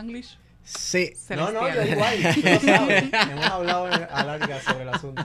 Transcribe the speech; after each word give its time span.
Spanglish. 0.00 0.38
Sí. 0.62 1.12
No, 1.30 1.52
no, 1.52 1.68
yo 1.74 1.82
igual, 1.82 2.16
tú 2.34 2.40
lo 2.42 2.60
sabes. 2.60 3.04
Hemos 3.04 3.44
hablado 3.44 3.84
a 3.86 4.24
larga 4.24 4.62
sobre 4.62 4.82
el 4.82 4.88
asunto. 4.88 5.24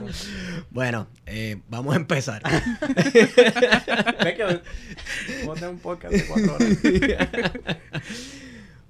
Bueno, 0.70 1.06
eh, 1.24 1.62
vamos 1.68 1.94
a 1.94 1.96
empezar. 1.96 2.42
Un 5.70 5.78
podcast 5.78 6.12
de 6.12 6.26
cuatro 6.26 6.56
horas. 6.56 6.68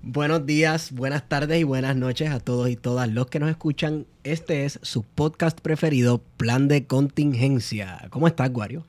Buenos 0.03 0.47
días, 0.47 0.93
buenas 0.93 1.29
tardes 1.29 1.61
y 1.61 1.65
buenas 1.65 1.97
noches 1.97 2.31
a 2.31 2.39
todos 2.39 2.69
y 2.69 2.77
todas 2.77 3.09
los 3.09 3.27
que 3.27 3.41
nos 3.41 3.51
escuchan. 3.51 4.07
Este 4.23 4.65
es 4.65 4.79
su 4.83 5.03
podcast 5.03 5.61
preferido, 5.61 6.23
Plan 6.37 6.69
de 6.69 6.87
Contingencia. 6.87 8.07
¿Cómo 8.11 8.29
estás, 8.29 8.53
Guario? 8.53 8.85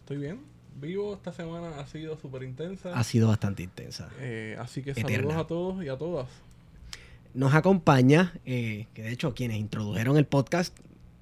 Estoy 0.00 0.16
bien. 0.16 0.40
Vivo 0.80 1.14
esta 1.14 1.32
semana 1.32 1.78
ha 1.78 1.86
sido 1.86 2.16
súper 2.18 2.42
intensa. 2.42 2.92
Ha 2.98 3.04
sido 3.04 3.28
bastante 3.28 3.62
intensa. 3.62 4.08
Eh, 4.18 4.56
así 4.58 4.82
que 4.82 4.90
Eterna. 4.90 5.12
saludos 5.12 5.36
a 5.36 5.46
todos 5.46 5.84
y 5.84 5.88
a 5.88 5.96
todas. 5.96 6.26
Nos 7.34 7.54
acompaña, 7.54 8.34
eh, 8.44 8.86
que 8.94 9.02
de 9.02 9.12
hecho 9.12 9.34
quienes 9.34 9.56
introdujeron 9.58 10.16
el 10.18 10.26
podcast, 10.26 10.76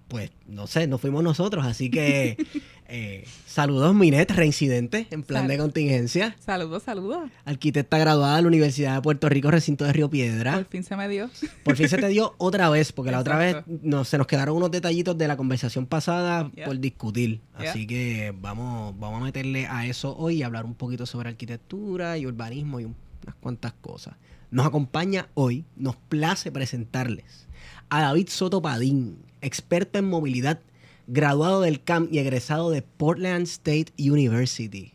pues 0.08 0.32
no 0.48 0.66
sé, 0.66 0.88
no 0.88 0.98
fuimos 0.98 1.22
nosotros, 1.22 1.64
así 1.64 1.88
que 1.88 2.36
eh, 2.88 3.24
saludos 3.46 3.94
Minet, 3.94 4.28
reincidente 4.32 5.06
en 5.12 5.22
plan 5.22 5.46
de 5.46 5.56
contingencia. 5.56 6.34
Saludos, 6.40 6.82
saludos. 6.82 7.30
Arquitecta 7.44 7.96
graduada 7.96 8.34
de 8.34 8.42
la 8.42 8.48
Universidad 8.48 8.96
de 8.96 9.02
Puerto 9.02 9.28
Rico, 9.28 9.52
recinto 9.52 9.84
de 9.84 9.92
Río 9.92 10.10
Piedra. 10.10 10.54
Por 10.54 10.64
fin 10.64 10.82
se 10.82 10.96
me 10.96 11.08
dio. 11.08 11.30
Por 11.62 11.76
fin 11.76 11.88
se 11.88 11.96
te 11.96 12.08
dio 12.08 12.34
otra 12.38 12.68
vez, 12.70 12.90
porque 12.90 13.12
la 13.12 13.20
otra 13.20 13.38
vez 13.38 13.58
no, 13.68 14.04
se 14.04 14.18
nos 14.18 14.26
quedaron 14.26 14.56
unos 14.56 14.72
detallitos 14.72 15.16
de 15.16 15.28
la 15.28 15.36
conversación 15.36 15.86
pasada 15.86 16.50
Yeah. 16.56 16.66
por 16.66 16.80
discutir. 16.80 17.40
Yeah. 17.60 17.70
Así 17.70 17.86
que 17.86 18.34
vamos, 18.40 18.98
vamos 18.98 19.20
a 19.20 19.24
meterle 19.26 19.66
a 19.68 19.86
eso 19.86 20.16
hoy 20.16 20.38
y 20.38 20.42
hablar 20.42 20.64
un 20.64 20.74
poquito 20.74 21.06
sobre 21.06 21.28
arquitectura 21.28 22.18
y 22.18 22.26
urbanismo 22.26 22.80
y 22.80 22.84
un- 22.86 22.96
unas 23.22 23.36
cuantas 23.36 23.74
cosas. 23.80 24.14
Nos 24.50 24.66
acompaña 24.66 25.28
hoy, 25.34 25.64
nos 25.76 25.94
place 25.94 26.50
presentarles 26.50 27.46
a 27.88 28.02
David 28.02 28.28
Soto 28.28 28.60
Padín, 28.60 29.24
experto 29.42 30.00
en 30.00 30.08
movilidad, 30.08 30.58
graduado 31.06 31.60
del 31.60 31.84
CAM 31.84 32.08
y 32.10 32.18
egresado 32.18 32.70
de 32.70 32.82
Portland 32.82 33.46
State 33.46 33.92
University. 33.96 34.92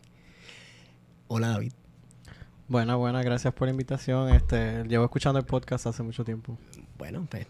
Hola 1.30 1.50
David. 1.50 1.72
Buena, 2.68 2.96
buena, 2.96 3.24
gracias 3.24 3.54
por 3.54 3.70
la 3.70 3.72
invitación. 3.72 4.28
Este, 4.36 4.84
llevo 4.90 5.06
escuchando 5.06 5.40
el 5.40 5.46
podcast 5.46 5.88
hace 5.88 6.04
mucho 6.04 6.26
tiempo. 6.26 6.58
Bueno, 6.98 7.26
pues 7.30 7.48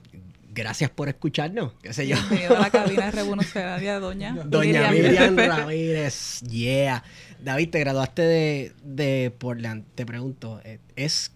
gracias 0.54 0.92
por 0.92 1.10
escucharnos. 1.10 1.74
¿Qué 1.82 1.92
sé 1.92 2.08
yo? 2.08 2.18
Bienvenido 2.18 2.58
a 2.58 2.60
la 2.60 2.70
cabina 2.72 3.10
revolucionaria, 3.10 4.00
doña. 4.00 4.36
Doña 4.46 4.92
Miriam. 4.92 5.36
Ramírez, 5.36 6.42
yeah. 6.42 7.04
David, 7.44 7.72
te 7.72 7.80
graduaste 7.80 8.22
de, 8.22 8.74
de 8.84 9.34
Portland. 9.36 9.86
Te 9.96 10.06
pregunto, 10.06 10.62
eh, 10.64 10.80
¿es 10.96 11.32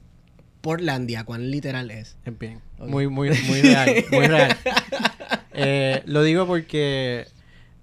Portlandia? 0.61 1.23
¿Cuán 1.23 1.51
literal 1.51 1.91
es? 1.91 2.17
En 2.25 2.37
bien. 2.37 2.61
Muy, 2.77 3.07
muy, 3.07 3.29
muy 3.47 3.61
real. 3.61 3.89
Muy 4.11 4.27
real. 4.27 4.55
Eh, 5.61 6.03
lo 6.05 6.23
digo 6.23 6.47
porque 6.47 7.27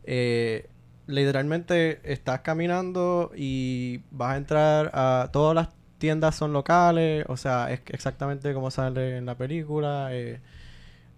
eh, 0.04 0.66
literalmente 1.06 2.00
estás 2.04 2.40
caminando 2.40 3.32
y 3.36 4.00
vas 4.10 4.32
a 4.34 4.36
entrar 4.38 4.90
a 4.94 5.28
todas 5.32 5.54
las 5.54 5.68
tiendas 5.98 6.34
son 6.36 6.52
locales, 6.54 7.24
o 7.28 7.36
sea, 7.36 7.70
es 7.70 7.80
exactamente 7.88 8.54
como 8.54 8.70
sale 8.70 9.18
en 9.18 9.26
la 9.26 9.34
película. 9.34 10.08
eh, 10.12 10.40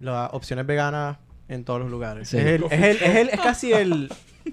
las 0.00 0.30
opciones 0.32 0.66
veganas 0.66 1.19
en 1.48 1.64
todos 1.64 1.80
los 1.80 1.90
lugares. 1.90 2.28
Sí. 2.28 2.38
Es, 2.38 2.44
el- 2.46 2.64
es, 2.64 2.72
el- 2.72 2.96
es 3.08 3.16
el- 3.16 3.28
es 3.30 3.40
casi 3.42 3.72
el, 3.72 4.08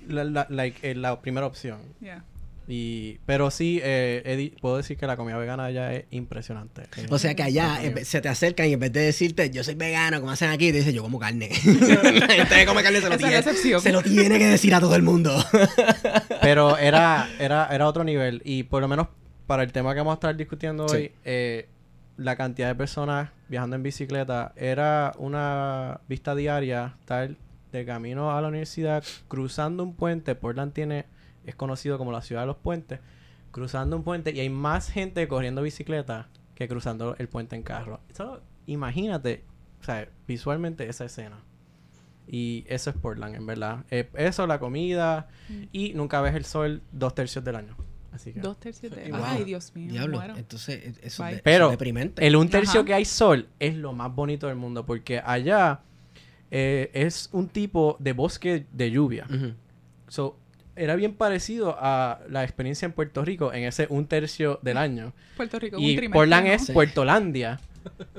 la, 0.07 0.23
la- 0.25 0.47
like, 0.49 0.93
la 0.95 1.21
primera 1.21 1.45
opción. 1.47 1.79
Yeah. 2.01 2.23
Y, 2.67 3.19
pero 3.27 3.51
sí, 3.51 3.79
eh, 3.83 4.35
di- 4.37 4.49
puedo 4.59 4.77
decir 4.77 4.97
que 4.97 5.05
la 5.05 5.15
comida 5.17 5.37
vegana 5.37 5.65
allá 5.65 5.93
es 5.93 6.05
impresionante. 6.09 6.83
Eh, 6.97 7.05
O 7.11 7.19
sea 7.19 7.35
que 7.35 7.43
allá 7.43 7.79
vez- 7.93 8.07
se 8.07 8.21
te 8.21 8.27
acercan 8.29 8.67
y 8.67 8.73
en 8.73 8.79
vez 8.79 8.91
de 8.91 9.01
decirte 9.01 9.49
yo 9.51 9.63
soy 9.63 9.75
vegano, 9.75 10.19
como 10.19 10.31
hacen 10.31 10.49
aquí, 10.49 10.71
te 10.71 10.79
dicen 10.79 10.93
yo 10.95 11.03
como 11.03 11.19
carne. 11.19 11.49
La 11.63 12.27
gente 12.33 12.55
que 12.55 12.65
come 12.65 12.81
carne 12.81 13.01
se 13.01 13.09
lo, 13.09 13.17
tiene, 13.17 13.41
se 13.79 13.91
lo 13.91 14.01
tiene 14.01 14.39
que 14.39 14.47
decir 14.47 14.73
a 14.73 14.79
todo 14.79 14.95
el 14.95 15.03
mundo. 15.03 15.35
Pero 16.41 16.77
era, 16.77 17.29
era, 17.39 17.67
era 17.71 17.87
otro 17.87 18.03
nivel. 18.03 18.41
Y 18.45 18.63
por 18.63 18.81
lo 18.81 18.87
menos 18.87 19.07
para 19.47 19.63
el 19.63 19.71
tema 19.71 19.93
que 19.93 19.99
vamos 19.99 20.13
a 20.13 20.15
estar 20.15 20.35
discutiendo 20.35 20.87
Sí. 20.89 20.95
hoy, 20.95 21.11
eh, 21.23 21.67
la 22.17 22.35
cantidad 22.35 22.67
de 22.69 22.75
personas 22.75 23.29
viajando 23.49 23.75
en 23.75 23.83
bicicleta 23.83 24.53
era 24.55 25.13
una 25.17 25.99
vista 26.07 26.33
diaria, 26.33 26.95
tal, 27.05 27.37
de 27.71 27.85
camino 27.85 28.35
a 28.35 28.41
la 28.41 28.47
universidad, 28.47 29.03
cruzando 29.27 29.83
un 29.83 29.93
puente. 29.95 30.33
Portland 30.33 30.73
tiene, 30.73 31.05
es 31.45 31.55
conocido 31.55 31.97
como 31.97 32.11
la 32.11 32.21
ciudad 32.21 32.41
de 32.41 32.47
los 32.47 32.57
puentes, 32.57 32.99
cruzando 33.51 33.95
un 33.95 34.03
puente 34.03 34.31
y 34.31 34.39
hay 34.39 34.49
más 34.49 34.89
gente 34.89 35.27
corriendo 35.27 35.61
bicicleta 35.61 36.27
que 36.55 36.67
cruzando 36.67 37.15
el 37.17 37.27
puente 37.27 37.55
en 37.55 37.63
carro. 37.63 37.99
Eso, 38.09 38.41
imagínate, 38.65 39.43
o 39.81 39.83
sea, 39.83 40.07
visualmente 40.27 40.87
esa 40.89 41.05
escena. 41.05 41.39
Y 42.27 42.65
eso 42.67 42.89
es 42.89 42.95
Portland, 42.95 43.35
en 43.35 43.45
verdad. 43.45 43.85
Eh, 43.91 44.09
eso, 44.15 44.47
la 44.47 44.59
comida. 44.59 45.27
Y 45.71 45.93
nunca 45.93 46.21
ves 46.21 46.33
el 46.33 46.43
sol 46.45 46.81
dos 46.91 47.13
tercios 47.13 47.45
del 47.45 47.55
año. 47.55 47.75
Así 48.11 48.33
que. 48.33 48.39
Dos 48.39 48.59
tercios 48.59 48.95
de... 48.95 49.11
Wow. 49.11 49.21
Ay, 49.23 49.43
Dios 49.43 49.75
mío. 49.75 49.91
Diablo, 49.91 50.17
muero. 50.17 50.35
entonces 50.35 50.81
eh, 50.83 50.93
eso, 51.03 51.21
Bye. 51.21 51.33
de- 51.33 51.35
eso 51.35 51.43
Pero 51.43 51.65
es 51.65 51.71
deprimente. 51.71 52.25
El 52.25 52.35
un 52.35 52.49
tercio 52.49 52.79
Ajá. 52.79 52.87
que 52.87 52.93
hay 52.95 53.05
sol 53.05 53.47
es 53.59 53.75
lo 53.75 53.93
más 53.93 54.13
bonito 54.15 54.47
del 54.47 54.55
mundo. 54.55 54.85
Porque 54.87 55.19
allá 55.19 55.81
eh, 56.49 56.89
es 56.93 57.29
un 57.31 57.47
tipo 57.47 57.95
de 57.99 58.13
bosque 58.13 58.65
de 58.71 58.89
lluvia. 58.89 59.27
Ujú. 59.29 59.53
So, 60.07 60.39
era 60.75 60.95
bien 60.95 61.13
parecido 61.13 61.75
a 61.79 62.19
la 62.29 62.43
experiencia 62.43 62.85
en 62.85 62.91
Puerto 62.91 63.23
Rico 63.23 63.53
en 63.53 63.63
ese 63.63 63.87
un 63.89 64.07
tercio 64.07 64.59
del 64.61 64.77
año. 64.77 65.13
Puerto 65.37 65.59
Rico 65.59 65.77
es 65.77 65.81
un 65.83 65.87
Y 65.89 65.95
trimestre, 65.95 66.19
Portland 66.19 66.47
¿no? 66.47 66.53
es 66.53 66.65
Sí. 66.65 66.73
Puertolandia. 66.73 67.59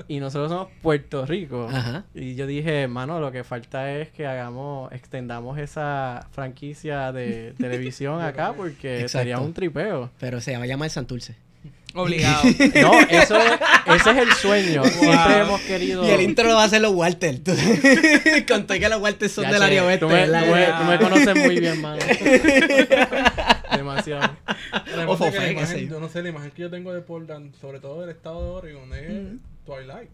Y 0.07 0.21
nosotros 0.21 0.49
somos 0.49 0.69
Puerto 0.81 1.25
Rico. 1.25 1.67
Ajá. 1.69 2.05
Y 2.13 2.35
yo 2.35 2.47
dije, 2.47 2.87
mano, 2.87 3.19
lo 3.19 3.33
que 3.33 3.43
falta 3.43 3.91
es 3.91 4.09
que 4.09 4.25
hagamos, 4.25 4.91
extendamos 4.93 5.57
esa 5.59 6.25
franquicia 6.31 7.11
de 7.11 7.53
televisión 7.57 8.21
acá 8.21 8.53
porque 8.55 9.01
Exacto. 9.01 9.17
sería 9.19 9.39
un 9.39 9.53
tripeo. 9.53 10.09
Pero 10.19 10.39
se 10.39 10.51
llama 10.53 10.67
llamar 10.67 10.89
Santurce. 10.89 11.35
Obligado. 11.97 12.43
No, 12.81 12.99
eso 13.09 13.37
es, 13.37 13.51
ese 13.95 14.11
es 14.11 14.17
el 14.17 14.31
sueño. 14.33 14.83
Siempre 14.85 15.37
hemos 15.39 15.61
querido. 15.61 16.05
Y 16.07 16.11
el 16.11 16.21
intro 16.21 16.47
lo 16.47 16.55
va 16.55 16.63
a 16.63 16.65
hacer 16.65 16.81
los 16.81 16.93
Walter. 16.93 17.39
Tú- 17.43 17.51
Conté 18.47 18.79
que 18.79 18.87
los 18.89 19.01
Walter 19.01 19.29
son 19.29 19.43
Ya 19.45 19.51
del 19.53 19.63
área 19.63 19.83
oeste. 19.85 20.05
Tú 20.05 20.07
me, 20.09 20.15
¿verdad? 20.15 20.45
tú 20.45 20.51
me- 20.53 20.67
tú 20.67 20.83
me 20.83 21.09
conoces 21.09 21.35
muy 21.45 21.59
bien, 21.59 21.81
mano. 21.81 22.01
Demasiado. 23.75 24.29
Ojo, 25.07 25.31
que 25.31 25.37
la 25.39 25.51
imagen- 25.51 25.89
yo 25.89 25.99
no 25.99 26.09
sé, 26.09 26.21
la 26.23 26.29
imagen 26.29 26.51
que 26.51 26.61
yo 26.63 26.69
tengo 26.69 26.93
de 26.93 27.01
Portland, 27.01 27.53
sobre 27.59 27.79
todo 27.79 28.01
del 28.01 28.09
estado 28.11 28.41
de 28.43 28.49
Oregon, 28.51 28.93
es 28.93 29.39
Twilight. 29.65 30.09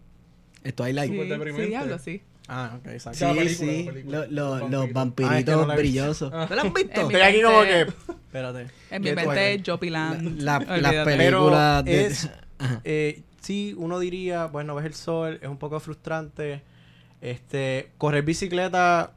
Esto 0.62 0.84
hay 0.84 0.92
like. 0.94 1.14
sí, 1.14 1.22
sí, 1.22 1.28
deprimente. 1.28 1.66
diablo, 1.68 1.98
sí. 1.98 2.22
Ah, 2.48 2.72
ok, 2.78 2.86
exacto. 2.88 3.18
Sí, 3.18 3.24
La 3.24 3.34
película, 3.34 3.72
sí. 3.72 3.84
la 3.84 3.92
película, 3.92 4.26
Lo- 4.28 4.58
lo- 4.58 4.68
los 4.68 4.92
vampiritos 4.92 5.34
Ah, 5.34 5.38
es 5.38 5.44
que 5.44 5.50
no 5.52 5.66
la 5.66 5.76
brillosos. 5.76 6.30
¿No 6.30 6.46
lo 6.46 6.60
han 6.60 6.74
visto? 6.74 7.06
Mi 7.08 7.14
Estoy 7.14 7.20
aquí 7.22 7.42
como 7.42 7.62
que. 7.62 7.80
Espérate. 7.80 8.66
En 8.90 9.02
mi 9.02 9.08
¿Qué 9.08 9.14
mente 9.16 9.54
es 9.54 9.62
Jopiland. 9.64 10.40
La- 10.42 10.56
Olvídate. 10.68 10.80
las 10.82 11.04
películas 11.06 11.82
Pero 11.84 11.98
de... 11.98 12.06
es-. 12.06 12.30
Eh, 12.84 13.22
sí, 13.40 13.74
uno 13.76 13.98
diría, 13.98 14.46
bueno, 14.46 14.74
ves 14.74 14.86
el 14.86 14.94
sol, 14.94 15.38
es 15.42 15.48
un 15.48 15.58
poco 15.58 15.80
frustrante. 15.80 16.62
Este, 17.20 17.90
correr 17.98 18.22
bicicleta 18.22 19.12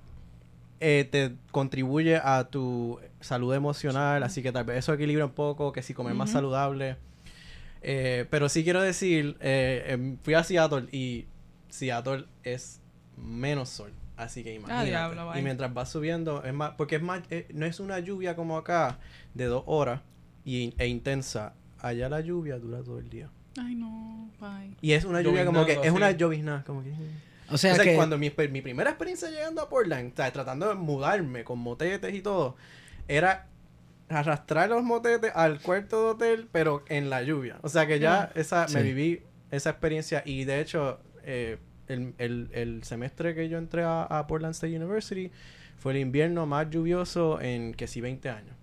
eh, 0.79 1.07
te 1.11 1.33
contribuye 1.51 2.17
a 2.17 2.45
tu 2.49 2.99
salud 3.19 3.53
emocional, 3.53 4.23
así 4.23 4.41
que 4.41 4.51
tal 4.51 4.63
vez 4.65 4.77
eso 4.79 4.93
equilibra 4.93 5.25
un 5.25 5.31
poco, 5.31 5.71
que 5.73 5.81
si 5.81 5.93
comer 5.93 6.13
más 6.13 6.31
saludable. 6.31 6.95
Eh, 7.81 8.25
pero 8.29 8.49
sí 8.49 8.63
quiero 8.63 8.81
decir, 8.81 9.37
eh, 9.39 9.85
em, 9.89 10.17
fui 10.23 10.33
a 10.33 10.43
Seattle 10.43 10.87
y 10.91 11.25
Seattle 11.69 12.25
es 12.43 12.81
menos 13.17 13.69
sol. 13.69 13.91
Así 14.15 14.43
que 14.43 14.55
imagínate. 14.55 14.87
diablo, 14.87 15.29
bye. 15.29 15.39
y 15.39 15.43
mientras 15.43 15.73
vas 15.73 15.89
subiendo, 15.89 16.43
es 16.43 16.53
más, 16.53 16.71
porque 16.71 16.95
es 16.95 17.01
más, 17.01 17.21
eh, 17.29 17.47
no 17.53 17.65
es 17.65 17.79
una 17.79 17.99
lluvia 17.99 18.35
como 18.35 18.57
acá 18.57 18.99
de 19.35 19.45
dos 19.45 19.63
horas 19.67 20.01
y, 20.43 20.73
e 20.77 20.87
intensa. 20.87 21.53
Allá 21.79 22.09
la 22.09 22.21
lluvia 22.21 22.57
dura 22.57 22.81
todo 22.81 22.97
el 22.97 23.09
día. 23.09 23.29
Ay, 23.59 23.75
no, 23.75 24.31
bye. 24.39 24.75
Y 24.81 24.93
es 24.93 25.05
una 25.05 25.21
lluvia 25.21 25.45
como 25.45 25.65
que... 25.65 25.79
Es 25.83 25.91
una 25.91 26.11
llovizna, 26.11 26.63
como 26.65 26.83
que... 26.83 26.91
O 27.49 27.57
sea, 27.57 27.73
o 27.73 27.75
sea, 27.75 27.83
que... 27.83 27.95
cuando 27.95 28.17
mi, 28.17 28.31
mi 28.51 28.61
primera 28.61 28.89
experiencia 28.89 29.29
llegando 29.29 29.61
a 29.61 29.69
Portland, 29.69 30.13
o 30.13 30.15
sea, 30.15 30.31
tratando 30.31 30.67
de 30.67 30.75
mudarme 30.75 31.43
con 31.43 31.59
motetes 31.59 32.13
y 32.13 32.21
todo, 32.21 32.55
era 33.07 33.47
arrastrar 34.09 34.69
los 34.69 34.83
motetes 34.83 35.31
al 35.35 35.61
cuarto 35.61 36.03
de 36.03 36.09
hotel, 36.11 36.49
pero 36.51 36.83
en 36.87 37.09
la 37.09 37.21
lluvia. 37.23 37.57
O 37.61 37.69
sea 37.69 37.87
que 37.87 37.99
ya 37.99 38.31
esa 38.35 38.67
me 38.73 38.81
viví 38.81 39.23
esa 39.51 39.69
experiencia 39.69 40.23
y 40.25 40.43
de 40.43 40.59
hecho 40.59 40.99
eh, 41.23 41.57
el, 41.87 42.13
el- 42.17 42.49
el 42.53 42.83
semestre 42.83 43.33
que 43.35 43.49
yo 43.49 43.57
entré 43.57 43.83
a, 43.83 44.03
a 44.03 44.27
Portland 44.27 44.53
State 44.53 44.75
University 44.75 45.31
fue 45.77 45.93
el 45.93 45.99
invierno 45.99 46.45
más 46.45 46.69
lluvioso 46.69 47.39
en 47.41 47.73
que 47.73 47.87
sí 47.87 48.01
20 48.01 48.29
años. 48.29 48.55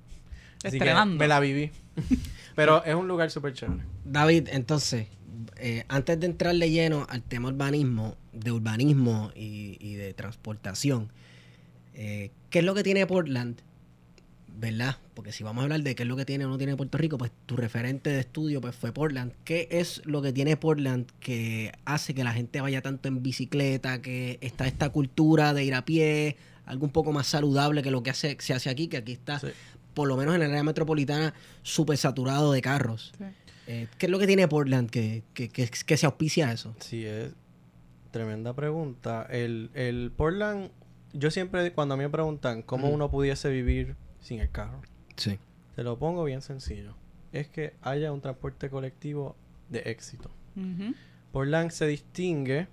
Así 0.65 0.79
que 0.79 0.85
me 1.19 1.29
la 1.29 1.41
viví. 1.41 1.71
pero 2.57 2.83
es 2.85 2.95
un 2.95 3.07
lugar 3.09 3.31
súper 3.31 3.53
chévere. 3.53 3.83
David, 4.05 4.49
entonces, 4.51 5.07
eh, 5.59 5.85
antes 5.89 6.19
de 6.19 6.27
entrar 6.27 6.55
de 6.57 6.71
lleno 6.71 7.07
al 7.09 7.23
tema 7.23 7.49
urbanismo, 7.49 8.17
de 8.33 8.51
urbanismo 8.53 9.31
y, 9.35 9.77
y 9.81 9.95
de 9.95 10.15
transportación, 10.15 11.11
eh, 11.95 12.31
¿qué 12.51 12.61
es 12.61 12.65
lo 12.65 12.75
que 12.75 12.83
tiene 12.83 13.07
Portland? 13.07 13.61
¿Verdad? 14.57 14.97
Porque 15.15 15.33
si 15.33 15.43
vamos 15.43 15.63
a 15.63 15.65
hablar 15.65 15.83
de 15.83 15.95
qué 15.97 16.05
es 16.05 16.09
lo 16.09 16.17
que 16.17 16.25
tiene 16.25 16.45
o 16.45 16.49
no 16.49 16.59
tiene 16.59 16.77
Puerto 16.77 16.97
Rico, 16.97 17.19
pues 17.19 17.33
tu 17.47 17.57
referente 17.57 18.11
de 18.11 18.21
estudio 18.21 18.61
pues 18.61 18.75
fue 18.77 18.93
Portland. 18.93 19.33
¿Qué 19.45 19.67
es 19.71 20.01
lo 20.05 20.23
que 20.23 20.33
tiene 20.33 20.57
Portland 20.57 21.07
que 21.19 21.73
hace 21.85 22.15
que 22.15 22.23
la 22.23 22.33
gente 22.33 22.61
vaya 22.61 22.81
tanto 22.81 23.09
en 23.09 23.23
bicicleta, 23.23 24.01
que 24.01 24.39
está 24.41 24.67
esta 24.69 24.91
cultura 24.91 25.53
de 25.55 25.65
ir 25.65 25.75
a 25.75 25.85
pie, 25.85 26.37
algo 26.67 26.87
un 26.87 26.93
poco 26.93 27.13
más 27.13 27.27
saludable 27.27 27.83
que 27.83 27.91
lo 27.91 28.03
que 28.05 28.11
hace, 28.11 28.37
se 28.41 28.55
hace 28.55 28.71
aquí, 28.71 28.87
que 28.87 28.99
aquí 28.99 29.13
está, 29.13 29.41
Sí. 29.41 29.49
por 29.93 30.07
lo 30.09 30.17
menos 30.17 30.37
en 30.37 30.43
el 30.43 30.51
área 30.51 30.63
metropolitana, 30.63 31.35
súper 31.63 31.97
saturado 31.99 32.53
de 32.53 32.63
carros? 32.63 33.13
Sí. 33.19 33.25
Eh, 33.67 33.89
¿Qué 33.99 34.07
es 34.07 34.13
lo 34.13 34.19
que 34.21 34.27
tiene 34.29 34.47
Portland 34.47 34.89
que, 34.89 35.25
que, 35.35 35.49
que, 35.49 35.67
que 35.69 35.97
se 35.97 36.07
auspicia 36.07 36.49
a 36.49 36.53
eso? 36.53 36.77
Sí, 36.81 37.05
es 37.05 37.33
tremenda 38.13 38.55
pregunta. 38.55 39.27
El, 39.29 39.71
el 39.75 40.13
Portland, 40.17 40.71
yo 41.13 41.31
siempre, 41.33 41.73
cuando 41.73 41.95
a 41.95 41.97
mí 41.97 42.05
me 42.05 42.11
preguntan 42.11 42.63
cómo 42.63 42.89
uno 42.89 43.11
pudiese 43.11 43.51
vivir 43.51 43.97
sin 44.25 44.41
el 44.41 44.51
carro, 44.51 44.81
Sí. 45.17 45.39
te 45.77 45.83
lo 45.85 45.99
pongo 45.99 46.25
bien 46.25 46.41
sencillo. 46.41 46.95
Es 47.33 47.49
que 47.49 47.75
haya 47.83 48.11
un 48.13 48.21
transporte 48.21 48.71
colectivo 48.71 49.37
de 49.69 49.81
éxito. 49.81 50.31
Ujú. 50.57 50.95
Portland 51.33 51.71
se 51.71 51.87
distingue 51.87 52.69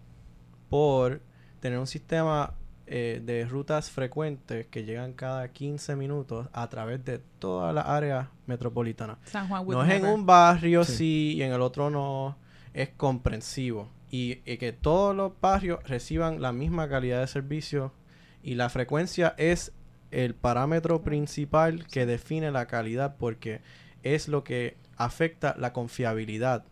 por 0.69 1.21
tener 1.59 1.77
un 1.79 1.87
sistema 1.87 2.53
eh, 2.93 3.21
de 3.23 3.45
rutas 3.45 3.89
frecuentes 3.89 4.67
que 4.67 4.83
llegan 4.83 5.13
cada 5.13 5.47
15 5.49 5.95
minutos 5.95 6.47
a 6.51 6.67
través 6.69 7.03
de 7.05 7.19
toda 7.39 7.71
la 7.73 7.81
área 7.81 8.31
metropolitana. 8.47 9.17
San 9.23 9.47
Juan 9.47 9.65
No 9.67 9.83
es 9.83 9.91
en 9.91 10.05
un 10.05 10.25
barrio 10.25 10.83
Sí. 10.83 10.93
sí. 10.95 11.33
y 11.37 11.43
en 11.43 11.53
el 11.53 11.61
otro 11.61 11.89
no. 11.89 12.37
Es 12.73 12.89
comprensivo. 12.89 13.89
Y, 14.09 14.39
y 14.45 14.57
que 14.57 14.73
todos 14.73 15.15
los 15.15 15.31
barrios 15.39 15.81
reciban 15.87 16.41
la 16.41 16.51
misma 16.51 16.89
calidad 16.89 17.21
de 17.21 17.27
servicio. 17.27 17.93
Y 18.43 18.55
la 18.55 18.67
frecuencia 18.69 19.35
es 19.37 19.71
el 20.11 20.35
parámetro 20.35 21.01
principal 21.01 21.87
que 21.87 22.05
define 22.05 22.51
la 22.51 22.67
calidad 22.67 23.15
porque 23.17 23.61
es 24.03 24.27
lo 24.27 24.43
que 24.43 24.75
afecta 24.97 25.55
la 25.57 25.73
confiabilidad. 25.73 26.63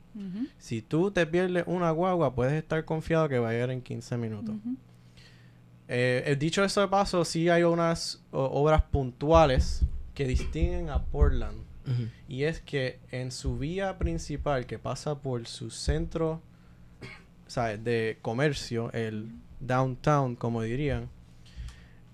Si 0.58 0.82
tú 0.82 1.12
te 1.12 1.26
pierdes 1.26 1.64
una 1.68 1.92
guagua, 1.92 2.36
puedes 2.36 2.54
estar 2.54 2.84
confiado 2.84 3.30
que 3.30 3.40
va 3.40 3.50
a 3.50 3.54
llegar 3.54 3.72
en 3.72 3.82
15 3.82 4.18
minutos. 4.18 4.56
Eh, 5.88 6.24
eh, 6.26 6.36
dicho 6.36 6.64
eso 6.64 6.82
de 6.82 6.88
paso, 6.88 7.26
sí 7.26 7.50
hay 7.50 7.64
unas 7.64 8.22
o- 8.32 8.44
obras 8.44 8.84
puntuales 8.84 9.82
que 10.14 10.26
distinguen 10.28 10.90
a 10.90 11.04
Portland. 11.04 11.58
Y 12.28 12.44
es 12.44 12.62
que 12.62 13.00
en 13.12 13.32
su 13.32 13.58
vía 13.58 13.98
principal 13.98 14.68
que 14.68 14.78
pasa 14.78 15.20
por 15.22 15.48
su 15.48 15.72
centro 15.72 16.40
¿sabes? 17.48 17.84
de 17.84 18.20
comercio, 18.22 18.92
el 18.94 19.32
downtown, 19.60 20.36
como 20.36 20.62
dirían, 20.62 21.10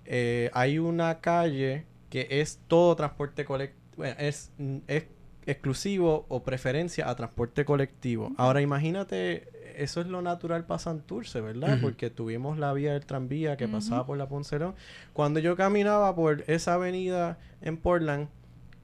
eh, 0.05 0.49
hay 0.53 0.79
una 0.79 1.19
calle 1.19 1.85
que 2.09 2.27
es 2.29 2.59
todo 2.67 2.95
transporte 2.95 3.45
colectivo. 3.45 4.03
es, 4.03 4.51
es 4.87 5.05
exclusivo 5.45 6.25
o 6.29 6.43
preferencia 6.43 7.09
a 7.09 7.15
transporte 7.15 7.65
colectivo. 7.65 8.33
Ahora 8.37 8.61
imagínate, 8.61 9.47
eso 9.77 10.01
es 10.01 10.07
lo 10.07 10.21
natural 10.21 10.65
para 10.65 10.79
Santurce, 10.79 11.41
¿verdad? 11.41 11.79
Porque 11.81 12.09
tuvimos 12.09 12.57
la 12.57 12.73
vía 12.73 12.93
del 12.93 13.05
tranvía 13.05 13.57
que 13.57 13.67
pasaba 13.67 14.05
por 14.05 14.17
la 14.17 14.27
Poncelón. 14.27 14.75
Cuando 15.13 15.39
yo 15.39 15.55
caminaba 15.55 16.15
por 16.15 16.43
esa 16.47 16.75
avenida 16.75 17.37
en 17.61 17.77
Portland, 17.77 18.27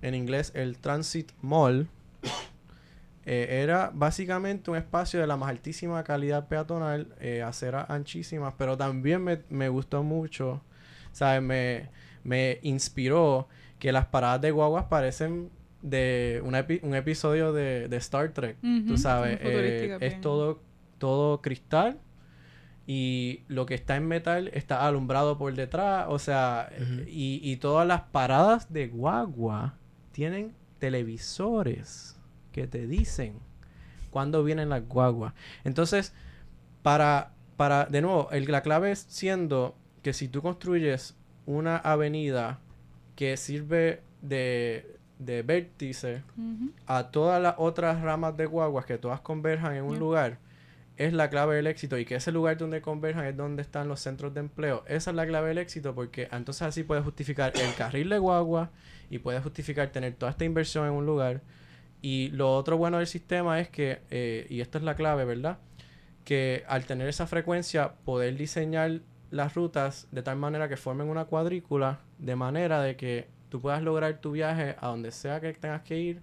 en 0.01 0.15
inglés 0.15 0.51
el 0.56 0.77
Transit 0.77 1.31
Mall, 1.41 1.88
eh, 3.25 3.47
era 3.63 3.91
básicamente 3.94 4.69
un 4.71 4.77
espacio 4.77 5.19
de 5.19 5.27
la 5.27 5.38
más 5.38 5.50
altísima 5.50 6.03
calidad 6.03 6.47
peatonal, 6.47 7.13
eh, 7.19 7.41
aceras 7.41 7.89
anchísimas, 7.89 8.53
pero 8.57 8.77
también 8.77 9.23
me, 9.23 9.41
me 9.50 9.69
gustó 9.69 10.03
mucho, 10.03 10.62
¿sabes? 11.12 11.42
Me, 11.42 11.90
me 12.24 12.60
inspiró 12.62 13.48
que 13.80 13.92
las 13.92 14.06
paradas 14.08 14.42
de 14.42 14.52
guaguas 14.52 14.86
parecen 14.86 15.50
de 15.81 16.42
epi- 16.46 16.80
un 16.84 16.94
episodio 16.96 17.54
de, 17.54 17.88
de 17.88 17.98
Star 17.98 18.30
Trek, 18.34 18.58
tú 18.88 18.98
sabes, 18.98 19.40
eh, 19.42 19.88
es 20.02 20.22
todo, 20.22 20.60
todo 21.00 21.42
cristal 21.42 22.00
y 22.88 23.42
lo 23.48 23.66
que 23.66 23.74
está 23.75 23.96
en 23.96 24.08
metal 24.08 24.50
está 24.54 24.86
alumbrado 24.88 25.38
por 25.38 25.54
detrás, 25.56 26.06
o 26.10 26.19
sea, 26.19 26.69
y, 27.08 27.40
y 27.44 27.57
todas 27.57 27.88
las 27.88 28.02
paradas 28.02 28.72
de 28.72 28.88
guagua 28.90 29.75
tienen 30.12 30.54
televisores 30.80 32.16
que 32.52 32.68
te 32.68 32.86
dicen 32.88 33.36
cuándo 34.10 34.44
vienen 34.44 34.69
las 34.69 34.88
guaguas. 34.88 35.34
Entonces, 35.64 36.14
para, 36.84 37.31
para, 37.57 37.86
de 37.86 38.02
nuevo, 38.02 38.30
el- 38.31 38.46
la 38.52 38.62
clave 38.62 38.92
es 38.92 39.06
siendo 39.10 39.75
que 40.01 40.13
si 40.13 40.27
tú 40.27 40.42
construyes 40.42 41.15
una 41.45 41.77
avenida 41.77 42.59
que 43.15 43.38
sirve 43.38 44.01
de, 44.21 44.98
de 45.19 45.44
vértice 45.44 46.24
a 46.88 47.12
todas 47.12 47.42
las 47.42 47.56
otras 47.57 48.01
ramas 48.01 48.36
de 48.38 48.45
guaguas 48.45 48.86
que 48.86 48.98
todas 48.98 49.21
converjan 49.21 49.75
en 49.75 49.83
un 49.83 50.00
lugar, 50.00 50.39
es 50.98 51.13
la 51.13 51.30
clave 51.30 51.56
del 51.56 51.68
éxito. 51.68 51.98
Y 51.98 52.06
que 52.06 52.15
ese 52.15 52.31
lugar 52.31 52.57
donde 52.57 52.81
converjan 52.81 53.25
es 53.25 53.36
donde 53.36 53.62
están 53.62 53.88
los 53.88 54.00
centros 54.00 54.33
de 54.33 54.42
empleo. 54.42 54.83
Esa 54.88 55.12
es 55.12 55.15
la 55.15 55.25
clave 55.25 55.50
del 55.50 55.57
éxito 55.57 55.95
porque 55.95 56.27
entonces 56.31 56.63
así 56.63 56.83
puedes 56.83 57.04
justificar 57.04 57.54
el 57.56 57.74
carril 57.75 58.09
de 58.09 58.19
guagua 58.19 58.71
y 59.09 59.19
puedes 59.19 59.42
justificar 59.44 59.89
tener 59.92 60.13
toda 60.13 60.31
esta 60.31 60.45
inversión 60.45 60.86
en 60.88 60.94
un 60.94 61.06
lugar. 61.06 61.42
Y 62.01 62.30
lo 62.30 62.56
otro 62.56 62.77
bueno 62.77 62.97
del 62.97 63.07
sistema 63.07 63.59
es 63.59 63.69
que, 63.69 64.01
eh, 64.09 64.47
y 64.50 64.62
esto 64.62 64.77
es 64.77 64.83
la 64.83 64.95
clave, 64.95 65.25
¿verdad? 65.25 65.59
Que 66.24 66.63
al 66.68 66.86
tener 66.86 67.07
esa 67.07 67.27
frecuencia, 67.27 67.94
poder 68.06 68.35
diseñar 68.37 69.02
las 69.31 69.56
rutas 69.56 70.07
de 70.11 70.21
tal 70.21 70.38
manera 70.38 70.68
que 70.69 70.78
formen 70.78 71.07
una 71.09 71.26
cuadrícula, 71.26 72.00
de 72.19 72.35
manera 72.35 72.81
de 72.81 72.95
que 72.95 73.28
tú 73.50 73.59
puedas 73.61 73.81
lograr 73.81 74.19
tu 74.19 74.31
viaje 74.31 74.76
a 74.80 74.88
donde 74.88 75.11
sea 75.11 75.40
que 75.42 75.54
tengas 75.54 75.81
que 75.81 75.97
ir 75.97 76.21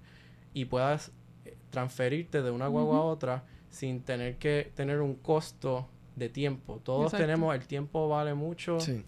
y 0.55 0.67
puedas 0.67 1.11
eh, 1.45 1.57
transferirte 1.71 2.43
de 2.43 2.51
una 2.51 2.69
guagua 2.69 2.99
a 2.99 3.03
otra 3.03 3.45
sin 3.71 4.01
tener 4.03 4.37
que 4.39 4.73
tener 4.75 5.01
un 5.01 5.15
costo 5.15 5.89
de 6.17 6.29
tiempo. 6.29 6.81
Todos 6.85 7.07
Exacto. 7.07 7.27
tenemos, 7.27 7.55
el 7.55 7.67
tiempo 7.67 8.09
vale 8.09 8.35
mucho 8.35 8.79
Sí. 8.81 9.05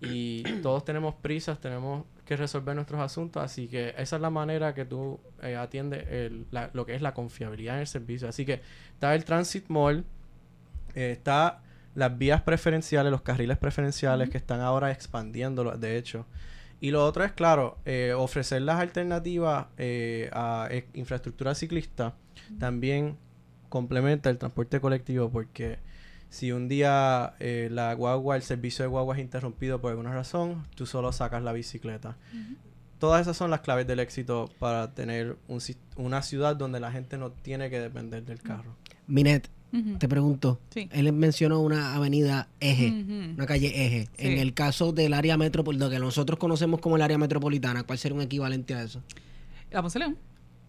y 0.00 0.42
todos 0.62 0.84
tenemos 0.84 1.14
prisas, 1.14 1.60
tenemos 1.60 2.04
que 2.24 2.36
resolver 2.36 2.74
nuestros 2.74 3.00
asuntos, 3.00 3.42
así 3.42 3.68
que 3.68 3.94
esa 3.96 4.16
es 4.16 4.22
la 4.22 4.30
manera 4.30 4.74
que 4.74 4.84
tú 4.84 5.18
eh, 5.42 5.56
atiendes 5.56 6.06
el- 6.08 6.46
la- 6.50 6.70
lo 6.74 6.84
que 6.86 6.94
es 6.94 7.02
la 7.02 7.14
confiabilidad 7.14 7.74
en 7.76 7.80
el 7.82 7.86
servicio. 7.86 8.28
Así 8.28 8.44
que 8.44 8.60
está 8.92 9.14
el 9.14 9.24
Transit 9.24 9.68
Mall, 9.68 10.04
eh, 10.94 11.12
está 11.12 11.62
las 11.94 12.16
vías 12.16 12.42
preferenciales, 12.42 13.10
los 13.10 13.22
carriles 13.22 13.58
preferenciales 13.58 14.30
que 14.30 14.38
están 14.38 14.60
ahora 14.60 14.90
expandiéndolo, 14.90 15.76
de 15.76 15.96
hecho. 15.96 16.26
Y 16.80 16.90
lo 16.92 17.04
otro 17.04 17.24
es, 17.24 17.32
claro, 17.32 17.78
eh, 17.84 18.14
ofrecer 18.16 18.62
las 18.62 18.78
alternativas 18.78 19.66
eh, 19.78 20.30
a 20.32 20.68
eh, 20.70 20.86
infraestructura 20.94 21.54
ciclista 21.54 22.14
también 22.58 23.16
complementa 23.68 24.30
el 24.30 24.38
transporte 24.38 24.80
colectivo 24.80 25.28
porque 25.30 25.78
si 26.30 26.52
un 26.52 26.68
día 26.68 27.34
eh, 27.40 27.68
la 27.70 27.94
guagua, 27.94 28.36
el 28.36 28.42
servicio 28.42 28.84
de 28.84 28.88
guagua 28.88 29.16
es 29.16 29.22
interrumpido 29.22 29.80
por 29.80 29.90
alguna 29.90 30.12
razón, 30.12 30.66
tú 30.74 30.86
solo 30.86 31.12
sacas 31.12 31.42
la 31.42 31.52
bicicleta. 31.52 32.16
Todas 32.98 33.22
esas 33.22 33.36
son 33.36 33.50
las 33.50 33.60
claves 33.60 33.86
del 33.86 34.00
éxito 34.00 34.50
para 34.58 34.92
tener 34.92 35.36
un 35.46 35.60
una 35.96 36.22
ciudad 36.22 36.56
donde 36.56 36.80
la 36.80 36.90
gente 36.90 37.16
no 37.16 37.30
tiene 37.30 37.70
que 37.70 37.80
depender 37.80 38.24
del 38.24 38.42
carro. 38.42 38.76
Minet, 39.06 39.48
Te 39.70 40.08
pregunto. 40.08 40.60
Sí. 40.70 40.88
Él 40.92 41.12
mencionó 41.12 41.60
una 41.60 41.94
avenida 41.94 42.48
eje, 42.60 42.88
una 43.34 43.46
calle 43.46 43.68
eje. 43.68 44.08
Sí. 44.16 44.26
En 44.26 44.38
el 44.38 44.54
caso 44.54 44.92
del 44.92 45.12
área 45.12 45.36
metropolitana, 45.36 45.90
que 45.90 45.98
nosotros 45.98 46.38
conocemos 46.38 46.80
como 46.80 46.96
el 46.96 47.02
área 47.02 47.18
metropolitana, 47.18 47.82
¿cuál 47.82 47.98
sería 47.98 48.16
un 48.16 48.22
equivalente 48.22 48.74
a 48.74 48.82
eso? 48.82 49.02
La 49.70 49.82
Ponce 49.82 49.98
León. 49.98 50.16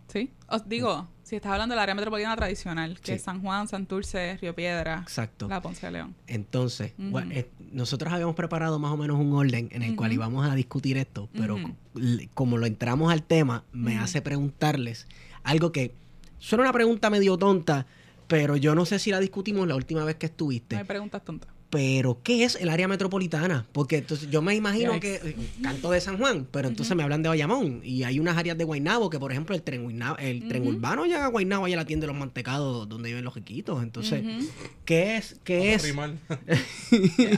Sí. 0.08 0.32
Os 0.48 0.68
digo, 0.68 1.08
si 1.24 1.36
estás 1.36 1.52
hablando 1.52 1.74
del 1.76 1.80
área 1.80 1.94
metropolitana 1.96 2.36
tradicional, 2.36 3.00
que 3.00 3.14
es 3.14 3.22
San 3.22 3.42
Juan, 3.42 3.68
Santurce, 3.68 4.38
Río 4.42 4.56
Piedra, 4.56 5.00
Exacto. 5.04 5.48
la 5.48 5.62
Ponce 5.62 5.86
de 5.86 5.92
León. 5.92 6.16
Entonces, 6.28 6.94
bueno, 6.98 7.32
eh, 7.32 7.48
nosotros 7.72 8.12
habíamos 8.12 8.36
preparado 8.36 8.80
más 8.80 8.92
o 8.92 8.98
menos 8.98 9.20
un 9.20 9.32
orden 9.34 9.70
en 9.72 9.84
el 9.84 9.96
cual 9.96 10.12
íbamos 10.12 10.50
a 10.50 10.56
discutir 10.56 10.98
esto, 10.98 11.30
pero 11.34 11.58
como 12.34 12.58
lo 12.58 12.66
entramos 12.66 13.14
al 13.14 13.24
tema, 13.24 13.64
me 13.72 13.98
hace 13.98 14.22
preguntarles 14.22 15.08
algo 15.44 15.72
que 15.72 15.94
Suena 16.40 16.64
una 16.64 16.74
pregunta 16.74 17.10
medio 17.10 17.38
tonta, 17.38 17.86
pero 18.30 18.56
yo 18.56 18.74
no 18.76 18.86
sé 18.86 18.98
si 19.00 19.12
la 19.12 19.20
discutimos 19.20 19.68
la 19.68 19.76
última 19.76 20.06
vez 20.06 20.16
que 20.16 20.28
estuviste. 20.28 20.78
hay 20.78 20.86
preguntas 20.86 21.26
tontas. 21.26 21.50
Pero, 21.70 22.22
¿qué 22.24 22.44
es 22.46 22.56
el 22.56 22.68
área 22.70 22.88
metropolitana? 22.88 23.68
Porque 23.72 23.98
entonces 23.98 24.28
yo 24.32 24.42
me 24.42 24.56
imagino 24.56 24.94
Yikes. 24.96 25.20
que 25.20 25.30
eh, 25.30 25.36
canto 25.62 25.92
de 25.92 26.02
San 26.02 26.18
Juan, 26.18 26.48
pero 26.50 26.68
entonces 26.68 26.98
me 26.98 27.04
hablan 27.04 27.22
de 27.22 27.30
Bayamón 27.30 27.82
y 27.84 28.02
hay 28.02 28.20
unas 28.20 28.38
áreas 28.38 28.58
de 28.58 28.64
Guaynabo 28.64 29.12
que, 29.12 29.20
por 29.20 29.32
ejemplo, 29.32 29.54
el 29.56 29.62
tren, 29.62 29.84
Guaynabo- 29.86 30.18
el 30.20 30.48
tren 30.48 30.66
urbano 30.66 31.06
llega 31.06 31.26
a 31.26 31.28
Guaynabo 31.28 31.68
y 31.68 31.74
a 31.74 31.76
la 31.76 31.86
tienda 31.86 32.06
de 32.08 32.14
los 32.14 32.20
mantecados 32.20 32.90
donde 32.90 33.10
viven 33.10 33.24
los 33.24 33.36
riquitos. 33.36 33.84
Entonces, 33.84 34.24
Ujú. 34.26 34.48
¿qué 34.84 35.18
es, 35.18 35.36
qué 35.44 35.76
es, 35.76 35.84
Rimar. 35.84 36.14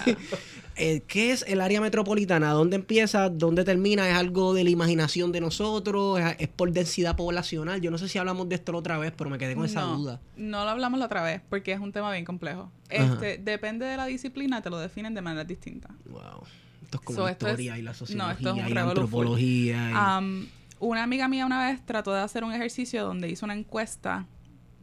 eh, 0.76 1.02
qué 1.08 1.32
es 1.32 1.44
el 1.48 1.62
área 1.62 1.82
metropolitana? 1.82 2.52
¿Dónde 2.52 2.76
empieza? 2.78 3.30
¿Dónde 3.30 3.64
termina? 3.64 4.10
¿Es 4.10 4.16
algo 4.16 4.54
de 4.54 4.64
la 4.64 4.70
imaginación 4.70 5.32
de 5.32 5.42
nosotros? 5.42 6.20
¿Es, 6.20 6.36
es 6.40 6.48
por 6.48 6.72
densidad 6.72 7.16
poblacional? 7.16 7.82
Yo 7.82 7.92
no 7.92 7.98
sé 7.98 8.08
si 8.08 8.18
hablamos 8.18 8.48
de 8.50 8.56
esto 8.56 8.72
la 8.72 8.78
otra 8.80 8.98
vez, 8.98 9.14
pero 9.16 9.30
me 9.30 9.38
quedé 9.38 9.56
con 9.56 9.66
esa 9.66 9.82
no, 9.82 9.98
duda. 9.98 10.22
No 10.38 10.64
lo 10.64 10.70
hablamos 10.72 11.00
la 11.00 11.06
otra 11.06 11.22
vez 11.24 11.42
porque 11.50 11.72
es 11.74 11.80
un 11.80 11.92
tema 11.92 12.12
bien 12.12 12.26
complejo. 12.26 12.72
Ajá. 12.90 13.04
Este, 13.14 13.38
depende 13.38 13.86
de 13.86 13.98
la 13.98 14.06
disciplina, 14.06 14.62
te 14.62 14.70
lo 14.70 14.80
definen 14.80 15.14
de 15.14 15.22
maneras 15.22 15.48
distintas. 15.48 15.92
Wow. 16.10 16.44
Esto 16.84 16.98
es 16.98 17.02
como 17.06 17.16
So, 17.20 17.26
la 17.26 17.32
esto 17.32 17.48
es- 17.48 17.52
historia 17.54 17.78
y 17.78 17.82
la 17.82 17.92
no, 17.92 17.96
sociología 17.98 18.32
esto 18.34 18.50
es 18.50 18.64
un 18.64 18.68
y 18.70 18.74
la 18.74 18.82
antropología. 18.84 20.20
y- 20.22 20.50
una 20.80 21.04
amiga 21.04 21.28
mía 21.28 21.46
una 21.46 21.68
vez 21.70 21.86
trató 21.86 22.12
de 22.12 22.22
hacer 22.22 22.44
un 22.44 22.54
ejercicio 22.54 23.04
donde 23.06 23.30
hizo 23.30 23.46
una 23.46 23.54
encuesta 23.54 24.26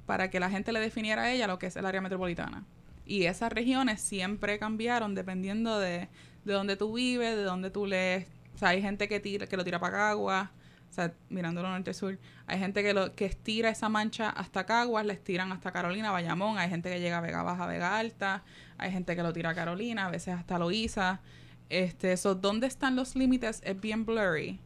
para 0.06 0.30
que 0.30 0.38
la 0.40 0.48
gente 0.48 0.72
le 0.72 0.78
definiera 0.80 1.22
a 1.24 1.32
ella 1.32 1.46
lo 1.48 1.58
que 1.58 1.66
es 1.66 1.76
el 1.76 1.84
área 1.84 2.00
metropolitana. 2.00 2.64
Y 3.08 3.24
esas 3.24 3.50
regiones 3.50 4.02
siempre 4.02 4.58
cambiaron 4.58 5.14
dependiendo 5.14 5.78
de, 5.78 6.08
de 6.44 6.52
dónde 6.52 6.76
tú 6.76 6.92
vives, 6.92 7.34
de 7.36 7.42
dónde 7.42 7.70
tú 7.70 7.86
lees. 7.86 8.26
O 8.54 8.58
sea, 8.58 8.68
hay 8.68 8.82
gente 8.82 9.08
que, 9.08 9.18
tira, 9.18 9.46
que 9.46 9.56
lo 9.56 9.64
tira 9.64 9.80
para 9.80 9.96
Caguas, 9.96 10.50
o 10.90 10.92
sea, 10.92 11.14
mirándolo 11.30 11.70
norte-sur. 11.70 12.18
Hay 12.46 12.58
gente 12.58 12.82
que, 12.82 12.92
lo, 12.92 13.14
que 13.14 13.24
estira 13.24 13.70
esa 13.70 13.88
mancha 13.88 14.28
hasta 14.28 14.66
Caguas, 14.66 15.06
la 15.06 15.14
estiran 15.14 15.50
hasta 15.52 15.72
Carolina, 15.72 16.10
Bayamón. 16.10 16.58
Hay 16.58 16.68
gente 16.68 16.90
que 16.90 17.00
llega 17.00 17.16
a 17.16 17.20
Vega 17.22 17.42
Baja, 17.42 17.66
Vega 17.66 17.98
Alta. 17.98 18.44
Hay 18.76 18.92
gente 18.92 19.16
que 19.16 19.22
lo 19.22 19.32
tira 19.32 19.50
a 19.50 19.54
Carolina, 19.54 20.04
a 20.06 20.10
veces 20.10 20.34
hasta 20.34 20.58
Loíza. 20.58 21.22
Este, 21.70 22.14
so, 22.18 22.34
¿dónde 22.34 22.66
están 22.66 22.94
los 22.94 23.16
límites? 23.16 23.62
Es 23.64 23.80
bien 23.80 24.04
blurry. 24.04 24.60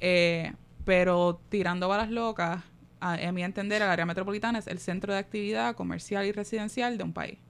Eh, 0.00 0.54
pero 0.86 1.38
tirando 1.50 1.86
balas 1.88 2.10
locas, 2.10 2.62
a, 3.00 3.12
a 3.12 3.32
mi 3.32 3.44
entender, 3.44 3.82
el 3.82 3.90
área 3.90 4.06
metropolitana 4.06 4.58
es 4.58 4.68
el 4.68 4.78
centro 4.78 5.12
de 5.12 5.18
actividad 5.18 5.76
comercial 5.76 6.24
y 6.24 6.32
residencial 6.32 6.96
de 6.96 7.04
un 7.04 7.12
país. 7.12 7.43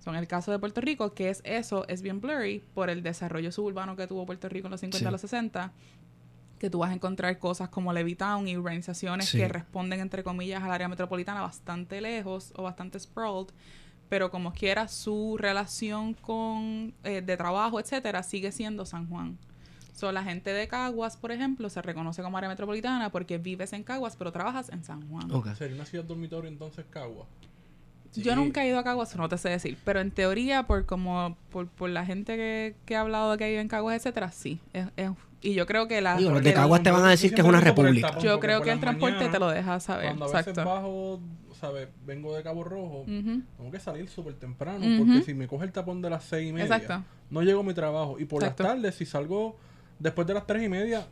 Son 0.00 0.16
el 0.16 0.26
caso 0.26 0.50
de 0.50 0.58
Puerto 0.58 0.80
Rico, 0.80 1.12
que 1.14 1.28
es 1.30 1.42
eso, 1.44 1.86
es 1.88 2.02
bien 2.02 2.20
blurry 2.20 2.64
por 2.74 2.90
el 2.90 3.02
desarrollo 3.02 3.52
suburbano 3.52 3.96
que 3.96 4.06
tuvo 4.06 4.24
Puerto 4.26 4.48
Rico 4.48 4.66
en 4.66 4.72
los 4.72 4.80
50 4.80 4.98
Sí. 4.98 5.04
a 5.04 5.10
los 5.10 5.20
60, 5.20 5.72
que 6.58 6.68
tú 6.70 6.78
vas 6.78 6.90
a 6.90 6.94
encontrar 6.94 7.38
cosas 7.38 7.68
como 7.68 7.92
Levittown 7.92 8.48
y 8.48 8.56
urbanizaciones 8.56 9.28
Sí. 9.28 9.38
que 9.38 9.48
responden, 9.48 10.00
entre 10.00 10.22
comillas, 10.24 10.62
al 10.62 10.72
área 10.72 10.88
metropolitana 10.88 11.42
bastante 11.42 12.00
lejos 12.00 12.52
o 12.56 12.62
bastante 12.62 12.98
sprawled, 12.98 13.48
pero 14.08 14.30
como 14.30 14.52
quiera, 14.52 14.88
su 14.88 15.36
relación 15.38 16.14
con 16.14 16.94
eh, 17.04 17.22
de 17.22 17.36
trabajo, 17.36 17.78
etcétera, 17.78 18.22
sigue 18.22 18.52
siendo 18.52 18.84
San 18.86 19.06
Juan. 19.08 19.38
So, 19.94 20.12
la 20.12 20.24
gente 20.24 20.50
de 20.52 20.66
Caguas, 20.66 21.18
por 21.18 21.30
ejemplo, 21.30 21.68
se 21.68 21.82
reconoce 21.82 22.22
como 22.22 22.38
área 22.38 22.48
metropolitana 22.48 23.10
porque 23.10 23.36
vives 23.36 23.74
en 23.74 23.84
Caguas, 23.84 24.16
pero 24.16 24.32
trabajas 24.32 24.70
en 24.70 24.82
San 24.82 25.06
Juan. 25.10 25.30
Ok. 25.30 25.54
Sería 25.54 25.76
una 25.76 25.84
ciudad 25.84 26.04
dormitorio 26.06 26.48
entonces 26.48 26.86
Yo 28.14 28.34
nunca 28.36 28.64
he 28.64 28.68
ido 28.68 28.78
a 28.78 28.84
Caguas, 28.84 29.14
no 29.16 29.28
te 29.28 29.38
sé 29.38 29.48
decir, 29.50 29.78
pero 29.84 30.00
en 30.00 30.10
teoría, 30.10 30.64
por 30.66 30.84
como 30.86 31.36
por, 31.50 31.68
por 31.68 31.90
la 31.90 32.04
gente 32.04 32.36
que, 32.36 32.74
que 32.84 32.96
ha 32.96 33.00
hablado 33.02 33.32
de 33.32 33.38
que 33.38 33.48
vive 33.48 33.60
en 33.60 33.68
Caguas, 33.68 33.96
etcétera, 33.96 34.32
sí. 34.32 34.58
Es, 34.72 34.86
es- 34.96 35.10
y 35.42 35.54
yo 35.54 35.64
creo 35.64 35.88
que 35.88 36.02
la 36.02 36.16
Digo, 36.18 36.32
los 36.32 36.42
de 36.42 36.52
Caguas 36.52 36.82
te 36.82 36.90
van 36.90 37.02
a 37.04 37.08
decir 37.08 37.32
que 37.34 37.40
es 37.40 37.46
una 37.46 37.60
república. 37.60 38.18
yo 38.18 38.38
creo 38.40 38.60
que 38.60 38.70
el 38.72 38.80
transporte 38.80 39.28
te 39.28 39.38
lo 39.38 39.48
deja 39.48 39.80
saber. 39.80 40.06
Cuando 40.08 40.24
a 40.26 40.28
veces 40.28 40.48
Exacto. 40.48 40.68
bajo, 40.68 41.20
¿sabes? 41.58 41.88
Vengo 42.04 42.34
de 42.36 42.42
Cabo 42.42 42.62
Rojo, 42.64 43.04
tengo 43.06 43.70
que 43.70 43.80
salir 43.80 44.08
súper 44.10 44.34
temprano 44.34 44.84
porque 44.98 45.22
si 45.22 45.32
me 45.32 45.46
coge 45.46 45.64
el 45.64 45.72
tapón 45.72 46.02
de 46.02 46.10
las 46.10 46.24
seis 46.24 46.50
y 46.50 46.52
media, 46.52 46.76
Exacto. 46.76 47.04
no 47.30 47.42
llego 47.42 47.60
a 47.60 47.64
mi 47.64 47.72
trabajo. 47.74 48.18
Y 48.18 48.24
por 48.26 48.42
Exacto. 48.42 48.64
las 48.64 48.72
tardes, 48.74 48.94
si 48.96 49.06
salgo 49.06 49.56
después 49.98 50.26
de 50.26 50.34
las 50.34 50.46
tres 50.46 50.62
y 50.62 50.68
media, 50.68 51.06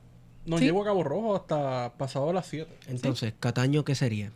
no 0.44 0.58
Sí. 0.58 0.64
llego 0.64 0.82
a 0.82 0.84
Cabo 0.84 1.02
Rojo 1.04 1.34
hasta 1.36 1.94
pasado 1.96 2.30
las 2.32 2.46
siete. 2.46 2.74
Entonces, 2.88 3.32
Cataño, 3.40 3.82
¿qué 3.84 3.94
sería? 3.94 4.30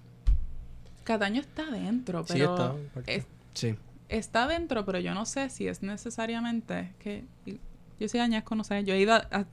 Cataño 1.05 1.41
está 1.41 1.67
dentro, 1.71 2.25
Sí, 2.27 2.35
pero 2.35 2.45
está, 2.95 3.13
es- 3.13 3.27
Sí. 3.55 3.75
está 4.09 4.47
dentro, 4.47 4.85
pero 4.85 4.99
yo 5.01 5.15
no 5.15 5.25
sé 5.27 5.49
si 5.51 5.69
es 5.69 5.83
necesariamente 5.83 6.93
que 6.99 7.25
yo 8.01 8.09
soy 8.09 8.21
no 8.57 8.65
sé, 8.65 8.83
yo 8.85 8.95
he 8.95 9.01
ido 9.01 9.15
a, 9.15 9.19
a- 9.31 9.39
a 9.41 9.47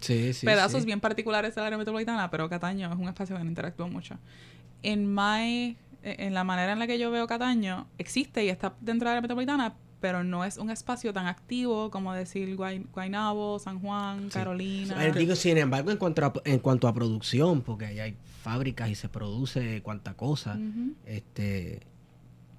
Sí, 0.00 0.32
sí. 0.32 0.46
pedazos 0.46 0.84
bien 0.84 1.00
particulares 1.00 1.54
del 1.54 1.64
área 1.64 1.78
metropolitana, 1.78 2.30
pero 2.30 2.48
Cataño 2.48 2.92
es 2.92 2.98
un 2.98 3.08
espacio 3.08 3.36
que 3.36 3.42
no 3.44 3.48
interactúa 3.50 3.86
mucho. 3.88 4.18
En 4.82 5.12
my, 5.12 5.76
en 6.02 6.34
la 6.34 6.44
manera 6.44 6.72
en 6.72 6.78
la 6.78 6.86
que 6.86 6.98
yo 6.98 7.10
veo 7.10 7.26
Cataño, 7.26 7.88
existe 7.98 8.44
y 8.44 8.48
está 8.50 8.74
dentro 8.80 9.08
del 9.08 9.14
área 9.16 9.22
metropolitana, 9.22 9.74
pero 10.00 10.22
no 10.24 10.44
es 10.44 10.58
un 10.58 10.70
espacio 10.70 11.12
tan 11.12 11.26
activo 11.26 11.90
como 11.90 12.12
decir 12.12 12.56
Guay- 12.56 12.86
Guaynabo, 12.92 13.58
San 13.58 13.80
Juan, 13.80 14.28
Carolina. 14.30 15.04
Eh, 15.06 15.12
digo, 15.12 15.34
sin 15.34 15.58
embargo, 15.58 15.90
en 15.90 15.96
cuanto, 15.96 16.24
a, 16.24 16.32
en 16.44 16.58
cuanto 16.60 16.86
a 16.88 16.94
producción, 16.94 17.62
porque 17.62 17.86
ahí 17.86 17.98
hay 18.00 18.16
fábricas 18.42 18.88
y 18.90 18.94
se 18.94 19.08
produce 19.08 19.82
cuanta 19.82 20.14
cosa, 20.14 20.58
este 21.06 21.80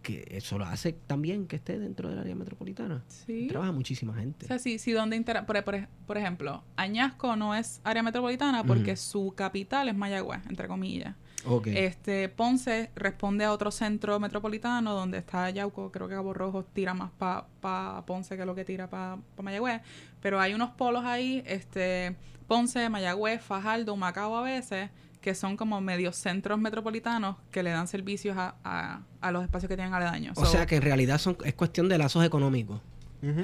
que 0.02 0.26
eso 0.32 0.58
lo 0.58 0.66
hace 0.66 0.94
también 0.94 1.46
que 1.46 1.58
esté 1.58 1.78
dentro 1.78 2.10
del 2.10 2.20
área 2.20 2.34
metropolitana. 2.34 3.04
Sí. 3.10 3.48
Trabaja 3.48 3.74
muchísima 3.74 4.14
gente. 4.16 4.46
O 4.46 4.48
sea, 4.48 4.58
sí, 4.58 4.80
sí, 4.80 4.92
donde 4.94 5.18
intera 5.18 5.46
por, 5.46 5.62
por, 5.66 5.88
por 6.08 6.18
ejemplo, 6.18 6.64
Añasco 6.78 7.36
no 7.36 7.54
es 7.54 7.82
área 7.84 8.02
metropolitana 8.02 8.64
porque 8.64 8.96
su 8.96 9.34
capital 9.36 9.90
es 9.90 9.96
Mayagüez, 9.96 10.40
entre 10.50 10.68
comillas. 10.70 11.16
Ok. 11.46 11.68
Este, 11.68 12.28
Ponce 12.30 12.92
responde 12.96 13.46
a 13.46 13.54
otro 13.54 13.72
centro 13.72 14.20
metropolitano 14.20 14.94
donde 14.94 15.20
está 15.20 15.50
Yauco, 15.50 15.92
creo 15.92 16.08
que 16.08 16.16
Cabo 16.16 16.34
Rojo 16.34 16.66
tira 16.66 16.94
más 16.94 17.12
para 17.12 17.48
pa 17.62 18.04
Ponce 18.06 18.36
que 18.36 18.46
lo 18.46 18.56
que 18.56 18.66
tira 18.66 18.90
para 18.90 19.18
pa 19.36 19.44
Mayagüez, 19.44 19.82
pero 20.22 20.40
hay 20.40 20.54
unos 20.54 20.72
polos 20.72 21.06
ahí, 21.06 21.42
este, 21.46 22.16
Ponce, 22.48 22.90
Mayagüez, 22.90 23.42
Fajardo, 23.42 23.96
Macao 23.96 24.36
a 24.36 24.42
veces, 24.42 24.90
que 25.22 25.36
son 25.36 25.58
como 25.58 25.82
medios 25.82 26.16
centros 26.16 26.60
metropolitanos 26.60 27.36
que 27.52 27.62
le 27.62 27.72
dan 27.72 27.88
servicios 27.88 28.38
a, 28.38 28.56
a, 28.64 29.02
a 29.22 29.32
los 29.32 29.44
espacios 29.44 29.70
que 29.70 29.76
tienen 29.76 29.94
aledaños. 29.94 30.38
o 30.38 30.46
So, 30.46 30.52
sea 30.52 30.66
que 30.66 30.78
en 30.78 30.82
realidad 30.82 31.20
son, 31.20 31.38
es 31.44 31.54
cuestión 31.54 31.90
de 31.90 31.98
lazos 31.98 32.26
económicos. 32.26 32.82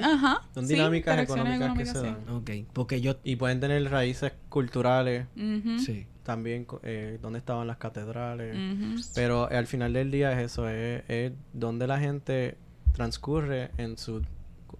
Ajá. 0.02 0.42
Son 0.54 0.66
sí, 0.66 0.72
dinámicas 0.72 1.12
interacciones 1.12 1.56
económicas, 1.56 1.78
que 1.78 1.84
se 1.84 2.08
económicas, 2.08 2.26
dan. 2.26 2.62
Ok. 2.62 2.72
Porque 2.72 3.00
yo... 3.02 3.16
Y 3.24 3.36
pueden 3.36 3.60
tener 3.60 3.90
raíces 3.90 4.32
culturales, 4.48 5.26
sí. 5.34 5.78
Sí. 5.78 6.06
También 6.26 6.64
co- 6.64 6.80
eh, 6.82 7.18
donde 7.22 7.38
estaban 7.38 7.66
las 7.68 7.76
catedrales. 7.78 8.54
Pero 9.14 9.48
eh, 9.50 9.56
al 9.56 9.66
final 9.66 9.92
del 9.92 10.10
día 10.10 10.32
es 10.32 10.50
eso, 10.52 10.68
es, 10.68 11.02
es 11.08 11.32
donde 11.54 11.86
la 11.86 11.98
gente 12.00 12.58
transcurre 12.92 13.70
en 13.78 13.96
su, 13.96 14.22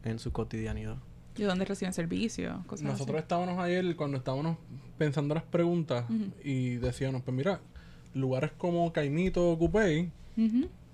en 0.04 0.18
su 0.18 0.32
cotidianidad. 0.32 0.96
Y 1.36 1.42
donde 1.42 1.64
reciben 1.64 1.92
servicios, 1.92 2.64
cosas 2.66 2.84
Nosotros 2.84 3.16
así. 3.16 3.22
estábamos 3.22 3.58
ayer 3.62 3.94
cuando 3.94 4.16
estábamos 4.16 4.56
pensando 4.98 5.34
las 5.34 5.44
preguntas 5.44 6.04
y 6.42 6.76
decíamos, 6.76 7.22
pues 7.22 7.36
mira, 7.36 7.60
lugares 8.14 8.52
como 8.58 8.92
Caimito 8.92 9.50
o 9.52 9.58
Cupey, 9.58 10.10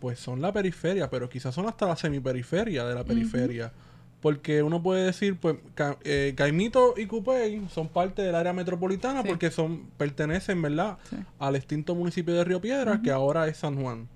pues 0.00 0.18
son 0.18 0.40
la 0.42 0.52
periferia, 0.52 1.09
pero 1.09 1.28
quizás 1.28 1.54
son 1.54 1.66
hasta 1.66 1.87
la 1.87 1.97
semiperiferia 1.97 2.85
de 2.85 2.94
la 2.94 3.04
periferia. 3.04 3.73
Porque 4.22 4.62
uno 4.62 4.80
puede 4.82 5.04
decir, 5.04 5.36
pues, 5.36 5.56
Ca- 5.74 5.98
eh, 6.04 6.32
Caimito 6.36 6.94
y 6.96 7.06
Cupey 7.06 7.60
son 7.68 7.88
parte 7.88 8.22
del 8.22 8.34
área 8.36 8.52
metropolitana 8.54 9.20
Sí. 9.22 9.28
porque 9.28 9.50
son 9.50 9.88
pertenecen, 9.98 10.62
¿verdad?, 10.62 10.96
Sí. 11.10 11.16
al 11.38 11.56
extinto 11.56 11.94
municipio 11.94 12.32
de 12.32 12.44
Río 12.44 12.60
Piedras, 12.60 13.00
que 13.00 13.10
ahora 13.10 13.46
es 13.48 13.56
San 13.58 13.74
Juan. 13.82 14.08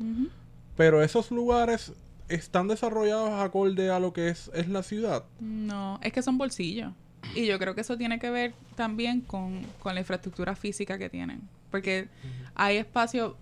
Pero 0.77 1.03
esos 1.03 1.31
lugares 1.31 1.93
están 2.29 2.69
desarrollados 2.69 3.31
acorde 3.43 3.91
a 3.91 3.99
lo 4.01 4.13
que 4.13 4.29
es, 4.29 4.51
es 4.55 4.69
la 4.69 4.83
ciudad. 4.83 5.25
No, 5.41 5.99
es 6.03 6.13
que 6.13 6.23
son 6.23 6.39
bolsillos. 6.39 6.93
Y 7.35 7.47
yo 7.47 7.59
creo 7.59 7.75
que 7.75 7.81
eso 7.81 7.97
tiene 7.97 8.19
que 8.21 8.31
ver 8.31 8.55
también 8.77 9.21
con, 9.23 9.63
con 9.81 9.95
la 9.95 10.01
infraestructura 10.01 10.55
física 10.55 10.99
que 10.99 11.09
tienen. 11.11 11.41
Porque 11.71 12.09
hay 12.55 12.77
espacios, 12.77 13.35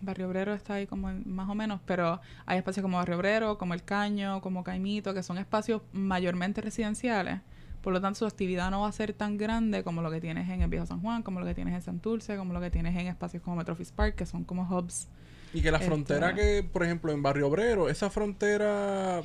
Barrio 0.00 0.28
Obrero 0.28 0.54
está 0.54 0.74
ahí 0.74 0.86
como 0.86 1.10
en- 1.10 1.22
más 1.26 1.48
o 1.48 1.54
menos, 1.54 1.80
pero 1.86 2.20
hay 2.46 2.58
espacios 2.58 2.82
como 2.82 2.96
Barrio 2.98 3.16
Obrero, 3.16 3.58
como 3.58 3.74
El 3.74 3.82
Caño, 3.82 4.40
como 4.40 4.64
Caimito, 4.64 5.14
que 5.14 5.22
son 5.22 5.38
espacios 5.38 5.82
mayormente 5.92 6.60
residenciales. 6.60 7.40
Por 7.82 7.92
lo 7.92 8.00
tanto, 8.00 8.20
su 8.20 8.26
actividad 8.26 8.70
no 8.70 8.82
va 8.82 8.88
a 8.88 8.92
ser 8.92 9.12
tan 9.12 9.36
grande 9.36 9.82
como 9.82 10.02
lo 10.02 10.10
que 10.10 10.20
tienes 10.20 10.48
en 10.48 10.62
el 10.62 10.68
Viejo 10.70 10.86
San 10.86 11.00
Juan, 11.00 11.22
como 11.24 11.40
lo 11.40 11.46
que 11.46 11.54
tienes 11.54 11.74
en 11.74 11.82
Santurce, 11.82 12.36
como 12.36 12.52
lo 12.52 12.60
que 12.60 12.70
tienes 12.70 12.96
en 12.96 13.08
espacios 13.08 13.42
como 13.42 13.56
Metrofis 13.56 13.90
Park, 13.90 14.14
que 14.14 14.24
son 14.26 14.44
como 14.44 14.62
hubs. 14.62 15.08
Y 15.52 15.60
que 15.62 15.70
la 15.70 15.78
Este- 15.78 15.88
frontera 15.88 16.32
que, 16.34 16.62
por 16.72 16.84
ejemplo, 16.84 17.10
en 17.12 17.22
Barrio 17.22 17.48
Obrero, 17.48 17.88
esa 17.88 18.08
frontera 18.08 19.20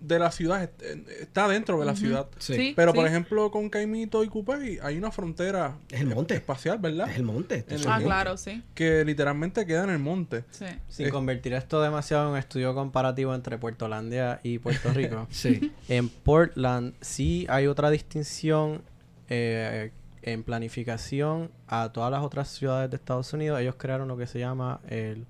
de 0.00 0.18
la 0.18 0.30
ciudad 0.30 0.62
est- 0.62 0.82
está 1.20 1.48
dentro 1.48 1.78
de 1.80 1.86
la 1.86 1.96
ciudad. 1.96 2.28
Sí. 2.38 2.54
Sí, 2.54 2.72
Pero, 2.76 2.92
sí. 2.92 2.96
por 2.96 3.06
ejemplo, 3.06 3.50
con 3.50 3.68
Caimito 3.68 4.22
y 4.24 4.28
Cupey 4.28 4.78
hay 4.82 4.96
una 4.96 5.10
frontera 5.10 5.76
Es 5.90 6.00
el 6.00 6.06
monte. 6.06 6.34
espacial, 6.34 6.78
¿verdad? 6.78 7.10
Es 7.10 7.16
el 7.16 7.24
monte. 7.24 7.64
En 7.68 7.76
el 7.76 7.86
Ah, 7.86 7.90
monte. 7.90 8.04
claro, 8.04 8.36
sí. 8.36 8.62
Que 8.74 9.04
literalmente 9.04 9.66
queda 9.66 9.84
en 9.84 9.90
el 9.90 9.98
monte. 9.98 10.44
Sí. 10.50 10.66
Sin 10.88 11.06
Eh. 11.06 11.10
convertir 11.10 11.52
esto 11.52 11.82
demasiado 11.82 12.26
en 12.26 12.32
un 12.32 12.38
estudio 12.38 12.74
comparativo 12.74 13.34
entre 13.34 13.58
Puertolandia 13.58 14.40
y 14.42 14.58
Puerto 14.58 14.92
Rico. 14.92 15.26
Sí. 15.30 15.72
en 15.88 16.08
Portland 16.08 16.94
sí 17.00 17.46
hay 17.48 17.66
otra 17.66 17.90
distinción 17.90 18.82
eh, 19.30 19.90
en 20.22 20.42
planificación 20.42 21.50
a 21.66 21.92
todas 21.92 22.10
las 22.10 22.22
otras 22.22 22.48
ciudades 22.48 22.90
de 22.90 22.96
Estados 22.96 23.32
Unidos. 23.32 23.60
Ellos 23.60 23.74
crearon 23.76 24.08
lo 24.08 24.16
que 24.16 24.26
se 24.26 24.38
llama 24.38 24.80
el 24.88 25.26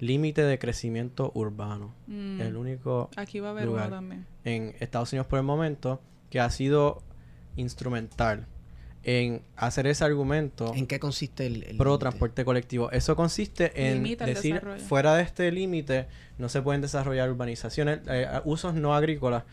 límite 0.00 0.42
de 0.42 0.58
crecimiento 0.58 1.30
urbano. 1.34 1.94
Mm. 2.06 2.40
El 2.40 2.56
único 2.56 3.10
Aquí 3.16 3.38
va 3.40 3.48
a 3.48 3.50
haber 3.52 3.66
lugar. 3.66 3.88
uno 3.88 3.96
también. 3.96 4.26
en 4.44 4.74
Estados 4.80 5.12
Unidos 5.12 5.26
por 5.26 5.38
el 5.38 5.44
momento 5.44 6.00
que 6.30 6.40
ha 6.40 6.50
sido 6.50 7.02
instrumental 7.56 8.46
en 9.02 9.42
hacer 9.56 9.86
ese 9.86 10.04
argumento 10.04 10.74
¿En 10.74 10.86
qué 10.86 11.00
consiste 11.00 11.46
el, 11.46 11.64
el 11.64 11.76
pro 11.78 11.98
transporte 11.98 12.44
colectivo. 12.44 12.90
Eso 12.90 13.16
consiste 13.16 13.72
en 13.88 14.02
Limita 14.02 14.26
decir, 14.26 14.54
desarrollo. 14.54 14.84
fuera 14.84 15.14
de 15.14 15.22
este 15.22 15.50
límite 15.50 16.06
no 16.38 16.48
se 16.48 16.60
pueden 16.60 16.82
desarrollar 16.82 17.30
urbanizaciones, 17.30 18.00
eh, 18.08 18.28
usos 18.44 18.74
no 18.74 18.94
agrícolas 18.94 19.44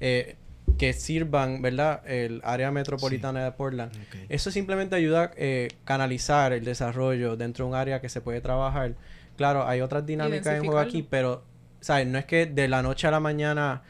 eh, 0.00 0.36
que 0.78 0.92
sirvan, 0.92 1.62
¿verdad?, 1.62 2.02
el 2.06 2.40
área 2.44 2.70
metropolitana 2.70 3.44
de 3.44 3.52
Portland. 3.52 3.92
Eso 4.28 4.50
simplemente 4.50 4.96
ayuda 4.96 5.24
a 5.24 5.30
eh, 5.36 5.68
canalizar 5.84 6.52
el 6.52 6.64
desarrollo 6.64 7.36
dentro 7.36 7.64
de 7.64 7.70
un 7.70 7.76
área 7.76 8.00
que 8.00 8.08
se 8.08 8.20
puede 8.20 8.40
trabajar. 8.40 8.94
Claro, 9.40 9.66
hay 9.66 9.80
otras 9.80 10.04
dinámicas 10.04 10.46
en 10.56 10.60
juego 10.66 10.78
aquí, 10.88 11.02
pero, 11.08 11.42
¿sabes? 11.80 12.06
No 12.06 12.18
es 12.18 12.26
que 12.26 12.44
de 12.44 12.68
la 12.68 12.82
noche 12.82 13.06
a 13.06 13.10
la 13.10 13.20
mañana 13.20 13.80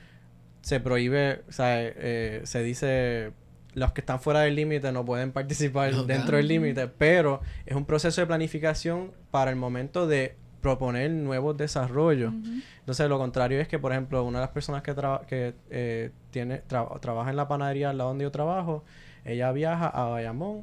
se 0.63 0.79
prohíbe, 0.79 1.43
¿sabes? 1.49 1.93
Eh, 1.97 2.41
se 2.45 2.63
dice 2.63 3.33
los 3.75 3.91
que 3.91 4.01
están 4.01 4.21
fuera 4.21 4.41
del 4.43 4.55
límite 4.55 4.93
no 4.93 5.05
pueden 5.05 5.33
participar 5.33 5.91
dentro 6.07 6.37
del 6.37 6.47
límite, 6.49 6.87
pero 6.87 7.41
es 7.67 7.75
un 7.75 7.85
proceso 7.85 8.21
de 8.21 8.29
planificación 8.29 9.11
para 9.33 9.51
el 9.51 9.57
momento 9.57 10.07
de 10.07 10.37
proponer 10.61 11.11
nuevos 11.11 11.57
desarrollos. 11.57 12.33
Entonces, 12.79 13.09
lo 13.09 13.19
contrario 13.19 13.61
es 13.61 13.67
que, 13.67 13.79
por 13.81 13.91
ejemplo, 13.91 14.23
una 14.25 14.39
de 14.39 14.45
las 14.45 14.53
personas 14.53 14.83
que, 14.83 14.95
traba- 14.95 15.23
que 15.27 15.55
eh, 15.71 16.11
tiene, 16.31 16.63
tra- 16.69 17.01
trabaja 17.01 17.31
en 17.31 17.37
la 17.37 17.49
panadería 17.49 17.91
al 17.91 17.99
lado 17.99 18.11
donde 18.11 18.23
yo 18.25 18.31
trabajo, 18.31 18.85
ella 19.25 19.51
viaja 19.51 19.89
a 19.89 20.05
Bayamón 20.11 20.63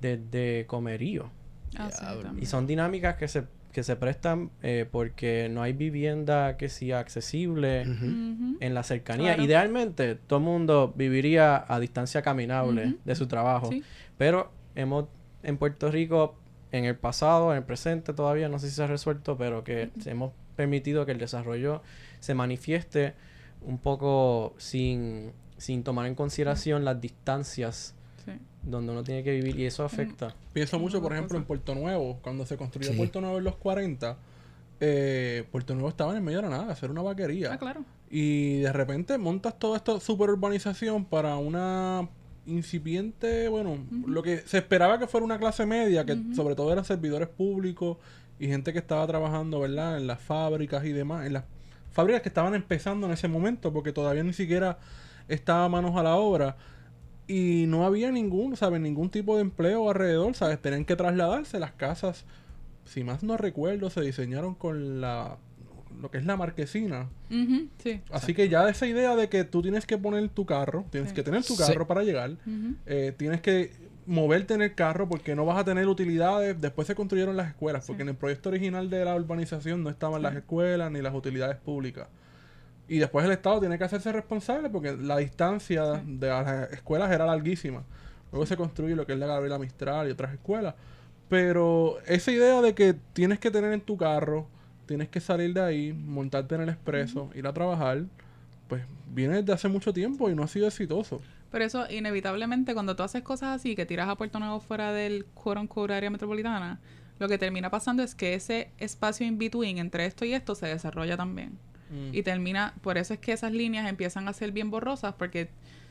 desde 0.00 0.64
Comerío. 0.66 1.30
Ah, 1.76 1.88
sí. 1.90 2.04
Y 2.42 2.46
son 2.46 2.66
dinámicas 2.66 3.16
que 3.16 3.26
se, 3.28 3.44
que 3.74 3.82
se 3.82 3.96
prestan 3.96 4.50
eh, 4.62 4.86
porque 4.90 5.48
no 5.50 5.60
hay 5.60 5.72
vivienda 5.72 6.56
que 6.56 6.68
sea 6.68 7.00
accesible 7.00 7.82
en 7.82 8.72
la 8.72 8.84
cercanía. 8.84 9.34
Claro. 9.34 9.42
Idealmente, 9.42 10.14
todo 10.14 10.38
el 10.38 10.44
mundo 10.44 10.94
viviría 10.96 11.64
a 11.66 11.80
distancia 11.80 12.22
caminable 12.22 12.94
de 13.04 13.14
su 13.16 13.26
trabajo. 13.26 13.70
Sí. 13.70 13.82
Pero 14.16 14.52
hemos 14.76 15.06
en 15.42 15.58
Puerto 15.58 15.90
Rico, 15.90 16.36
en 16.70 16.84
el 16.84 16.94
pasado, 16.94 17.50
en 17.50 17.58
el 17.58 17.64
presente 17.64 18.14
todavía, 18.14 18.48
no 18.48 18.60
sé 18.60 18.70
si 18.70 18.76
se 18.76 18.84
ha 18.84 18.86
resuelto, 18.86 19.36
pero 19.36 19.64
que 19.64 19.90
hemos 20.06 20.32
permitido 20.54 21.04
que 21.04 21.12
el 21.12 21.18
desarrollo 21.18 21.82
se 22.20 22.34
manifieste 22.34 23.14
un 23.60 23.78
poco 23.78 24.54
sin, 24.56 25.32
sin 25.56 25.82
tomar 25.82 26.06
en 26.06 26.14
consideración 26.14 26.84
las 26.84 27.00
distancias. 27.00 27.96
Donde 28.64 28.92
uno 28.92 29.04
tiene 29.04 29.22
que 29.22 29.32
vivir 29.32 29.58
y 29.58 29.66
eso 29.66 29.84
afecta. 29.84 30.34
Pienso 30.52 30.78
mucho, 30.78 31.00
por 31.02 31.12
ejemplo, 31.12 31.36
en 31.38 31.44
Puerto 31.44 31.74
Nuevo. 31.74 32.18
Cuando 32.22 32.46
se 32.46 32.56
construyó 32.56 32.90
Sí. 32.90 32.96
Puerto 32.96 33.20
Nuevo 33.20 33.38
en 33.38 33.44
los 33.44 33.56
40, 33.56 34.16
eh, 34.80 35.44
Puerto 35.52 35.74
Nuevo 35.74 35.88
estaba 35.88 36.10
en 36.12 36.18
el 36.18 36.22
medio 36.22 36.38
de 36.42 36.48
la 36.48 36.58
nada, 36.58 36.72
hacer 36.72 36.90
una 36.90 37.02
vaquería. 37.02 37.52
Ah, 37.52 37.58
claro. 37.58 37.84
Y 38.10 38.60
de 38.60 38.72
repente 38.72 39.18
montas 39.18 39.58
toda 39.58 39.76
esta 39.76 39.98
super 40.00 40.30
urbanización 40.30 41.04
para 41.04 41.36
una 41.36 42.08
incipiente, 42.46 43.48
bueno, 43.48 43.78
lo 44.06 44.22
que 44.22 44.38
se 44.38 44.58
esperaba 44.58 44.98
que 44.98 45.06
fuera 45.06 45.24
una 45.24 45.38
clase 45.38 45.64
media, 45.66 46.04
que 46.04 46.18
sobre 46.34 46.54
todo 46.54 46.70
eran 46.72 46.84
servidores 46.84 47.28
públicos 47.28 47.96
y 48.38 48.48
gente 48.48 48.72
que 48.72 48.78
estaba 48.78 49.06
trabajando, 49.06 49.60
¿verdad? 49.60 49.96
En 49.96 50.06
las 50.06 50.20
fábricas 50.20 50.84
y 50.84 50.92
demás, 50.92 51.26
en 51.26 51.32
las 51.34 51.44
fábricas 51.92 52.22
que 52.22 52.28
estaban 52.28 52.54
empezando 52.54 53.06
en 53.06 53.12
ese 53.12 53.28
momento, 53.28 53.72
porque 53.72 53.92
todavía 53.92 54.22
ni 54.24 54.32
siquiera 54.32 54.78
estaba 55.28 55.68
manos 55.68 55.96
a 55.96 56.02
la 56.02 56.16
obra. 56.16 56.56
Y 57.26 57.64
no 57.68 57.86
había 57.86 58.10
ningún, 58.12 58.56
¿sabes? 58.56 58.80
Ningún 58.80 59.08
tipo 59.10 59.36
de 59.36 59.42
empleo 59.42 59.88
alrededor, 59.88 60.34
¿sabes? 60.34 60.60
Tenían 60.60 60.84
que 60.84 60.94
trasladarse 60.96 61.58
las 61.58 61.72
casas. 61.72 62.24
Si 62.84 63.02
más 63.02 63.22
no 63.22 63.36
recuerdo, 63.36 63.88
se 63.90 64.02
diseñaron 64.02 64.54
con 64.54 65.00
la... 65.00 65.38
Lo 66.02 66.10
que 66.10 66.18
es 66.18 66.26
la 66.26 66.36
marquesina. 66.36 67.08
Sí. 67.78 68.00
Así 68.10 68.34
que 68.34 68.48
ya 68.48 68.68
esa 68.68 68.86
idea 68.86 69.14
de 69.16 69.28
que 69.28 69.44
tú 69.44 69.62
tienes 69.62 69.86
que 69.86 69.96
poner 69.96 70.28
tu 70.28 70.44
carro, 70.44 70.84
tienes 70.90 71.10
Sí. 71.10 71.14
que 71.16 71.22
tener 71.22 71.44
tu 71.44 71.54
Sí. 71.54 71.62
carro 71.66 71.86
para 71.86 72.02
llegar, 72.02 72.32
eh, 72.84 73.14
tienes 73.16 73.40
que 73.40 73.70
moverte 74.04 74.52
en 74.54 74.60
el 74.62 74.74
carro 74.74 75.08
porque 75.08 75.34
no 75.36 75.46
vas 75.46 75.56
a 75.56 75.64
tener 75.64 75.86
utilidades. 75.86 76.60
Después 76.60 76.86
se 76.88 76.94
construyeron 76.96 77.36
las 77.36 77.48
escuelas, 77.48 77.86
porque 77.86 78.00
Sí. 78.00 78.02
en 78.02 78.08
el 78.10 78.16
proyecto 78.16 78.48
original 78.50 78.90
de 78.90 79.04
la 79.04 79.14
urbanización 79.14 79.82
no 79.84 79.88
estaban 79.88 80.20
las 80.20 80.34
escuelas 80.34 80.90
ni 80.90 81.00
las 81.00 81.14
utilidades 81.14 81.56
públicas. 81.58 82.08
Y 82.88 82.98
después 82.98 83.24
el 83.24 83.32
Estado 83.32 83.60
tiene 83.60 83.78
que 83.78 83.84
hacerse 83.84 84.12
responsable 84.12 84.68
porque 84.68 84.96
la 84.96 85.16
distancia 85.16 85.96
Sí. 85.96 86.16
de 86.18 86.28
las 86.28 86.72
escuelas 86.72 87.10
era 87.10 87.24
larguísima. 87.26 87.82
Luego 88.30 88.46
se 88.46 88.56
construye 88.56 88.94
lo 88.96 89.06
que 89.06 89.12
es 89.14 89.18
la 89.18 89.26
Gabriela 89.26 89.58
Mistral 89.58 90.08
y 90.08 90.10
otras 90.10 90.32
escuelas. 90.34 90.74
Pero 91.28 91.98
esa 92.06 92.30
idea 92.30 92.60
de 92.60 92.74
que 92.74 92.94
tienes 93.12 93.38
que 93.38 93.50
tener 93.50 93.72
en 93.72 93.80
tu 93.80 93.96
carro, 93.96 94.46
tienes 94.86 95.08
que 95.08 95.20
salir 95.20 95.54
de 95.54 95.62
ahí, 95.62 95.92
montarte 95.92 96.54
en 96.56 96.62
el 96.62 96.68
expreso, 96.68 97.30
ir 97.34 97.46
a 97.46 97.52
trabajar, 97.52 98.02
pues 98.68 98.82
viene 99.08 99.36
desde 99.40 99.52
hace 99.52 99.68
mucho 99.68 99.92
tiempo 99.92 100.28
y 100.28 100.34
no 100.34 100.42
ha 100.42 100.48
sido 100.48 100.66
exitoso. 100.66 101.20
Pero 101.50 101.64
eso, 101.64 101.86
inevitablemente, 101.90 102.74
cuando 102.74 102.96
tú 102.96 103.02
haces 103.04 103.22
cosas 103.22 103.56
así, 103.60 103.74
que 103.76 103.86
tiras 103.86 104.08
a 104.08 104.16
Puerto 104.16 104.38
Nuevo 104.40 104.60
fuera 104.60 104.92
del 104.92 105.24
quote 105.26 105.94
área 105.94 106.10
metropolitana, 106.10 106.80
lo 107.18 107.28
que 107.28 107.38
termina 107.38 107.70
pasando 107.70 108.02
es 108.02 108.14
que 108.14 108.34
ese 108.34 108.70
espacio 108.78 109.24
in 109.26 109.38
between 109.38 109.78
entre 109.78 110.04
esto 110.04 110.24
y 110.24 110.34
esto 110.34 110.54
se 110.54 110.66
desarrolla 110.66 111.16
también. 111.16 111.56
Mm. 111.94 112.14
Y 112.14 112.22
termina, 112.22 112.74
por 112.82 112.98
eso 112.98 113.14
es 113.14 113.20
que 113.20 113.32
esas 113.32 113.52
líneas 113.52 113.88
empiezan 113.88 114.26
a 114.28 114.32
ser 114.32 114.50
bien 114.52 114.70
borrosas, 114.70 115.14
porque 115.14 115.48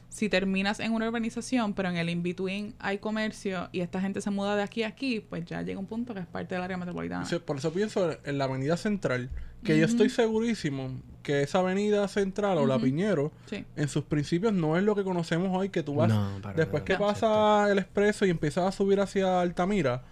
si 0.10 0.30
terminas 0.30 0.80
en 0.80 0.92
una 0.92 1.08
urbanización, 1.08 1.74
pero 1.74 1.90
en 1.90 1.98
el 1.98 2.08
in-between 2.10 2.76
hay 2.78 3.00
comercio 3.00 3.70
y 3.72 3.80
esta 3.80 4.00
gente 4.00 4.22
se 4.22 4.30
muda 4.30 4.56
de 4.56 4.62
aquí 4.62 4.84
a 4.84 4.90
aquí, 4.90 5.22
pues 5.22 5.44
ya 5.46 5.62
llega 5.64 5.80
un 5.80 5.88
punto 5.88 6.14
que 6.14 6.20
es 6.20 6.28
parte 6.28 6.54
del 6.54 6.64
área 6.64 6.78
metropolitana. 6.78 7.26
Sí, 7.26 7.38
Por 7.40 7.58
eso 7.58 7.74
pienso 7.74 8.16
en 8.24 8.38
la 8.38 8.44
avenida 8.46 8.78
central, 8.78 9.30
que 9.64 9.80
yo 9.80 9.86
estoy 9.86 10.10
segurísimo 10.10 10.92
que 11.24 11.42
esa 11.42 11.60
avenida 11.60 12.06
central 12.10 12.58
o 12.58 12.68
la. 12.68 12.78
Piñero, 12.78 13.32
Sí. 13.46 13.64
en 13.78 13.88
sus 13.88 14.04
principios 14.04 14.52
no 14.54 14.78
es 14.78 14.84
lo 14.84 14.94
que 14.94 15.04
conocemos 15.06 15.50
hoy, 15.58 15.70
que 15.70 15.82
tú 15.82 15.96
vas, 15.96 16.10
No, 16.10 16.34
después 16.56 16.84
nada. 16.84 16.86
que 16.86 16.94
No. 16.94 17.00
pasa 17.00 17.72
el 17.72 17.80
expreso 17.80 18.26
y 18.26 18.30
empiezas 18.30 18.66
a 18.66 18.72
subir 18.74 19.00
hacia 19.00 19.40
Altamira, 19.40 20.04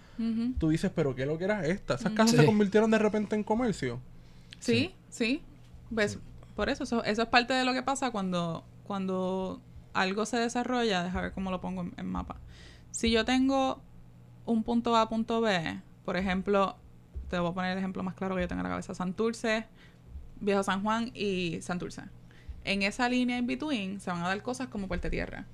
tú 0.58 0.70
dices, 0.70 0.90
pero 0.94 1.14
¿qué 1.14 1.22
es 1.22 1.28
lo 1.28 1.36
que 1.38 1.44
era 1.44 1.66
esta? 1.66 1.94
Esas 1.94 2.12
casas 2.12 2.30
Sí. 2.32 2.36
se 2.38 2.46
convirtieron 2.46 2.90
de 2.90 2.98
repente 2.98 3.36
en 3.36 3.44
comercio. 3.44 4.00
Sí, 4.58 4.94
sí. 5.10 5.42
Pues, 5.94 6.18
Por 6.56 6.68
eso, 6.68 6.84
eso, 6.84 7.04
eso 7.04 7.22
es 7.22 7.28
parte 7.28 7.54
de 7.54 7.64
lo 7.64 7.72
que 7.72 7.82
pasa 7.82 8.10
cuando, 8.10 8.64
cuando 8.84 9.60
algo 9.92 10.26
se 10.26 10.36
desarrolla. 10.36 11.02
Deja 11.02 11.20
ver 11.20 11.32
cómo 11.32 11.50
lo 11.50 11.60
pongo 11.60 11.82
en, 11.82 11.94
en 11.96 12.06
mapa. 12.06 12.36
Si 12.90 13.10
yo 13.10 13.24
tengo 13.24 13.80
un 14.44 14.62
punto 14.62 14.96
A, 14.96 15.08
punto 15.08 15.40
B, 15.40 15.80
por 16.04 16.16
ejemplo, 16.16 16.76
te 17.28 17.38
voy 17.38 17.50
a 17.50 17.54
poner 17.54 17.72
el 17.72 17.78
ejemplo 17.78 18.02
más 18.02 18.14
claro 18.14 18.34
que 18.34 18.42
yo 18.42 18.48
tengo 18.48 18.60
en 18.60 18.64
la 18.64 18.70
cabeza: 18.70 18.94
Santurce, 18.94 19.66
Viejo 20.40 20.62
San 20.62 20.82
Juan 20.82 21.10
y 21.14 21.60
Santurce. 21.62 22.02
En 22.64 22.82
esa 22.82 23.08
línea 23.08 23.38
in 23.38 23.46
between 23.46 24.00
se 24.00 24.10
van 24.10 24.22
a 24.22 24.28
dar 24.28 24.42
cosas 24.42 24.68
como 24.68 24.88
Puerta 24.88 25.10
Tierra, 25.10 25.46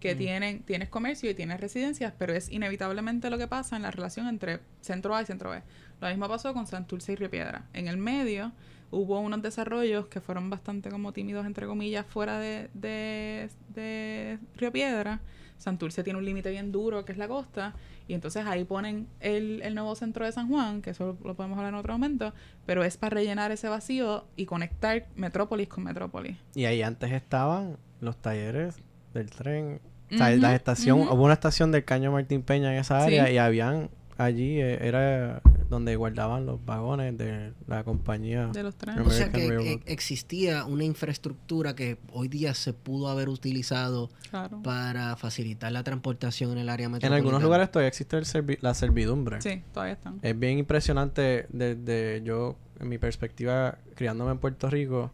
que 0.00 0.14
tienen, 0.14 0.62
tienes 0.62 0.88
comercio 0.88 1.30
y 1.30 1.34
tienes 1.34 1.60
residencias, 1.60 2.12
pero 2.18 2.32
es 2.32 2.50
inevitablemente 2.50 3.30
lo 3.30 3.38
que 3.38 3.46
pasa 3.46 3.76
en 3.76 3.82
la 3.82 3.90
relación 3.90 4.26
entre 4.26 4.60
centro 4.80 5.14
A 5.14 5.22
y 5.22 5.26
centro 5.26 5.50
B. 5.50 5.62
Lo 6.00 6.08
mismo 6.08 6.28
pasó 6.28 6.54
con 6.54 6.66
Santurce 6.66 7.12
y 7.12 7.16
Río 7.16 7.30
Piedra. 7.30 7.66
En 7.72 7.88
el 7.88 7.96
medio 7.98 8.52
hubo 8.90 9.20
unos 9.20 9.42
desarrollos 9.42 10.06
que 10.06 10.20
fueron 10.20 10.48
bastante 10.50 10.90
como 10.90 11.12
tímidos, 11.12 11.46
entre 11.46 11.66
comillas, 11.66 12.06
fuera 12.06 12.38
de, 12.38 12.70
de, 12.74 13.48
de 13.74 14.38
Río 14.56 14.72
Piedra. 14.72 15.20
Santurce 15.58 16.04
tiene 16.04 16.18
un 16.18 16.24
límite 16.26 16.50
bien 16.50 16.70
duro, 16.70 17.04
que 17.06 17.12
es 17.12 17.18
la 17.18 17.28
costa, 17.28 17.74
y 18.06 18.12
entonces 18.12 18.44
ahí 18.46 18.64
ponen 18.64 19.06
el, 19.20 19.62
el 19.62 19.74
nuevo 19.74 19.94
centro 19.94 20.26
de 20.26 20.30
San 20.32 20.48
Juan, 20.48 20.82
que 20.82 20.90
eso 20.90 21.16
lo 21.24 21.34
podemos 21.34 21.56
hablar 21.56 21.72
en 21.72 21.78
otro 21.78 21.94
momento, 21.94 22.34
pero 22.66 22.84
es 22.84 22.98
para 22.98 23.14
rellenar 23.14 23.50
ese 23.52 23.68
vacío 23.68 24.26
y 24.36 24.44
conectar 24.44 25.06
Metrópolis 25.16 25.68
con 25.68 25.84
Metrópolis. 25.84 26.36
Y 26.54 26.66
ahí 26.66 26.82
antes 26.82 27.10
estaban 27.10 27.78
los 28.00 28.18
talleres 28.18 28.76
del 29.14 29.30
tren. 29.30 29.80
O 30.12 30.16
sea, 30.18 30.30
la 30.36 30.54
estación, 30.54 31.00
hubo 31.00 31.24
una 31.24 31.32
estación 31.32 31.72
del 31.72 31.84
Caño 31.86 32.12
Martín 32.12 32.42
Peña 32.42 32.72
en 32.72 32.78
esa 32.78 32.98
área 33.02 33.26
Sí. 33.26 33.32
y 33.32 33.38
habían 33.38 33.88
allí, 34.18 34.60
eh, 34.60 34.78
era 34.86 35.42
donde 35.68 35.96
guardaban 35.96 36.46
los 36.46 36.64
vagones 36.64 37.18
de 37.18 37.52
la 37.66 37.82
compañía. 37.82 38.46
De 38.48 38.62
los 38.62 38.76
trenes. 38.76 39.04
O 39.06 39.10
sea 39.10 39.30
que 39.32 39.48
Railroad. 39.48 39.80
existía 39.86 40.64
una 40.64 40.84
infraestructura 40.84 41.74
que 41.74 41.98
hoy 42.12 42.28
día 42.28 42.54
se 42.54 42.72
pudo 42.72 43.08
haber 43.08 43.28
utilizado 43.28 44.08
Claro. 44.30 44.62
para 44.62 45.16
facilitar 45.16 45.72
la 45.72 45.82
transportación 45.82 46.52
en 46.52 46.58
el 46.58 46.68
área 46.68 46.86
En 46.86 46.92
metropolitana. 46.92 47.16
algunos 47.16 47.42
lugares 47.42 47.70
todavía 47.72 47.88
existe 47.88 48.16
el 48.16 48.24
servi- 48.24 48.58
la 48.60 48.74
servidumbre. 48.74 49.40
Sí, 49.42 49.62
todavía 49.74 49.94
están. 49.94 50.18
Es 50.22 50.38
bien 50.38 50.58
impresionante 50.58 51.46
desde 51.48 52.22
yo, 52.24 52.56
en 52.80 52.88
mi 52.88 52.98
perspectiva, 52.98 53.78
criándome 53.96 54.30
en 54.32 54.38
Puerto 54.38 54.70
Rico, 54.70 55.10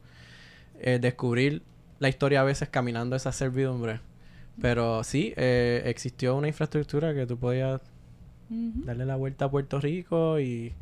eh, 0.81 0.99
descubrir 1.01 1.63
la 1.99 2.09
historia 2.11 2.43
a 2.43 2.45
veces 2.45 2.69
caminando 2.69 3.17
esa 3.17 3.33
servidumbre. 3.33 4.01
Pero 4.61 5.03
sí, 5.03 5.33
eh, 5.37 5.83
existió 5.87 6.37
una 6.37 6.49
infraestructura 6.49 7.15
que 7.15 7.27
tú 7.27 7.39
podías 7.39 7.81
Darle 8.85 9.07
la 9.07 9.17
vuelta 9.17 9.47
a 9.47 9.51
Puerto 9.51 9.81
Rico 9.81 10.39
y, 10.41 10.73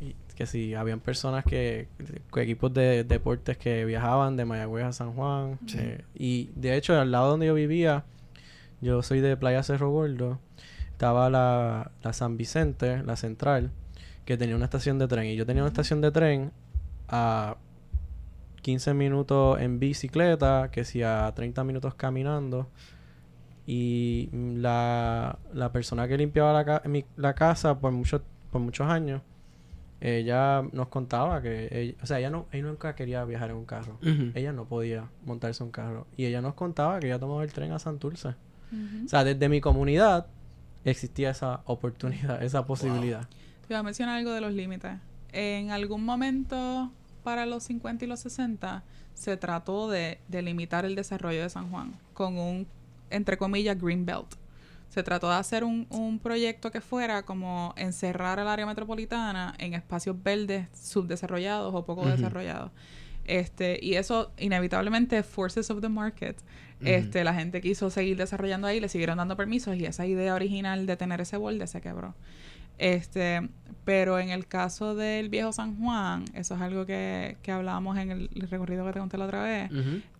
y 0.00 0.14
que 0.34 0.46
si 0.46 0.74
habían 0.74 1.00
personas 1.00 1.44
que, 1.44 1.88
que 2.32 2.42
equipos 2.42 2.72
de 2.72 3.04
deportes 3.04 3.58
que 3.58 3.84
viajaban 3.84 4.36
de 4.36 4.44
Mayagüez 4.44 4.84
a 4.84 4.92
San 4.92 5.12
Juan 5.12 5.58
Sí. 5.66 5.78
eh, 5.78 6.04
y 6.14 6.50
de 6.56 6.76
hecho 6.76 6.98
al 6.98 7.10
lado 7.10 7.30
donde 7.30 7.46
yo 7.46 7.54
vivía 7.54 8.04
yo 8.80 9.02
soy 9.02 9.20
de 9.20 9.36
Playa 9.36 9.62
Cerro 9.62 9.90
Gordo 9.90 10.38
estaba 10.92 11.28
la, 11.30 11.90
la 12.02 12.12
San 12.12 12.36
Vicente 12.36 13.02
la 13.02 13.16
central 13.16 13.70
que 14.24 14.36
tenía 14.36 14.54
una 14.54 14.66
estación 14.66 14.98
de 15.00 15.08
tren. 15.08 15.26
Y 15.26 15.34
yo 15.34 15.44
tenía 15.44 15.62
una 15.62 15.70
estación 15.70 16.00
de 16.00 16.12
tren 16.12 16.52
a 17.08 17.56
15 18.62 18.94
minutos 18.94 19.60
en 19.60 19.80
bicicleta, 19.80 20.70
que 20.70 20.84
si 20.84 21.02
a 21.02 21.32
30 21.34 21.64
minutos 21.64 21.94
caminando. 21.94 22.68
Y 23.72 24.28
mm, 24.32 24.56
la, 24.56 25.38
la 25.54 25.70
persona 25.70 26.08
que 26.08 26.16
limpiaba 26.16 26.52
la, 26.52 26.64
ca- 26.64 26.82
mi- 26.88 27.04
la 27.16 27.34
casa 27.34 27.78
por, 27.78 27.92
mucho, 27.92 28.20
por 28.50 28.60
muchos 28.60 28.88
años, 28.88 29.22
ella 30.00 30.62
nos 30.72 30.88
contaba 30.88 31.40
que, 31.40 31.68
ella- 31.70 31.94
o 32.02 32.06
sea, 32.06 32.18
ella, 32.18 32.30
no, 32.30 32.46
ella 32.50 32.64
nunca 32.64 32.94
quería 32.96 33.24
viajar 33.24 33.50
en 33.50 33.56
un 33.56 33.66
carro. 33.66 33.98
Ujú. 34.02 34.32
Ella 34.34 34.52
no 34.52 34.64
podía 34.64 35.04
montarse 35.24 35.62
en 35.62 35.66
un 35.68 35.72
carro. 35.72 36.06
Y 36.16 36.24
ella 36.24 36.40
nos 36.40 36.54
contaba 36.54 36.98
que 36.98 37.06
ella 37.06 37.18
tomaba 37.20 37.44
el 37.44 37.52
tren 37.52 37.70
a 37.72 37.78
Santurce. 37.78 38.28
Ujú. 38.72 39.04
O 39.04 39.08
sea, 39.08 39.22
desde 39.24 39.48
mi 39.48 39.60
comunidad 39.60 40.26
existía 40.84 41.30
esa 41.30 41.60
oportunidad, 41.66 42.42
esa 42.42 42.64
posibilidad. 42.66 43.28
Te 43.68 43.74
iba 43.74 43.78
a 43.78 43.82
mencionar 43.84 44.18
algo 44.18 44.32
de 44.32 44.40
los 44.40 44.52
límites. 44.52 44.92
En 45.32 45.70
algún 45.70 46.04
momento 46.04 46.90
para 47.22 47.46
los 47.46 47.62
50 47.64 48.04
y 48.04 48.08
los 48.08 48.18
60 48.20 48.82
se 49.14 49.36
trató 49.36 49.88
de, 49.90 50.18
de 50.28 50.42
limitar 50.42 50.84
el 50.86 50.94
desarrollo 50.96 51.42
de 51.42 51.50
San 51.50 51.70
Juan 51.70 51.92
con 52.14 52.36
un, 52.38 52.66
entre 53.10 53.36
comillas, 53.36 53.80
Green 53.80 54.06
Belt. 54.06 54.34
Se 54.88 55.02
trató 55.02 55.28
de 55.28 55.36
hacer 55.36 55.62
un, 55.62 55.86
un 55.90 56.18
proyecto 56.18 56.70
que 56.70 56.80
fuera 56.80 57.22
como 57.22 57.74
encerrar 57.76 58.40
el 58.40 58.48
área 58.48 58.66
metropolitana 58.66 59.54
en 59.58 59.74
espacios 59.74 60.20
verdes 60.20 60.66
subdesarrollados 60.72 61.72
o 61.74 61.84
poco 61.84 62.06
desarrollados. 62.08 62.72
Este, 63.24 63.78
y 63.80 63.94
eso, 63.94 64.32
inevitablemente, 64.38 65.22
forces 65.22 65.70
of 65.70 65.80
the 65.80 65.88
market. 65.88 66.36
Este, 66.80 67.22
la 67.24 67.34
gente 67.34 67.60
quiso 67.60 67.90
seguir 67.90 68.16
desarrollando 68.16 68.66
ahí, 68.66 68.80
le 68.80 68.88
siguieron 68.88 69.18
dando 69.18 69.36
permisos 69.36 69.76
y 69.76 69.84
esa 69.84 70.06
idea 70.06 70.34
original 70.34 70.86
de 70.86 70.96
tener 70.96 71.20
ese 71.20 71.36
borde 71.36 71.66
se 71.66 71.80
quebró. 71.80 72.14
Este, 72.78 73.48
pero 73.84 74.18
en 74.18 74.30
el 74.30 74.46
caso 74.46 74.94
del 74.94 75.28
viejo 75.28 75.52
San 75.52 75.78
Juan, 75.78 76.24
eso 76.34 76.54
es 76.54 76.60
algo 76.60 76.86
que, 76.86 77.36
que 77.42 77.52
hablábamos 77.52 77.98
en 77.98 78.10
el, 78.10 78.30
recorrido 78.50 78.86
que 78.86 78.92
te 78.94 78.98
conté 78.98 79.18
la 79.18 79.26
otra 79.26 79.42
vez. 79.42 79.70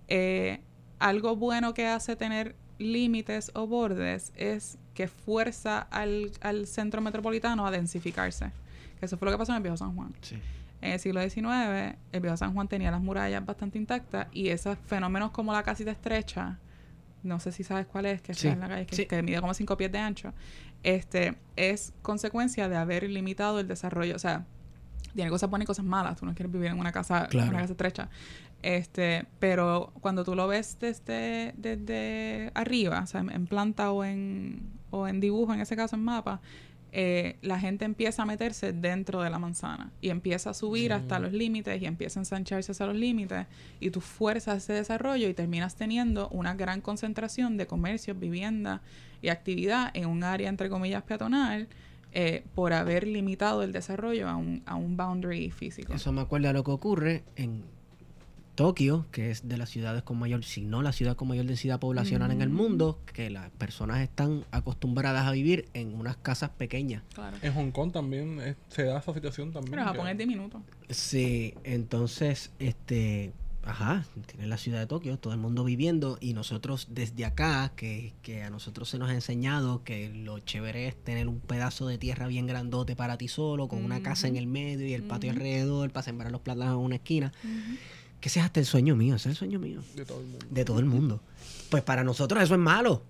Eh, 0.09 0.61
algo 0.98 1.35
bueno 1.35 1.72
que 1.72 1.87
hace 1.87 2.14
tener 2.14 2.55
límites 2.81 3.51
o 3.55 3.66
bordes 3.66 4.33
es 4.37 4.79
que 4.95 5.07
fuerza 5.07 5.79
al, 5.90 6.33
al 6.40 6.66
centro 6.66 7.01
metropolitano 7.01 7.66
a 7.66 7.71
densificarse. 7.71 8.51
Que 8.99 9.07
eso 9.07 9.16
fue 9.16 9.27
lo 9.27 9.33
que 9.33 9.38
pasó 9.38 9.53
en 9.53 9.57
el 9.57 9.62
viejo 9.62 9.77
San 9.77 9.95
Juan. 9.95 10.12
Sí. 10.23 10.37
En 10.83 10.93
el 10.93 10.99
siglo 11.01 11.21
XIX, 11.23 11.97
el 12.12 12.21
viejo 12.21 12.37
San 12.37 12.55
Juan 12.55 12.66
tenía 12.69 12.90
las 12.90 13.01
murallas 13.01 13.45
bastante 13.45 13.79
intactas 13.79 14.27
y 14.33 14.49
esos 14.49 14.79
fenómenos 14.87 15.31
como 15.31 15.53
la 15.53 15.62
casita 15.62 15.90
estrecha, 15.90 16.59
no 17.23 17.38
sé 17.38 17.53
si 17.53 17.64
sabes 17.64 17.87
cuál 17.87 18.07
es, 18.07 18.23
que 18.23 18.33
está 18.33 18.43
Sí, 18.43 18.49
en 18.49 18.61
la 18.61 18.69
calle, 18.69 18.87
que, 18.87 18.97
sí. 18.97 19.07
que 19.07 19.23
mide 19.23 19.40
como 19.43 19.53
cinco 19.53 19.77
pies 19.77 19.93
de 19.93 19.99
ancho, 19.99 20.33
este 20.83 21.37
es 21.57 21.93
consecuencia 22.01 22.69
de 22.71 22.77
haber 22.77 23.03
limitado 23.11 23.61
el 23.61 23.69
desarrollo. 23.69 24.16
O 24.16 24.19
sea, 24.19 24.47
tiene 25.14 25.29
cosas 25.31 25.51
buenas 25.51 25.64
y 25.64 25.66
cosas 25.66 25.85
malas. 25.85 26.19
Tú 26.19 26.25
no 26.25 26.35
quieres 26.35 26.51
vivir 26.53 26.69
en 26.71 26.79
una 26.79 26.93
casa, 26.93 27.27
Claro. 27.29 27.51
una 27.51 27.61
casa 27.61 27.73
estrecha. 27.73 28.09
Este, 28.62 29.25
pero 29.38 29.92
cuando 30.01 30.25
tú 30.25 30.35
lo 30.35 30.46
ves 30.46 30.79
desde, 30.81 31.55
desde 31.57 32.51
arriba, 32.55 33.01
o 33.03 33.07
sea, 33.07 33.20
en, 33.20 33.46
planta 33.46 33.90
o 33.90 34.05
en, 34.05 34.70
o 34.90 35.09
en 35.09 35.20
dibujo, 35.20 35.55
en 35.55 35.61
ese 35.61 35.77
caso 35.77 35.96
en 35.96 36.05
mapa, 36.05 36.40
eh, 36.92 37.37
la 37.42 37.59
gente 37.61 37.85
empieza 37.85 38.23
a 38.23 38.27
meterse 38.27 38.73
dentro 38.73 39.23
de 39.23 39.31
la 39.31 39.38
manzana 39.38 39.92
y 40.01 40.11
empieza 40.11 40.51
a 40.51 40.55
subir 40.55 40.92
hasta 40.92 41.20
los 41.20 41.33
límites 41.33 41.81
y 41.81 41.87
empieza 41.87 42.18
a 42.18 42.23
ensancharse 42.23 42.73
hacia 42.73 42.87
los 42.87 42.96
límites 42.96 43.46
y 43.79 43.90
tú 43.90 44.01
fuerzas 44.01 44.64
ese 44.64 44.73
desarrollo 44.73 45.29
y 45.29 45.35
terminas 45.35 45.77
teniendo 45.77 46.29
una 46.31 46.55
gran 46.55 46.81
concentración 46.81 47.57
de 47.57 47.68
comercios, 47.68 48.18
vivienda 48.18 48.83
y 49.23 49.29
actividad 49.29 49.90
en 49.94 50.07
un 50.07 50.25
área 50.25 50.49
entre 50.49 50.68
comillas 50.68 51.05
peatonal 51.05 51.68
eh, 52.12 52.44
por 52.57 52.73
haber 52.73 53.07
limitado 53.07 53.62
el 53.62 53.70
desarrollo 53.70 54.29
a 54.29 54.35
un, 54.35 54.64
a 54.66 54.75
un 54.75 54.96
boundary 54.96 55.53
físico. 55.53 55.94
Eso 55.94 56.11
me 56.11 56.23
acuerda 56.23 56.51
a 56.51 56.53
lo 56.53 56.64
que 56.64 56.73
ocurre 56.73 57.23
en 57.37 57.62
Tokio, 58.64 59.07
que 59.11 59.31
es 59.31 59.49
de 59.49 59.57
las 59.57 59.70
ciudades 59.70 60.03
con 60.03 60.18
mayor, 60.18 60.44
si 60.44 60.66
no 60.66 60.83
la 60.83 60.92
ciudad 60.92 61.16
con 61.16 61.29
mayor 61.29 61.46
densidad 61.46 61.81
poblacional 61.81 62.31
en 62.31 62.42
el 62.42 62.51
Mm. 62.51 62.55
mundo, 62.55 62.99
que 63.14 63.31
las 63.31 63.49
personas 63.53 64.01
están 64.03 64.44
acostumbradas 64.51 65.27
a 65.27 65.31
vivir 65.33 65.70
en 65.73 65.94
unas 65.94 66.18
casas 66.18 66.51
pequeñas. 66.51 67.03
Claro. 67.14 67.38
En 67.40 67.55
Hong 67.55 67.70
Kong 67.70 67.90
también 67.90 68.38
eh, 68.42 68.57
se 68.68 68.85
da 68.85 68.99
esa 68.99 69.14
situación 69.14 69.51
también. 69.51 69.70
Pero 69.70 69.85
Japón 69.85 70.05
que- 70.05 70.12
es 70.12 70.18
diminuto. 70.18 70.62
Sí, 70.90 71.55
entonces, 71.64 72.51
este, 72.59 73.33
ajá, 73.64 74.05
tiene 74.27 74.46
la 74.46 74.59
ciudad 74.59 74.79
de 74.81 74.87
Tokio, 74.87 75.18
todo 75.18 75.33
el 75.33 75.38
mundo 75.40 75.64
viviendo 75.64 76.18
y 76.20 76.35
nosotros 76.35 76.88
desde 76.90 77.25
acá, 77.25 77.73
que, 77.77 78.12
que 78.20 78.42
a 78.42 78.51
nosotros 78.51 78.90
se 78.90 78.99
nos 78.99 79.09
ha 79.09 79.14
enseñado 79.14 79.85
que 79.85 80.11
lo 80.11 80.38
chévere 80.38 80.87
es 80.87 81.03
tener 81.03 81.29
un 81.29 81.40
pedazo 81.40 81.87
de 81.87 81.96
tierra 81.96 82.27
bien 82.27 82.46
grandote 82.46 82.94
para 82.94 83.16
ti 83.16 83.27
solo, 83.27 83.68
con 83.68 83.83
una 83.83 84.03
casa 84.03 84.29
en 84.29 84.37
el 84.37 84.46
medio 84.46 84.87
y 84.87 84.92
el 84.92 85.03
patio 85.05 85.31
alrededor 85.31 85.90
para 85.92 86.03
sembrar 86.05 86.31
los 86.31 86.42
plátanos 86.42 86.75
en 86.75 86.81
una 86.85 86.96
esquina. 86.96 87.33
Que 88.20 88.28
ese 88.28 88.40
es 88.40 88.44
hasta 88.46 88.61
el 88.61 88.66
sueño 88.66 88.96
mío, 88.96 89.14
ese 89.16 89.28
es 89.30 89.33
el 89.35 89.37
sueño 89.38 89.59
mío. 89.59 89.80
de 89.96 90.04
todo 90.04 90.20
el 90.20 90.26
mundo. 90.26 90.46
De 90.50 90.64
todo 90.64 90.78
el 90.78 90.85
mundo. 90.87 91.20
Pues 91.70 91.83
para 91.83 92.04
nosotros 92.04 92.42
eso 92.42 92.54
es 92.54 92.61
malo. 92.61 93.02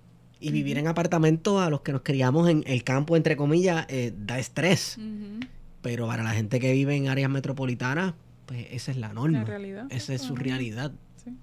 Y 0.42 0.53
vivir 0.53 0.79
en 0.79 0.87
apartamentos 0.87 1.61
a 1.61 1.68
los 1.68 1.83
que 1.83 1.92
nos 1.92 2.01
criamos 2.03 2.49
en 2.49 2.64
el 2.66 2.83
campo, 2.83 3.14
entre 3.16 3.37
comillas, 3.37 3.85
eh, 3.90 4.14
da 4.16 4.38
estrés. 4.38 4.96
Pero 5.83 6.07
para 6.07 6.23
la 6.23 6.31
gente 6.31 6.61
que 6.61 6.73
vive 6.73 6.94
en 6.96 7.09
áreas 7.09 7.31
metropolitanas, 7.31 8.14
pues 8.46 8.66
esa 8.70 8.90
es 8.90 8.96
la 8.96 9.12
norma. 9.12 9.40
La 9.40 9.44
realidad. 9.44 9.87
Esa 9.90 10.14
es 10.14 10.23
su 10.23 10.35
realidad. 10.37 10.92
Sí. 11.23 11.37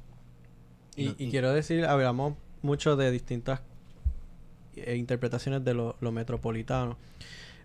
Y, 0.95 1.05
No- 1.05 1.15
y 1.19 1.29
quiero 1.29 1.53
decir, 1.53 1.85
hablamos 1.85 2.33
mucho 2.63 2.95
de 2.95 3.11
distintas 3.11 3.61
eh, 4.75 4.95
interpretaciones 4.95 5.63
de 5.63 5.73
lo, 5.73 5.95
lo 6.01 6.11
metropolitano. 6.11 6.97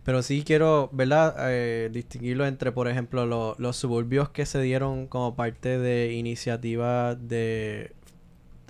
Pero 0.05 0.23
sí 0.23 0.43
quiero, 0.45 0.89
¿verdad? 0.93 1.35
Eh, 1.51 1.89
distinguirlo 1.93 2.45
entre, 2.47 2.73
por 2.73 2.89
ejemplo, 2.89 3.25
lo- 3.27 3.55
los 3.59 3.77
suburbios 3.77 4.31
que 4.31 4.47
se 4.47 4.61
dieron 4.61 5.07
como 5.07 5.37
parte 5.37 5.79
de 5.79 6.13
iniciativas 6.15 7.17
de 7.29 7.93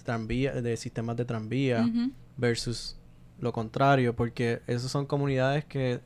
tranvía, 0.04 0.52
de 0.52 0.76
sistemas 0.76 1.16
de 1.16 1.24
tranvía 1.24 1.88
versus 2.36 2.96
lo 3.40 3.52
contrario, 3.52 4.14
porque 4.14 4.60
esas 4.66 4.90
son 4.90 5.06
comunidades 5.06 5.64
que 5.64 6.00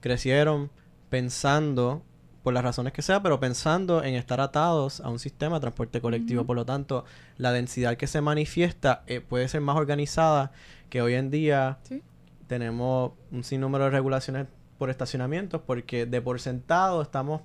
crecieron 0.00 0.70
pensando, 1.10 2.02
por 2.42 2.54
las 2.54 2.62
razones 2.62 2.92
que 2.92 3.02
sea, 3.02 3.22
pero 3.22 3.40
pensando 3.40 4.02
en 4.04 4.14
estar 4.14 4.40
atados 4.40 5.00
a 5.00 5.10
un 5.10 5.18
sistema 5.18 5.56
de 5.56 5.60
transporte 5.62 6.00
colectivo. 6.00 6.44
Por 6.44 6.56
lo 6.56 6.64
tanto, 6.64 7.04
la 7.36 7.52
densidad 7.52 7.96
que 7.96 8.06
se 8.06 8.20
manifiesta 8.20 9.02
eh, 9.06 9.20
puede 9.20 9.48
ser 9.48 9.60
más 9.60 9.76
organizada 9.76 10.52
que 10.88 11.02
hoy 11.02 11.14
en 11.14 11.30
día 11.30 11.78
Sí. 11.82 12.00
tenemos 12.46 13.12
un 13.32 13.44
sinnúmero 13.44 13.84
de 13.84 13.90
regulaciones 13.90 14.46
por 14.78 14.90
estacionamientos 14.90 15.60
porque 15.66 16.06
de 16.06 16.22
por 16.22 16.40
sentado 16.40 17.02
estamos 17.02 17.42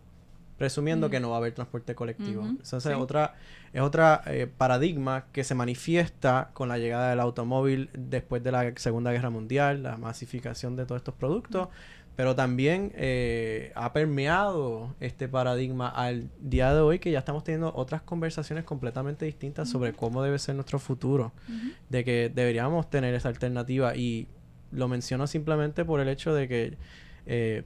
presumiendo 0.57 1.09
que 1.09 1.19
no 1.19 1.29
va 1.29 1.35
a 1.35 1.37
haber 1.39 1.53
transporte 1.53 1.95
colectivo. 1.95 2.43
Entonces, 2.45 2.83
sí. 2.83 2.89
otra, 2.89 3.35
es 3.73 3.81
otra 3.81 4.21
eh, 4.27 4.47
paradigma 4.47 5.25
que 5.31 5.43
se 5.43 5.55
manifiesta 5.55 6.51
con 6.53 6.69
la 6.69 6.77
llegada 6.77 7.09
del 7.09 7.19
automóvil 7.19 7.89
después 7.93 8.43
de 8.43 8.51
la 8.51 8.71
Segunda 8.77 9.11
Guerra 9.11 9.29
Mundial, 9.29 9.83
la 9.83 9.97
masificación 9.97 10.75
de 10.75 10.85
todos 10.85 10.99
estos 10.99 11.15
productos, 11.15 11.69
pero 12.15 12.35
también 12.35 12.91
eh, 12.95 13.71
ha 13.75 13.91
permeado 13.91 14.95
este 14.99 15.27
paradigma 15.27 15.89
al 15.89 16.29
día 16.39 16.73
de 16.73 16.79
hoy 16.79 16.99
que 16.99 17.09
ya 17.09 17.19
estamos 17.19 17.43
teniendo 17.43 17.73
otras 17.75 18.03
conversaciones 18.03 18.63
completamente 18.63 19.25
distintas 19.25 19.67
sobre 19.67 19.93
cómo 19.93 20.21
debe 20.21 20.37
ser 20.37 20.53
nuestro 20.53 20.77
futuro 20.77 21.33
de 21.89 22.03
que 22.03 22.31
deberíamos 22.33 22.89
tener 22.89 23.15
esa 23.15 23.29
alternativa. 23.29 23.95
Y 23.95 24.27
lo 24.71 24.87
menciono 24.87 25.25
simplemente 25.25 25.85
por 25.85 25.99
el 25.99 26.07
hecho 26.07 26.35
de 26.35 26.47
que 26.47 26.77
eh, 27.25 27.63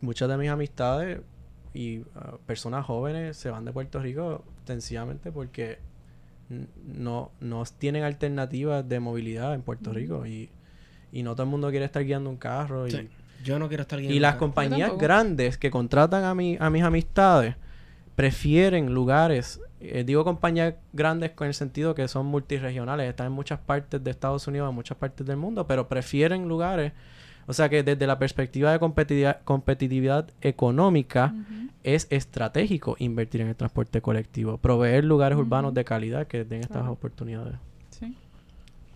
muchas 0.00 0.28
de 0.28 0.36
mis 0.36 0.48
amistades 0.50 1.20
y 1.74 2.02
ah, 2.14 2.36
personas 2.46 2.86
jóvenes 2.86 3.36
se 3.36 3.50
van 3.50 3.64
de 3.64 3.72
Puerto 3.72 4.00
Rico 4.00 4.44
sencillamente 4.66 5.32
porque 5.32 5.78
no, 6.84 7.30
no 7.40 7.62
tienen 7.78 8.04
alternativas 8.04 8.88
de 8.88 9.00
movilidad 9.00 9.54
en 9.54 9.62
Puerto 9.62 9.92
Rico 9.92 10.26
y, 10.26 10.50
y 11.12 11.22
no 11.22 11.32
todo 11.34 11.44
el 11.44 11.50
mundo 11.50 11.70
quiere 11.70 11.84
estar 11.84 12.04
guiando 12.04 12.30
un 12.30 12.36
carro 12.36 12.86
y, 12.88 12.90
Sí. 12.92 13.08
Yo 13.44 13.58
no 13.60 13.68
quiero 13.68 13.82
estar 13.82 14.00
y 14.00 14.02
guiando 14.02 14.20
las 14.20 14.32
carro. 14.32 14.40
compañías 14.40 14.98
grandes 14.98 15.58
que 15.58 15.70
contratan 15.70 16.24
a, 16.24 16.34
mi, 16.34 16.56
a 16.58 16.70
mis 16.70 16.82
amistades 16.82 17.54
prefieren 18.16 18.92
lugares, 18.92 19.60
eh, 19.80 20.02
digo 20.04 20.24
compañías 20.24 20.74
grandes 20.92 21.30
con 21.32 21.46
el 21.46 21.54
sentido 21.54 21.94
que 21.94 22.08
son 22.08 22.26
multiregionales, 22.26 23.08
están 23.08 23.28
en 23.28 23.32
muchas 23.32 23.60
partes 23.60 24.02
de 24.02 24.10
Estados 24.10 24.48
Unidos, 24.48 24.68
en 24.70 24.74
muchas 24.74 24.98
partes 24.98 25.24
del 25.24 25.36
mundo, 25.36 25.68
pero 25.68 25.86
prefieren 25.88 26.48
lugares, 26.48 26.92
o 27.48 27.52
sea 27.52 27.68
que 27.68 27.82
desde 27.82 28.06
la 28.06 28.18
perspectiva 28.18 28.70
de 28.70 28.78
competitividad, 28.78 29.40
competitividad 29.42 30.28
económica 30.40 31.34
es 31.82 32.06
estratégico 32.10 32.94
invertir 32.98 33.40
en 33.40 33.48
el 33.48 33.56
transporte 33.56 34.00
colectivo, 34.00 34.58
proveer 34.58 35.04
lugares 35.04 35.36
urbanos 35.38 35.74
de 35.74 35.84
calidad 35.84 36.26
que 36.26 36.44
den 36.44 36.60
estas 36.60 36.78
Claro. 36.78 36.92
oportunidades. 36.92 37.54
Sí. 37.90 38.14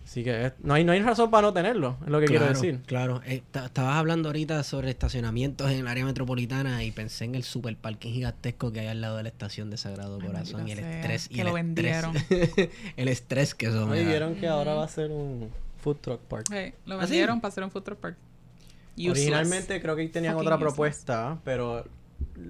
Así 0.04 0.24
que 0.24 0.46
es- 0.46 0.52
no, 0.62 0.74
hay, 0.74 0.84
no 0.84 0.92
hay 0.92 1.00
razón 1.00 1.30
para 1.30 1.46
no 1.46 1.52
tenerlo, 1.54 1.96
es 2.04 2.10
lo 2.10 2.20
que 2.20 2.26
quiero 2.26 2.46
decir. 2.46 2.80
Claro, 2.86 3.22
Eh, 3.24 3.40
ta- 3.50 3.64
estabas 3.66 3.96
hablando 3.96 4.28
ahorita 4.28 4.62
sobre 4.64 4.90
estacionamientos 4.90 5.70
en 5.70 5.78
el 5.78 5.86
área 5.86 6.04
metropolitana 6.04 6.84
y 6.84 6.90
pensé 6.90 7.24
en 7.24 7.34
el 7.34 7.44
super 7.44 7.74
parking 7.76 8.12
gigantesco 8.12 8.72
que 8.72 8.80
hay 8.80 8.88
al 8.88 9.00
lado 9.00 9.16
de 9.16 9.22
la 9.22 9.28
estación 9.30 9.70
de 9.70 9.78
Sagrado 9.78 10.18
Ay, 10.20 10.26
Corazón 10.26 10.68
y 10.68 10.72
el 10.72 10.78
sea, 10.80 10.96
estrés 11.00 11.26
y 11.30 11.34
que 11.36 11.40
el 11.42 11.46
lo 11.46 11.56
estrés, 11.56 12.02
vendieron. 12.02 12.14
el 12.98 13.08
estrés 13.08 13.54
que 13.54 13.66
eso 13.66 13.80
¿No? 13.80 13.86
me 13.86 14.00
Y 14.00 14.04
da. 14.04 14.10
vieron 14.10 14.34
que 14.34 14.48
ahora 14.48 14.74
va 14.74 14.84
a 14.84 14.88
ser 14.88 15.10
un 15.10 15.48
food 15.80 15.96
truck 16.02 16.20
park. 16.22 16.46
Lo 16.50 16.56
¿Ah, 16.56 17.06
sí? 17.06 17.10
vendieron 17.12 17.40
para 17.40 17.50
hacer 17.52 17.64
un 17.64 17.70
food 17.70 17.82
truck 17.84 17.98
park. 17.98 18.16
Useless. 18.96 19.10
Originalmente 19.18 19.80
creo 19.80 19.96
que 19.96 20.08
tenían 20.08 20.34
Fucking 20.34 20.46
otra 20.46 20.56
useless. 20.56 20.72
propuesta, 20.74 21.38
pero 21.44 21.84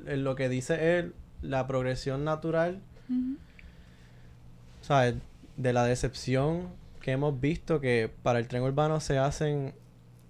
en 0.06 0.24
lo 0.24 0.34
que 0.34 0.48
dice 0.48 0.98
él, 0.98 1.14
la 1.40 1.66
progresión 1.66 2.24
natural, 2.24 2.80
Ujú. 3.08 3.36
¿sabes? 4.80 5.14
De 5.56 5.72
la 5.72 5.84
decepción 5.84 6.68
que 7.00 7.12
hemos 7.12 7.40
visto 7.40 7.80
que 7.80 8.10
para 8.22 8.38
el 8.38 8.48
tren 8.48 8.62
urbano 8.62 9.00
se 9.00 9.18
hacen 9.18 9.74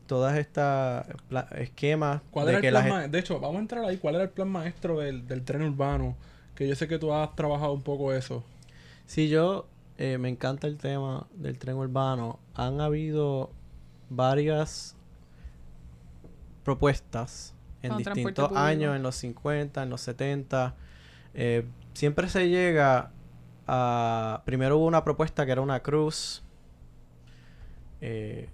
todas 0.06 0.36
estas 0.36 1.06
esquemas 1.56 2.20
¿Cuál 2.30 2.46
de 2.46 2.52
era 2.52 2.60
que 2.60 2.68
el 2.68 2.74
la 2.74 2.84
plan 2.84 3.10
De 3.10 3.18
hecho, 3.18 3.38
vamos 3.40 3.56
a 3.56 3.60
entrar 3.60 3.84
ahí. 3.84 3.96
¿Cuál 3.98 4.16
era 4.16 4.24
el 4.24 4.30
plan 4.30 4.48
maestro 4.48 4.98
del, 4.98 5.26
del 5.26 5.42
tren 5.44 5.62
urbano? 5.62 6.16
Que 6.54 6.68
yo 6.68 6.74
sé 6.74 6.88
que 6.88 6.98
tú 6.98 7.12
has 7.12 7.34
trabajado 7.34 7.72
un 7.72 7.82
poco 7.82 8.12
eso. 8.12 8.44
Si 9.06 9.28
yo 9.28 9.66
eh, 9.98 10.18
me 10.18 10.28
encanta 10.28 10.66
el 10.66 10.76
tema 10.76 11.26
del 11.34 11.58
tren 11.58 11.76
urbano, 11.76 12.38
han 12.54 12.80
habido 12.80 13.50
varias 14.10 14.96
propuestas 16.64 17.54
en 17.82 17.90
distintos 17.98 18.52
años, 18.56 18.94
en 18.96 19.02
los 19.02 19.16
50, 19.16 19.82
en 19.82 19.90
los 19.90 20.00
70. 20.02 20.74
Eh, 21.34 21.66
siempre 21.94 22.28
se 22.28 22.48
llega 22.48 23.10
a... 23.66 24.42
Primero 24.44 24.78
hubo 24.78 24.86
una 24.86 25.02
propuesta 25.04 25.44
que 25.46 25.52
era 25.52 25.60
una 25.60 25.80
cruz. 25.80 26.42
eh, 28.00 28.48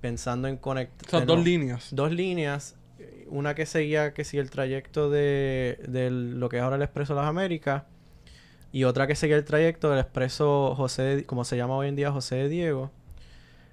pensando 0.00 0.48
en 0.48 0.56
O 0.56 0.60
conectar... 0.60 1.08
sea, 1.10 1.20
dos 1.26 1.42
líneas. 1.44 1.88
Dos 1.92 2.12
líneas. 2.12 2.76
eh, 2.98 3.26
Una 3.30 3.54
que 3.54 3.66
seguía 3.66 4.12
que 4.12 4.24
si 4.24 4.38
el 4.38 4.50
trayecto 4.50 5.10
de, 5.10 5.78
de 5.88 6.10
lo 6.10 6.48
que 6.48 6.58
es 6.58 6.62
ahora 6.62 6.76
el 6.76 6.82
Expreso 6.82 7.14
de 7.14 7.20
las 7.20 7.28
Américas. 7.28 7.84
Y 8.72 8.84
otra 8.84 9.06
que 9.06 9.14
seguía 9.14 9.36
el 9.36 9.44
trayecto 9.44 9.90
del 9.90 10.00
Expreso 10.00 10.74
José, 10.74 11.02
de- 11.02 11.24
como 11.24 11.44
se 11.44 11.56
llama 11.56 11.76
hoy 11.76 11.88
en 11.88 11.96
día, 11.96 12.10
José 12.10 12.34
de 12.36 12.48
Diego. 12.48 12.90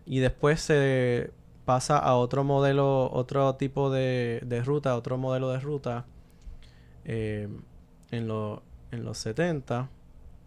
Y 0.06 0.20
después 0.20 0.62
se 0.62 1.32
pasa 1.72 1.98
a 1.98 2.16
otro 2.16 2.44
modelo, 2.44 3.10
otro 3.14 3.56
tipo 3.56 3.90
de, 3.90 4.42
de 4.46 4.62
ruta, 4.64 4.96
otro 4.96 5.18
modelo 5.18 5.50
de 5.52 5.60
ruta. 5.60 6.06
eh, 7.06 7.48
en, 8.12 8.28
lo- 8.28 8.62
en 8.92 9.04
los 9.06 9.18
70. 9.18 9.90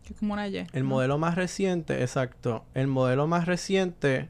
Que 0.05 0.13
es 0.13 0.19
como 0.19 0.35
una 0.35 0.47
Y. 0.49 0.59
El 0.59 0.83
¿no? 0.83 0.89
modelo 0.91 1.17
más 1.19 1.35
reciente, 1.35 2.03
exacto. 2.03 2.65
El 2.75 2.87
modelo 2.89 3.27
más 3.27 3.47
reciente, 3.47 4.29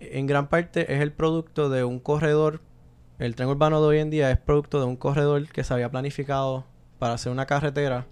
en 0.00 0.26
gran 0.26 0.48
parte, 0.48 0.92
es 0.94 1.00
el 1.00 1.12
producto 1.12 1.68
de 1.70 1.84
un 1.84 1.98
corredor. 2.00 2.60
El 3.18 3.34
tren 3.34 3.48
urbano 3.48 3.80
de 3.80 3.86
hoy 3.88 3.98
en 3.98 4.10
día 4.10 4.30
es 4.30 4.38
producto 4.38 4.78
de 4.78 4.86
un 4.86 4.96
corredor 4.96 5.48
que 5.48 5.64
se 5.64 5.72
había 5.74 5.90
planificado 5.90 6.64
para 6.98 7.14
hacer 7.14 7.32
una 7.32 7.46
carretera, 7.46 8.06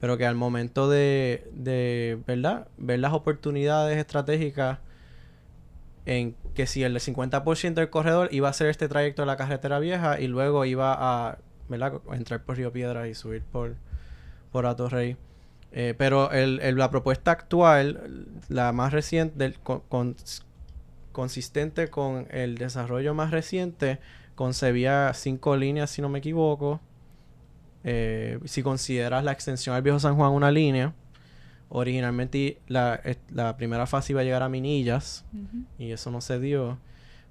pero 0.00 0.16
que 0.18 0.26
al 0.26 0.36
momento 0.36 0.88
de, 0.88 1.48
de 1.52 2.18
¿verdad? 2.26 2.68
ver 2.78 3.00
las 3.00 3.12
oportunidades 3.12 3.98
estratégicas 3.98 4.78
en 6.06 6.34
que 6.54 6.66
si 6.66 6.82
el 6.82 6.96
50% 6.98 7.74
del 7.74 7.90
corredor 7.90 8.28
iba 8.32 8.48
a 8.48 8.50
hacer 8.50 8.68
este 8.68 8.88
trayecto 8.88 9.22
de 9.22 9.26
la 9.26 9.36
carretera 9.36 9.78
vieja 9.78 10.20
y 10.20 10.26
luego 10.26 10.64
iba 10.64 10.94
a 10.98 11.38
entrar 12.12 12.42
por 12.42 12.56
Río 12.56 12.72
Piedras 12.72 13.08
y 13.08 13.14
subir 13.14 13.42
por, 13.42 13.76
por 14.52 14.66
Atorrey. 14.66 15.16
Eh, 15.72 15.94
pero 15.96 16.32
el, 16.32 16.58
el- 16.62 16.76
la 16.76 16.90
propuesta 16.90 17.30
actual, 17.30 18.26
la 18.48 18.72
más 18.72 18.92
reciente, 18.92 19.36
del- 19.38 19.58
con- 19.60 20.14
consistente 21.12 21.88
con 21.88 22.26
el 22.30 22.56
desarrollo 22.56 23.14
más 23.14 23.30
reciente, 23.30 23.98
concebía 24.34 25.12
cinco 25.14 25.56
líneas, 25.56 25.90
si 25.90 26.02
no 26.02 26.08
me 26.08 26.18
equivoco. 26.20 26.80
Eh, 27.84 28.38
si 28.44 28.62
consideras 28.62 29.24
la 29.24 29.32
extensión 29.32 29.74
al 29.74 29.82
Viejo 29.82 29.98
San 30.00 30.16
Juan 30.16 30.32
una 30.32 30.50
línea, 30.50 30.92
originalmente 31.70 32.60
la, 32.66 33.00
la 33.30 33.56
primera 33.56 33.86
fase 33.86 34.12
iba 34.12 34.20
a 34.20 34.24
llegar 34.24 34.42
a 34.42 34.48
Minillas 34.48 35.24
y 35.78 35.92
eso 35.92 36.10
no 36.10 36.20
se 36.20 36.38
dio. 36.38 36.78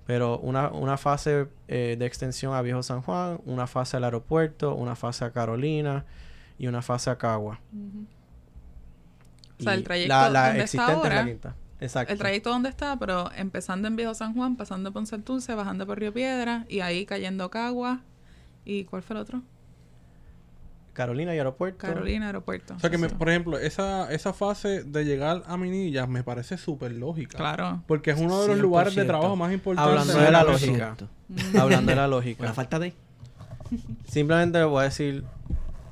Pero 0.07 0.39
una, 0.39 0.69
una 0.69 0.97
fase 0.97 1.49
eh, 1.67 1.95
de 1.99 2.05
extensión 2.07 2.55
a 2.55 2.63
Viejo 2.63 2.81
San 2.81 3.03
Juan, 3.03 3.39
una 3.45 3.67
fase 3.67 3.97
al 3.97 4.05
aeropuerto, 4.05 4.73
una 4.73 4.95
fase 4.95 5.23
a 5.23 5.31
Carolina 5.31 6.05
y 6.57 6.65
una 6.65 6.81
fase 6.81 7.11
a 7.11 7.17
Cagua. 7.17 7.59
O 9.59 9.63
sea, 9.63 9.75
el 9.75 9.83
trayecto 9.83 10.15
la, 10.15 10.29
la 10.29 10.47
donde 10.47 10.63
está 10.63 10.83
existente 10.83 11.07
es 11.07 11.13
la 11.13 11.25
quinta. 11.25 11.55
Exacto. 11.81 12.11
El 12.11 12.19
trayecto 12.19 12.49
donde 12.49 12.69
está, 12.69 12.97
pero 12.97 13.29
empezando 13.35 13.87
en 13.87 13.95
Viejo 13.95 14.15
San 14.15 14.33
Juan, 14.33 14.55
pasando 14.55 14.91
por 14.91 15.05
Santurce, 15.05 15.53
bajando 15.53 15.85
por 15.85 15.99
Río 15.99 16.13
Piedra 16.13 16.65
y 16.67 16.79
ahí 16.79 17.05
cayendo 17.05 17.51
Cagua. 17.51 18.01
¿Y 18.65 18.85
cuál 18.85 19.03
fue 19.03 19.15
el 19.15 19.21
otro? 19.21 19.43
Carolina 20.99 21.33
y 21.33 21.37
aeropuerto. 21.37 21.87
Carolina, 21.87 22.25
aeropuerto. 22.27 22.73
O 22.75 22.79
sea 22.79 22.89
que, 22.89 22.97
me- 22.97 23.07
por 23.07 23.29
ejemplo, 23.29 23.57
esa, 23.57 24.11
esa 24.11 24.33
fase 24.33 24.83
de 24.83 25.05
llegar 25.05 25.43
a 25.47 25.55
Minillas 25.55 26.09
me 26.09 26.23
parece 26.23 26.57
súper 26.57 26.91
lógica. 26.91 27.37
Claro. 27.37 27.81
Porque 27.87 28.11
es 28.11 28.19
uno 28.19 28.41
de 28.41 28.49
los 28.49 28.57
lugares 28.59 28.93
de 28.95 29.03
100%. 29.03 29.07
trabajo 29.07 29.35
más 29.37 29.53
importantes. 29.53 29.89
Hablando 29.89 30.13
de 30.25 30.31
la 30.31 30.41
universo. 30.43 30.65
lógica. 30.67 31.61
Hablando 31.61 31.89
de 31.91 31.95
la 31.95 32.07
lógica. 32.09 32.43
la 32.43 32.53
falta 32.53 32.79
de... 32.79 32.93
Simplemente 34.09 34.57
le 34.59 34.65
voy 34.65 34.81
a 34.81 34.83
decir 34.83 35.23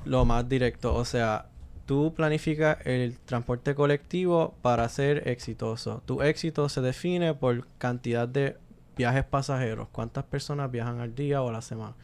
lo 0.04 0.26
más 0.26 0.46
directo. 0.46 0.94
O 0.94 1.06
sea, 1.06 1.46
tú 1.86 2.12
planificas 2.14 2.76
el 2.84 3.16
transporte 3.24 3.74
colectivo 3.74 4.54
para 4.60 4.86
ser 4.90 5.26
exitoso. 5.26 6.02
Tu 6.04 6.20
éxito 6.22 6.68
se 6.68 6.82
define 6.82 7.32
por 7.32 7.66
cantidad 7.78 8.28
de 8.28 8.58
viajes 8.94 9.24
pasajeros. 9.24 9.88
¿Cuántas 9.90 10.24
personas 10.24 10.70
viajan 10.70 11.00
al 11.00 11.14
día 11.14 11.40
o 11.40 11.48
a 11.48 11.52
la 11.52 11.62
semana? 11.62 11.94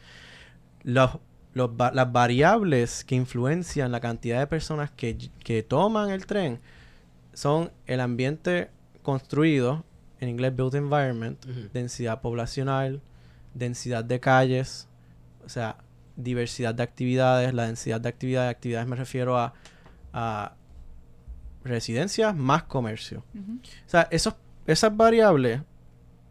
Los, 0.83 1.11
los 1.55 1.71
las 1.93 2.11
variables 2.11 3.03
que 3.05 3.15
influencian 3.15 3.91
la 3.91 4.01
cantidad 4.01 4.39
de 4.39 4.45
personas 4.45 4.91
que, 4.91 5.17
que 5.43 5.63
toman 5.63 6.11
el 6.11 6.25
tren 6.25 6.59
son 7.33 7.71
el 7.87 8.01
ambiente 8.01 8.69
construido, 9.01 9.85
en 10.19 10.29
inglés 10.29 10.53
built 10.55 10.75
environment, 10.75 11.43
densidad 11.73 12.21
poblacional, 12.21 13.01
densidad 13.53 14.03
de 14.03 14.19
calles, 14.19 14.87
o 15.45 15.49
sea, 15.49 15.77
diversidad 16.17 16.75
de 16.75 16.83
actividades. 16.83 17.53
La 17.53 17.67
densidad 17.67 18.01
de 18.01 18.09
actividades, 18.09 18.51
actividades 18.51 18.87
me 18.87 18.97
refiero 18.97 19.37
a, 19.37 19.53
a 20.11 20.55
residencias 21.63 22.35
más 22.35 22.63
comercio. 22.63 23.23
O 23.33 23.89
sea, 23.89 24.07
esos, 24.11 24.35
esas 24.67 24.95
variables, 24.95 25.61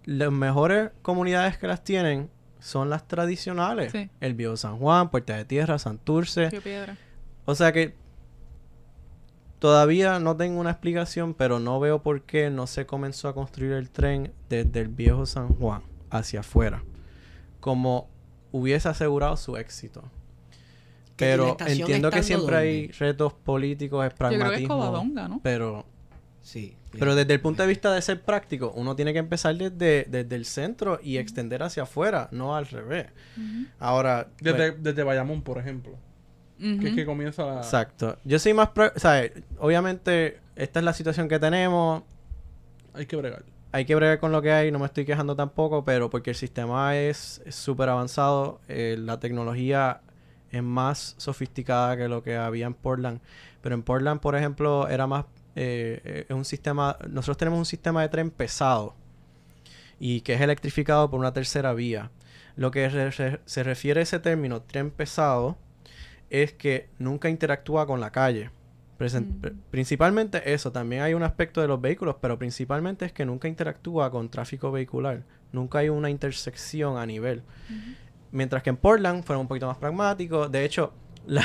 las 0.05 0.33
mejores 0.33 0.91
comunidades 1.01 1.57
que 1.57 1.67
las 1.67 1.83
tienen 1.83 2.29
son 2.65 2.89
las 2.89 3.07
tradicionales. 3.07 3.93
Sí. 3.93 4.09
El 4.21 4.33
Viejo 4.33 4.57
San 4.57 4.79
Juan, 4.79 5.11
Puerta 5.11 5.37
de 5.37 5.45
Tierra, 5.45 5.79
Santurce. 5.79 6.49
Río 6.49 6.63
Piedra. 6.63 6.97
O 7.45 7.55
sea 7.55 7.73
que 7.73 7.95
todavía 9.59 10.19
no 10.19 10.35
tengo 10.35 10.61
una 10.61 10.71
explicación, 10.71 11.35
pero 11.35 11.61
no 11.61 11.79
veo 11.79 12.03
por 12.03 12.23
qué 12.23 12.49
no 12.49 12.67
se 12.67 12.87
comenzó 12.87 13.29
a 13.29 13.35
construir 13.35 13.73
el 13.73 13.91
tren 13.91 14.33
desde 14.49 14.81
el 14.81 14.89
viejo 14.89 15.27
San 15.27 15.49
Juan 15.49 15.83
hacia 16.09 16.41
afuera, 16.41 16.83
como 17.61 18.09
hubiese 18.51 18.89
asegurado 18.89 19.37
su 19.37 19.59
éxito. 19.59 20.03
Pero 21.17 21.59
entiendo 21.67 22.11
que 22.11 22.23
siempre 22.23 22.57
hay 22.57 22.89
retos 22.93 23.35
políticos, 23.35 24.07
es 24.07 24.13
Yo 24.13 24.17
creo 24.17 24.31
que 24.31 24.37
es 24.37 24.41
pragmatismo, 24.41 24.75
Covadonga, 24.79 25.29
¿no? 25.29 25.41
pero 25.43 25.85
Sí. 26.41 26.77
Pero 26.99 27.15
desde 27.15 27.33
el 27.35 27.41
punto 27.41 27.63
de 27.63 27.69
vista 27.69 27.93
de 27.93 28.01
ser 28.03 28.23
práctico, 28.23 28.73
uno 28.77 28.95
tiene 28.97 29.13
que 29.13 29.19
empezar 29.19 29.55
desde, 29.57 30.07
desde 30.09 30.35
el 30.37 30.45
centro 30.45 30.99
y 31.03 31.19
extender 31.19 31.63
hacia 31.63 31.85
afuera, 31.85 32.29
no 32.33 32.57
al 32.57 32.67
revés. 32.67 33.07
Ahora, 33.79 34.29
Desde, 34.41 34.73
pues, 34.73 34.83
desde 34.83 35.03
Bayamón, 35.03 35.43
por 35.43 35.59
ejemplo. 35.59 35.93
Que 36.59 36.89
es 36.89 36.95
que 36.95 37.05
comienza 37.05 37.45
la... 37.45 37.57
exacto. 37.59 38.17
Yo 38.25 38.39
soy 38.39 38.55
más, 38.55 38.69
pro- 38.71 38.93
o 38.95 38.99
sea, 38.99 39.23
obviamente 39.59 40.39
esta 40.57 40.79
es 40.79 40.85
la 40.85 40.93
situación 40.93 41.29
que 41.29 41.39
tenemos, 41.39 42.03
Hay 42.95 43.07
que 43.07 43.17
bregar. 43.17 43.45
hay 43.73 43.85
que 43.85 43.95
bregar 43.97 44.21
con 44.21 44.31
lo 44.33 44.41
que 44.41 44.53
hay, 44.53 44.71
no 44.71 44.79
me 44.79 44.87
estoy 44.87 45.05
quejando 45.05 45.35
tampoco, 45.35 45.85
pero 45.85 46.09
porque 46.11 46.31
el 46.31 46.37
sistema 46.37 46.97
es 46.97 47.43
es 47.45 47.57
súper 47.57 47.89
avanzado, 47.89 48.61
eh, 48.69 48.97
la 48.99 49.19
tecnología 49.19 50.01
es 50.53 50.63
más 50.63 51.17
sofisticada 51.19 51.97
que 51.97 52.07
lo 52.09 52.23
que 52.23 52.37
había 52.37 52.67
en 52.67 52.75
Portland. 52.75 53.21
Pero 53.61 53.75
en 53.75 53.83
Portland, 53.83 54.21
por 54.21 54.37
ejemplo, 54.37 54.89
era 54.89 55.07
más, 55.09 55.25
eh, 55.57 56.27
es 56.29 56.35
un 56.35 56.45
sistema, 56.45 56.97
nosotros 57.09 57.37
tenemos 57.37 57.59
un 57.59 57.65
sistema 57.67 58.03
de 58.03 58.09
tren 58.09 58.31
pesado 58.31 58.95
y 60.01 60.21
que 60.23 60.35
es 60.35 60.41
electrificado 60.41 61.11
por 61.11 61.21
una 61.21 61.33
tercera 61.33 61.73
vía. 61.73 62.11
Lo 62.57 62.71
que 62.71 62.89
re- 62.89 63.41
se 63.45 63.63
refiere 63.63 64.01
a 64.01 64.03
ese 64.03 64.19
término, 64.21 64.63
tren 64.63 64.91
pesado, 64.91 65.57
es 66.31 66.53
que 66.53 66.89
nunca 66.99 67.29
interactúa 67.29 67.87
con 67.87 68.01
la 68.01 68.11
calle. 68.11 68.51
Presen- 68.99 69.27
Mm. 69.27 69.41
pr- 69.43 69.55
Principalmente 69.71 70.53
eso, 70.53 70.71
también 70.73 71.03
hay 71.03 71.15
un 71.15 71.23
aspecto 71.23 71.61
de 71.61 71.69
los 71.69 71.81
vehículos, 71.81 72.17
pero 72.21 72.39
principalmente 72.39 73.05
es 73.05 73.13
que 73.13 73.25
nunca 73.25 73.49
interactúa 73.49 74.11
con 74.11 74.29
tráfico 74.29 74.71
vehicular. 74.73 75.23
Nunca 75.53 75.79
hay 75.81 75.89
una 75.89 76.11
intersección 76.11 76.97
a 76.97 77.07
nivel. 77.07 77.43
Mientras 78.33 78.63
que 78.63 78.71
en 78.71 78.77
Portland 78.77 79.23
fueron 79.25 79.43
un 79.43 79.49
poquito 79.49 79.67
más 79.69 79.77
pragmáticos. 79.79 80.51
De 80.51 80.65
hecho, 80.65 80.93
la, 81.27 81.43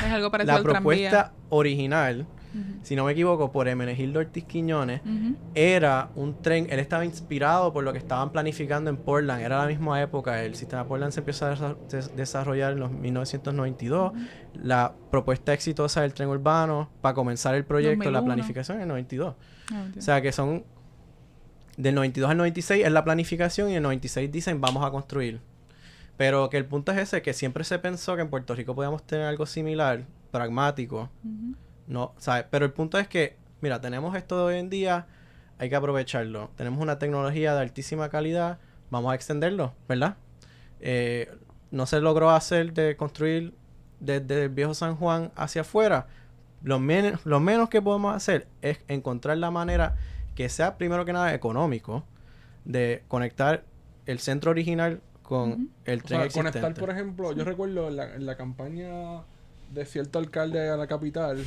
propuesta 0.62 1.10
tranvía. 1.10 1.32
original, 1.50 2.26
Si 2.82 2.96
no 2.96 3.04
me 3.04 3.12
equivoco, 3.12 3.52
por 3.52 3.68
Emenegildo 3.68 4.18
Ortiz 4.20 4.44
Quiñones, 4.44 5.00
era 5.54 6.10
un 6.16 6.40
tren, 6.42 6.66
él 6.70 6.78
estaba 6.80 7.04
inspirado 7.04 7.72
por 7.72 7.84
lo 7.84 7.92
que 7.92 7.98
estaban 7.98 8.30
planificando 8.30 8.90
en 8.90 8.96
Portland, 8.96 9.42
era 9.42 9.58
la 9.58 9.66
misma 9.66 10.00
época, 10.02 10.42
el 10.42 10.54
sistema 10.56 10.84
Portland 10.86 11.12
se 11.12 11.20
empezó 11.20 11.46
a 11.46 11.54
desa- 11.54 11.76
des- 11.88 12.16
desarrollar 12.16 12.72
en 12.72 12.80
los 12.80 12.90
1992, 12.90 14.12
la 14.62 14.94
propuesta 15.10 15.52
exitosa 15.52 16.00
del 16.02 16.12
tren 16.14 16.28
urbano 16.28 16.88
para 17.00 17.14
comenzar 17.14 17.54
el 17.54 17.64
proyecto, 17.64 18.10
la 18.10 18.18
2001. 18.18 18.24
planificación 18.34 18.76
en 18.78 18.82
el 18.82 18.88
92. 18.88 19.34
Ah. 19.72 19.86
O 19.96 20.00
sea 20.00 20.20
que 20.20 20.32
son 20.32 20.64
del 21.76 21.94
92 21.94 22.30
al 22.30 22.36
96 22.36 22.84
es 22.84 22.92
la 22.92 23.04
planificación 23.04 23.68
y 23.68 23.72
en 23.72 23.76
el 23.78 23.82
96 23.84 24.30
dicen 24.30 24.60
vamos 24.60 24.84
a 24.84 24.90
construir. 24.90 25.40
Pero 26.16 26.50
que 26.50 26.58
el 26.58 26.66
punto 26.66 26.92
es 26.92 26.98
ese, 26.98 27.22
que 27.22 27.32
siempre 27.32 27.64
se 27.64 27.78
pensó 27.78 28.14
que 28.16 28.20
en 28.22 28.28
Puerto 28.28 28.54
Rico 28.54 28.74
podíamos 28.74 29.02
tener 29.06 29.24
algo 29.26 29.46
similar, 29.46 30.04
pragmático. 30.30 31.08
No, 31.90 32.14
¿sabes? 32.18 32.46
Pero 32.50 32.64
el 32.64 32.72
punto 32.72 32.98
es 32.98 33.08
que, 33.08 33.36
mira, 33.60 33.80
tenemos 33.80 34.16
esto 34.16 34.36
de 34.38 34.54
hoy 34.54 34.60
en 34.60 34.70
día, 34.70 35.06
hay 35.58 35.68
que 35.68 35.76
aprovecharlo. 35.76 36.50
Tenemos 36.56 36.80
una 36.80 36.98
tecnología 36.98 37.52
de 37.54 37.60
altísima 37.60 38.08
calidad, 38.08 38.58
vamos 38.90 39.12
a 39.12 39.14
extenderlo, 39.16 39.74
¿verdad? 39.88 40.16
Eh, 40.80 41.28
no 41.70 41.86
se 41.86 42.00
logró 42.00 42.30
hacer 42.30 42.72
de 42.72 42.96
construir 42.96 43.52
desde 43.98 44.44
el 44.44 44.48
viejo 44.48 44.72
San 44.72 44.96
Juan 44.96 45.32
hacia 45.36 45.62
afuera. 45.62 46.06
Lo, 46.62 46.78
men- 46.78 47.18
lo 47.24 47.40
menos 47.40 47.68
que 47.68 47.82
podemos 47.82 48.14
hacer 48.14 48.46
es 48.62 48.78
encontrar 48.88 49.36
la 49.38 49.50
manera 49.50 49.96
que 50.36 50.48
sea, 50.48 50.78
primero 50.78 51.04
que 51.04 51.12
nada, 51.12 51.34
económico 51.34 52.04
de 52.64 53.02
conectar 53.08 53.64
el 54.06 54.20
centro 54.20 54.52
original 54.52 55.00
con 55.22 55.52
Ujú. 55.52 55.68
el 55.86 55.98
O 56.00 56.02
tren 56.04 56.18
sea, 56.20 56.24
existente. 56.26 56.60
conectar, 56.60 56.74
por 56.80 56.90
ejemplo, 56.90 57.32
yo 57.32 57.44
recuerdo 57.44 57.88
en 57.88 57.96
la, 57.96 58.14
en 58.14 58.26
la 58.26 58.36
campaña 58.36 59.22
de 59.70 59.84
cierto 59.86 60.18
alcalde 60.18 60.68
a 60.68 60.76
la 60.76 60.86
capital, 60.86 61.44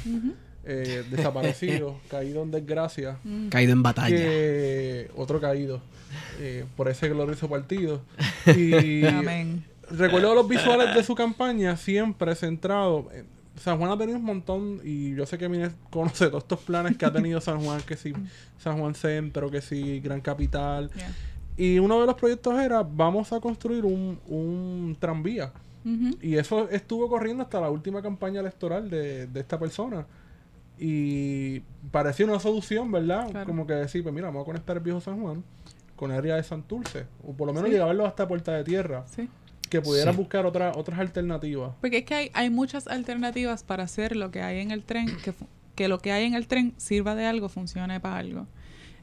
eh, 0.66 1.04
desaparecido, 1.10 2.00
caído 2.10 2.44
en 2.44 2.52
desgracia, 2.52 3.18
Mm. 3.24 3.50
Caído 3.50 3.74
en 3.74 3.84
batalla. 3.84 4.16
que 4.16 5.12
otro 5.16 5.40
caído 5.42 5.82
eh, 6.40 6.66
por 6.78 6.90
ese 6.90 7.10
glorioso 7.10 7.50
partido. 7.50 8.02
Y 8.58 9.06
Amén. 9.06 9.64
recuerdo 9.92 10.34
los 10.36 10.48
visuales 10.48 10.96
de 10.96 11.04
su 11.04 11.16
campaña 11.16 11.76
siempre 11.78 12.36
centrado. 12.36 13.10
en- 13.14 13.32
San 13.56 13.78
Juan 13.78 13.92
ha 13.92 13.98
tenido 14.00 14.18
un 14.18 14.26
montón, 14.26 14.82
y 14.84 15.14
yo 15.14 15.28
sé 15.28 15.38
que 15.38 15.48
Mines 15.48 15.74
conoce 15.92 16.26
todos 16.28 16.42
estos 16.44 16.60
planes 16.62 16.98
que 16.98 17.06
ha 17.06 17.14
tenido 17.14 17.40
San 17.40 17.60
Juan, 17.64 17.82
que 17.84 17.96
sí, 17.96 18.12
San 18.58 18.80
Juan 18.80 18.96
Centro, 18.96 19.52
que 19.52 19.62
sí, 19.62 20.00
Gran 20.00 20.22
Capital. 20.22 20.90
Yeah. 20.96 21.12
Y 21.56 21.78
uno 21.78 22.00
de 22.02 22.08
los 22.08 22.16
proyectos 22.16 22.60
era, 22.60 22.82
vamos 22.82 23.32
a 23.32 23.40
construir 23.40 23.86
un, 23.86 24.20
un 24.26 24.98
tranvía. 25.00 25.54
Y 26.22 26.36
eso 26.38 26.70
estuvo 26.70 27.10
corriendo 27.10 27.44
hasta 27.44 27.60
la 27.60 27.70
última 27.70 28.02
campaña 28.02 28.40
electoral 28.40 28.90
de, 28.90 29.28
de 29.28 29.40
esta 29.40 29.60
persona. 29.60 30.06
Y 30.80 31.60
parecía 31.92 32.26
una 32.26 32.40
solución, 32.40 32.92
¿verdad? 32.92 33.30
Claro. 33.30 33.46
Como 33.46 33.68
que 33.68 33.74
decir, 33.74 34.04
pues 34.04 34.14
mira, 34.14 34.28
vamos 34.28 34.44
a 34.44 34.46
conectar 34.46 34.78
el 34.78 34.84
viejo 34.84 35.02
San 35.02 35.22
Juan 35.22 35.44
con 35.96 36.12
el 36.12 36.18
área 36.18 36.36
de 36.36 36.44
Santurce. 36.44 37.06
O 37.28 37.34
por 37.34 37.48
lo 37.48 37.54
menos 37.54 37.70
Sí. 37.70 37.76
llevarlo 37.76 38.06
hasta 38.06 38.28
Puerta 38.28 38.54
de 38.54 38.64
Tierra. 38.64 39.06
Sí. 39.08 39.30
Que 39.70 39.82
pudiera 39.82 40.12
Sí. 40.12 40.18
buscar 40.18 40.46
otra, 40.46 40.72
otras 40.76 41.00
alternativas. 41.00 41.74
Porque 41.82 42.00
es 42.00 42.06
que 42.06 42.14
hay, 42.16 42.32
hay 42.34 42.50
muchas 42.50 42.88
alternativas 42.88 43.64
para 43.64 43.84
hacer 43.84 44.16
lo 44.16 44.32
que 44.32 44.42
hay 44.42 44.60
en 44.60 44.72
el 44.72 44.84
tren, 44.84 45.08
que, 45.24 45.34
que 45.76 45.88
lo 45.88 46.00
que 46.00 46.12
hay 46.12 46.26
en 46.26 46.34
el 46.34 46.48
tren 46.48 46.74
sirva 46.78 47.16
de 47.16 47.26
algo, 47.26 47.50
funcione 47.50 48.00
para 48.00 48.18
algo. 48.18 48.48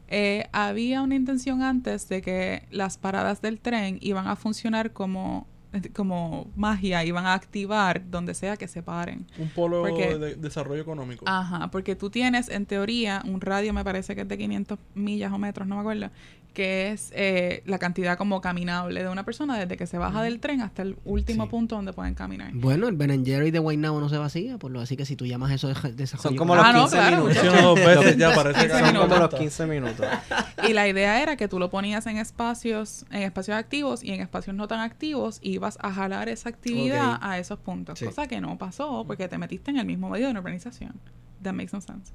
Eh, 0.08 0.48
había 0.52 1.02
una 1.02 1.14
intención 1.14 1.62
antes 1.62 2.08
de 2.08 2.20
que 2.20 2.64
las 2.72 2.98
paradas 2.98 3.40
del 3.42 3.60
tren 3.60 3.98
iban 4.00 4.26
a 4.26 4.34
funcionar 4.34 4.92
como, 4.92 5.46
como 5.94 6.50
magia, 6.56 7.04
iban 7.04 7.26
a 7.26 7.34
activar 7.34 8.02
donde 8.10 8.34
sea 8.34 8.56
que 8.56 8.66
se 8.68 8.82
paren. 8.82 9.26
Un 9.38 9.48
polo 9.50 9.82
Porque- 9.82 10.18
de 10.18 10.34
desarrollo 10.34 10.82
económico. 10.82 11.24
Ajá, 11.28 11.70
porque 11.70 11.94
tú 11.96 12.10
tienes 12.10 12.48
en 12.48 12.66
teoría 12.66 13.22
un 13.24 13.40
radio, 13.40 13.72
me 13.72 13.84
parece 13.84 14.14
que 14.14 14.22
es 14.22 14.28
de 14.28 14.36
500 14.38 14.78
millas 14.94 15.32
o 15.32 15.38
metros, 15.38 15.66
no 15.68 15.76
me 15.76 15.80
acuerdo, 15.82 16.10
que 16.52 16.90
es 16.90 17.12
eh, 17.14 17.62
la 17.66 17.78
cantidad 17.78 18.18
como 18.18 18.40
caminable 18.40 19.02
de 19.02 19.08
una 19.08 19.24
persona 19.24 19.58
desde 19.58 19.76
que 19.76 19.86
se 19.86 19.98
baja 19.98 20.22
del 20.22 20.40
tren 20.40 20.60
hasta 20.60 20.82
el 20.82 20.96
último 21.04 21.44
Sí. 21.44 21.50
punto 21.50 21.76
donde 21.76 21.92
pueden 21.92 22.14
caminar. 22.14 22.50
Bueno, 22.54 22.88
el 22.88 22.96
Ben 22.96 23.24
Jerry 23.24 23.50
de 23.50 23.58
Guaynabo 23.58 24.00
no 24.00 24.08
se 24.08 24.18
vacía, 24.18 24.58
por 24.58 24.70
lo 24.70 24.80
así 24.80 24.96
que 24.96 25.04
si 25.06 25.16
tú 25.16 25.26
llamas 25.26 25.50
eso 25.52 25.68
de 25.68 25.74
ja- 25.74 25.90
desarrollo 25.90 26.28
Son 26.28 26.36
como 26.36 26.54
Ah, 26.54 26.72
los 26.72 26.74
no, 26.74 26.80
15 26.82 26.96
claro, 26.96 27.16
minutos. 27.18 27.36
Funciona 27.38 27.62
dos 27.62 27.78
veces 27.78 28.16
ya, 28.16 28.34
parece 28.34 28.60
que 28.60 28.66
15 28.68 28.78
Son 28.78 28.80
como 28.94 29.02
minutos. 29.04 29.18
los 29.32 29.40
15 29.40 29.66
minutos. 29.66 30.06
Y 30.68 30.72
la 30.74 30.86
idea 30.88 31.22
era 31.22 31.36
que 31.36 31.48
tú 31.48 31.58
lo 31.58 31.70
ponías 31.70 32.06
en 32.06 32.18
espacios, 32.18 33.06
en 33.10 33.22
espacios 33.22 33.56
activos 33.56 34.04
y 34.04 34.10
en 34.12 34.20
espacios 34.20 34.54
no 34.54 34.68
tan 34.68 34.80
activos, 34.80 35.38
ibas 35.42 35.78
a 35.80 35.90
jalar 35.92 36.28
esa 36.28 36.48
actividad 36.50 37.18
a 37.22 37.38
esos 37.38 37.58
puntos. 37.58 37.98
Sí. 37.98 38.04
Cosa 38.04 38.26
que 38.26 38.40
no 38.40 38.58
pasó 38.58 39.04
porque 39.06 39.26
te 39.28 39.38
metiste 39.38 39.70
en 39.70 39.78
el 39.78 39.86
mismo 39.86 40.10
medio 40.10 40.26
de 40.26 40.32
una 40.32 40.40
organización. 40.40 40.92
That 41.42 41.52
makes 41.54 41.70
no 41.72 41.80
sense. 41.80 42.12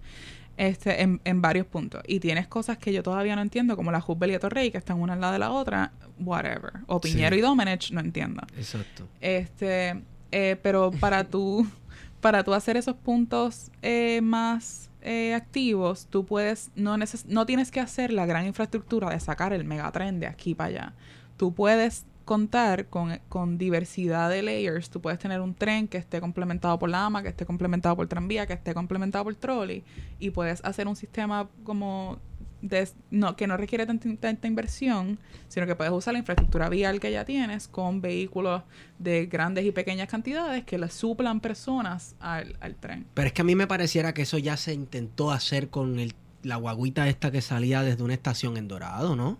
Este, 0.57 1.01
en, 1.01 1.19
en 1.25 1.41
varios 1.41 1.65
puntos. 1.65 2.01
Y 2.07 2.19
tienes 2.21 2.47
cosas 2.47 2.77
que 2.77 2.93
yo 2.93 3.03
todavía 3.03 3.35
no 3.35 3.41
entiendo, 3.41 3.75
como 3.75 3.91
la 3.91 3.99
Hubble 4.05 4.33
y 4.33 4.39
Torrey, 4.39 4.71
que 4.71 4.77
están 4.77 4.99
una 5.01 5.13
al 5.13 5.21
lado 5.21 5.33
de 5.33 5.39
la 5.39 5.51
otra, 5.51 5.91
whatever. 6.19 6.73
O 6.87 6.99
Sí. 7.03 7.11
Piñero 7.11 7.35
y 7.35 7.41
Domenech, 7.41 7.91
no 7.91 7.99
entiendo. 7.99 8.41
Exacto. 8.57 9.07
Este, 9.19 10.01
eh, 10.31 10.55
pero 10.61 10.91
para 10.91 11.25
tú, 11.25 11.67
para 12.21 12.43
tú 12.43 12.53
hacer 12.53 12.77
esos 12.77 12.95
puntos 12.95 13.69
eh, 13.81 14.21
más 14.21 14.89
eh, 15.01 15.33
activos, 15.33 16.07
tú 16.09 16.25
puedes, 16.25 16.71
no, 16.75 16.95
neces- 16.97 17.25
no 17.27 17.45
tienes 17.45 17.69
que 17.69 17.79
hacer 17.81 18.13
la 18.13 18.25
gran 18.25 18.45
infraestructura 18.47 19.09
de 19.09 19.19
sacar 19.19 19.51
el 19.51 19.65
megatren 19.65 20.19
de 20.21 20.27
aquí 20.27 20.55
para 20.55 20.69
allá. 20.69 20.93
Tú 21.37 21.53
puedes 21.53 22.05
contar 22.25 22.87
con, 22.87 23.19
con 23.29 23.57
diversidad 23.57 24.29
de 24.29 24.41
layers. 24.41 24.89
Tú 24.89 25.01
puedes 25.01 25.19
tener 25.19 25.39
un 25.39 25.53
tren 25.53 25.87
que 25.87 25.97
esté 25.97 26.19
complementado 26.19 26.77
por 26.77 26.89
la 26.89 27.05
AMA, 27.05 27.23
que 27.23 27.29
esté 27.29 27.45
complementado 27.45 27.95
por 27.95 28.07
tranvía, 28.07 28.45
que 28.45 28.53
esté 28.53 28.73
complementado 28.73 29.23
por 29.23 29.35
trolley. 29.35 29.83
Y 30.19 30.31
puedes 30.31 30.63
hacer 30.65 30.87
un 30.87 30.95
sistema 30.95 31.47
como 31.63 32.19
de, 32.61 32.87
no, 33.11 33.35
que 33.35 33.47
no 33.47 33.57
requiere 33.57 33.85
tanta, 33.85 34.47
inversión, 34.47 35.19
sino 35.47 35.65
que 35.67 35.75
puedes 35.75 35.93
usar 35.93 36.13
la 36.13 36.19
infraestructura 36.19 36.69
vial 36.69 36.99
que 36.99 37.11
ya 37.11 37.25
tienes 37.25 37.67
con 37.67 38.01
vehículos 38.01 38.63
de 38.97 39.27
grandes 39.27 39.65
y 39.65 39.71
pequeñas 39.71 40.09
cantidades 40.09 40.63
que 40.65 40.77
le 40.77 40.89
suplan 40.89 41.39
personas 41.39 42.15
al, 42.19 42.57
al 42.59 42.75
tren. 42.75 43.05
Pero 43.13 43.27
es 43.27 43.33
que 43.33 43.41
a 43.41 43.45
mí 43.45 43.55
me 43.55 43.67
pareciera 43.67 44.13
que 44.13 44.23
eso 44.23 44.37
ya 44.37 44.57
se 44.57 44.73
intentó 44.73 45.31
hacer 45.31 45.69
con 45.69 45.99
el, 45.99 46.15
la 46.43 46.55
guaguita 46.55 47.07
esta 47.07 47.31
que 47.31 47.41
salía 47.41 47.83
desde 47.83 48.03
una 48.03 48.13
estación 48.13 48.57
en 48.57 48.67
Dorado, 48.67 49.15
¿no? 49.15 49.37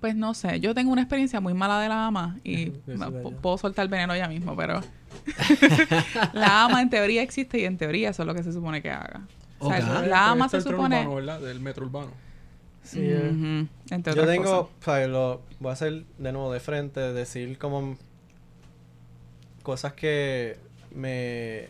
Pues 0.00 0.16
no 0.16 0.32
sé, 0.32 0.60
yo 0.60 0.74
tengo 0.74 0.92
una 0.92 1.02
experiencia 1.02 1.40
muy 1.40 1.52
mala 1.52 1.78
de 1.80 1.88
la 1.88 2.06
AMA 2.06 2.38
y 2.42 2.66
puedo 3.42 3.58
soltar 3.58 3.84
el 3.84 3.90
veneno 3.90 4.16
ya 4.16 4.28
mismo, 4.28 4.56
pero 4.56 4.80
la 6.32 6.64
AMA 6.64 6.80
en 6.80 6.90
teoría 6.90 7.22
existe 7.22 7.60
y 7.60 7.64
en 7.64 7.76
teoría 7.76 8.10
eso 8.10 8.22
es 8.22 8.26
lo 8.26 8.34
que 8.34 8.42
se 8.42 8.52
supone 8.52 8.80
que 8.80 8.90
haga. 8.90 9.22
O 9.58 9.68
sea, 9.68 10.06
la 10.06 10.30
AMA 10.30 10.48
se 10.48 10.62
supone... 10.62 11.00
urbano, 11.00 11.14
¿verdad? 11.16 11.40
Del 11.40 11.60
metro 11.60 11.84
urbano. 11.84 12.12
Sí, 12.82 13.00
eh. 13.02 13.66
Entre 13.90 14.14
Yo 14.14 14.26
tengo, 14.26 14.68
cosas. 14.68 14.76
¿sabes? 14.80 15.08
Lo 15.08 15.42
voy 15.60 15.70
a 15.70 15.72
hacer 15.74 16.04
de 16.16 16.32
nuevo 16.32 16.50
de 16.50 16.60
frente, 16.60 17.00
decir 17.12 17.58
como 17.58 17.98
cosas 19.62 19.92
que 19.92 20.56
me 20.94 21.68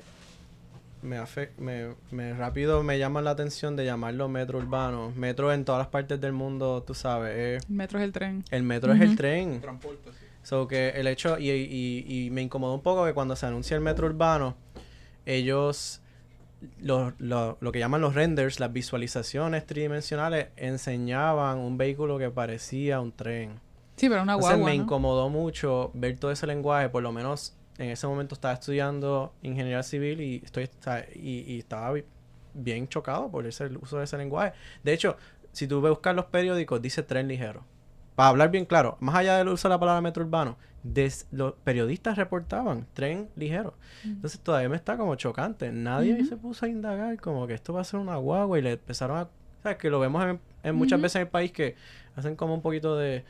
me, 1.03 1.19
afec- 1.19 1.57
me, 1.59 1.95
me 2.11 2.35
rápido 2.35 2.83
me 2.83 2.99
llaman 2.99 3.25
la 3.25 3.31
atención 3.31 3.77
de 3.77 3.85
llamarlo 3.85 4.29
metro 4.29 4.59
urbano. 4.59 5.13
Metro 5.17 5.53
en 5.53 5.65
todas 5.65 5.79
las 5.81 5.89
partes 5.89 6.21
del 6.21 6.33
mundo, 6.33 6.83
tú 6.87 6.95
sabes, 6.95 7.37
es- 7.63 7.69
El 7.69 7.75
metro 7.77 7.99
es 7.99 8.05
el 8.05 8.13
tren. 8.13 8.45
el 8.51 8.63
metro 8.63 8.93
es 8.93 9.01
el 9.01 9.17
tren. 9.17 9.61
Transporte, 9.61 10.11
sí. 10.13 10.27
So 10.43 10.67
que 10.67 10.91
el 10.91 11.07
hecho, 11.07 11.39
y, 11.39 11.51
y, 11.51 12.05
y 12.27 12.31
me 12.31 12.43
incomodó 12.43 12.75
un 12.75 12.83
poco 12.83 13.05
que 13.05 13.13
cuando 13.13 13.37
se 13.37 13.47
anuncia 13.47 13.75
el 13.75 13.83
metro 13.83 14.07
urbano, 14.07 14.57
ellos, 15.27 16.01
lo, 16.81 17.13
lo, 17.19 17.59
lo 17.61 17.73
que 17.73 17.79
llaman 17.79 18.01
los 18.01 18.15
renders, 18.15 18.59
las 18.61 18.73
visualizaciones 18.73 19.67
tridimensionales, 19.67 20.49
enseñaban 20.57 21.59
un 21.59 21.77
vehículo 21.79 22.19
que 22.19 22.31
parecía 22.31 23.01
un 23.01 23.13
tren. 23.13 23.61
Sí, 23.97 24.09
pero 24.09 24.23
una 24.23 24.33
Entonces 24.35 24.57
guagua, 24.59 24.71
me 24.71 24.77
¿no? 24.77 24.83
incomodó 24.85 25.29
mucho 25.29 25.91
ver 25.95 26.19
todo 26.19 26.31
ese 26.31 26.47
lenguaje, 26.47 26.89
por 26.89 27.03
lo 27.03 27.13
menos 27.13 27.55
en 27.83 27.91
ese 27.91 28.07
momento 28.07 28.35
estaba 28.35 28.55
estudiando 28.55 29.33
ingeniería 29.43 29.83
civil 29.83 30.21
y 30.21 30.43
estoy 30.45 30.69
y, 31.15 31.55
y 31.55 31.59
estaba 31.59 31.93
bi- 31.93 32.05
bien 32.55 32.89
chocado 32.89 33.31
por 33.31 33.47
ese 33.47 33.65
el 33.65 33.77
uso 33.79 33.99
de 33.99 34.05
ese 34.05 34.17
lenguaje. 34.19 34.53
De 34.85 34.93
hecho, 34.93 35.17
si 35.53 35.67
tú 35.67 35.81
ves 35.81 35.91
buscar 35.91 36.15
los 36.15 36.27
periódicos, 36.27 36.81
dice 36.83 37.03
tren 37.03 37.27
ligero. 37.29 37.65
Para 38.15 38.29
hablar 38.29 38.51
bien 38.51 38.67
claro, 38.67 38.97
más 39.01 39.15
allá 39.17 39.39
del 39.39 39.49
uso 39.49 39.69
de 39.69 39.75
la 39.75 39.81
palabra 39.81 40.01
metro 40.03 40.23
urbano, 40.25 40.59
des- 40.83 41.27
los 41.31 41.55
periodistas 41.65 42.17
reportaban 42.19 42.87
tren 42.93 43.29
ligero. 43.35 43.75
Entonces 44.05 44.41
todavía 44.41 44.69
me 44.69 44.77
está 44.77 44.97
como 44.99 45.15
chocante. 45.15 45.73
Nadie 45.73 46.25
se 46.27 46.37
puso 46.37 46.67
a 46.67 46.69
indagar 46.69 47.19
como 47.19 47.47
que 47.47 47.55
esto 47.55 47.73
va 47.73 47.81
a 47.81 47.85
ser 47.85 47.99
una 48.01 48.17
guagua 48.17 48.59
y 48.59 48.63
le 48.63 48.73
empezaron 48.73 49.17
a... 49.19 49.29
¿Sabes? 49.63 49.79
Que 49.79 49.91
lo 49.91 50.01
vemos 50.01 50.23
en, 50.25 50.41
en 50.63 50.75
muchas 50.75 51.01
veces 51.01 51.17
en 51.17 51.23
el 51.23 51.29
país 51.29 51.53
que 51.53 51.77
hacen 52.17 52.35
como 52.37 52.55
un 52.55 52.63
poquito 52.63 52.97
de 52.97 53.25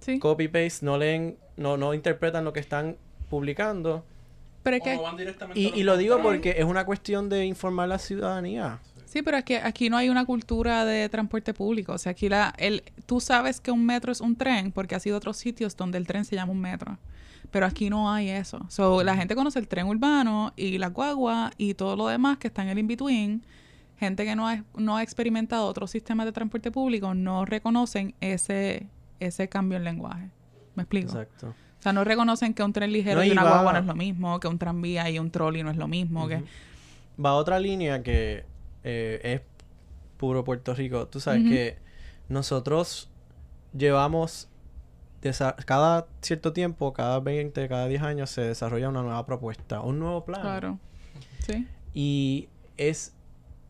Sí. 0.00 0.18
copy 0.18 0.48
paste, 0.48 0.84
no 0.84 0.98
leen, 0.98 1.38
no, 1.56 1.76
no 1.76 1.94
interpretan 1.94 2.44
lo 2.44 2.52
que 2.52 2.60
están 2.60 2.96
publicando. 3.32 4.04
Pero 4.62 4.76
es 4.76 4.82
O 4.82 4.84
que 4.84 4.94
no 4.94 5.02
van 5.02 5.16
directamente 5.16 5.58
a 5.58 5.76
Y, 5.76 5.82
lo 5.84 5.96
digo 5.96 6.20
porque 6.22 6.54
es 6.58 6.66
una 6.66 6.84
cuestión 6.84 7.30
de 7.30 7.46
informar 7.46 7.84
a 7.84 7.86
la 7.88 7.98
ciudadanía. 7.98 8.78
Sí, 9.06 9.22
pero 9.22 9.38
es 9.38 9.44
que 9.44 9.56
aquí 9.56 9.88
no 9.88 9.96
hay 9.96 10.10
una 10.10 10.26
cultura 10.26 10.84
de 10.84 11.08
transporte 11.08 11.54
público. 11.54 11.94
O 11.94 11.98
sea, 11.98 12.12
aquí 12.12 12.28
la, 12.28 12.52
el, 12.58 12.82
tú 13.06 13.20
sabes 13.20 13.58
que 13.58 13.70
un 13.70 13.86
metro 13.86 14.12
es 14.12 14.20
un 14.20 14.36
tren 14.36 14.70
porque 14.70 14.94
ha 14.94 15.00
sido 15.00 15.16
otros 15.16 15.38
sitios 15.38 15.74
donde 15.78 15.96
el 15.96 16.06
tren 16.06 16.26
se 16.26 16.36
llama 16.36 16.52
un 16.52 16.60
metro. 16.60 16.98
Pero 17.50 17.64
aquí 17.64 17.88
no 17.88 18.12
hay 18.12 18.28
eso. 18.28 18.60
So, 18.68 19.02
la 19.02 19.16
gente 19.16 19.34
conoce 19.34 19.58
el 19.58 19.66
tren 19.66 19.86
urbano 19.86 20.52
y 20.54 20.76
la 20.76 20.88
guagua 20.88 21.52
y 21.56 21.72
todo 21.72 21.96
lo 21.96 22.06
demás 22.08 22.36
que 22.36 22.48
está 22.48 22.62
en 22.62 22.68
el 22.68 22.78
in-between. 22.78 23.42
Gente 23.98 24.24
que 24.24 24.36
no 24.36 24.46
ha, 24.46 24.62
no 24.76 24.98
ha 24.98 25.02
experimentado 25.02 25.66
otros 25.66 25.90
sistemas 25.90 26.26
de 26.26 26.32
transporte 26.32 26.70
público 26.70 27.14
no 27.14 27.46
reconocen 27.46 28.14
ese, 28.20 28.88
ese 29.20 29.48
cambio 29.48 29.78
en 29.78 29.84
lenguaje. 29.84 30.28
¿Me 30.74 30.82
explico? 30.82 31.12
Exacto. 31.12 31.54
O 31.82 31.84
sea, 31.84 31.92
no 31.92 32.04
reconocen 32.04 32.54
que 32.54 32.62
un 32.62 32.72
tren 32.72 32.92
ligero 32.92 33.16
No, 33.16 33.24
y 33.24 33.28
y 33.28 33.30
una 33.32 33.42
va- 33.42 33.50
guagua 33.54 33.72
no 33.72 33.78
es 33.80 33.86
lo 33.86 33.94
mismo, 33.96 34.38
que 34.38 34.46
un 34.46 34.56
tranvía 34.56 35.10
y 35.10 35.18
un 35.18 35.32
trolley 35.32 35.64
no 35.64 35.70
es 35.72 35.76
lo 35.76 35.88
mismo, 35.88 36.28
que... 36.28 36.36
Ujú. 36.36 36.44
Va 37.24 37.34
otra 37.34 37.58
línea 37.58 38.04
que 38.04 38.44
eh, 38.84 39.20
es 39.24 39.40
puro 40.16 40.44
Puerto 40.44 40.74
Rico. 40.74 41.08
Tú 41.08 41.18
sabes 41.18 41.42
que 41.42 41.76
nosotros 42.28 43.10
llevamos 43.76 44.48
cada 45.66 46.06
cierto 46.20 46.52
tiempo, 46.52 46.92
cada 46.92 47.18
20, 47.20 47.68
cada 47.68 47.86
10 47.88 48.02
años 48.02 48.30
se 48.30 48.42
desarrolla 48.42 48.88
una 48.88 49.02
nueva 49.02 49.26
propuesta, 49.26 49.80
un 49.80 49.98
nuevo 49.98 50.24
plan. 50.24 50.40
Claro. 50.40 50.78
Sí. 51.44 51.66
Y 51.94 52.48
es 52.76 53.12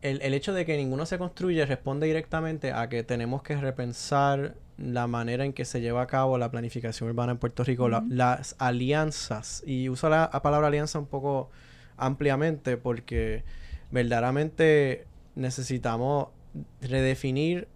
el, 0.01 0.21
el 0.21 0.33
hecho 0.35 0.53
de 0.53 0.65
que 0.65 0.77
ninguno 0.77 1.05
se 1.07 1.17
construye 1.17 1.65
responde 1.65 2.05
directamente 2.07 2.71
a 2.71 2.89
que 2.89 3.03
tenemos 3.03 3.41
que 3.43 3.55
repensar 3.55 4.55
la 4.77 5.07
manera 5.07 5.45
en 5.45 5.53
que 5.53 5.65
se 5.65 5.81
lleva 5.81 6.01
a 6.01 6.07
cabo 6.07 6.37
la 6.37 6.49
planificación 6.51 7.09
urbana 7.09 7.33
en 7.33 7.37
Puerto 7.37 7.63
Rico, 7.63 7.89
la- 7.89 8.03
las 8.09 8.55
alianzas. 8.59 9.63
Y 9.65 9.89
uso 9.89 10.09
la, 10.09 10.29
la 10.33 10.41
palabra 10.41 10.67
alianza 10.67 10.97
un 10.99 11.05
poco 11.05 11.49
ampliamente 11.97 12.77
porque 12.77 13.43
verdaderamente 13.91 15.05
necesitamos 15.35 16.27
redefinir 16.81 17.67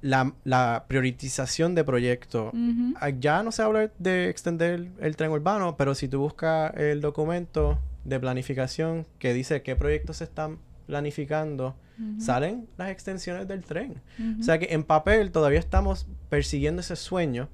la, 0.00 0.32
la 0.44 0.84
prioritización 0.88 1.74
de 1.74 1.84
proyectos. 1.84 2.52
Ah, 3.00 3.10
Ya 3.10 3.42
no 3.42 3.52
se 3.52 3.62
habla 3.62 3.90
de 3.98 4.28
extender 4.28 4.72
el, 4.74 4.90
el 5.00 5.16
tren 5.16 5.30
urbano, 5.30 5.76
pero 5.76 5.94
si 5.94 6.08
tú 6.08 6.18
buscas 6.20 6.74
el 6.76 7.00
documento 7.00 7.78
de 8.04 8.18
planificación 8.18 9.06
que 9.20 9.32
dice 9.32 9.62
qué 9.62 9.76
proyectos 9.76 10.16
se 10.18 10.24
están 10.24 10.58
planificando, 10.86 11.76
Salen 12.18 12.68
las 12.76 12.90
extensiones 12.90 13.48
del 13.48 13.64
tren. 13.64 14.00
O 14.40 14.42
sea 14.42 14.58
que 14.58 14.68
en 14.70 14.84
papel 14.84 15.30
todavía 15.32 15.58
estamos 15.58 16.06
persiguiendo 16.28 16.80
ese 16.80 16.96
sueño, 16.96 17.48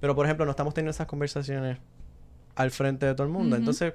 pero 0.00 0.14
por 0.14 0.26
ejemplo 0.26 0.44
no 0.44 0.50
estamos 0.50 0.74
teniendo 0.74 0.90
esas 0.90 1.06
conversaciones 1.06 1.78
al 2.54 2.70
frente 2.70 3.06
de 3.06 3.14
todo 3.14 3.26
el 3.26 3.32
mundo. 3.32 3.56
Entonces, 3.56 3.94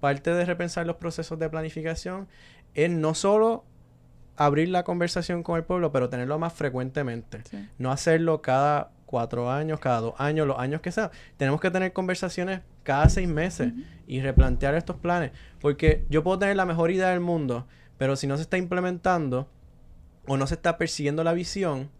parte 0.00 0.32
de 0.32 0.44
repensar 0.44 0.86
los 0.86 0.96
procesos 0.96 1.38
de 1.38 1.48
planificación 1.48 2.28
es 2.74 2.90
no 2.90 3.14
solo 3.14 3.64
abrir 4.36 4.68
la 4.68 4.84
conversación 4.84 5.42
con 5.42 5.56
el 5.56 5.64
pueblo, 5.64 5.92
pero 5.92 6.08
tenerlo 6.08 6.38
más 6.38 6.52
frecuentemente. 6.52 7.42
Sí. 7.50 7.68
No 7.78 7.92
hacerlo 7.92 8.40
cada 8.40 8.90
cuatro 9.10 9.50
años, 9.50 9.80
cada 9.80 10.00
dos 10.00 10.14
años, 10.18 10.46
los 10.46 10.58
años 10.58 10.80
que 10.80 10.92
sea. 10.92 11.10
Tenemos 11.36 11.60
que 11.60 11.70
tener 11.70 11.92
conversaciones 11.92 12.60
cada 12.84 13.08
seis 13.08 13.28
meses 13.28 13.72
y 14.06 14.20
replantear 14.20 14.74
estos 14.76 14.96
planes. 14.96 15.32
Porque 15.60 16.06
yo 16.08 16.22
puedo 16.22 16.38
tener 16.38 16.56
la 16.56 16.64
mejor 16.64 16.90
idea 16.90 17.10
del 17.10 17.20
mundo, 17.20 17.66
pero 18.00 18.16
si 18.16 18.26
no 18.26 18.36
se 18.36 18.42
está 18.44 18.56
implementando 18.56 19.46
o 20.26 20.38
no 20.38 20.46
se 20.46 20.54
está 20.54 20.78
persiguiendo 20.78 21.22
la 21.22 21.34
visión, 21.34 21.90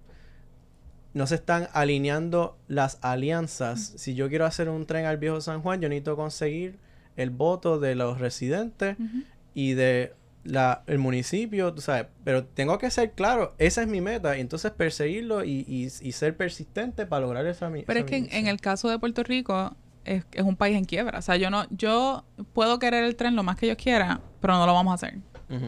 no 1.12 1.26
se 1.26 1.34
están 1.34 1.68
alineando 1.74 2.57
las 2.68 2.98
alianzas. 3.03 3.92
Si 3.96 4.14
yo 4.14 4.30
quiero 4.30 4.46
hacer 4.46 4.70
un 4.70 4.86
tren 4.86 5.05
al 5.05 5.18
viejo 5.18 5.42
San 5.42 5.61
Juan, 5.61 5.80
yo 5.82 5.90
necesito 5.90 6.16
conseguir 6.16 6.78
el 7.16 7.28
voto 7.28 7.78
de 7.78 7.96
los 7.96 8.18
residentes 8.18 8.96
y 9.53 9.74
de 9.74 10.14
la, 10.44 10.84
el 10.86 10.96
municipio, 10.98 11.74
tú 11.74 11.82
sabes, 11.82 12.07
pero 12.24 12.44
tengo 12.46 12.78
que 12.78 12.90
ser 12.90 13.12
claro, 13.12 13.55
esa 13.59 13.82
es 13.82 13.88
mi 13.88 14.01
meta, 14.01 14.38
y 14.38 14.40
entonces 14.40 14.70
perseguirlo 14.70 15.44
y, 15.44 15.66
y, 15.68 15.84
y 16.01 16.12
ser 16.12 16.34
persistente 16.34 17.05
para 17.05 17.26
lograr 17.26 17.44
esa 17.44 17.68
mi- 17.68 17.82
Pero 17.82 18.01
esa 18.01 18.07
es 18.07 18.11
que 18.11 18.16
en, 18.16 18.32
en 18.32 18.46
el 18.46 18.59
caso 18.59 18.88
de 18.88 18.98
Puerto 18.98 19.22
Rico 19.22 19.76
es, 20.07 20.24
es 20.32 20.42
un 20.44 20.57
país 20.57 20.78
en 20.78 20.84
quiebra. 20.86 21.18
O 21.18 21.22
sea, 21.22 21.36
yo 21.36 21.51
no, 21.51 21.66
yo 21.68 22.24
puedo 22.55 22.78
querer 22.78 23.05
el 23.05 23.16
tren 23.16 23.36
lo 23.36 23.42
más 23.42 23.57
que 23.57 23.66
yo 23.66 23.76
quiera, 23.76 24.22
pero 24.40 24.55
no 24.55 24.64
lo 24.64 24.72
vamos 24.72 24.92
a 24.92 24.94
hacer. 24.94 25.18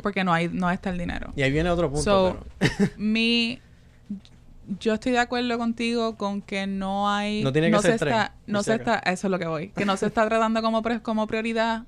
Porque 0.02 0.24
no 0.24 0.32
hay, 0.32 0.48
no 0.48 0.70
está 0.70 0.90
el 0.90 0.98
dinero. 0.98 1.32
Y 1.36 1.42
ahí 1.42 1.50
viene 1.50 1.68
otro 1.70 1.88
punto. 1.90 2.02
So, 2.02 2.44
pero- 2.58 2.90
mi 2.96 3.60
yo 4.78 4.94
estoy 4.94 5.12
de 5.12 5.18
acuerdo 5.18 5.58
contigo 5.58 6.16
con 6.16 6.40
que 6.40 6.66
no 6.66 7.10
hay 7.10 7.42
No 7.42 7.52
tiene 7.52 7.70
que 7.70 7.78
ser 7.80 7.92
se 7.92 7.98
tren, 7.98 8.12
está 8.14 8.34
no 8.46 8.62
se 8.62 8.74
está 8.76 8.98
eso 9.00 9.26
es 9.26 9.30
lo 9.30 9.38
que 9.38 9.46
voy 9.46 9.68
que 9.70 9.84
no 9.84 9.96
se 9.96 10.06
está 10.06 10.26
tratando 10.28 10.62
como 10.62 10.82
como 11.02 11.26
prioridad 11.26 11.82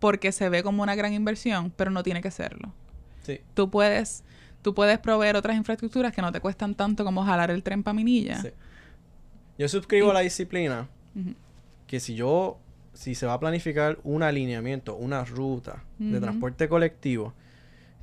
porque 0.00 0.32
se 0.32 0.48
ve 0.48 0.64
como 0.64 0.82
una 0.82 0.96
gran 0.96 1.12
inversión 1.12 1.72
pero 1.76 1.92
no 1.92 2.02
tiene 2.02 2.20
que 2.22 2.32
serlo 2.32 2.72
sí, 3.22 3.40
tú 3.54 3.70
puedes 3.70 4.24
tú 4.62 4.74
puedes 4.74 4.98
proveer 4.98 5.36
otras 5.36 5.56
infraestructuras 5.56 6.12
que 6.12 6.20
no 6.20 6.32
te 6.32 6.40
cuestan 6.40 6.74
tanto 6.74 7.04
como 7.04 7.24
jalar 7.24 7.52
el 7.52 7.62
tren 7.62 7.84
para 7.84 7.94
Minilla 7.94 8.42
sí. 8.42 8.48
Yo 9.56 9.68
suscribo 9.68 10.08
Y- 10.08 10.10
a 10.10 10.14
la 10.14 10.20
disciplina 10.20 10.88
que 11.86 12.00
si 12.00 12.14
yo, 12.16 12.58
si 12.96 13.14
se 13.14 13.26
va 13.26 13.34
a 13.34 13.40
planificar 13.40 13.98
un 14.02 14.22
alineamiento, 14.22 14.96
una 14.96 15.24
ruta 15.24 15.84
de 15.98 16.18
transporte 16.18 16.68
colectivo, 16.68 17.34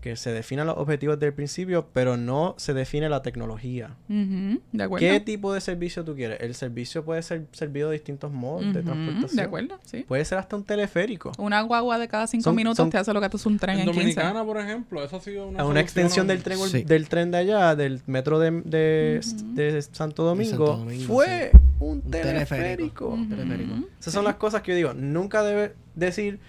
que 0.03 0.17
se 0.17 0.33
definan 0.33 0.67
los 0.67 0.75
objetivos 0.77 1.17
del 1.17 1.33
principio, 1.33 1.87
pero 1.93 2.17
no 2.17 2.55
se 2.57 2.73
define 2.73 3.07
la 3.07 3.21
tecnología. 3.21 3.95
Ujú, 4.09 4.59
de 4.73 4.83
acuerdo 4.83 4.99
¿Qué 5.07 5.19
tipo 5.21 5.53
de 5.53 5.61
servicio 5.61 6.03
tú 6.03 6.13
quieres? 6.13 6.41
El 6.41 6.55
servicio 6.55 7.05
puede 7.05 7.23
ser 7.23 7.45
servido 7.53 7.89
de 7.89 7.93
distintos 7.93 8.29
modos 8.33 8.73
de 8.73 8.83
transportación. 8.83 9.35
de 9.37 9.41
acuerdo 9.41 9.79
sí 9.83 10.03
Puede 10.05 10.25
ser 10.25 10.39
hasta 10.39 10.57
un 10.57 10.65
teleférico. 10.65 11.31
una 11.37 11.61
guagua 11.61 11.97
de 11.97 12.09
cada 12.09 12.27
cinco 12.27 12.43
Son- 12.43 12.55
minutos 12.55 12.75
son- 12.77 12.89
te 12.89 12.97
hace 12.97 13.13
lo 13.13 13.21
que 13.21 13.27
hace 13.27 13.47
un 13.47 13.57
tren 13.57 13.75
En 13.75 13.79
en 13.81 13.85
15 13.93 13.99
Dominicana, 14.01 14.43
por 14.43 14.57
ejemplo, 14.59 15.01
eso 15.03 15.15
ha 15.15 15.21
sido 15.21 15.47
una, 15.47 15.61
a 15.61 15.65
una 15.65 15.79
extensión 15.79 16.27
del 16.27 16.43
tren, 16.43 16.57
Sí. 16.67 16.83
del 16.83 17.07
tren 17.07 17.31
de 17.31 17.37
allá, 17.37 17.75
del 17.77 18.01
metro 18.05 18.39
de, 18.39 18.51
de, 18.65 19.21
Ujú. 19.25 19.53
de 19.55 19.81
Santo 19.83 20.23
Domingo, 20.23 20.49
Santo 20.67 20.77
Domingo, 20.79 21.05
fue 21.13 21.49
sí. 21.53 21.57
un 21.79 21.89
Un 21.89 22.01
teleférico. 22.11 22.55
teleférico. 22.55 23.17
Teleférico. 23.29 23.73
Esas 24.01 24.13
son 24.13 24.25
las 24.25 24.35
cosas 24.35 24.61
que 24.63 24.71
yo 24.71 24.75
digo. 24.75 24.93
Nunca 24.93 25.43
debe 25.43 25.75
decir 25.95 26.39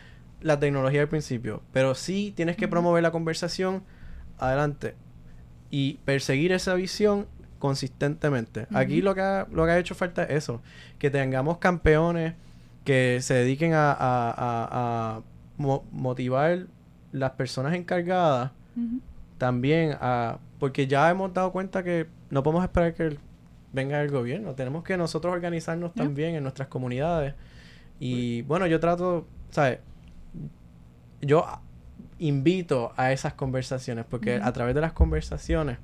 la 0.45 0.61
tecnología 0.61 1.01
al 1.01 1.09
principio, 1.09 1.63
pero 1.73 1.95
sí 1.97 2.33
tienes 2.37 2.57
que 2.57 2.69
promover 2.69 3.03
la 3.03 3.11
conversación 3.11 3.83
adelante 4.39 4.95
y 5.71 5.95
perseguir 6.05 6.53
esa 6.53 6.75
visión 6.75 7.27
consistentemente. 7.59 8.67
Aquí 8.75 9.01
lo 9.03 9.15
que, 9.15 9.21
ha, 9.23 9.47
lo 9.51 9.65
que 9.65 9.71
ha 9.73 9.79
hecho 9.79 9.95
falta 9.95 10.23
es 10.25 10.31
eso, 10.45 10.61
que 10.99 11.11
tengamos 11.11 11.59
campeones 11.59 12.35
que 12.85 13.19
se 13.23 13.35
dediquen 13.35 13.73
a, 13.73 13.91
a- 13.93 14.31
a- 14.31 14.69
a 15.17 15.23
mo- 15.57 15.85
motivar 15.91 16.67
las 17.13 17.31
personas 17.33 17.75
encargadas 17.75 18.51
también 19.39 19.97
a 20.01 20.39
porque 20.59 20.87
ya 20.87 21.11
hemos 21.11 21.33
dado 21.33 21.53
cuenta 21.53 21.83
que 21.83 22.07
no 22.31 22.43
podemos 22.43 22.65
esperar 22.65 22.95
que 22.95 23.05
el- 23.07 23.19
venga 23.73 24.01
el 24.03 24.11
gobierno. 24.11 24.55
Tenemos 24.55 24.85
que 24.85 24.97
nosotros 24.97 25.33
organizarnos 25.33 25.93
también 25.95 26.35
en 26.37 26.43
nuestras 26.43 26.69
comunidades. 26.69 27.35
Y 28.01 28.43
bueno 28.43 28.67
yo 28.67 28.79
trato 28.81 29.27
sabes 29.51 29.79
yo 31.25 31.47
invito 32.19 32.93
a 32.97 33.13
esas 33.13 33.35
conversaciones 33.35 34.05
porque 34.09 34.37
a 34.37 34.53
través 34.53 34.75
de 34.75 34.81
las 34.81 34.93
conversaciones 34.93 35.79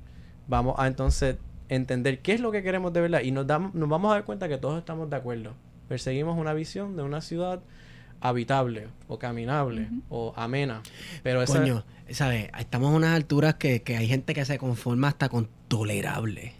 vamos 0.47 0.75
a 0.77 0.87
entonces 0.87 1.37
entender 1.69 2.21
qué 2.21 2.33
es 2.33 2.39
lo 2.39 2.51
que 2.51 2.63
queremos 2.63 2.93
de 2.93 3.01
verdad 3.01 3.21
y 3.21 3.31
nos 3.31 3.47
damos 3.47 3.73
nos 3.73 3.89
vamos 3.89 4.11
a 4.11 4.15
dar 4.15 4.25
cuenta 4.25 4.47
que 4.47 4.57
todos 4.57 4.79
estamos 4.79 5.09
de 5.09 5.15
acuerdo 5.17 5.53
perseguimos 5.87 6.37
una 6.37 6.53
visión 6.53 6.95
de 6.95 7.03
una 7.03 7.21
ciudad 7.21 7.61
habitable 8.21 8.87
o 9.07 9.19
caminable 9.19 9.89
o 10.09 10.33
amena 10.35 10.81
pero 11.23 11.41
esa 11.41 11.59
Coño, 11.59 11.83
¿sabes? 12.11 12.49
Estamos 12.57 12.93
a 12.93 12.95
unas 12.95 13.15
alturas 13.15 13.55
que, 13.55 13.81
que 13.81 13.97
hay 13.97 14.07
gente 14.07 14.33
que 14.33 14.45
se 14.45 14.57
conforma 14.57 15.09
hasta 15.09 15.29
con 15.29 15.49
tolerable. 15.67 16.53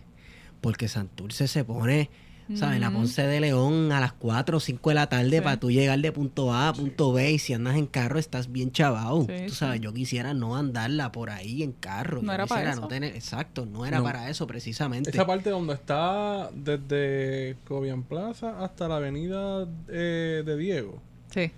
Porque 0.62 0.88
Santurce 0.88 1.48
se 1.48 1.64
pone, 1.66 2.10
¿sabes? 2.56 2.80
La. 2.80 2.91
Ponce 2.91 3.22
de 3.28 3.39
León 3.39 3.91
a 3.91 3.99
las 3.99 4.14
4 4.14 4.58
o 4.58 4.60
5 4.60 4.89
de 4.89 4.95
la 4.95 5.08
tarde 5.10 5.38
Sí. 5.38 5.41
para 5.41 5.60
tú 5.60 5.72
llegar 5.72 5.99
de 5.99 6.12
punto 6.12 6.54
A 6.54 6.70
a 6.70 6.74
punto 6.74 7.14
B. 7.14 7.32
Y 7.32 7.39
si 7.39 7.54
andas 7.54 7.76
en 7.76 7.86
carro, 7.88 8.20
estás 8.20 8.52
bien 8.52 8.72
chavado. 8.72 9.26
Sí, 9.28 9.45
tú 9.47 9.54
sabes, 9.54 9.78
sí. 9.78 9.84
yo 9.84 9.93
quisiera 9.93 10.34
no 10.34 10.56
andarla 10.56 11.12
por 11.12 11.30
ahí 11.30 11.64
en 11.64 11.72
carro. 11.72 12.22
No 12.22 12.28
Yo 12.28 12.34
era 12.34 12.45
para 12.47 12.72
eso. 12.72 12.82
no 12.82 12.88
tener. 12.88 13.16
Exacto, 13.16 13.66
no 13.66 13.86
era 13.86 13.97
No. 13.99 14.04
para 14.04 14.30
eso 14.30 14.45
precisamente. 14.47 15.10
Esa 15.10 15.26
parte 15.26 15.49
donde 15.49 15.74
está 15.74 16.49
desde 16.54 17.56
Cobian 17.68 18.04
Plaza 18.04 18.64
hasta 18.64 18.88
la 18.88 18.97
avenida 18.97 19.68
eh, 19.88 20.43
de 20.45 20.58
Diego. 20.58 20.99
sí 21.30 21.52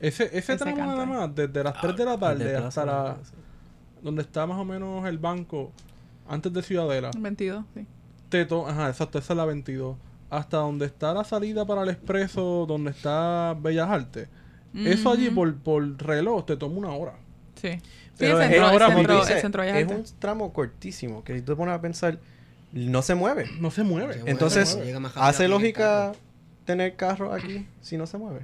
Ese, 0.00 0.24
ese, 0.24 0.38
Ese 0.38 0.56
tramo 0.56 0.76
canto 0.76 1.06
nada 1.06 1.06
más, 1.26 1.34
desde 1.34 1.64
las 1.64 1.80
3 1.80 1.96
de 1.96 2.04
la 2.04 2.12
de 2.12 2.18
tarde 2.18 2.56
hasta 2.56 2.84
la... 2.84 3.02
Vegas. 3.02 3.32
Donde 4.02 4.22
está 4.22 4.46
más 4.46 4.58
o 4.58 4.64
menos 4.64 5.06
el 5.08 5.18
banco, 5.18 5.72
antes 6.28 6.52
de 6.52 6.62
Ciudadela. 6.62 7.10
22 7.18 7.64
sí 7.74 7.86
Te 8.28 8.44
to- 8.44 8.66
Ajá, 8.68 8.88
exacto, 8.90 9.18
esa 9.18 9.32
es 9.32 9.36
la 9.38 9.44
22. 9.46 9.96
Hasta 10.30 10.56
donde 10.58 10.86
está 10.86 11.14
la 11.14 11.24
salida 11.24 11.64
para 11.64 11.82
el 11.82 11.88
expreso, 11.88 12.66
donde 12.66 12.90
está 12.90 13.56
Bellas 13.60 13.88
Artes. 13.88 14.28
Eso 14.74 15.10
allí 15.12 15.30
por, 15.30 15.54
por 15.56 15.96
reloj 16.02 16.44
te 16.44 16.56
toma 16.56 16.76
una 16.76 16.90
hora. 16.90 17.14
Sí. 17.54 17.70
Sí, 17.70 17.80
Pero 18.18 18.36
el 18.38 18.44
es, 18.44 18.48
centro, 18.50 18.66
ahora, 18.66 18.86
el 18.86 18.94
centro, 18.94 19.14
dices, 19.16 19.30
el 19.36 19.40
centro 19.40 19.62
de 19.62 19.80
es 19.80 19.88
un 19.88 20.04
tramo 20.18 20.52
cortísimo 20.52 21.22
que 21.22 21.34
si 21.34 21.40
tú 21.42 21.52
te 21.52 21.56
pones 21.56 21.74
a 21.74 21.80
pensar 21.80 22.18
no 22.72 23.02
se 23.02 23.14
mueve. 23.14 23.46
No 23.60 23.70
se 23.70 23.82
mueve. 23.84 24.14
Se 24.14 24.18
mueve, 24.20 24.30
Entonces, 24.30 24.68
se 24.70 25.00
¿hace 25.16 25.48
lógica 25.48 25.82
carro. 26.12 26.18
tener 26.64 26.96
carro 26.96 27.32
aquí 27.32 27.66
si 27.80 27.96
no 27.96 28.06
se 28.06 28.18
mueve? 28.18 28.40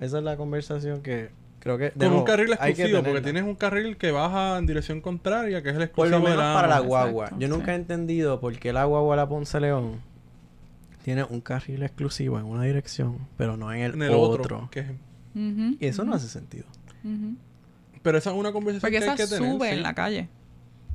Esa 0.00 0.18
es 0.18 0.24
la 0.24 0.36
conversación 0.36 1.02
que 1.02 1.30
creo 1.60 1.78
que 1.78 1.90
Con 1.92 2.02
un 2.04 2.08
nuevo, 2.10 2.24
carril 2.24 2.52
exclusivo, 2.52 3.02
porque 3.02 3.20
tienes 3.22 3.42
un 3.42 3.54
carril 3.54 3.96
que 3.96 4.10
baja 4.12 4.58
en 4.58 4.66
dirección 4.66 5.00
contraria, 5.00 5.62
que 5.62 5.70
es 5.70 5.76
el 5.76 5.88
por 5.90 6.06
exclusivo 6.06 6.18
lo 6.18 6.24
de 6.24 6.30
menos 6.30 6.44
la 6.44 6.54
para 6.54 6.68
la 6.68 6.80
guagua. 6.80 7.24
Exacto, 7.24 7.40
Yo 7.40 7.48
nunca 7.48 7.66
sí. 7.66 7.70
he 7.72 7.74
entendido 7.74 8.40
por 8.40 8.58
qué 8.58 8.72
la 8.72 8.84
guagua 8.84 9.16
la 9.16 9.28
Ponce 9.28 9.60
León 9.60 10.00
tiene 11.04 11.22
un 11.22 11.40
carril 11.42 11.82
exclusivo 11.82 12.38
en 12.38 12.46
una 12.46 12.62
dirección, 12.64 13.18
pero 13.36 13.56
no 13.58 13.70
en 13.72 13.82
el, 13.82 13.92
En 13.94 14.02
el 14.04 14.10
otro. 14.10 14.42
otro. 14.42 14.68
que 14.70 14.80
es- 14.80 14.90
Ujú, 15.36 15.76
Y 15.78 15.86
eso 15.86 16.02
no 16.04 16.14
hace 16.14 16.28
sentido. 16.28 16.64
Pero 18.02 18.18
esa 18.18 18.30
es 18.30 18.36
una 18.36 18.52
conversación 18.52 18.80
Porque 18.80 18.98
que 18.98 19.04
hay 19.10 19.14
esa 19.14 19.16
que 19.16 19.26
tener. 19.34 19.52
sube 19.52 19.68
sí. 19.68 19.74
en 19.76 19.82
la 19.82 19.94
calle 19.94 20.28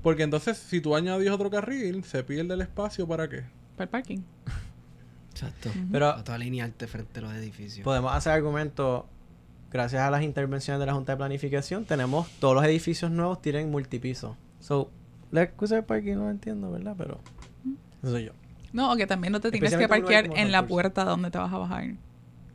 Porque 0.01 0.23
entonces, 0.23 0.57
si 0.57 0.81
tú 0.81 0.95
añades 0.95 1.29
otro 1.29 1.49
carril, 1.49 2.03
se 2.03 2.23
pierde 2.23 2.53
el 2.53 2.61
espacio 2.61 3.07
para 3.07 3.29
qué. 3.29 3.43
para 3.75 3.83
el 3.85 3.89
parking. 3.89 4.19
Exacto. 5.31 5.69
Pero 5.91 6.15
Para 6.23 6.35
alinearte 6.35 6.87
frente 6.87 7.19
a 7.19 7.23
los 7.23 7.33
edificios. 7.33 7.83
podemos 7.83 8.13
hacer 8.13 8.33
argumentos 8.33 9.03
gracias 9.71 10.01
a 10.01 10.09
las 10.09 10.23
intervenciones 10.23 10.79
de 10.79 10.85
la 10.87 10.93
Junta 10.93 11.11
de 11.13 11.17
Planificación 11.17 11.85
tenemos 11.85 12.27
todos 12.39 12.55
los 12.55 12.63
edificios 12.65 13.11
nuevos 13.11 13.39
tienen 13.39 13.69
multipiso 13.69 14.35
so 14.59 14.89
la 15.31 15.43
excusa 15.43 15.75
del 15.75 15.83
parking 15.83 16.15
no 16.15 16.23
lo 16.23 16.31
entiendo 16.31 16.71
verdad 16.71 16.95
pero 16.97 17.19
eso 18.01 18.11
soy 18.11 18.25
yo 18.25 18.31
No, 18.73 18.91
o 18.91 18.95
que 18.97 19.07
también 19.07 19.33
no 19.33 19.39
te 19.39 19.51
tienes 19.51 19.71
que 19.71 19.87
parquear 19.87 20.25
en 20.37 20.51
la 20.51 20.59
puerta 20.67 21.05
donde 21.05 21.31
te 21.31 21.37
vas 21.37 21.51
a 21.53 21.57
bajar. 21.57 21.83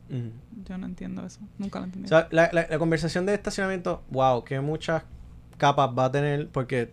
Ujú. 0.09 0.31
Yo 0.65 0.77
no 0.77 0.85
entiendo 0.85 1.25
eso. 1.25 1.39
Nunca 1.57 1.79
lo 1.79 1.85
entendí. 1.85 2.05
O 2.05 2.09
sea, 2.09 2.27
la, 2.31 2.49
la- 2.53 2.67
la 2.69 2.79
conversación 2.79 3.25
de 3.25 3.33
estacionamiento, 3.33 4.03
wow, 4.09 4.43
que 4.43 4.59
muchas 4.61 5.03
capas 5.57 5.89
va 5.97 6.05
a 6.05 6.11
tener, 6.11 6.47
porque 6.49 6.91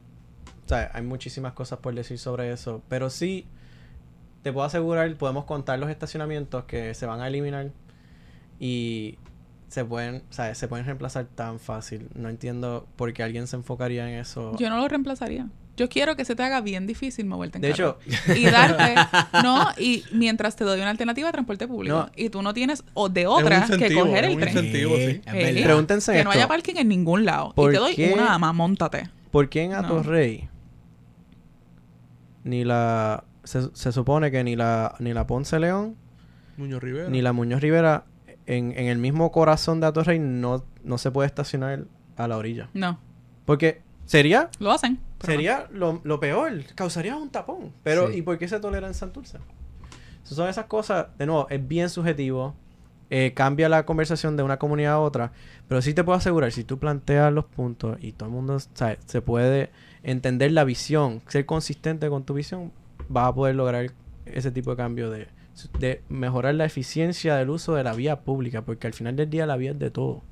o 0.64 0.68
sea, 0.68 0.91
hay 0.95 1.03
muchísimas 1.03 1.53
cosas 1.53 1.79
por 1.81 1.95
decir 1.95 2.18
sobre 2.18 2.51
eso, 2.53 2.83
pero 2.89 3.11
sí, 3.11 3.47
te 4.43 4.53
puedo 4.53 4.64
asegurar, 4.66 5.14
podemos 5.16 5.45
contar 5.45 5.79
los 5.79 5.91
estacionamientos 5.91 6.64
que 6.64 6.95
se 6.95 7.07
van 7.07 7.20
a 7.20 7.29
eliminar 7.29 7.70
y 8.59 9.18
se 9.68 9.85
pueden, 9.85 10.23
o 10.31 10.33
sea, 10.33 10.55
se 10.55 10.68
pueden 10.68 10.85
reemplazar 10.87 11.27
tan 11.27 11.59
fácil. 11.59 12.09
No 12.14 12.29
entiendo 12.29 12.87
por 12.97 13.12
qué 13.12 13.23
alguien 13.23 13.47
se 13.47 13.57
enfocaría 13.57 14.09
en 14.11 14.18
eso. 14.18 14.57
Yo 14.57 14.68
no 14.70 14.77
lo 14.79 14.89
reemplazaría. 14.89 15.49
Yo 15.77 15.89
quiero 15.89 16.16
que 16.16 16.25
se 16.27 16.37
te 16.37 16.43
haga 16.43 16.61
bien 16.61 16.87
difícil 16.87 17.25
moverte 17.25 17.57
en 17.59 17.62
De 17.62 17.70
carro. 17.73 17.99
hecho, 18.07 18.35
y 18.39 18.45
darte 18.45 18.95
no 19.43 19.68
y 19.79 20.05
mientras 20.12 20.55
te 20.55 20.64
doy 20.64 20.81
una 20.81 20.91
alternativa 20.91 21.29
de 21.29 21.33
transporte 21.33 21.66
público 21.66 21.97
No. 21.97 22.11
y 22.14 22.29
tú 22.29 22.43
no 22.43 22.53
tienes 22.53 22.85
o 22.95 23.09
de 23.09 23.23
Es 23.23 23.27
un 23.29 23.33
otra 23.35 23.66
que 23.79 23.95
coger 23.95 24.25
es 24.25 24.31
el 24.31 24.35
un 24.35 24.41
tren 24.41 24.57
incentivo, 24.59 24.97
sí. 24.97 25.20
pregúntense 25.62 26.12
que 26.12 26.25
no 26.25 26.31
haya 26.31 26.47
parking 26.47 26.75
en 26.77 26.89
ningún 26.89 27.25
lado 27.25 27.51
y 27.53 27.55
¿Por 27.55 27.73
te 27.73 27.79
doy 27.79 27.95
qué? 27.95 28.12
una 28.12 28.25
nada 28.25 28.39
más 28.39 28.55
montate 28.55 29.09
¿Por 29.31 29.49
qué 29.49 29.62
en 29.62 29.70
No. 29.70 29.79
Atorrey 29.79 30.49
ni 32.45 32.64
la 32.64 33.25
se, 33.45 33.75
se 33.75 33.93
supone 33.93 34.31
que 34.31 34.43
ni 34.45 34.57
la 34.57 34.95
ni 34.99 35.12
la 35.12 35.27
Ponce 35.27 35.59
León 35.59 35.97
Muñoz 36.57 36.83
Rivera. 36.83 37.09
ni 37.09 37.23
la 37.23 37.33
Muñoz 37.33 37.61
Rivera 37.61 38.05
en, 38.47 38.73
en 38.77 38.87
el 38.87 38.99
mismo 38.99 39.31
corazón 39.33 39.81
de 39.81 39.87
Atorrey 39.87 40.18
no, 40.18 40.64
no 40.85 40.99
se 40.99 41.11
puede 41.11 41.27
estacionar 41.27 41.85
a 42.16 42.29
la 42.29 42.37
orilla. 42.37 42.68
no 42.75 42.99
Porque 43.47 43.81
sería 44.05 44.51
lo 44.59 44.70
hacen 44.73 44.99
pero 45.23 45.33
sería 45.33 45.68
lo, 45.73 46.01
lo 46.05 46.20
peor, 46.20 46.53
causaría 46.75 47.16
un 47.16 47.31
tapón. 47.31 47.73
Pero 47.83 48.09
Sí. 48.11 48.18
¿y 48.18 48.23
por 48.23 48.39
qué 48.39 48.49
se 48.49 48.61
tolera 48.61 48.87
en 48.87 48.95
Santurce? 48.95 49.39
So, 50.25 50.35
son 50.35 50.49
esas 50.49 50.66
cosas, 50.66 51.07
de 51.18 51.27
nuevo, 51.27 51.47
es 51.51 51.66
bien 51.66 51.89
subjetivo. 51.89 52.55
eh, 53.14 53.33
cambia 53.35 53.68
la 53.68 53.85
conversación 53.85 54.39
de 54.39 54.43
una 54.43 54.59
comunidad 54.59 54.95
a 54.95 54.99
otra. 55.01 55.33
Pero 55.68 55.83
sí 55.83 55.93
te 55.93 56.03
puedo 56.03 56.16
asegurar, 56.16 56.51
si 56.51 56.64
tú 56.64 56.79
planteas 56.79 57.31
los 57.31 57.45
puntos 57.45 57.99
y 58.01 58.12
todo 58.12 58.31
el 58.31 58.35
mundo 58.35 58.59
sabe, 58.73 58.99
se 59.05 59.20
puede 59.20 59.70
entender 60.03 60.51
la 60.53 60.64
visión, 60.64 61.20
ser 61.29 61.45
consistente 61.45 62.09
con 62.09 62.25
tu 62.25 62.33
visión, 62.33 62.73
vas 63.11 63.29
a 63.29 63.35
poder 63.35 63.55
lograr 63.55 63.91
ese 64.25 64.51
tipo 64.51 64.70
de 64.70 64.77
cambio 64.79 65.11
de, 65.11 65.29
de 65.79 66.01
mejorar 66.09 66.55
la 66.55 66.64
eficiencia 66.64 67.37
del 67.37 67.51
uso 67.51 67.75
de 67.75 67.85
la 67.85 67.93
vía 67.93 68.20
pública. 68.20 68.62
Porque 68.62 68.87
al 68.87 68.95
final 68.95 69.14
del 69.14 69.29
día 69.29 69.45
la 69.45 69.57
vía 69.59 69.73
es 69.73 69.79
de 69.79 69.91
todo. 69.91 70.23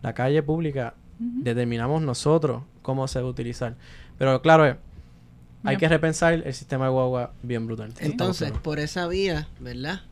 La 0.00 0.14
calle 0.14 0.42
pública 0.42 0.94
determinamos 1.18 2.00
nosotros 2.00 2.62
cómo 2.80 3.06
se 3.06 3.20
va 3.20 3.26
a 3.26 3.30
utilizar. 3.30 3.74
Pero 4.18 4.42
claro, 4.42 4.66
eh, 4.66 4.76
hay 5.64 5.76
que 5.76 5.88
repensar 5.88 6.34
el 6.34 6.54
sistema 6.54 6.86
de 6.86 6.90
guagua 6.90 7.32
bien 7.42 7.66
brutal. 7.66 7.92
Entonces, 8.00 8.52
por 8.52 8.78
esa 8.78 9.06
vía, 9.06 9.48
¿verdad? 9.60 10.02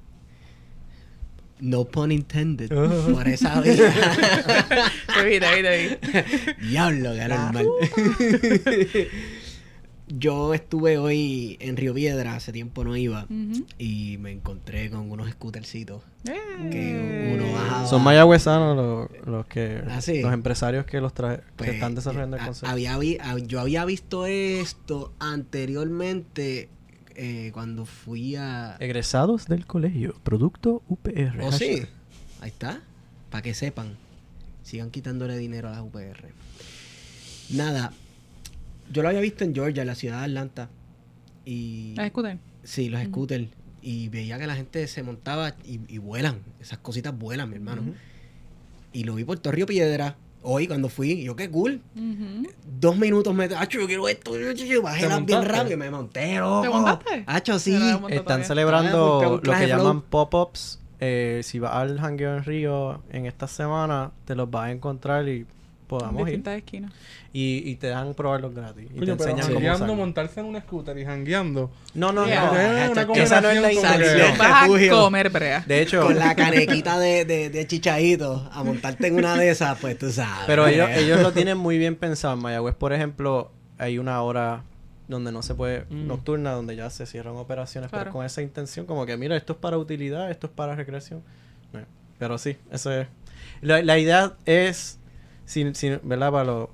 No 1.58 1.84
pun 1.84 2.12
intended. 2.12 2.70
Uh. 2.70 3.14
por 3.14 3.26
esa 3.28 3.60
vía. 3.62 3.92
vi 5.24 5.40
te 5.40 5.98
vi 6.60 6.66
Diablo, 6.68 7.14
que 7.14 7.28
La 7.28 7.52
mal. 7.52 7.66
Yo 10.08 10.54
estuve 10.54 10.98
hoy 10.98 11.56
en 11.60 11.76
Río 11.76 11.92
Piedra, 11.92 12.36
hace 12.36 12.52
tiempo 12.52 12.84
no 12.84 12.96
iba, 12.96 13.26
y 13.78 14.18
me 14.18 14.30
encontré 14.30 14.88
con 14.88 15.10
unos 15.10 15.28
scootercitos. 15.32 16.02
Eh. 16.28 16.68
Que 16.70 17.34
uno 17.34 17.52
bajaba. 17.52 17.86
Son 17.88 18.02
mayagüezanos 18.04 18.76
los, 18.76 19.26
los 19.26 19.46
que 19.46 19.82
Ah, 19.88 20.00
sí. 20.00 20.20
los 20.22 20.32
empresarios 20.32 20.86
que 20.86 21.00
los 21.00 21.12
trae, 21.12 21.40
Pues, 21.56 21.70
que 21.70 21.76
están 21.76 21.96
desarrollando 21.96 22.36
el 22.36 22.42
a- 22.42 22.46
concepto. 22.46 22.70
había 22.72 22.96
vi- 22.98 23.18
a- 23.20 23.36
yo 23.38 23.58
había 23.60 23.84
visto 23.84 24.26
esto 24.26 25.12
anteriormente 25.18 26.68
eh, 27.16 27.50
cuando 27.52 27.84
fui 27.86 28.36
a... 28.36 28.76
Egresados 28.78 29.46
del 29.46 29.66
colegio, 29.66 30.14
producto 30.22 30.82
UPR. 30.88 31.40
¿Oh, 31.42 31.50
sí? 31.50 31.82
Ahí 32.40 32.50
está. 32.50 32.80
Para 33.30 33.42
que 33.42 33.54
sepan. 33.54 33.96
Sigan 34.62 34.90
quitándole 34.90 35.36
dinero 35.38 35.68
a 35.68 35.72
las 35.72 35.80
UPR. 35.80 36.28
Nada. 37.50 37.92
Yo 38.92 39.02
lo 39.02 39.08
había 39.08 39.20
visto 39.20 39.44
en 39.44 39.54
Georgia, 39.54 39.82
en 39.82 39.88
la 39.88 39.94
ciudad 39.94 40.18
de 40.20 40.24
Atlanta. 40.24 40.68
Y... 41.44 41.94
¿La 41.96 42.08
scooter? 42.08 42.38
Sí, 42.62 42.88
los 42.88 43.00
Ujú. 43.00 43.10
scooters. 43.10 43.48
Y 43.82 44.08
veía 44.08 44.38
que 44.38 44.46
la 44.46 44.56
gente 44.56 44.86
se 44.88 45.02
montaba 45.02 45.54
y, 45.64 45.80
y 45.88 45.98
vuelan. 45.98 46.40
Esas 46.60 46.78
cositas 46.78 47.16
vuelan, 47.16 47.48
mi 47.48 47.56
hermano. 47.56 47.82
Y 48.92 49.04
lo 49.04 49.14
vi 49.14 49.24
por 49.24 49.38
Torrio 49.38 49.66
Piedra. 49.66 50.16
Hoy, 50.42 50.68
cuando 50.68 50.88
fui, 50.88 51.10
y 51.12 51.24
yo, 51.24 51.34
qué 51.34 51.50
cool. 51.50 51.80
Dos 52.80 52.96
minutos 52.96 53.34
me... 53.34 53.44
¡Acho, 53.46 53.80
yo 53.80 53.86
quiero 53.86 54.08
esto! 54.08 54.38
Yo, 54.38 54.52
yo, 54.52 54.64
yo, 54.64 54.82
bajé 54.82 55.02
¿Te 55.02 55.08
la 55.08 55.18
bien 55.18 55.44
rápido 55.44 55.74
y 55.74 55.76
me 55.76 55.90
monté, 55.90 56.36
loco. 56.36 56.62
¿Te 56.62 56.68
montaste? 56.68 57.24
¡Acho, 57.26 57.58
sí! 57.58 57.74
Están 57.74 58.24
todavía. 58.24 58.44
celebrando 58.44 59.40
lo 59.42 59.52
que 59.52 59.66
llaman 59.66 60.02
pop-ups. 60.02 60.80
Eh, 61.00 61.40
si 61.42 61.58
vas 61.58 61.72
al 61.74 61.98
Hangueo 61.98 62.36
en 62.36 62.44
Río 62.44 63.02
en 63.10 63.26
esta 63.26 63.48
semana, 63.48 64.12
te 64.24 64.34
los 64.34 64.50
vas 64.50 64.66
a 64.66 64.70
encontrar 64.70 65.28
y 65.28 65.46
podamos 65.86 66.20
ir. 66.22 66.26
distintas 66.26 66.56
esquinas 66.56 66.92
Y, 67.32 67.62
y 67.70 67.76
te 67.76 67.88
dejan 67.88 68.14
probarlos 68.14 68.54
gratis. 68.54 68.84
Y 68.94 68.98
Coño, 68.98 69.16
te 69.16 69.24
pero 69.24 69.30
enseñan 69.30 69.36
cómo 69.46 69.54
jangueando, 69.54 69.76
usarlo. 69.84 69.94
montarse 69.96 70.40
en 70.40 70.46
un 70.46 70.60
scooter 70.60 70.98
y 70.98 71.04
jangueando. 71.04 71.70
No, 71.94 72.12
no, 72.12 72.26
Yeah. 72.26 72.88
no. 72.88 72.94
Chacho, 72.94 73.12
esa 73.14 73.40
no 73.40 73.50
es 73.50 73.60
la 73.60 73.72
intención. 73.72 74.38
vas 74.38 74.64
a 74.64 74.90
comer 74.90 75.30
brea 75.30 75.64
De 75.66 75.82
hecho, 75.82 76.02
Con 76.02 76.18
la 76.18 76.34
canequita 76.34 76.98
de, 76.98 77.24
de, 77.24 77.50
de 77.50 77.66
chichadito 77.66 78.48
a 78.52 78.62
montarte 78.64 79.06
en 79.08 79.16
una 79.16 79.36
de 79.36 79.50
esas, 79.50 79.78
pues 79.78 79.98
tú 79.98 80.10
sabes. 80.10 80.44
Pero 80.46 80.66
ellos, 80.66 80.88
ellos 80.94 81.20
lo 81.20 81.32
tienen 81.32 81.58
muy 81.58 81.78
bien 81.78 81.96
pensado. 81.96 82.34
En 82.34 82.40
Mayagüez, 82.42 82.74
por 82.74 82.92
ejemplo, 82.92 83.50
hay 83.78 83.98
una 83.98 84.20
hora 84.22 84.62
donde 85.08 85.30
no 85.30 85.42
se 85.42 85.54
puede, 85.54 85.84
Mm. 85.90 86.06
nocturna, 86.08 86.50
donde 86.52 86.74
ya 86.74 86.90
se 86.90 87.06
cierran 87.06 87.36
operaciones, 87.36 87.90
Claro. 87.90 88.06
pero 88.06 88.12
con 88.12 88.26
esa 88.26 88.42
intención, 88.42 88.86
como 88.86 89.06
que 89.06 89.16
mira, 89.16 89.36
esto 89.36 89.52
es 89.52 89.58
para 89.60 89.78
utilidad, 89.78 90.30
esto 90.30 90.46
es 90.48 90.52
para 90.52 90.74
recreación. 90.74 91.22
Pero 92.18 92.38
sí, 92.38 92.56
eso 92.72 92.90
es. 92.92 93.06
La, 93.60 93.82
la 93.82 93.98
idea 93.98 94.32
es, 94.46 94.98
sin, 95.46 95.74
sin- 95.74 96.00
¿verdad? 96.02 96.30
Para, 96.32 96.44
los 96.44 96.68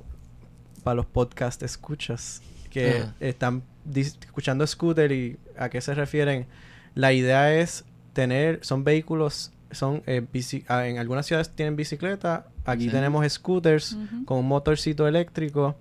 para 0.82 0.96
los 0.96 1.06
podcast 1.06 1.62
escuchas 1.62 2.42
que 2.70 2.98
Ajá. 2.98 3.14
están 3.20 3.62
escuchando 3.94 4.66
scooter 4.66 5.12
y 5.12 5.36
a 5.56 5.68
qué 5.68 5.80
se 5.80 5.94
refieren. 5.94 6.46
La 6.94 7.12
idea 7.12 7.54
es 7.54 7.84
tener, 8.12 8.58
son 8.62 8.82
vehículos, 8.84 9.52
son 9.70 10.02
eh, 10.06 10.22
bici- 10.32 10.64
ah, 10.68 10.86
en 10.88 10.98
algunas 10.98 11.24
ciudades 11.26 11.50
tienen 11.50 11.76
bicicleta, 11.76 12.46
aquí 12.64 12.84
Sí. 12.84 12.90
tenemos 12.90 13.26
scooters 13.30 13.96
con 14.26 14.38
un 14.38 14.46
motorcito 14.48 15.06
eléctrico 15.06 15.76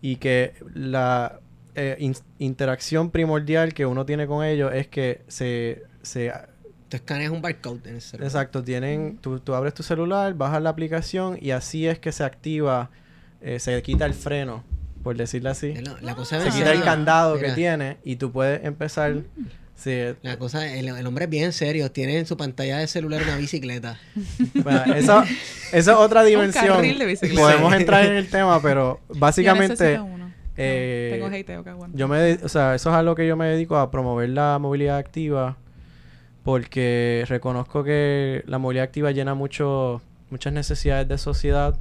y 0.00 0.16
que 0.16 0.54
la 0.74 1.40
eh, 1.74 1.96
in- 2.00 2.14
interacción 2.38 3.10
primordial 3.10 3.74
que 3.74 3.86
uno 3.86 4.04
tiene 4.06 4.26
con 4.26 4.44
ellos 4.44 4.72
es 4.74 4.86
que 4.88 5.22
se, 5.28 5.82
se 6.02 6.32
Tú 6.90 6.96
escaneas 6.96 7.30
un 7.30 7.40
barcode 7.40 7.88
en 7.88 7.94
el 7.94 8.00
celular. 8.02 8.26
exacto 8.26 8.62
tienen 8.62 9.16
tú, 9.22 9.40
tú 9.40 9.54
abres 9.54 9.72
tu 9.72 9.82
celular 9.82 10.34
bajas 10.34 10.60
la 10.60 10.68
aplicación 10.70 11.38
y 11.40 11.52
así 11.52 11.86
es 11.86 11.98
que 11.98 12.12
se 12.12 12.24
activa 12.24 12.90
eh, 13.40 13.58
se 13.58 13.80
quita 13.82 14.04
el 14.04 14.12
freno 14.12 14.64
por 15.02 15.16
decirlo 15.16 15.50
así 15.50 15.68
Es 15.68 15.82
La, 15.82 15.96
la 16.02 16.14
cosa 16.14 16.40
se 16.42 16.50
quita 16.50 16.72
el 16.72 16.82
candado 16.82 17.36
Mira, 17.36 17.48
que 17.48 17.54
tiene 17.54 17.96
y 18.04 18.16
tú 18.16 18.32
puedes 18.32 18.62
empezar 18.64 19.22
sí, 19.76 19.98
La 20.22 20.36
cosa, 20.36 20.70
el, 20.74 20.88
el 20.88 21.06
hombre 21.06 21.24
es 21.24 21.30
bien 21.30 21.52
serio. 21.54 21.90
Tiene 21.90 22.18
en 22.18 22.26
su 22.26 22.36
pantalla 22.36 22.76
de 22.78 22.86
celular 22.86 23.22
una 23.22 23.36
bicicleta. 23.36 23.98
bueno, 24.62 24.94
eso, 24.94 25.22
eso 25.72 25.90
es 25.92 25.96
otra 25.96 26.22
dimensión 26.22 26.66
carril 26.66 26.98
de 26.98 27.06
bicicleta. 27.06 27.40
podemos 27.40 27.72
entrar 27.72 28.04
en 28.04 28.12
el 28.12 28.28
tema 28.28 28.60
pero 28.60 29.00
básicamente 29.08 29.72
necesito 29.72 30.04
uno. 30.04 30.24
No, 30.26 30.32
eh, 30.58 31.10
tengo 31.14 31.34
hateo, 31.34 31.64
qué 31.64 31.72
bueno. 31.72 31.94
Yo 31.96 32.08
me, 32.08 32.34
o 32.34 32.48
sea, 32.50 32.74
eso 32.74 32.90
es 32.90 32.96
algo 32.96 33.14
que 33.14 33.26
yo 33.26 33.36
me 33.36 33.46
dedico 33.46 33.78
a 33.78 33.90
promover 33.90 34.28
la 34.28 34.58
movilidad 34.58 34.98
activa 34.98 35.56
porque 36.50 37.24
reconozco 37.28 37.84
que 37.84 38.42
la 38.48 38.58
movilidad 38.58 38.82
activa 38.84 39.12
llena 39.12 39.34
mucho 39.34 40.02
muchas 40.30 40.52
necesidades 40.52 41.06
de 41.06 41.16
sociedad, 41.16 41.78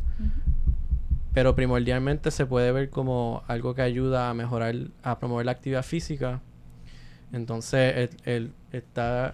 pero 1.33 1.55
primordialmente 1.55 2.29
se 2.29 2.45
puede 2.45 2.71
ver 2.71 2.91
como 2.91 3.41
algo 3.47 3.73
que 3.73 3.81
ayuda 3.81 4.29
a 4.29 4.33
mejorar, 4.35 4.75
a 5.01 5.17
promover 5.17 5.47
la 5.47 5.53
actividad 5.53 5.81
física. 5.83 6.39
Entonces, 7.33 7.95
el, 8.25 8.33
el- 8.35 8.51
está 8.71 9.33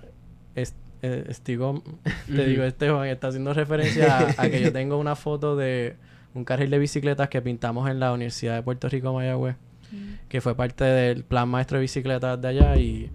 es- 0.55 0.73
eh, 1.01 1.25
Estigo, 1.27 1.83
te 2.33 2.45
digo, 2.45 2.63
Esteban, 2.63 3.05
está 3.09 3.27
haciendo 3.27 3.53
referencia 3.53 4.19
a, 4.19 4.43
a 4.43 4.49
que 4.49 4.61
yo 4.61 4.71
tengo 4.79 4.97
una 4.97 5.17
foto 5.17 5.57
de 5.57 5.97
un 6.33 6.45
carril 6.45 6.69
de 6.69 6.79
bicicletas 6.79 7.27
que 7.27 7.41
pintamos 7.41 7.89
en 7.89 7.99
la 7.99 8.13
Universidad 8.13 8.55
de 8.55 8.63
Puerto 8.63 8.87
Rico, 8.87 9.13
Mayagüez 9.13 9.57
que 10.29 10.41
fue 10.41 10.55
parte 10.55 10.83
del 10.83 11.23
plan 11.23 11.47
maestro 11.47 11.77
de 11.77 11.81
bicicletas 11.83 12.41
de 12.41 12.47
allá 12.47 12.75
y, 12.77 13.09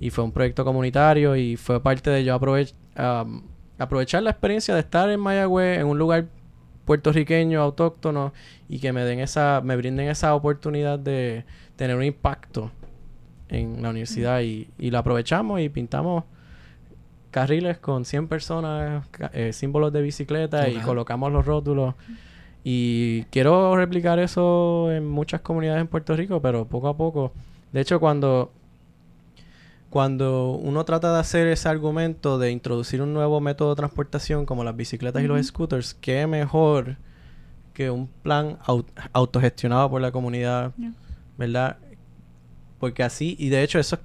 y 0.00 0.10
fue 0.10 0.24
un 0.24 0.32
proyecto 0.32 0.64
comunitario 0.64 1.36
y 1.36 1.56
fue 1.56 1.80
parte 1.82 2.10
de 2.10 2.24
yo 2.24 2.38
aprovech- 2.38 2.74
am, 2.96 3.42
aprovechar 3.78 4.22
la 4.22 4.30
experiencia 4.30 4.74
de 4.74 4.80
estar 4.80 5.08
en 5.10 5.20
Mayagüez, 5.20 5.78
en 5.78 5.86
un 5.86 5.98
lugar 5.98 6.26
puertorriqueño, 6.84 7.60
autóctono, 7.62 8.32
y 8.68 8.78
que 8.78 8.92
me 8.92 9.04
den 9.04 9.20
esa, 9.20 9.60
me 9.64 9.76
brinden 9.76 10.08
esa 10.08 10.34
oportunidad 10.34 10.98
de 10.98 11.44
tener 11.76 11.96
un 11.96 12.02
impacto 12.04 12.70
en 13.48 13.82
la 13.82 13.90
universidad 13.90 14.40
y, 14.42 14.68
y 14.78 14.90
lo 14.90 14.98
aprovechamos 14.98 15.60
y 15.60 15.68
pintamos 15.68 16.24
carriles 17.30 17.78
con 17.78 18.04
100 18.04 18.28
personas, 18.28 19.06
eh, 19.32 19.52
símbolos 19.52 19.92
de 19.92 20.02
bicicleta 20.02 20.68
y 20.68 20.74
colocamos 20.84 21.32
los 21.32 21.44
rótulos. 21.46 21.94
Y 22.62 23.24
quiero 23.24 23.76
replicar 23.76 24.18
eso 24.18 24.90
en 24.92 25.06
muchas 25.06 25.40
comunidades 25.42 25.80
en 25.80 25.88
Puerto 25.88 26.14
Rico, 26.16 26.40
pero 26.40 26.64
poco 26.66 26.88
a 26.88 26.96
poco. 26.96 27.32
De 27.72 27.80
hecho, 27.80 27.98
cuando, 28.00 28.52
cuando 29.94 30.50
uno 30.60 30.84
trata 30.84 31.12
de 31.14 31.20
hacer 31.20 31.46
ese 31.46 31.68
argumento 31.68 32.36
de 32.36 32.50
introducir 32.50 33.00
un 33.00 33.14
nuevo 33.14 33.40
método 33.40 33.70
de 33.70 33.76
transportación 33.76 34.44
como 34.44 34.64
las 34.64 34.74
bicicletas 34.74 35.22
y 35.22 35.28
los 35.28 35.46
scooters, 35.46 35.94
qué 35.94 36.26
mejor 36.26 36.96
que 37.74 37.90
un 37.90 38.08
plan 38.08 38.58
au- 38.66 38.84
autogestionado 39.12 39.88
por 39.88 40.00
la 40.00 40.10
comunidad, 40.10 40.72
Yeah. 40.76 40.94
¿verdad? 41.38 41.76
Porque 42.80 43.04
así, 43.04 43.36
y 43.38 43.50
de 43.50 43.62
hecho 43.62 43.78
eso, 43.78 44.00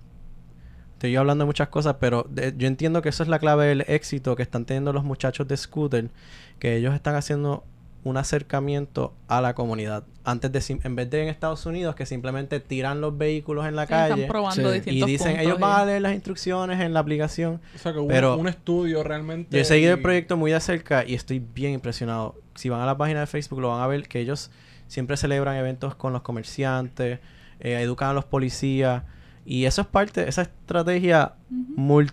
estoy 0.94 1.16
hablando 1.16 1.42
de 1.42 1.48
muchas 1.48 1.70
cosas, 1.70 1.96
pero 2.00 2.24
de- 2.30 2.54
yo 2.56 2.68
entiendo 2.68 3.02
que 3.02 3.10
eso 3.10 3.24
es 3.24 3.30
la 3.30 3.40
clave 3.40 3.66
del 3.66 3.82
éxito 3.88 4.36
que 4.36 4.44
están 4.44 4.66
teniendo 4.66 4.94
los 4.94 5.04
muchachos 5.04 5.48
de 5.48 5.58
scooter, 5.58 6.12
que 6.60 6.76
ellos 6.76 6.94
están 6.94 7.16
haciendo 7.16 7.64
un 8.04 8.18
acercamiento 8.18 9.14
a 9.28 9.42
la 9.42 9.54
comunidad. 9.56 10.04
Antes 10.24 10.52
de, 10.52 10.80
en 10.84 10.96
vez 10.96 11.10
de 11.10 11.24
en 11.24 11.28
Estados 11.28 11.66
Unidos, 11.66 11.96
que 11.96 12.06
simplemente 12.06 12.60
tiran 12.60 13.02
los 13.02 13.18
vehículos 13.18 13.66
en 13.66 13.76
la 13.76 13.86
Sí, 13.88 13.94
están 13.94 14.10
calle 14.12 14.26
probando 14.28 14.74
Sí. 14.74 14.82
y 14.86 15.04
dicen, 15.06 15.28
puntos 15.32 15.46
ellos 15.46 15.58
y- 15.58 15.62
van 15.62 15.82
a 15.82 15.86
leer 15.86 16.02
las 16.02 16.14
instrucciones 16.14 16.80
en 16.80 16.94
la 16.94 17.00
aplicación. 17.02 17.60
O 17.76 17.78
sea, 17.78 17.92
que 17.94 18.00
hubo 18.00 18.08
Pero- 18.08 18.38
un 18.38 18.48
estudio 18.48 19.04
realmente. 19.04 19.56
Yo 19.58 19.62
he 19.62 19.66
seguido 19.66 19.94
el 19.94 20.02
proyecto 20.02 20.38
muy 20.38 20.52
de 20.52 20.60
cerca 20.62 21.04
y 21.06 21.14
estoy 21.16 21.40
bien 21.40 21.74
impresionado. 21.74 22.36
Si 22.56 22.70
van 22.70 22.82
a 22.82 22.86
la 22.86 22.98
página 22.98 23.20
de 23.22 23.28
Facebook 23.28 23.60
lo 23.60 23.70
van 23.70 23.82
a 23.82 23.88
ver 23.88 24.08
que 24.08 24.20
ellos 24.20 24.50
siempre 24.88 25.18
celebran 25.18 25.56
eventos 25.58 25.96
con 25.96 26.14
los 26.14 26.22
comerciantes, 26.22 27.20
eh, 27.60 27.82
educan 27.82 28.10
a 28.10 28.14
los 28.14 28.26
policías 28.26 29.04
y 29.46 29.66
eso 29.66 29.82
es 29.82 29.88
parte, 29.88 30.28
esa 30.30 30.44
estrategia 30.44 31.34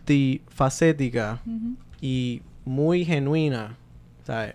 multifacética 0.06 1.40
y 2.00 2.42
muy 2.64 3.04
genuina. 3.04 3.76
¿sabes? 4.24 4.54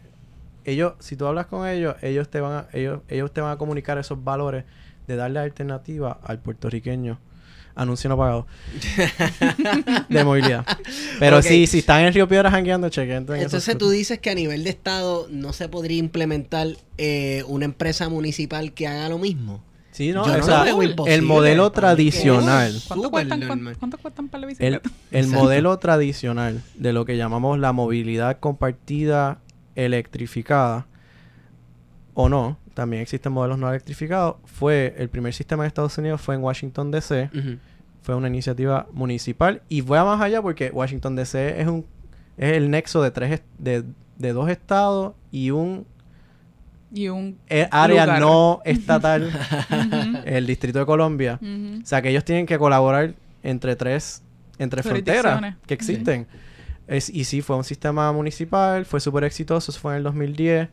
Ellos, 0.65 0.93
si 0.99 1.15
tú 1.15 1.25
hablas 1.25 1.47
con 1.47 1.67
ellos, 1.67 1.95
ellos 2.01 2.29
te 2.29 2.39
van 2.39 2.53
a, 2.53 2.67
ellos, 2.73 3.01
ellos 3.07 3.31
te 3.33 3.41
van 3.41 3.51
a 3.51 3.57
comunicar 3.57 3.97
esos 3.97 4.23
valores 4.23 4.63
de 5.07 5.15
darle 5.15 5.39
alternativa 5.39 6.19
al 6.23 6.39
puertorriqueño. 6.39 7.19
Anuncio 7.73 8.09
no 8.09 8.17
pagado. 8.17 8.47
de 10.09 10.23
movilidad. 10.23 10.65
Pero 11.19 11.37
Ok. 11.37 11.43
sí, 11.43 11.67
si 11.67 11.79
están 11.79 12.01
en 12.03 12.13
Río 12.13 12.27
Piedra 12.27 12.51
jangueando, 12.51 12.89
chequen. 12.89 13.25
Entonces 13.33 13.77
tú 13.77 13.89
dices 13.89 14.19
que 14.19 14.29
a 14.29 14.35
nivel 14.35 14.63
de 14.63 14.69
estado 14.71 15.27
no 15.29 15.53
se 15.53 15.69
podría 15.69 15.97
implementar 15.97 16.67
eh, 16.97 17.43
una 17.47 17.65
empresa 17.65 18.09
municipal 18.09 18.73
que 18.73 18.87
haga 18.87 19.09
lo 19.09 19.17
mismo. 19.17 19.63
Sí, 19.91 20.11
no, 20.13 20.25
Yo 20.25 20.33
o 20.33 20.37
no 20.37 20.43
sea, 20.43 20.59
lo 20.59 20.63
veo 20.77 20.83
imposible. 20.83 21.15
el 21.15 21.21
modelo 21.21 21.71
tradicional. 21.71 22.73
¿Cuánto, 22.87 23.11
cuestan. 23.11 23.75
¿Cuánto 23.77 23.97
cuestan 23.97 24.29
para 24.29 24.41
la 24.41 24.45
El, 24.47 24.49
bicicleta? 24.49 24.89
el 25.11 25.27
modelo 25.27 25.77
tradicional 25.79 26.61
de 26.75 26.93
lo 26.93 27.03
que 27.05 27.17
llamamos 27.17 27.59
la 27.59 27.73
movilidad 27.73 28.39
compartida 28.39 29.39
electrificada 29.75 30.85
o 32.13 32.27
no, 32.29 32.57
también 32.73 33.01
existen 33.01 33.31
modelos 33.31 33.57
no 33.57 33.69
electrificados, 33.69 34.35
fue 34.45 34.95
el 34.97 35.09
primer 35.09 35.33
sistema 35.33 35.63
en 35.63 35.67
Estados 35.67 35.97
Unidos 35.97 36.19
fue 36.21 36.35
en 36.35 36.41
Washington 36.43 36.91
DC, 36.91 37.29
fue 38.01 38.15
una 38.15 38.27
iniciativa 38.27 38.87
municipal 38.91 39.61
y 39.69 39.81
fue 39.81 39.97
a 39.97 40.03
más 40.03 40.19
allá 40.21 40.41
porque 40.41 40.69
Washington 40.71 41.15
DC 41.15 41.61
es 41.61 41.67
un 41.67 41.85
es 42.37 42.53
el 42.53 42.69
nexo 42.71 43.01
de 43.03 43.11
tres 43.11 43.41
de, 43.59 43.83
de 44.17 44.33
dos 44.33 44.49
estados 44.49 45.13
y 45.31 45.51
un 45.51 45.85
Y 46.93 47.07
un... 47.09 47.37
eh, 47.47 47.67
área 47.71 48.05
Lugar. 48.05 48.19
no 48.19 48.61
estatal, 48.65 49.31
el 50.25 50.45
Distrito 50.47 50.79
de 50.79 50.85
Colombia. 50.85 51.39
O 51.41 51.85
sea, 51.85 52.01
que 52.01 52.09
ellos 52.09 52.25
tienen 52.25 52.45
que 52.45 52.57
colaborar 52.57 53.13
entre 53.43 53.75
tres, 53.75 54.23
entre 54.59 54.83
fronteras 54.83 55.55
que 55.65 55.73
existen. 55.73 56.27
Es, 56.91 57.09
y 57.09 57.23
sí, 57.23 57.41
fue 57.41 57.55
un 57.55 57.63
sistema 57.63 58.11
municipal, 58.11 58.85
fue 58.85 58.99
súper 58.99 59.23
exitoso, 59.23 59.71
eso 59.71 59.79
fue 59.79 59.93
en 59.93 59.97
el 59.99 60.03
2010. 60.03 60.69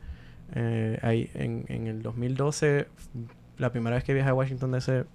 Eh, 0.55 0.99
ahí, 1.01 1.29
en, 1.33 1.65
en 1.69 1.87
el 1.87 2.01
2012, 2.01 2.87
la 3.57 3.71
primera 3.71 3.95
vez 3.95 4.03
que 4.03 4.13
viajé 4.13 4.29
a 4.29 4.33
Washington 4.33 4.71
DC, 4.71 5.05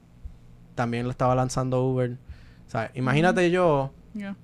también 0.74 1.04
lo 1.04 1.10
estaba 1.10 1.34
lanzando 1.34 1.82
Uber. 1.84 2.12
O 2.66 2.70
sea, 2.70 2.90
imagínate 2.94 3.50
yo, 3.50 3.92
Yeah. 4.14 4.36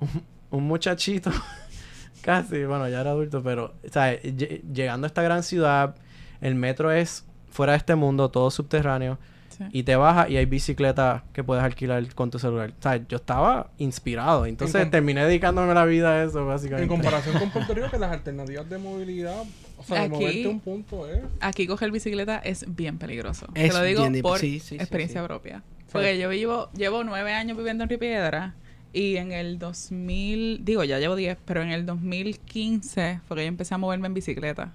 un 0.50 0.64
muchachito, 0.64 1.30
casi, 2.22 2.64
bueno, 2.64 2.88
ya 2.88 3.02
era 3.02 3.10
adulto, 3.10 3.42
pero, 3.42 3.74
o 3.86 3.88
sea, 3.92 4.14
lle- 4.20 4.62
llegando 4.72 5.04
a 5.06 5.08
esta 5.08 5.22
gran 5.22 5.42
ciudad, 5.42 5.94
el 6.40 6.54
metro 6.54 6.90
es 6.90 7.24
fuera 7.50 7.72
de 7.72 7.78
este 7.78 7.94
mundo, 7.94 8.30
todo 8.30 8.50
subterráneo 8.50 9.18
Sí. 9.60 9.64
y 9.72 9.82
te 9.82 9.94
bajas 9.94 10.30
y 10.30 10.36
hay 10.38 10.46
bicicletas 10.46 11.22
que 11.34 11.44
puedes 11.44 11.62
alquilar 11.62 12.14
con 12.14 12.30
tu 12.30 12.38
celular. 12.38 12.70
O 12.78 12.82
sea, 12.82 12.96
yo 13.06 13.16
estaba 13.18 13.70
inspirado. 13.78 14.46
Entonces 14.46 14.80
En 14.80 14.90
terminé 14.90 15.22
dedicándome 15.24 15.74
la 15.74 15.84
vida 15.84 16.12
a 16.12 16.24
eso, 16.24 16.40
En 16.40 16.46
básicamente. 16.48 16.88
comparación 16.88 17.38
con 17.38 17.50
Puerto 17.50 17.74
Rico, 17.74 17.90
que 17.90 17.98
las 17.98 18.10
alternativas 18.12 18.68
de 18.70 18.78
movilidad, 18.78 19.42
o 19.76 19.82
sea, 19.82 20.00
de 20.00 20.06
Aquí- 20.06 20.14
moverte 20.14 20.48
un 20.48 20.60
punto 20.60 21.06
es. 21.08 21.20
Aquí 21.40 21.66
coger 21.66 21.90
bicicleta 21.90 22.38
es 22.38 22.64
bien 22.74 22.96
peligroso. 22.98 23.46
Es 23.54 23.72
Te 23.72 23.78
lo 23.78 23.84
digo 23.84 24.08
bien 24.08 24.22
por 24.22 24.38
sí, 24.38 24.60
sí, 24.60 24.68
sí, 24.70 24.74
experiencia 24.76 25.20
sí. 25.20 25.26
propia. 25.26 25.62
Porque 25.92 26.18
yo 26.18 26.28
vivo, 26.30 26.70
llevo 26.72 27.04
nueve 27.04 27.32
años 27.34 27.56
viviendo 27.58 27.84
en 27.84 27.90
Ripiedra 27.90 28.54
y 28.92 29.16
en 29.16 29.32
el 29.32 29.58
2000, 29.58 30.64
digo, 30.64 30.84
ya 30.84 30.98
llevo 30.98 31.16
diez, 31.16 31.36
pero 31.44 31.62
en 31.62 31.70
el 31.70 31.84
2015 31.84 33.20
fue 33.26 33.36
que 33.36 33.42
yo 33.42 33.48
empecé 33.48 33.74
a 33.74 33.78
moverme 33.78 34.06
en 34.06 34.14
bicicleta. 34.14 34.72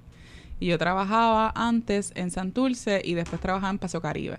Y 0.60 0.68
yo 0.68 0.78
trabajaba 0.78 1.52
antes 1.56 2.12
en 2.16 2.32
Santurce 2.32 3.02
y 3.04 3.14
después 3.14 3.42
trabajaba 3.42 3.72
en 3.72 3.78
Paso 3.78 4.02
Caribe. 4.02 4.38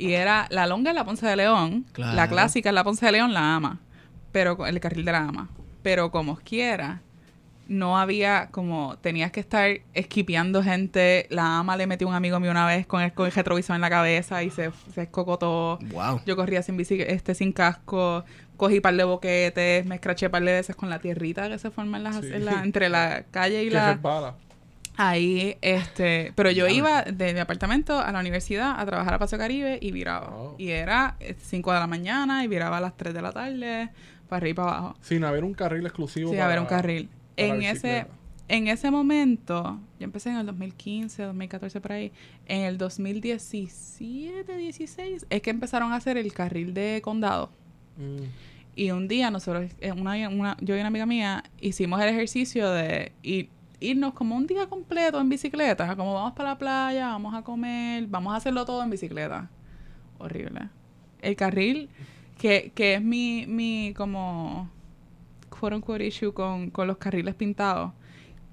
Y 0.00 0.14
era 0.14 0.46
la 0.50 0.66
longa 0.66 0.90
en 0.90 0.96
la 0.96 1.04
Ponce 1.04 1.26
de 1.26 1.36
León, 1.36 1.84
Claro. 1.92 2.16
la 2.16 2.28
clásica 2.28 2.68
en 2.70 2.74
la 2.74 2.84
Ponce 2.84 3.04
de 3.06 3.12
León, 3.12 3.34
la 3.34 3.54
ama, 3.56 3.78
pero 4.32 4.56
con- 4.56 4.66
el 4.68 4.80
carril 4.80 5.04
de 5.04 5.12
la 5.12 5.18
ama. 5.18 5.48
Pero 5.82 6.10
como 6.10 6.36
quiera, 6.36 7.00
no 7.68 7.98
había 7.98 8.48
como 8.50 8.96
tenías 9.00 9.30
que 9.30 9.40
estar 9.40 9.70
esquipeando 9.94 10.62
gente. 10.62 11.26
La 11.30 11.58
ama 11.58 11.76
le 11.76 11.86
metió 11.86 12.08
un 12.08 12.14
amigo 12.14 12.40
mío 12.40 12.50
una 12.50 12.66
vez 12.66 12.86
con 12.86 13.00
el, 13.02 13.12
con 13.12 13.26
el 13.26 13.32
retrovisor 13.32 13.76
en 13.76 13.80
la 13.82 13.90
cabeza 13.90 14.42
y 14.42 14.50
se, 14.50 14.70
se 14.94 15.02
escocotó. 15.02 15.78
Wow. 15.92 16.20
Yo 16.26 16.34
corría 16.34 16.62
sin 16.62 16.76
bici, 16.76 17.00
este 17.00 17.34
sin 17.34 17.52
casco, 17.52 18.24
cogí 18.56 18.80
par 18.80 18.94
de 18.96 19.04
boquetes, 19.04 19.86
me 19.86 19.94
escraché 19.94 20.28
par 20.30 20.42
de 20.42 20.52
veces 20.52 20.74
con 20.76 20.90
la 20.90 20.98
tierrita 20.98 21.48
que 21.48 21.58
se 21.58 21.70
forma 21.70 21.98
en 21.98 22.04
las- 22.04 22.16
Sí. 22.22 22.30
en 22.32 22.44
la- 22.44 22.62
entre 22.62 22.88
la 22.88 23.24
calle 23.30 23.62
y 23.64 23.68
Que 23.68 23.74
la. 23.74 23.98
Ahí 24.96 25.56
este, 25.62 26.32
pero 26.34 26.50
yo 26.50 26.68
iba 26.68 27.02
de 27.02 27.32
mi 27.32 27.40
apartamento 27.40 27.98
a 27.98 28.12
la 28.12 28.20
universidad 28.20 28.78
a 28.78 28.84
trabajar 28.86 29.14
a 29.14 29.18
Paso 29.18 29.38
Caribe 29.38 29.78
y 29.80 29.92
viraba. 29.92 30.28
Oh. 30.34 30.54
Y 30.58 30.68
era 30.70 31.16
5 31.38 31.72
de 31.72 31.78
la 31.78 31.86
mañana 31.86 32.44
y 32.44 32.48
viraba 32.48 32.78
a 32.78 32.80
las 32.80 32.96
3 32.96 33.14
de 33.14 33.22
la 33.22 33.32
tarde 33.32 33.90
para 34.28 34.38
arriba 34.38 34.50
y 34.50 34.54
para 34.54 34.68
abajo. 34.78 34.96
Sin 35.00 35.24
haber 35.24 35.44
un 35.44 35.54
carril 35.54 35.86
exclusivo. 35.86 36.30
Para- 36.32 36.46
ver 36.48 36.60
un 36.60 36.66
carril. 36.66 37.08
En 37.36 37.62
ese, 37.62 38.06
en 38.48 38.68
ese 38.68 38.90
momento, 38.90 39.80
yo 39.98 40.04
empecé 40.04 40.28
en 40.30 40.36
el 40.36 40.46
2015, 40.46 41.22
2014 41.22 41.80
por 41.80 41.92
ahí, 41.92 42.12
en 42.46 42.62
el 42.62 42.76
2017, 42.76 44.56
16, 44.56 45.26
es 45.28 45.42
que 45.42 45.50
empezaron 45.50 45.92
a 45.92 45.96
hacer 45.96 46.16
el 46.18 46.32
carril 46.32 46.74
de 46.74 47.00
condado. 47.02 47.50
Mm. 47.96 48.24
Y 48.76 48.90
un 48.92 49.08
día 49.08 49.30
nosotros, 49.30 49.70
eh, 49.80 49.92
una, 49.92 50.28
una- 50.28 50.56
yo 50.60 50.76
y 50.76 50.78
una 50.80 50.88
amiga 50.88 51.06
mía, 51.06 51.44
hicimos 51.60 52.00
el 52.02 52.08
ejercicio 52.08 52.70
de 52.70 53.12
ir, 53.22 53.48
irnos 53.80 54.14
como 54.14 54.36
un 54.36 54.46
día 54.46 54.68
completo 54.68 55.20
en 55.20 55.28
bicicleta, 55.28 55.96
como 55.96 56.14
vamos 56.14 56.32
para 56.32 56.50
la 56.50 56.58
playa, 56.58 57.08
vamos 57.08 57.34
a 57.34 57.42
comer, 57.42 58.06
vamos 58.06 58.32
a 58.34 58.36
hacerlo 58.36 58.64
todo 58.64 58.82
en 58.82 58.90
bicicleta. 58.90 59.50
Horrible. 60.18 60.68
El 61.22 61.36
carril, 61.36 61.88
que, 62.38 62.72
que 62.74 62.94
es 62.94 63.02
mi, 63.02 63.46
mi 63.46 63.94
como 63.96 64.70
quote 65.48 65.76
unquote 65.76 66.06
issue 66.06 66.32
con, 66.32 66.70
con 66.70 66.86
los 66.86 66.98
carriles 66.98 67.34
pintados, 67.34 67.92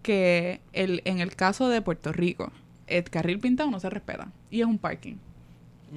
que 0.01 0.61
el, 0.73 1.01
en 1.05 1.19
el 1.19 1.35
caso 1.35 1.69
de 1.69 1.81
Puerto 1.81 2.11
Rico, 2.11 2.51
el 2.87 3.03
carril 3.03 3.39
pintado 3.39 3.69
no 3.69 3.79
se 3.79 3.89
respeta 3.89 4.31
y 4.49 4.61
es 4.61 4.67
un 4.67 4.77
parking. 4.77 5.17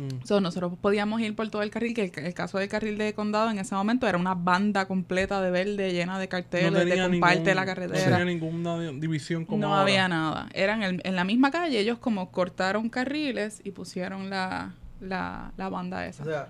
Mm. 0.00 0.24
So, 0.24 0.40
nosotros 0.40 0.72
podíamos 0.80 1.20
ir 1.20 1.36
por 1.36 1.48
todo 1.50 1.62
el 1.62 1.70
carril, 1.70 1.92
que 1.94 2.04
el, 2.04 2.24
el 2.24 2.32
caso 2.34 2.58
del 2.58 2.68
carril 2.68 2.96
de 2.96 3.12
condado 3.12 3.50
en 3.50 3.58
ese 3.58 3.74
momento 3.74 4.06
era 4.08 4.16
una 4.16 4.34
banda 4.34 4.86
completa 4.86 5.42
de 5.42 5.50
verde 5.50 5.92
llena 5.92 6.18
de 6.18 6.28
carteles, 6.28 6.72
de 6.86 6.98
comparte 7.02 7.38
ningún- 7.40 7.54
la 7.54 7.60
No 7.62 7.66
carretera. 7.66 8.04
tenía 8.18 8.24
ninguna 8.24 8.80
di- 8.80 9.00
división 9.00 9.44
como 9.44 9.60
No 9.60 9.68
ahora. 9.68 9.82
había 9.82 10.08
nada. 10.08 10.48
Eran 10.54 10.82
en, 10.82 11.00
en 11.04 11.16
la 11.16 11.24
misma 11.24 11.50
calle, 11.50 11.78
ellos 11.78 11.98
como 11.98 12.30
cortaron 12.30 12.88
carriles 12.88 13.60
y 13.64 13.72
pusieron 13.72 14.30
la, 14.30 14.74
la, 15.00 15.52
la 15.56 15.68
banda 15.68 16.06
esa. 16.06 16.22
O 16.22 16.26
sea, 16.26 16.48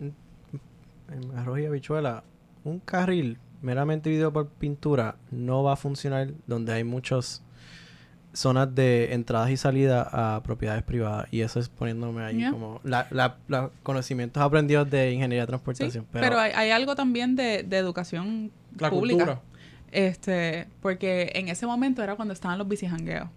en 0.00 1.36
arroz 1.38 1.58
y 1.60 1.66
habichuela, 1.66 2.24
un 2.64 2.78
carril 2.80 3.38
meramente 3.60 4.08
dividido 4.10 4.32
por 4.32 4.48
pintura 4.48 5.16
no 5.30 5.62
va 5.62 5.74
a 5.74 5.76
funcionar 5.76 6.28
donde 6.46 6.72
hay 6.72 6.84
muchas 6.84 7.42
zonas 8.34 8.74
de 8.74 9.12
entradas 9.12 9.50
y 9.50 9.56
salidas 9.56 10.06
a 10.10 10.40
propiedades 10.44 10.82
privadas. 10.82 11.26
Y 11.30 11.40
eso 11.42 11.60
es 11.60 11.68
poniéndome 11.68 12.22
ahí 12.24 12.36
Yeah. 12.38 12.50
como 12.50 12.80
la, 12.84 13.36
conocimientos 13.82 14.42
aprendidos 14.42 14.88
de 14.90 15.12
ingeniería 15.12 15.42
de 15.42 15.46
Sí, 15.46 15.48
transportación. 15.48 16.06
pero, 16.10 16.24
pero, 16.28 16.38
hay, 16.40 16.52
hay 16.52 16.70
algo 16.70 16.94
también 16.94 17.36
de, 17.36 17.62
de 17.62 17.76
educación 17.76 18.50
La 18.78 18.90
pública. 18.90 19.24
cultura. 19.24 19.42
Este, 19.90 20.66
porque 20.80 21.32
en 21.34 21.48
ese 21.48 21.66
momento 21.66 22.02
era 22.02 22.16
cuando 22.16 22.32
estaban 22.32 22.58
los 22.58 22.66
bicijangueos. 22.68 23.28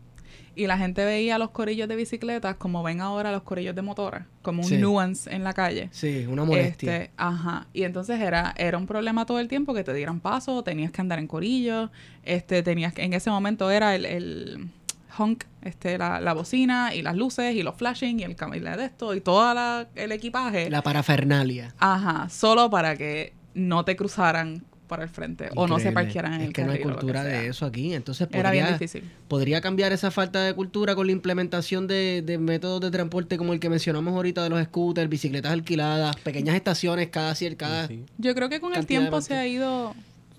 Y 0.58 0.68
la 0.68 0.78
gente 0.78 1.04
veía 1.04 1.38
los 1.38 1.50
corillos 1.50 1.90
de 1.90 1.98
bicicletas 1.98 2.56
como 2.56 2.82
ven 2.82 3.02
ahora 3.02 3.30
los 3.34 3.44
corillos 3.44 3.76
de 3.76 3.82
motora, 3.82 4.26
como 4.42 4.62
un 4.64 4.70
Sí. 4.70 4.78
nuance 4.78 5.30
en 5.36 5.44
la 5.44 5.52
calle. 5.52 5.90
Sí, 5.92 6.26
una 6.30 6.46
molestia. 6.46 6.96
Este, 6.96 7.12
ajá. 7.18 7.68
Y 7.74 7.84
entonces 7.84 8.22
era, 8.22 8.54
era 8.58 8.78
un 8.78 8.88
problema 8.88 9.26
todo 9.26 9.40
el 9.40 9.50
tiempo 9.50 9.74
que 9.74 9.84
te 9.84 9.94
dieran 9.94 10.22
paso, 10.22 10.64
tenías 10.64 10.92
que 10.92 11.02
andar 11.02 11.20
en 11.20 11.28
corillo, 11.28 11.92
este, 12.24 12.64
tenías 12.64 12.94
que, 12.94 13.04
en 13.04 13.12
ese 13.12 13.30
momento 13.30 13.70
era 13.70 13.96
el, 13.96 14.06
el 14.06 14.70
honk, 15.18 15.44
este, 15.62 15.98
la, 15.98 16.20
la 16.22 16.34
bocina 16.34 16.94
y 16.96 17.02
las 17.02 17.16
luces 17.16 17.56
y 17.56 17.64
los 17.64 17.76
flashing 17.76 18.20
y 18.20 18.24
el 18.24 18.36
cam- 18.36 18.56
y 18.56 18.60
la 18.60 18.78
de 18.78 18.86
esto 18.86 19.14
y 19.16 19.22
todo 19.22 19.54
la- 19.54 19.88
el 19.96 20.12
equipaje. 20.12 20.70
La 20.70 20.82
parafernalia. 20.82 21.74
Ajá, 21.80 22.30
solo 22.30 22.70
para 22.70 22.96
que 22.96 23.34
no 23.54 23.86
te 23.86 23.96
cruzaran 23.96 24.64
para 24.88 25.02
el 25.02 25.10
frente 25.10 25.50
o 25.56 25.66
no 25.68 25.80
se 25.80 25.92
parquearan 25.92 26.34
en 26.36 26.42
es 26.42 26.48
el 26.50 26.54
que 26.54 26.64
no 26.64 26.72
hay 26.72 26.78
carril 26.78 26.86
o 26.86 26.90
lo 26.92 26.96
que 26.98 27.02
cultura 27.02 27.24
de 27.24 27.48
eso 27.48 27.66
aquí. 27.66 27.96
Entonces 27.96 28.28
Era 28.32 28.52
bien 28.52 28.66
podría, 28.66 28.78
difícil. 28.78 29.12
podría 29.28 29.60
cambiar 29.62 29.92
esa 29.94 30.12
falta 30.12 30.44
de 30.44 30.54
cultura 30.54 30.94
con 30.94 31.08
la 31.08 31.12
implementación 31.12 31.88
de, 31.88 32.22
de 32.24 32.38
métodos 32.38 32.82
de 32.82 32.92
transporte 32.92 33.36
como 33.38 33.54
el 33.54 33.60
que 33.60 33.68
mencionamos 33.70 34.14
ahorita 34.14 34.44
de 34.44 34.50
los 34.52 34.64
scooters, 34.64 35.10
bicicletas 35.10 35.54
alquiladas, 35.54 36.16
pequeñas 36.18 36.56
estaciones 36.56 37.08
cada 37.10 37.34
cada 37.58 37.88
Sí. 37.88 38.06
Yo 38.20 38.36
creo 38.36 38.48
que 38.48 38.60
con 38.60 38.76
el 38.76 38.86
tiempo 38.86 39.20
se 39.22 39.34
ha 39.34 39.48
ido, 39.48 39.96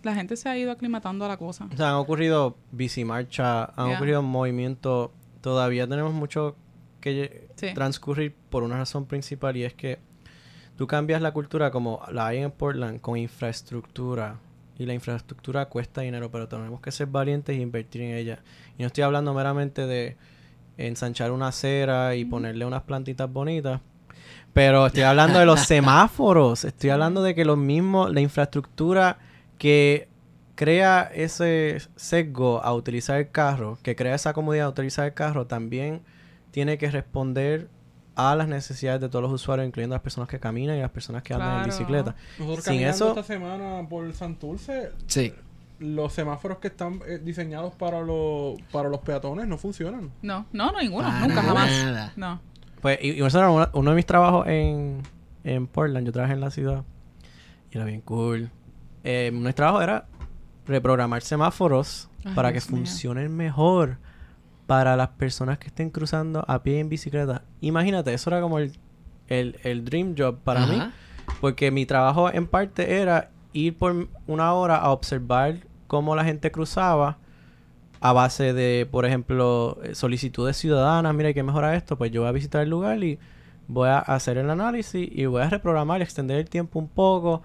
la 0.07 0.15
gente 0.15 0.37
se 0.37 0.49
ha 0.49 0.57
ido 0.57 0.73
aclimatando 0.73 1.25
a 1.27 1.29
la 1.29 1.37
cosa. 1.37 1.69
O 1.73 1.77
sea, 1.77 1.91
han 1.91 1.95
ocurrido 1.97 2.57
bicimarcha, 2.73 3.65
han 3.77 3.95
ocurrido 3.95 4.23
movimientos. 4.23 5.11
Todavía 5.43 5.87
tenemos 5.87 6.13
mucho 6.15 6.57
que 7.01 7.49
Sí. 7.57 7.69
transcurrir 7.75 8.35
por 8.51 8.63
una 8.63 8.79
razón 8.79 9.05
principal 9.07 9.57
y 9.57 9.65
es 9.65 9.75
que 9.75 9.99
tú 10.77 10.87
cambias 10.87 11.21
la 11.23 11.33
cultura 11.33 11.71
como 11.71 12.01
la 12.11 12.29
hay 12.29 12.39
en 12.39 12.51
Portland 12.51 13.01
con 13.01 13.17
infraestructura. 13.19 14.39
Y 14.79 14.85
la 14.87 14.93
infraestructura 14.95 15.67
cuesta 15.71 16.03
dinero, 16.03 16.31
pero 16.31 16.49
tenemos 16.49 16.81
que 16.81 16.91
ser 16.93 17.07
valientes 17.07 17.57
e 17.57 17.61
invertir 17.61 18.03
en 18.03 18.15
ella. 18.17 18.41
Y 18.77 18.83
no 18.83 18.89
estoy 18.89 19.05
hablando 19.05 19.33
meramente 19.33 19.87
de 19.87 20.17
ensanchar 20.77 21.31
una 21.33 21.49
acera 21.49 22.15
y 22.15 22.25
ponerle 22.27 22.65
unas 22.67 22.83
plantitas 22.83 23.33
bonitas. 23.33 23.81
Pero 24.53 24.87
estoy 24.87 25.03
hablando 25.05 25.39
de 25.39 25.47
los 25.47 25.61
semáforos. 25.67 26.65
Estoy 26.65 26.91
hablando 26.91 27.23
de 27.23 27.35
que 27.35 27.45
los 27.47 27.57
mismos, 27.57 28.13
la 28.13 28.21
infraestructura 28.21 29.19
que 29.59 30.09
crea 30.55 31.11
ese 31.15 31.79
sesgo 31.97 32.63
a 32.65 32.73
utilizar 32.75 33.19
el 33.19 33.31
carro, 33.31 33.79
que 33.83 33.95
crea 33.97 34.15
esa 34.15 34.33
comodidad 34.33 34.67
a 34.67 34.71
utilizar 34.71 35.07
el 35.07 35.15
carro, 35.15 35.47
también 35.47 36.03
tiene 36.51 36.79
que 36.79 36.91
responder 36.91 37.69
a 38.15 38.35
las 38.35 38.49
necesidades 38.49 39.01
de 39.03 39.09
todos 39.11 39.23
los 39.23 39.33
usuarios, 39.33 39.67
incluyendo 39.67 39.95
las 39.95 40.03
personas 40.03 40.29
que 40.31 40.41
caminan 40.41 40.77
y 40.77 40.81
las 40.81 40.91
personas 40.91 41.23
que 41.23 41.35
andan 41.35 41.59
en 41.61 41.65
bicicleta. 41.67 42.15
Nosotros 42.39 42.65
Sin 42.65 42.81
eso- 42.83 43.09
esta 43.11 43.23
semana 43.23 43.87
por 43.89 44.11
Santurce, 44.15 44.91
Sí. 45.07 45.35
los 45.79 46.15
semáforos 46.15 46.57
que 46.59 46.69
están 46.69 47.01
eh, 47.07 47.19
diseñados 47.23 47.75
para 47.75 48.01
los 48.01 48.57
para 48.73 48.89
los 48.89 49.01
peatones 49.01 49.47
no 49.47 49.59
funcionan. 49.59 50.11
No, 50.23 50.47
no, 50.53 50.73
no, 50.73 50.81
ninguno, 50.81 51.07
Para 51.09 51.21
nunca, 51.27 51.43
jamás. 51.43 51.71
nada. 51.85 52.13
No. 52.17 52.41
Pues, 52.81 52.99
y, 53.03 53.11
y 53.13 53.23
eso 53.23 53.39
era 53.39 53.51
una- 53.51 53.71
uno 53.75 53.91
de 53.91 53.97
mis 53.97 54.07
trabajos 54.07 54.47
en, 54.47 55.03
en 55.45 55.67
Portland. 55.67 56.07
Yo 56.07 56.13
trabajé 56.13 56.33
en 56.33 56.41
la 56.41 56.51
ciudad. 56.51 56.85
Y 57.71 57.77
era 57.77 57.85
bien 57.85 58.01
cool. 58.01 58.51
Eh, 59.09 59.31
nuestro 59.33 59.63
trabajo 59.63 59.83
era 59.83 60.07
reprogramar 60.67 61.23
semáforos 61.23 62.09
Ay, 62.25 62.35
para 62.35 62.53
que 62.53 62.61
funcionen 62.61 63.37
mejor 63.37 63.99
para 64.67 64.97
las 64.97 65.11
personas 65.11 65.59
que 65.59 65.69
estén 65.69 65.91
cruzando 65.91 66.45
a 66.49 66.65
pie 66.65 66.79
y 66.79 66.81
en 66.81 66.89
bicicleta. 66.89 67.45
Imagínate, 67.61 68.13
eso 68.13 68.31
era 68.31 68.41
como 68.41 68.59
el, 68.59 68.73
el, 69.29 69.61
el 69.63 69.85
dream 69.85 70.17
job 70.19 70.39
para 70.43 70.65
Ajá. 70.65 70.73
mí. 70.73 70.93
Porque 71.41 71.71
mi 71.71 71.87
trabajo 71.87 72.33
en 72.33 72.49
parte 72.49 73.01
era 73.01 73.31
ir 73.53 73.77
por 73.77 74.09
una 74.27 74.53
hora 74.55 74.77
a 74.77 74.91
observar 74.91 75.59
cómo 75.87 76.17
la 76.17 76.25
gente 76.25 76.51
cruzaba 76.51 77.19
a 78.01 78.13
base 78.13 78.53
de, 78.53 78.89
por 78.91 79.07
ejemplo, 79.07 79.79
eh, 79.85 79.95
solicitudes 79.95 80.57
ciudadanas. 80.57 81.15
Mira, 81.15 81.29
hay 81.29 81.35
que 81.35 81.45
mejorar 81.45 81.75
esto. 81.77 81.97
Pues 81.97 82.11
yo 82.11 82.23
voy 82.23 82.29
a 82.29 82.33
visitar 82.33 82.63
el 82.63 82.71
lugar 82.71 83.03
y 83.05 83.21
voy 83.69 83.89
a 83.89 83.99
hacer 83.99 84.37
el 84.39 84.51
análisis 84.51 85.09
y 85.11 85.27
voy 85.27 85.43
a 85.43 85.49
reprogramar, 85.49 86.03
extender 86.03 86.39
el 86.39 86.51
tiempo 86.51 86.81
un 86.81 86.89
poco. 86.89 87.43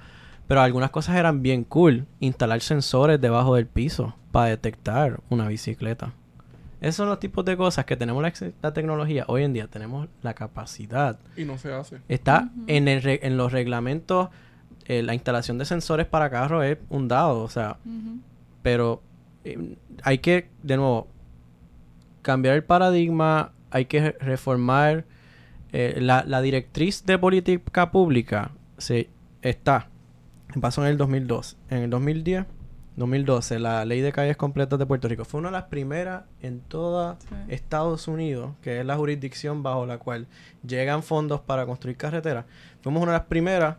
Pero 0.51 0.59
algunas 0.63 0.89
cosas 0.89 1.15
eran 1.15 1.41
bien 1.41 1.63
cool. 1.63 2.05
Instalar 2.19 2.59
sensores 2.59 3.21
debajo 3.21 3.55
del 3.55 3.67
piso 3.67 4.13
para 4.33 4.47
detectar 4.47 5.21
una 5.29 5.47
bicicleta. 5.47 6.11
Esos 6.81 6.95
son 6.97 7.07
los 7.07 7.21
tipos 7.21 7.45
de 7.45 7.55
cosas 7.55 7.85
que 7.85 7.95
tenemos 7.95 8.21
la, 8.61 8.73
tecnología. 8.73 9.23
Hoy 9.29 9.43
en 9.43 9.53
día 9.53 9.67
tenemos 9.67 10.09
la 10.21 10.33
capacidad 10.33 11.17
Y 11.37 11.45
no 11.45 11.57
se 11.57 11.71
hace. 11.71 11.99
Está 12.09 12.49
en, 12.67 12.89
el 12.89 13.01
re- 13.01 13.21
en 13.25 13.37
los 13.37 13.53
reglamentos, 13.53 14.27
eh, 14.87 15.01
la 15.03 15.13
instalación 15.13 15.57
de 15.57 15.63
sensores 15.63 16.05
para 16.05 16.29
carros 16.29 16.65
es 16.65 16.79
un 16.89 17.07
dado, 17.07 17.43
o 17.43 17.47
sea, 17.49 17.77
pero 18.61 19.01
eh, 19.45 19.77
hay 20.03 20.17
que, 20.17 20.49
de 20.63 20.75
nuevo, 20.75 21.07
cambiar 22.23 22.55
el 22.55 22.63
paradigma, 22.65 23.53
hay 23.69 23.85
que 23.85 24.01
re- 24.01 24.17
reformar 24.19 25.05
eh, 25.71 25.95
la, 26.01 26.25
la 26.27 26.41
directriz 26.41 27.05
de 27.05 27.17
política 27.17 27.89
pública, 27.91 28.51
se, 28.77 29.07
está, 29.41 29.87
pasó 30.59 30.83
en 30.83 30.89
el 30.91 30.97
2002, 30.97 31.57
en 31.69 31.77
el 31.83 31.89
2010, 31.89 32.45
2012, 32.97 33.59
la 33.59 33.85
ley 33.85 34.01
de 34.01 34.11
calles 34.11 34.35
completas 34.37 34.77
de 34.77 34.85
Puerto 34.85 35.07
Rico 35.07 35.23
fue 35.23 35.39
una 35.39 35.49
de 35.49 35.53
las 35.53 35.63
primeras 35.65 36.23
en 36.41 36.59
toda 36.59 37.17
Sí. 37.19 37.35
Estados 37.47 38.07
Unidos, 38.07 38.51
que 38.61 38.79
es 38.81 38.85
la 38.85 38.97
jurisdicción 38.97 39.63
bajo 39.63 39.85
la 39.85 39.97
cual 39.97 40.27
llegan 40.67 41.01
fondos 41.01 41.39
para 41.41 41.65
construir 41.65 41.95
carreteras. 41.97 42.45
Fuimos 42.81 43.01
una 43.01 43.13
de 43.13 43.17
las 43.19 43.27
primeras 43.27 43.77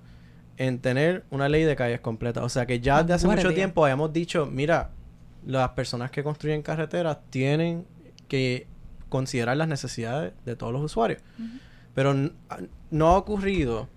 en 0.56 0.78
tener 0.78 1.24
una 1.30 1.48
ley 1.48 1.64
de 1.64 1.76
calles 1.76 2.00
completas. 2.00 2.42
O 2.44 2.48
sea 2.48 2.64
que 2.66 2.80
ya 2.80 3.02
desde 3.02 3.14
hace 3.14 3.26
mucho 3.26 3.48
tiempo 3.54 3.84
habíamos 3.84 4.12
dicho, 4.12 4.46
mira, 4.46 4.90
las 5.46 5.70
personas 5.70 6.10
que 6.10 6.22
construyen 6.24 6.62
carreteras 6.62 7.18
tienen 7.30 7.84
que 8.28 8.66
considerar 9.08 9.56
las 9.58 9.68
necesidades 9.68 10.32
de 10.46 10.56
todos 10.56 10.72
los 10.72 10.82
usuarios. 10.82 11.20
Pero 11.94 12.12
n- 12.12 12.32
a- 12.48 12.58
no 12.90 13.08
ha 13.08 13.16
ocurrido 13.18 13.88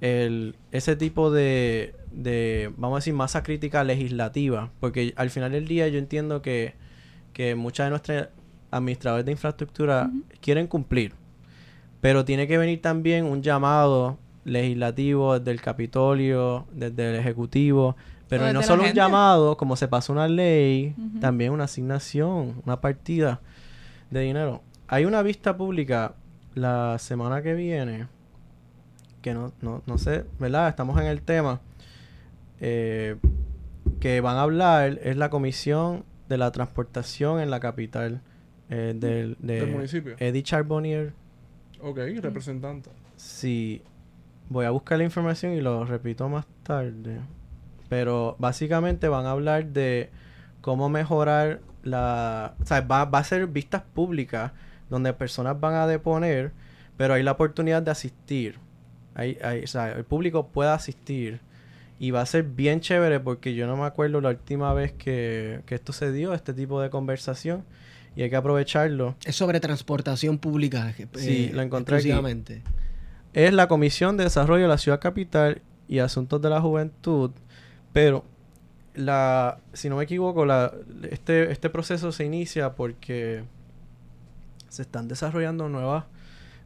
el, 0.00 0.54
ese 0.70 0.94
tipo 0.96 1.30
de, 1.32 1.94
de, 2.14 2.72
vamos 2.76 2.96
a 2.96 2.98
decir, 3.00 3.14
masa 3.14 3.42
crítica 3.42 3.84
legislativa. 3.84 4.70
Porque 4.80 5.12
al 5.16 5.30
final 5.30 5.52
del 5.52 5.66
día 5.66 5.88
yo 5.88 5.98
entiendo 5.98 6.42
que, 6.42 6.74
que 7.32 7.54
muchas 7.54 7.86
de 7.86 7.90
nuestras 7.90 8.28
administradores 8.70 9.24
de 9.26 9.32
infraestructura 9.32 10.10
quieren 10.40 10.66
cumplir. 10.66 11.14
Pero 12.00 12.24
tiene 12.24 12.46
que 12.46 12.58
venir 12.58 12.82
también 12.82 13.24
un 13.24 13.42
llamado 13.42 14.18
legislativo 14.44 15.38
desde 15.38 15.50
el 15.52 15.60
Capitolio, 15.60 16.66
desde 16.72 17.10
el 17.10 17.16
Ejecutivo. 17.16 17.96
Pero 18.28 18.52
no 18.52 18.62
solo 18.62 18.84
un 18.84 18.92
llamado, 18.92 19.56
como 19.56 19.76
se 19.76 19.88
pasó 19.88 20.12
una 20.12 20.28
ley, 20.28 20.94
también 21.20 21.52
una 21.52 21.64
asignación, 21.64 22.62
una 22.64 22.80
partida 22.80 23.40
de 24.10 24.20
dinero. 24.20 24.62
Hay 24.88 25.04
una 25.04 25.22
vista 25.22 25.56
pública 25.56 26.14
la 26.54 26.98
semana 26.98 27.42
que 27.42 27.54
viene, 27.54 28.06
que 29.22 29.34
no, 29.34 29.52
no, 29.60 29.82
no 29.86 29.98
sé, 29.98 30.24
¿verdad? 30.38 30.68
Estamos 30.68 31.00
en 31.00 31.06
el 31.06 31.22
tema, 31.22 31.60
eh, 32.60 33.16
que 34.00 34.20
van 34.20 34.36
a 34.36 34.42
hablar, 34.42 34.98
es 35.02 35.16
la 35.16 35.30
Comisión 35.30 36.04
de 36.28 36.38
la 36.38 36.50
Transportación 36.52 37.40
en 37.40 37.50
la 37.50 37.60
capital 37.60 38.20
eh, 38.70 38.94
del, 38.96 39.36
de 39.40 39.60
Del 39.60 39.70
municipio. 39.72 40.16
Eddie 40.18 40.42
Charbonnier. 40.42 41.12
Ok, 41.80 41.98
representante. 42.20 42.90
Sí, 43.16 43.82
voy 44.48 44.64
a 44.66 44.70
buscar 44.70 44.98
la 44.98 45.04
información 45.04 45.52
y 45.52 45.60
lo 45.60 45.84
repito 45.84 46.28
más 46.28 46.46
tarde. 46.62 47.20
Pero 47.88 48.36
básicamente 48.38 49.08
van 49.08 49.26
a 49.26 49.32
hablar 49.32 49.66
de 49.66 50.10
cómo 50.62 50.88
mejorar 50.88 51.60
la... 51.82 52.54
O 52.62 52.64
sea, 52.66 52.80
va, 52.80 53.04
va 53.04 53.18
a 53.18 53.24
ser 53.24 53.46
vistas 53.46 53.82
públicas 53.82 54.52
donde 54.88 55.12
personas 55.12 55.60
van 55.60 55.74
a 55.74 55.86
deponer, 55.86 56.52
pero 56.96 57.14
hay 57.14 57.22
la 57.22 57.32
oportunidad 57.32 57.82
de 57.82 57.90
asistir. 57.90 58.58
Hay, 59.14 59.38
hay- 59.44 59.64
o 59.64 59.66
sea, 59.66 59.92
el 59.92 60.04
público 60.04 60.48
puede 60.48 60.70
asistir. 60.70 61.40
Y 61.98 62.10
va 62.10 62.20
a 62.22 62.26
ser 62.26 62.42
bien 62.42 62.80
chévere 62.80 63.20
porque 63.20 63.54
yo 63.54 63.66
no 63.66 63.76
me 63.76 63.84
acuerdo 63.84 64.20
la 64.20 64.30
última 64.30 64.72
vez 64.74 64.92
que, 64.92 65.60
que 65.66 65.74
esto 65.76 65.92
se 65.92 66.12
dio, 66.12 66.34
este 66.34 66.52
tipo 66.52 66.80
de 66.80 66.90
conversación. 66.90 67.64
Y 68.16 68.22
hay 68.22 68.30
que 68.30 68.36
aprovecharlo. 68.36 69.16
Es 69.24 69.36
sobre 69.36 69.60
transportación 69.60 70.38
pública. 70.38 70.94
eh, 70.98 71.08
Sí, 71.14 71.50
lo 71.52 71.62
encontré 71.62 71.96
aquí. 71.96 72.08
es 73.32 73.52
la 73.52 73.66
Comisión 73.68 74.16
de 74.16 74.24
Desarrollo 74.24 74.62
de 74.62 74.68
la 74.68 74.78
Ciudad 74.78 75.00
Capital 75.00 75.60
y 75.88 75.98
Asuntos 75.98 76.40
de 76.40 76.48
la 76.50 76.60
Juventud, 76.60 77.32
pero 77.92 78.24
la, 78.94 79.58
si 79.72 79.88
no 79.88 79.96
me 79.96 80.04
equivoco, 80.04 80.46
la, 80.46 80.72
este, 81.10 81.50
este 81.50 81.68
proceso 81.68 82.12
se 82.12 82.24
inicia 82.24 82.74
porque 82.74 83.42
se 84.68 84.82
están 84.82 85.08
desarrollando 85.08 85.68
nuevas, 85.68 86.04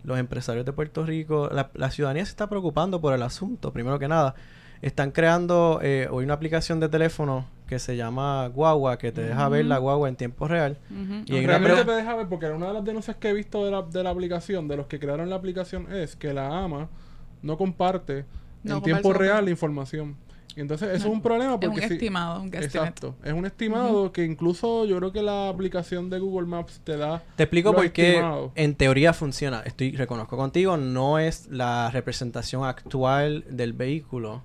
los 0.05 0.19
empresarios 0.19 0.65
de 0.67 0.73
Puerto 0.73 1.05
Rico, 1.05 1.49
la, 1.53 1.71
la 1.75 1.91
ciudadanía 1.91 2.25
se 2.25 2.31
está 2.31 2.49
preocupando 2.49 3.01
por 3.01 3.15
el 3.15 3.23
asunto, 3.23 3.73
primero 3.73 3.99
que 3.99 4.09
nada. 4.09 4.35
Están 4.83 5.11
creando 5.11 5.81
eh, 5.83 6.09
hoy 6.11 6.25
una 6.25 6.35
aplicación 6.35 6.79
de 6.81 6.89
teléfono 6.89 7.47
que 7.67 7.79
se 7.79 7.97
llama 7.97 8.47
Guagua, 8.49 8.97
que 8.97 9.13
te 9.13 9.23
deja 9.23 9.49
ver 9.51 9.67
la 9.67 9.77
guagua 9.79 10.09
en 10.09 10.17
tiempo 10.17 10.49
real. 10.49 10.79
Ujú. 10.91 11.23
Y 11.27 11.35
hay 11.37 11.45
una 11.45 11.59
Realmente 11.59 11.85
te 11.85 11.93
deja 11.93 12.15
ver, 12.17 12.27
porque 12.29 12.47
una 12.47 12.69
de 12.69 12.75
las 12.75 12.85
denuncias 12.85 13.17
que 13.17 13.29
he 13.29 13.33
visto 13.35 13.65
de 13.65 13.71
la, 13.71 13.83
de 13.83 14.03
la 14.03 14.11
aplicación, 14.11 14.69
de 14.69 14.77
los 14.79 14.87
que 14.87 14.99
crearon 14.99 15.29
la 15.29 15.37
aplicación, 15.37 15.93
es 15.93 16.17
que 16.17 16.33
la 16.33 16.63
AMA 16.65 16.89
no 17.43 17.59
comparte 17.59 18.25
No 18.63 18.77
en 18.77 18.83
tiempo 18.83 19.13
real 19.13 19.45
la 19.45 19.51
información. 19.51 20.17
Y 20.57 20.61
entonces 20.63 20.89
eso 20.89 21.05
No. 21.05 21.11
es 21.11 21.17
un 21.17 21.23
problema 21.23 21.53
Es 21.61 21.69
un 21.69 21.73
porque 21.75 21.87
si- 21.89 21.95
estimado, 21.95 22.41
un 22.41 22.51
guesstimate. 22.51 22.89
Exacto. 22.89 23.15
Es 23.23 23.33
un 23.33 23.45
estimado 23.47 24.11
que 24.13 24.25
incluso 24.25 24.87
yo 24.87 24.97
creo 24.97 25.13
que 25.13 25.23
la 25.23 25.49
aplicación 25.51 26.09
de 26.11 26.19
Google 26.21 26.47
Maps 26.49 26.81
te 26.83 26.97
da... 26.97 27.23
Te 27.37 27.43
explico 27.45 27.73
por 27.75 27.93
qué 27.93 28.15
estimado. 28.15 28.51
en 28.55 28.75
teoría 28.75 29.13
funciona. 29.13 29.61
Estoy, 29.67 29.95
reconozco 29.95 30.37
contigo, 30.37 30.77
no 30.79 31.19
es 31.19 31.47
la 31.49 31.91
representación 31.93 32.65
actual 32.65 33.45
del 33.51 33.73
vehículo. 33.75 34.43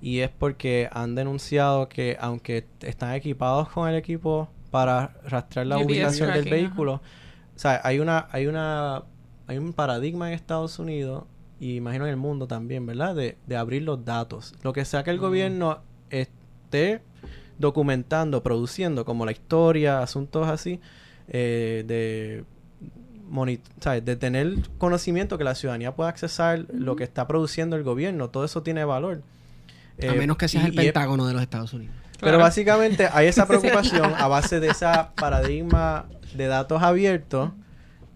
Y 0.00 0.20
es 0.20 0.30
porque 0.30 0.88
han 0.92 1.14
denunciado 1.14 1.88
que 1.88 2.16
aunque 2.20 2.66
están 2.80 3.14
equipados 3.14 3.68
con 3.68 3.88
el 3.88 3.96
equipo 3.96 4.48
para 4.70 5.14
rastrear 5.24 5.66
la 5.66 5.78
ubicación 5.78 6.32
del 6.32 6.44
vehículo, 6.44 6.94
o 6.94 7.58
sea, 7.58 7.80
hay 7.82 7.98
una, 7.98 8.28
hay 8.30 8.46
una, 8.46 9.04
hay 9.46 9.58
un 9.58 9.72
paradigma 9.72 10.28
en 10.28 10.34
Estados 10.34 10.78
Unidos 10.78 11.24
y 11.58 11.76
imagino 11.76 12.04
en 12.04 12.10
el 12.10 12.16
mundo 12.16 12.46
también, 12.46 12.84
¿verdad? 12.84 13.14
De, 13.14 13.38
de 13.46 13.56
abrir 13.56 13.82
los 13.82 14.04
datos. 14.04 14.54
Lo 14.62 14.72
que 14.72 14.84
sea 14.84 15.02
que 15.02 15.10
el 15.10 15.16
Mm. 15.16 15.20
gobierno 15.22 15.78
esté 16.10 17.00
documentando, 17.58 18.42
produciendo, 18.42 19.06
como 19.06 19.24
la 19.24 19.32
historia, 19.32 20.02
asuntos 20.02 20.46
así, 20.48 20.80
eh, 21.28 21.84
de 21.86 22.44
¿sabes? 23.80 24.04
de 24.04 24.16
tener 24.16 24.54
conocimiento 24.78 25.36
que 25.38 25.44
la 25.44 25.54
ciudadanía 25.54 25.94
pueda 25.94 26.10
accesar 26.10 26.66
lo 26.72 26.96
que 26.96 27.04
está 27.04 27.26
produciendo 27.26 27.76
el 27.76 27.82
gobierno, 27.82 28.30
todo 28.30 28.44
eso 28.44 28.62
tiene 28.62 28.84
valor. 28.84 29.22
A 30.00 30.06
Eh, 30.06 30.12
menos 30.18 30.36
que 30.36 30.48
seas 30.48 30.64
y- 30.64 30.66
el 30.68 30.72
y 30.74 30.76
Pentágono 30.76 31.26
de 31.26 31.32
los 31.32 31.42
Estados 31.42 31.72
Unidos. 31.72 31.94
pero 32.18 32.32
Claro. 32.32 32.38
básicamente 32.38 33.08
hay 33.12 33.26
esa 33.28 33.46
preocupación 33.48 34.12
a 34.16 34.26
base 34.28 34.60
de 34.60 34.68
esa 34.68 35.12
paradigma 35.14 36.06
de 36.34 36.46
datos 36.46 36.82
abiertos. 36.82 37.50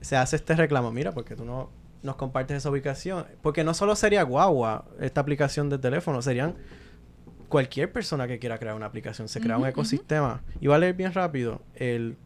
Se 0.00 0.16
hace 0.16 0.36
este 0.36 0.54
reclamo. 0.56 0.90
Mira, 0.92 1.12
porque 1.12 1.36
tú 1.36 1.44
no 1.44 1.70
nos 2.02 2.16
compartes 2.16 2.56
esa 2.56 2.70
ubicación. 2.70 3.26
Porque 3.42 3.62
no 3.64 3.74
solo 3.74 3.94
sería 3.96 4.22
guagua 4.22 4.86
esta 5.00 5.20
aplicación 5.20 5.68
de 5.68 5.78
teléfono, 5.78 6.22
serían 6.22 6.54
cualquier 7.48 7.92
persona 7.92 8.26
que 8.28 8.38
quiera 8.38 8.58
crear 8.58 8.74
una 8.74 8.86
aplicación. 8.86 9.28
Se 9.28 9.40
crea 9.40 9.58
un 9.58 9.66
ecosistema. 9.66 10.42
Y 10.60 10.66
va 10.68 10.76
a 10.76 10.78
leer 10.78 10.94
bien 10.94 11.12
rápido 11.12 11.60
el, 11.74 12.16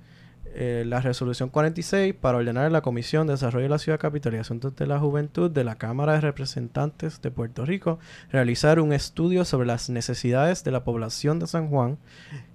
eh, 0.56 0.84
la 0.86 1.00
resolución 1.00 1.48
46 1.48 2.14
para 2.14 2.38
ordenar 2.38 2.66
a 2.66 2.70
la 2.70 2.80
Comisión 2.80 3.26
de 3.26 3.32
Desarrollo 3.32 3.64
de 3.64 3.70
la 3.70 3.78
Ciudad 3.78 3.98
Capital 3.98 4.34
y 4.34 4.38
Asuntos 4.38 4.76
de 4.76 4.86
la 4.86 5.00
Juventud 5.00 5.50
de 5.50 5.64
la 5.64 5.76
Cámara 5.76 6.12
de 6.12 6.20
Representantes 6.20 7.20
de 7.20 7.30
Puerto 7.32 7.64
Rico 7.64 7.98
realizar 8.30 8.78
un 8.78 8.92
estudio 8.92 9.44
sobre 9.44 9.66
las 9.66 9.90
necesidades 9.90 10.62
de 10.62 10.70
la 10.70 10.84
población 10.84 11.40
de 11.40 11.48
San 11.48 11.68
Juan 11.68 11.98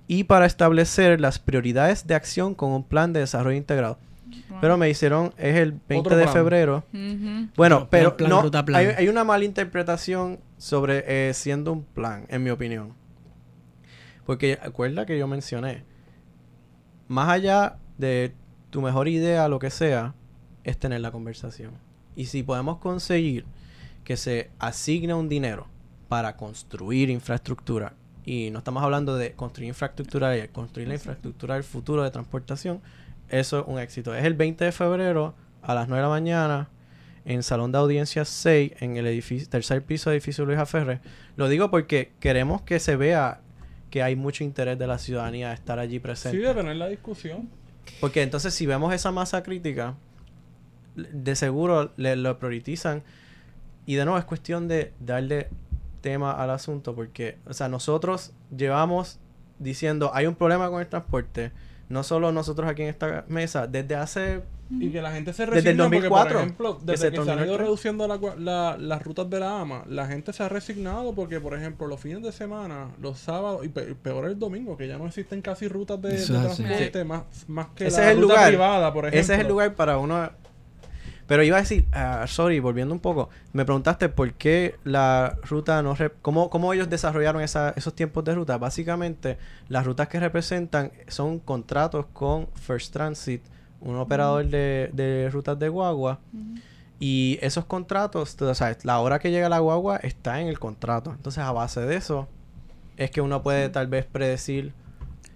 y 0.08 0.24
para 0.24 0.46
establecer 0.46 1.20
las 1.20 1.40
prioridades 1.40 2.08
de 2.08 2.16
acción 2.16 2.56
con 2.56 2.72
un 2.72 2.84
plan 2.84 3.12
de 3.12 3.20
desarrollo 3.20 3.58
integrado. 3.58 4.00
Wow. 4.50 4.60
Pero 4.62 4.78
me 4.78 4.90
hicieron, 4.90 5.34
es 5.38 5.58
el 5.58 5.74
20 5.74 5.98
Otro 5.98 6.16
de 6.16 6.24
plan. 6.24 6.34
febrero. 6.34 6.84
Bueno, 7.58 7.88
pero 7.90 8.16
plan, 8.16 8.30
no, 8.30 8.42
ruta, 8.42 8.64
plan. 8.64 8.80
Hay, 8.80 8.88
hay 8.98 9.10
una 9.10 9.24
mala 9.24 9.44
interpretación 9.44 10.40
sobre 10.58 11.04
eh, 11.08 11.34
siendo 11.34 11.74
un 11.74 11.84
plan, 11.84 12.26
en 12.30 12.44
mi 12.44 12.50
opinión. 12.50 12.94
Porque 14.26 14.58
acuerda 14.62 15.06
que 15.06 15.18
yo 15.18 15.28
mencioné, 15.28 15.84
más 17.08 17.30
allá 17.30 17.78
de 18.00 18.34
tu 18.72 18.82
mejor 18.82 19.08
idea, 19.08 19.48
lo 19.48 19.60
que 19.60 19.70
sea, 19.70 20.16
es 20.64 20.78
tener 20.80 21.02
la 21.02 21.12
conversación. 21.12 21.74
Y 22.16 22.26
si 22.26 22.42
podemos 22.44 22.78
conseguir 22.80 23.46
que 24.04 24.18
se 24.18 24.50
asigne 24.58 25.14
un 25.14 25.30
dinero 25.30 25.68
para 26.08 26.36
construir 26.36 27.10
infraestructura, 27.12 27.94
y 28.26 28.50
no 28.52 28.60
estamos 28.60 28.82
hablando 28.84 29.16
de 29.16 29.34
construir 29.34 29.68
infraestructura, 29.70 30.30
de 30.30 30.50
construir 30.50 30.88
la 30.88 30.96
infraestructura 30.96 31.54
del 31.56 31.64
futuro 31.64 32.04
de 32.04 32.12
transportación, 32.12 32.82
eso 33.30 33.60
es 33.60 33.66
un 33.68 33.80
éxito. 33.80 34.16
Es 34.16 34.26
el 34.26 34.34
20 34.34 34.66
de 34.66 34.72
febrero 34.72 35.36
a 35.62 35.76
las 35.76 35.88
9 35.88 35.98
de 36.02 36.04
la 36.04 36.10
mañana 36.10 36.70
en 37.26 37.44
Salón 37.44 37.72
de 37.72 37.78
Audiencias 37.78 38.28
6, 38.30 38.74
en 38.80 38.98
el 38.98 39.06
edificio, 39.06 39.48
tercer 39.50 39.84
piso 39.84 40.10
del 40.10 40.18
edificio 40.18 40.46
Luis 40.46 40.58
Aferre. 40.58 41.00
Lo 41.36 41.48
digo 41.48 41.70
porque 41.70 42.12
queremos 42.20 42.62
que 42.64 42.80
se 42.80 42.96
vea 42.96 43.42
que 43.90 44.02
hay 44.04 44.16
mucho 44.16 44.44
interés 44.44 44.78
de 44.80 44.88
la 44.88 44.98
ciudadanía 44.98 45.50
de 45.50 45.56
estar 45.56 45.80
allí 45.80 45.96
Sí, 45.96 46.00
presente. 46.00 46.38
de 46.38 46.54
tener 46.54 46.76
la 46.76 46.88
discusión. 46.88 47.50
Porque 48.00 48.22
entonces 48.22 48.54
si 48.54 48.66
vemos 48.66 48.94
esa 48.94 49.12
masa 49.12 49.44
crítica, 49.44 49.96
de 50.96 51.36
seguro 51.36 51.92
le, 51.98 52.16
lo 52.16 52.38
priorizan. 52.40 53.04
Y 53.86 53.96
de 53.96 54.06
nuevo 54.06 54.20
es 54.20 54.26
cuestión 54.26 54.68
de 54.68 54.94
darle 55.00 55.50
tema 56.02 56.32
al 56.32 56.50
asunto 56.52 56.96
porque, 56.96 57.38
o 57.46 57.54
sea, 57.54 57.68
nosotros 57.68 58.34
llevamos 58.56 59.20
diciendo 59.58 60.12
hay 60.14 60.28
un 60.28 60.36
problema 60.36 60.70
con 60.70 60.82
el 60.82 60.88
transporte. 60.88 61.52
No 61.90 62.04
solo 62.04 62.32
nosotros 62.32 62.70
aquí 62.70 62.84
en 62.84 62.90
esta 62.90 63.26
mesa, 63.28 63.68
desde 63.68 63.96
hace 63.96 64.44
Y 64.72 64.92
que 64.92 65.02
la 65.02 65.12
gente 65.12 65.34
se 65.34 65.48
Desde 65.48 65.72
el 65.72 65.78
resigna 65.78 65.84
porque, 65.86 65.96
2004, 66.10 66.34
por 66.34 66.42
ejemplo, 66.44 66.78
que 66.78 66.86
desde 66.86 66.98
se 67.06 67.10
que 67.10 67.16
se, 67.16 67.22
han 67.22 67.26
terminó 67.26 67.42
el 67.44 67.50
ido 67.50 67.58
reduciendo 67.58 68.08
la 68.08 68.78
las 68.78 69.02
rutas 69.04 69.28
de 69.30 69.40
la 69.40 69.62
AMA, 69.62 69.84
la 69.88 70.06
gente 70.08 70.32
se 70.32 70.44
ha 70.44 70.50
resignado 70.50 71.16
porque, 71.16 71.40
por 71.40 71.56
ejemplo, 71.56 71.88
los 71.88 72.00
fines 72.00 72.22
de 72.22 72.32
semana, 72.32 72.90
los 73.02 73.18
sábados, 73.18 73.66
y 73.66 73.70
pe- 73.70 73.96
peor 73.96 74.26
el 74.26 74.38
domingo, 74.38 74.78
que 74.78 74.88
ya 74.88 74.98
no 75.00 75.08
existen 75.08 75.42
casi 75.42 75.68
rutas 75.68 76.00
de, 76.02 76.16
transporte 76.24 77.04
más, 77.04 77.24
más 77.48 77.68
que 77.76 77.88
Ese 77.88 77.98
la 78.02 78.06
es 78.12 78.16
el 78.16 78.22
ruta 78.22 78.34
lugar. 78.36 78.48
privada, 78.50 78.94
por 78.94 79.06
ejemplo. 79.06 79.20
Ese 79.22 79.34
es 79.34 79.40
el 79.40 79.48
lugar 79.48 79.74
para 79.74 79.98
uno. 79.98 80.30
Pero 81.26 81.44
iba 81.44 81.58
a 81.58 81.62
decir, 81.62 81.86
ah, 81.92 82.26
sorry, 82.28 82.60
volviendo 82.60 82.94
un 82.94 83.00
poco, 83.00 83.30
me 83.54 83.64
preguntaste 83.64 84.10
por 84.10 84.34
qué 84.34 84.76
la 84.84 85.38
ruta 85.44 85.82
no. 85.84 85.96
rep- 85.96 86.14
cómo, 86.24 86.50
cómo 86.50 86.74
ellos 86.74 86.90
desarrollaron 86.90 87.42
esa- 87.44 87.72
esos 87.76 87.94
tiempos 87.96 88.24
de 88.24 88.34
ruta. 88.36 88.58
Básicamente, 88.58 89.38
las 89.68 89.86
rutas 89.86 90.08
que 90.08 90.20
representan 90.20 90.92
son 91.08 91.38
contratos 91.40 92.08
con 92.14 92.48
First 92.54 92.94
Transit, 92.94 93.44
un 93.82 93.96
operador 93.98 94.46
de, 94.48 94.90
de 94.94 95.30
rutas 95.32 95.58
de 95.60 95.70
guagua. 95.70 96.20
Y 97.00 97.40
esos 97.42 97.64
contratos, 97.66 98.36
tú 98.36 98.54
sabes, 98.54 98.84
la 98.84 99.00
hora 99.00 99.20
que 99.20 99.32
llega 99.32 99.48
la 99.48 99.60
guagua 99.60 99.98
está 99.98 100.42
en 100.42 100.48
el 100.48 100.60
contrato. 100.60 101.12
Entonces, 101.12 101.42
a 101.44 101.52
base 101.54 101.80
de 101.82 101.96
eso, 101.96 102.28
es 102.98 103.10
que 103.12 103.22
uno 103.22 103.42
puede 103.42 103.70
tal 103.70 103.88
vez 103.88 104.06
predecir 104.06 104.74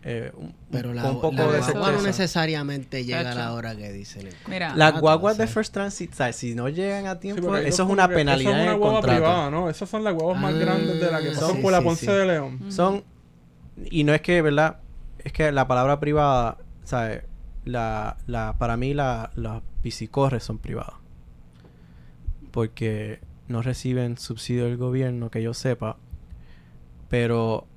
eh, 0.06 0.34
un, 0.36 0.54
Pero 0.70 0.94
la, 0.94 1.10
un 1.10 1.22
poco 1.22 1.32
la 1.38 1.48
de 1.50 1.60
guagua 1.62 1.94
no 1.94 2.02
necesariamente 2.02 3.06
llega 3.06 3.32
a 3.32 3.36
la 3.36 3.54
hora 3.54 3.74
que 3.78 3.94
dicen. 3.94 4.28
el 4.28 4.34
Mira, 4.50 4.68
Las 4.76 4.92
contrato, 4.92 5.00
guaguas 5.00 5.38
de 5.38 5.44
o 5.46 5.48
sea. 5.48 5.54
First 5.54 5.74
Transit, 5.74 6.14
¿sabes? 6.14 6.36
si 6.36 6.54
no 6.54 6.68
llegan 6.68 7.08
a 7.08 7.22
tiempo, 7.22 7.56
eso 7.56 7.84
es 7.84 7.90
una 7.90 8.10
penalidad 8.10 8.42
Eso 8.42 8.50
es 8.52 8.56
en 8.58 8.62
una 8.64 8.72
el 8.74 8.78
guagua 8.80 9.00
contrato. 9.00 9.22
privada, 9.22 9.50
¿no? 9.50 9.70
Esas 9.70 9.88
son 9.90 10.04
las 10.04 10.14
guaguas 10.14 10.42
más 10.42 10.54
Ah, 10.54 10.58
grandes 10.58 11.00
de 11.00 11.10
las 11.12 11.22
que 11.22 11.30
pasan 11.30 11.56
sí, 11.56 11.62
por 11.62 11.72
la 11.72 11.78
sí, 11.80 11.84
Ponce 11.86 12.06
sí. 12.08 12.12
de 12.12 12.26
León. 12.26 12.60
Son, 12.70 13.04
y 13.90 14.04
no 14.04 14.14
es 14.14 14.20
que, 14.20 14.42
¿verdad? 14.42 14.80
Es 15.20 15.32
que 15.32 15.50
la 15.54 15.66
palabra 15.66 16.02
privada, 16.02 16.58
¿sabes? 16.84 17.24
La, 17.66 18.18
la, 18.28 18.58
para 18.58 18.78
mí 18.78 18.94
la, 18.94 19.32
las 19.36 19.62
bicicorres 19.84 20.44
son 20.44 20.58
privadas. 20.58 20.96
Porque 22.52 23.20
no 23.48 23.62
reciben 23.62 24.18
subsidio 24.18 24.66
del 24.66 24.78
gobierno, 24.78 25.30
que 25.30 25.42
yo 25.42 25.54
sepa. 25.54 25.98
Pero 27.10 27.68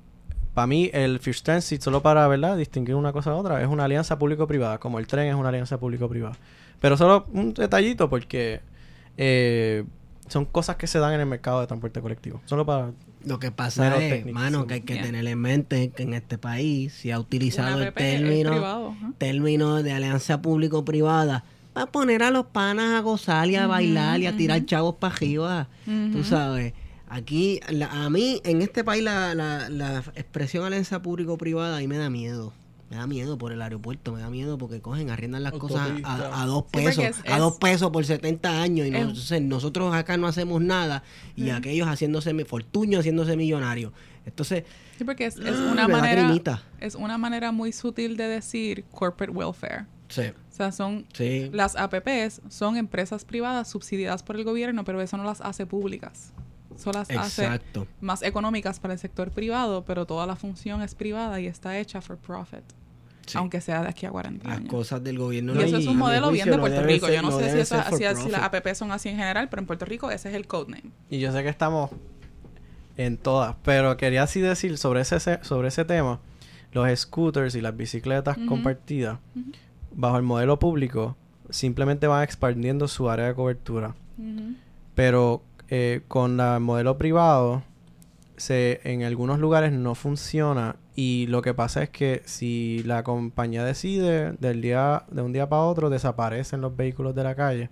para 0.53 0.67
mí 0.67 0.89
el 0.91 1.19
First 1.19 1.45
Transit, 1.45 1.81
solo 1.81 2.01
para, 2.01 2.27
¿verdad? 2.27 2.57
Distinguir 2.57 2.95
una 2.95 3.13
cosa 3.13 3.29
de 3.31 3.37
otra, 3.37 3.61
es 3.61 3.67
una 3.67 3.85
alianza 3.85 4.17
público-privada, 4.17 4.79
como 4.79 4.97
el 4.97 5.05
tren 5.05 5.27
es 5.27 5.35
una 5.35 5.49
alianza 5.49 5.79
público-privada. 5.79 6.35
Pero 6.81 6.97
solo 6.97 7.25
un 7.31 7.53
detallito 7.53 8.09
porque 8.09 8.61
eh, 9.17 9.83
son 10.27 10.45
cosas 10.45 10.75
que 10.75 10.87
se 10.87 10.97
dan 10.99 11.13
en 11.13 11.19
el 11.19 11.25
mercado 11.27 11.61
de 11.61 11.67
transporte 11.67 12.01
colectivo. 12.01 12.41
Solo 12.45 12.65
para... 12.65 12.91
Lo 13.25 13.39
que 13.39 13.51
pasa 13.51 13.97
es, 14.03 14.25
mano, 14.27 14.67
que 14.67 14.75
hay 14.75 14.81
que 14.81 14.93
Yeah. 14.95 15.03
tener 15.03 15.27
en 15.27 15.39
mente 15.39 15.89
que 15.89 16.03
en 16.03 16.13
este 16.13 16.37
país 16.37 16.93
se 16.93 17.11
ha 17.11 17.19
utilizado 17.19 17.81
el 17.83 17.93
término, 17.93 18.51
privado. 18.51 18.95
término 19.17 19.83
de 19.83 19.91
alianza 19.91 20.41
público-privada 20.41 21.43
para 21.73 21.87
poner 21.87 22.23
a 22.23 22.31
los 22.31 22.45
panas 22.47 22.93
a 22.93 23.01
gozar 23.01 23.49
y 23.49 23.55
a 23.55 23.67
bailar 23.67 24.19
y 24.21 24.27
a 24.27 24.35
tirar 24.37 24.65
chavos 24.65 24.95
para 24.95 25.13
arriba. 25.15 25.67
Tú 25.85 25.91
Ujú. 26.19 26.23
sabes, 26.23 26.73
aquí, 27.09 27.59
la- 27.69 28.05
a 28.05 28.09
mí, 28.09 28.39
en 28.45 28.61
este 28.61 28.83
país, 28.83 29.03
la, 29.03 29.33
la, 29.35 29.69
la 29.69 29.99
expresión 30.15 30.63
alianza 30.65 31.01
público-privada 31.01 31.77
a 31.77 31.79
mí 31.79 31.87
me 31.87 31.97
da 31.97 32.09
miedo. 32.09 32.53
Me 32.89 32.95
da 32.95 33.05
miedo 33.05 33.37
por 33.37 33.51
el 33.51 33.61
aeropuerto, 33.61 34.13
me 34.13 34.21
da 34.21 34.29
miedo 34.29 34.57
porque 34.57 34.79
cogen, 34.79 35.09
arriendan 35.09 35.43
las 35.43 35.51
cosas 35.53 35.89
a, 36.03 36.41
a 36.41 36.45
dos 36.45 36.63
Sí, 36.73 36.77
pesos, 36.85 37.03
es- 37.03 37.21
a 37.29 37.37
dos 37.37 37.57
pesos 37.57 37.91
por 37.91 38.05
70 38.05 38.61
años 38.61 38.87
y 38.87 38.91
es- 38.91 38.95
entonces 39.01 39.41
nosotros 39.41 39.93
acá 39.93 40.15
no 40.15 40.25
hacemos 40.27 40.61
nada 40.61 41.03
y 41.35 41.49
aquellos 41.49 41.87
haciéndose 41.87 42.33
fortuños, 42.45 42.99
haciéndose 43.01 43.35
millonarios. 43.35 43.91
Entonces, 44.25 44.63
Sí, 44.97 45.03
porque 45.03 45.25
es, 45.25 45.37
es 45.37 45.57
ah, 45.57 45.69
una 45.71 45.87
manera 45.87 46.33
es 46.79 46.95
una 46.95 47.17
manera 47.17 47.51
muy 47.51 47.71
sutil 47.71 48.15
de 48.17 48.27
decir 48.27 48.83
corporate 48.91 49.31
welfare. 49.37 49.85
Sí, 50.09 50.21
O 50.21 50.55
sea, 50.55 50.71
son 50.71 51.05
sí. 51.13 51.49
las 51.51 51.75
APPs 51.75 52.41
son 52.49 52.77
empresas 52.77 53.25
privadas 53.25 53.69
subsidiadas 53.69 54.23
por 54.23 54.37
el 54.37 54.45
gobierno, 54.45 54.85
pero 54.85 55.01
eso 55.01 55.17
no 55.17 55.25
las 55.25 55.41
hace 55.41 55.65
públicas. 55.65 56.31
Eso 56.77 56.91
las 56.91 57.09
hace 57.09 57.59
más 58.01 58.21
económicas 58.21 58.79
para 58.79 58.93
el 58.93 58.99
sector 58.99 59.31
privado, 59.31 59.83
pero 59.85 60.05
toda 60.05 60.25
la 60.27 60.35
función 60.35 60.81
es 60.81 60.95
privada 60.95 61.39
y 61.39 61.47
está 61.47 61.77
hecha 61.79 62.01
for 62.01 62.17
profit. 62.17 62.61
Sí. 63.25 63.37
Aunque 63.37 63.59
sea 63.59 63.81
de 63.81 63.89
aquí 63.89 64.05
a 64.05 64.11
40 64.11 64.47
Las 64.47 64.57
años. 64.59 64.69
cosas 64.69 65.03
del 65.03 65.17
gobierno. 65.19 65.53
Y 65.53 65.61
eso 65.63 65.77
es 65.77 65.87
un 65.87 65.97
modelo 65.97 66.31
bien 66.31 66.49
de 66.49 66.57
Puerto 66.57 66.81
Rico. 66.83 67.07
ser- 67.07 67.15
Yo 67.15 67.21
no, 67.21 67.31
sé 67.37 67.65
si, 67.65 68.29
las. 68.31 68.41
APP 68.41 68.73
son 68.73 68.91
así 68.93 69.09
en 69.09 69.17
general, 69.17 69.49
pero 69.49 69.61
en 69.61 69.65
Puerto 69.67 69.83
Rico 69.85 70.09
ese 70.11 70.29
es 70.29 70.35
el 70.35 70.47
codename. 70.47 70.91
Y 71.09 71.19
yo 71.19 71.33
sé 71.33 71.43
que 71.43 71.49
estamos 71.49 71.89
en 72.95 73.17
todas, 73.17 73.55
pero 73.63 73.97
quería 73.97 74.23
así 74.23 74.39
decir 74.39 74.77
sobre 74.77 75.01
ese 75.01 75.19
se- 75.19 75.43
sobre 75.43 75.67
ese 75.67 75.83
tema, 75.83 76.19
los 76.71 76.87
scooters 76.99 77.55
y 77.55 77.61
las 77.61 77.75
bicicletas 77.75 78.37
compartidas 78.47 79.19
bajo 79.93 80.15
el 80.17 80.23
modelo 80.23 80.57
público 80.59 81.17
simplemente 81.49 82.07
van 82.07 82.23
expandiendo 82.23 82.87
su 82.87 83.09
área 83.09 83.25
de 83.27 83.33
cobertura, 83.35 83.93
pero 84.95 85.41
eh, 85.69 86.01
con 86.07 86.37
la- 86.37 86.55
el 86.55 86.61
modelo 86.61 86.97
privado 86.97 87.63
se 88.37 88.79
en 88.83 89.03
algunos 89.03 89.39
lugares 89.39 89.71
no 89.71 89.95
funciona 89.95 90.75
y 90.95 91.25
lo 91.27 91.41
que 91.41 91.53
pasa 91.53 91.81
es 91.83 91.89
que 91.89 92.21
si 92.25 92.83
la 92.85 93.03
compañía 93.03 93.63
decide 93.63 94.33
del 94.33 94.61
día 94.61 95.03
de 95.09 95.21
un 95.23 95.33
día 95.33 95.49
para 95.49 95.63
otro 95.63 95.89
desaparecen 95.89 96.61
los 96.61 96.75
vehículos 96.75 97.15
de 97.15 97.23
la 97.23 97.35
calle 97.35 97.69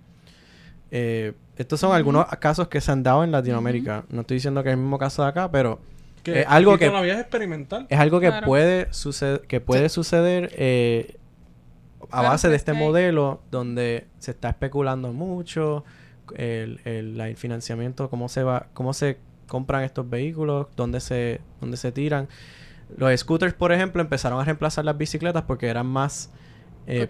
eh, 0.90 1.32
estos 1.56 1.80
son 1.80 1.92
algunos 1.94 2.26
casos 2.40 2.68
que 2.68 2.80
se 2.80 2.92
han 2.92 3.02
dado 3.02 3.24
en 3.24 3.32
Latinoamérica. 3.32 4.04
No 4.10 4.20
estoy 4.20 4.36
diciendo 4.36 4.62
que 4.62 4.68
es 4.68 4.74
el 4.74 4.80
mismo 4.80 4.98
caso 4.98 5.22
de 5.22 5.28
acá, 5.28 5.50
pero 5.50 5.80
Que 6.22 6.40
Es 6.40 6.46
algo 6.48 6.76
que- 6.76 6.86
es 6.86 7.18
experimental. 7.20 7.86
es 7.88 7.98
algo 8.00 8.18
que 8.20 8.26
Claro. 8.28 8.46
puede 8.46 8.92
suceder, 8.92 9.42
que 9.42 9.60
puede 9.60 9.88
suceder 9.88 10.50
eh, 10.56 11.16
a 12.02 12.06
Claro, 12.08 12.28
base 12.30 12.48
de 12.48 12.52
pues 12.52 12.60
este 12.62 12.72
que 12.72 12.78
modelo 12.78 13.40
donde 13.52 14.06
se 14.18 14.32
está 14.32 14.48
especulando 14.50 15.12
mucho, 15.12 15.84
el, 16.34 16.80
el, 16.84 17.20
el 17.20 17.36
financiamiento, 17.36 18.10
cómo 18.10 18.28
se 18.28 18.42
va, 18.42 18.66
cómo 18.74 18.92
se 18.92 19.18
compran 19.46 19.84
estos 19.84 20.08
vehículos, 20.10 20.66
dónde 20.76 21.00
se, 21.00 21.40
dónde 21.60 21.76
se 21.76 21.92
tiran. 21.92 22.28
Los 22.96 23.18
scooters, 23.20 23.54
por 23.54 23.72
ejemplo, 23.72 24.00
empezaron 24.02 24.40
a 24.40 24.44
reemplazar 24.44 24.84
las 24.84 24.96
bicicletas 24.96 25.42
porque 25.42 25.66
eran 25.68 25.86
más 25.86 26.32
eh, 26.86 27.06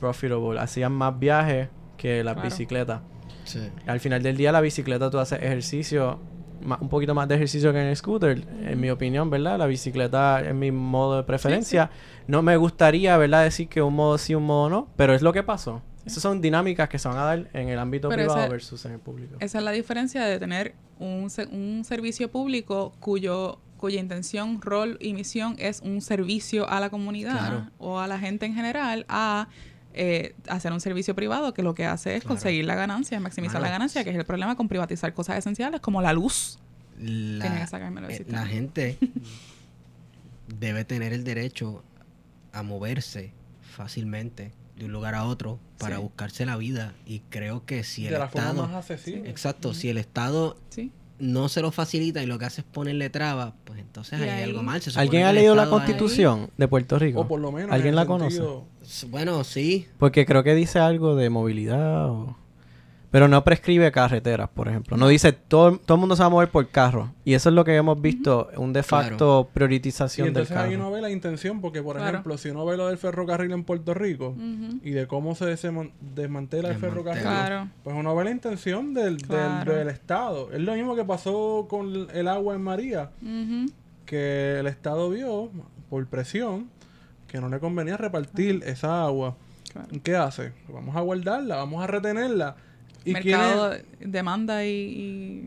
profitable, 0.00 0.60
hacían 0.60 0.92
más 0.92 1.18
viajes 1.18 1.68
que 1.96 2.22
las 2.24 2.34
Claro. 2.34 2.48
bicicletas. 2.48 3.00
Sí. 3.44 3.60
Al 3.86 4.00
final 4.00 4.22
del 4.22 4.36
día, 4.36 4.52
la 4.52 4.60
bicicleta 4.60 5.10
tú 5.10 5.18
haces 5.18 5.40
ejercicio, 5.42 6.20
ma- 6.62 6.78
un 6.80 6.88
poquito 6.88 7.14
más 7.14 7.26
de 7.28 7.36
ejercicio 7.36 7.72
que 7.72 7.80
en 7.80 7.86
el 7.86 7.96
scooter, 7.96 8.44
en 8.62 8.78
mi 8.80 8.90
opinión, 8.90 9.30
¿verdad? 9.30 9.58
La 9.58 9.66
bicicleta 9.66 10.40
es 10.40 10.54
mi 10.54 10.70
modo 10.70 11.16
de 11.16 11.22
preferencia. 11.24 11.90
No 12.26 12.42
me 12.42 12.56
gustaría, 12.56 13.16
¿verdad?, 13.16 13.44
decir 13.44 13.68
que 13.68 13.80
un 13.82 13.94
modo 13.94 14.18
sí, 14.18 14.34
un 14.34 14.44
modo 14.44 14.68
no, 14.68 14.88
pero 14.96 15.14
es 15.14 15.22
lo 15.22 15.32
que 15.32 15.42
pasó. 15.42 15.82
Esas 16.08 16.22
son 16.22 16.40
dinámicas 16.40 16.88
que 16.88 16.98
se 16.98 17.08
van 17.08 17.16
a 17.18 17.24
dar 17.24 17.50
en 17.52 17.68
el 17.68 17.78
ámbito 17.78 18.08
Pero 18.08 18.24
privado 18.24 18.50
versus 18.50 18.84
en 18.84 18.92
el 18.92 18.98
público. 18.98 19.36
Esa 19.40 19.58
es 19.58 19.64
la 19.64 19.70
diferencia 19.72 20.24
de 20.24 20.38
tener 20.38 20.74
un, 20.98 21.30
un 21.52 21.84
servicio 21.84 22.30
público 22.30 22.92
cuyo 23.00 23.60
cuya 23.78 24.00
intención, 24.00 24.60
rol 24.60 24.98
y 25.00 25.14
misión 25.14 25.54
es 25.58 25.80
un 25.80 26.02
servicio 26.02 26.68
a 26.68 26.80
la 26.80 26.90
comunidad 26.90 27.38
Claro. 27.38 27.70
o 27.78 28.00
a 28.00 28.08
la 28.08 28.18
gente 28.18 28.44
en 28.44 28.54
general 28.54 29.06
a 29.08 29.48
eh, 29.94 30.34
hacer 30.48 30.72
un 30.72 30.80
servicio 30.80 31.14
privado 31.14 31.54
que 31.54 31.62
lo 31.62 31.74
que 31.74 31.86
hace 31.86 32.14
es 32.16 32.22
Claro. 32.22 32.34
conseguir 32.34 32.64
la 32.66 32.74
ganancia, 32.74 33.18
maximizar 33.20 33.62
la 33.62 33.70
ganancia, 33.70 34.04
que 34.04 34.10
es 34.10 34.16
el 34.16 34.24
problema 34.24 34.56
con 34.56 34.68
privatizar 34.68 35.14
cosas 35.14 35.38
esenciales 35.38 35.80
como 35.80 36.02
la 36.02 36.12
luz. 36.12 36.58
La, 36.98 37.66
que 37.68 38.14
eh, 38.14 38.24
la 38.28 38.44
gente 38.46 38.98
debe 40.58 40.84
tener 40.84 41.12
el 41.12 41.22
derecho 41.22 41.84
a 42.52 42.64
moverse 42.64 43.32
fácilmente 43.62 44.50
de 44.78 44.84
un 44.86 44.92
lugar 44.92 45.14
a 45.14 45.24
otro 45.24 45.58
para 45.78 45.96
Sí. 45.96 46.02
buscarse 46.02 46.46
la 46.46 46.56
vida 46.56 46.94
y 47.06 47.20
creo 47.30 47.64
que 47.66 47.84
si 47.84 48.06
el 48.06 48.12
de 48.12 48.18
la 48.18 48.28
forma 48.28 48.48
Estado 48.50 48.66
más 48.68 48.74
accesible. 48.90 49.28
exacto 49.30 49.74
si 49.74 49.88
el 49.88 49.98
Estado 49.98 50.56
Sí. 50.70 50.92
no 51.18 51.48
se 51.48 51.60
lo 51.62 51.70
facilita 51.72 52.22
y 52.22 52.26
lo 52.26 52.38
que 52.38 52.44
hace 52.44 52.60
es 52.60 52.66
ponerle 52.70 53.10
trabas 53.10 53.52
pues 53.64 53.78
entonces 53.80 54.20
hay 54.20 54.28
ahí- 54.28 54.42
algo 54.44 54.62
mal 54.62 54.80
Se 54.80 54.98
¿Alguien 54.98 55.24
ha 55.24 55.32
leído 55.32 55.54
la 55.54 55.68
constitución 55.68 56.50
de 56.56 56.68
Puerto 56.68 56.98
Rico? 56.98 57.20
O 57.20 57.28
por 57.28 57.40
lo 57.40 57.50
menos. 57.52 57.72
¿Alguien 57.72 57.90
en 57.90 57.96
la 57.96 58.06
conoce? 58.06 58.36
sentido- 58.36 58.64
ahí- 58.82 59.08
bueno 59.10 59.42
sí 59.44 59.86
Porque 59.98 60.24
creo 60.26 60.42
que 60.44 60.54
dice 60.54 60.78
algo 60.78 61.16
de 61.16 61.28
movilidad 61.30 62.08
o... 62.10 62.36
Pero 63.10 63.26
no 63.26 63.42
prescribe 63.42 63.90
carreteras, 63.90 64.50
por 64.50 64.68
ejemplo. 64.68 64.98
No 64.98 65.08
dice 65.08 65.32
todo, 65.32 65.78
todo 65.78 65.94
el 65.94 66.00
mundo 66.00 66.14
se 66.14 66.20
va 66.22 66.26
a 66.26 66.28
mover 66.28 66.50
por 66.50 66.68
carro. 66.68 67.10
Y 67.24 67.32
eso 67.32 67.48
es 67.48 67.54
lo 67.54 67.64
que 67.64 67.74
hemos 67.74 67.98
visto, 68.02 68.50
un 68.58 68.74
de 68.74 68.82
facto 68.82 69.48
Y 69.50 69.54
prioritización 69.54 70.26
del 70.26 70.42
entonces 70.42 70.56
ahí 70.58 70.72
carro. 70.72 70.82
uno 70.82 70.90
ve 70.94 71.00
la 71.00 71.08
intención, 71.10 71.62
porque 71.62 71.82
por 71.82 71.96
Claro. 71.96 72.10
ejemplo, 72.10 72.36
si 72.36 72.50
uno 72.50 72.66
ve 72.66 72.76
lo 72.76 72.88
del 72.88 72.98
ferrocarril 72.98 73.52
en 73.52 73.64
Puerto 73.64 73.94
Rico 73.94 74.34
y 74.82 74.90
de 74.90 75.06
cómo 75.06 75.34
se 75.34 75.46
desman- 75.46 75.92
desmantela 76.02 76.68
el 76.68 76.76
ferrocarril, 76.76 77.22
Claro. 77.22 77.68
pues 77.82 77.96
uno 77.96 78.14
ve 78.14 78.24
la 78.24 78.30
intención 78.30 78.92
del, 78.92 79.16
del- 79.16 79.26
Claro. 79.26 79.74
del 79.74 79.88
Estado. 79.88 80.52
Es 80.52 80.60
lo 80.60 80.74
mismo 80.74 80.94
que 80.94 81.04
pasó 81.06 81.66
con 81.70 82.08
el 82.12 82.28
agua 82.28 82.56
en 82.56 82.60
María, 82.60 83.10
Ujú. 83.22 83.72
que 84.04 84.58
el 84.60 84.66
Estado 84.66 85.08
vio, 85.08 85.50
por 85.88 86.06
presión, 86.08 86.68
que 87.26 87.40
no 87.40 87.48
le 87.48 87.58
convenía 87.58 87.96
repartir 87.96 88.62
esa 88.66 89.02
agua. 89.04 89.34
Claro. 89.72 89.88
¿Qué 90.02 90.14
hace? 90.14 90.52
Vamos 90.70 90.94
a 90.94 91.00
guardarla, 91.00 91.56
vamos 91.56 91.82
a 91.82 91.86
retenerla. 91.86 92.56
¿Y 93.08 93.12
Mercado, 93.12 93.70
quiénes, 93.70 94.12
demanda 94.12 94.64
y, 94.64 94.68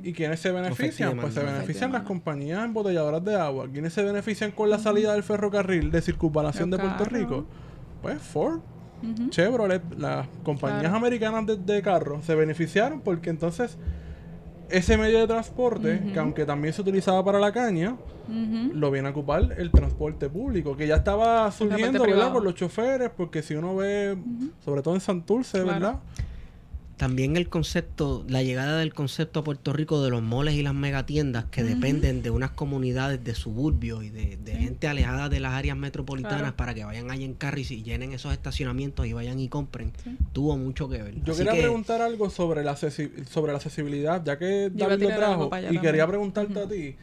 y- 0.04 0.10
¿Y 0.10 0.14
quiénes 0.14 0.40
se 0.40 0.52
benefician? 0.52 1.18
Pues 1.18 1.34
se 1.34 1.44
benefician 1.44 1.92
las 1.92 2.04
compañías 2.04 2.64
embotelladoras 2.66 3.24
de 3.24 3.36
agua. 3.36 3.68
¿Quiénes 3.72 3.94
se 3.94 4.04
benefician 4.04 4.52
con 4.52 4.70
la 4.70 4.80
salida 4.80 5.14
del 5.14 5.24
ferrocarril 5.24 5.92
de 5.92 6.02
circunvalación 6.02 6.70
de 6.72 6.78
Puerto. 6.80 7.06
Rico? 7.06 7.46
Pues 8.02 8.22
Ford, 8.22 8.60
Ujú. 9.04 9.30
Chevrolet, 9.30 9.82
las 9.98 10.28
compañías 10.44 10.82
Claro. 10.82 10.96
americanas 10.98 11.46
de, 11.48 11.58
de 11.58 11.82
carros 11.82 12.24
se 12.26 12.36
beneficiaron 12.36 13.02
porque 13.02 13.30
entonces 13.30 13.78
ese 14.70 14.96
medio 14.98 15.20
de 15.20 15.28
transporte, 15.28 16.02
que 16.14 16.20
aunque 16.20 16.46
también 16.46 16.74
se 16.74 16.82
utilizaba 16.82 17.24
para 17.26 17.40
la 17.40 17.52
caña, 17.52 17.96
lo 18.74 18.90
viene 18.90 19.10
a 19.10 19.12
ocupar 19.12 19.54
el 19.58 19.70
transporte 19.72 20.30
público, 20.30 20.78
que 20.78 20.88
ya 20.88 20.96
estaba 20.96 21.52
surgiendo, 21.52 22.00
¿verdad? 22.00 22.04
privado. 22.06 22.34
Por 22.34 22.44
los 22.44 22.56
choferes, 22.56 23.10
porque 23.10 23.42
si 23.44 23.56
uno 23.56 23.76
ve, 23.76 24.16
sobre 24.64 24.82
todo 24.82 24.94
en 24.94 25.02
Santurce, 25.02 25.62
Claro. 25.64 25.74
¿verdad? 25.74 25.96
También 27.02 27.36
el 27.36 27.50
concepto, 27.50 28.24
la 28.30 28.44
llegada 28.44 28.78
del 28.78 28.94
concepto 28.94 29.40
a 29.40 29.44
Puerto 29.44 29.74
Rico 29.74 30.04
de 30.04 30.12
los 30.12 30.22
moles 30.22 30.54
y 30.54 30.62
las 30.62 30.76
megatiendas 30.76 31.46
que 31.46 31.64
dependen 31.64 32.22
de 32.22 32.30
unas 32.30 32.52
comunidades 32.52 33.24
de 33.24 33.34
suburbios 33.34 34.04
y 34.04 34.12
de, 34.12 34.38
de 34.38 34.52
Sí. 34.52 34.58
gente 34.60 34.88
alejada 34.88 35.28
de 35.28 35.40
las 35.40 35.54
áreas 35.54 35.76
metropolitanas 35.76 36.38
Claro. 36.42 36.56
para 36.58 36.76
que 36.76 36.86
vayan 36.86 37.10
allá 37.10 37.26
en 37.26 37.34
carro 37.34 37.58
y 37.58 37.64
llenen 37.64 38.14
esos 38.14 38.32
estacionamientos 38.34 39.08
y 39.08 39.14
vayan 39.14 39.40
y 39.40 39.48
compren, 39.50 39.92
Sí. 40.04 40.16
tuvo 40.32 40.56
mucho 40.60 40.88
que 40.90 41.02
ver. 41.02 41.16
Yo 41.24 41.34
Así 41.34 41.40
quería 41.40 41.54
que, 41.54 41.62
preguntar 41.62 42.04
algo 42.04 42.30
sobre 42.30 42.64
la, 42.64 42.76
sobre 42.78 43.52
la 43.52 43.58
accesibilidad, 43.58 44.24
ya 44.24 44.38
que 44.38 44.70
David 44.72 45.02
lo 45.02 45.16
trajo, 45.16 45.46
y 45.48 45.50
también. 45.50 45.82
quería 45.82 46.06
preguntarte 46.06 46.60
a 46.60 46.68
ti, 46.68 46.96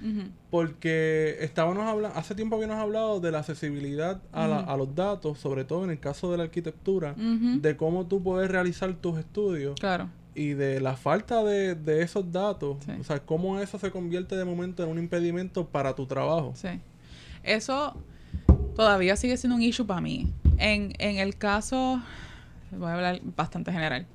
porque 0.51 1.39
estábamos 1.41 1.85
hablando, 1.89 2.17
hace 2.17 2.37
tiempo 2.37 2.55
habíamos 2.55 2.77
hablado 2.77 3.19
de 3.19 3.33
la 3.33 3.41
accesibilidad 3.41 4.23
a, 4.33 4.47
la- 4.47 4.61
a 4.61 4.77
los 4.77 4.95
datos, 4.95 5.39
sobre 5.41 5.65
todo 5.65 5.83
en 5.85 5.91
el 5.91 5.99
caso 5.99 6.31
de 6.31 6.39
la 6.39 6.45
arquitectura, 6.45 7.15
de 7.17 7.77
cómo 7.77 8.07
tú 8.07 8.23
puedes 8.23 8.49
realizar 8.49 8.95
tus 8.95 9.19
estudios 9.19 9.75
Claro. 9.81 9.88
Y 10.35 10.51
de 10.51 10.81
la 10.81 10.97
falta 10.97 11.43
de, 11.43 11.75
de 11.75 12.03
esos 12.03 12.31
datos, 12.31 12.77
Sí. 12.85 12.93
o 13.01 13.05
sea, 13.05 13.19
cómo 13.21 13.59
eso 13.59 13.79
se 13.79 13.91
convierte 13.91 14.37
de 14.37 14.45
momento 14.45 14.83
en 14.85 14.89
un 14.91 14.99
impedimento 14.99 15.67
para 15.67 15.95
tu 15.95 16.07
trabajo. 16.07 16.53
Sí. 16.55 16.69
Eso 17.43 17.97
todavía 18.77 19.17
sigue 19.17 19.37
siendo 19.37 19.57
un 19.57 19.63
issue 19.63 19.85
para 19.87 20.01
mí. 20.01 20.33
En, 20.59 20.93
en 20.99 21.17
el 21.19 21.37
caso, 21.37 22.01
voy 22.71 22.89
a 22.89 22.95
hablar 22.95 23.21
bastante 23.37 23.73
general. 23.73 24.07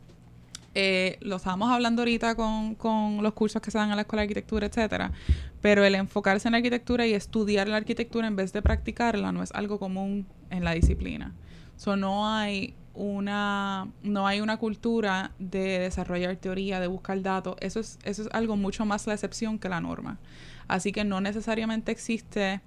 Eh, 0.76 1.18
lo 1.22 1.36
estábamos 1.36 1.70
hablando 1.72 2.02
ahorita 2.02 2.36
con, 2.36 2.74
con 2.76 3.22
los 3.22 3.34
cursos 3.34 3.62
que 3.62 3.70
se 3.70 3.78
dan 3.78 3.90
en 3.92 3.96
la 3.96 4.02
escuela 4.04 4.22
de 4.22 4.26
arquitectura, 4.26 4.66
etcétera. 4.68 5.12
Pero 5.62 5.84
el 5.84 5.94
enfocarse 5.96 6.48
en 6.48 6.54
la 6.54 6.58
arquitectura 6.58 7.06
y 7.06 7.14
estudiar 7.14 7.68
la 7.68 7.78
arquitectura 7.78 8.28
en 8.28 8.36
vez 8.36 8.54
de 8.54 8.62
practicarla 8.62 9.32
no 9.32 9.44
es 9.44 9.52
algo 9.52 9.78
común 9.78 10.26
en 10.50 10.64
la 10.64 10.72
disciplina. 10.72 11.34
So, 11.78 11.96
no 11.96 12.28
hay 12.28 12.74
una 12.94 13.88
no 14.04 14.28
hay 14.28 14.42
una 14.42 14.58
cultura 14.58 15.32
de 15.40 15.80
desarrollar 15.80 16.36
teoría, 16.36 16.80
de 16.80 16.88
buscar 16.88 17.22
datos. 17.22 17.56
Eso 17.60 17.80
es, 17.80 18.00
eso 18.04 18.24
es 18.24 18.30
algo 18.32 18.56
mucho 18.56 18.86
más 18.86 19.08
la 19.08 19.14
excepción 19.14 19.60
que 19.60 19.70
la 19.70 19.82
norma. 19.82 20.20
Así 20.68 20.92
que 20.92 21.04
no 21.04 21.22
necesariamente 21.22 21.92
existe 21.92 22.62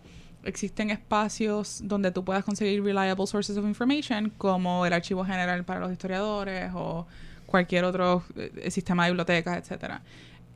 existen 0.45 0.91
espacios 0.91 1.81
donde 1.83 2.13
tú 2.13 2.25
puedas 2.25 2.45
conseguir 2.45 2.83
reliable 2.83 3.27
sources 3.27 3.57
of 3.57 3.65
information 3.65 4.31
como 4.39 4.87
el 4.87 4.93
archivo 4.93 5.25
general 5.25 5.65
para 5.65 5.81
los 5.81 5.91
historiadores 5.91 6.71
o 6.73 7.07
cualquier 7.47 7.85
otro 7.85 8.23
eh, 8.37 8.71
sistema 8.71 9.05
de 9.05 9.11
bibliotecas, 9.11 9.59
etcétera. 9.59 10.03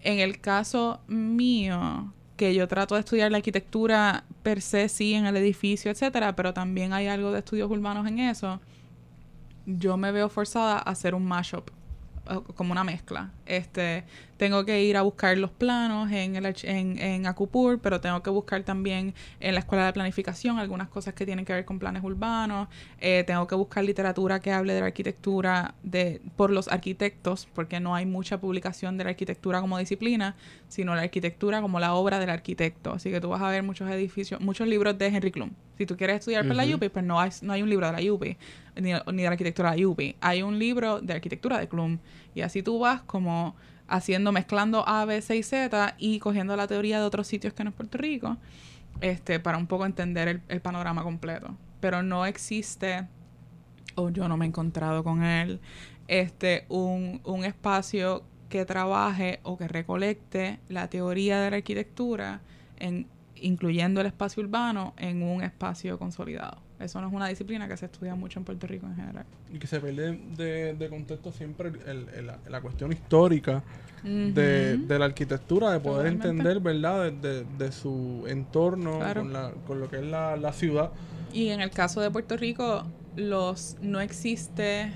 En 0.03 0.19
el 0.21 0.41
caso 0.41 1.01
mío, 1.09 2.13
que 2.37 2.55
yo 2.55 2.67
trato 2.69 2.95
de 2.95 3.01
estudiar 3.01 3.31
la 3.31 3.39
arquitectura 3.39 4.25
per 4.43 4.63
se, 4.63 4.89
sí, 4.89 5.15
en 5.15 5.27
el 5.27 5.37
edificio, 5.37 5.91
etcétera, 5.91 6.35
pero 6.35 6.55
también 6.55 6.93
hay 6.93 7.07
algo 7.07 7.33
de 7.33 7.41
estudios 7.41 7.71
urbanos 7.71 8.07
en 8.07 8.19
eso, 8.19 8.61
yo 9.79 9.97
me 9.97 10.13
veo 10.13 10.29
forzada 10.29 10.75
a 10.75 10.91
hacer 10.91 11.15
un 11.15 11.25
mashup, 11.25 11.71
como 12.55 12.73
una 12.73 12.85
mezcla. 12.85 13.33
Este, 13.47 14.05
tengo 14.37 14.65
que 14.65 14.83
ir 14.85 14.97
a 14.97 15.03
buscar 15.03 15.37
los 15.37 15.51
planos 15.51 16.11
en, 16.13 16.37
el, 16.37 16.55
en, 16.63 16.99
en 16.99 17.27
Acupur, 17.27 17.81
pero 17.81 18.01
tengo 18.01 18.23
que 18.23 18.31
buscar 18.31 18.63
también 18.63 19.15
en 19.41 19.55
la 19.55 19.61
escuela 19.61 19.87
de 19.87 19.93
planificación 19.93 20.59
algunas 20.59 20.89
cosas 20.89 21.15
que 21.15 21.27
tienen 21.27 21.45
que 21.45 21.53
ver 21.53 21.65
con 21.65 21.79
planes 21.79 22.05
urbanos. 22.05 22.69
Eh, 23.01 23.25
tengo 23.27 23.47
que 23.47 23.55
buscar 23.55 23.85
literatura 23.85 24.41
que 24.41 24.53
hable 24.53 24.75
de 24.75 24.81
la 24.81 24.87
arquitectura 24.87 25.75
de, 25.83 26.21
por 26.37 26.51
los 26.51 26.69
arquitectos, 26.69 27.49
porque 27.55 27.81
no 27.81 27.95
hay 27.95 28.07
mucha 28.07 28.41
publicación 28.41 28.97
de 28.97 29.05
la 29.05 29.11
arquitectura 29.11 29.61
como 29.61 29.79
disciplina, 29.79 30.37
sino 30.69 30.95
la 30.95 31.03
arquitectura 31.03 31.61
como 31.61 31.81
la 31.81 31.95
obra 31.95 32.19
del 32.19 32.31
arquitecto. 32.31 32.93
Así 32.93 33.11
que 33.11 33.21
tú 33.21 33.31
vas 33.31 33.43
a 33.43 33.49
ver 33.49 33.63
muchos 33.63 33.91
edificios, 33.91 34.41
muchos 34.41 34.69
libros 34.69 34.97
de 34.99 35.07
Henry 35.07 35.33
Klum. 35.33 35.51
Si 35.81 35.87
tú 35.87 35.97
quieres 35.97 36.19
estudiar 36.19 36.47
por 36.47 36.55
la 36.55 36.65
Ujú. 36.65 36.75
UPI, 36.75 36.91
pues 36.91 37.03
no 37.07 37.19
hay, 37.19 37.31
no 37.41 37.55
hay 37.55 37.63
un 37.63 37.71
libro 37.71 37.91
de 37.91 37.93
la 38.05 38.13
UPI, 38.13 38.37
ni, 38.83 38.93
ni 38.93 39.23
de 39.23 39.23
la 39.23 39.31
arquitectura 39.31 39.71
de 39.71 39.81
la 39.81 39.89
UPI. 39.89 40.15
Hay 40.21 40.43
un 40.43 40.59
libro 40.59 41.01
de 41.01 41.15
arquitectura 41.15 41.59
de 41.59 41.69
Klum. 41.69 41.97
Y 42.35 42.43
así 42.43 42.63
tú 42.63 42.79
vas 42.81 43.01
como 43.01 43.57
haciendo, 43.89 44.31
mezclando 44.31 44.87
A, 44.87 45.07
B, 45.07 45.23
C 45.23 45.39
y 45.39 45.43
Z 45.43 45.95
y 45.97 46.19
cogiendo 46.19 46.55
la 46.55 46.67
teoría 46.67 47.01
de 47.01 47.07
otros 47.07 47.27
sitios 47.27 47.55
que 47.55 47.65
no 47.65 47.71
es 47.71 47.77
Puerto 47.77 47.97
Rico, 47.97 48.37
este, 49.01 49.41
para 49.41 49.57
un 49.57 49.67
poco 49.67 49.87
entender 49.87 50.29
el, 50.29 50.43
el 50.49 50.61
panorama 50.61 51.03
completo. 51.03 51.57
Pero 51.81 52.03
no 52.03 52.27
existe, 52.27 53.09
o 53.95 54.11
yo 54.11 54.29
no 54.29 54.37
me 54.37 54.45
he 54.45 54.49
encontrado 54.49 55.03
con 55.03 55.23
él, 55.23 55.61
este, 56.09 56.67
un, 56.69 57.23
un 57.25 57.47
espacio 57.47 58.23
que 58.51 58.67
trabaje 58.67 59.41
o 59.45 59.57
que 59.57 59.67
recolecte 59.67 60.61
la 60.69 60.91
teoría 60.91 61.41
de 61.41 61.51
la 61.51 61.57
arquitectura, 61.57 62.43
en, 62.79 63.07
incluyendo 63.41 64.01
el 64.01 64.07
espacio 64.07 64.43
urbano, 64.43 64.95
en 64.97 65.23
un 65.23 65.43
espacio 65.43 65.99
consolidado. 65.99 66.59
Eso 66.79 67.01
no 67.01 67.09
es 67.09 67.13
una 67.13 67.29
disciplina 67.29 67.69
que 67.69 67.77
se 67.77 67.87
estudia 67.87 68.15
mucho 68.15 68.39
en 68.39 68.45
Puerto 68.45 68.67
Rico 68.67 68.87
en 68.87 68.97
general. 68.97 69.27
Y 69.53 69.59
que 69.59 69.67
se 69.67 69.81
pierde 69.81 70.19
de, 70.37 70.75
de 70.75 70.89
contexto 70.89 71.31
siempre 71.33 71.69
el- 71.87 72.09
el- 72.17 72.27
la, 72.27 72.39
la 72.49 72.61
cuestión 72.61 72.93
histórica 72.93 73.63
de, 74.03 74.97
la 74.99 75.05
arquitectura, 75.05 75.73
de 75.73 75.81
poder 75.81 76.13
Totalmente. 76.17 76.29
entender, 76.29 76.61
¿verdad?, 76.61 77.13
de, 77.13 77.45
de- 77.45 77.45
de 77.59 77.73
su 77.73 78.25
entorno 78.29 78.99
Claro. 78.99 79.23
con, 79.23 79.33
la, 79.33 79.51
con 79.67 79.81
lo 79.81 79.89
que 79.91 79.97
es 79.99 80.05
la, 80.05 80.37
la 80.37 80.53
ciudad. 80.53 80.91
Y 81.33 81.49
en 81.49 81.61
el 81.61 81.71
caso 81.71 82.01
de 82.01 82.11
Puerto 82.11 82.37
Rico, 82.37 82.85
los 83.17 83.77
no 83.83 84.01
existe 84.01 84.93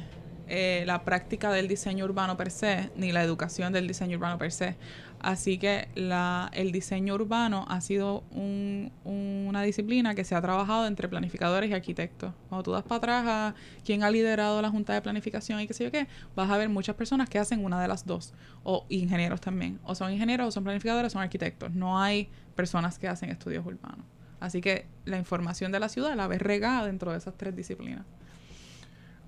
eh, 0.49 0.85
la 0.87 1.05
práctica 1.05 1.53
del 1.53 1.69
diseño 1.69 2.05
urbano 2.05 2.37
per 2.37 2.51
se, 2.51 2.91
ni 2.97 3.13
la 3.13 3.23
educación 3.23 3.73
del 3.73 3.87
diseño 3.87 4.17
urbano 4.17 4.39
per 4.39 4.53
se. 4.53 4.77
Así 5.25 5.57
que 5.57 5.89
la, 5.95 6.51
el 6.53 6.71
diseño 6.71 7.15
urbano 7.15 7.65
ha 7.71 7.81
sido 7.81 8.25
un- 8.31 8.93
una 9.05 9.63
disciplina 9.63 10.15
que 10.15 10.23
se 10.23 10.35
ha 10.35 10.43
trabajado 10.43 10.87
entre 10.87 11.09
planificadores 11.09 11.71
y 11.71 11.73
arquitectos. 11.73 12.35
Cuando 12.51 12.63
tú 12.63 12.73
das 12.73 12.83
para 12.83 12.99
atrás 12.99 13.25
a 13.27 13.55
quién 13.87 14.03
ha 14.03 14.11
liderado 14.11 14.61
la 14.61 14.69
Junta 14.69 14.93
de 14.93 15.01
Planificación 15.01 15.61
y 15.63 15.67
qué 15.67 15.73
sé 15.73 15.85
yo 15.85 15.91
qué, 15.91 16.09
vas 16.37 16.51
a 16.51 16.59
ver 16.59 16.69
muchas 16.69 16.95
personas 16.97 17.31
que 17.31 17.39
hacen 17.39 17.65
una 17.65 17.81
de 17.81 17.89
las 17.89 18.05
dos. 18.05 18.35
O 18.65 18.85
ingenieros 18.91 19.41
también. 19.41 19.81
O 19.85 19.95
son 19.95 20.13
ingenieros, 20.13 20.49
o 20.49 20.51
son 20.51 20.63
planificadores, 20.65 21.11
o 21.11 21.15
son 21.15 21.23
arquitectos. 21.23 21.73
No 21.73 21.99
hay 21.99 22.29
personas 22.55 22.99
que 22.99 23.09
hacen 23.09 23.31
estudios 23.31 23.65
urbanos. 23.65 24.05
Así 24.41 24.61
que 24.61 24.87
la 25.07 25.17
información 25.17 25.73
de 25.73 25.81
la 25.81 25.89
ciudad 25.89 26.15
la 26.17 26.27
ves 26.27 26.43
regada 26.43 26.85
dentro 26.85 27.13
de 27.13 27.17
esas 27.19 27.35
tres 27.35 27.57
disciplinas. 27.57 28.05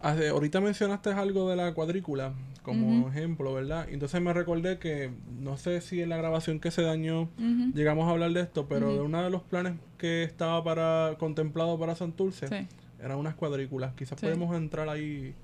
Ahorita 0.01 0.61
mencionaste 0.61 1.11
algo 1.11 1.49
de 1.51 1.57
la 1.57 1.72
cuadrícula 1.72 2.32
como 2.62 3.09
ejemplo, 3.09 3.55
¿verdad? 3.55 3.86
Entonces 3.90 4.20
me 4.20 4.32
recordé 4.32 4.78
que 4.78 5.11
no 5.40 5.57
sé 5.57 5.80
si 5.80 6.03
en 6.03 6.09
la 6.11 6.16
grabación 6.16 6.61
que 6.61 6.70
se 6.70 6.82
dañó 6.82 7.28
llegamos 7.74 8.07
a 8.09 8.11
hablar 8.11 8.32
de 8.32 8.40
esto, 8.42 8.66
pero 8.68 8.92
de 8.94 9.01
uno 9.01 9.22
de 9.22 9.30
los 9.30 9.42
planes 9.42 9.74
que 9.99 10.22
estaba 10.24 10.62
para 10.64 11.14
contemplado 11.18 11.78
para 11.78 11.94
Santurce 11.94 12.49
Sí. 12.49 12.66
eran 13.03 13.18
unas 13.18 13.34
cuadrículas. 13.34 13.94
Quizás 13.94 14.18
Sí. 14.20 14.26
podemos 14.26 14.55
entrar 14.57 14.88
ahí. 14.88 15.34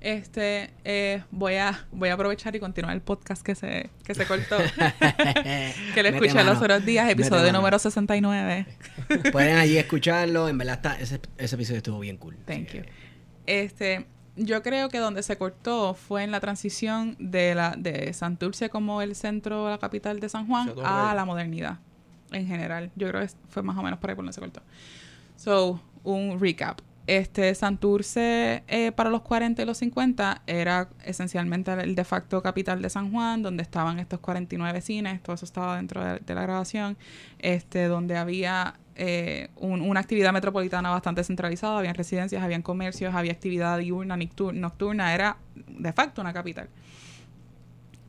Este, 0.00 0.70
eh, 0.84 1.22
voy 1.32 1.54
a 1.56 1.86
voy 1.90 2.08
a 2.10 2.14
aprovechar 2.14 2.54
y 2.54 2.60
continuar 2.60 2.94
el 2.94 3.02
podcast 3.02 3.42
que 3.42 3.54
se, 3.56 3.90
que 4.04 4.14
se 4.14 4.26
cortó. 4.26 4.56
que 5.94 6.02
lo 6.02 6.10
Mete 6.10 6.16
escuché 6.16 6.34
mano. 6.34 6.52
los 6.54 6.62
otros 6.62 6.84
días, 6.86 7.06
Mete 7.06 7.20
episodio 7.22 7.46
mano. 7.46 7.58
número 7.58 7.78
69. 7.78 8.66
Pueden 9.32 9.56
allí 9.56 9.76
escucharlo. 9.76 10.48
En 10.48 10.56
verdad, 10.58 10.74
está, 10.76 11.00
ese, 11.00 11.20
ese 11.36 11.54
episodio 11.56 11.78
estuvo 11.78 11.98
bien 12.00 12.16
cool. 12.16 12.36
Thank 12.46 12.74
you. 12.74 12.82
Este, 13.48 14.04
yo 14.36 14.62
creo 14.62 14.90
que 14.90 14.98
donde 14.98 15.22
se 15.22 15.38
cortó 15.38 15.94
fue 15.94 16.22
en 16.22 16.30
la 16.30 16.38
transición 16.38 17.16
de 17.18 17.54
la 17.54 17.74
de 17.78 18.12
Santurce 18.12 18.68
como 18.68 19.00
el 19.00 19.16
centro, 19.16 19.70
la 19.70 19.78
capital 19.78 20.20
de 20.20 20.28
San 20.28 20.46
Juan, 20.46 20.74
a 20.84 21.14
la 21.14 21.24
modernidad 21.24 21.78
en 22.30 22.46
general. 22.46 22.90
Yo 22.94 23.08
creo 23.08 23.22
que 23.22 23.32
fue 23.48 23.62
más 23.62 23.78
o 23.78 23.82
menos 23.82 23.98
por 24.00 24.10
ahí 24.10 24.16
por 24.16 24.22
donde 24.22 24.34
se 24.34 24.40
cortó. 24.40 24.60
So, 25.36 25.80
un 26.04 26.38
recap. 26.38 26.80
Este 27.06 27.54
Santurce 27.54 28.64
eh, 28.68 28.92
para 28.92 29.08
los 29.08 29.22
40 29.22 29.62
y 29.62 29.64
los 29.64 29.78
50 29.78 30.42
era 30.46 30.90
esencialmente 31.06 31.72
el 31.72 31.94
de 31.94 32.04
facto 32.04 32.42
capital 32.42 32.82
de 32.82 32.90
San 32.90 33.10
Juan, 33.10 33.42
donde 33.42 33.62
estaban 33.62 33.98
estos 33.98 34.20
49 34.20 34.82
cines, 34.82 35.22
todo 35.22 35.34
eso 35.34 35.46
estaba 35.46 35.76
dentro 35.76 36.04
de, 36.04 36.18
de 36.18 36.34
la 36.34 36.42
grabación, 36.42 36.98
este, 37.38 37.86
donde 37.86 38.18
había 38.18 38.74
eh, 38.98 39.48
un- 39.56 39.80
una 39.80 40.00
actividad 40.00 40.32
metropolitana 40.32 40.90
bastante 40.90 41.24
centralizada, 41.24 41.78
había 41.78 41.92
residencias, 41.92 42.42
habían 42.42 42.62
comercios, 42.62 43.14
había 43.14 43.32
actividad 43.32 43.78
diurna, 43.78 44.16
nocturna, 44.16 45.14
era 45.14 45.38
de 45.54 45.92
facto 45.92 46.20
una 46.20 46.32
capital. 46.32 46.68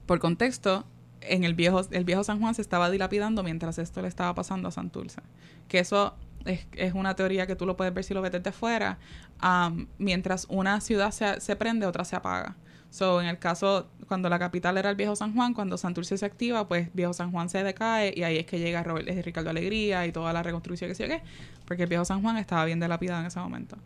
Por 0.06 0.20
contexto, 0.20 0.86
en 1.22 1.44
el 1.44 1.54
viejo, 1.54 1.82
el 1.92 2.04
viejo 2.04 2.24
San 2.24 2.40
Juan 2.40 2.56
se 2.56 2.62
estaba 2.62 2.90
dilapidando 2.90 3.44
mientras 3.44 3.78
esto 3.78 4.02
le 4.02 4.08
estaba 4.08 4.34
pasando 4.34 4.68
a 4.68 4.72
Santurce. 4.72 5.22
Que 5.68 5.80
eso 5.80 6.16
es, 6.46 6.66
es 6.76 6.94
una 6.94 7.16
teoría 7.16 7.46
que 7.46 7.56
tú 7.56 7.66
lo 7.66 7.78
puedes 7.78 7.94
ver 7.94 8.04
si 8.04 8.14
lo 8.14 8.22
ves 8.22 8.32
desde 8.32 8.52
fuera. 8.52 8.98
Am, 9.40 9.88
mientras 10.00 10.46
una 10.50 10.82
ciudad 10.82 11.12
se, 11.12 11.40
se 11.42 11.56
prende, 11.56 11.86
otra 11.86 12.04
se 12.06 12.16
apaga. 12.16 12.56
So, 12.90 13.22
en 13.22 13.28
el 13.28 13.38
caso, 13.38 13.88
cuando 14.08 14.30
la 14.30 14.40
capital 14.40 14.78
era 14.78 14.90
el 14.90 14.96
viejo 14.96 15.16
San 15.16 15.36
Juan, 15.36 15.54
cuando 15.54 15.78
Santurce 15.78 16.18
se 16.18 16.26
activa, 16.26 16.68
pues 16.68 16.90
viejo 16.94 17.14
San 17.14 17.32
Juan 17.32 17.48
se 17.50 17.64
decae 17.64 18.14
y 18.16 18.24
ahí 18.24 18.38
es 18.38 18.46
que 18.46 18.58
llega 18.58 18.82
Robert, 18.84 19.08
eh, 19.08 19.22
Ricardo 19.22 19.52
Alegría 19.52 20.08
y 20.08 20.12
toda 20.12 20.34
la 20.34 20.42
reconstrucción 20.42 20.90
que 20.90 20.96
se 20.96 21.22
porque 21.66 21.84
el 21.84 21.90
viejo 21.90 22.04
San 22.06 22.22
Juan 22.24 22.38
estaba 22.38 22.66
bien 22.66 22.80
dilapidado 22.80 23.22
en 23.22 23.28
ese 23.28 23.40
momento. 23.40 23.78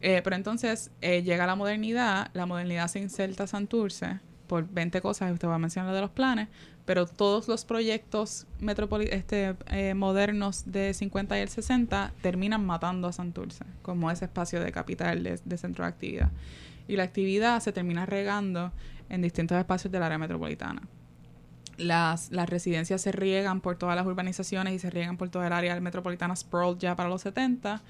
Eh, 0.00 0.20
pero 0.24 0.34
entonces 0.34 0.90
eh, 1.00 1.22
llega 1.22 1.46
la 1.46 1.54
modernidad, 1.54 2.30
la 2.34 2.46
modernidad 2.46 2.88
se 2.88 2.98
inserta 2.98 3.44
a 3.44 3.46
Santurce 3.46 4.18
por 4.48 4.68
20 4.68 5.00
cosas, 5.00 5.32
usted 5.32 5.46
va 5.46 5.54
a 5.54 5.58
mencionar 5.58 5.94
de 5.94 6.00
los 6.00 6.10
planes, 6.10 6.48
pero 6.84 7.06
todos 7.06 7.46
los 7.46 7.64
proyectos 7.64 8.48
este, 9.10 9.54
modernos 9.94 10.64
de 10.66 10.92
50 10.92 11.38
y 11.38 11.42
el 11.42 11.48
60 11.48 12.12
terminan 12.20 12.66
matando 12.66 13.06
a 13.06 13.12
Santurce 13.12 13.64
como 13.82 14.10
ese 14.10 14.24
espacio 14.24 14.60
de 14.60 14.72
capital, 14.72 15.22
de 15.22 15.56
centro 15.56 15.84
de 15.84 15.88
actividad. 15.88 16.30
Y 16.88 16.96
la 16.96 17.04
actividad 17.04 17.60
se 17.60 17.72
termina 17.72 18.06
regando 18.06 18.72
en 19.08 19.22
distintos 19.22 19.58
espacios 19.58 19.92
del 19.92 20.02
área 20.02 20.18
metropolitana. 20.18 20.82
Las, 21.78 22.30
las 22.30 22.48
residencias 22.48 23.00
se 23.00 23.12
riegan 23.12 23.60
por 23.60 23.76
todas 23.76 23.96
las 23.96 24.06
urbanizaciones 24.06 24.74
y 24.74 24.78
se 24.78 24.90
riegan 24.90 25.16
por 25.16 25.30
toda 25.30 25.46
el 25.46 25.52
área 25.52 25.80
metropolitana 25.80 26.36
sprawl 26.36 26.78
ya 26.78 26.94
para 26.96 27.08
los 27.08 27.22
70 27.22 27.82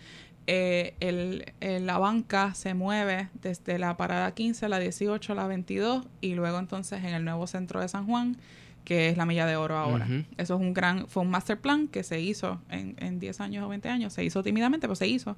eh, 0.47 0.95
el, 1.01 1.53
el- 1.61 1.86
la 1.86 1.99
banca 1.99 2.55
se 2.55 2.74
mueve 2.74 3.28
desde 3.43 3.78
la 3.78 3.97
parada 3.97 4.34
15, 4.34 4.68
la 4.68 4.78
18, 4.78 5.34
la 5.34 5.47
22 5.47 6.07
y 6.20 6.34
luego 6.34 6.59
entonces 6.59 7.01
en 7.05 7.11
el 7.14 7.24
nuevo 7.24 7.47
centro 7.47 7.80
de 7.80 7.88
San 7.88 8.07
Juan, 8.07 8.36
que 8.84 9.09
es 9.09 9.16
la 9.16 9.24
Milla 9.26 9.47
de 9.47 9.55
Oro 9.57 9.76
ahora. 9.78 10.05
Ujú. 10.07 10.24
Eso 10.38 10.55
es 10.55 10.61
un 10.61 10.74
gran, 10.74 11.07
fue 11.07 11.22
un 11.22 11.30
master 11.30 11.61
plan 11.61 11.86
que 11.86 12.03
se 12.03 12.20
hizo 12.20 12.61
en, 12.70 12.97
en 12.99 13.20
10 13.20 13.40
años 13.40 13.64
o 13.64 13.68
20 13.68 13.88
años, 13.88 14.12
se 14.14 14.24
hizo 14.24 14.43
tímidamente, 14.43 14.86
pero 14.88 14.97
se 14.97 15.07
hizo. 15.07 15.36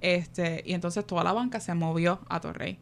Este, 0.00 0.62
y 0.64 0.74
entonces 0.74 1.06
toda 1.06 1.24
la 1.24 1.32
banca 1.32 1.60
se 1.60 1.74
movió 1.74 2.20
a 2.28 2.40
Torrey. 2.40 2.78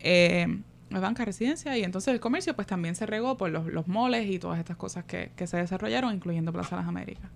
Eh, 0.00 0.60
la 0.90 1.00
banca 1.00 1.24
residencia 1.24 1.76
y 1.76 1.84
entonces 1.84 2.14
el 2.14 2.20
comercio 2.20 2.54
pues 2.54 2.66
también 2.66 2.94
se 2.94 3.04
regó 3.04 3.36
por 3.36 3.50
los, 3.50 3.66
los 3.66 3.88
moles 3.88 4.30
y 4.30 4.38
todas 4.38 4.58
estas 4.58 4.76
cosas 4.76 5.04
que, 5.04 5.32
que 5.36 5.46
se 5.46 5.56
desarrollaron, 5.58 6.14
incluyendo 6.14 6.52
Plaza 6.52 6.76
Las 6.76 6.86
Américas. 6.86 7.30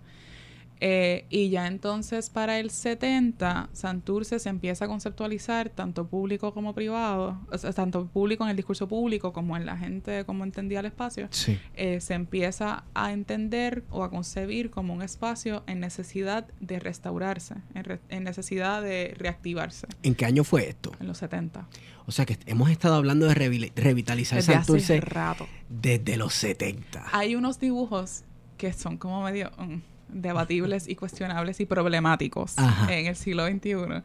Eh, 0.85 1.27
y 1.31 1.49
ya 1.49 1.69
entonces 1.69 2.29
para 2.29 2.59
el 2.59 2.71
70, 2.71 3.69
Santurce 3.73 4.41
se 4.41 4.49
empieza 4.49 4.87
a 4.87 4.89
conceptualizar 4.89 5.69
tanto 5.71 6.09
público 6.09 6.53
como 6.53 6.75
privado, 6.75 7.39
o 7.53 7.57
sea, 7.57 7.73
tanto 7.73 8.09
público 8.09 8.43
en 8.43 8.51
el 8.51 8.57
discurso 8.57 8.89
público 8.89 9.33
como 9.33 9.57
en 9.57 9.65
la 9.65 9.77
gente, 9.77 10.25
como 10.25 10.43
entendía 10.43 10.81
el 10.81 10.87
espacio, 10.87 11.29
Sí. 11.31 11.57
eh, 11.75 12.01
se 12.01 12.15
empieza 12.15 12.83
a 12.95 13.13
entender 13.13 13.85
o 13.91 14.03
a 14.03 14.11
concebir 14.11 14.71
como 14.71 14.93
un 14.93 15.03
espacio 15.03 15.63
en 15.69 15.79
necesidad 15.79 16.49
de 16.59 16.81
restaurarse, 16.81 17.55
en, 17.75 17.85
re- 17.85 18.01
en 18.09 18.25
necesidad 18.25 18.83
de 18.83 19.15
reactivarse, 19.17 19.87
¿En 20.03 20.17
qué 20.17 20.25
año 20.25 20.43
fue 20.43 20.69
esto? 20.69 20.91
en 20.99 21.07
los 21.07 21.19
70. 21.19 21.69
O 22.07 22.11
sea 22.11 22.27
que 22.27 22.37
hemos 22.47 22.69
estado 22.71 22.97
hablando 22.97 23.27
de 23.29 23.35
revi- 23.37 23.71
revitalizar 23.77 24.39
Desde 24.41 24.55
hace 24.57 24.65
Santurce 24.67 25.01
rato. 25.01 25.47
desde 25.69 26.17
los 26.17 26.35
70. 26.35 27.05
Hay 27.13 27.37
unos 27.37 27.61
dibujos 27.61 28.25
que 28.59 28.73
son 28.73 28.97
como 28.99 29.23
medio 29.23 29.53
mm, 29.59 29.77
debatibles 30.13 30.89
y 30.89 30.95
cuestionables 30.97 31.61
y 31.61 31.67
problemáticos 31.67 32.59
Ajá. 32.59 32.93
en 32.95 33.07
el 33.07 33.17
siglo 33.17 33.47
XXI, 33.47 34.03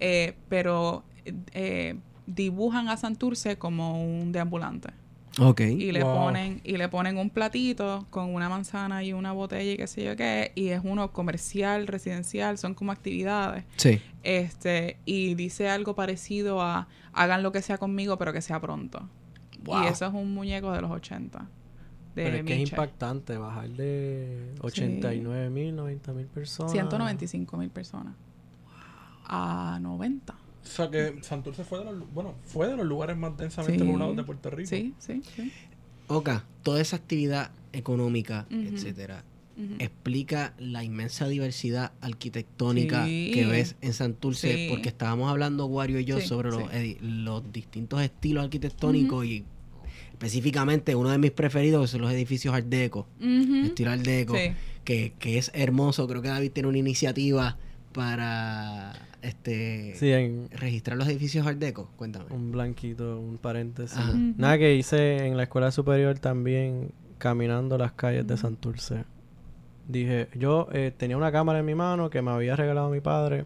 eh, 0.00 0.34
pero 0.48 1.04
eh, 1.52 1.96
dibujan 2.26 2.88
a 2.88 2.96
Santurce 2.96 3.56
como 3.58 4.02
un 4.04 4.32
deambulante 4.32 4.90
Ok. 5.40 5.60
y 5.60 5.92
le 5.92 6.02
Wow. 6.02 6.14
ponen 6.16 6.60
y 6.64 6.76
le 6.76 6.88
ponen 6.88 7.16
un 7.18 7.30
platito 7.30 8.06
con 8.10 8.34
una 8.34 8.48
manzana 8.48 9.02
y 9.04 9.12
una 9.12 9.32
botella 9.32 9.72
y 9.72 9.76
qué 9.76 9.86
sé 9.86 10.02
yo 10.04 10.16
qué 10.16 10.52
y 10.54 10.68
es 10.68 10.80
uno 10.84 11.12
comercial, 11.12 11.86
residencial, 11.86 12.58
son 12.58 12.74
como 12.74 12.92
actividades. 12.92 13.64
Sí. 13.76 14.00
Este, 14.24 14.96
y 15.04 15.34
dice 15.34 15.68
algo 15.68 15.94
parecido 15.94 16.60
a 16.62 16.88
hagan 17.12 17.42
lo 17.42 17.52
que 17.52 17.62
sea 17.62 17.78
conmigo, 17.78 18.18
pero 18.18 18.32
que 18.32 18.42
sea 18.42 18.60
pronto. 18.60 19.08
Wow. 19.64 19.84
Y 19.84 19.86
eso 19.88 20.06
es 20.06 20.12
un 20.14 20.32
muñeco 20.34 20.72
de 20.72 20.80
los 20.80 20.90
80. 20.90 21.46
De 22.18 22.24
Pero 22.24 22.36
es 22.38 22.44
que 22.44 22.62
es 22.62 22.70
impactante 22.70 23.36
bajar 23.36 23.68
de 23.70 24.54
89 24.60 25.50
mil, 25.50 25.76
90 25.76 26.12
mil 26.14 26.26
personas. 26.26 26.72
195 26.72 27.56
mil 27.56 27.70
personas. 27.70 28.14
A 29.26 29.78
90. 29.80 30.32
O 30.32 30.66
sea 30.66 30.90
que 30.90 31.18
Santurce 31.22 31.64
fue 31.64 31.78
de 31.78 31.84
los, 31.86 32.12
bueno, 32.12 32.34
fue 32.44 32.66
de 32.68 32.76
los 32.76 32.86
lugares 32.86 33.16
más 33.16 33.36
densamente 33.36 33.84
Sí. 33.84 33.90
poblados 33.90 34.16
de 34.16 34.24
Puerto 34.24 34.50
Rico. 34.50 34.68
Sí, 34.68 34.94
sí, 34.98 35.22
sí. 35.36 35.52
Oka, 36.08 36.44
toda 36.62 36.80
esa 36.80 36.96
actividad 36.96 37.50
económica, 37.72 38.46
etcétera, 38.50 39.22
explica 39.78 40.54
la 40.58 40.82
inmensa 40.84 41.26
diversidad 41.28 41.92
arquitectónica 42.00 43.04
Sí. 43.06 43.30
que 43.34 43.44
ves 43.46 43.76
en 43.80 43.92
Santurce, 43.92 44.54
Sí. 44.54 44.66
porque 44.70 44.88
estábamos 44.88 45.30
hablando, 45.30 45.66
Wario 45.66 46.00
y 46.00 46.04
yo, 46.04 46.20
Sí, 46.20 46.26
sobre 46.28 46.50
sí. 46.52 46.96
los 47.00 47.52
distintos 47.52 48.00
estilos 48.02 48.44
arquitectónicos 48.44 49.24
y 49.26 49.44
específicamente 50.22 50.96
uno 50.96 51.10
de 51.10 51.18
mis 51.18 51.30
preferidos 51.30 51.90
son 51.90 52.00
los 52.02 52.10
edificios 52.12 52.52
Art 52.52 52.66
Deco, 52.66 53.06
estilo 53.64 53.92
Art 53.92 54.02
Deco, 54.02 54.34
Sí. 54.34 54.52
que, 54.82 55.12
que 55.18 55.38
es 55.38 55.50
hermoso. 55.54 56.08
Creo 56.08 56.20
que 56.22 56.28
David 56.28 56.50
tiene 56.52 56.68
una 56.68 56.78
iniciativa 56.78 57.56
para 57.92 58.92
este 59.22 59.94
Sí, 59.96 60.10
en 60.12 60.48
registrar 60.50 60.96
los 60.98 61.06
edificios 61.08 61.46
Art 61.46 61.58
Deco. 61.58 61.90
Cuéntame. 61.96 62.26
un 62.30 62.50
blanquito, 62.50 63.20
un 63.20 63.38
paréntesis. 63.38 63.96
Ujú. 63.98 64.34
Nada 64.36 64.58
que 64.58 64.74
hice 64.74 65.24
en 65.26 65.36
la 65.36 65.44
escuela 65.44 65.70
superior 65.70 66.18
también, 66.18 66.90
caminando 67.18 67.78
las 67.78 67.92
calles 67.92 68.26
de 68.26 68.34
Ujú. 68.34 68.40
Santurce. 68.42 69.04
Dije, 69.86 70.28
yo 70.34 70.68
eh, 70.72 70.92
tenía 70.96 71.16
una 71.16 71.30
cámara 71.32 71.60
en 71.60 71.64
mi 71.64 71.74
mano 71.76 72.10
que 72.10 72.22
me 72.22 72.32
había 72.32 72.56
regalado 72.56 72.90
mi 72.90 73.00
padre. 73.00 73.44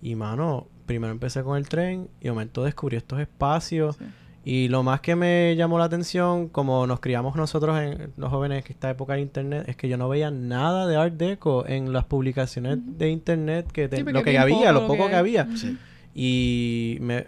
Y 0.00 0.14
mano, 0.16 0.66
primero 0.86 1.12
empecé 1.12 1.42
con 1.42 1.56
el 1.58 1.68
tren 1.68 2.08
y 2.20 2.24
de 2.24 2.30
momento 2.30 2.64
descubrí 2.64 2.96
estos 2.96 3.20
espacios. 3.20 3.96
Sí. 3.96 4.04
Y 4.44 4.68
lo 4.68 4.82
más 4.82 5.00
que 5.00 5.14
me 5.14 5.54
llamó 5.56 5.78
la 5.78 5.84
atención, 5.84 6.48
como 6.48 6.86
nos 6.86 6.98
criamos 7.00 7.36
nosotros, 7.36 7.78
en, 7.80 8.12
los 8.16 8.30
jóvenes 8.30 8.64
en 8.64 8.72
esta 8.72 8.90
época 8.90 9.14
de 9.14 9.20
internet, 9.20 9.64
es 9.68 9.76
que 9.76 9.88
yo 9.88 9.96
no 9.96 10.08
veía 10.08 10.30
nada 10.30 10.86
de 10.86 10.96
Art 10.96 11.14
Deco 11.14 11.64
en 11.66 11.92
las 11.92 12.04
publicaciones 12.04 12.78
de 12.80 13.10
internet, 13.10 13.70
que 13.70 13.88
te- 13.88 13.98
Sí, 13.98 14.02
lo 14.04 14.22
que 14.24 14.38
había, 14.38 14.56
poco 14.56 14.72
lo 14.72 14.86
poco 14.88 15.04
que 15.04 15.10
que 15.10 15.16
había. 15.16 15.48
Sí. 15.56 15.78
Y 16.14 16.98
me 17.00 17.26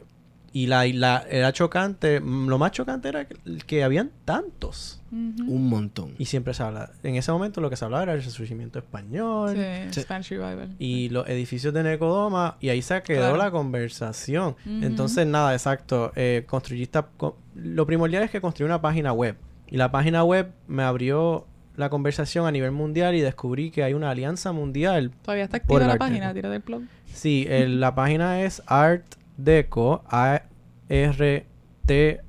y 0.56 0.68
la, 0.68 0.86
y 0.86 0.92
la 0.94 1.26
era 1.28 1.52
chocante, 1.52 2.20
mm, 2.20 2.48
lo 2.48 2.58
más 2.58 2.70
chocante 2.70 3.08
era 3.08 3.26
que, 3.26 3.36
que 3.66 3.82
habían 3.84 4.10
tantos. 4.24 5.00
Un 5.12 5.68
montón. 5.68 6.14
Y 6.18 6.24
siempre 6.24 6.54
se 6.54 6.62
habla, 6.62 6.90
en 7.02 7.14
ese 7.16 7.30
momento 7.30 7.60
lo 7.60 7.68
que 7.70 7.76
se 7.76 7.84
hablaba 7.84 8.02
era 8.04 8.14
el 8.14 8.22
resurgimiento 8.22 8.78
español 8.80 9.54
Sí, 9.56 9.62
Sí. 9.92 10.00
Spanish 10.02 10.30
Revival. 10.30 10.74
y 10.78 11.08
los 11.10 11.28
edificios 11.28 11.72
de 11.74 11.82
Necodoma 11.84 12.56
y 12.60 12.68
ahí 12.70 12.82
se 12.82 13.00
quedó 13.02 13.20
Claro. 13.20 13.36
la 13.36 13.50
conversación. 13.50 14.56
Entonces, 14.64 15.26
nada, 15.26 15.52
exacto. 15.52 16.12
Eh, 16.16 16.44
construyista, 16.48 17.06
co- 17.16 17.36
lo 17.54 17.86
primordial 17.86 18.22
es 18.24 18.30
que 18.30 18.40
construí 18.40 18.64
una 18.66 18.80
página 18.80 19.12
web. 19.12 19.36
Y 19.68 19.76
la 19.76 19.90
página 19.90 20.24
web 20.24 20.50
me 20.66 20.82
abrió 20.82 21.46
la 21.76 21.90
conversación 21.90 22.46
a 22.46 22.50
nivel 22.52 22.70
mundial 22.70 23.14
y 23.14 23.20
descubrí 23.20 23.70
que 23.70 23.82
hay 23.84 23.94
una 23.94 24.10
alianza 24.10 24.52
mundial. 24.52 25.10
Todavía 25.22 25.44
está 25.44 25.56
activa 25.58 25.80
la 25.80 25.96
página, 25.96 26.32
tira 26.34 26.48
del 26.50 26.60
blog. 26.62 26.82
Sí, 27.12 27.46
el- 27.48 27.80
la 27.80 27.94
página 27.96 28.42
es 28.42 28.62
Art 28.66 29.04
Deco, 29.36 30.02
A 30.08 30.42
R 30.88 31.46
T 31.86 32.20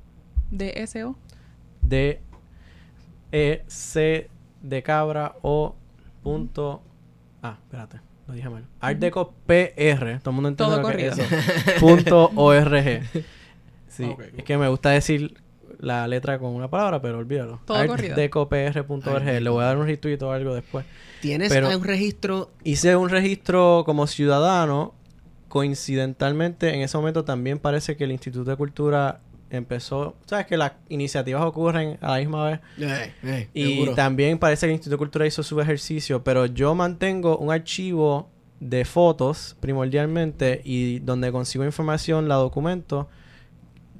DSO. 0.50 1.16
D 1.82 2.20
E 3.32 3.62
C 3.66 4.28
de 4.62 4.82
cabra 4.82 5.36
O 5.42 5.74
punto 6.22 6.82
Ah, 7.42 7.56
espérate, 7.62 8.00
lo 8.26 8.34
dije 8.34 8.48
mal. 8.48 8.64
Art 8.80 8.98
Deco 8.98 9.32
PR, 9.46 10.18
todo 10.20 10.30
el 10.30 10.34
mundo 10.34 10.48
entiende 10.48 10.76
Todo 10.76 10.82
lo 10.82 10.88
que 10.96 11.06
es 11.06 11.14
corrido. 11.14 11.36
eso. 11.36 11.80
punto 11.80 12.30
org. 12.36 13.02
Sí, 13.88 14.04
Ok, 14.04 14.20
es 14.36 14.44
que 14.44 14.58
me 14.58 14.68
gusta 14.68 14.90
decir 14.90 15.38
la 15.78 16.08
letra 16.08 16.38
con 16.38 16.54
una 16.54 16.68
palabra, 16.68 17.00
pero 17.00 17.18
olvídalo. 17.18 17.60
Todo 17.66 17.86
corrido. 17.86 18.14
artdecopr.org. 18.14 19.24
Le 19.40 19.50
voy 19.50 19.62
a 19.62 19.66
dar 19.66 19.78
un 19.78 19.86
retweet 19.86 20.20
o 20.22 20.32
algo 20.32 20.54
después. 20.54 20.84
Tienes 21.20 21.52
Pero- 21.52 21.68
un 21.76 21.84
registro. 21.84 22.50
Hice 22.64 22.96
un 22.96 23.10
registro 23.10 23.82
como 23.86 24.06
ciudadano. 24.06 24.94
Coincidentalmente, 25.48 26.74
en 26.74 26.80
ese 26.80 26.96
momento 26.96 27.24
también 27.24 27.58
parece 27.58 27.96
que 27.96 28.04
el 28.04 28.12
Instituto 28.12 28.50
de 28.50 28.56
Cultura 28.56 29.20
empezó. 29.50 30.16
Sabes 30.26 30.46
que 30.46 30.56
las 30.56 30.72
iniciativas 30.88 31.42
ocurren 31.42 31.98
a 32.00 32.12
la 32.12 32.18
misma 32.18 32.44
vez. 32.50 32.60
Eh, 32.78 33.12
eh, 33.22 33.48
Y 33.54 33.74
seguro. 33.74 33.94
también 33.94 34.38
parece 34.38 34.66
que 34.66 34.70
el 34.70 34.74
Instituto 34.74 34.94
de 34.96 34.98
Cultura 34.98 35.26
hizo 35.26 35.42
su 35.42 35.60
ejercicio. 35.60 36.24
Pero 36.24 36.46
yo 36.46 36.74
mantengo 36.74 37.38
un 37.38 37.52
archivo 37.52 38.28
de 38.60 38.84
fotos 38.84 39.56
primordialmente 39.60 40.62
y 40.64 40.98
donde 41.00 41.30
consigo 41.30 41.64
información, 41.64 42.28
la 42.28 42.36
documento 42.36 43.08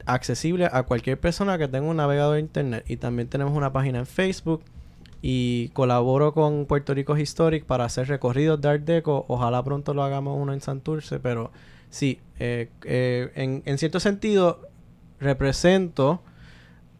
accesible 0.06 0.68
a 0.70 0.85
cualquier 0.85 1.18
persona 1.20 1.59
que 1.59 1.68
tenga 1.68 1.89
un 1.89 1.97
navegador 1.97 2.35
de 2.35 2.40
internet. 2.40 2.85
Y 2.89 2.97
también 2.97 3.28
tenemos 3.28 3.56
una 3.56 3.73
página 3.73 3.98
en 4.01 4.06
Facebook 4.06 4.62
y 5.28 5.70
colaboro 5.70 6.32
con 6.32 6.66
Puerto 6.66 6.94
Rico 6.94 7.16
Historic 7.19 7.65
para 7.65 7.85
hacer 7.85 8.07
recorridos 8.07 8.61
de 8.61 8.69
Art 8.69 8.82
Deco. 8.85 9.24
Ojalá 9.27 9.61
pronto 9.65 9.93
lo 9.93 10.05
hagamos 10.05 10.39
uno 10.40 10.53
en 10.53 10.61
Santurce, 10.61 11.19
pero 11.19 11.51
sí, 11.90 12.20
eh, 12.39 12.69
eh, 12.85 13.32
en, 13.35 13.61
en 13.66 13.77
cierto 13.78 13.98
sentido 13.98 14.61
represento 15.19 16.23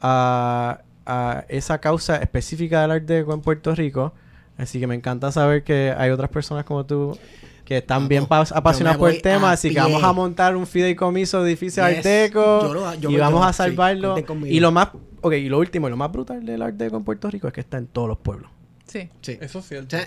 a, 0.01 0.81
a 1.07 1.44
esa 1.48 1.78
causa 1.78 2.16
específica 2.16 2.82
del 2.82 2.90
Art 2.90 3.05
Deco 3.05 3.32
en 3.32 3.40
Puerto 3.43 3.74
Rico. 3.74 4.12
Así 4.59 4.81
que 4.81 4.86
me 4.86 4.94
encanta 4.94 5.31
saber 5.31 5.62
que 5.62 5.94
hay 5.97 6.11
otras 6.11 6.31
personas 6.31 6.65
como 6.65 6.85
tú 6.85 7.16
que 7.65 7.78
están 7.78 7.98
Vamos, 7.98 8.09
bien 8.09 8.27
pa- 8.27 8.44
yo 8.44 8.57
apasionadas 8.57 8.97
me 8.97 9.01
por 9.01 9.11
el 9.11 9.20
tema. 9.23 9.53
Así 9.53 9.73
que 9.73 9.78
vamos 9.81 10.03
a 10.03 10.12
montar 10.12 10.57
un 10.57 10.66
fideicomiso 10.66 11.43
de 11.43 11.51
edificio 11.51 11.85
Art 11.85 11.97
Yes. 11.97 12.05
Deco 12.05 12.62
Yo 12.62 12.74
lo- 12.74 12.94
yo 12.94 13.11
y 13.11 13.16
vamos 13.19 13.47
a 13.47 13.53
salvarlo. 13.53 14.15
y 14.47 14.61
lo 14.61 14.73
más, 14.73 14.89
ok, 15.27 15.32
y 15.35 15.48
lo 15.48 15.59
último, 15.59 15.86
y 15.89 15.90
lo 15.90 15.97
más 15.97 16.11
brutal 16.12 16.44
del 16.44 16.62
Art 16.62 16.77
Deco 16.77 16.97
en 16.97 17.05
Puerto 17.05 17.31
Rico 17.31 17.47
es 17.48 17.53
que 17.53 17.61
está 17.61 17.78
en 17.78 17.86
todos 17.86 18.09
los 18.09 18.19
pueblos. 18.19 18.51
Sí. 18.86 19.09
Sí. 19.20 19.39
Eso 19.40 19.59
es 19.61 19.69
cierto. 19.69 19.97
Sí. 19.98 20.05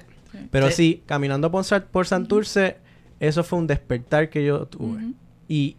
Pero 0.51 0.67
Sí. 0.67 0.73
sí, 0.73 1.03
caminando 1.05 1.49
por, 1.51 1.63
Sa- 1.63 1.85
por 1.85 2.05
Santurce, 2.07 2.77
eso 3.19 3.43
fue 3.43 3.59
un 3.59 3.67
despertar 3.67 4.29
que 4.29 4.45
yo 4.45 4.65
tuve. 4.67 5.01
Y, 5.47 5.75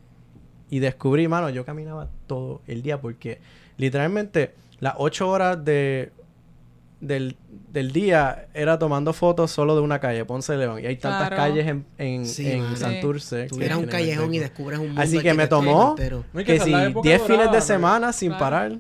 y 0.69 0.79
descubrí, 0.81 1.29
mano, 1.29 1.51
yo 1.51 1.65
caminaba 1.65 2.09
todo 2.27 2.61
el 2.67 2.83
día 2.83 3.01
porque 3.01 3.41
literalmente 3.77 4.55
las 4.81 4.95
ocho 4.99 5.29
horas 5.29 5.65
de, 5.65 6.13
del, 7.01 7.37
del 7.73 7.93
día 7.93 8.49
era 8.53 8.79
tomando 8.79 9.13
fotos 9.13 9.51
solo 9.53 9.75
de 9.77 9.81
una 9.83 10.01
calle, 10.01 10.25
Ponce 10.25 10.53
de 10.53 10.59
León. 10.59 10.81
Y 10.83 10.87
hay 10.87 10.97
tantas 10.97 11.29
Claro. 11.29 11.37
calles 11.37 11.67
en, 11.67 11.87
en, 11.99 12.27
Sí, 12.27 12.51
en. 12.51 12.77
Santurce. 12.77 13.47
Tú 13.47 13.59
a 13.71 13.77
un 13.79 13.87
callejón 13.87 14.35
y 14.35 14.39
descubres 14.41 14.79
un 14.81 14.87
mundo 14.89 15.01
Así 15.01 15.21
que 15.21 15.33
me 15.33 15.47
tomó 15.47 15.95
que 15.97 16.59
si 16.61 16.71
la 16.71 16.87
época 16.87 17.09
10 17.09 17.23
fines 17.23 17.53
de 17.53 17.61
semana 17.61 18.13
sin 18.13 18.31
Claro. 18.31 18.41
parar. 18.45 18.79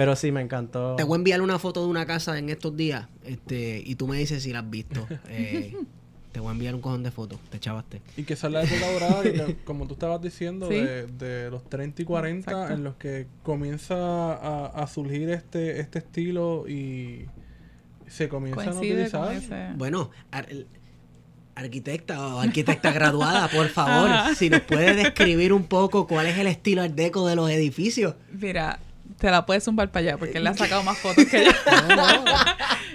Pero 0.00 0.16
sí, 0.16 0.32
me 0.32 0.40
encantó. 0.40 0.96
Te 0.96 1.04
voy 1.04 1.16
a 1.16 1.18
enviar 1.18 1.42
una 1.42 1.58
foto 1.58 1.82
de 1.82 1.88
una 1.90 2.06
casa 2.06 2.38
en 2.38 2.48
estos 2.48 2.74
días 2.74 3.06
este, 3.22 3.82
y 3.84 3.96
tú 3.96 4.08
me 4.08 4.16
dices 4.16 4.42
si 4.42 4.50
la 4.50 4.60
has 4.60 4.70
visto. 4.70 5.06
Eh, 5.28 5.76
te 6.32 6.40
voy 6.40 6.48
a 6.48 6.52
enviar 6.52 6.74
un 6.74 6.80
cojón 6.80 7.02
de 7.02 7.10
fotos. 7.10 7.38
Te 7.50 7.60
chavaste. 7.60 8.00
Y 8.16 8.22
que 8.22 8.32
esa 8.32 8.46
es 8.46 8.52
la 8.54 8.62
época 8.62 8.92
dorada, 8.92 9.28
y 9.28 9.32
que, 9.34 9.56
como 9.64 9.86
tú 9.86 9.92
estabas 9.92 10.22
diciendo, 10.22 10.68
Sí. 10.70 10.76
de, 10.76 11.06
de 11.06 11.50
los 11.50 11.68
30 11.68 12.00
y 12.00 12.04
40, 12.06 12.50
Exacto. 12.50 12.72
en 12.74 12.82
los 12.84 12.94
que 12.96 13.26
comienza 13.42 13.94
a, 13.96 14.66
a 14.68 14.86
surgir 14.86 15.28
este, 15.28 15.80
este 15.80 15.98
estilo 15.98 16.66
y 16.66 17.26
se 18.06 18.30
comienzan 18.30 18.68
a 18.68 18.72
Coincide 18.72 19.04
utilizar. 19.04 19.76
Bueno, 19.76 20.10
ar- 20.30 20.48
arquitecta 21.56 22.34
o 22.36 22.40
arquitecta 22.40 22.90
graduada, 22.92 23.48
por 23.48 23.68
favor, 23.68 24.34
si 24.34 24.48
nos 24.48 24.62
puede 24.62 24.94
describir 24.94 25.52
un 25.52 25.64
poco 25.64 26.06
cuál 26.06 26.26
es 26.26 26.38
el 26.38 26.46
estilo 26.46 26.80
art 26.82 26.94
deco 26.94 27.26
de 27.28 27.36
los 27.36 27.50
edificios. 27.50 28.14
Mira, 28.32 28.78
te 29.20 29.30
la 29.30 29.46
puedes 29.46 29.62
zumbar 29.64 29.90
para 29.92 30.00
allá 30.08 30.18
porque 30.18 30.38
él 30.38 30.44
le 30.44 30.50
ha 30.50 30.54
sacado 30.56 30.82
más 30.82 30.98
fotos 30.98 31.24
que 31.26 31.44
yo. 31.44 31.50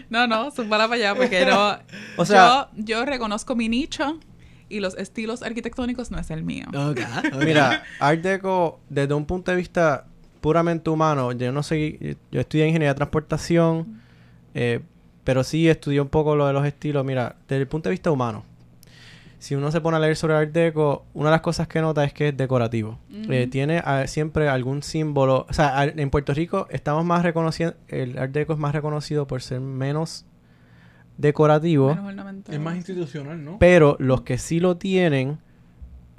no, 0.10 0.28
no, 0.28 0.52
zúmbala 0.56 0.86
para 0.88 0.96
allá 0.96 1.16
porque 1.16 1.46
no. 1.46 1.78
O 2.18 2.26
sea- 2.26 2.70
yo, 2.76 2.84
yo 2.84 3.06
reconozco 3.06 3.56
mi 3.56 3.70
nicho 3.70 4.20
y 4.68 4.80
los 4.80 4.96
estilos 4.98 5.44
arquitectónicos 5.44 6.12
no 6.12 6.20
es 6.20 6.30
el 6.32 6.44
mío. 6.44 6.66
Ok, 6.70 7.00
ok. 7.34 7.44
Mira, 7.44 7.84
Art 8.00 8.22
Deco, 8.22 8.80
desde 8.90 9.14
un 9.14 9.26
punto 9.26 9.52
de 9.52 9.58
vista 9.58 10.06
puramente 10.42 10.90
humano, 10.90 11.32
yo 11.32 11.52
no 11.52 11.64
sé, 11.64 12.18
yo 12.32 12.40
estudié 12.40 12.66
ingeniería 12.68 12.90
de 12.90 12.96
transportación, 12.96 14.02
eh, 14.54 14.82
pero 15.24 15.44
sí 15.44 15.68
estudié 15.70 16.02
un 16.02 16.10
poco 16.10 16.36
lo 16.36 16.48
de 16.48 16.54
los 16.54 16.66
estilos. 16.66 17.06
Mira, 17.06 17.36
desde 17.48 17.62
el 17.62 17.68
punto 17.68 17.90
de 17.90 17.92
vista 17.92 18.12
humano, 18.12 18.44
si 19.46 19.54
uno 19.54 19.72
se 19.72 19.80
pone 19.80 19.98
a 19.98 20.00
leer 20.00 20.16
sobre 20.16 20.34
Art 20.34 20.52
Deco, 20.52 21.06
una 21.14 21.30
de 21.30 21.34
las 21.36 21.42
cosas 21.42 21.68
que 21.68 21.80
nota 21.80 22.04
es 22.04 22.14
que 22.14 22.30
es 22.30 22.38
decorativo. 22.38 22.98
Eh, 23.30 23.46
tiene 23.46 23.80
ah, 23.86 24.08
siempre 24.08 24.50
algún 24.50 24.82
símbolo. 24.82 25.46
O 25.48 25.54
sea, 25.54 25.78
al- 25.78 26.00
en 26.00 26.10
Puerto 26.10 26.34
Rico 26.34 26.66
estamos 26.72 27.06
más 27.06 27.22
reconociendo, 27.22 27.76
el 27.88 28.18
Art 28.18 28.32
Deco 28.32 28.54
es 28.54 28.60
más 28.60 28.74
reconocido 28.74 29.28
por 29.28 29.44
ser 29.44 29.60
menos 29.60 30.26
decorativo. 31.18 31.90
Menos 31.90 32.06
ornamental. 32.08 32.56
Es 32.56 32.62
más 32.62 32.76
institucional, 32.76 33.44
¿no? 33.44 33.58
Pero 33.60 33.96
los 34.00 34.22
que 34.22 34.38
sí 34.38 34.60
lo 34.60 34.78
tienen, 34.78 35.38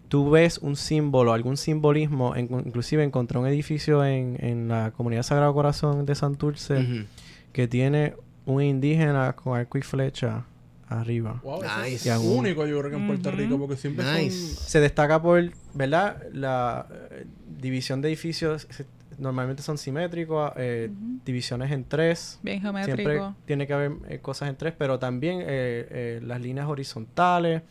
tú 0.08 0.30
ves 0.30 0.58
un 0.58 0.76
símbolo, 0.76 1.32
algún 1.32 1.56
simbolismo. 1.56 2.36
en- 2.36 2.48
inclusive 2.64 3.02
encontré 3.02 3.38
un 3.38 3.46
edificio 3.46 4.04
en, 4.04 4.36
en 4.40 4.68
la 4.68 4.92
comunidad 4.96 5.22
Sagrado 5.24 5.52
Corazón 5.52 6.06
de 6.06 6.14
Santurce 6.14 6.74
Ujú. 6.78 7.06
que 7.52 7.66
tiene 7.68 8.14
un 8.44 8.62
indígena 8.62 9.32
con 9.34 9.58
arco 9.58 9.78
y 9.78 9.82
flecha 9.82 10.44
arriba. 10.88 11.40
Wow, 11.42 11.62
Nice. 11.82 12.08
es 12.10 12.18
único, 12.18 12.66
yo 12.66 12.78
creo 12.80 12.90
que 12.90 12.96
en 12.96 13.06
Puerto. 13.06 13.30
Rico, 13.32 13.58
porque 13.58 13.76
siempre 13.76 14.04
Nice. 14.04 14.54
son... 14.54 14.64
Se 14.68 14.80
destaca 14.80 15.20
por, 15.20 15.42
¿verdad? 15.74 16.22
La 16.32 16.86
eh, 17.10 17.26
división 17.58 18.00
de 18.02 18.08
edificios 18.08 18.66
se- 18.70 18.86
normalmente 19.18 19.62
son 19.62 19.78
simétricos, 19.78 20.52
eh, 20.56 20.90
Ujú. 20.92 21.20
divisiones 21.24 21.72
en 21.72 21.84
tres. 21.84 22.38
Bien 22.42 22.60
Siempre 22.60 22.84
geométrico. 22.84 23.34
tiene 23.46 23.66
que 23.66 23.72
haber 23.72 23.92
eh, 24.08 24.18
cosas 24.20 24.48
en 24.48 24.56
tres, 24.56 24.74
pero 24.78 24.98
también 24.98 25.40
eh, 25.40 25.46
eh, 25.48 26.20
las 26.22 26.40
líneas 26.40 26.68
horizontales, 26.68 27.62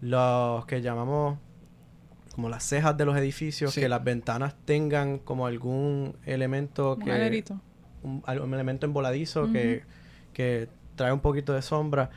los 0.00 0.64
que 0.66 0.80
llamamos 0.80 1.38
como 2.34 2.48
las 2.48 2.62
cejas 2.64 2.96
de 2.96 3.04
los 3.04 3.16
edificios, 3.16 3.74
Sí. 3.74 3.80
que 3.80 3.88
las 3.88 4.04
ventanas 4.04 4.54
tengan 4.64 5.18
como 5.18 5.46
algún 5.46 6.14
elemento 6.24 6.94
Un 6.94 7.04
que 7.04 7.10
alerito. 7.12 7.60
un, 8.04 8.22
elemento 8.54 8.86
emboladizo 8.86 9.50
que, 9.50 9.82
que 10.32 10.68
trae 10.94 11.12
un 11.12 11.18
poquito 11.20 11.52
de 11.52 11.62
sombra. 11.62 12.10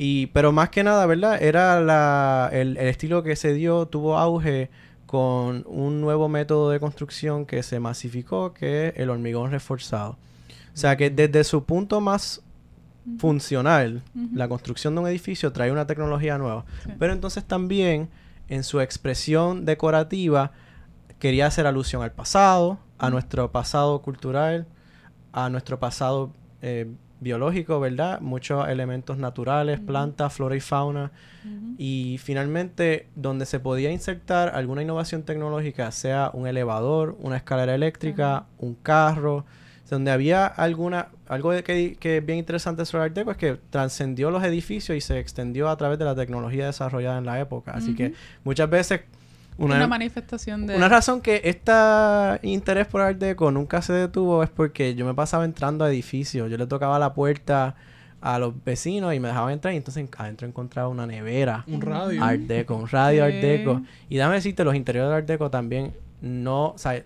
Y, 0.00 0.26
pero 0.28 0.52
más 0.52 0.68
que 0.68 0.84
nada, 0.84 1.04
¿verdad? 1.06 1.42
Era 1.42 1.80
la, 1.80 2.48
el, 2.52 2.76
el 2.76 2.86
estilo 2.86 3.24
que 3.24 3.34
se 3.34 3.52
dio, 3.52 3.86
tuvo 3.86 4.16
auge 4.16 4.70
con 5.06 5.64
un 5.66 6.00
nuevo 6.00 6.28
método 6.28 6.70
de 6.70 6.78
construcción 6.78 7.44
que 7.46 7.64
se 7.64 7.80
masificó, 7.80 8.54
que 8.54 8.88
es 8.88 8.94
el 8.96 9.10
hormigón 9.10 9.50
reforzado. 9.50 10.16
O 10.72 10.76
sea 10.76 10.96
que 10.96 11.10
desde 11.10 11.42
su 11.42 11.64
punto 11.64 12.00
más 12.00 12.42
funcional, 13.18 14.02
la 14.32 14.48
construcción 14.48 14.94
de 14.94 15.00
un 15.00 15.08
edificio 15.08 15.50
trae 15.52 15.72
una 15.72 15.86
tecnología 15.86 16.38
nueva. 16.38 16.64
Sí. 16.84 16.92
Pero 16.96 17.12
entonces 17.12 17.42
también 17.42 18.08
en 18.48 18.62
su 18.62 18.80
expresión 18.80 19.64
decorativa 19.64 20.52
quería 21.18 21.46
hacer 21.46 21.66
alusión 21.66 22.02
al 22.02 22.12
pasado, 22.12 22.78
a 22.98 23.10
nuestro 23.10 23.50
pasado 23.50 24.00
cultural, 24.02 24.68
a 25.32 25.48
nuestro 25.48 25.80
pasado 25.80 26.32
eh, 26.62 26.86
biológico, 27.20 27.80
¿verdad? 27.80 28.20
Muchos 28.20 28.68
elementos 28.68 29.18
naturales, 29.18 29.80
plantas, 29.80 30.32
flora 30.32 30.56
y 30.56 30.60
fauna. 30.60 31.10
Y 31.78 32.18
finalmente, 32.22 33.08
donde 33.14 33.46
se 33.46 33.60
podía 33.60 33.90
insertar 33.90 34.50
alguna 34.54 34.82
innovación 34.82 35.22
tecnológica, 35.22 35.90
sea 35.92 36.30
un 36.34 36.46
elevador, 36.46 37.16
una 37.20 37.36
escalera 37.36 37.74
eléctrica, 37.74 38.46
un 38.58 38.74
carro, 38.74 39.46
donde 39.88 40.10
había 40.10 40.46
alguna, 40.46 41.08
algo 41.28 41.52
de 41.52 41.62
que, 41.64 41.96
que 41.98 42.18
es 42.18 42.26
bien 42.26 42.38
interesante 42.38 42.84
sobre 42.84 43.04
Art 43.04 43.14
Deco 43.14 43.30
es 43.30 43.36
que 43.36 43.58
trascendió 43.70 44.30
los 44.30 44.44
edificios 44.44 44.96
y 44.96 45.00
se 45.00 45.18
extendió 45.18 45.68
a 45.68 45.76
través 45.76 45.98
de 45.98 46.04
la 46.04 46.14
tecnología 46.14 46.66
desarrollada 46.66 47.18
en 47.18 47.24
la 47.24 47.40
época. 47.40 47.72
Así 47.72 47.94
que 47.94 48.12
muchas 48.44 48.68
veces 48.68 49.02
Una, 49.58 49.76
una, 49.76 49.86
manifestación 49.88 50.66
de... 50.66 50.76
una 50.76 50.88
razón 50.88 51.20
que 51.20 51.40
este 51.44 51.72
interés 52.42 52.86
por 52.86 53.00
Art 53.00 53.18
Deco 53.18 53.50
nunca 53.50 53.82
se 53.82 53.92
detuvo 53.92 54.42
es 54.44 54.50
porque 54.50 54.94
yo 54.94 55.04
me 55.04 55.14
pasaba 55.14 55.44
entrando 55.44 55.84
a 55.84 55.90
edificios. 55.90 56.48
Yo 56.48 56.56
le 56.56 56.66
tocaba 56.66 56.98
la 56.98 57.12
puerta 57.12 57.74
a 58.20 58.38
los 58.38 58.64
vecinos 58.64 59.14
y 59.14 59.20
me 59.20 59.28
dejaban 59.28 59.52
entrar 59.52 59.74
y 59.74 59.76
entonces 59.76 60.08
adentro 60.16 60.46
encontraba 60.46 60.88
una 60.88 61.06
nevera. 61.06 61.64
Un 61.66 61.80
radio. 61.80 62.22
Art 62.22 62.40
Deco, 62.40 62.76
un 62.76 62.88
radio 62.88 63.24
Art 63.24 63.34
Sí. 63.34 63.40
Deco. 63.40 63.82
Y 64.08 64.16
déjame 64.16 64.36
decirte, 64.36 64.64
los 64.64 64.74
interiores 64.74 65.10
de 65.10 65.16
Art 65.16 65.26
Deco 65.26 65.50
también 65.50 65.92
no... 66.20 66.68
O 66.68 66.78
sea, 66.78 67.02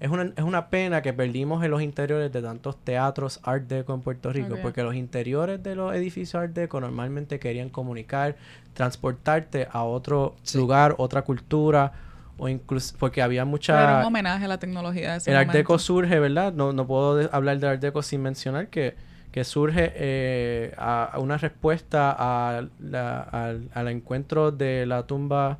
es 0.00 0.10
una, 0.10 0.32
es 0.36 0.44
una 0.44 0.68
pena 0.68 1.02
que 1.02 1.12
perdimos 1.12 1.64
en 1.64 1.70
los 1.72 1.82
interiores 1.82 2.32
de 2.32 2.40
tantos 2.42 2.76
teatros 2.84 3.40
Art 3.42 3.64
Deco 3.64 3.94
en 3.94 4.00
Puerto 4.00 4.32
Rico, 4.32 4.54
porque 4.62 4.82
los 4.82 4.94
interiores 4.94 5.62
de 5.62 5.74
los 5.74 5.94
edificios 5.94 6.36
Art 6.40 6.52
Deco 6.52 6.80
normalmente 6.80 7.38
querían 7.40 7.68
comunicar, 7.68 8.36
transportarte 8.74 9.66
a 9.70 9.82
otro 9.82 10.36
Sí. 10.42 10.56
lugar, 10.58 10.94
otra 10.98 11.22
cultura, 11.22 11.92
o 12.38 12.48
incluso 12.48 12.94
porque 12.98 13.20
había 13.22 13.40
Era 13.40 13.44
mucha... 13.44 13.98
un 14.00 14.04
homenaje 14.06 14.44
a 14.44 14.48
la 14.48 14.58
tecnología 14.58 15.12
de 15.12 15.18
ese 15.18 15.30
El 15.32 15.36
Art. 15.36 15.50
Deco 15.50 15.78
surge, 15.78 16.20
¿verdad? 16.20 16.52
No, 16.52 16.72
no 16.72 16.86
puedo 16.86 17.16
de- 17.16 17.28
hablar 17.32 17.58
del 17.58 17.70
Art 17.70 17.80
Deco 17.80 18.00
sin 18.02 18.22
mencionar 18.22 18.68
que, 18.68 18.94
que 19.32 19.42
surge 19.42 19.92
eh, 19.96 20.72
a, 20.78 21.04
a 21.06 21.18
una 21.18 21.36
respuesta 21.38 22.14
a 22.16 22.62
la- 22.80 23.20
al, 23.22 23.68
al 23.74 23.88
encuentro 23.88 24.52
de 24.52 24.86
la 24.86 25.02
tumba 25.08 25.58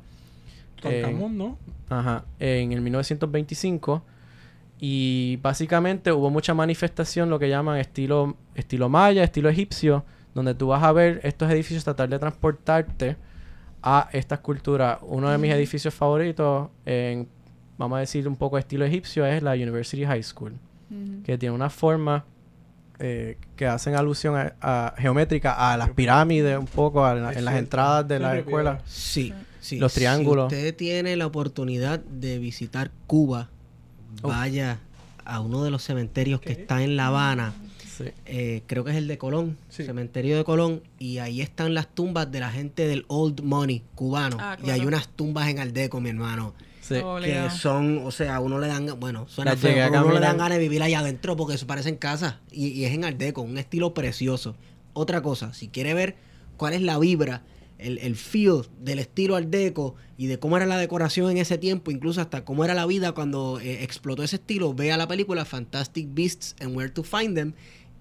en, 0.83 1.01
Tutankamón, 1.01 1.37
¿no? 1.37 1.57
ajá, 1.89 2.23
en 2.39 2.71
el 2.71 2.79
1925 2.79 4.01
y 4.79 5.37
básicamente 5.41 6.11
hubo 6.11 6.29
mucha 6.29 6.53
manifestación, 6.53 7.29
lo 7.29 7.37
que 7.39 7.49
llaman 7.49 7.77
estilo, 7.79 8.37
estilo 8.55 8.87
maya, 8.89 9.23
estilo 9.23 9.49
egipcio, 9.49 10.05
donde 10.33 10.55
tú 10.55 10.67
vas 10.67 10.83
a 10.83 10.91
ver 10.91 11.19
estos 11.23 11.49
edificios 11.51 11.83
tratar 11.83 12.07
de 12.09 12.17
transportarte 12.19 13.17
a 13.81 14.09
estas 14.13 14.39
culturas. 14.39 14.99
Uno 15.01 15.29
de 15.29 15.37
mis 15.37 15.51
edificios 15.51 15.93
favoritos, 15.93 16.69
en, 16.85 17.27
vamos 17.77 17.97
a 17.97 17.99
decir 17.99 18.27
un 18.27 18.35
poco 18.35 18.57
estilo 18.57 18.85
egipcio, 18.85 19.25
es 19.25 19.43
la 19.43 19.51
University 19.53 20.05
High 20.05 20.23
School, 20.23 20.53
que 21.23 21.37
tiene 21.37 21.53
una 21.53 21.69
forma 21.69 22.25
eh, 22.99 23.37
que 23.55 23.65
hacen 23.67 23.95
alusión 23.95 24.35
a, 24.35 24.53
a- 24.61 24.93
geométrica 24.97 25.71
a 25.71 25.77
las 25.77 25.89
pirámides 25.91 26.57
un 26.57 26.65
poco, 26.67 27.05
a 27.05 27.11
en 27.33 27.45
las 27.45 27.55
entradas 27.55 28.07
de 28.07 28.19
la 28.19 28.37
escuela. 28.37 28.79
Sí, 28.85 29.33
sí. 29.59 29.77
Los 29.77 29.93
triángulos. 29.93 30.49
Si 30.51 30.57
usted 30.57 30.75
tiene 30.75 31.15
la 31.15 31.25
oportunidad 31.27 31.99
de 31.99 32.39
visitar 32.39 32.91
Cuba. 33.07 33.49
Vaya 34.21 34.79
a 35.25 35.39
uno 35.41 35.63
de 35.63 35.71
los 35.71 35.83
cementerios 35.83 36.41
que 36.41 36.51
está 36.53 36.83
en 36.83 36.95
La 36.95 37.07
Habana. 37.07 37.53
Sí. 37.97 38.05
eh, 38.25 38.63
creo 38.65 38.85
que 38.85 38.91
es 38.91 38.97
el 38.97 39.09
de 39.09 39.17
Colón, 39.17 39.57
Sí. 39.67 39.83
cementerio 39.83 40.37
de 40.37 40.45
Colón, 40.45 40.81
y 40.99 41.17
ahí 41.17 41.41
están 41.41 41.73
las 41.73 41.93
tumbas 41.93 42.31
de 42.31 42.39
la 42.39 42.49
gente 42.49 42.87
del 42.87 43.03
Old 43.09 43.41
Money 43.41 43.83
cubano. 43.93 44.37
Ah, 44.39 44.57
Y 44.65 44.69
hay 44.69 44.85
unas 44.85 45.09
tumbas 45.09 45.49
en 45.49 45.59
Aldeco, 45.59 45.99
mi 45.99 46.09
hermano, 46.09 46.53
Sí. 46.81 46.95
Oh, 47.03 47.19
que 47.21 47.49
son, 47.51 47.99
o 48.05 48.09
sea, 48.11 48.37
a 48.37 48.39
uno 48.39 48.57
le 48.57 48.67
dan, 48.67 48.97
bueno, 49.01 49.27
suena 49.27 49.55
feo, 49.57 49.83
a 49.85 49.89
pero 49.89 49.99
a 49.99 50.03
uno 50.05 50.13
le 50.13 50.21
dan 50.21 50.37
ganas 50.37 50.57
de 50.57 50.59
vivir 50.59 50.81
allá 50.81 50.99
adentro 50.99 51.35
porque 51.35 51.55
eso 51.55 51.67
parece 51.67 51.89
en 51.89 51.97
casa. 51.97 52.39
Y, 52.51 52.67
y 52.69 52.85
es 52.85 52.93
en 52.93 53.03
Aldeco, 53.03 53.41
un 53.41 53.57
estilo 53.57 53.93
precioso. 53.93 54.55
Otra 54.93 55.21
cosa, 55.21 55.53
si 55.53 55.67
quiere 55.67 55.93
ver 55.93 56.15
cuál 56.57 56.73
es 56.73 56.81
la 56.81 56.97
vibra, 56.97 57.43
el, 57.79 57.97
el 57.99 58.15
feel 58.15 58.61
del 58.81 58.99
estilo 58.99 59.35
Art 59.35 59.47
Deco 59.49 59.95
y 60.17 60.27
de 60.27 60.37
cómo 60.37 60.57
era 60.57 60.65
la 60.65 60.77
decoración 60.77 61.31
en 61.31 61.37
ese 61.37 61.57
tiempo, 61.57 61.91
incluso 61.91 62.21
hasta 62.21 62.43
cómo 62.45 62.63
era 62.65 62.73
la 62.73 62.85
vida 62.85 63.13
cuando 63.13 63.59
eh, 63.59 63.83
explotó 63.83 64.21
ese 64.23 64.35
estilo, 64.35 64.73
vea 64.73 64.97
la 64.97 65.07
película 65.07 65.45
Fantastic 65.45 66.07
Beasts 66.13 66.55
and 66.59 66.75
Where 66.75 66.89
to 66.91 67.03
Find 67.03 67.35
Them 67.35 67.53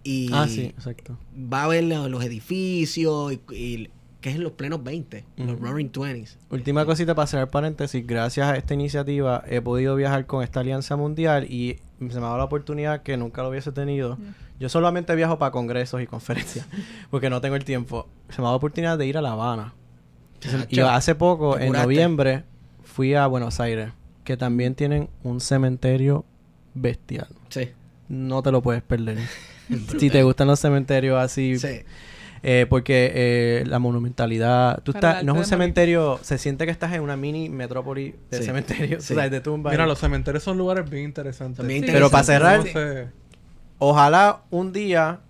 y 0.04 0.28
Ah, 0.32 0.46
sí, 0.48 0.62
exacto. 0.62 1.18
va 1.34 1.64
a 1.64 1.68
ver 1.68 1.84
lo- 1.84 2.08
los 2.08 2.24
edificios 2.24 3.32
y, 3.32 3.54
y- 3.54 3.90
que 4.28 4.32
es 4.32 4.36
en 4.36 4.42
los 4.44 4.52
plenos 4.52 4.82
20, 4.84 5.24
los 5.38 5.54
Ujú. 5.54 5.64
Roaring 5.64 5.90
Twenties. 5.90 6.38
Última 6.50 6.84
cosita 6.84 7.14
para 7.14 7.26
cerrar 7.26 7.50
paréntesis. 7.50 8.06
Gracias 8.06 8.46
a 8.46 8.56
esta 8.56 8.74
iniciativa 8.74 9.42
he 9.48 9.60
podido 9.60 9.96
viajar 9.96 10.26
con 10.26 10.42
esta 10.42 10.60
alianza 10.60 10.96
mundial 10.96 11.44
y 11.50 11.78
se 11.98 12.04
me 12.04 12.16
ha 12.18 12.20
dado 12.20 12.38
la 12.38 12.44
oportunidad 12.44 13.02
que 13.02 13.16
nunca 13.16 13.42
lo 13.42 13.48
hubiese 13.50 13.72
tenido. 13.72 14.18
Yo 14.60 14.68
solamente 14.68 15.14
viajo 15.14 15.38
para 15.38 15.52
congresos 15.52 16.02
y 16.02 16.06
conferencias 16.06 16.66
porque 17.10 17.30
no 17.30 17.40
tengo 17.40 17.56
el 17.56 17.64
tiempo. 17.64 18.08
Se 18.28 18.40
me 18.40 18.44
ha 18.44 18.48
dado 18.48 18.52
la 18.54 18.56
oportunidad 18.56 18.98
de 18.98 19.06
ir 19.06 19.16
a 19.18 19.22
La 19.22 19.32
Habana. 19.32 19.74
Y 20.68 20.80
hace 20.80 21.14
poco, 21.14 21.58
en 21.58 21.72
noviembre, 21.72 22.44
fui 22.84 23.14
a 23.14 23.26
Buenos 23.26 23.58
Aires, 23.60 23.90
que 24.24 24.36
también 24.36 24.74
tienen 24.74 25.08
un 25.24 25.40
cementerio 25.40 26.24
bestial. 26.74 27.28
Sí. 27.48 27.70
No 28.08 28.42
te 28.42 28.52
lo 28.52 28.62
puedes 28.62 28.82
perder. 28.82 29.18
si 29.98 30.10
te 30.10 30.22
gustan 30.22 30.46
los 30.48 30.60
cementerios 30.60 31.18
así, 31.18 31.58
Sí. 31.58 31.80
Eh, 32.42 32.66
porque 32.68 33.12
eh, 33.14 33.64
la 33.66 33.78
monumentalidad, 33.78 34.82
tú 34.82 34.92
estás, 34.92 35.16
no 35.16 35.18
es 35.18 35.22
un 35.32 35.36
morir. 35.38 35.44
cementerio, 35.46 36.18
se 36.22 36.38
siente 36.38 36.64
que 36.66 36.72
estás 36.72 36.92
en 36.92 37.02
una 37.02 37.16
mini 37.16 37.48
metrópoli 37.48 38.14
de 38.30 38.38
Sí, 38.38 38.44
cementerios, 38.44 39.04
sí. 39.04 39.12
o 39.14 39.16
sea, 39.16 39.28
de 39.28 39.40
tumba. 39.40 39.70
Mira, 39.70 39.86
los 39.86 39.98
cementerios 39.98 40.42
son 40.42 40.58
lugares 40.58 40.88
bien 40.88 41.04
interesantes. 41.04 41.56
Son 41.58 41.66
bien 41.68 41.84
Sí. 41.84 41.90
Pero 41.92 42.10
para 42.10 42.24
cerrar, 42.24 42.64
Ojalá 43.78 44.42
un 44.50 44.72
día 44.72 45.20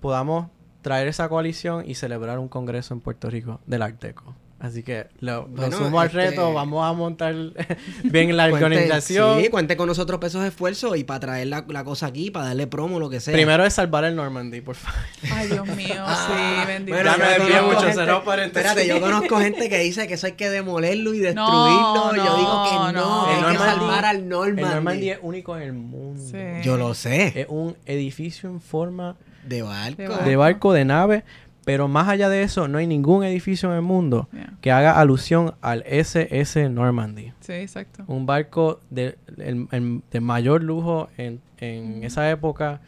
podamos 0.00 0.48
traer 0.82 1.08
esa 1.08 1.28
coalición 1.28 1.84
y 1.88 1.94
celebrar 1.94 2.38
un 2.38 2.48
congreso 2.48 2.94
en 2.94 3.00
Puerto 3.00 3.30
Rico 3.30 3.60
del 3.66 3.82
Arteco. 3.82 4.34
Así 4.66 4.82
que 4.82 5.06
lo, 5.20 5.42
lo 5.42 5.46
Bueno, 5.48 5.76
sumo 5.78 6.00
al 6.00 6.06
este- 6.08 6.18
reto, 6.30 6.52
vamos 6.52 6.84
a 6.84 6.92
montar 6.92 7.34
bien 8.04 8.36
la 8.36 8.48
Cuente- 8.50 8.64
organización. 8.64 9.40
Sí, 9.40 9.48
cuente 9.48 9.76
con 9.76 9.86
nosotros 9.88 10.18
pesos 10.20 10.42
de 10.42 10.48
esfuerzo 10.48 10.96
y 10.96 11.04
para 11.04 11.20
traer 11.20 11.46
la, 11.48 11.64
la 11.68 11.84
cosa 11.84 12.06
aquí, 12.06 12.30
para 12.30 12.46
darle 12.46 12.66
promo, 12.66 12.98
lo 13.00 13.08
que 13.10 13.20
sea. 13.20 13.32
Primero 13.32 13.64
es 13.64 13.74
salvar 13.74 14.04
el 14.04 14.16
Normandy, 14.16 14.60
por 14.60 14.74
favor. 14.74 15.00
Ay, 15.32 15.48
Dios 15.48 15.66
mío, 15.68 15.94
Ah, 15.98 16.26
sí, 16.28 16.66
bendito. 16.66 16.96
bueno, 16.96 17.12
Ya 17.16 17.62
me 17.62 17.62
mucho, 17.62 17.80
gente- 17.80 17.94
cerró 17.94 18.24
paréntesis. 18.24 18.66
Espérate, 18.70 18.88
yo 18.88 19.00
conozco 19.00 19.38
gente 19.38 19.68
que 19.68 19.78
dice 19.78 20.06
que 20.06 20.14
eso 20.14 20.26
hay 20.26 20.32
que 20.32 20.50
demolerlo 20.50 21.14
y 21.14 21.18
destruirlo. 21.18 22.12
No, 22.12 22.16
yo 22.16 22.36
digo 22.36 22.64
que 22.64 22.74
no, 22.76 22.92
no. 22.92 23.24
que 23.26 23.30
hay 23.32 23.38
El 23.38 23.44
que 23.44 23.52
Normandy- 23.58 23.64
salvar 23.78 24.04
al 24.04 24.16
El 24.16 24.28
Normandy. 24.28 24.62
Normandy 24.74 25.10
es 25.10 25.18
único 25.22 25.56
en 25.56 25.62
el 25.62 25.72
mundo. 25.72 26.22
Sí. 26.30 26.38
Yo 26.64 26.76
lo 26.76 26.94
sé. 26.94 27.32
Es 27.40 27.46
un 27.48 27.76
edificio 27.86 28.48
en 28.48 28.60
forma. 28.60 29.16
De 29.44 29.62
barco. 29.62 30.02
de 30.24 30.34
barco, 30.36 30.72
de 30.72 30.84
nave, 30.84 31.22
pero 31.66 31.86
más 31.88 32.06
allá 32.08 32.28
de 32.30 32.42
eso, 32.44 32.66
no 32.68 32.78
hay 32.78 32.86
ningún 32.86 33.24
edificio 33.24 33.68
en 33.70 33.74
el 33.76 33.82
mundo 33.82 34.28
Yeah. 34.32 34.54
que 34.62 34.70
haga 34.70 34.98
alusión 35.00 35.54
al 35.60 35.82
SS 35.86 36.70
Normandy. 36.70 37.32
Sí, 37.40 37.52
exacto. 37.54 38.04
un 38.06 38.24
barco 38.24 38.80
de, 38.88 39.18
el- 39.36 39.66
el- 39.72 40.00
de 40.10 40.20
mayor 40.20 40.62
lujo 40.62 41.08
en, 41.18 41.40
en 41.58 42.04
esa 42.04 42.30
época 42.30 42.80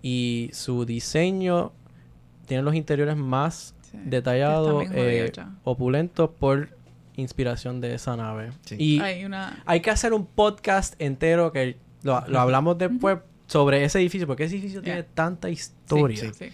y 0.00 0.48
su 0.52 0.84
diseño 0.86 1.72
tiene 2.46 2.62
los 2.62 2.74
interiores 2.74 3.16
más 3.16 3.74
Sí. 3.90 3.98
detallados, 4.04 4.84
eh, 4.92 5.32
opulentos 5.64 6.30
por 6.38 6.68
inspiración 7.16 7.80
de 7.80 7.94
esa 7.96 8.16
nave. 8.16 8.50
Sí. 8.64 8.76
Y 8.78 9.00
Hay 9.00 9.24
una... 9.24 9.60
hay 9.66 9.80
que 9.80 9.90
hacer 9.90 10.12
un 10.12 10.24
podcast 10.26 10.94
entero 11.00 11.50
que 11.52 11.76
lo, 12.04 12.22
lo 12.28 12.38
hablamos 12.40 12.78
después 12.78 13.18
sobre 13.48 13.82
ese 13.84 13.98
edificio, 13.98 14.28
porque 14.28 14.44
ese 14.44 14.54
edificio 14.54 14.80
Yeah. 14.80 14.94
tiene 14.94 15.08
tanta 15.12 15.50
historia. 15.50 16.16
Sí, 16.20 16.30
sí. 16.38 16.52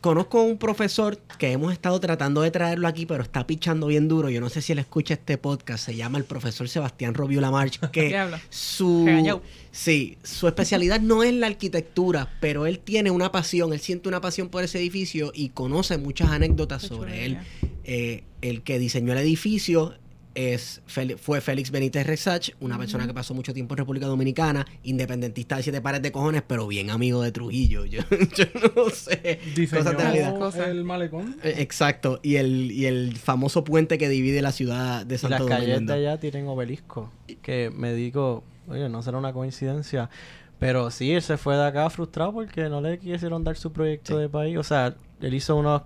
Conozco 0.00 0.42
un 0.42 0.58
profesor 0.58 1.18
que 1.38 1.52
hemos 1.52 1.72
estado 1.72 1.98
tratando 2.00 2.42
de 2.42 2.50
traerlo 2.50 2.88
aquí, 2.88 3.06
pero 3.06 3.22
está 3.22 3.46
pichando 3.46 3.86
bien 3.86 4.08
duro. 4.08 4.30
Yo 4.30 4.40
no 4.40 4.48
sé 4.48 4.62
si 4.62 4.72
él 4.72 4.78
escucha 4.78 5.14
este 5.14 5.38
podcast. 5.38 5.86
Se 5.86 5.94
llama 5.94 6.18
el 6.18 6.24
profesor 6.24 6.68
Sebastián 6.68 7.14
Robio 7.14 7.40
Lamarche. 7.40 7.80
Que 7.92 8.14
su 8.50 9.40
sí, 9.70 10.18
su 10.22 10.48
especialidad 10.48 11.00
no 11.00 11.22
es 11.22 11.32
la 11.32 11.46
arquitectura, 11.46 12.30
pero 12.40 12.66
él 12.66 12.78
tiene 12.78 13.10
una 13.10 13.32
pasión, 13.32 13.72
él 13.72 13.80
siente 13.80 14.08
una 14.08 14.20
pasión 14.20 14.48
por 14.48 14.64
ese 14.64 14.78
edificio 14.78 15.32
y 15.34 15.50
conoce 15.50 15.98
muchas 15.98 16.30
anécdotas 16.30 16.82
sobre 16.82 17.24
él. 17.24 17.38
Eh, 17.84 18.24
el 18.42 18.62
que 18.62 18.78
diseñó 18.78 19.12
el 19.12 19.18
edificio 19.18 19.94
es 20.36 20.82
Fel- 20.86 21.16
fue 21.18 21.40
Félix 21.40 21.70
Benítez 21.70 22.06
Resach, 22.06 22.50
una 22.60 22.78
persona 22.78 23.06
que 23.06 23.14
pasó 23.14 23.34
mucho 23.34 23.52
tiempo 23.54 23.74
en 23.74 23.78
República 23.78 24.06
Dominicana, 24.06 24.66
independentista 24.82 25.56
de 25.56 25.62
siete 25.62 25.80
pares 25.80 26.02
de 26.02 26.12
cojones, 26.12 26.42
pero 26.46 26.66
bien 26.68 26.90
amigo 26.90 27.22
de 27.22 27.32
Trujillo. 27.32 27.84
Yo, 27.86 28.00
yo 28.10 28.44
no 28.76 28.90
sé. 28.90 29.40
Cosas 29.70 29.96
de 30.12 30.34
Cosas. 30.38 30.68
el 30.68 30.84
malecón. 30.84 31.36
Eh, 31.42 31.54
Exacto, 31.58 32.20
y 32.22 32.36
el, 32.36 32.70
y 32.70 32.86
el 32.86 33.16
famoso 33.16 33.64
puente 33.64 33.98
que 33.98 34.08
divide 34.08 34.42
la 34.42 34.52
ciudad 34.52 35.04
de 35.06 35.14
Y 35.14 35.18
Santo 35.18 35.38
las 35.38 35.48
calles 35.48 35.74
Domingo. 35.74 35.92
de 35.94 35.98
allá 35.98 36.20
tienen 36.20 36.46
obelisco. 36.48 37.10
Que 37.42 37.70
me 37.74 37.94
digo, 37.94 38.44
oye, 38.68 38.88
no 38.88 39.02
será 39.02 39.18
una 39.18 39.32
coincidencia. 39.32 40.10
Pero 40.58 40.90
sí, 40.90 41.12
él 41.12 41.22
se 41.22 41.36
fue 41.36 41.56
de 41.56 41.64
acá 41.66 41.88
frustrado 41.90 42.32
porque 42.32 42.68
no 42.68 42.80
le 42.80 42.98
quisieron 42.98 43.42
dar 43.44 43.56
su 43.56 43.72
proyecto 43.72 44.14
Sí. 44.16 44.20
de 44.22 44.28
país. 44.28 44.56
O 44.58 44.62
sea, 44.62 44.94
él 45.20 45.34
hizo 45.34 45.56
unos 45.56 45.82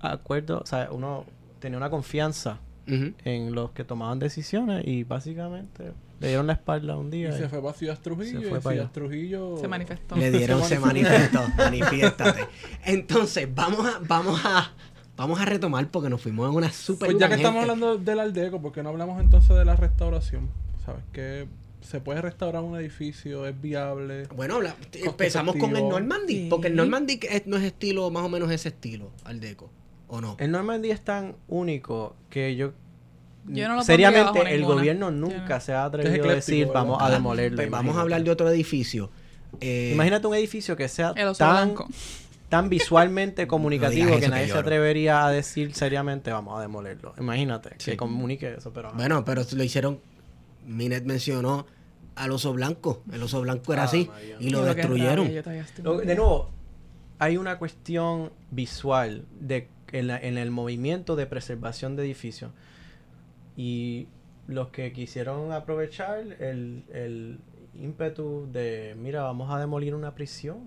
acuerdos, 0.00 0.62
o 0.62 0.66
sea, 0.66 0.88
uno 0.90 1.24
tenía 1.60 1.78
una 1.78 1.90
confianza 1.90 2.58
En 2.86 3.54
los 3.54 3.70
que 3.72 3.84
tomaban 3.84 4.18
decisiones 4.18 4.86
y 4.86 5.04
básicamente 5.04 5.92
le 6.20 6.28
dieron 6.28 6.46
la 6.46 6.52
espalda 6.54 6.96
un 6.96 7.08
Y 7.08 7.18
día. 7.18 7.32
se 7.36 7.44
y- 7.46 7.48
fue 7.48 7.60
para 7.62 7.74
Ciudad 7.74 7.98
Trujillo. 8.00 8.40
Se 8.40 8.48
fue 8.48 8.60
para 8.60 8.74
Ciudad 8.74 8.84
allá. 8.86 8.92
Trujillo. 8.92 9.56
Se 9.58 9.68
manifestó. 9.68 10.16
Le 10.16 10.30
dieron 10.30 10.62
Se 10.62 10.68
se 10.68 10.78
manifestó, 10.80 11.40
manifiéstate. 11.56 12.46
Entonces, 12.84 13.48
vamos 13.54 13.86
a, 13.86 13.98
vamos 14.06 14.40
a, 14.44 14.72
vamos 15.16 15.40
a 15.40 15.44
retomar 15.44 15.90
porque 15.90 16.08
nos 16.10 16.20
fuimos 16.20 16.48
en 16.50 16.56
una 16.56 16.70
super 16.72 17.08
Pues 17.08 17.18
ya 17.18 17.28
que 17.28 17.34
estamos 17.36 17.62
hablando 17.62 17.98
del 17.98 18.20
Aldeco, 18.20 18.60
¿por 18.60 18.72
qué 18.72 18.82
no 18.82 18.90
hablamos 18.90 19.20
entonces 19.20 19.56
de 19.56 19.64
la 19.64 19.76
restauración? 19.76 20.48
¿Sabes? 20.84 21.02
Que 21.12 21.46
se 21.80 22.00
puede 22.00 22.22
restaurar 22.22 22.62
un 22.62 22.78
edificio, 22.78 23.46
es 23.46 23.60
viable. 23.60 24.26
Bueno, 24.34 24.58
empezamos 24.94 25.56
con 25.56 25.76
el. 25.76 25.86
Normandy, 25.88 26.34
Sí. 26.44 26.46
porque 26.50 26.68
el 26.68 26.76
Normandy 26.76 27.20
es- 27.30 27.46
no 27.46 27.56
es 27.56 27.62
estilo, 27.64 28.10
más 28.10 28.24
o 28.24 28.28
menos 28.28 28.50
ese 28.50 28.68
estilo, 28.70 29.10
al 29.24 29.40
deco, 29.40 29.70
¿o 30.08 30.20
no? 30.20 30.36
El 30.38 30.50
Normandy 30.50 30.90
es 30.90 31.00
tan 31.02 31.36
único 31.48 32.14
que 32.30 32.56
yo 32.56 32.72
Yo 33.46 33.68
no 33.68 33.76
lo 33.76 33.82
seriamente 33.82 34.40
el 34.52 34.60
ninguna. 34.60 34.74
gobierno 34.76 35.10
nunca 35.10 35.54
no. 35.56 35.60
se 35.60 35.72
ha 35.72 35.84
atrevido 35.84 36.28
a 36.30 36.34
decir 36.34 36.66
¿verdad? 36.66 36.74
vamos 36.82 37.02
a 37.02 37.10
demolerlo. 37.10 37.56
Pues 37.56 37.70
vamos 37.70 37.96
a 37.96 38.00
hablar 38.00 38.22
de 38.24 38.30
otro 38.30 38.48
edificio. 38.48 39.10
Eh, 39.60 39.90
Imagínate 39.94 40.26
un 40.26 40.34
edificio 40.34 40.76
que 40.76 40.88
sea 40.88 41.14
tan, 41.14 41.34
blanco. 41.68 41.88
tan 42.48 42.68
visualmente 42.68 43.46
comunicativo 43.48 44.14
que 44.14 44.20
que 44.20 44.28
nadie 44.28 44.48
se 44.48 44.58
atrevería 44.58 45.26
a 45.26 45.30
decir 45.30 45.74
seriamente 45.74 46.32
vamos 46.32 46.58
a 46.58 46.62
demolerlo. 46.62 47.14
Imagínate 47.18 47.70
Sí. 47.78 47.92
que 47.92 47.96
comunique 47.96 48.54
eso, 48.54 48.72
pero... 48.72 48.88
ajá. 48.88 48.96
Bueno, 48.96 49.24
pero 49.24 49.42
lo 49.54 49.62
hicieron. 49.62 50.00
Minet 50.66 51.04
mencionó 51.04 51.66
al 52.16 52.30
oso 52.32 52.52
blanco. 52.52 53.02
El 53.12 53.22
oso 53.22 53.40
blanco 53.42 53.72
era 53.72 53.82
Ah, 53.82 53.86
así. 53.86 54.06
María. 54.10 54.36
Y 54.40 54.50
lo 54.50 54.64
destruyeron. 54.64 55.30
Lo- 55.82 55.98
de 55.98 56.14
nuevo, 56.14 56.50
hay 57.18 57.36
una 57.36 57.58
cuestión 57.58 58.32
visual 58.50 59.24
de, 59.38 59.68
en, 59.94 60.06
la- 60.08 60.18
en 60.18 60.36
el 60.38 60.50
movimiento 60.50 61.16
de 61.16 61.26
preservación 61.26 61.96
de 61.96 62.04
edificios. 62.04 62.50
Y 63.56 64.08
los 64.46 64.68
que 64.68 64.92
quisieron 64.92 65.52
aprovechar 65.52 66.18
el, 66.40 66.84
el 66.92 67.38
ímpetu 67.80 68.48
de, 68.52 68.94
mira, 68.98 69.22
vamos 69.22 69.50
a 69.52 69.58
demolir 69.58 69.94
una 69.94 70.14
prisión. 70.14 70.58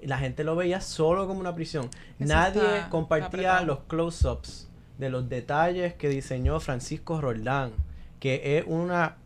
Y 0.00 0.06
la 0.08 0.18
gente 0.18 0.42
lo 0.44 0.56
veía 0.56 0.80
solo 0.80 1.26
como 1.28 1.38
una 1.40 1.54
prisión. 1.54 1.84
Eso 2.18 2.28
Nadie 2.34 2.60
está- 2.62 2.90
compartía 2.90 3.62
los 3.62 3.80
close-ups 3.86 4.68
de 4.98 5.10
los 5.10 5.28
detalles 5.28 5.94
que 5.94 6.08
diseñó 6.08 6.58
Francisco 6.60 7.20
Roldán, 7.20 7.72
que 8.18 8.58
es 8.58 8.64
una 8.66 9.16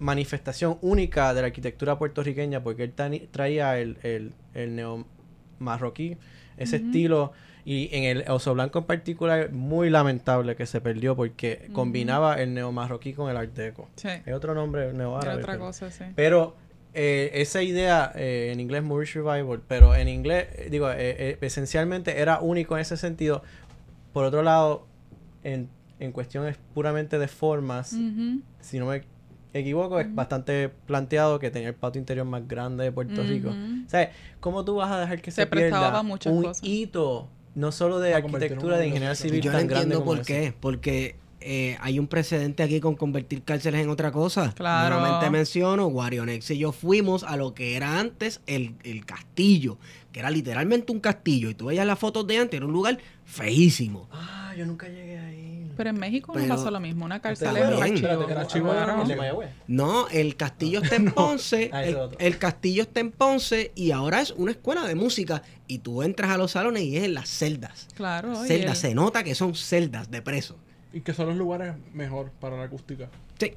manifestación 0.00 0.76
única 0.82 1.32
de 1.34 1.40
la 1.40 1.46
arquitectura 1.46 1.98
puertorriqueña, 1.98 2.62
porque 2.64 2.82
él 2.84 2.92
traía 3.30 3.78
el, 3.78 3.96
el, 4.02 4.32
el 4.54 4.74
neo 4.76 5.06
marroquí, 5.60 6.16
ese 6.56 6.76
estilo, 6.76 7.32
y 7.64 7.88
en 7.96 8.04
el 8.04 8.24
oso 8.30 8.52
blanco 8.54 8.78
en 8.80 8.84
particular, 8.84 9.50
muy 9.52 9.88
lamentable 9.90 10.54
que 10.56 10.66
se 10.66 10.80
perdió 10.80 11.16
porque 11.16 11.68
combinaba 11.72 12.40
el 12.42 12.52
neo 12.54 12.72
marroquí 12.72 13.12
con 13.14 13.30
el 13.30 13.36
art 13.36 13.54
deco. 13.54 13.88
Sí. 13.96 14.08
Es 14.26 14.34
otro 14.34 14.54
nombre 14.54 14.92
neo 14.92 15.12
Era 15.12 15.20
árabe. 15.32 15.42
otra 15.42 15.52
pero- 15.54 15.64
cosa, 15.64 15.90
sí. 15.90 16.04
pero 16.14 16.54
eh, 16.92 17.30
esa 17.34 17.62
idea 17.62 18.12
eh, 18.14 18.50
en 18.52 18.60
inglés 18.60 18.82
Moorish 18.82 19.14
Revival, 19.14 19.62
pero 19.66 19.94
en 19.94 20.08
inglés, 20.08 20.46
eh, 20.56 20.68
digo, 20.70 20.90
eh, 20.92 21.38
esencialmente 21.40 22.20
era 22.20 22.40
único 22.40 22.76
en 22.76 22.82
ese 22.82 22.96
sentido. 22.96 23.42
Por 24.12 24.24
otro 24.26 24.42
lado, 24.42 24.86
en, 25.42 25.68
en 25.98 26.12
cuestiones 26.12 26.56
puramente 26.74 27.18
de 27.18 27.28
formas, 27.28 27.96
si 28.60 28.78
no 28.78 28.86
me 28.86 29.02
equivoco, 29.54 29.98
es 30.00 30.14
bastante 30.14 30.68
planteado 30.68 31.38
que 31.38 31.50
tenía 31.50 31.68
el 31.68 31.74
patio 31.74 31.98
interior 31.98 32.26
más 32.26 32.46
grande 32.46 32.84
de 32.84 32.92
Puerto 32.92 33.22
Rico. 33.22 33.48
O 33.50 33.88
sea, 33.88 34.10
¿cómo 34.40 34.64
tú 34.64 34.76
vas 34.76 34.90
a 34.92 35.00
dejar 35.00 35.20
que 35.22 35.30
se, 35.30 35.42
Se 35.42 35.46
prestaba 35.46 35.86
pierda 35.86 36.02
muchas 36.02 36.32
un 36.32 36.42
cosas. 36.44 36.62
hito, 36.62 37.28
no 37.54 37.72
solo 37.72 38.00
de 38.00 38.14
arquitectura, 38.14 38.78
de 38.78 38.88
ingeniería 38.88 39.14
civil 39.14 39.40
Yo 39.40 39.52
no 39.52 39.58
tan 39.58 39.66
grande 39.66 39.94
entiendo 39.94 40.04
por 40.04 40.22
qué. 40.24 40.54
Porque 40.58 41.16
eh, 41.40 41.76
hay 41.80 41.98
un 41.98 42.06
precedente 42.06 42.62
aquí 42.62 42.80
con 42.80 42.96
convertir 42.96 43.42
cárceles 43.42 43.82
en 43.82 43.90
otra 43.90 44.10
cosa. 44.10 44.52
Claro. 44.54 44.98
Nuevamente 44.98 45.30
menciono, 45.30 45.86
Guarionex 45.88 46.50
y 46.50 46.58
yo 46.58 46.72
fuimos 46.72 47.22
a 47.22 47.36
lo 47.36 47.54
que 47.54 47.76
era 47.76 48.00
antes 48.00 48.40
el, 48.46 48.74
el 48.82 49.04
castillo, 49.04 49.78
que 50.10 50.20
era 50.20 50.30
literalmente 50.30 50.90
un 50.90 51.00
castillo. 51.00 51.50
Y 51.50 51.54
tú 51.54 51.66
veías 51.66 51.86
las 51.86 51.98
fotos 51.98 52.26
de 52.26 52.38
antes, 52.38 52.56
era 52.56 52.66
un 52.66 52.72
lugar 52.72 52.98
feísimo. 53.24 54.08
Ah, 54.10 54.54
yo 54.56 54.64
nunca 54.66 54.88
llegué 54.88 55.18
ahí. 55.18 55.63
Pero 55.76 55.90
en 55.90 55.98
México 55.98 56.32
Pero- 56.32 56.46
no 56.46 56.54
pasó 56.56 56.70
lo 56.70 56.80
mismo. 56.80 57.04
Una 57.04 57.20
cárcel 57.20 57.46
También. 57.46 57.66
es 57.68 57.74
un 57.76 57.84
Espérate, 57.84 58.06
archivo. 58.06 58.26
que 58.26 58.32
el 58.32 58.38
archivo 58.38 58.70
Claro. 58.70 58.92
era- 58.92 59.02
¿El 59.02 59.08
de 59.08 59.16
Mayagüez? 59.16 59.50
No, 59.66 60.08
el 60.08 60.36
castillo 60.36 60.80
está 60.82 60.96
en 60.96 61.04
Ponce. 61.12 61.70
El, 62.18 62.38
castillo 62.38 62.82
está 62.82 63.00
en 63.00 63.10
Ponce 63.10 63.72
y 63.74 63.90
ahora 63.90 64.20
es 64.20 64.30
una 64.32 64.52
escuela 64.52 64.84
de 64.86 64.94
música. 64.94 65.42
Y 65.66 65.78
tú 65.78 66.02
entras 66.02 66.30
a 66.30 66.36
los 66.38 66.52
salones 66.52 66.82
y 66.82 66.96
es 66.96 67.04
en 67.04 67.14
las 67.14 67.28
celdas. 67.28 67.88
Claro. 67.94 68.34
celdas, 68.44 68.82
el- 68.84 68.90
se 68.90 68.94
nota 68.94 69.24
que 69.24 69.34
son 69.34 69.54
celdas 69.54 70.10
de 70.10 70.22
presos. 70.22 70.56
Y 70.92 71.00
que 71.00 71.12
son 71.12 71.26
los 71.26 71.36
lugares 71.36 71.74
mejor 71.92 72.30
para 72.40 72.56
la 72.56 72.64
acústica. 72.64 73.08
Sí. 73.38 73.52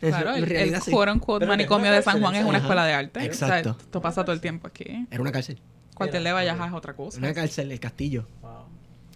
Claro, 0.00 0.30
en 0.30 0.36
el, 0.42 0.46
realidad 0.48 0.78
el 0.78 0.82
sí. 0.82 0.90
quote 0.90 1.12
unquote 1.12 1.46
manicomio 1.46 1.92
de 1.92 2.02
San 2.02 2.20
Juan 2.20 2.34
es 2.34 2.44
una 2.44 2.58
escuela 2.58 2.84
de 2.84 2.92
arte. 2.92 3.24
Exacto. 3.24 3.70
O 3.70 3.74
sea, 3.74 3.82
esto 3.84 4.00
pasa 4.00 4.24
todo 4.24 4.32
el 4.34 4.40
tiempo 4.40 4.66
aquí. 4.66 5.06
Era 5.10 5.20
una 5.20 5.30
cárcel. 5.30 5.60
Cuartel 5.94 6.24
de 6.24 6.32
Valleja 6.32 6.66
es 6.66 6.72
otra 6.72 6.94
cosa. 6.94 7.18
Una 7.18 7.32
cárcel, 7.34 7.70
el 7.70 7.78
castillo. 7.78 8.26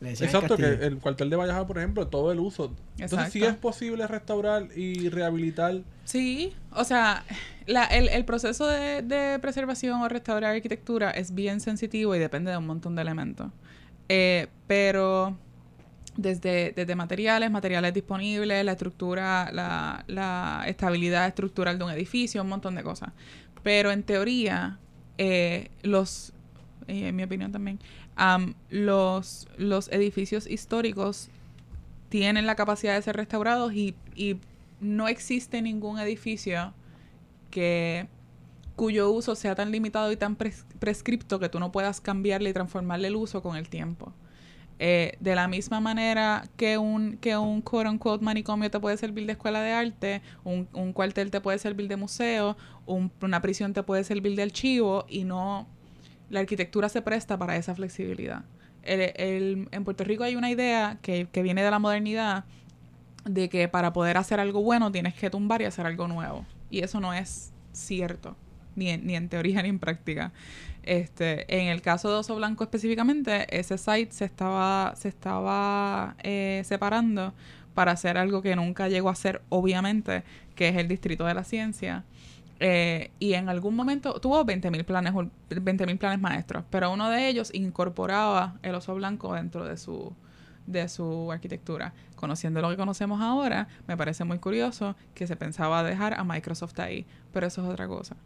Exacto, 0.00 0.56
que 0.56 0.86
el 0.86 0.98
cuartel 0.98 1.30
de 1.30 1.36
Valleja, 1.36 1.66
por 1.66 1.78
ejemplo, 1.78 2.06
todo 2.08 2.30
el 2.32 2.38
uso. 2.38 2.74
Entonces, 2.98 3.32
sí 3.32 3.42
es 3.44 3.54
posible 3.54 4.06
restaurar 4.06 4.68
y 4.76 5.08
rehabilitar. 5.08 5.80
Sí, 6.04 6.54
o 6.72 6.84
sea, 6.84 7.24
la- 7.66 7.84
el, 7.86 8.08
el 8.10 8.24
proceso 8.24 8.66
de, 8.66 9.02
de 9.02 9.38
preservación 9.38 10.02
o 10.02 10.08
restaurar 10.08 10.54
arquitectura 10.54 11.10
es 11.10 11.34
bien 11.34 11.60
sensitivo 11.60 12.14
y 12.14 12.18
depende 12.18 12.50
de 12.50 12.56
un 12.58 12.66
montón 12.66 12.94
de 12.94 13.02
elementos. 13.02 13.48
Eh, 14.08 14.48
pero 14.66 15.36
desde, 16.16 16.72
desde 16.76 16.94
materiales, 16.94 17.50
materiales 17.50 17.92
disponibles, 17.92 18.64
la 18.64 18.72
estructura, 18.72 19.50
la, 19.52 20.04
la 20.06 20.64
estabilidad 20.66 21.26
estructural 21.26 21.78
de 21.78 21.84
un 21.84 21.90
edificio, 21.90 22.42
un 22.42 22.48
montón 22.48 22.74
de 22.74 22.82
cosas. 22.82 23.10
Pero 23.62 23.90
en 23.90 24.02
teoría, 24.02 24.78
eh, 25.18 25.70
los, 25.82 26.32
y 26.86 27.04
en 27.04 27.16
mi 27.16 27.24
opinión 27.24 27.50
también, 27.50 27.80
los, 28.70 29.46
los 29.58 29.88
edificios 29.92 30.46
históricos 30.46 31.28
tienen 32.08 32.46
la 32.46 32.54
capacidad 32.54 32.94
de 32.94 33.02
ser 33.02 33.16
restaurados 33.16 33.74
y, 33.74 33.94
y 34.14 34.38
no 34.80 35.08
existe 35.08 35.60
ningún 35.60 35.98
edificio 35.98 36.72
que 37.50 38.08
cuyo 38.74 39.10
uso 39.10 39.34
sea 39.34 39.54
tan 39.54 39.70
limitado 39.70 40.12
y 40.12 40.16
tan 40.16 40.36
pres- 40.36 40.64
prescripto 40.78 41.38
que 41.38 41.48
tú 41.48 41.58
no 41.60 41.72
puedas 41.72 42.00
cambiarle 42.00 42.50
y 42.50 42.52
transformarle 42.52 43.08
el 43.08 43.16
uso 43.16 43.42
con 43.42 43.56
el 43.56 43.68
tiempo. 43.68 44.12
Eh, 44.78 45.16
de 45.20 45.34
la 45.34 45.48
misma 45.48 45.80
manera 45.80 46.44
que 46.58 46.76
un, 46.76 47.16
que 47.16 47.34
un 47.38 47.62
quote 47.62 47.88
unquote 47.88 48.22
manicomio 48.22 48.70
te 48.70 48.78
puede 48.78 48.98
servir 48.98 49.24
de 49.24 49.32
escuela 49.32 49.62
de 49.62 49.72
arte, 49.72 50.20
un, 50.44 50.68
un 50.74 50.92
cuartel 50.92 51.30
te 51.30 51.40
puede 51.40 51.58
servir 51.58 51.88
de 51.88 51.96
museo, 51.96 52.58
un- 52.84 53.10
una 53.22 53.40
prisión 53.40 53.72
te 53.72 53.82
puede 53.82 54.04
servir 54.04 54.36
de 54.36 54.42
archivo 54.42 55.06
y 55.08 55.24
no 55.24 55.66
la 56.30 56.40
arquitectura 56.40 56.88
se 56.88 57.02
presta 57.02 57.38
para 57.38 57.56
esa 57.56 57.74
flexibilidad. 57.74 58.44
El- 58.82 59.12
el- 59.16 59.68
en 59.72 59.84
Puerto 59.84 60.04
Rico 60.04 60.24
hay 60.24 60.36
una 60.36 60.50
idea 60.50 60.98
que, 61.02 61.26
que 61.30 61.42
viene 61.42 61.62
de 61.62 61.70
la 61.70 61.78
modernidad 61.78 62.44
de 63.24 63.48
que 63.48 63.68
para 63.68 63.92
poder 63.92 64.16
hacer 64.16 64.38
algo 64.40 64.62
bueno 64.62 64.92
tienes 64.92 65.14
que 65.14 65.30
tumbar 65.30 65.62
y 65.62 65.64
hacer 65.64 65.86
algo 65.86 66.06
nuevo. 66.08 66.46
Y 66.70 66.80
eso 66.80 67.00
no 67.00 67.12
es 67.12 67.52
cierto, 67.72 68.36
ni 68.76 68.90
en, 68.90 69.06
ni 69.06 69.16
en 69.16 69.28
teoría 69.28 69.62
ni 69.64 69.68
en 69.68 69.78
práctica. 69.78 70.32
Este, 70.82 71.52
en 71.60 71.66
el 71.68 71.82
caso 71.82 72.08
de 72.10 72.16
Oso 72.16 72.36
Blanco 72.36 72.62
específicamente, 72.62 73.46
ese 73.58 73.76
site 73.76 74.12
se 74.12 74.24
estaba, 74.24 74.94
se 74.96 75.08
estaba 75.08 76.14
eh, 76.22 76.62
separando 76.64 77.34
para 77.74 77.92
hacer 77.92 78.16
algo 78.16 78.40
que 78.40 78.54
nunca 78.56 78.88
llegó 78.88 79.10
a 79.10 79.14
ser, 79.16 79.42
obviamente, 79.48 80.22
que 80.54 80.68
es 80.68 80.76
el 80.76 80.86
Distrito 80.88 81.24
de 81.26 81.34
la 81.34 81.42
Ciencia. 81.44 82.04
Eh, 82.58 83.10
y 83.18 83.34
en 83.34 83.48
algún 83.48 83.76
momento 83.76 84.18
tuvo 84.20 84.44
20.000 84.44 84.84
planes, 84.84 85.12
ur- 85.12 85.30
20.000 85.50 85.98
planes 85.98 86.20
maestros, 86.20 86.64
pero 86.70 86.90
uno 86.90 87.10
de 87.10 87.28
ellos 87.28 87.50
incorporaba 87.54 88.54
el 88.62 88.74
oso 88.74 88.94
blanco 88.94 89.34
dentro 89.34 89.64
de 89.64 89.76
su, 89.76 90.12
de 90.66 90.88
su 90.88 91.30
arquitectura. 91.30 91.92
Conociendo 92.14 92.62
lo 92.62 92.70
que 92.70 92.76
conocemos 92.76 93.20
ahora, 93.20 93.68
me 93.86 93.96
parece 93.96 94.24
muy 94.24 94.38
curioso 94.38 94.96
que 95.14 95.26
se 95.26 95.36
pensaba 95.36 95.82
dejar 95.82 96.14
a 96.14 96.24
Microsoft 96.24 96.78
ahí, 96.80 97.04
pero 97.32 97.46
eso 97.46 97.62
es 97.62 97.68
otra 97.70 97.86
cosa. 97.88 98.16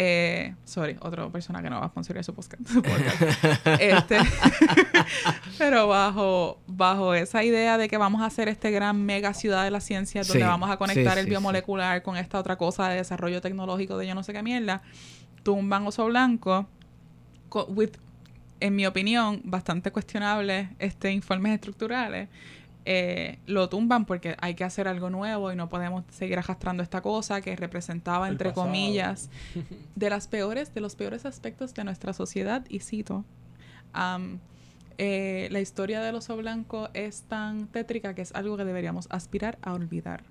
Eh, 0.00 0.54
sorry, 0.64 0.96
otra 1.00 1.28
persona 1.28 1.60
que 1.60 1.68
no 1.68 1.80
va 1.80 1.86
a 1.86 1.88
sponsorar 1.88 2.22
su 2.22 2.32
podcast. 2.32 2.62
Este, 3.80 4.18
pero 5.58 5.88
bajo, 5.88 6.60
bajo 6.66 7.14
esa 7.14 7.42
idea 7.42 7.78
de 7.78 7.88
que 7.88 7.96
vamos 7.96 8.22
a 8.22 8.26
hacer 8.26 8.48
este 8.48 8.70
gran 8.70 9.04
mega 9.04 9.34
ciudad 9.34 9.64
de 9.64 9.70
la 9.72 9.80
ciencia 9.80 10.22
donde 10.22 10.34
Sí, 10.38 10.46
vamos 10.46 10.70
a 10.70 10.76
conectar 10.76 11.14
sí, 11.14 11.18
el 11.20 11.24
sí, 11.24 11.30
biomolecular 11.30 12.02
con 12.02 12.16
esta 12.16 12.38
otra 12.38 12.56
cosa 12.56 12.88
de 12.88 12.96
desarrollo 12.96 13.40
tecnológico 13.40 13.98
de 13.98 14.06
yo 14.06 14.14
no 14.14 14.22
sé 14.22 14.32
qué 14.32 14.42
mierda, 14.42 14.82
tumban 15.42 15.86
oso 15.86 16.06
blanco 16.06 16.68
co- 17.48 17.66
with, 17.66 17.96
en 18.60 18.76
mi 18.76 18.86
opinión, 18.86 19.40
bastante 19.44 19.90
cuestionables 19.90 20.68
este 20.78 21.10
informes 21.10 21.54
estructurales. 21.54 22.28
Eh, 22.90 23.38
lo 23.44 23.68
tumban 23.68 24.06
porque 24.06 24.34
hay 24.40 24.54
que 24.54 24.64
hacer 24.64 24.88
algo 24.88 25.10
nuevo 25.10 25.52
y 25.52 25.56
no 25.56 25.68
podemos 25.68 26.04
seguir 26.08 26.38
arrastrando 26.38 26.82
esta 26.82 27.02
cosa 27.02 27.42
que 27.42 27.54
representaba, 27.54 28.28
El 28.28 28.32
entre 28.32 28.48
pasado. 28.48 28.66
comillas, 28.66 29.28
de 29.94 30.08
las 30.08 30.26
peores, 30.26 30.72
de 30.72 30.80
los 30.80 30.96
peores 30.96 31.26
aspectos 31.26 31.74
de 31.74 31.84
nuestra 31.84 32.14
sociedad, 32.14 32.64
y 32.70 32.78
cito, 32.80 33.26
am, 33.92 34.38
eh, 34.96 35.48
la 35.50 35.60
historia 35.60 36.00
del 36.00 36.14
oso 36.14 36.34
blanco 36.38 36.88
es 36.94 37.24
tan 37.24 37.66
tétrica 37.66 38.14
que 38.14 38.22
es 38.22 38.34
algo 38.34 38.56
que 38.56 38.64
deberíamos 38.64 39.06
aspirar 39.10 39.58
a 39.60 39.74
olvidar. 39.74 40.22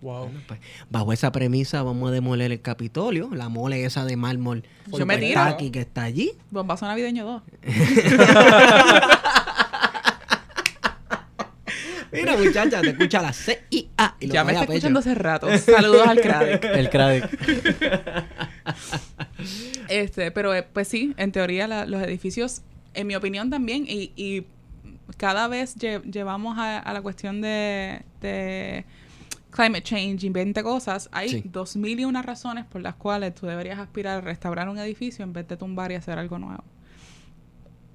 Wow. 0.00 0.24
Bueno, 0.28 0.40
pues, 0.48 0.60
bajo 0.88 1.12
esa 1.12 1.30
premisa 1.30 1.82
vamos 1.82 2.08
a 2.08 2.12
demoler 2.12 2.52
el 2.52 2.62
Capitolio, 2.62 3.28
la 3.34 3.50
mole 3.50 3.84
esa 3.84 4.06
de 4.06 4.16
mármol 4.16 4.64
Yo 4.86 5.04
me 5.04 5.18
tiro. 5.18 5.42
que 5.58 5.80
está 5.80 6.04
allí. 6.04 6.32
Bombazo 6.50 6.86
navideño 6.86 7.26
2. 7.26 7.42
Mira, 12.12 12.36
muchacha, 12.36 12.80
te 12.80 12.90
escucha 12.90 13.20
la 13.22 13.32
C 13.32 13.62
I 13.70 13.88
A 13.96 14.16
y 14.20 14.26
lo 14.28 14.34
Ya 14.34 14.44
me 14.44 14.52
está 14.52 14.64
escuchando 14.64 15.00
hace 15.00 15.14
rato. 15.14 15.48
Saludos 15.58 16.06
al 16.06 16.20
Craddock. 16.20 16.64
El 16.74 16.90
Craddock. 16.90 17.30
Este, 19.88 20.30
pero 20.30 20.54
eh, 20.54 20.62
pues 20.72 20.88
sí, 20.88 21.14
en 21.16 21.32
teoría 21.32 21.66
la- 21.68 21.86
los 21.86 22.02
edificios, 22.02 22.62
en 22.94 23.06
mi 23.06 23.14
opinión 23.14 23.50
también, 23.50 23.84
y, 23.88 24.12
y 24.16 24.44
cada 25.16 25.48
vez 25.48 25.76
lle- 25.76 26.02
llevamos 26.02 26.58
a, 26.58 26.78
a 26.78 26.92
la 26.92 27.00
cuestión 27.00 27.40
de, 27.40 28.02
de 28.20 28.84
climate 29.50 29.82
change 29.82 30.24
y 30.24 30.28
20 30.30 30.62
cosas, 30.62 31.08
hay 31.12 31.28
Sí. 31.28 31.42
dos 31.44 31.76
mil 31.76 31.98
y 32.00 32.04
una 32.04 32.22
razones 32.22 32.64
por 32.66 32.80
las 32.82 32.94
cuales 32.96 33.34
tú 33.34 33.46
deberías 33.46 33.78
aspirar 33.78 34.18
a 34.18 34.20
restaurar 34.20 34.68
un 34.68 34.78
edificio 34.78 35.24
en 35.24 35.32
vez 35.32 35.46
de 35.48 35.56
tumbar 35.56 35.92
y 35.92 35.94
hacer 35.94 36.18
algo 36.18 36.38
nuevo. 36.38 36.64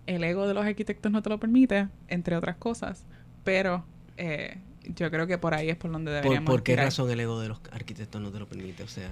El 0.07 0.23
ego 0.23 0.47
de 0.47 0.53
los 0.53 0.65
arquitectos 0.65 1.11
no 1.11 1.21
te 1.21 1.29
lo 1.29 1.39
permite, 1.39 1.87
entre 2.07 2.35
otras 2.35 2.57
cosas, 2.57 3.05
pero 3.43 3.85
eh, 4.17 4.57
yo 4.85 5.09
creo 5.11 5.27
que 5.27 5.37
por 5.37 5.53
ahí 5.53 5.69
es 5.69 5.77
por 5.77 5.91
donde 5.91 6.11
¿Por, 6.11 6.15
deberíamos 6.15 6.47
por 6.51 6.63
qué 6.63 6.75
razón 6.75 7.09
el 7.09 7.19
ego 7.19 7.39
de 7.39 7.49
los 7.49 7.61
arquitectos 7.71 8.21
no 8.21 8.31
te 8.31 8.39
lo 8.39 8.47
permite? 8.47 8.83
O 8.83 8.87
sea, 8.87 9.09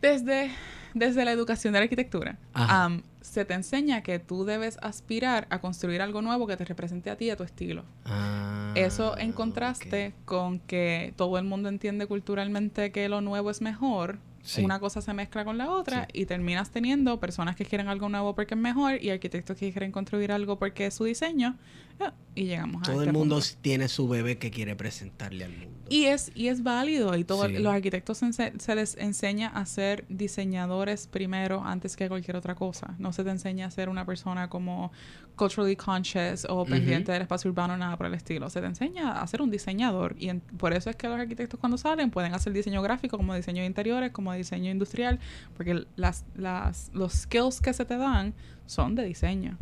Desde, 0.00 0.50
desde 0.92 1.24
la 1.24 1.32
educación 1.32 1.72
de 1.72 1.78
la 1.80 1.84
arquitectura, 1.84 2.38
am, 2.52 3.02
se 3.22 3.44
te 3.44 3.54
enseña 3.54 4.02
que 4.02 4.18
tú 4.18 4.44
debes 4.44 4.78
aspirar 4.82 5.46
a 5.50 5.60
construir 5.60 6.02
algo 6.02 6.20
nuevo 6.20 6.46
que 6.46 6.56
te 6.56 6.64
represente 6.64 7.10
a 7.10 7.16
ti 7.16 7.26
y 7.26 7.30
a 7.30 7.36
tu 7.36 7.42
estilo. 7.42 7.84
ah, 8.04 8.72
Eso 8.74 9.16
en 9.16 9.32
contraste 9.32 10.14
con 10.26 10.58
que 10.60 11.14
todo 11.16 11.38
el 11.38 11.44
mundo 11.44 11.68
entiende 11.70 12.06
culturalmente 12.06 12.92
que 12.92 13.08
lo 13.08 13.20
nuevo 13.22 13.50
es 13.50 13.60
mejor. 13.62 14.18
Sí. 14.44 14.62
Una 14.62 14.78
cosa 14.78 15.00
se 15.00 15.12
mezcla 15.14 15.44
con 15.44 15.56
la 15.58 15.70
otra 15.70 16.06
Sí. 16.12 16.20
y 16.20 16.26
terminas 16.26 16.70
teniendo 16.70 17.18
personas 17.18 17.56
que 17.56 17.64
quieren 17.64 17.88
algo 17.88 18.08
nuevo 18.10 18.34
porque 18.34 18.54
es 18.54 18.60
mejor 18.60 19.02
y 19.02 19.08
arquitectos 19.10 19.56
que 19.56 19.72
quieren 19.72 19.90
construir 19.90 20.30
algo 20.32 20.58
porque 20.58 20.86
es 20.86 20.94
su 20.94 21.04
diseño. 21.04 21.56
ah, 22.00 22.12
Y 22.36 22.44
llegamos 22.46 22.82
a 22.82 22.86
Todo 22.86 23.00
este 23.02 23.10
el 23.10 23.12
mundo 23.16 23.36
punto. 23.36 23.48
tiene 23.62 23.88
su 23.88 24.08
bebé 24.08 24.36
que 24.38 24.50
quiere 24.50 24.74
presentarle 24.76 25.44
al 25.44 25.52
mundo. 25.52 25.70
Y 25.88 26.04
es, 26.06 26.32
y 26.34 26.48
es 26.48 26.62
válido 26.64 27.16
y 27.16 27.22
todos 27.24 27.46
Sí. 27.46 27.58
los 27.58 27.72
arquitectos 27.72 28.18
se, 28.18 28.74
les 28.74 28.96
enseña 28.96 29.48
a 29.48 29.64
ser 29.66 30.04
diseñadores 30.08 31.06
primero 31.06 31.62
antes 31.64 31.96
que 31.96 32.08
cualquier 32.08 32.36
otra 32.36 32.54
cosa. 32.54 32.94
No 32.98 33.12
se 33.12 33.22
te 33.24 33.30
enseña 33.30 33.66
a 33.66 33.70
ser 33.70 33.88
una 33.88 34.04
persona 34.04 34.48
como 34.50 34.90
culturally 35.36 35.74
conscious 35.76 36.46
o 36.48 36.64
pendiente 36.64 37.10
del 37.12 37.22
espacio 37.22 37.50
urbano, 37.50 37.76
nada 37.76 37.96
por 37.96 38.06
el 38.06 38.14
estilo. 38.14 38.50
Se 38.50 38.60
te 38.60 38.66
enseña 38.66 39.20
a 39.20 39.26
ser 39.26 39.40
un 39.42 39.50
diseñador 39.50 40.14
y 40.18 40.28
en- 40.28 40.40
por 40.40 40.72
eso 40.72 40.90
es 40.90 40.96
que 40.96 41.08
los 41.08 41.18
arquitectos 41.18 41.58
cuando 41.60 41.76
salen 41.78 42.10
pueden 42.10 42.34
hacer 42.34 42.52
diseño 42.52 42.82
gráfico 42.82 43.16
como 43.16 43.34
diseño 43.34 43.60
de 43.62 43.66
interiores, 43.66 44.10
como 44.12 44.32
diseño 44.34 44.70
industrial, 44.70 45.18
porque 45.56 45.86
las, 45.96 46.24
las, 46.36 46.90
los 46.94 47.12
skills 47.12 47.60
que 47.60 47.72
se 47.72 47.84
te 47.84 47.96
dan 47.96 48.34
son 48.66 48.94
de 48.94 49.04
diseño. 49.04 49.58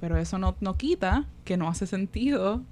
Pero 0.00 0.16
eso 0.16 0.38
no, 0.38 0.56
no 0.60 0.76
quita 0.76 1.26
que 1.44 1.56
no 1.56 1.68
hace 1.68 1.86
sentido 1.86 2.62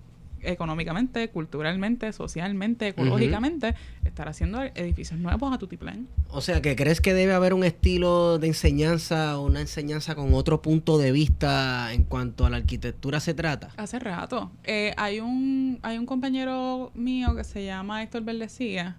económicamente, 0.47 1.29
culturalmente, 1.29 2.13
socialmente, 2.13 2.89
ecológicamente, 2.89 3.75
estar 4.05 4.29
haciendo 4.29 4.63
edificios 4.63 5.19
nuevos 5.19 5.53
a 5.53 5.59
tu 5.59 5.67
tiplén. 5.67 6.09
O 6.29 6.41
sea, 6.41 6.63
que 6.63 6.77
crees 6.77 7.01
que 7.01 7.15
debe 7.15 7.33
haber 7.33 7.55
un 7.55 7.65
estilo 7.65 8.39
de 8.39 8.49
enseñanza 8.49 9.39
o 9.39 9.47
una 9.47 9.61
enseñanza 9.61 10.15
con 10.15 10.33
otro 10.35 10.63
punto 10.63 10.99
de 10.99 11.13
vista 11.13 11.93
en 11.93 12.05
cuanto 12.05 12.47
a 12.47 12.51
la 12.51 12.59
arquitectura 12.59 13.21
se 13.21 13.35
trata? 13.35 13.71
Hace 13.77 13.99
rato. 13.99 14.51
Eh, 14.65 14.95
hay 14.97 15.21
un 15.21 15.79
hay 15.83 15.99
un 15.99 16.07
compañero 16.07 16.91
mío 16.95 17.35
que 17.35 17.45
se 17.45 17.65
llama 17.65 18.03
Héctor 18.03 18.23
Verdecía, 18.23 18.97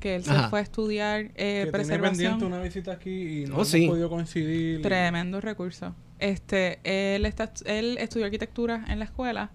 que 0.00 0.16
él 0.16 0.24
se 0.24 0.30
Ajá. 0.30 0.48
fue 0.50 0.60
a 0.60 0.62
estudiar 0.62 1.20
eh, 1.20 1.30
que 1.34 1.34
tiene 1.36 1.70
preservación. 1.72 2.16
pendiente 2.32 2.44
una 2.44 2.60
visita 2.62 2.92
aquí 2.92 3.42
y 3.42 3.46
no 3.46 3.52
Oh, 3.52 3.54
hemos 3.56 3.68
sí. 3.68 3.86
podido 3.86 4.08
coincidir. 4.10 4.80
y- 4.80 4.82
Tremendo 4.82 5.40
recurso. 5.40 5.94
Este, 6.18 6.80
él 6.84 7.24
está, 7.26 7.52
él 7.64 7.96
estudió 8.00 8.26
arquitectura 8.26 8.84
en 8.88 8.98
la 8.98 9.04
escuela 9.04 9.50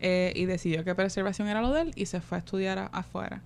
eh, 0.00 0.32
y 0.36 0.44
decidió 0.46 0.84
que 0.84 0.94
preservación 0.94 1.48
era 1.48 1.60
lo 1.60 1.72
de 1.72 1.82
él 1.82 1.92
y 1.96 2.06
se 2.06 2.20
fue 2.20 2.36
a 2.36 2.40
estudiar 2.40 2.78
a- 2.78 2.86
afuera. 2.86 3.42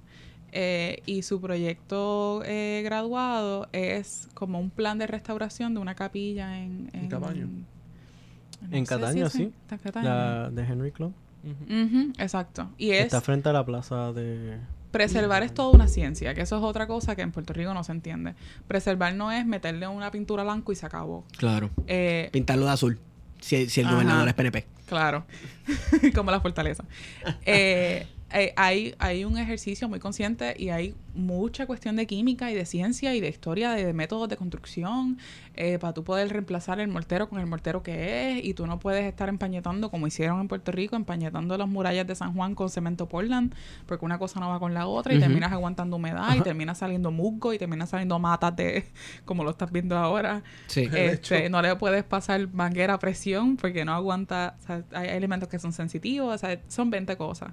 Eh, 0.54 1.02
y 1.06 1.22
su 1.22 1.40
proyecto 1.40 2.42
eh, 2.44 2.82
graduado 2.84 3.68
es 3.72 4.28
como 4.34 4.60
un 4.60 4.68
plan 4.68 4.98
de 4.98 5.06
restauración 5.06 5.72
de 5.72 5.80
una 5.80 5.94
capilla 5.94 6.58
en... 6.62 6.90
En 6.92 7.08
Cataño. 7.08 7.46
no 7.46 8.76
En 8.76 8.84
Cataño, 8.84 9.24
en- 9.24 9.30
sí. 9.30 9.52
está 9.62 9.76
en 9.76 9.80
Cataño. 9.80 10.08
La 10.08 10.50
de 10.50 10.62
Henry. 10.62 10.92
Ujú, 10.98 12.12
exacto. 12.18 12.70
Y 12.78 12.90
es... 12.90 13.06
Está 13.06 13.20
frente 13.22 13.48
a 13.48 13.52
la 13.54 13.64
plaza 13.64 14.12
de... 14.12 14.58
Preservar 14.92 15.42
es 15.42 15.52
toda 15.54 15.70
una 15.70 15.88
ciencia, 15.88 16.34
que 16.34 16.42
eso 16.42 16.56
es 16.56 16.62
otra 16.62 16.86
cosa 16.86 17.16
que 17.16 17.22
en 17.22 17.32
Puerto 17.32 17.52
Rico 17.52 17.74
no 17.74 17.82
se 17.82 17.90
entiende. 17.92 18.34
Preservar 18.68 19.14
no 19.14 19.32
es 19.32 19.44
meterle 19.46 19.88
una 19.88 20.10
pintura 20.12 20.44
blanco 20.44 20.70
y 20.70 20.76
se 20.76 20.86
acabó. 20.86 21.24
Claro. 21.36 21.70
Eh, 21.88 22.28
Pintarlo 22.32 22.66
de 22.66 22.72
azul. 22.72 23.00
Si, 23.40 23.68
si 23.68 23.80
el 23.80 23.86
Ajá. 23.86 23.94
gobernador 23.96 24.28
es 24.28 24.34
PNP. 24.34 24.66
claro, 24.86 25.24
como 26.14 26.30
la 26.30 26.40
fortaleza. 26.40 26.84
Eh, 27.46 28.06
eh, 28.34 28.52
hay, 28.56 28.94
hay 28.98 29.24
un 29.24 29.36
ejercicio 29.38 29.88
muy 29.88 29.98
consciente 29.98 30.54
y 30.58 30.70
hay 30.70 30.94
mucha 31.14 31.66
cuestión 31.66 31.96
de 31.96 32.06
química 32.06 32.50
y 32.50 32.54
de 32.54 32.64
ciencia 32.64 33.14
y 33.14 33.20
de 33.20 33.28
historia 33.28 33.72
de, 33.72 33.92
métodos 33.92 34.28
de 34.28 34.36
construcción 34.36 35.18
eh, 35.54 35.78
para 35.78 35.92
tú 35.92 36.04
poder 36.04 36.30
reemplazar 36.30 36.80
el 36.80 36.88
mortero 36.88 37.28
con 37.28 37.38
el 37.38 37.46
mortero 37.46 37.82
que 37.82 38.38
es 38.38 38.44
y 38.44 38.54
tú 38.54 38.66
no 38.66 38.78
puedes 38.78 39.04
estar 39.04 39.28
empañetando 39.28 39.90
como 39.90 40.06
hicieron 40.06 40.40
en 40.40 40.48
Puerto 40.48 40.72
Rico, 40.72 40.96
empañetando 40.96 41.58
las 41.58 41.68
murallas 41.68 42.06
de 42.06 42.14
San 42.14 42.34
Juan 42.34 42.54
con 42.54 42.70
cemento 42.70 43.08
Portland 43.08 43.54
porque 43.86 44.04
una 44.04 44.18
cosa 44.18 44.40
no 44.40 44.48
va 44.48 44.58
con 44.58 44.72
la 44.72 44.86
otra 44.86 45.12
y 45.12 45.18
terminas 45.18 45.52
aguantando 45.52 45.96
humedad 45.96 46.34
y 46.34 46.40
termina 46.40 46.74
saliendo 46.74 47.10
musgo 47.10 47.52
y 47.52 47.58
termina 47.58 47.86
saliendo 47.86 48.18
matas 48.18 48.56
de 48.56 48.84
como 49.26 49.44
lo 49.44 49.50
estás 49.50 49.70
viendo 49.70 49.96
ahora. 49.98 50.42
Sí. 50.66 50.86
De 50.86 51.08
Este, 51.08 51.50
no 51.50 51.60
le 51.60 51.76
puedes 51.76 52.04
pasar 52.04 52.48
manguera 52.52 52.94
a 52.94 52.98
presión 52.98 53.56
porque 53.56 53.84
no 53.84 53.92
aguanta, 53.92 54.56
o 54.62 54.66
sea, 54.66 54.84
hay 54.92 55.08
elementos 55.08 55.48
que 55.48 55.58
son 55.58 55.72
sensitivos, 55.72 56.34
o 56.34 56.38
sea, 56.38 56.58
son 56.68 56.90
20 56.90 57.16
cosas. 57.16 57.52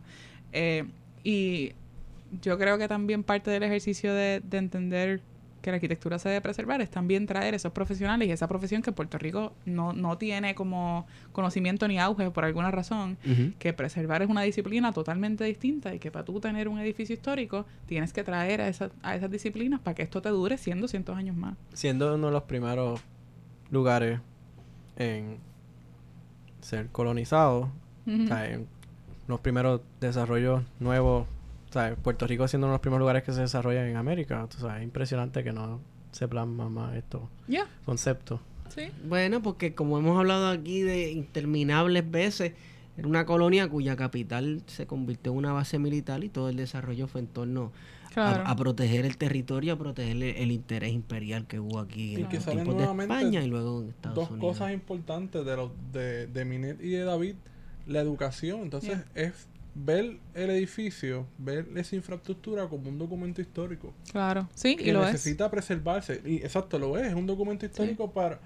Eh, 0.54 0.86
y 1.24 1.74
yo 2.42 2.58
creo 2.58 2.78
que 2.78 2.88
también 2.88 3.24
parte 3.24 3.50
del 3.52 3.64
ejercicio 3.64 4.14
de, 4.14 4.42
de 4.44 4.58
entender 4.58 5.22
que 5.62 5.72
la 5.72 5.76
arquitectura 5.76 6.18
se 6.20 6.30
debe 6.30 6.40
preservar 6.40 6.80
es 6.80 6.90
también 6.90 7.26
traer 7.28 7.54
esos 7.54 7.74
profesionales 7.74 8.30
y 8.30 8.32
esa 8.32 8.48
profesión 8.48 8.82
que 8.82 8.94
Puerto 8.94 9.18
Rico 9.18 9.52
no, 9.66 9.92
no 9.92 10.18
tiene 10.18 10.56
como 10.56 11.06
conocimiento 11.34 11.86
ni 11.90 12.00
auge 12.00 12.32
por 12.32 12.46
alguna 12.46 12.72
razón, 12.72 13.18
que 13.60 13.74
preservar 13.74 14.22
es 14.22 14.30
una 14.30 14.44
disciplina 14.44 14.94
totalmente 14.94 15.44
distinta 15.44 15.94
y 15.94 16.00
que 16.00 16.12
para 16.12 16.24
tú 16.24 16.40
tener 16.40 16.70
un 16.70 16.80
edificio 16.80 17.14
histórico 17.14 17.66
tienes 17.88 18.14
que 18.14 18.24
traer 18.24 18.62
a, 18.62 18.70
esa- 18.70 18.92
a 19.04 19.16
esas 19.18 19.30
disciplinas 19.30 19.82
para 19.82 19.96
que 19.96 20.02
esto 20.04 20.22
te 20.22 20.30
dure 20.30 20.58
100, 20.58 20.80
200 20.80 21.18
años 21.18 21.36
más. 21.36 21.56
Siendo 21.74 22.16
uno 22.16 22.28
de 22.28 22.34
los 22.34 22.44
primeros 22.44 23.02
lugares 23.70 24.22
en 24.96 25.40
ser 26.62 26.88
colonizado, 26.88 27.70
Ujú. 28.08 28.24
o 28.24 28.28
sea, 28.28 28.46
en 28.50 28.66
los 29.30 29.40
primeros 29.40 29.82
desarrollos 30.02 30.64
nuevos, 30.80 31.28
o 31.70 31.74
sea, 31.74 31.96
Puerto 31.96 32.26
Rico 32.28 32.48
siendo 32.48 32.66
uno 32.68 32.74
de 32.74 32.76
los 32.76 32.82
primeros 32.82 33.00
lugares 33.00 33.24
que 33.24 33.32
se 33.32 33.42
desarrollan 33.42 33.86
en 33.88 33.96
América, 33.96 34.44
o 34.44 34.52
sea, 34.60 34.78
es 34.80 34.84
impresionante 34.84 35.44
que 35.44 35.54
no 35.54 35.80
se 36.12 36.28
plasma 36.28 36.68
más 36.70 36.96
estos 36.96 37.22
Ya, 37.48 37.68
conceptos. 37.86 38.40
sí. 38.76 38.90
Bueno, 39.08 39.42
porque 39.42 39.76
como 39.76 39.98
hemos 40.00 40.18
hablado 40.18 40.50
aquí 40.50 40.82
de 40.82 41.12
interminables 41.12 42.10
veces, 42.10 42.54
era 42.98 43.08
una 43.08 43.26
colonia 43.26 43.70
cuya 43.70 43.96
capital 43.96 44.62
se 44.66 44.86
convirtió 44.88 45.32
en 45.32 45.38
una 45.38 45.54
base 45.54 45.80
militar 45.80 46.24
y 46.24 46.30
todo 46.30 46.50
el 46.50 46.56
desarrollo 46.58 47.08
fue 47.08 47.22
en 47.22 47.28
torno 47.28 47.72
a- 47.96 48.00
Claro. 48.14 48.44
a, 48.48 48.56
proteger 48.56 49.06
el 49.06 49.18
territorio, 49.18 49.74
a 49.74 49.78
proteger 49.78 50.16
el, 50.16 50.24
el 50.24 50.52
interés 50.52 50.92
imperial 50.92 51.46
que 51.46 51.60
hubo 51.60 51.78
aquí 51.80 52.16
Y 52.16 52.22
en 52.22 52.28
que 52.28 52.38
los 52.38 52.44
salen 52.44 52.64
tiempos 52.64 52.74
de 52.76 52.80
nuevamente 52.88 53.14
España 53.14 53.44
y 53.44 53.48
luego 53.48 53.84
en 53.84 53.90
Estados 53.90 54.16
Dos 54.16 54.32
Unidos. 54.32 54.58
cosas 54.58 54.74
importantes 54.74 55.46
de, 55.46 55.56
los, 55.56 55.70
de, 55.94 56.26
de 56.26 56.46
Minet 56.46 56.82
y 56.82 56.90
de 56.90 57.04
David. 57.04 57.36
La 57.88 58.00
educación. 58.02 58.62
Entonces 58.62 59.00
es 59.16 59.34
ver 59.76 60.18
el 60.34 60.50
edificio, 60.50 61.26
ver 61.38 61.68
esa 61.76 61.96
infraestructura 61.96 62.68
como 62.68 62.90
un 62.90 62.98
documento 62.98 63.42
histórico. 63.42 63.94
Claro, 64.12 64.50
sí, 64.54 64.76
y 64.80 64.92
lo 64.92 65.06
es. 65.06 65.14
necesita 65.14 65.50
preservarse. 65.50 66.22
Y 66.26 66.38
exacto, 66.38 66.78
lo 66.80 66.98
es. 66.98 67.08
Es 67.08 67.14
un 67.14 67.26
documento 67.26 67.66
histórico 67.66 68.12
para, 68.12 68.40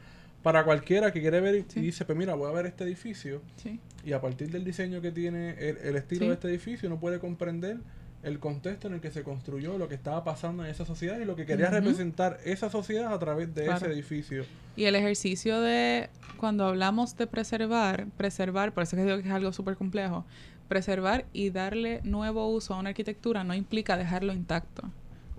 para 0.43 0.63
cualquiera 0.63 1.11
que 1.11 1.21
quiere 1.21 1.39
ver 1.41 1.55
y, 1.55 1.65
Sí. 1.67 1.79
y 1.79 1.83
dice, 1.83 2.05
pues 2.05 2.17
mira, 2.17 2.35
voy 2.35 2.49
a 2.49 2.53
ver 2.53 2.65
este 2.67 2.83
edificio. 2.83 3.41
Sí. 3.55 3.79
Y 4.05 4.11
a 4.11 4.21
partir 4.21 4.49
del 4.51 4.63
diseño 4.63 5.01
que 5.01 5.11
tiene, 5.11 5.51
el, 5.57 5.77
el 5.77 5.95
estilo 5.95 6.27
de 6.27 6.33
este 6.33 6.49
edificio, 6.49 6.87
uno 6.89 6.99
puede 6.99 7.19
comprender 7.19 7.77
el 8.23 8.39
contexto 8.39 8.87
en 8.87 8.93
el 8.95 9.01
que 9.01 9.11
se 9.11 9.23
construyó, 9.23 9.77
lo 9.77 9.87
que 9.89 9.95
estaba 9.95 10.23
pasando 10.23 10.63
en 10.63 10.71
esa 10.71 10.85
sociedad 10.85 11.19
y 11.19 11.25
lo 11.25 11.35
que 11.35 11.45
quería 11.45 11.69
representar 11.69 12.39
esa 12.45 12.69
sociedad 12.69 13.13
a 13.13 13.19
través 13.19 13.53
de 13.53 13.65
Claro. 13.65 13.85
ese 13.85 13.93
edificio. 13.93 14.45
Y 14.75 14.85
el 14.85 14.95
ejercicio 14.95 15.59
de, 15.61 16.09
cuando 16.37 16.65
hablamos 16.65 17.15
de 17.17 17.27
preservar, 17.27 18.07
preservar, 18.17 18.73
por 18.73 18.83
eso 18.83 18.95
que 18.95 19.03
digo 19.03 19.17
que 19.21 19.27
es 19.27 19.33
algo 19.33 19.51
súper 19.53 19.75
complejo, 19.75 20.25
preservar 20.69 21.25
y 21.33 21.49
darle 21.49 21.99
nuevo 22.03 22.49
uso 22.49 22.73
a 22.73 22.79
una 22.79 22.89
arquitectura 22.89 23.43
no 23.43 23.53
implica 23.53 23.97
dejarlo 23.97 24.33
intacto. 24.33 24.89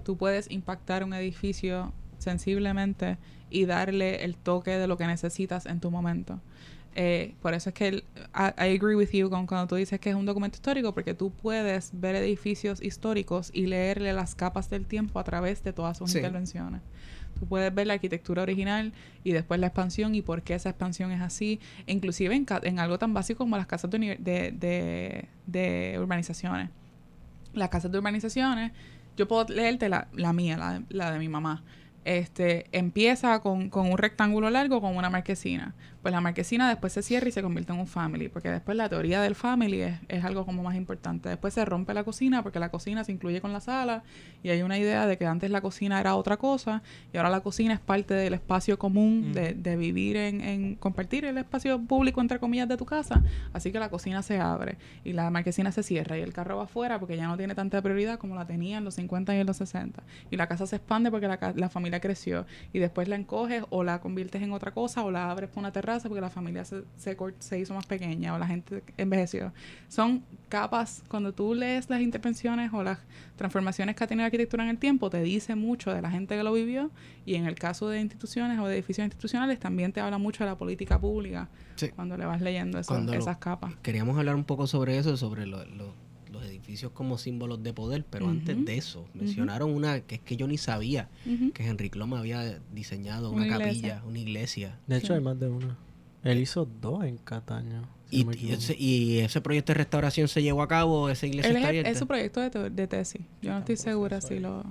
Tú 0.04 0.16
puedes 0.18 0.50
impactar 0.50 1.02
un 1.02 1.14
edificio 1.14 1.92
sensiblemente 2.18 3.16
y 3.50 3.64
darle 3.64 4.24
el 4.24 4.36
toque 4.36 4.72
de 4.72 4.86
lo 4.86 4.96
que 4.96 5.06
necesitas 5.06 5.66
en 5.66 5.80
tu 5.80 5.90
momento. 5.90 6.40
Eh, 6.96 7.34
por 7.42 7.54
eso 7.54 7.70
es 7.70 7.74
que 7.74 7.88
el- 7.88 8.04
I, 8.34 8.52
I 8.56 8.76
agree 8.76 8.94
with 8.94 9.10
you 9.12 9.28
con 9.28 9.46
cuando 9.46 9.66
tú 9.66 9.74
dices 9.74 9.98
que 9.98 10.10
es 10.10 10.16
un 10.16 10.26
documento 10.26 10.56
histórico, 10.56 10.94
porque 10.94 11.12
tú 11.14 11.30
puedes 11.32 11.90
ver 11.92 12.14
edificios 12.14 12.80
históricos 12.80 13.50
y 13.52 13.66
leerle 13.66 14.12
las 14.12 14.34
capas 14.36 14.70
del 14.70 14.86
tiempo 14.86 15.18
a 15.18 15.24
través 15.24 15.62
de 15.64 15.72
todas 15.72 15.98
sus 15.98 16.12
Sí. 16.12 16.18
intervenciones. 16.18 16.80
Tú 17.38 17.46
puedes 17.46 17.74
ver 17.74 17.88
la 17.88 17.94
arquitectura 17.94 18.42
original 18.42 18.92
y 19.24 19.32
después 19.32 19.58
la 19.58 19.66
expansión 19.66 20.14
y 20.14 20.22
por 20.22 20.42
qué 20.42 20.54
esa 20.54 20.68
expansión 20.70 21.10
es 21.10 21.20
así, 21.20 21.58
inclusive 21.88 22.32
en, 22.62 22.78
algo 22.78 22.96
tan 22.98 23.12
básico 23.12 23.38
como 23.38 23.56
las 23.56 23.66
casas 23.66 23.90
de, 23.90 23.96
uni- 23.96 24.16
de, 24.18 24.52
de, 24.52 25.28
de 25.46 25.98
urbanizaciones. 25.98 26.70
Las 27.54 27.70
casas 27.70 27.90
de 27.90 27.98
urbanizaciones, 27.98 28.70
yo 29.16 29.26
puedo 29.26 29.46
leerte 29.52 29.88
la, 29.88 30.06
la 30.14 30.32
mía, 30.32 30.56
la, 30.56 30.82
la 30.90 31.10
de 31.10 31.18
mi 31.18 31.28
mamá. 31.28 31.64
Este, 32.04 32.66
empieza 32.70 33.40
con, 33.40 33.70
con 33.70 33.90
un 33.90 33.98
rectángulo 33.98 34.48
largo 34.50 34.80
con 34.80 34.96
una 34.96 35.10
marquesina. 35.10 35.74
Pues 36.04 36.12
la 36.12 36.20
marquesina 36.20 36.68
después 36.68 36.92
se 36.92 37.02
cierra 37.02 37.30
y 37.30 37.32
se 37.32 37.40
convierte 37.40 37.72
en 37.72 37.78
un 37.78 37.86
family, 37.86 38.28
porque 38.28 38.50
después 38.50 38.76
la 38.76 38.90
teoría 38.90 39.22
del 39.22 39.34
family 39.34 39.80
es, 39.80 39.94
es 40.08 40.22
algo 40.22 40.44
como 40.44 40.62
más 40.62 40.76
importante. 40.76 41.30
Después 41.30 41.54
se 41.54 41.64
rompe 41.64 41.94
la 41.94 42.04
cocina 42.04 42.42
porque 42.42 42.58
la 42.58 42.68
cocina 42.68 43.04
se 43.04 43.12
incluye 43.12 43.40
con 43.40 43.54
la 43.54 43.60
sala 43.60 44.02
y 44.42 44.50
hay 44.50 44.60
una 44.60 44.78
idea 44.78 45.06
de 45.06 45.16
que 45.16 45.24
antes 45.24 45.50
la 45.50 45.62
cocina 45.62 45.98
era 45.98 46.14
otra 46.16 46.36
cosa 46.36 46.82
y 47.10 47.16
ahora 47.16 47.30
la 47.30 47.40
cocina 47.40 47.72
es 47.72 47.80
parte 47.80 48.12
del 48.12 48.34
espacio 48.34 48.78
común 48.78 49.32
de, 49.32 49.54
de 49.54 49.76
vivir 49.76 50.18
en, 50.18 50.42
en 50.42 50.74
compartir 50.74 51.24
el 51.24 51.38
espacio 51.38 51.80
público 51.80 52.20
entre 52.20 52.38
comillas 52.38 52.68
de 52.68 52.76
tu 52.76 52.84
casa. 52.84 53.22
Así 53.54 53.72
que 53.72 53.78
la 53.78 53.88
cocina 53.88 54.20
se 54.20 54.38
abre 54.38 54.76
y 55.04 55.14
la 55.14 55.30
marquesina 55.30 55.72
se 55.72 55.82
cierra 55.82 56.18
y 56.18 56.20
el 56.20 56.34
carro 56.34 56.58
va 56.58 56.64
afuera 56.64 57.00
porque 57.00 57.16
ya 57.16 57.28
no 57.28 57.38
tiene 57.38 57.54
tanta 57.54 57.80
prioridad 57.80 58.18
como 58.18 58.34
la 58.34 58.46
tenía 58.46 58.76
en 58.76 58.84
los 58.84 58.96
50 58.96 59.36
y 59.36 59.40
en 59.40 59.46
los 59.46 59.56
60. 59.56 60.02
Y 60.30 60.36
la 60.36 60.48
casa 60.48 60.66
se 60.66 60.76
expande 60.76 61.10
porque 61.10 61.28
la, 61.28 61.54
la 61.56 61.70
familia 61.70 62.00
creció 62.00 62.44
y 62.74 62.78
después 62.78 63.08
la 63.08 63.16
encoges 63.16 63.64
o 63.70 63.84
la 63.84 64.02
conviertes 64.02 64.42
en 64.42 64.52
otra 64.52 64.72
cosa 64.72 65.02
o 65.02 65.10
la 65.10 65.30
abres 65.30 65.48
por 65.48 65.60
una 65.60 65.72
terraza 65.72 65.93
porque 66.02 66.20
la 66.20 66.30
familia 66.30 66.64
se, 66.64 66.82
se, 66.96 67.16
se 67.38 67.58
hizo 67.58 67.74
más 67.74 67.86
pequeña 67.86 68.34
o 68.34 68.38
la 68.38 68.46
gente 68.46 68.82
envejeció. 68.96 69.52
Son 69.88 70.22
capas, 70.48 71.02
cuando 71.08 71.32
tú 71.32 71.54
lees 71.54 71.88
las 71.88 72.00
intervenciones 72.00 72.72
o 72.72 72.82
las 72.82 72.98
transformaciones 73.36 73.96
que 73.96 74.04
ha 74.04 74.06
tenido 74.06 74.22
la 74.22 74.26
arquitectura 74.26 74.64
en 74.64 74.70
el 74.70 74.78
tiempo, 74.78 75.10
te 75.10 75.20
dice 75.22 75.54
mucho 75.54 75.92
de 75.92 76.02
la 76.02 76.10
gente 76.10 76.36
que 76.36 76.42
lo 76.42 76.52
vivió 76.52 76.90
y 77.26 77.34
en 77.36 77.46
el 77.46 77.54
caso 77.54 77.88
de 77.88 78.00
instituciones 78.00 78.58
o 78.58 78.66
de 78.66 78.74
edificios 78.74 79.04
institucionales 79.04 79.58
también 79.58 79.92
te 79.92 80.00
habla 80.00 80.18
mucho 80.18 80.44
de 80.44 80.50
la 80.50 80.56
política 80.58 80.98
pública 81.00 81.48
Sí. 81.76 81.88
cuando 81.88 82.16
le 82.16 82.24
vas 82.26 82.40
leyendo 82.40 82.78
eso- 82.78 82.96
esas 83.12 83.38
capas. 83.38 83.74
Queríamos 83.82 84.16
hablar 84.18 84.34
un 84.36 84.44
poco 84.44 84.66
sobre 84.66 84.98
eso, 84.98 85.16
sobre 85.16 85.46
lo- 85.46 85.64
lo- 85.64 85.94
los 86.34 86.44
edificios 86.44 86.92
como 86.92 87.16
símbolos 87.16 87.62
de 87.62 87.72
poder, 87.72 88.04
pero 88.08 88.28
antes 88.28 88.62
de 88.64 88.76
eso, 88.76 89.06
mencionaron 89.14 89.70
una 89.74 90.00
que 90.00 90.16
es 90.16 90.20
que 90.20 90.36
yo 90.36 90.46
ni 90.46 90.58
sabía, 90.58 91.08
que 91.54 91.64
Henry 91.66 91.88
Klum 91.90 92.12
había 92.14 92.58
diseñado 92.74 93.30
una, 93.30 93.46
Una 93.46 93.58
capilla, 93.58 94.02
una 94.06 94.18
iglesia. 94.18 94.78
De 94.86 94.98
hecho, 94.98 95.06
Sí. 95.08 95.12
hay 95.14 95.20
más 95.20 95.38
de 95.40 95.48
una. 95.48 95.78
Él 96.22 96.38
hizo 96.38 96.68
dos 96.80 97.04
en 97.04 97.16
Cataño. 97.18 97.82
si 98.10 98.26
Y, 98.40 98.50
ese, 98.52 98.76
y 98.78 99.18
ese 99.18 99.40
proyecto 99.40 99.72
de 99.72 99.78
restauración 99.78 100.28
se 100.28 100.42
llevó 100.42 100.62
a 100.62 100.68
cabo, 100.68 101.08
esa 101.08 101.26
iglesia 101.26 101.50
Él 101.50 101.56
está 101.56 101.66
es, 101.66 101.70
abierta. 101.70 101.90
es 101.90 101.98
su 101.98 102.06
proyecto 102.06 102.40
de, 102.40 102.50
te- 102.50 102.70
de 102.70 102.86
tesis. 102.86 103.22
Yo 103.42 103.50
no 103.52 103.58
estoy 103.58 103.76
segura 103.76 104.20
si 104.20 104.38
lo... 104.38 104.62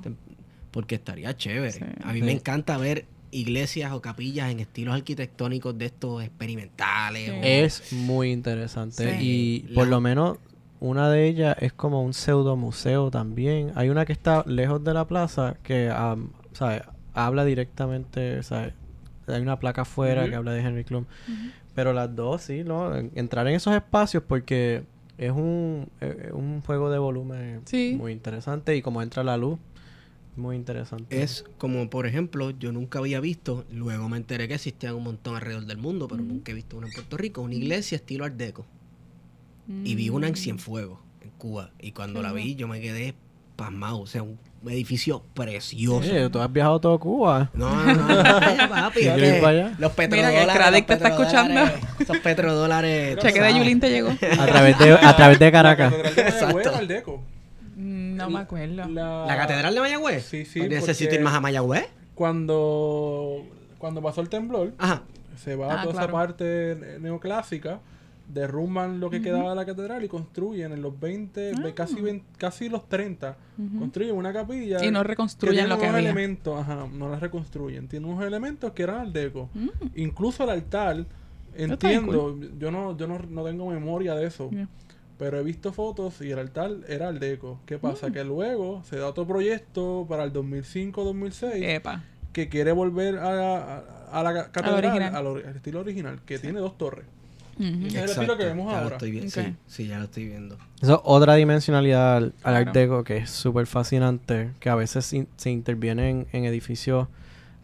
Porque 0.72 0.96
estaría 0.96 1.36
chévere. 1.36 1.72
Sí. 1.72 1.80
A 2.04 2.14
mí 2.14 2.20
Sí. 2.20 2.26
me 2.26 2.32
encanta 2.32 2.78
ver 2.78 3.06
iglesias 3.32 3.92
o 3.94 4.02
capillas 4.02 4.52
en 4.52 4.60
estilos 4.60 4.96
arquitectónicos 4.96 5.78
de 5.78 5.86
estos 5.86 6.24
experimentales. 6.24 7.26
Sí. 7.26 7.32
o- 7.32 7.44
Es 7.44 7.94
muy 7.94 8.32
interesante. 8.32 9.20
Sí. 9.20 9.64
Y 9.70 9.74
por 9.74 9.86
La- 9.86 9.92
lo 9.92 10.02
menos 10.02 10.38
una 10.84 11.10
de 11.10 11.28
ellas 11.28 11.56
es 11.62 11.72
como 11.72 12.04
un 12.04 12.14
pseudo 12.14 12.56
museo 12.58 13.10
también. 13.10 13.72
Hay 13.76 13.90
una 13.90 14.06
que 14.06 14.12
está 14.12 14.44
lejos 14.46 14.84
de 14.84 14.94
la 14.94 15.08
plaza 15.08 15.56
que 15.64 15.90
am, 15.90 16.30
¿sabe? 16.52 16.84
habla 17.14 17.46
directamente, 17.46 18.44
¿sabe? 18.44 18.74
hay 19.28 19.42
una 19.42 19.58
placa 19.60 19.84
afuera 19.84 20.28
que 20.30 20.36
habla 20.36 20.52
de 20.52 20.60
Henry 20.62 20.84
Klum. 20.84 21.06
Pero 21.74 21.94
las 21.94 22.14
dos, 22.16 22.42
sí, 22.42 22.64
¿no? 22.66 22.94
En- 22.96 23.12
Entrar 23.16 23.48
en 23.48 23.56
esos 23.56 23.74
espacios 23.74 24.24
porque 24.28 24.84
es 25.18 25.32
un, 25.32 25.88
eh, 26.02 26.32
un 26.34 26.62
juego 26.62 26.90
de 26.92 27.00
volumen 27.00 27.62
Sí. 27.66 27.96
muy 27.98 28.12
interesante 28.12 28.76
y 28.76 28.82
como 28.82 29.02
entra 29.02 29.24
la 29.24 29.38
luz, 29.38 29.58
muy 30.36 30.56
interesante. 30.58 31.22
Es 31.24 31.46
como, 31.58 31.90
por 31.90 32.08
ejemplo, 32.08 32.50
yo 32.52 32.72
nunca 32.74 33.00
había 33.00 33.20
visto, 33.22 33.64
luego 33.72 34.10
me 34.10 34.18
enteré 34.18 34.48
que 34.50 34.56
existían 34.56 34.96
un 34.96 35.04
montón 35.04 35.36
alrededor 35.36 35.66
del 35.66 35.78
mundo, 35.78 36.08
pero 36.10 36.22
nunca 36.22 36.52
he 36.52 36.56
visto 36.56 36.76
una 36.76 36.88
en 36.88 36.94
Puerto 36.94 37.16
Rico, 37.18 37.42
una 37.42 37.56
iglesia 37.56 37.96
estilo 37.96 38.26
Art 38.26 38.36
Deco. 38.36 38.66
Y 39.68 39.96
vi 39.96 40.10
una 40.10 40.28
en 40.28 40.34
Mm. 40.34 40.38
Cienfuegos, 40.38 41.00
en 41.22 41.30
Cuba. 41.38 41.72
Y 41.80 41.92
cuando 41.92 42.22
la 42.22 42.32
vi, 42.34 42.56
yo 42.56 42.68
me 42.68 42.82
quedé 42.82 43.14
pasmado. 43.56 44.00
O 44.02 44.08
sea, 44.08 44.24
un 44.24 44.38
edificio 44.68 45.24
precioso. 45.34 45.98
Oye, 46.00 46.30
tú 46.30 46.40
has 46.40 46.52
viajado 46.52 46.80
todo 46.82 47.00
Cuba. 47.00 47.50
No, 47.54 47.70
no, 47.70 47.94
no. 47.94 48.16
Los 48.16 48.96
Mira 48.96 49.90
petrodólares. 49.96 50.72
que 50.72 50.78
el 50.78 50.86
te 50.86 50.94
está 50.94 51.08
escuchando. 51.10 51.62
petrodólares, 51.62 52.00
Esos 52.00 52.18
petrodólares. 52.20 53.18
Cheque 53.20 53.42
de. 53.42 53.54
Yulín 53.54 53.80
te 53.80 53.90
llegó. 53.90 54.10
A 54.40 54.46
través 54.46 54.78
de, 54.80 54.92
a 54.94 55.16
través 55.16 55.40
de 55.40 55.52
Caracas. 55.52 55.94
Exacto. 56.18 57.22
Mm, 57.76 58.16
No 58.16 58.30
me 58.30 58.40
acuerdo. 58.40 58.88
La, 58.90 59.26
¿La 59.26 59.38
catedral 59.38 59.74
de 59.74 59.80
Mayagüez? 59.82 60.26
Sí, 60.26 60.46
sí, 60.46 60.60
Pues 60.60 60.70
Necesito 60.72 61.10
porque- 61.10 61.16
ir 61.16 61.22
más 61.22 61.34
a 61.34 61.40
Mayagüez. 61.42 61.86
Cuando, 62.16 63.44
cuando 63.78 64.02
pasó 64.02 64.22
el 64.22 64.30
temblor, 64.30 64.74
Ajá. 64.78 65.02
se 65.42 65.56
va 65.56 65.68
Ah, 65.74 65.82
a 65.82 65.84
toda 65.84 65.94
claro. 65.94 66.08
esa 66.08 66.12
parte 66.12 66.98
neoclásica, 67.02 67.80
derrumban 68.28 69.00
lo 69.00 69.10
que 69.10 69.22
quedaba 69.22 69.50
de 69.50 69.56
la 69.56 69.66
catedral 69.66 70.04
y 70.04 70.08
construyen 70.08 70.72
en 70.72 70.82
los 70.82 71.00
20, 71.00 71.52
Ah. 71.56 71.72
casi, 71.76 72.02
20 72.02 72.26
casi 72.38 72.70
los 72.70 72.88
30, 72.90 73.38
construyen 73.80 74.16
una 74.16 74.32
capilla. 74.34 74.84
Y 74.84 74.92
no 74.92 75.04
reconstruyen 75.04 75.56
tiene 75.56 75.70
lo 75.70 75.76
que 75.78 75.84
unos 75.86 75.96
había. 75.96 76.10
elementos, 76.10 76.60
ajá, 76.60 76.88
no 76.92 77.10
la 77.10 77.20
reconstruyen. 77.20 77.88
Tiene 77.88 78.08
unos 78.08 78.24
elementos 78.26 78.72
que 78.72 78.84
eran 78.84 79.02
al 79.02 79.14
deco. 79.14 79.50
Mm. 79.54 79.68
Incluso 79.96 80.44
el 80.46 80.50
altar, 80.52 81.06
entiendo, 81.56 82.40
yo 82.60 82.72
no 82.72 82.98
yo 82.98 83.08
no, 83.08 83.20
no 83.20 83.44
tengo 83.44 83.70
memoria 83.70 84.16
de 84.16 84.26
eso. 84.28 84.50
Yeah. 84.50 84.68
Pero 85.18 85.38
he 85.40 85.44
visto 85.44 85.72
fotos 85.72 86.20
y 86.22 86.32
el 86.32 86.40
altar 86.40 86.72
era 86.88 87.10
al 87.10 87.20
deco. 87.20 87.60
¿Qué 87.66 87.78
pasa? 87.78 88.10
Mm. 88.10 88.14
Que 88.14 88.24
luego 88.24 88.84
se 88.84 88.98
da 88.98 89.08
otro 89.08 89.28
proyecto 89.28 90.06
para 90.10 90.24
el 90.24 90.34
2005-2006 90.34 91.52
Epa. 91.64 92.04
que 92.32 92.50
quiere 92.50 92.72
volver 92.72 93.20
a, 93.20 93.78
a- 93.78 93.84
a 94.12 94.24
la 94.24 94.34
ca- 94.34 94.52
catedral, 94.52 95.16
al 95.16 95.56
estilo 95.56 95.80
original, 95.82 96.20
que 96.26 96.40
tiene 96.40 96.60
dos 96.60 96.78
torres. 96.78 97.06
Ujú. 97.60 97.88
Es 97.88 97.94
el 97.96 98.04
estilo 98.06 98.38
que 98.38 98.46
vemos 98.46 98.72
ya 98.72 98.78
ahora. 98.78 98.90
Lo 98.90 98.96
estoy 98.96 99.12
viendo. 99.12 99.28
Ok. 99.30 99.46
Sí, 99.46 99.54
sí, 99.68 99.88
ya 99.88 99.98
lo 100.00 100.06
estoy 100.06 100.26
viendo. 100.28 100.58
Eso 100.82 100.94
es 100.96 101.00
otra 101.04 101.36
dimensionalidad 101.36 102.18
al, 102.18 102.34
al 102.44 102.56
Art. 102.56 102.74
Deco 102.74 103.04
que 103.04 103.18
es 103.18 103.30
súper 103.30 103.68
fascinante, 103.68 104.52
que 104.60 104.70
a 104.70 104.76
veces 104.76 105.12
in- 105.14 105.28
se 105.38 105.50
interviene 105.52 106.10
en, 106.10 106.28
en 106.32 106.46
edificios 106.46 107.08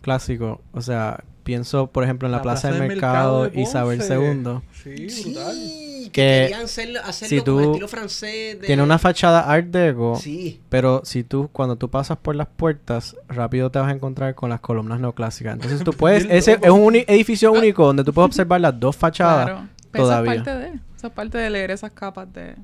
clásicos. 0.02 0.60
O 0.74 0.82
sea, 0.82 1.24
pienso, 1.44 1.88
por 1.88 2.04
ejemplo, 2.04 2.28
en 2.28 2.32
la, 2.32 2.42
Plaza, 2.42 2.72
del 2.72 2.88
Mercado, 2.88 3.50
de 3.50 3.62
Isabel. 3.62 4.00
II. 4.00 4.60
Sí, 4.72 5.24
brutal. 5.26 5.56
Sí, 5.56 5.90
que, 6.06 6.22
Que 6.22 6.42
querían 6.44 6.62
hacerlo, 6.64 7.00
hacerlo 7.04 7.30
si 7.38 7.42
como 7.46 7.62
tú- 7.62 7.70
estilo 7.72 7.88
francés. 7.88 8.60
De... 8.62 8.68
Tiene 8.68 8.82
una 8.84 8.98
fachada 8.98 9.42
Art 9.42 9.68
Deco, 9.68 10.16
Sí. 10.16 10.62
pero 10.70 11.02
si 11.04 11.24
tú, 11.24 11.50
cuando 11.52 11.76
tú 11.76 11.90
pasas 11.90 12.18
por 12.18 12.36
las 12.36 12.48
puertas, 12.48 13.16
rápido 13.28 13.70
te 13.70 13.80
vas 13.80 13.90
a 13.90 13.92
encontrar 13.96 14.34
con 14.36 14.50
las 14.50 14.60
columnas 14.62 15.00
neoclásicas. 15.00 15.54
Entonces 15.54 15.84
tú 15.84 15.92
puedes, 15.98 16.26
ese 16.30 16.58
es 16.62 16.70
un 16.70 16.96
edificio 16.96 17.52
único 17.52 17.86
donde 17.86 18.04
tú 18.04 18.14
puedes 18.14 18.28
observar 18.28 18.62
las 18.62 18.80
dos 18.80 18.96
fachadas 18.96 19.46
Claro. 19.50 19.68
Pero 19.92 20.06
todavía. 20.06 20.34
Eso 20.34 20.40
es 20.40 20.46
parte 20.46 20.60
de, 20.60 20.80
eso 20.96 21.08
es 21.08 21.14
parte 21.14 21.38
de 21.38 21.50
leer 21.50 21.72
esas 21.72 21.92
capas 21.92 22.32
de, 22.32 22.56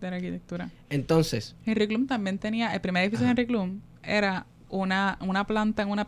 de 0.00 0.10
la 0.10 0.16
arquitectura. 0.16 0.70
Entonces, 0.90 1.54
Henry 1.64 1.88
Klum 1.88 2.06
también 2.06 2.38
tenía, 2.38 2.74
el 2.74 2.80
primer 2.80 3.02
edificio 3.04 3.24
de 3.24 3.30
Henry 3.30 3.46
Klum 3.46 3.80
era 4.02 4.46
una, 4.68 5.16
una 5.20 5.46
planta 5.46 5.82
en 5.82 5.90
una 5.90 6.06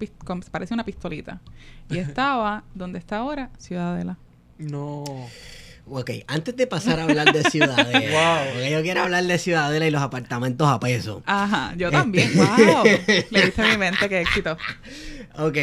parece 0.50 0.74
una 0.74 0.84
pistolita. 0.84 1.40
Y 1.88 1.98
estaba 1.98 2.64
donde 2.74 2.98
está 2.98 3.18
ahora, 3.18 3.50
Ciudadela. 3.58 4.18
No. 4.58 5.04
ok, 5.86 6.10
antes 6.26 6.56
de 6.56 6.66
pasar 6.66 6.98
a 6.98 7.04
hablar 7.04 7.32
de 7.32 7.44
Ciudadela, 7.44 8.44
porque 8.52 8.70
yo 8.70 8.82
quiero 8.82 9.02
hablar 9.02 9.24
de 9.24 9.38
Ciudadela 9.38 9.86
y 9.86 9.90
los 9.90 10.02
apartamentos 10.02 10.66
a 10.68 10.80
peso. 10.80 11.22
Ajá, 11.26 11.74
yo 11.76 11.90
también. 11.90 12.30
¡Wow! 12.34 12.84
Le 13.30 13.44
diste 13.44 13.62
a 13.62 13.70
mi 13.70 13.78
mente, 13.78 14.08
qué 14.08 14.20
éxito. 14.20 14.56
Ok. 15.38 15.58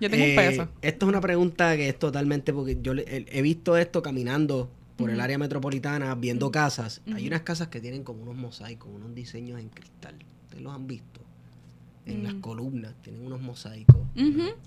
Yo 0.00 0.10
tengo 0.10 0.24
un 0.24 0.30
eh, 0.30 0.36
peso. 0.36 0.68
Esto 0.82 1.06
es 1.06 1.08
una 1.08 1.20
pregunta 1.20 1.76
que 1.76 1.88
es 1.88 1.98
totalmente 1.98 2.52
porque 2.52 2.78
yo 2.82 2.94
le- 2.94 3.04
he, 3.06 3.26
he 3.38 3.42
visto 3.42 3.76
esto 3.76 4.02
caminando 4.02 4.70
por 4.96 5.10
el 5.10 5.20
área 5.20 5.38
metropolitana, 5.38 6.14
viendo 6.14 6.50
casas. 6.50 7.00
Hay 7.14 7.26
unas 7.26 7.42
casas 7.42 7.68
que 7.68 7.80
tienen 7.80 8.04
como 8.04 8.22
unos 8.22 8.36
mosaicos, 8.36 8.88
unos 8.94 9.14
diseños 9.14 9.60
en 9.60 9.68
cristal. 9.68 10.14
¿Ustedes 10.44 10.62
los 10.62 10.72
han 10.74 10.86
visto? 10.86 11.20
En 12.06 12.22
las 12.22 12.34
Mm. 12.34 12.40
columnas 12.40 12.94
tienen 13.02 13.24
unos 13.26 13.40
mosaicos. 13.40 13.96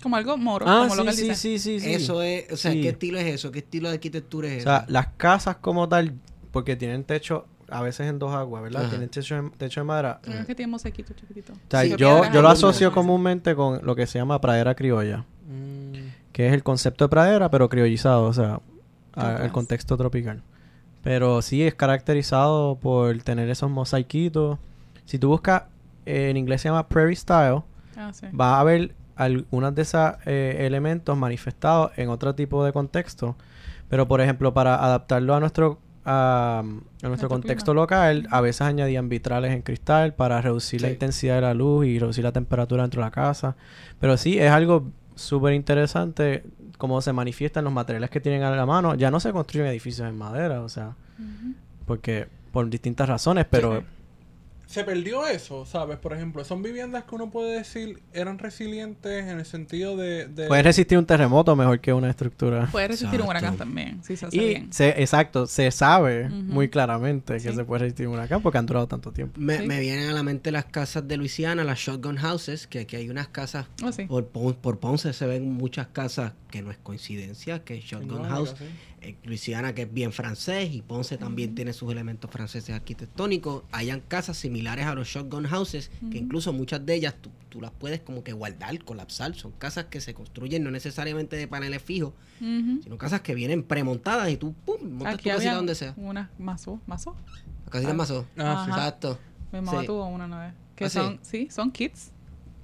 Como 0.02 0.16
algo 0.16 0.36
moro, 0.36 0.66
Ah, 0.68 0.80
como 0.88 0.96
lo 0.96 1.04
que 1.04 1.12
sí, 1.12 1.28
él 1.28 1.36
sí, 1.36 1.48
dice. 1.50 1.58
sí, 1.60 1.80
sí, 1.80 1.80
sí. 1.80 1.94
Eso 1.94 2.20
es, 2.22 2.50
o 2.52 2.56
sea, 2.56 2.72
Sí. 2.72 2.80
¿qué 2.82 2.88
estilo 2.90 3.18
es 3.18 3.26
eso? 3.26 3.50
¿Qué 3.52 3.60
estilo 3.60 3.88
de 3.88 3.94
arquitectura 3.94 4.48
es 4.48 4.62
O 4.62 4.64
sea, 4.64 4.76
eso? 4.78 4.86
las 4.88 5.06
casas 5.16 5.56
como 5.56 5.88
tal, 5.88 6.14
porque 6.50 6.74
tienen 6.76 7.04
techo 7.04 7.46
a 7.70 7.82
veces 7.82 8.08
en 8.08 8.18
dos 8.18 8.32
aguas, 8.34 8.62
¿verdad? 8.62 8.82
Ajá. 8.82 8.90
Tienen 8.90 9.08
techo, 9.08 9.36
en- 9.36 9.50
techo 9.50 9.80
de 9.80 9.84
madera. 9.84 10.20
Creo 10.22 10.46
que 10.46 10.54
tiene 10.54 10.70
mosaquito 10.72 11.12
chiquitito. 11.14 11.52
O 11.52 11.56
sea, 11.70 11.82
Sí, 11.82 11.94
yo, 11.96 12.22
yo 12.32 12.42
lo 12.42 12.48
asocio 12.48 12.92
comúnmente 12.92 13.54
con 13.54 13.80
lo 13.84 13.94
que 13.96 14.06
se 14.06 14.18
llama 14.18 14.40
pradera 14.40 14.74
criolla, 14.74 15.24
Mm, 15.46 15.92
que 16.32 16.46
es 16.48 16.52
el 16.52 16.62
concepto 16.62 17.04
de 17.04 17.08
pradera, 17.08 17.50
pero 17.50 17.68
criollizado, 17.68 18.24
o 18.24 18.32
sea, 18.32 18.54
a- 18.54 18.60
Tropicals. 19.12 19.44
el 19.44 19.52
contexto 19.52 19.96
tropical. 19.96 20.42
Pero 21.02 21.42
sí 21.42 21.62
es 21.62 21.74
caracterizado 21.74 22.76
por 22.76 23.16
tener 23.22 23.48
esos 23.48 23.70
mosaiquitos. 23.70 24.58
Si 25.04 25.18
tú 25.18 25.28
buscas, 25.28 25.62
eh, 26.06 26.30
en 26.30 26.36
inglés 26.36 26.60
se 26.62 26.68
llama 26.68 26.86
prairie 26.88 27.16
style, 27.16 27.62
Ah, 27.96 28.12
sí. 28.12 28.26
va 28.38 28.56
a 28.56 28.60
haber 28.60 28.94
algunos 29.16 29.74
de 29.74 29.82
esos 29.82 30.12
eh, 30.26 30.56
elementos 30.60 31.16
manifestados 31.16 31.92
en 31.96 32.08
otro 32.08 32.34
tipo 32.34 32.64
de 32.64 32.72
contexto. 32.72 33.36
Pero, 33.88 34.06
por 34.06 34.20
ejemplo, 34.20 34.52
para 34.52 34.84
adaptarlo 34.84 35.34
a 35.34 35.40
nuestro 35.40 35.78
a, 36.08 36.60
a 37.02 37.08
nuestro 37.08 37.28
contexto 37.28 37.72
clima. 37.72 37.82
local, 37.82 38.28
a 38.30 38.40
veces 38.40 38.62
añadían 38.62 39.08
vitrales 39.08 39.52
en 39.52 39.62
cristal 39.62 40.14
para 40.14 40.40
reducir 40.40 40.80
la 40.80 40.90
intensidad 40.90 41.36
de 41.36 41.42
la 41.42 41.54
luz 41.54 41.86
y 41.86 41.98
reducir 41.98 42.24
la 42.24 42.32
temperatura 42.32 42.82
dentro 42.82 43.02
de 43.02 43.06
la 43.06 43.10
casa. 43.10 43.56
Pero 44.00 44.16
sí, 44.16 44.38
es 44.38 44.50
algo 44.50 44.88
súper 45.14 45.52
interesante 45.52 46.44
cómo 46.78 47.00
se 47.02 47.12
manifiestan 47.12 47.64
los 47.64 47.72
materiales 47.72 48.08
que 48.08 48.20
tienen 48.20 48.42
a 48.42 48.50
la 48.50 48.64
mano. 48.64 48.94
Ya 48.94 49.10
no 49.10 49.20
se 49.20 49.32
construyen 49.32 49.68
edificios 49.68 50.08
en 50.08 50.16
madera, 50.16 50.62
o 50.62 50.68
sea, 50.68 50.94
porque 51.84 52.28
por 52.52 52.70
distintas 52.70 53.08
razones, 53.08 53.46
pero 53.50 53.82
se 54.68 54.84
perdió 54.84 55.26
eso, 55.26 55.64
¿sabes? 55.64 55.96
Por 55.96 56.12
ejemplo, 56.12 56.44
son 56.44 56.62
viviendas 56.62 57.04
que 57.04 57.14
uno 57.14 57.30
puede 57.30 57.56
decir 57.56 58.02
eran 58.12 58.38
resilientes 58.38 59.24
en 59.24 59.38
el 59.38 59.46
sentido 59.46 59.96
de... 59.96 60.26
de- 60.28 60.46
Puede 60.46 60.62
resistir 60.62 60.98
un 60.98 61.06
terremoto 61.06 61.56
mejor 61.56 61.80
que 61.80 61.90
una 61.94 62.10
estructura. 62.10 62.68
Puede 62.70 62.88
resistir 62.88 63.22
un 63.22 63.28
huracán 63.28 63.56
también, 63.56 64.04
si 64.04 64.14
se 64.18 64.26
hace 64.26 64.36
Y, 64.36 64.40
bien. 64.48 64.70
se, 64.72 64.90
exacto, 65.00 65.46
se 65.46 65.70
sabe 65.70 66.28
muy 66.28 66.68
claramente 66.68 67.38
que 67.38 67.52
se 67.54 67.64
puede 67.64 67.80
resistir 67.84 68.08
un 68.08 68.14
huracán 68.14 68.42
porque 68.42 68.58
han 68.58 68.66
durado 68.66 68.86
tanto 68.86 69.10
tiempo. 69.10 69.40
Me, 69.40 69.58
Sí. 69.60 69.66
me 69.66 69.80
vienen 69.80 70.10
a 70.10 70.12
la 70.12 70.22
mente 70.22 70.52
las 70.52 70.66
casas 70.66 71.08
de 71.08 71.16
Luisiana, 71.16 71.64
las 71.64 71.78
shotgun 71.78 72.18
houses, 72.18 72.66
que 72.66 72.80
aquí 72.80 72.96
hay 72.96 73.08
unas 73.08 73.28
casas, 73.28 73.66
Oh, 73.82 73.90
sí. 73.90 74.04
por, 74.04 74.26
Pon- 74.26 74.54
por 74.60 74.78
Ponce 74.78 75.14
se 75.14 75.26
ven 75.26 75.50
muchas 75.50 75.86
casas 75.86 76.34
que 76.50 76.60
no 76.60 76.70
es 76.70 76.76
coincidencia, 76.76 77.64
que 77.64 77.78
es 77.78 77.84
shotgun 77.84 78.22
No, 78.22 78.28
house. 78.28 78.54
Eh, 79.00 79.16
Luisiana 79.24 79.74
que 79.74 79.82
es 79.82 79.92
bien 79.92 80.12
francés 80.12 80.70
y 80.72 80.82
Ponce 80.82 81.18
también 81.18 81.54
tiene 81.54 81.72
sus 81.72 81.90
elementos 81.92 82.30
franceses 82.30 82.74
arquitectónicos. 82.74 83.62
Hayan 83.72 84.00
casas 84.00 84.36
similares 84.36 84.86
a 84.86 84.94
los 84.94 85.06
shotgun 85.08 85.46
houses, 85.46 85.90
que 86.10 86.18
incluso 86.18 86.52
muchas 86.52 86.84
de 86.84 86.94
ellas 86.94 87.14
tú, 87.20 87.30
tú 87.48 87.60
las 87.60 87.70
puedes 87.70 88.00
como 88.00 88.24
que 88.24 88.32
guardar, 88.32 88.82
colapsar. 88.84 89.34
Son 89.34 89.52
casas 89.52 89.86
que 89.86 90.00
se 90.00 90.14
construyen 90.14 90.64
no 90.64 90.70
necesariamente 90.70 91.36
de 91.36 91.46
paneles 91.46 91.82
fijos, 91.82 92.12
sino 92.40 92.98
casas 92.98 93.20
que 93.20 93.34
vienen 93.34 93.62
premontadas 93.62 94.30
y 94.30 94.36
tú 94.36 94.52
pum, 94.64 94.76
montas 94.90 95.14
Aquí 95.14 95.24
tu 95.24 95.30
casita 95.30 95.54
donde 95.54 95.74
sea. 95.74 95.94
una 95.96 96.30
mazo, 96.38 96.80
mazo. 96.86 97.14
La 97.66 97.70
casita 97.70 97.92
Ah. 97.92 97.96
Ah, 98.00 98.06
sí. 98.06 98.40
Ajá. 98.40 98.64
Exacto. 98.68 99.18
Mi 99.52 99.60
mamá 99.60 99.80
Sí. 99.80 99.86
tuvo 99.86 100.06
una 100.06 100.24
una 100.26 100.40
vez. 100.46 100.54
Que 100.76 100.84
¿Ah, 100.86 100.88
sí? 100.90 100.98
son, 100.98 101.18
sí, 101.22 101.48
son 101.50 101.70
kits. 101.70 102.12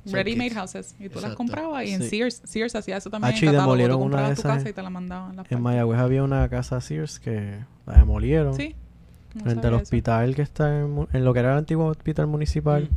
Son 0.05 0.13
Ready-made 0.13 0.51
kits. 0.51 0.59
houses. 0.61 0.95
Y 0.99 1.09
tú 1.09 1.21
las 1.21 1.35
comprabas 1.35 1.85
y 1.87 1.93
en. 1.93 2.03
Sears, 2.03 2.43
Sears 2.45 2.75
hacía 2.75 2.97
eso 2.99 3.11
también. 3.11 3.33
Ah, 3.33 3.37
en 3.37 3.41
catálogo. 3.41 3.63
demolieron 3.63 3.99
Tú 3.99 4.05
una 4.05 4.21
de 4.29 4.35
tu 4.35 4.41
esas 4.41 4.57
casa 4.57 4.69
y 4.69 4.73
te 4.73 4.83
la 4.83 4.91
mandaban. 4.91 5.45
En. 5.49 5.63
Mayagüez 5.63 5.99
había 5.99 6.23
una 6.23 6.49
casa 6.49 6.81
Sears 6.81 7.19
que 7.19 7.59
la 7.87 7.95
demolieron. 7.95 8.55
Sí. 8.55 8.75
No 9.35 9.43
Frente 9.45 9.67
al 9.67 9.75
eso. 9.75 9.83
hospital 9.83 10.35
que 10.35 10.43
está 10.43 10.81
en, 10.81 11.09
lo 11.25 11.33
que 11.33 11.39
era 11.41 11.53
el 11.53 11.59
antiguo 11.59 11.87
hospital 11.87 12.27
municipal. 12.27 12.85
Mm. 12.85 12.89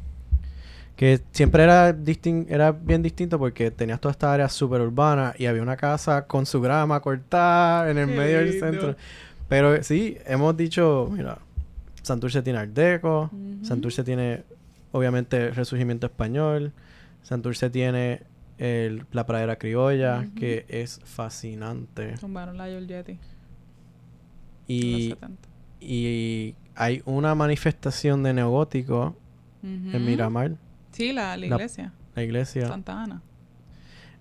Que 0.96 1.22
siempre 1.32 1.64
era 1.64 1.94
distin 1.94 2.48
era 2.50 2.72
bien 2.72 3.04
distinto 3.04 3.38
porque 3.38 3.70
tenías 3.72 4.00
toda 4.02 4.12
esta 4.12 4.34
área 4.34 4.50
super 4.50 4.82
urbana 4.82 5.34
y 5.38 5.46
había 5.46 5.62
una 5.62 5.78
casa 5.78 6.26
con 6.26 6.46
su 6.48 6.60
grama 6.60 7.00
cortada 7.02 7.90
en 7.90 8.00
el 8.00 8.08
Qué 8.10 8.16
medio 8.16 8.38
del 8.40 8.60
centro. 8.60 8.96
Pero 9.48 9.82
sí, 9.84 10.18
hemos 10.26 10.58
dicho, 10.58 11.08
mira, 11.12 11.38
Santurce 12.02 12.42
tiene 12.42 12.60
Art 12.60 12.72
Deco, 12.72 13.30
Ujú. 13.32 13.66
Santurce 13.66 14.04
tiene 14.04 14.44
obviamente 14.92 15.52
Resurgimiento 15.52 16.08
Español, 16.08 16.72
Santurce 17.28 17.70
tiene 17.70 18.22
el- 18.58 19.06
la 19.12 19.26
pradera 19.26 19.58
criolla, 19.58 20.28
que 20.34 20.66
es 20.70 21.02
fascinante. 21.04 22.14
Tumbaron 22.22 22.58
la 22.58 22.68
los 22.70 22.88
Y, 24.66 25.10
70. 25.10 25.50
y 25.82 26.56
hay 26.74 27.02
una 27.04 27.36
manifestación 27.36 28.24
de 28.24 28.34
neogótico 28.34 29.18
en 29.62 30.06
Miramar, 30.06 30.56
Sí, 30.92 31.12
la, 31.12 31.36
la 31.36 31.46
iglesia. 31.48 31.92
la 32.16 32.24
iglesia. 32.24 32.68
Santa 32.70 33.04
Ana. 33.04 33.22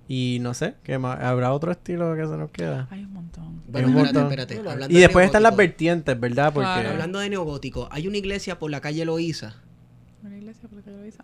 Y 0.09 0.39
no 0.41 0.53
sé, 0.55 0.75
¿qué 0.83 0.99
más? 0.99 1.21
¿habrá 1.21 1.53
otro 1.53 1.71
estilo 1.71 2.17
que 2.17 2.23
se 2.27 2.37
nos 2.37 2.51
queda? 2.51 2.89
Hay 2.91 3.05
un 3.05 3.13
montón. 3.13 3.63
Bueno, 3.69 3.87
un 3.89 3.95
espérate, 3.99 4.19
montón. 4.19 4.33
espérate. 4.41 4.69
Hablando 4.69 4.93
Y 4.93 4.97
de 4.97 5.01
después 5.03 5.27
están 5.27 5.45
las 5.45 5.55
vertientes, 5.57 6.19
¿verdad? 6.19 6.53
Porque 6.53 6.67
Claro. 6.67 6.89
Hablando 6.91 7.21
de 7.21 7.31
neogótico, 7.31 7.89
hay 7.93 8.09
una 8.09 8.17
iglesia 8.17 8.59
por 8.59 8.71
la 8.73 8.81
calle 8.81 9.05
Loíza, 9.05 9.63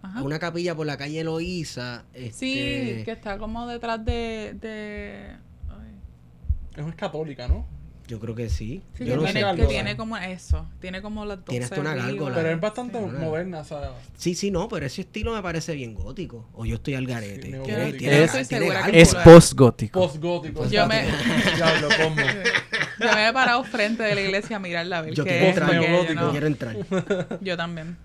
Ajá. 0.03 0.23
una 0.23 0.39
capilla 0.39 0.75
por 0.75 0.87
la 0.87 0.97
calle 0.97 1.23
Loíza. 1.25 2.05
Sí, 2.33 2.59
este, 2.59 3.03
que 3.05 3.13
está 3.13 3.39
como 3.39 3.67
detrás 3.67 4.05
de... 4.05 4.55
de... 4.61 5.37
ay. 5.69 6.87
Es 6.89 6.95
católica, 6.95 7.49
¿no? 7.49 7.67
Yo 8.09 8.19
creo 8.21 8.35
que 8.35 8.51
sí. 8.51 8.83
Sí, 8.95 9.05
Yo 9.07 9.13
que, 9.13 9.17
no 9.17 9.23
tiene, 9.25 9.51
sé. 9.51 9.57
que 9.57 9.67
tiene 9.67 9.97
como 9.97 10.17
eso. 10.19 10.69
Tiene 10.81 11.01
como 11.01 11.25
las 11.25 11.39
12 11.39 11.51
Tiene 11.51 11.65
hasta 11.65 11.81
una 11.81 11.95
gárgola. 11.95 12.35
Pero 12.35 12.51
es 12.51 12.61
bastante 12.61 12.99
Sí. 12.99 13.05
moderna, 13.07 13.61
o 13.61 13.65
sea... 13.65 13.93
Sí, 14.19 14.35
sí, 14.35 14.51
no, 14.51 14.69
pero 14.69 14.85
ese 14.85 15.03
estilo 15.03 15.33
me 15.33 15.41
parece 15.41 15.75
bien 15.75 15.95
gótico. 15.95 16.47
O 16.53 16.67
yo 16.67 16.75
estoy 16.75 16.95
al 16.95 17.07
Sí, 17.07 17.13
garete. 17.13 17.39
Tiene- 17.65 17.93
tiene- 17.93 18.27
gárgola. 18.69 18.89
es 18.93 19.15
post-gótico. 19.15 20.01
Post-gótico. 20.01 20.69
Yo 20.69 20.87
me-. 20.89 21.07
Yo 23.01 23.13
me 23.15 23.29
he 23.29 23.33
parado 23.33 23.65
frente 23.65 24.03
de 24.03 24.15
la 24.15 24.21
iglesia 24.21 24.57
a 24.57 24.59
mirarla 24.59 24.99
a 24.99 25.03
ver 25.03 25.15
Yo 25.15 25.25
qué 25.25 25.31
quiero 25.31 25.45
es. 25.47 25.51
entrar, 25.57 25.73
Yo 25.75 26.15
no- 26.15 26.31
quiero 26.33 26.47
entrar. 26.47 26.77
yo 27.41 27.57
también. 27.57 27.97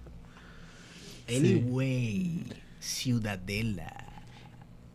Anyway, 1.28 2.44
Ciudadela. 2.80 3.94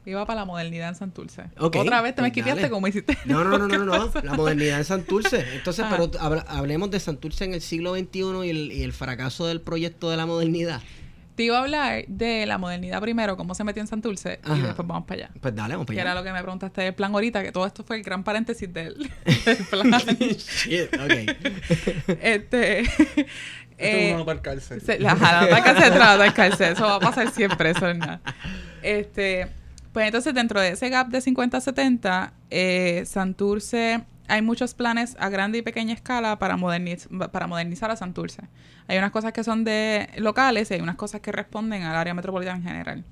Iba 0.04 0.26
para 0.26 0.40
la 0.40 0.44
modernidad 0.44 0.88
en 0.88 0.94
Santurce. 0.96 1.42
Ok, 1.58 1.76
Otra 1.76 2.02
vez 2.02 2.14
te 2.16 2.22
me 2.22 2.32
pues 2.32 2.44
dale. 2.44 2.70
como 2.70 2.88
hiciste. 2.88 3.16
No, 3.24 3.44
no, 3.44 3.56
no, 3.56 3.68
no, 3.68 3.78
no, 3.84 3.84
no. 4.08 4.10
La 4.24 4.34
modernidad 4.34 4.78
en 4.78 4.84
Santurce. 4.84 5.44
Entonces, 5.54 5.84
Ajá. 5.84 5.96
pero 5.96 6.42
hablemos 6.48 6.90
de 6.90 6.98
Santurce 6.98 7.44
en 7.44 7.54
el 7.54 7.60
siglo 7.60 7.94
XXI 7.94 8.18
y 8.44 8.50
el, 8.50 8.72
y 8.72 8.82
el 8.82 8.92
fracaso 8.92 9.46
del 9.46 9.60
proyecto 9.60 10.10
de 10.10 10.16
la 10.16 10.26
modernidad. 10.26 10.80
Te 11.36 11.44
iba 11.44 11.56
a 11.56 11.62
hablar 11.62 12.04
de 12.08 12.44
la 12.44 12.58
modernidad 12.58 13.00
primero, 13.00 13.38
cómo 13.38 13.54
se 13.54 13.64
metió 13.64 13.80
en 13.80 13.86
Santurce, 13.86 14.38
y 14.44 14.50
Ajá. 14.50 14.66
después 14.66 14.86
vamos 14.86 15.04
para 15.06 15.24
allá. 15.26 15.30
Pues 15.40 15.54
dale, 15.54 15.74
vamos 15.74 15.86
Que 15.86 15.92
para 15.94 16.02
era 16.02 16.10
allá. 16.10 16.20
lo 16.20 16.24
que 16.26 16.32
me 16.32 16.42
preguntaste 16.42 16.82
del 16.82 16.94
plan 16.94 17.14
ahorita, 17.14 17.42
que 17.42 17.52
todo 17.52 17.64
esto 17.64 17.84
fue 17.84 17.96
el 17.96 18.02
gran 18.02 18.22
paréntesis 18.22 18.70
del, 18.70 19.08
del 19.46 19.56
plan. 19.70 19.90
Shit, 20.18 20.92
ok. 20.94 22.16
este. 22.20 22.84
Esto 23.82 23.96
eh, 23.96 24.04
es 24.06 24.10
una 24.10 24.18
nota 24.18 24.32
al 24.32 24.42
cárcel. 24.42 24.80
Se- 24.80 24.98
la 24.98 25.14
la 25.14 25.40
nota 25.42 25.62
cárcel. 26.34 26.72
Eso 26.72 26.84
va 26.84 26.94
a 26.96 27.00
pasar 27.00 27.30
siempre, 27.30 27.70
eso 27.70 27.88
es 27.88 27.96
nada. 27.98 28.20
Este, 28.82 29.48
pues 29.92 30.06
entonces, 30.06 30.34
dentro 30.34 30.60
de 30.60 30.70
ese 30.70 30.88
gap 30.88 31.08
de 31.08 31.18
50-70, 31.20 32.32
eh, 32.50 33.02
Santurce, 33.06 34.02
hay 34.28 34.40
muchos 34.42 34.74
planes 34.74 35.16
a 35.18 35.28
grande 35.28 35.58
y 35.58 35.62
pequeña 35.62 35.92
escala 35.94 36.38
para, 36.38 36.56
moderniz- 36.56 37.08
para 37.30 37.46
modernizar 37.46 37.90
a 37.90 37.96
Santurce. 37.96 38.42
Hay 38.88 38.98
unas 38.98 39.10
cosas 39.10 39.32
que 39.32 39.44
son 39.44 39.64
de 39.64 40.08
locales 40.16 40.70
y 40.70 40.74
hay 40.74 40.80
unas 40.80 40.96
cosas 40.96 41.20
que 41.20 41.30
responden 41.32 41.82
al 41.82 41.96
área 41.96 42.14
metropolitana 42.14 42.56
en 42.58 42.64
general. 42.64 43.04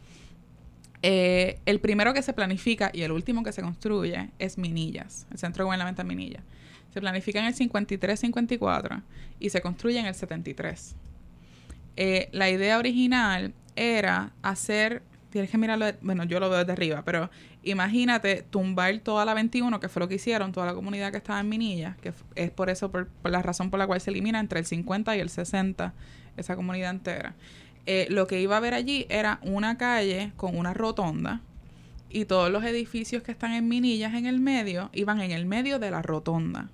Eh, 1.02 1.58
el 1.64 1.80
primero 1.80 2.12
que 2.12 2.20
se 2.22 2.32
planifica 2.34 2.90
y 2.92 3.02
el 3.02 3.12
último 3.12 3.42
que 3.42 3.52
se 3.52 3.62
construye 3.62 4.30
es 4.38 4.58
Minillas, 4.58 5.26
el 5.30 5.38
centro 5.38 5.64
gubernamental 5.64 6.04
Minillas. 6.06 6.42
Se 6.92 7.00
planifica 7.00 7.38
en 7.38 7.46
el 7.46 7.54
53-54 7.54 9.02
y 9.38 9.50
se 9.50 9.60
construye 9.60 9.98
en 9.98 10.06
el 10.06 10.14
73. 10.14 10.96
Eh, 11.96 12.28
la 12.32 12.50
idea 12.50 12.78
original 12.78 13.52
era 13.76 14.32
hacer, 14.42 15.02
tienes 15.30 15.50
que 15.50 15.58
mirarlo, 15.58 15.86
bueno, 16.00 16.24
yo 16.24 16.40
lo 16.40 16.50
veo 16.50 16.60
desde 16.60 16.72
arriba, 16.72 17.02
pero 17.04 17.30
imagínate 17.62 18.42
tumbar 18.42 18.98
toda 19.00 19.24
la 19.24 19.34
21, 19.34 19.80
que 19.80 19.88
fue 19.88 20.00
lo 20.00 20.08
que 20.08 20.16
hicieron, 20.16 20.52
toda 20.52 20.66
la 20.66 20.74
comunidad 20.74 21.12
que 21.12 21.18
estaba 21.18 21.40
en 21.40 21.48
Minilla, 21.48 21.96
que 22.00 22.12
es 22.34 22.50
por 22.50 22.70
eso, 22.70 22.90
por, 22.90 23.08
por 23.08 23.30
la 23.30 23.42
razón 23.42 23.70
por 23.70 23.78
la 23.78 23.86
cual 23.86 24.00
se 24.00 24.10
elimina 24.10 24.40
entre 24.40 24.60
el 24.60 24.66
50 24.66 25.16
y 25.16 25.20
el 25.20 25.30
60 25.30 25.94
esa 26.36 26.56
comunidad 26.56 26.90
entera. 26.90 27.34
Eh, 27.86 28.06
lo 28.10 28.26
que 28.26 28.40
iba 28.40 28.54
a 28.54 28.58
haber 28.58 28.74
allí 28.74 29.06
era 29.08 29.40
una 29.42 29.78
calle 29.78 30.32
con 30.36 30.56
una 30.56 30.74
rotonda 30.74 31.40
y 32.10 32.24
todos 32.24 32.50
los 32.50 32.64
edificios 32.64 33.22
que 33.22 33.32
están 33.32 33.52
en 33.52 33.68
Minillas 33.68 34.14
en 34.14 34.26
el 34.26 34.40
medio 34.40 34.90
iban 34.92 35.20
en 35.20 35.30
el 35.30 35.46
medio 35.46 35.78
de 35.78 35.90
la 35.90 36.02
rotonda. 36.02 36.68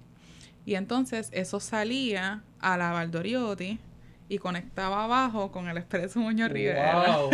Y 0.66 0.74
entonces 0.74 1.30
eso 1.32 1.60
salía 1.60 2.42
a 2.60 2.76
la 2.76 2.90
Valdoriotti 2.92 3.78
y 4.28 4.38
conectaba 4.38 5.04
abajo 5.04 5.52
con 5.52 5.68
el 5.68 5.76
Expreso 5.78 6.18
Muñoz 6.20 6.50
Rivera. 6.50 7.02
Wow. 7.06 7.30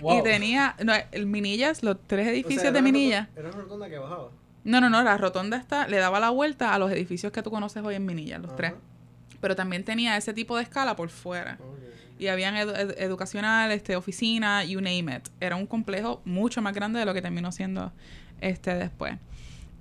Wow. 0.00 0.18
Y 0.18 0.22
tenía, 0.22 0.74
no, 0.84 0.92
el 1.12 1.26
Minillas, 1.26 1.82
los 1.82 1.96
tres 2.06 2.26
edificios 2.28 2.72
de 2.72 2.82
Minillas. 2.82 3.28
Era 3.36 3.48
una 3.48 3.58
rotonda 3.58 3.88
que 3.88 3.98
bajaba. 3.98 4.30
No, 4.64 4.80
no, 4.80 4.90
no, 4.90 5.02
la 5.02 5.16
rotonda 5.16 5.56
está, 5.56 5.86
le 5.88 5.96
daba 5.98 6.18
la 6.20 6.30
vuelta 6.30 6.74
a 6.74 6.78
los 6.78 6.90
edificios 6.90 7.32
que 7.32 7.42
tú 7.42 7.50
conoces 7.50 7.82
hoy 7.84 7.94
en 7.94 8.04
Minillas, 8.04 8.40
los 8.42 8.54
tres. 8.56 8.72
Pero 9.40 9.54
también 9.54 9.84
tenía 9.84 10.16
ese 10.16 10.34
tipo 10.34 10.56
de 10.56 10.64
escala 10.64 10.96
por 10.96 11.08
fuera. 11.10 11.58
Y 12.18 12.26
habían 12.26 12.56
edu- 12.56 12.76
ed- 12.76 12.96
educacional, 12.98 13.70
este, 13.70 13.94
oficina, 13.94 14.64
you 14.64 14.80
name 14.80 15.14
it. 15.16 15.28
Era 15.40 15.54
un 15.54 15.66
complejo 15.66 16.20
mucho 16.24 16.60
más 16.60 16.74
grande 16.74 16.98
de 16.98 17.04
lo 17.06 17.14
que 17.14 17.22
terminó 17.22 17.52
siendo 17.52 17.92
este 18.40 18.74
después. 18.74 19.14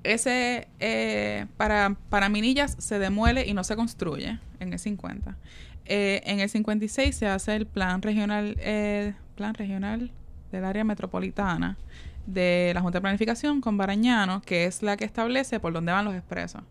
Ese, 0.07 0.69
eh, 0.79 1.47
para, 1.57 1.97
para 2.09 2.29
Minillas 2.29 2.77
se 2.79 2.97
demuele 2.97 3.45
y 3.45 3.53
no 3.53 3.65
se 3.65 3.75
construye 3.75 4.39
en 4.61 4.71
el 4.71 4.79
50. 4.79 5.35
Eh, 5.83 6.21
en 6.25 6.39
el 6.39 6.49
56 6.49 7.13
se 7.13 7.27
hace 7.27 7.57
el 7.57 7.65
plan 7.65 8.01
regional, 8.01 8.55
eh, 8.59 9.15
plan 9.35 9.53
regional 9.53 10.11
del 10.53 10.63
área 10.63 10.85
metropolitana 10.85 11.77
de 12.25 12.71
la 12.73 12.79
Junta 12.79 12.99
de 12.99 13.01
Planificación 13.01 13.59
con 13.59 13.75
Barañano, 13.75 14.41
que 14.41 14.63
es 14.63 14.81
la 14.81 14.95
que 14.95 15.03
establece 15.03 15.59
por 15.59 15.73
dónde 15.73 15.91
van 15.91 16.05
los 16.05 16.15
expresos. 16.15 16.61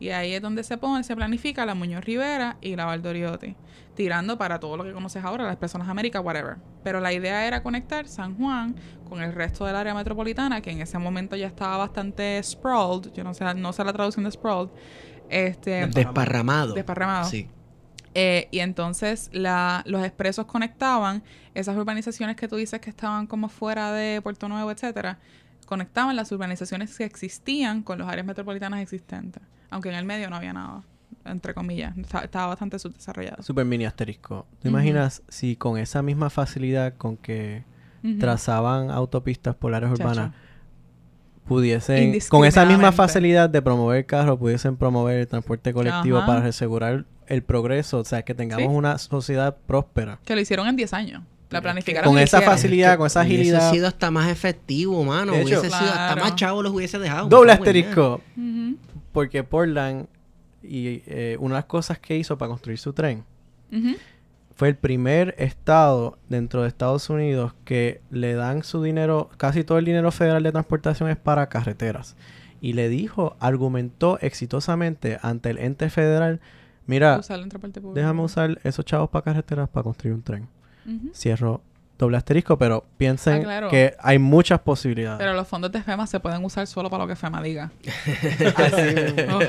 Y 0.00 0.08
ahí 0.08 0.34
es 0.34 0.42
donde 0.42 0.64
se 0.64 0.76
pone, 0.76 1.04
se 1.04 1.14
planifica 1.14 1.66
la 1.66 1.76
Muñoz 1.76 2.04
Rivera 2.04 2.56
y 2.60 2.74
la 2.74 2.86
Valdoriotti, 2.86 3.54
tirando 3.96 4.38
para 4.38 4.60
todo 4.60 4.76
lo 4.76 4.84
que 4.84 4.92
conoces 4.92 5.24
ahora, 5.24 5.44
las 5.44 5.56
personas 5.56 5.88
América, 5.88 6.20
whatever. 6.20 6.58
Pero 6.84 7.00
la 7.00 7.12
idea 7.12 7.46
era 7.46 7.64
conectar 7.64 8.06
San 8.06 8.36
Juan 8.36 8.76
con 9.08 9.20
el 9.20 9.32
resto 9.32 9.64
del 9.64 9.74
área 9.74 9.94
metropolitana, 9.94 10.60
que 10.60 10.70
en 10.70 10.80
ese 10.80 10.98
momento 10.98 11.34
ya 11.34 11.48
estaba 11.48 11.78
bastante 11.78 12.40
sprawled, 12.42 13.12
yo 13.12 13.24
no 13.24 13.34
sé, 13.34 13.52
no 13.54 13.72
sé 13.72 13.82
la 13.82 13.92
traducción 13.92 14.24
de 14.24 14.30
sprawled, 14.30 14.70
este, 15.28 15.88
Desparramado. 15.88 16.74
desparramado. 16.74 17.28
Sí. 17.28 17.48
Eh, 18.14 18.48
y 18.50 18.60
entonces 18.60 19.28
la, 19.32 19.82
los 19.84 20.02
expresos 20.04 20.46
conectaban 20.46 21.22
esas 21.54 21.76
urbanizaciones 21.76 22.36
que 22.36 22.48
tú 22.48 22.56
dices 22.56 22.80
que 22.80 22.90
estaban 22.90 23.26
como 23.26 23.48
fuera 23.48 23.92
de 23.92 24.22
Puerto 24.22 24.48
Nuevo, 24.48 24.70
etcétera, 24.70 25.18
conectaban 25.66 26.16
las 26.16 26.30
urbanizaciones 26.32 26.96
que 26.96 27.04
existían 27.04 27.82
con 27.82 27.98
los 27.98 28.08
áreas 28.08 28.26
metropolitanas 28.26 28.80
existentes, 28.80 29.42
aunque 29.68 29.88
en 29.88 29.96
el 29.96 30.04
medio 30.04 30.30
no 30.30 30.36
había 30.36 30.52
nada. 30.52 30.82
Entre 31.28 31.54
comillas. 31.54 31.96
Está- 31.98 32.20
Estaba 32.20 32.46
bastante 32.48 32.78
subdesarrollado. 32.78 33.42
Super 33.42 33.64
mini 33.64 33.84
asterisco. 33.86 34.46
¿Te 34.60 34.68
imaginas 34.68 35.22
si 35.28 35.56
con 35.56 35.78
esa 35.78 36.02
misma 36.02 36.30
facilidad 36.30 36.94
con 36.96 37.16
que 37.16 37.64
trazaban 38.20 38.90
autopistas 38.90 39.54
por 39.56 39.74
áreas 39.74 39.92
Chacho. 39.92 40.08
urbanas 40.10 40.32
pudiesen, 41.46 42.18
con 42.28 42.44
esa 42.44 42.64
misma 42.64 42.92
facilidad 42.92 43.48
de 43.48 43.62
promover 43.62 43.98
el 43.98 44.06
carro, 44.06 44.38
pudiesen 44.38 44.76
promover 44.76 45.20
el 45.20 45.26
transporte 45.28 45.72
colectivo 45.72 46.18
Ajá. 46.18 46.26
para 46.26 46.46
asegurar 46.46 47.04
el 47.28 47.42
progreso, 47.42 47.98
o 48.00 48.04
sea, 48.04 48.22
que 48.22 48.34
tengamos 48.34 48.66
Sí. 48.70 48.76
una 48.76 48.98
sociedad 48.98 49.56
próspera. 49.66 50.18
Que 50.24 50.34
lo 50.34 50.40
hicieron 50.40 50.66
en 50.68 50.76
10 50.76 50.92
años. 50.92 51.22
La 51.48 51.62
planificaron. 51.62 52.12
con 52.12 52.20
esa 52.20 52.40
facilidad, 52.42 52.98
con 52.98 53.06
esa 53.06 53.20
agilidad. 53.20 53.58
Hubiese 53.60 53.74
sido 53.76 53.86
hasta 53.86 54.10
más 54.10 54.28
efectivo, 54.28 55.04
mano. 55.04 55.30
De 55.32 55.42
hecho- 55.42 55.60
hubiese 55.60 55.66
sido 55.76 55.90
hasta 55.90 56.06
Claro. 56.14 56.22
más 56.24 56.34
chavo 56.34 56.60
los 56.64 56.72
hubiese 56.72 56.98
dejado. 56.98 57.28
Doble 57.28 57.52
asterisco, 57.52 58.20
porque 59.12 59.44
Portland 59.44 60.08
y 60.62 61.02
eh, 61.06 61.36
una 61.40 61.54
de 61.54 61.58
las 61.58 61.66
cosas 61.66 61.98
que 61.98 62.16
hizo 62.16 62.36
para 62.38 62.48
construir 62.48 62.78
su 62.78 62.92
tren 62.92 63.24
fue 64.56 64.68
el 64.68 64.76
primer 64.76 65.34
estado 65.38 66.18
dentro 66.30 66.62
de 66.62 66.68
Estados 66.68 67.10
Unidos 67.10 67.54
que 67.64 68.00
le 68.10 68.32
dan 68.32 68.62
su 68.62 68.82
dinero, 68.82 69.28
casi 69.36 69.64
todo 69.64 69.76
el 69.76 69.84
dinero 69.84 70.10
federal 70.10 70.42
de 70.42 70.50
transportación 70.50 71.10
es 71.10 71.18
para 71.18 71.48
carreteras. 71.50 72.16
Y 72.62 72.72
le 72.72 72.88
dijo, 72.88 73.36
argumentó 73.38 74.18
exitosamente 74.22 75.18
ante 75.20 75.50
el 75.50 75.58
ente 75.58 75.90
federal, 75.90 76.40
mira, 76.86 77.20
déjame 77.92 78.22
usar 78.22 78.58
esos 78.64 78.84
chavos 78.86 79.10
para 79.10 79.24
carreteras 79.24 79.68
para 79.68 79.84
construir 79.84 80.14
un 80.14 80.22
tren. 80.22 80.48
Cierro 81.12 81.60
doble 81.98 82.16
asterisco, 82.16 82.58
pero 82.58 82.84
piensen 82.98 83.40
Ah, 83.40 83.44
claro. 83.44 83.68
que 83.68 83.94
hay 84.00 84.18
muchas 84.18 84.60
posibilidades. 84.60 85.18
Pero 85.18 85.34
los 85.34 85.48
fondos 85.48 85.72
de 85.72 85.82
FEMA 85.82 86.06
se 86.06 86.20
pueden 86.20 86.44
usar 86.44 86.66
solo 86.66 86.90
para 86.90 87.04
lo 87.04 87.08
que 87.08 87.16
FEMA 87.16 87.42
diga. 87.42 87.70
Oh. 89.28 89.40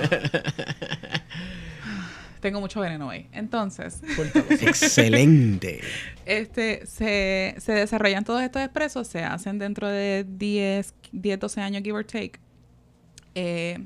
Tengo 2.40 2.62
mucho 2.62 2.80
veneno 2.80 3.08
hoy. 3.08 3.28
Entonces, 3.32 4.02
Excelente. 4.62 5.82
este, 6.26 6.86
se, 6.86 7.56
se 7.58 7.72
desarrollan 7.74 8.24
todos 8.24 8.42
estos 8.44 8.62
expresos, 8.62 9.08
se 9.08 9.24
hacen 9.24 9.58
dentro 9.58 9.88
de 9.88 10.24
10, 10.28 10.94
10 11.12 11.40
12 11.40 11.62
años, 11.62 11.82
give 11.84 11.98
or 11.98 12.06
take. 12.06 12.34
Eh, 13.34 13.80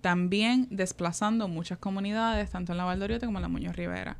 también 0.00 0.66
desplazando 0.70 1.46
muchas 1.46 1.78
comunidades, 1.78 2.50
tanto 2.50 2.72
en 2.72 2.78
la 2.78 2.84
Valdoriotti 2.84 3.26
como 3.26 3.38
en 3.38 3.42
la 3.42 3.48
Muñoz 3.48 3.76
Rivera. 3.76 4.16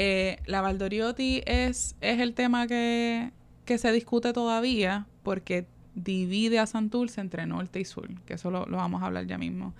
Eh, 0.00 0.38
la 0.46 0.60
Valdoriotti 0.60 1.42
es, 1.44 1.96
es 2.00 2.20
el 2.20 2.32
tema 2.32 2.68
que, 2.68 3.32
que 3.64 3.78
se 3.78 3.90
discute 3.90 4.32
todavía 4.32 5.08
porque 5.24 5.66
divide 5.96 6.60
a 6.60 6.66
Santurce 6.66 7.20
entre 7.20 7.46
norte 7.46 7.80
y 7.80 7.84
sur, 7.84 8.08
que 8.24 8.34
eso 8.34 8.52
lo, 8.52 8.64
lo 8.66 8.76
vamos 8.76 9.02
a 9.02 9.06
hablar 9.06 9.26
ya 9.26 9.38
mismo. 9.38 9.74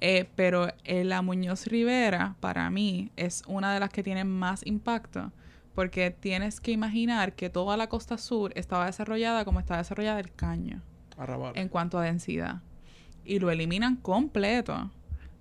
Eh, 0.00 0.26
pero 0.36 0.68
eh, 0.84 1.04
la 1.04 1.20
Muñoz 1.20 1.66
Rivera, 1.66 2.34
para 2.40 2.70
mí, 2.70 3.10
es 3.16 3.42
una 3.46 3.74
de 3.74 3.80
las 3.80 3.90
que 3.90 4.02
tiene 4.02 4.24
más 4.24 4.64
impacto, 4.66 5.32
porque 5.74 6.10
tienes 6.12 6.62
que 6.62 6.70
imaginar 6.70 7.34
que 7.34 7.50
toda 7.50 7.76
la 7.76 7.90
costa 7.90 8.16
sur 8.16 8.52
estaba 8.54 8.86
desarrollada 8.86 9.44
como 9.44 9.60
está 9.60 9.76
desarrollada 9.76 10.18
el 10.18 10.32
caño 10.32 10.80
Arrabal. 11.18 11.52
en 11.56 11.68
cuanto 11.68 11.98
a 11.98 12.04
densidad. 12.04 12.62
Y 13.22 13.38
lo 13.38 13.50
eliminan 13.50 13.96
completo 13.96 14.90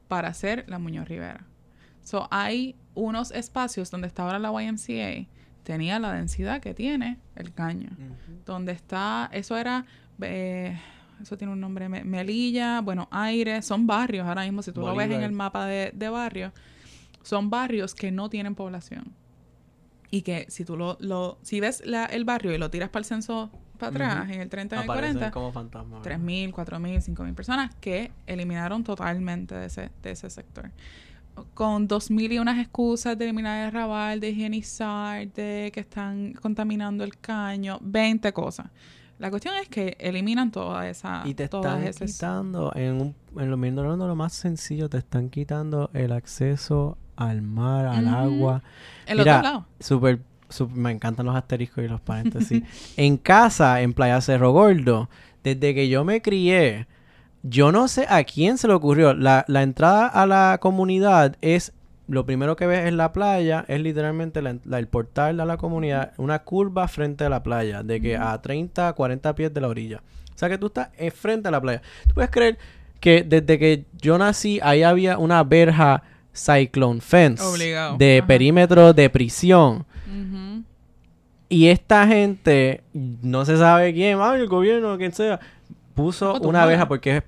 para 0.10 0.28
hacer 0.28 0.66
la 0.68 0.80
Muñoz 0.80 1.08
Rivera. 1.08 1.46
So, 2.08 2.26
hay 2.32 2.74
unos 2.96 3.32
espacios 3.32 3.92
donde 3.92 4.08
está 4.08 4.24
ahora 4.24 4.40
la 4.40 4.50
YMCA, 4.54 5.28
tenía 5.64 6.00
la 6.00 6.14
densidad 6.14 6.62
que 6.62 6.74
tiene 6.74 7.18
el 7.36 7.54
caño. 7.54 7.90
Donde 8.46 8.72
está, 8.72 9.30
eso 9.34 9.58
era, 9.58 9.86
eh, 10.22 10.80
eso 11.22 11.38
tiene 11.38 11.52
un 11.52 11.60
nombre, 11.60 11.90
Me- 11.90 12.06
Melilla, 12.06 12.80
bueno, 12.80 13.10
Aire, 13.12 13.62
son 13.62 13.88
barrios 13.88 14.26
ahora 14.26 14.44
mismo, 14.44 14.62
si 14.62 14.72
tú 14.72 14.80
lo 14.80 14.96
ves 14.96 15.08
en 15.18 15.24
el 15.26 15.32
mapa 15.34 15.66
de, 15.66 15.92
de 15.94 16.08
barrios, 16.08 16.54
son 17.24 17.50
barrios 17.50 17.94
que 17.94 18.10
no 18.10 18.30
tienen 18.30 18.56
población. 18.56 19.14
Y 20.10 20.22
que 20.22 20.46
si 20.48 20.64
tú 20.64 20.78
lo, 20.78 20.96
lo 21.02 21.38
si 21.42 21.60
ves 21.60 21.84
la, 21.86 22.06
el 22.06 22.24
barrio 22.24 22.54
y 22.56 22.58
lo 22.58 22.70
tiras 22.70 22.88
para 22.88 23.00
el 23.02 23.06
censo 23.06 23.52
para 23.78 23.90
atrás, 23.90 24.30
en 24.32 24.40
el 24.40 24.48
30 24.50 24.78
y 24.78 24.80
el 24.80 24.84
Aparecen 24.86 25.14
40, 25.16 25.32
como 25.32 25.52
fantasmas. 25.52 26.02
¿verdad? 26.02 26.20
3.000, 26.26 26.52
4.000, 26.54 27.02
5.000 27.02 27.34
personas 27.36 27.76
que 27.82 28.12
eliminaron 28.28 28.86
totalmente 28.86 29.54
de 29.56 29.66
ese, 29.66 29.90
de 30.02 30.12
ese 30.12 30.30
sector. 30.30 30.72
Con 31.54 31.88
2.000 31.88 32.34
y 32.34 32.40
unas 32.40 32.60
excusas 32.60 33.18
de 33.18 33.26
eliminar 33.26 33.66
el 33.68 33.72
rabal, 33.72 34.20
de 34.20 34.30
higienizar, 34.30 35.28
de 35.34 35.72
que 35.74 35.80
están 35.80 36.34
contaminando 36.34 37.04
el 37.04 37.18
caño, 37.18 37.80
20 37.82 38.32
cosas. 38.34 38.68
La 39.20 39.30
cuestión 39.32 39.56
es 39.56 39.68
que 39.68 39.98
eliminan 40.00 40.52
toda 40.52 40.88
esa... 40.88 41.24
Y 41.26 41.34
te 41.34 41.46
están 41.46 41.84
esas- 41.84 42.12
quitando, 42.14 42.72
en, 42.76 43.02
un, 43.02 43.16
en 43.40 43.50
lo, 43.76 43.98
lo 43.98 44.16
más 44.16 44.34
sencillo, 44.34 44.90
te 44.90 44.98
están 45.00 45.30
quitando 45.30 45.90
el 45.94 46.12
acceso 46.12 46.98
al 47.16 47.42
mar, 47.42 47.88
al 47.88 48.08
agua. 48.08 48.62
El 49.08 49.18
Mira, 49.18 49.38
otro 49.40 49.44
lado. 49.52 49.66
Súper, 49.80 50.20
súper- 50.50 50.78
me 50.78 50.92
encantan 50.92 51.26
los 51.26 51.36
asteriscos 51.36 51.84
y 51.84 51.88
los 51.88 52.00
paréntesis. 52.00 52.62
en 52.98 53.18
casa, 53.18 53.82
en 53.82 53.94
Playa 53.94 54.22
Cerro 54.22 54.52
Gordo, 54.52 55.10
desde 55.44 55.74
que 55.74 55.90
yo 55.90 56.04
me 56.06 56.22
crié, 56.22 56.86
yo 57.50 57.72
no 57.72 57.88
sé 57.88 58.06
a 58.10 58.24
quién 58.24 58.58
se 58.58 58.68
le 58.68 58.74
ocurrió. 58.74 59.14
La, 59.14 59.46
la 59.48 59.64
entrada 59.64 60.08
a 60.08 60.26
la 60.26 60.58
comunidad 60.62 61.36
es, 61.42 61.74
lo 62.08 62.26
primero 62.26 62.56
que 62.56 62.66
ves 62.68 62.88
en 62.88 62.98
la 62.98 63.12
playa, 63.14 63.66
es 63.68 63.80
literalmente 63.82 64.42
la 64.42 64.52
en- 64.52 64.62
la- 64.66 64.80
el 64.80 64.88
portal 64.88 65.40
a 65.40 65.46
la 65.46 65.58
comunidad, 65.58 66.14
una 66.18 66.40
curva 66.40 66.88
frente 66.88 67.26
a 67.26 67.30
la 67.30 67.44
playa, 67.44 67.84
de 67.84 68.02
que 68.02 68.18
a 68.18 68.42
30, 68.42 68.94
40 68.94 69.36
pies 69.36 69.54
de 69.54 69.62
la 69.62 69.68
orilla. 69.68 70.02
O 70.34 70.38
sea 70.38 70.50
que 70.50 70.58
tú 70.58 70.68
estás 70.68 70.90
frente 71.16 71.48
a 71.48 71.52
la 71.52 71.60
playa. 71.62 71.82
¿Tú 72.08 72.14
puedes 72.16 72.30
creer 72.32 72.58
que 73.00 73.24
desde 73.24 73.58
que 73.60 73.86
yo 74.02 74.18
nací, 74.18 74.60
ahí 74.64 74.84
había 74.84 75.18
una 75.18 75.44
verja 75.44 76.04
Cyclone 76.34 77.02
Fence 77.02 77.44
Obligado. 77.44 77.98
de 77.98 78.20
Ajá. 78.20 78.28
perímetro 78.28 78.94
de 78.94 79.10
prisión? 79.10 79.86
Y 81.50 81.68
esta 81.68 82.06
gente, 82.08 82.82
no 82.94 83.46
se 83.46 83.56
sabe 83.58 83.94
quién, 83.94 84.20
ay, 84.22 84.42
el 84.42 84.48
gobierno, 84.48 84.98
quien 84.98 85.14
sea, 85.14 85.40
puso 85.98 86.32
Oh, 86.36 86.48
una 86.48 86.66
verja 86.66 86.88
porque 86.88 87.18
eh, 87.18 87.24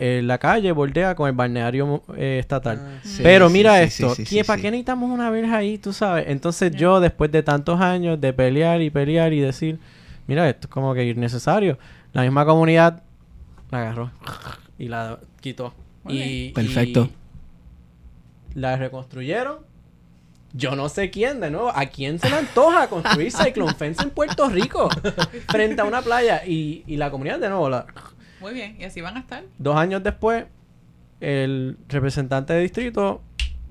eh, 0.00 0.20
la 0.24 0.38
calle 0.38 0.72
bordea 0.72 1.14
con 1.14 1.28
el 1.28 1.34
balneario 1.34 2.02
eh, 2.16 2.38
estatal. 2.40 2.78
Ah, 2.80 3.00
Sí, 3.04 3.20
Pero 3.22 3.50
mira 3.50 3.76
sí, 3.78 3.82
esto, 3.84 4.14
sí, 4.14 4.24
sí, 4.24 4.30
¿quién- 4.30 4.44
sí, 4.44 4.46
¿para 4.46 4.56
sí. 4.56 4.62
qué 4.62 4.70
necesitamos 4.70 5.10
una 5.10 5.28
verja 5.28 5.56
ahí? 5.58 5.76
Tú 5.76 5.92
sabes. 5.92 6.24
Entonces 6.28 6.72
yo, 6.74 7.00
después 7.00 7.30
de 7.30 7.42
tantos 7.42 7.80
años 7.80 8.18
de 8.20 8.32
pelear 8.32 8.80
y 8.80 8.88
pelear 8.88 9.32
y 9.34 9.40
decir, 9.40 9.78
mira, 10.26 10.48
esto 10.48 10.68
es 10.68 10.72
como 10.72 10.94
que 10.94 11.04
innecesario, 11.06 11.78
la 12.14 12.22
misma 12.22 12.46
comunidad 12.46 13.02
la 13.70 13.78
agarró 13.82 14.10
y 14.78 14.88
la 14.88 15.18
quitó. 15.40 15.74
Y, 16.08 16.50
Perfecto. 16.50 17.10
y 18.54 18.58
la 18.60 18.76
reconstruyeron. 18.76 19.70
Yo 20.54 20.76
no 20.76 20.90
sé 20.90 21.10
quién, 21.10 21.40
de 21.40 21.50
nuevo. 21.50 21.72
¿A 21.74 21.86
quién 21.86 22.18
se 22.18 22.28
le 22.28 22.36
antoja 22.36 22.86
construir 22.88 23.32
Cyclone 23.36 23.72
Fence 23.72 24.02
en 24.02 24.10
Puerto 24.10 24.50
Rico? 24.50 24.90
frente 25.48 25.80
a 25.80 25.84
una 25.84 26.02
playa. 26.02 26.42
Y, 26.46 26.84
y 26.86 26.98
la 26.98 27.10
comunidad, 27.10 27.38
de 27.38 27.48
nuevo, 27.48 27.70
la- 27.70 27.86
Muy 28.42 28.52
bien. 28.52 28.76
Y 28.78 28.84
así 28.84 29.00
van 29.00 29.16
a 29.16 29.20
estar. 29.20 29.44
dos 29.58 29.76
años 29.76 30.02
después, 30.02 30.44
el 31.20 31.78
representante 31.88 32.52
de 32.52 32.60
distrito 32.60 33.22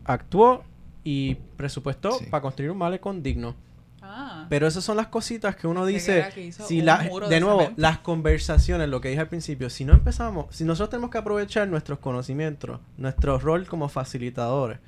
actuó 0.06 0.64
y 1.04 1.36
presupuestó 1.58 2.12
Sí. 2.14 2.26
para 2.32 2.42
construir 2.42 2.72
un 2.72 2.78
malecón 2.78 3.22
digno. 3.22 3.56
Ah. 4.02 4.46
Pero 4.50 4.68
esas 4.68 4.84
son 4.84 4.98
las 4.98 5.08
cositas 5.08 5.56
que 5.56 5.68
uno 5.68 5.86
dice. 5.86 6.28
que 6.34 6.52
Si 6.52 6.82
la, 6.82 6.98
de 6.98 7.28
de 7.30 7.40
nuevo, 7.40 7.60
cemento. 7.62 7.82
las 7.82 8.00
conversaciones, 8.00 8.90
lo 8.90 9.00
que 9.00 9.10
dije 9.10 9.22
al 9.22 9.28
principio, 9.30 9.70
si 9.70 9.86
no 9.86 9.94
empezamos, 9.94 10.48
si 10.56 10.64
nosotros 10.64 10.90
tenemos 10.90 11.12
que 11.12 11.18
aprovechar 11.20 11.68
nuestros 11.68 12.00
conocimientos, 12.00 12.80
nuestro 12.98 13.38
rol 13.40 13.68
como 13.68 13.90
facilitadores, 13.90 14.80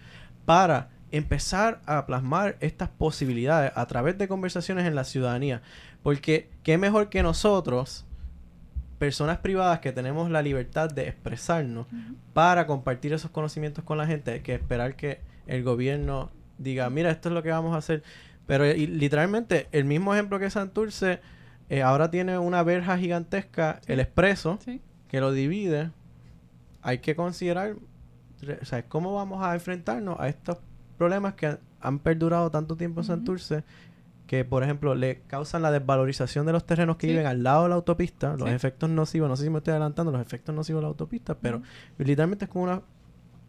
para 0.46 0.90
empezar 1.12 1.80
a 1.86 2.06
plasmar 2.08 2.58
estas 2.60 2.90
posibilidades 2.90 3.72
a 3.76 3.86
través 3.86 4.18
de 4.18 4.28
conversaciones 4.28 4.86
en 4.88 4.96
la 4.96 5.04
ciudadanía. 5.04 5.62
Porque 6.02 6.50
qué 6.64 6.78
mejor 6.80 7.10
que 7.10 7.22
nosotros, 7.24 8.06
personas 9.04 9.40
privadas 9.40 9.80
que 9.80 9.92
tenemos 9.92 10.32
la 10.32 10.42
libertad 10.42 10.90
de 10.90 11.10
expresarnos, 11.10 11.88
para 12.34 12.66
compartir 12.68 13.12
esos 13.12 13.30
conocimientos 13.32 13.84
con 13.84 13.98
la 13.98 14.08
gente, 14.08 14.42
que 14.42 14.54
esperar 14.54 14.96
que 14.96 15.20
el 15.46 15.62
gobierno 15.62 16.32
diga, 16.58 16.90
mira, 16.90 17.12
esto 17.12 17.28
es 17.28 17.36
lo 17.36 17.44
que 17.44 17.50
vamos 17.50 17.76
a 17.76 17.80
hacer. 17.80 18.02
Pero 18.48 18.66
y, 18.66 18.88
literalmente, 18.88 19.68
el 19.74 19.84
mismo 19.84 20.14
ejemplo 20.14 20.40
que 20.40 20.50
Santurce, 20.50 21.20
eh, 21.70 21.82
ahora 21.82 22.10
tiene 22.12 22.38
una 22.38 22.64
verja 22.64 22.98
gigantesca, 22.98 23.82
el 23.88 24.00
expreso, 24.00 24.58
Sí. 24.64 24.80
que 25.10 25.20
lo 25.20 25.34
divide. 25.34 25.92
Hay 26.82 27.00
que 27.00 27.14
considerar, 27.14 27.76
o 28.62 28.66
sea, 28.66 28.84
cómo 28.84 29.14
vamos 29.16 29.44
a 29.44 29.54
enfrentarnos 29.54 30.18
a 30.18 30.30
estos 30.30 30.60
problemas 30.98 31.34
que 31.34 31.48
han, 31.48 31.60
han 31.82 32.00
perdurado 32.00 32.50
tanto 32.52 32.78
tiempo 32.78 33.02
en 33.02 33.06
Ujú. 33.06 33.14
Santurce, 33.16 33.64
que 34.28 34.46
por 34.46 34.64
ejemplo 34.64 34.96
le 34.96 35.22
causan 35.28 35.62
la 35.62 35.72
desvalorización 35.72 36.46
de 36.46 36.54
los 36.54 36.66
terrenos 36.66 36.98
que 36.98 37.08
Sí. 37.08 37.12
viven 37.14 37.26
al 37.28 37.44
lado 37.44 37.64
de 37.64 37.70
la 37.70 37.76
autopista, 37.76 38.36
los 38.38 38.50
Sí. 38.50 38.56
efectos 38.56 38.90
nocivos, 38.90 39.30
no 39.30 39.36
sé 39.36 39.44
si 39.44 39.50
me 39.50 39.58
estoy 39.60 39.72
adelantando, 39.72 40.12
los 40.12 40.22
efectos 40.22 40.56
nocivos 40.56 40.80
de 40.80 40.84
la 40.84 40.88
autopista, 40.90 41.36
pero 41.36 41.62
literalmente 41.98 42.46
es 42.46 42.52
como 42.52 42.64
una 42.66 42.82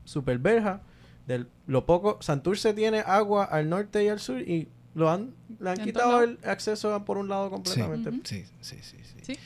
super 0.04 0.38
verja 0.38 0.82
del 1.26 1.48
lo 1.66 1.86
poco 1.86 2.18
Santurce 2.20 2.74
tiene 2.74 2.98
agua 3.00 3.44
al 3.44 3.68
norte 3.70 4.04
y 4.04 4.08
al 4.08 4.20
sur 4.20 4.40
y 4.42 4.68
lo 4.94 5.10
han 5.10 5.34
le 5.58 5.70
han 5.70 5.78
quitado 5.78 6.22
el 6.22 6.38
acceso 6.44 7.04
por 7.04 7.16
un 7.18 7.28
lado 7.28 7.50
completamente. 7.50 8.10
Sí, 8.24 8.44
sí, 8.60 8.78
sí. 8.82 8.96
Sí. 9.22 9.38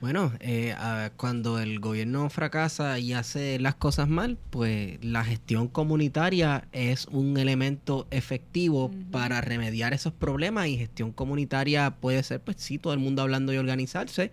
Bueno, 0.00 0.32
eh, 0.38 0.76
cuando 1.16 1.58
el 1.58 1.80
gobierno 1.80 2.30
fracasa 2.30 3.00
y 3.00 3.14
hace 3.14 3.58
las 3.58 3.74
cosas 3.74 4.08
mal, 4.08 4.38
pues 4.50 5.04
la 5.04 5.24
gestión 5.24 5.66
comunitaria 5.66 6.68
es 6.70 7.06
un 7.06 7.36
elemento 7.36 8.06
efectivo 8.12 8.92
para 9.10 9.40
remediar 9.40 9.94
esos 9.94 10.12
problemas 10.12 10.68
y 10.68 10.78
gestión 10.78 11.10
comunitaria 11.10 11.90
puede 11.90 12.22
ser, 12.22 12.40
pues 12.40 12.58
sí, 12.60 12.78
todo 12.78 12.92
el 12.92 13.00
mundo 13.00 13.22
hablando 13.22 13.52
y 13.52 13.56
organizarse 13.56 14.30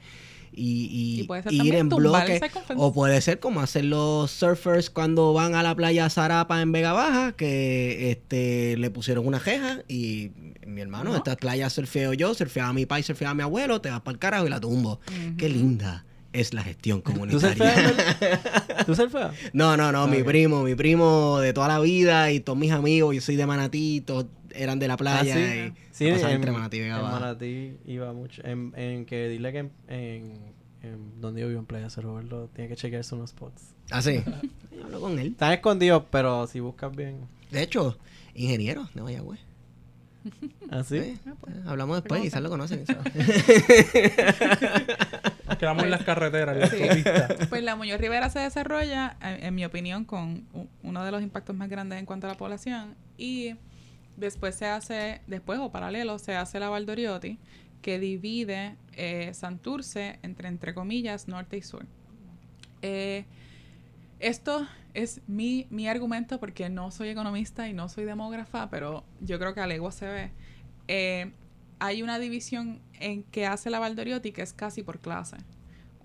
y, 0.55 1.27
ir 1.49 1.75
en 1.75 1.89
bloque. 1.89 2.41
O 2.75 2.93
puede 2.93 3.21
ser 3.21 3.39
como 3.39 3.61
hacen 3.61 3.89
los 3.89 4.31
surfers 4.31 4.89
cuando 4.89 5.33
van 5.33 5.55
a 5.55 5.63
la 5.63 5.75
playa 5.75 6.09
Zarapa 6.09 6.61
en 6.61 6.71
Vega 6.71 6.93
Baja, 6.93 7.33
que 7.33 8.11
este 8.11 8.77
le 8.77 8.89
pusieron 8.89 9.27
una 9.27 9.39
jeja 9.39 9.79
y 9.87 10.31
mi 10.65 10.81
hermano, 10.81 11.11
Ajá. 11.11 11.17
esta 11.17 11.35
playa 11.35 11.69
surfeo 11.69 12.13
yo, 12.13 12.33
surfeaba 12.33 12.73
mi 12.73 12.85
pai, 12.85 13.03
surfeaba 13.03 13.33
mi 13.33 13.43
abuelo, 13.43 13.81
te 13.81 13.89
vas 13.89 14.01
para 14.01 14.13
el 14.13 14.19
carajo 14.19 14.45
y 14.47 14.49
la 14.49 14.59
tumbo. 14.59 14.99
Qué 15.37 15.49
linda 15.49 16.05
es 16.33 16.53
la 16.53 16.63
gestión 16.63 17.01
¿Tú 17.01 17.13
comunitaria. 17.13 17.93
¿Tú 18.85 18.95
surfeas? 18.95 19.33
no, 19.53 19.77
no, 19.77 19.91
no, 19.91 20.07
mi 20.07 20.23
primo, 20.23 20.63
mi 20.63 20.75
primo 20.75 21.39
de 21.39 21.53
toda 21.53 21.67
la 21.67 21.79
vida 21.79 22.31
y 22.31 22.39
todos 22.39 22.57
mis 22.57 22.71
amigos, 22.71 23.15
yo 23.15 23.21
soy 23.21 23.35
de 23.35 23.45
Manatí, 23.45 24.01
todos 24.01 24.25
eran 24.55 24.79
de 24.79 24.87
la 24.87 24.97
playa 24.97 25.35
¿Ah, 25.35 25.55
y 25.55 25.73
Sí, 25.91 26.09
pasaba 26.11 26.29
en, 26.31 26.35
entre 26.37 26.51
Manatí 26.51 26.77
y 26.77 26.79
Vega 26.81 26.95
en 26.97 27.01
Baja. 27.01 27.19
Manatí 27.19 27.77
iba 27.85 28.11
mucho. 28.13 28.41
En, 28.45 28.73
en 28.75 29.05
que 29.05 29.27
dile 29.29 29.51
que 29.51 29.59
en, 29.59 29.71
en, 29.87 30.33
en 30.81 31.21
donde 31.21 31.41
yo 31.41 31.47
vivo 31.47 31.59
en 31.59 31.65
Playa 31.65 31.89
Cerro 31.89 32.15
Verde 32.15 32.47
tiene 32.53 32.69
que 32.69 32.75
chequearse 32.75 33.15
unos 33.15 33.31
spots. 33.31 33.73
¿Ah, 33.91 34.01
sí? 34.01 34.23
Yo 34.71 34.83
hablo 34.85 34.99
con 35.01 35.17
él. 35.19 35.27
Están 35.29 35.53
escondidos, 35.53 36.03
pero 36.11 36.47
si 36.47 36.59
buscas 36.59 36.95
bien. 36.95 37.19
De 37.51 37.61
hecho, 37.63 37.97
ingeniero 38.33 38.87
de 38.93 39.01
Mayagüez. 39.01 39.39
¿Así? 40.71 40.99
Sí, 40.99 41.19
Ah, 41.27 41.33
pues. 41.39 41.55
eh, 41.55 41.61
hablamos 41.67 41.97
después, 41.97 42.19
quizás 42.21 42.41
lo 42.41 42.49
conocen. 42.49 42.83
Nos 45.47 45.57
quedamos 45.59 45.83
en 45.83 45.91
las 45.91 46.03
carreteras, 46.03 46.55
en 46.55 46.61
las 46.61 46.69
Sí. 46.71 47.45
Pues 47.49 47.63
la 47.63 47.75
Muñoz 47.75 47.99
Rivera 47.99 48.29
se 48.29 48.39
desarrolla, 48.39 49.17
en, 49.21 49.43
en 49.45 49.55
mi 49.55 49.65
opinión, 49.65 50.03
con 50.05 50.45
u- 50.53 50.65
uno 50.83 51.05
de 51.05 51.11
los 51.11 51.21
impactos 51.21 51.55
más 51.55 51.69
grandes 51.69 51.99
en 51.99 52.05
cuanto 52.07 52.25
a 52.27 52.31
la 52.31 52.37
población. 52.37 52.95
Y 53.17 53.55
después 54.17 54.55
se 54.55 54.65
hace, 54.65 55.21
después 55.27 55.59
o 55.59 55.71
paralelo, 55.71 56.19
se 56.19 56.35
hace 56.35 56.59
la 56.59 56.69
Valdoriotti, 56.69 57.39
que 57.81 57.99
divide 57.99 58.77
eh, 58.93 59.33
Santurce 59.33 60.19
entre, 60.23 60.47
entre 60.47 60.73
comillas, 60.73 61.27
norte 61.27 61.57
y 61.57 61.61
sur. 61.61 61.85
Eh, 62.81 63.25
esto 64.19 64.67
es 64.93 65.21
mi, 65.27 65.67
mi 65.69 65.87
argumento 65.87 66.39
porque 66.39 66.69
no 66.69 66.89
soy 66.89 67.09
economista 67.09 67.67
y 67.67 67.73
no 67.73 67.89
soy 67.89 68.05
demógrafa, 68.05 68.69
pero 68.69 69.03
yo 69.21 69.37
creo 69.39 69.53
que 69.53 69.61
a 69.61 69.67
legua 69.67 69.91
se 69.91 70.07
ve. 70.07 70.31
Eh, 70.87 71.31
hay 71.79 72.01
una 72.01 72.19
división 72.19 72.81
en 72.99 73.23
que 73.23 73.45
hace 73.45 73.69
la 73.69 73.79
Valdoriotti 73.79 74.31
que 74.31 74.41
es 74.41 74.53
casi 74.53 74.83
por 74.83 74.99
clase. 74.99 75.37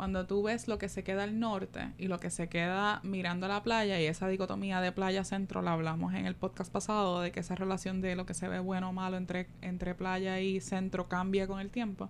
Cuando 0.01 0.25
tú 0.25 0.43
ves 0.43 0.67
lo 0.67 0.79
que 0.79 0.89
se 0.89 1.05
queda 1.05 1.25
al 1.25 1.39
norte 1.39 1.93
y 1.99 2.09
lo 2.09 2.19
que 2.19 2.31
se 2.31 2.49
queda 2.49 3.01
mirando 3.03 3.45
a 3.45 3.51
la 3.51 3.63
playa 3.63 4.01
y 4.01 4.07
esa 4.07 4.29
dicotomía 4.29 4.81
de 4.81 4.93
playa-centro 4.93 5.61
la 5.61 5.75
hablamos 5.75 6.15
en 6.15 6.25
el 6.25 6.35
podcast 6.35 6.73
pasado 6.73 7.21
de 7.21 7.33
que 7.33 7.41
esa 7.41 7.55
relación 7.55 8.01
de 8.01 8.17
lo 8.17 8.25
que 8.25 8.33
se 8.33 8.49
ve 8.49 8.61
bueno 8.61 8.89
o 8.89 8.93
malo 8.95 9.19
entre, 9.19 9.49
entre 9.61 9.95
playa 9.95 10.41
y 10.41 10.61
centro 10.61 11.07
cambia 11.07 11.47
con 11.47 11.61
el 11.61 11.71
tiempo. 11.71 12.09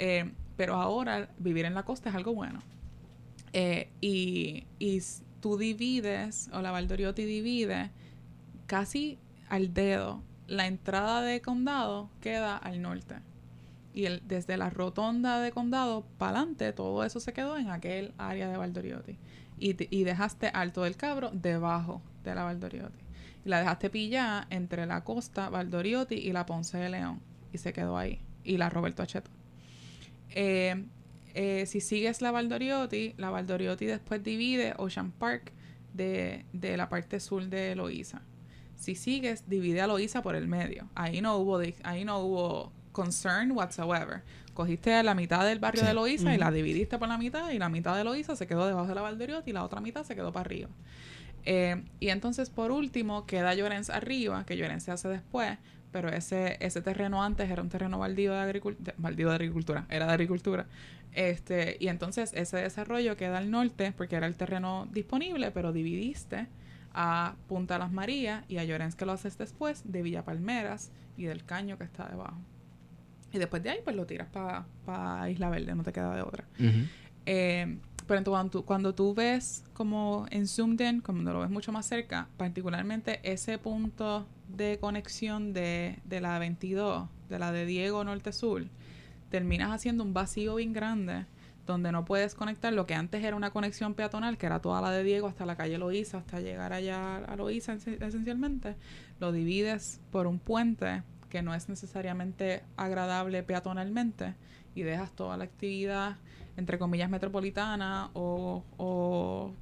Eh, 0.00 0.32
pero 0.56 0.74
ahora 0.74 1.28
vivir 1.38 1.64
en 1.64 1.74
la 1.74 1.84
costa 1.84 2.08
es 2.10 2.16
algo 2.16 2.34
bueno. 2.34 2.58
Eh, 3.52 3.88
y, 4.00 4.64
y 4.80 5.00
tú 5.38 5.56
divides, 5.56 6.50
o 6.52 6.60
la 6.60 6.72
Valdoriotti 6.72 7.24
divide 7.24 7.92
casi 8.66 9.16
al 9.48 9.72
dedo. 9.72 10.24
La 10.48 10.66
entrada 10.66 11.22
de 11.22 11.40
condado 11.40 12.10
queda 12.20 12.56
al 12.56 12.82
norte. 12.82 13.14
Y 13.94 14.06
el, 14.06 14.22
desde 14.26 14.56
la 14.56 14.70
rotonda 14.70 15.40
de 15.40 15.52
condado 15.52 16.06
para 16.18 16.38
adelante, 16.38 16.72
todo 16.72 17.04
eso 17.04 17.20
se 17.20 17.32
quedó 17.32 17.58
en 17.58 17.70
aquel 17.70 18.12
área 18.18 18.48
de 18.48 18.56
Valdoriotti. 18.56 19.18
Y, 19.58 19.96
y 19.96 20.04
dejaste 20.04 20.48
Alto 20.48 20.82
del 20.82 20.96
Cabro 20.96 21.30
debajo 21.32 22.02
de 22.24 22.34
la 22.34 22.44
Valdoriotti. 22.44 22.98
Y 23.44 23.48
la 23.48 23.58
dejaste 23.58 23.90
pillada 23.90 24.46
entre 24.50 24.86
la 24.86 25.04
costa 25.04 25.50
Valdoriotti 25.50 26.14
y 26.14 26.32
la 26.32 26.46
Ponce 26.46 26.78
de 26.78 26.88
León. 26.88 27.20
Y 27.52 27.58
se 27.58 27.72
quedó 27.72 27.98
ahí. 27.98 28.20
Y 28.44 28.56
la 28.56 28.70
Roberto 28.70 29.02
Acheto. 29.02 29.30
Eh, 30.30 30.86
eh, 31.34 31.66
si 31.66 31.80
sigues 31.80 32.22
la 32.22 32.30
Valdoriotti, 32.30 33.14
la 33.16 33.30
Valdoriotti 33.30 33.86
después 33.86 34.22
divide 34.22 34.74
Ocean 34.78 35.12
Park 35.12 35.52
de, 35.94 36.44
de 36.52 36.76
la 36.76 36.88
parte 36.88 37.20
sur 37.20 37.46
de 37.46 37.74
Loíza. 37.74 38.22
Si 38.74 38.94
sigues, 38.94 39.48
divide 39.48 39.80
a 39.80 39.86
Loíza 39.86 40.22
por 40.22 40.34
el 40.34 40.48
medio. 40.48 40.88
Ahí 40.94 41.20
no 41.20 41.36
hubo, 41.36 41.60
ahí 41.84 42.04
no 42.04 42.18
hubo 42.18 42.72
concern 42.92 43.50
whatsoever. 43.52 44.22
Cogiste 44.54 45.02
la 45.02 45.14
mitad 45.14 45.46
del 45.46 45.58
barrio 45.58 45.80
Sí. 45.80 45.86
de 45.86 45.94
Loíza 45.94 46.34
y 46.34 46.38
la 46.38 46.50
dividiste 46.50 46.98
por 46.98 47.08
la 47.08 47.18
mitad 47.18 47.50
y 47.50 47.58
la 47.58 47.68
mitad 47.68 47.96
de 47.96 48.04
Loíza 48.04 48.36
se 48.36 48.46
quedó 48.46 48.66
debajo 48.66 48.86
de 48.86 48.94
la 48.94 49.00
Valdoriotti 49.02 49.50
y 49.50 49.52
la 49.54 49.64
otra 49.64 49.80
mitad 49.80 50.04
se 50.04 50.14
quedó 50.14 50.32
para 50.32 50.44
arriba. 50.46 50.68
Eh, 51.44 51.82
y 52.00 52.08
entonces, 52.10 52.50
por 52.50 52.70
último, 52.70 53.26
queda 53.26 53.54
Llorens 53.54 53.90
arriba, 53.90 54.44
que 54.44 54.56
Llorens 54.56 54.84
se 54.84 54.92
hace 54.92 55.08
después, 55.08 55.58
pero 55.90 56.08
ese, 56.08 56.56
ese 56.60 56.82
terreno 56.82 57.22
antes 57.22 57.50
era 57.50 57.62
un 57.62 57.68
terreno 57.68 57.98
baldío 57.98 58.32
de, 58.32 58.40
agricultura, 58.40 58.94
baldío 58.98 59.28
de 59.28 59.34
agricultura, 59.34 59.86
era 59.88 60.06
de 60.06 60.12
agricultura. 60.12 60.66
Este, 61.12 61.76
y 61.80 61.88
entonces 61.88 62.32
ese 62.34 62.58
desarrollo 62.58 63.16
queda 63.16 63.38
al 63.38 63.50
norte 63.50 63.92
porque 63.92 64.16
era 64.16 64.26
el 64.26 64.36
terreno 64.36 64.88
disponible, 64.92 65.50
pero 65.50 65.72
dividiste 65.72 66.46
a 66.94 67.34
Punta 67.48 67.78
Las 67.78 67.92
Marías 67.92 68.44
y 68.48 68.58
a 68.58 68.64
Llorens 68.64 68.94
que 68.94 69.04
lo 69.06 69.12
haces 69.12 69.36
después 69.36 69.82
de 69.90 70.02
Villa 70.02 70.24
Palmeras 70.24 70.90
y 71.16 71.24
del 71.24 71.44
Caño 71.44 71.76
que 71.76 71.84
está 71.84 72.08
debajo. 72.08 72.38
Y 73.32 73.38
después 73.38 73.62
de 73.62 73.70
ahí, 73.70 73.78
pues 73.82 73.96
lo 73.96 74.04
tiras 74.06 74.28
para 74.84 75.30
Isla 75.30 75.48
Verde, 75.50 75.74
no 75.74 75.82
te 75.82 75.92
queda 75.92 76.14
de 76.14 76.22
otra. 76.22 76.44
Eh, 77.26 77.78
pero 78.06 78.18
entonces, 78.18 78.32
cuando 78.36 78.50
tú, 78.50 78.64
cuando 78.64 78.94
tú 78.94 79.14
ves 79.14 79.64
como 79.72 80.26
en 80.30 80.46
zoomed 80.46 80.80
in, 80.80 81.00
cuando 81.00 81.32
lo 81.32 81.40
ves 81.40 81.50
mucho 81.50 81.72
más 81.72 81.86
cerca, 81.86 82.28
particularmente 82.36 83.20
ese 83.22 83.58
punto 83.58 84.26
de 84.48 84.78
conexión 84.80 85.52
de, 85.52 85.98
de 86.04 86.20
la 86.20 86.38
22, 86.38 87.08
de 87.30 87.38
la 87.38 87.52
de 87.52 87.64
Diego 87.64 88.02
Norte-Sur, 88.04 88.66
terminas 89.30 89.70
haciendo 89.70 90.04
un 90.04 90.12
vacío 90.12 90.56
bien 90.56 90.72
grande 90.72 91.24
donde 91.64 91.92
no 91.92 92.04
puedes 92.04 92.34
conectar 92.34 92.72
lo 92.72 92.86
que 92.86 92.94
antes 92.94 93.22
era 93.24 93.36
una 93.36 93.50
conexión 93.52 93.94
peatonal, 93.94 94.36
que 94.36 94.46
era 94.46 94.58
toda 94.60 94.80
la 94.82 94.90
de 94.90 95.04
Diego 95.04 95.28
hasta 95.28 95.46
la 95.46 95.54
calle 95.56 95.78
Loíza, 95.78 96.18
hasta 96.18 96.40
llegar 96.40 96.72
allá 96.72 97.18
a 97.18 97.36
Loíza 97.36 97.74
esen- 97.76 98.02
esencialmente, 98.02 98.74
lo 99.20 99.30
divides 99.30 100.00
por 100.10 100.26
un 100.26 100.40
puente 100.40 101.02
que 101.32 101.40
no 101.40 101.54
es 101.54 101.66
necesariamente 101.70 102.62
agradable 102.76 103.42
peatonalmente 103.42 104.34
y 104.74 104.82
dejas 104.82 105.12
toda 105.12 105.38
la 105.38 105.44
actividad 105.44 106.18
entre 106.58 106.78
comillas 106.78 107.08
metropolitana 107.08 108.10
o, 108.12 108.62
o 108.76 109.52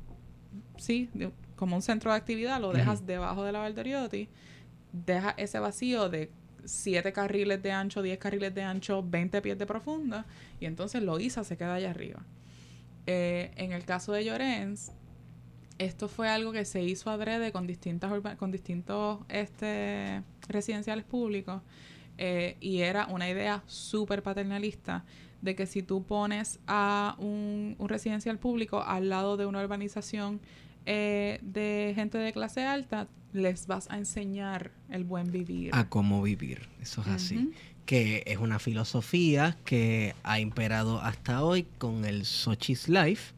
sí, 0.79 1.09
de- 1.15 1.31
como 1.55 1.77
un 1.77 1.83
centro 1.83 2.11
de 2.11 2.17
actividad, 2.17 2.61
lo 2.61 2.73
dejas 2.73 3.07
debajo 3.07 3.45
de 3.45 3.53
la 3.53 3.61
Valdoriotti, 3.61 4.29
deja 4.93 5.31
ese 5.37 5.61
vacío 5.61 6.09
de 6.09 6.33
7 6.65 7.13
carriles 7.13 7.63
de 7.63 7.71
ancho, 7.71 8.03
10 8.03 8.19
carriles 8.19 8.53
de 8.53 8.63
ancho, 8.65 9.05
20 9.09 9.41
pies 9.41 9.57
de 9.57 9.67
profunda, 9.67 10.27
y 10.59 10.65
entonces 10.67 11.03
Loíza 11.05 11.45
se 11.45 11.57
queda 11.57 11.75
allá 11.75 11.91
arriba. 11.91 12.21
Eh, 13.07 13.53
en 13.57 13.71
el 13.71 13.85
caso 13.85 14.11
de 14.13 14.25
Llorens, 14.25 14.91
esto 15.81 16.09
fue 16.09 16.29
algo 16.29 16.53
que 16.53 16.67
se 16.67 16.83
hizo 16.83 17.11
adrede 17.11 17.53
con 17.53 17.67
distintas 17.67 18.13
con 18.37 18.53
distintos 18.53 19.21
este, 19.29 20.23
residenciales 20.47 21.05
públicos 21.07 21.63
eh, 22.19 22.59
y 22.61 22.81
era 22.81 23.07
una 23.07 23.31
idea 23.31 23.63
súper 23.67 24.23
paternalista 24.23 25.05
de 25.41 25.55
que 25.55 25.65
si 25.65 25.83
tú 25.83 26.03
pones 26.03 26.61
a 26.67 27.17
un, 27.19 27.77
un 27.79 27.89
residencial 27.89 28.39
público 28.39 28.83
al 28.83 29.09
lado 29.09 29.39
de 29.39 29.47
una 29.47 29.63
urbanización 29.63 30.41
eh, 30.85 31.39
de 31.43 31.93
gente 31.95 32.19
de 32.19 32.33
clase 32.35 32.65
alta, 32.65 33.09
les 33.33 33.67
vas 33.67 33.91
a 33.91 33.97
enseñar 33.97 34.73
el 34.91 35.05
buen 35.05 35.31
vivir. 35.31 35.71
A 35.75 35.89
cómo 35.89 36.21
vivir. 36.23 36.69
Eso 36.81 37.01
es 37.03 37.09
así. 37.09 37.53
Que 37.91 38.23
es 38.27 38.39
una 38.39 38.61
filosofía 38.61 39.57
que 39.65 40.15
ha 40.23 40.39
imperado 40.39 41.01
hasta 41.01 41.43
hoy 41.43 41.67
con 41.79 42.05
el 42.05 42.25
Sochi's 42.25 42.89
Life. 42.89 43.35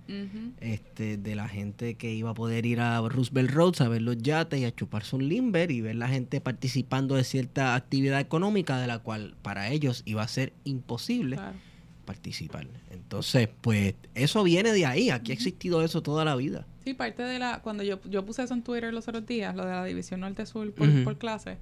Este, 0.60 1.16
de 1.16 1.34
la 1.34 1.48
gente 1.48 1.94
que 1.94 2.12
iba 2.12 2.28
a 2.28 2.34
poder 2.34 2.66
ir 2.66 2.80
a 2.80 3.00
Roosevelt 3.00 3.50
Roads 3.50 3.80
a 3.80 3.88
ver 3.88 4.02
los 4.02 4.18
yates 4.18 4.60
y 4.60 4.66
a 4.66 4.74
chuparse 4.74 5.16
un 5.16 5.26
limber 5.26 5.70
y 5.70 5.80
ver 5.80 5.96
la 5.96 6.06
gente 6.06 6.42
participando 6.42 7.14
de 7.14 7.24
cierta 7.24 7.74
actividad 7.74 8.20
económica 8.20 8.78
de 8.78 8.88
la 8.88 8.98
cual 8.98 9.36
para 9.40 9.70
ellos 9.70 10.02
iba 10.04 10.22
a 10.22 10.28
ser 10.28 10.52
imposible 10.64 11.36
Claro. 11.36 11.56
participar. 12.04 12.66
Entonces, 12.90 13.48
pues 13.62 13.94
eso 14.14 14.42
viene 14.42 14.72
de 14.72 14.84
ahí. 14.84 15.08
Aquí 15.08 15.30
ha 15.30 15.34
existido 15.34 15.82
eso 15.82 16.02
toda 16.02 16.26
la 16.26 16.36
vida. 16.36 16.66
Sí, 16.84 16.92
parte 16.92 17.22
de 17.22 17.38
la... 17.38 17.62
Cuando 17.62 17.84
yo, 17.84 17.98
yo 18.10 18.26
puse 18.26 18.42
eso 18.42 18.52
en 18.52 18.62
Twitter 18.62 18.92
los 18.92 19.08
otros 19.08 19.24
días, 19.24 19.56
lo 19.56 19.64
de 19.64 19.70
la 19.70 19.84
división 19.86 20.20
norte-sur 20.20 20.74
por, 20.74 21.16
clase, 21.16 21.56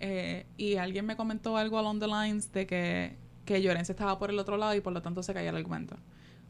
eh, 0.00 0.46
y 0.56 0.76
alguien 0.76 1.06
me 1.06 1.16
comentó 1.16 1.56
algo 1.56 1.78
along 1.78 2.00
the 2.00 2.06
lines 2.06 2.52
de 2.52 2.66
que, 2.66 3.16
que 3.44 3.62
Llorense 3.62 3.92
estaba 3.92 4.18
por 4.18 4.30
el 4.30 4.38
otro 4.38 4.56
lado 4.56 4.74
y 4.74 4.80
por 4.80 4.92
lo 4.92 5.02
tanto 5.02 5.22
se 5.22 5.32
caía 5.34 5.50
el 5.50 5.56
argumento. 5.56 5.96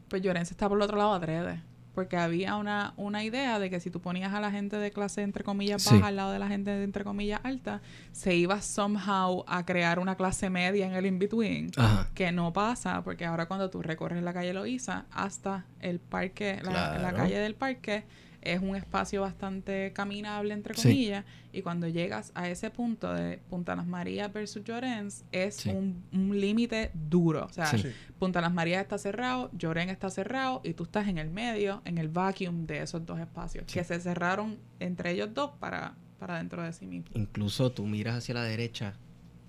Pues 0.09 0.21
Llorense 0.21 0.53
está 0.53 0.67
por 0.69 0.77
el 0.77 0.81
otro 0.83 0.97
lado 0.97 1.13
adrede, 1.13 1.61
porque 1.93 2.15
había 2.15 2.55
una, 2.55 2.93
una 2.95 3.23
idea 3.23 3.59
de 3.59 3.69
que 3.69 3.79
si 3.79 3.89
tú 3.89 4.01
ponías 4.01 4.33
a 4.33 4.39
la 4.39 4.51
gente 4.51 4.77
de 4.77 4.91
clase 4.91 5.21
entre 5.21 5.43
comillas 5.43 5.81
Sí. 5.81 5.95
baja 5.95 6.07
al 6.07 6.15
lado 6.15 6.31
de 6.31 6.39
la 6.39 6.47
gente 6.47 6.71
de 6.71 6.83
entre 6.83 7.03
comillas 7.03 7.41
alta, 7.43 7.81
se 8.11 8.35
iba 8.35 8.61
somehow 8.61 9.43
a 9.47 9.65
crear 9.65 9.99
una 9.99 10.15
clase 10.15 10.49
media 10.49 10.85
en 10.85 10.93
el 10.93 11.05
in-between. 11.05 11.71
Que 12.13 12.31
no 12.31 12.53
pasa, 12.53 13.03
porque 13.03 13.25
ahora 13.25 13.47
cuando 13.47 13.69
tú 13.69 13.81
recorres 13.81 14.21
la 14.23 14.33
calle 14.33 14.53
Loíza 14.53 15.05
hasta 15.11 15.65
el 15.79 15.99
parque, 15.99 16.59
la, 16.63 17.13
calle 17.15 17.39
del 17.39 17.55
parque, 17.55 18.05
es 18.41 18.61
un 18.61 18.75
espacio 18.75 19.21
bastante 19.21 19.91
caminable, 19.93 20.53
entre 20.53 20.73
Sí. 20.75 20.83
comillas, 20.83 21.25
y 21.51 21.61
cuando 21.61 21.87
llegas 21.87 22.31
a 22.35 22.47
ese 22.49 22.69
punto 22.69 23.13
de 23.13 23.37
Punta 23.49 23.75
Las 23.75 23.87
Marías 23.87 24.31
versus 24.31 24.63
Llorens, 24.63 25.25
es 25.31 25.55
Sí. 25.55 25.69
un, 25.69 26.03
un 26.13 26.39
límite 26.39 26.91
duro. 26.93 27.45
O 27.45 27.53
sea, 27.53 27.65
Sí. 27.67 27.83
Punta 28.19 28.39
Las 28.41 28.53
Marías 28.53 28.81
está 28.81 28.97
cerrado, 28.97 29.49
Llorens 29.53 29.91
está 29.91 30.09
cerrado, 30.09 30.61
y 30.63 30.73
tú 30.73 30.83
estás 30.83 31.07
en 31.07 31.17
el 31.17 31.29
medio, 31.29 31.81
en 31.85 31.97
el 31.97 32.07
vacuum 32.09 32.65
de 32.65 32.81
esos 32.83 33.05
dos 33.05 33.19
espacios, 33.19 33.65
Sí. 33.67 33.73
que 33.79 33.83
se 33.83 33.99
cerraron 33.99 34.57
entre 34.79 35.11
ellos 35.11 35.33
dos 35.33 35.51
para, 35.59 35.95
para 36.19 36.37
dentro 36.37 36.63
de 36.63 36.71
sí 36.73 36.85
mismos. 36.85 37.11
Incluso 37.15 37.71
tú 37.71 37.85
miras 37.85 38.15
hacia 38.17 38.33
la 38.35 38.43
derecha 38.43 38.93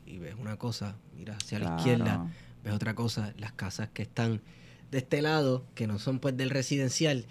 y 0.07 0.19
ves 0.19 0.35
una 0.39 0.57
cosa, 0.57 0.97
miras 1.15 1.37
hacia 1.37 1.59
la 1.59 1.77
izquierda, 1.77 2.27
ves 2.65 2.73
otra 2.73 2.95
cosa, 2.95 3.33
las 3.39 3.53
casas 3.53 3.89
que 3.91 4.03
están 4.03 4.41
de 4.91 4.99
este 4.99 5.21
lado, 5.23 5.65
que 5.75 5.87
no 5.87 5.99
son 5.99 6.19
pues 6.19 6.37
del 6.37 6.51
residencial, 6.51 7.27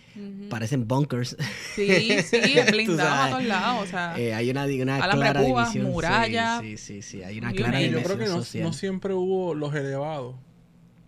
parecen 0.49 0.87
bunkers. 0.87 1.35
Sí, 1.75 1.87
sí, 2.21 2.37
es 2.59 2.65
Tú 2.65 2.71
blindado 2.71 3.23
a 3.23 3.29
todos 3.29 3.43
lados. 3.45 3.83
O 3.83 3.87
sea, 3.89 4.19
Eh, 4.19 4.33
hay 4.33 4.49
una, 4.51 4.65
una 4.65 5.09
clara 5.09 5.41
división. 5.41 5.85
Muralla, 5.87 6.59
Sí, 6.61 6.77
sí, 6.77 7.01
sí, 7.01 7.23
hay 7.23 7.39
una 7.39 7.51
clara 7.53 7.81
it. 7.81 7.91
yo 7.91 7.97
división 7.97 8.17
creo 8.17 8.25
que 8.27 8.31
no, 8.31 8.37
social. 8.43 8.63
no 8.63 8.73
siempre 8.73 9.13
hubo 9.13 9.53
los 9.55 9.73
elevados. 9.73 10.35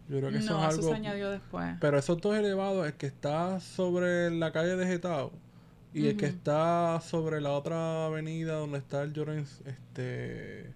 Yo 0.10 0.18
creo 0.18 0.32
que 0.32 0.40
eso 0.40 0.54
no, 0.54 0.64
es 0.68 0.70
eso 0.74 0.80
algo. 0.80 0.90
se 0.90 0.96
añadió 0.96 1.30
después. 1.30 1.76
Pero 1.80 2.00
esos 2.00 2.20
dos 2.20 2.36
elevados, 2.36 2.88
el 2.88 2.94
que 2.94 3.06
está 3.06 3.60
sobre 3.60 4.32
la 4.32 4.52
calle 4.52 4.76
de 4.76 4.88
Getao 4.88 5.32
y 5.94 6.08
el 6.08 6.18
que 6.18 6.26
está 6.26 7.00
sobre 7.02 7.42
la 7.42 7.52
otra 7.52 8.06
avenida 8.08 8.54
donde 8.54 8.80
está 8.80 9.04
el 9.04 9.14
Llorens, 9.14 9.62
este. 9.68 10.72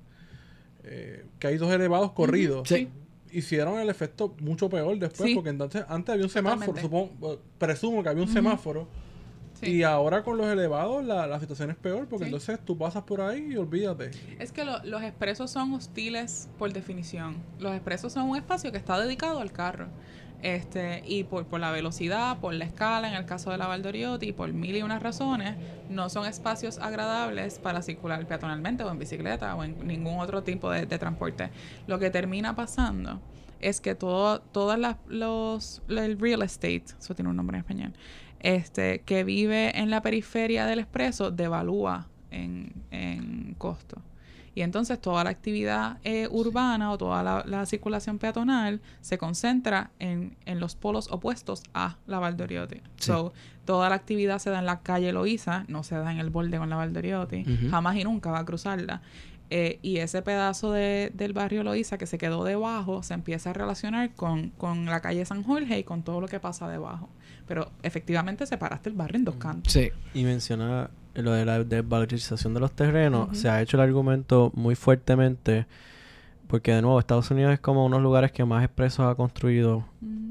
eh, 0.83 1.25
que 1.39 1.47
hay 1.47 1.57
dos 1.57 1.71
elevados 1.73 2.11
corridos. 2.11 2.69
Sí. 2.69 2.89
Hicieron 3.33 3.79
el 3.79 3.89
efecto 3.89 4.35
mucho 4.39 4.69
peor 4.69 4.97
después, 4.99 5.29
Sí. 5.29 5.35
porque 5.35 5.49
entonces 5.49 5.83
antes 5.89 6.13
había 6.13 6.25
un 6.25 6.29
semáforo, 6.31 6.79
supongo, 6.79 7.39
presumo 7.57 8.03
que 8.03 8.09
había 8.09 8.23
un 8.23 8.29
semáforo. 8.29 8.87
Sí. 9.59 9.69
Y 9.77 9.83
ahora 9.83 10.23
con 10.23 10.37
los 10.37 10.47
elevados 10.47 11.05
la, 11.05 11.25
la 11.25 11.39
situación 11.39 11.69
es 11.69 11.77
peor, 11.77 12.07
porque 12.07 12.25
Sí. 12.25 12.29
entonces 12.29 12.59
tú 12.65 12.77
pasas 12.77 13.03
por 13.03 13.21
ahí 13.21 13.47
y 13.51 13.55
olvídate. 13.55 14.11
Es 14.39 14.51
que 14.51 14.65
lo- 14.65 14.83
los 14.83 15.01
expresos 15.03 15.51
son 15.51 15.73
hostiles 15.73 16.49
por 16.59 16.73
definición. 16.73 17.37
Los 17.59 17.73
expresos 17.73 18.11
son 18.13 18.29
un 18.29 18.35
espacio 18.37 18.71
que 18.71 18.77
está 18.77 18.99
dedicado 18.99 19.39
al 19.39 19.51
carro. 19.51 19.87
Este, 20.43 21.01
y 21.07 21.23
por, 21.23 21.45
por 21.45 21.61
la 21.61 21.71
velocidad, 21.71 22.37
por 22.39 22.53
la 22.53 22.65
escala, 22.65 23.07
en 23.07 23.13
el 23.13 23.25
caso 23.25 23.49
de 23.49 23.57
la 23.57 23.65
Valdoriotti, 23.67 24.33
por 24.33 24.51
mil 24.51 24.75
y 24.75 24.81
unas 24.81 25.01
razones, 25.01 25.55
no 25.89 26.09
son 26.09 26.25
espacios 26.25 26.79
agradables 26.79 27.59
para 27.59 27.81
circular 27.81 28.27
peatonalmente 28.27 28.83
o 28.83 28.91
en 28.91 28.99
bicicleta 28.99 29.55
o 29.55 29.63
en 29.63 29.87
ningún 29.87 30.19
otro 30.19 30.43
tipo 30.43 30.69
de, 30.69 30.85
de 30.85 30.99
transporte. 30.99 31.49
Lo 31.87 31.97
que 31.97 32.09
termina 32.09 32.57
pasando 32.57 33.21
es 33.61 33.79
que 33.79 33.95
todo, 33.95 34.41
todas 34.41 34.77
las, 34.77 34.97
los, 35.07 35.81
el 35.87 36.19
real 36.19 36.41
estate, 36.41 36.83
eso 36.99 37.15
tiene 37.15 37.29
un 37.29 37.37
nombre 37.37 37.55
en 37.55 37.61
español, 37.61 37.93
este, 38.41 38.99
que 38.99 39.23
vive 39.23 39.79
en 39.79 39.89
la 39.89 40.01
periferia 40.01 40.65
del 40.65 40.79
expreso 40.79 41.31
devalúa 41.31 42.09
en, 42.31 42.73
en 42.91 43.55
costo. 43.57 44.01
Y 44.55 44.61
entonces 44.61 44.99
toda 45.01 45.23
la 45.23 45.29
actividad 45.31 45.97
eh, 46.03 46.27
urbana 46.29 46.91
o 46.91 46.97
toda 46.97 47.23
la, 47.23 47.43
la 47.45 47.65
circulación 47.65 48.19
peatonal 48.19 48.81
se 49.01 49.17
concentra 49.17 49.91
en, 49.99 50.35
en 50.45 50.59
los 50.59 50.75
polos 50.75 51.09
opuestos 51.11 51.63
a 51.73 51.97
la 52.05 52.19
Valdoriotti. 52.19 52.75
Sí. 52.75 52.81
So, 52.97 53.33
toda 53.65 53.89
la 53.89 53.95
actividad 53.95 54.39
se 54.39 54.49
da 54.49 54.59
en 54.59 54.65
la 54.65 54.81
calle 54.81 55.11
Loíza, 55.13 55.65
no 55.67 55.83
se 55.83 55.95
da 55.95 56.11
en 56.11 56.19
el 56.19 56.29
borde 56.29 56.57
con 56.57 56.69
la 56.69 56.75
Valdoriotti. 56.75 57.41
Ujú. 57.41 57.69
Jamás 57.71 57.95
y 57.95 58.03
nunca 58.03 58.31
va 58.31 58.39
a 58.39 58.45
cruzarla. 58.45 59.01
Eh, 59.49 59.77
y 59.83 59.97
ese 59.97 60.21
pedazo 60.23 60.71
de- 60.71 61.11
del 61.13 61.33
barrio 61.33 61.63
Loíza 61.63 61.97
que 61.97 62.07
se 62.07 62.17
quedó 62.17 62.43
debajo 62.43 63.03
se 63.03 63.13
empieza 63.13 63.51
a 63.51 63.53
relacionar 63.53 64.11
con, 64.15 64.49
con 64.51 64.85
la 64.85 64.99
calle 65.01 65.23
San 65.25 65.43
Jorge 65.43 65.77
y 65.79 65.83
con 65.83 66.01
todo 66.01 66.21
lo 66.21 66.27
que 66.27 66.39
pasa 66.39 66.67
debajo. 66.67 67.09
Pero 67.47 67.71
efectivamente 67.83 68.47
separaste 68.47 68.89
el 68.89 68.95
barrio 68.95 69.17
en 69.19 69.25
dos 69.25 69.35
cantos. 69.35 69.71
Sí. 69.71 69.91
Y 70.13 70.23
menciona 70.23 70.89
lo 71.13 71.31
de 71.33 71.45
la 71.45 71.63
desvalorización 71.63 72.53
de 72.55 72.59
los 72.61 72.71
terrenos. 72.71 73.37
Se 73.37 73.47
ha 73.49 73.61
hecho 73.61 73.77
el 73.77 73.81
argumento 73.81 74.51
muy 74.55 74.73
fuertemente 74.75 75.67
porque 76.47 76.71
de 76.73 76.81
nuevo 76.81 76.99
Estados 76.99 77.29
Unidos 77.31 77.53
es 77.53 77.59
como 77.59 77.85
uno 77.85 77.97
de 77.97 78.01
los 78.01 78.03
lugares 78.09 78.31
que 78.31 78.45
más 78.45 78.63
expresos 78.63 79.05
ha 79.05 79.15
construido 79.15 79.85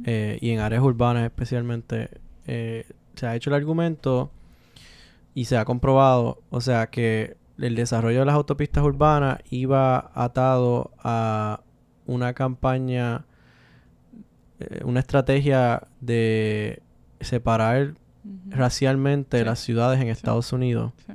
eh, 0.05 0.39
y 0.41 0.51
en 0.51 0.61
áreas 0.61 0.83
urbanas 0.83 1.25
especialmente. 1.25 2.09
eh, 2.47 2.87
se 3.15 3.27
ha 3.27 3.37
hecho 3.37 3.51
el 3.51 3.55
argumento 3.55 4.31
y 5.35 5.45
se 5.45 5.57
ha 5.57 5.65
comprobado, 5.65 6.41
o 6.51 6.61
sea, 6.61 6.89
que 6.89 7.37
el 7.63 7.75
desarrollo 7.75 8.21
de 8.21 8.27
las 8.27 8.35
autopistas 8.35 8.83
urbanas 8.85 9.39
iba 9.51 10.11
atado 10.15 10.91
a 11.03 11.61
una 12.07 12.33
campaña, 12.35 13.25
eh, 14.61 14.81
una 14.85 15.01
estrategia 15.01 15.87
de 16.01 16.83
separar 17.21 17.95
racialmente 18.49 19.39
Sí. 19.39 19.45
las 19.45 19.59
ciudades 19.61 20.01
en 20.01 20.09
Estados 20.09 20.53
Unidos. 20.53 20.93
Sí. 21.07 21.13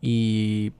Y 0.00 0.72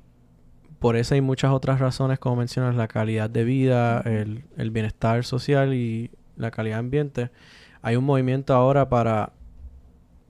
por 0.79 0.97
eso 0.97 1.15
hay 1.15 1.21
muchas 1.21 1.53
otras 1.53 1.81
razones, 1.81 2.19
como 2.19 2.37
mencionas, 2.37 2.75
la 2.77 2.87
calidad 2.89 3.31
de 3.31 3.45
vida, 3.45 4.01
el, 4.01 4.45
el 4.57 4.71
bienestar 4.71 5.25
social 5.25 5.75
y 5.75 6.11
la 6.37 6.51
calidad 6.51 6.77
de 6.77 6.81
ambiente. 6.81 7.31
Hay 7.83 7.97
un 7.97 8.05
movimiento 8.05 8.55
ahora 8.55 8.89
para 8.89 9.33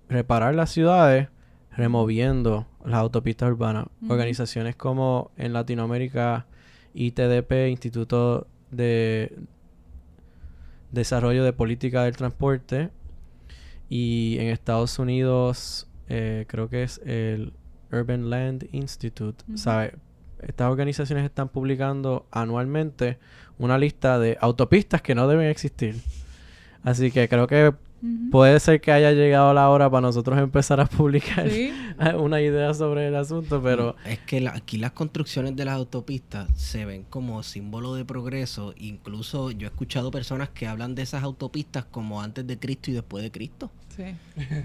reparar 0.09 0.55
las 0.55 0.71
ciudades 0.71 1.29
removiendo 1.77 2.67
las 2.85 3.01
autopistas 3.01 3.51
urbanas. 3.51 3.87
Organizaciones 4.09 4.77
como 4.77 5.31
en 5.37 5.53
Latinoamérica, 5.53 6.47
ITDP, 6.95 7.69
Instituto 7.69 8.47
de 8.71 9.37
Desarrollo 10.91 11.45
de 11.45 11.53
Política 11.53 12.05
del 12.05 12.17
Transporte, 12.17 12.91
y 13.89 14.37
en 14.41 14.49
Estados 14.49 14.99
Unidos 14.99 15.87
eh, 16.09 16.45
creo 16.49 16.69
que 16.69 16.83
es 16.83 17.01
el 17.05 17.53
Urban 17.93 18.31
Land 18.31 18.69
Institute. 18.73 19.45
¿sabe? 19.55 19.95
Estas 20.41 20.71
organizaciones 20.71 21.25
están 21.25 21.49
publicando 21.49 22.27
anualmente 22.31 23.19
una 23.59 23.79
lista 23.79 24.19
de 24.19 24.37
autopistas 24.41 25.03
que 25.03 25.15
no 25.15 25.29
deben 25.29 25.49
existir. 25.49 25.97
Así 26.83 27.11
que 27.11 27.29
creo 27.29 27.47
que 27.47 27.75
Puede 28.31 28.61
ser 28.61 28.81
que 28.81 28.93
haya 28.93 29.13
llegado 29.13 29.53
la 29.55 29.69
hora 29.71 29.91
para 29.91 30.03
nosotros 30.03 30.39
empezar 30.39 30.81
a 30.81 30.87
publicar 30.87 31.49
Sí. 31.51 31.73
una 32.19 32.41
idea 32.41 32.73
sobre 32.75 33.09
el 33.09 33.17
asunto, 33.17 33.61
pero 33.63 33.97
Es 34.05 34.19
que 34.21 34.41
la- 34.41 34.55
aquí 34.55 34.77
las 34.79 34.93
construcciones 34.93 35.57
de 35.57 35.65
las 35.65 35.75
autopistas 35.77 36.49
se 36.55 36.85
ven 36.85 37.05
como 37.09 37.43
símbolo 37.43 37.95
de 37.95 38.05
progreso. 38.05 38.75
Incluso 38.77 39.51
yo 39.51 39.67
he 39.67 39.71
escuchado 39.71 40.11
personas 40.11 40.51
que 40.51 40.67
hablan 40.67 40.95
de 40.95 41.03
esas 41.03 41.23
autopistas 41.23 41.85
como 41.87 42.21
antes 42.23 42.47
de 42.47 42.59
Cristo 42.59 42.91
y 42.91 42.95
después 42.95 43.23
de 43.25 43.31
Cristo. 43.31 43.71
Sí. 43.97 44.05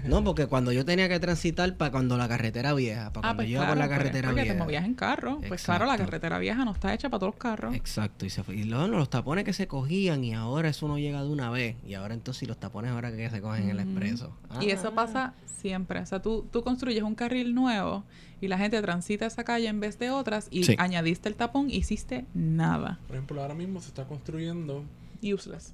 No, 0.04 0.22
porque 0.22 0.46
cuando 0.46 0.72
yo 0.72 0.84
tenía 0.84 1.08
que 1.08 1.18
transitar 1.18 1.76
para 1.76 1.90
cuando 1.90 2.18
la 2.18 2.28
carretera 2.28 2.74
vieja, 2.74 3.10
para 3.12 3.28
Ah, 3.28 3.30
cuando 3.30 3.36
pues 3.36 3.48
yo 3.48 3.52
iba 3.54 3.60
claro, 3.64 3.72
por 3.72 3.78
la 3.78 3.88
carretera 3.88 4.28
porque 4.28 4.42
vieja. 4.42 4.54
te 4.56 4.60
movías 4.62 4.84
en 4.84 4.94
carro. 4.94 5.40
Pues 5.48 5.62
claro, 5.64 5.86
la 5.86 5.96
carretera 5.96 6.38
vieja 6.38 6.64
no 6.64 6.72
está 6.72 6.92
hecha 6.92 7.08
para 7.08 7.20
todos 7.20 7.32
los 7.34 7.40
carros. 7.40 7.74
Exacto, 7.74 8.26
y, 8.26 8.30
se 8.30 8.42
fue- 8.42 8.56
y 8.56 8.64
luego 8.64 8.86
los 8.88 9.08
tapones 9.08 9.44
que 9.44 9.52
se 9.52 9.66
cogían 9.66 10.22
y 10.24 10.34
ahora 10.34 10.68
eso 10.68 10.86
no 10.88 10.98
llega 10.98 11.22
de 11.22 11.30
una 11.30 11.50
vez. 11.50 11.76
Y 11.86 11.94
ahora 11.94 12.14
entonces 12.14 12.42
y 12.42 12.46
los 12.46 12.58
tapones 12.58 12.90
ahora 12.90 13.10
que 13.10 13.30
se 13.30 13.40
cogen 13.40 13.64
en 13.64 13.70
el 13.70 13.80
expreso. 13.80 14.36
Y 14.60 14.70
eso 14.70 14.88
Ah. 14.88 14.94
pasa 14.94 15.34
siempre. 15.46 16.00
O 16.00 16.06
sea, 16.06 16.20
tú, 16.20 16.46
tú 16.50 16.62
construyes 16.62 17.02
un 17.02 17.14
carril 17.14 17.54
nuevo 17.54 18.04
y 18.40 18.48
la 18.48 18.58
gente 18.58 18.82
transita 18.82 19.24
esa 19.26 19.44
calle 19.44 19.68
en 19.68 19.80
vez 19.80 19.98
de 19.98 20.10
otras 20.10 20.48
y 20.50 20.64
Sí. 20.64 20.74
añadiste 20.78 21.28
el 21.28 21.36
tapón 21.36 21.70
y 21.70 21.76
hiciste 21.76 22.26
nada. 22.34 22.98
Por 23.06 23.16
ejemplo, 23.16 23.40
ahora 23.40 23.54
mismo 23.54 23.80
se 23.80 23.88
está 23.88 24.04
construyendo 24.04 24.84
Useless. 25.22 25.72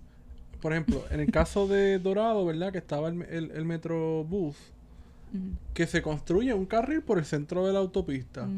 Por 0.60 0.72
ejemplo, 0.72 1.04
en 1.10 1.20
el 1.20 1.30
caso 1.30 1.66
de 1.68 1.98
Dorado, 1.98 2.44
¿verdad? 2.44 2.72
Que 2.72 2.78
estaba 2.78 3.08
el, 3.08 3.22
el, 3.22 3.50
el 3.52 3.64
Metrobús, 3.64 4.56
que 5.74 5.86
se 5.86 6.02
construye 6.02 6.54
un 6.54 6.66
carril 6.66 7.02
por 7.02 7.18
el 7.18 7.24
centro 7.24 7.66
de 7.66 7.72
la 7.72 7.78
autopista, 7.80 8.48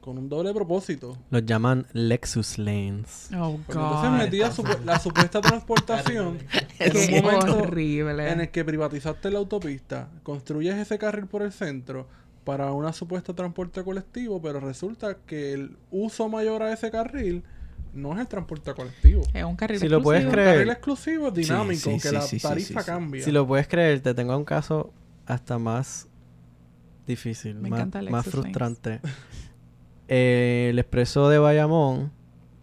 con 0.00 0.16
un 0.18 0.28
doble 0.28 0.52
propósito. 0.54 1.16
los 1.30 1.44
llaman 1.44 1.86
Lexus 1.92 2.58
Lanes. 2.58 3.28
Oh, 3.36 3.58
Porque 3.66 3.80
entonces 3.80 4.10
God. 4.10 4.18
metía 4.18 4.50
supu- 4.50 4.84
la 4.84 4.98
supuesta 4.98 5.40
transportación 5.42 6.38
en 6.78 6.92
Qué 6.92 7.18
un 7.18 7.24
momento 7.24 7.58
horrible. 7.58 8.30
en 8.32 8.40
el 8.40 8.48
que 8.50 8.64
privatizaste 8.64 9.30
la 9.30 9.38
autopista, 9.38 10.08
construyes 10.22 10.76
ese 10.76 10.98
carril 10.98 11.26
por 11.26 11.42
el 11.42 11.52
centro 11.52 12.06
para 12.44 12.72
una 12.72 12.92
supuesta 12.94 13.34
transporte 13.34 13.84
colectivo, 13.84 14.40
pero 14.40 14.58
resulta 14.58 15.18
que 15.26 15.52
el 15.52 15.76
uso 15.90 16.28
mayor 16.30 16.62
a 16.62 16.72
ese 16.72 16.90
carril 16.90 17.44
no 17.92 18.12
es 18.14 18.20
el 18.20 18.28
transporte 18.28 18.74
colectivo. 18.74 19.22
Es 19.32 19.44
un 19.44 19.56
carril 19.56 19.78
Si 19.78 19.88
lo 19.88 20.02
puedes 20.02 20.22
exclusivo. 20.22 20.40
El 20.40 20.46
creer. 20.46 20.56
carril 20.56 20.72
exclusivo 20.72 21.30
dinámico, 21.30 21.90
sí, 21.90 21.92
que 21.92 22.08
sí, 22.08 22.14
la 22.14 22.20
tarifa 22.20 22.54
sí, 22.54 22.64
sí. 22.64 22.74
cambia. 22.74 23.24
Si 23.24 23.32
lo 23.32 23.46
puedes 23.46 23.68
creer, 23.68 24.00
te 24.00 24.14
tengo 24.14 24.36
un 24.36 24.44
caso 24.44 24.92
hasta 25.26 25.58
más 25.58 26.08
difícil, 27.06 27.56
Me 27.56 27.70
más, 27.70 27.80
encanta 27.80 28.22
frustrante. 28.22 29.00
Eh, 30.12 30.68
el 30.70 30.78
expreso 30.80 31.28
de 31.28 31.38
Bayamón 31.38 32.10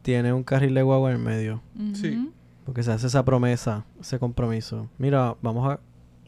tiene 0.02 0.34
un 0.34 0.44
carril 0.44 0.74
de 0.74 0.82
guagua 0.82 1.12
en 1.12 1.24
medio. 1.24 1.62
Sí. 1.94 2.30
Porque 2.66 2.84
se 2.84 2.92
hace 2.92 3.08
esa 3.08 3.24
promesa, 3.24 3.86
ese 4.02 4.20
compromiso. 4.20 4.90
Mira, 4.98 5.38
vamos 5.42 5.72
a... 5.72 5.80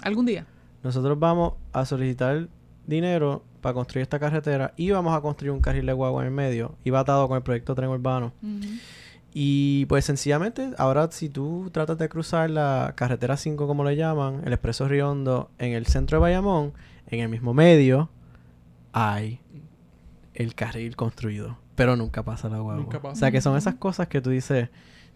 Algún 0.02 0.26
día. 0.26 0.48
nosotros 0.82 1.20
vamos 1.20 1.56
a 1.74 1.86
solicitar 1.86 2.48
dinero 2.88 3.44
para 3.62 3.74
construir 3.74 4.02
esta 4.04 4.20
carretera 4.20 4.74
y 4.78 4.92
vamos 4.92 5.16
a 5.16 5.22
construir 5.22 5.52
un 5.52 5.60
carril 5.62 5.86
de 5.86 5.94
guagua 5.94 6.22
en 6.22 6.28
el 6.28 6.34
medio 6.34 6.76
y 6.84 6.90
va 6.90 7.00
atado 7.02 7.28
con 7.28 7.38
el 7.38 7.44
proyecto 7.44 7.76
Tren 7.76 7.90
Urbano. 7.90 8.32
Y 9.34 9.86
pues 9.86 10.06
sencillamente, 10.06 10.72
ahora 10.78 11.08
si 11.12 11.30
tú 11.30 11.70
tratas 11.72 11.98
de 12.00 12.10
cruzar 12.10 12.50
la 12.50 12.94
carretera 12.96 13.38
5 13.38 13.68
como 13.68 13.84
le 13.84 13.96
llaman, 13.96 14.42
el 14.46 14.54
expreso 14.54 14.88
Riondo 14.88 15.52
en 15.60 15.74
el 15.74 15.86
centro 15.86 16.18
de 16.18 16.22
Bayamón, 16.22 16.74
en 17.08 17.20
el 17.20 17.30
mismo 17.30 17.54
medio, 17.54 18.10
hay 18.92 19.40
el 20.34 20.56
carril 20.56 20.96
construido. 20.96 21.58
Pero 21.76 21.96
nunca 21.96 22.24
pasa 22.24 22.50
la 22.50 22.58
guagua. 22.60 22.82
Nunca 22.84 23.02
pasa. 23.02 23.14
O 23.14 23.16
sea 23.16 23.32
que 23.32 23.42
son 23.42 23.56
esas 23.56 23.76
cosas 23.76 24.08
que 24.08 24.20
tú 24.20 24.32
dices, 24.32 24.70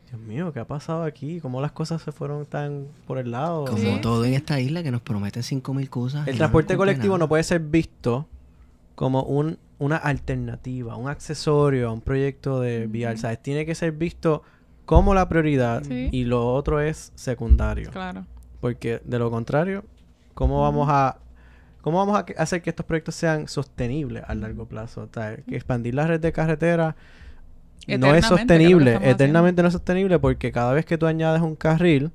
Dios 0.09 0.21
mío, 0.21 0.53
¿qué 0.53 0.59
ha 0.59 0.67
pasado 0.67 1.03
aquí? 1.03 1.39
¿Cómo 1.39 1.59
las 1.59 1.71
cosas 1.71 2.01
se 2.01 2.11
fueron 2.11 2.45
tan 2.45 2.85
por 3.07 3.17
el 3.17 3.31
lado? 3.31 3.65
Como 3.65 3.77
Sí. 3.79 3.97
todo 4.01 4.23
en 4.25 4.35
esta 4.35 4.59
isla 4.59 4.83
que 4.83 4.91
nos 4.91 5.01
prometen 5.01 5.41
5.000 5.43 5.89
cosas. 5.89 6.27
El 6.27 6.37
transporte 6.37 6.77
colectivo 6.77 7.13
nada. 7.15 7.19
no 7.25 7.29
puede 7.29 7.43
ser 7.43 7.59
visto 7.61 8.27
como 8.95 9.23
un, 9.23 9.57
una 9.79 9.97
alternativa, 9.97 10.95
un 10.95 11.09
accesorio 11.09 11.89
a 11.89 11.91
un 11.91 12.01
proyecto 12.01 12.59
de 12.59 12.87
vial. 12.87 13.13
Ujú. 13.13 13.21
¿sabes? 13.21 13.41
Tiene 13.41 13.65
que 13.65 13.75
ser 13.75 13.91
visto 13.91 14.43
como 14.85 15.13
la 15.13 15.27
prioridad 15.29 15.83
Sí. 15.83 16.09
y 16.11 16.25
lo 16.25 16.53
otro 16.53 16.79
es 16.79 17.11
secundario. 17.15 17.89
Claro. 17.91 18.25
Porque 18.59 19.01
de 19.03 19.19
lo 19.19 19.29
contrario, 19.31 19.83
¿cómo 20.33 20.61
vamos 20.61 20.87
a 20.91 21.17
cómo 21.81 21.97
vamos 21.97 22.17
a 22.17 22.25
hacer 22.41 22.61
que 22.61 22.69
estos 22.69 22.85
proyectos 22.85 23.13
sean 23.15 23.47
sostenibles 23.49 24.23
a 24.27 24.35
largo 24.35 24.65
plazo? 24.65 25.01
O 25.03 25.09
sea, 25.13 25.35
que 25.37 25.55
expandir 25.55 25.95
la 25.95 26.07
red 26.07 26.19
de 26.21 26.31
carretera 26.31 26.95
no 27.99 28.15
es 28.15 28.25
sostenible, 28.25 28.97
eternamente 29.01 29.61
no 29.61 29.67
es 29.67 29.73
sostenible 29.73 30.17
porque 30.19 30.53
cada 30.53 30.71
vez 30.71 30.85
que 30.85 30.97
tú 30.97 31.05
añades 31.07 31.41
un 31.41 31.55
carril, 31.57 32.11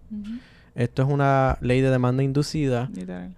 esto 0.75 1.03
es 1.03 1.09
una 1.09 1.59
ley 1.61 1.83
de 1.83 1.91
demanda 1.91 2.23
inducida, 2.23 2.89
Literal. 2.95 3.35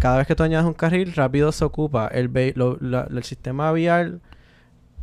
Cada 0.00 0.16
vez 0.16 0.26
que 0.26 0.34
tú 0.34 0.42
añades 0.42 0.66
un 0.66 0.74
carril, 0.74 1.12
rápido 1.14 1.52
se 1.52 1.64
ocupa. 1.64 2.08
El, 2.08 2.30
sistema 3.22 3.70
vial 3.72 4.20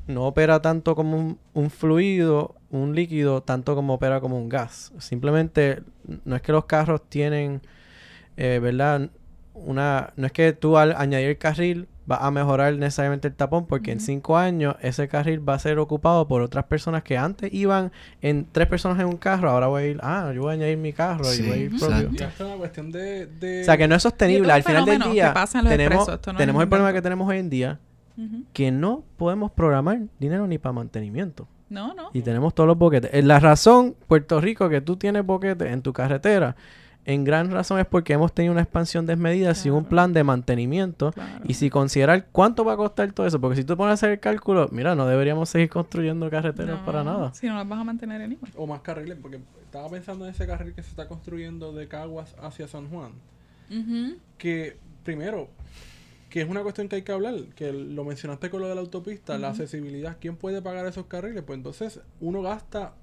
no 0.07 0.25
opera 0.25 0.61
tanto 0.61 0.95
como 0.95 1.17
un, 1.17 1.39
un 1.53 1.69
fluido, 1.69 2.55
un 2.71 2.95
líquido, 2.95 3.43
tanto 3.43 3.75
como 3.75 3.93
opera 3.93 4.19
como 4.19 4.37
un 4.37 4.49
gas. 4.49 4.91
Simplemente 4.97 5.83
no 6.25 6.35
es 6.35 6.41
que 6.41 6.51
los 6.51 6.65
carros 6.65 7.07
tienen, 7.09 7.61
eh, 8.37 8.59
¿verdad? 8.61 9.09
Una, 9.53 10.13
no 10.15 10.25
es 10.25 10.33
que 10.33 10.51
tú 10.53 10.77
al 10.77 10.95
añadir 10.97 11.29
el 11.29 11.37
carril 11.37 11.87
va 12.09 12.17
a 12.17 12.31
mejorar 12.31 12.73
necesariamente 12.75 13.27
el 13.27 13.33
tapón, 13.33 13.65
porque 13.65 13.91
en 13.91 13.99
cinco 13.99 14.37
años 14.37 14.75
ese 14.81 15.07
carril 15.07 15.47
va 15.47 15.55
a 15.55 15.59
ser 15.59 15.77
ocupado 15.79 16.27
por 16.27 16.41
otras 16.41 16.65
personas 16.65 17.03
que 17.03 17.17
antes 17.17 17.53
iban 17.53 17.91
en 18.21 18.47
tres 18.51 18.67
personas 18.67 18.99
en 18.99 19.07
un 19.07 19.17
carro, 19.17 19.49
ahora 19.49 19.67
voy 19.67 19.83
a 19.83 19.87
ir, 19.87 19.99
ah, 20.01 20.31
yo 20.33 20.41
voy 20.43 20.51
a 20.51 20.53
añadir 20.53 20.77
mi 20.77 20.93
carro 20.93 21.25
y 21.25 21.35
Sí, 21.35 21.43
voy 21.43 21.51
a 21.51 21.57
ir 21.57 21.77
propio. 21.77 22.09
Y 22.11 22.15
esto 22.15 22.25
es 22.27 22.39
una 22.41 22.55
cuestión 22.57 22.91
de... 22.91 23.25
de- 23.25 23.61
O 23.61 23.65
sea, 23.65 23.77
que 23.77 23.87
no 23.87 23.95
es 23.95 24.03
sostenible. 24.03 24.47
Y 24.47 24.51
Al 24.51 24.63
final 24.63 24.85
del 24.85 25.01
día 25.11 25.33
tenemos, 25.69 26.07
no 26.07 26.17
tenemos 26.37 26.61
el 26.63 26.69
problema 26.69 26.93
que 26.93 27.01
tenemos 27.01 27.27
hoy 27.27 27.37
en 27.39 27.49
día, 27.49 27.79
que 28.53 28.71
no 28.71 29.03
podemos 29.17 29.51
programar 29.51 29.99
dinero 30.19 30.47
ni 30.47 30.57
para 30.57 30.73
mantenimiento. 30.73 31.47
No, 31.69 31.93
no. 31.93 32.09
Y 32.13 32.21
tenemos 32.21 32.55
todos 32.55 32.65
los 32.67 32.77
boquetes. 32.77 33.11
Eh, 33.13 33.21
La 33.21 33.39
razón, 33.41 33.95
Puerto 34.07 34.39
Rico, 34.39 34.69
que 34.69 34.79
tú 34.79 34.95
tienes 34.95 35.25
boquetes 35.25 35.71
en 35.71 35.81
tu 35.81 35.91
carretera, 35.91 36.55
en 37.07 37.23
gran 37.23 37.49
razón 37.51 37.79
es 37.79 37.85
porque 37.85 38.11
hemos 38.11 38.33
tenido 38.33 38.51
una 38.51 38.61
expansión 38.61 39.05
desmedida 39.05 39.55
sin 39.55 39.71
un 39.71 39.85
plan 39.85 40.11
de 40.11 40.25
mantenimiento. 40.25 41.13
Claro. 41.13 41.45
Y 41.47 41.53
si 41.53 41.69
considerar 41.69 42.27
cuánto 42.33 42.65
va 42.65 42.73
a 42.73 42.77
costar 42.77 43.09
todo 43.13 43.25
eso, 43.25 43.39
porque 43.39 43.55
si 43.55 43.63
tú 43.63 43.77
pones 43.77 43.91
a 43.91 43.93
hacer 43.93 44.11
el 44.11 44.19
cálculo, 44.19 44.67
mira, 44.73 44.93
no 44.93 45.07
deberíamos 45.07 45.47
seguir 45.47 45.69
construyendo 45.69 46.29
carreteras 46.29 46.79
No, 46.79 46.85
para 46.85 47.05
nada. 47.05 47.33
Si 47.33 47.47
no 47.47 47.55
las 47.55 47.67
vas 47.67 47.79
a 47.79 47.85
mantener 47.85 48.19
en 48.19 48.33
igual. 48.33 48.51
O 48.57 48.67
más 48.67 48.81
carriles, 48.81 49.17
porque 49.21 49.39
estaba 49.63 49.89
pensando 49.89 50.25
en 50.25 50.31
ese 50.31 50.45
carril 50.45 50.73
que 50.73 50.83
se 50.83 50.89
está 50.89 51.07
construyendo 51.07 51.71
de 51.71 51.87
Caguas 51.87 52.35
hacia 52.41 52.67
San 52.67 52.89
Juan. 52.89 53.13
Que, 54.37 54.75
primero, 55.05 55.47
que 56.29 56.41
es 56.41 56.49
una 56.49 56.61
cuestión 56.61 56.89
que 56.89 56.97
hay 56.97 57.03
que 57.03 57.13
hablar, 57.13 57.35
que 57.55 57.71
lo 57.71 58.03
mencionaste 58.03 58.49
con 58.49 58.59
lo 58.59 58.67
de 58.67 58.75
la 58.75 58.81
autopista, 58.81 59.37
la 59.37 59.49
accesibilidad, 59.51 60.17
¿quién 60.19 60.35
puede 60.35 60.61
pagar 60.61 60.85
esos 60.85 61.05
carriles? 61.05 61.41
Pues 61.43 61.55
entonces 61.55 62.01
uno 62.19 62.41
gasta, 62.41 62.95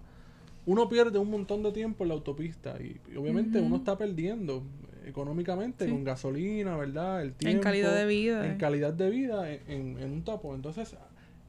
uno 0.67 0.89
pierde 0.89 1.19
un 1.19 1.31
montón 1.31 1.63
de 1.63 1.73
tiempo 1.73 2.05
en 2.05 2.09
la 2.09 2.15
autopista 2.15 2.77
y, 2.81 3.01
y 3.13 3.17
obviamente 3.17 3.61
uno 3.61 3.77
está 3.77 3.97
perdiendo 3.99 4.63
económicamente 5.07 5.85
Sí. 5.85 5.91
con 5.91 6.05
gasolina, 6.05 6.77
¿verdad? 6.77 7.23
El 7.23 7.35
tiempo. 7.35 7.57
En 7.57 7.63
calidad 7.63 7.95
de 7.95 8.07
vida. 8.07 8.47
En 8.47 8.57
calidad 8.59 8.93
de 8.93 9.11
vida 9.11 9.51
en, 9.51 9.61
en- 9.71 9.99
en 10.03 10.13
un 10.13 10.25
tapón. 10.25 10.57
Entonces, 10.57 10.97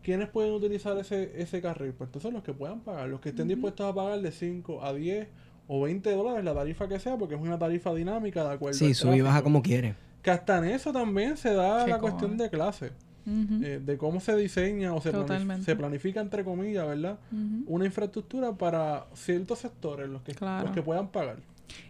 ¿quiénes 0.03 0.27
pueden 0.29 0.53
utilizar 0.53 0.97
ese, 0.97 1.31
ese 1.41 1.61
carril? 1.61 1.93
Pues 1.93 2.09
entonces 2.09 2.33
los 2.33 2.43
que 2.43 2.53
puedan 2.53 2.81
pagar, 2.81 3.07
los 3.07 3.21
que 3.21 3.29
estén 3.29 3.47
dispuestos 3.47 3.89
a 3.89 3.95
pagar 3.95 4.19
de 4.21 4.31
5 4.31 4.83
a 4.83 4.93
10 4.93 5.27
o 5.67 5.81
20 5.81 6.11
dólares, 6.11 6.43
la 6.43 6.53
tarifa 6.53 6.87
que 6.87 6.99
sea, 6.99 7.17
porque 7.17 7.35
es 7.35 7.41
una 7.41 7.57
tarifa 7.57 7.93
dinámica 7.95 8.43
de 8.47 8.53
acuerdo 8.53 8.77
Sí, 8.77 8.93
sube 8.93 9.17
y 9.17 9.21
baja 9.21 9.41
como 9.41 9.61
quiere. 9.63 9.95
Que 10.21 10.31
hasta 10.31 10.57
en 10.57 10.65
eso 10.65 10.91
también 10.91 11.37
se 11.37 11.53
da 11.53 11.87
la 11.87 11.99
cuestión 11.99 12.37
de 12.37 12.49
clase, 12.49 12.91
Eh, 13.27 13.81
de 13.83 13.97
cómo 13.97 14.19
se 14.19 14.35
diseña 14.35 14.93
o 14.93 15.01
se, 15.01 15.09
planif- 15.09 15.21
Totalmente. 15.21 15.65
se 15.65 15.75
planifica, 15.75 16.21
entre 16.21 16.43
comillas, 16.43 16.85
¿verdad? 16.87 17.17
Una 17.65 17.85
infraestructura 17.85 18.53
para 18.53 19.07
ciertos 19.15 19.59
sectores, 19.59 20.07
los 20.09 20.21
que, 20.21 20.33
Claro. 20.33 20.65
los 20.67 20.75
que 20.75 20.81
puedan 20.83 21.07
pagar. 21.07 21.37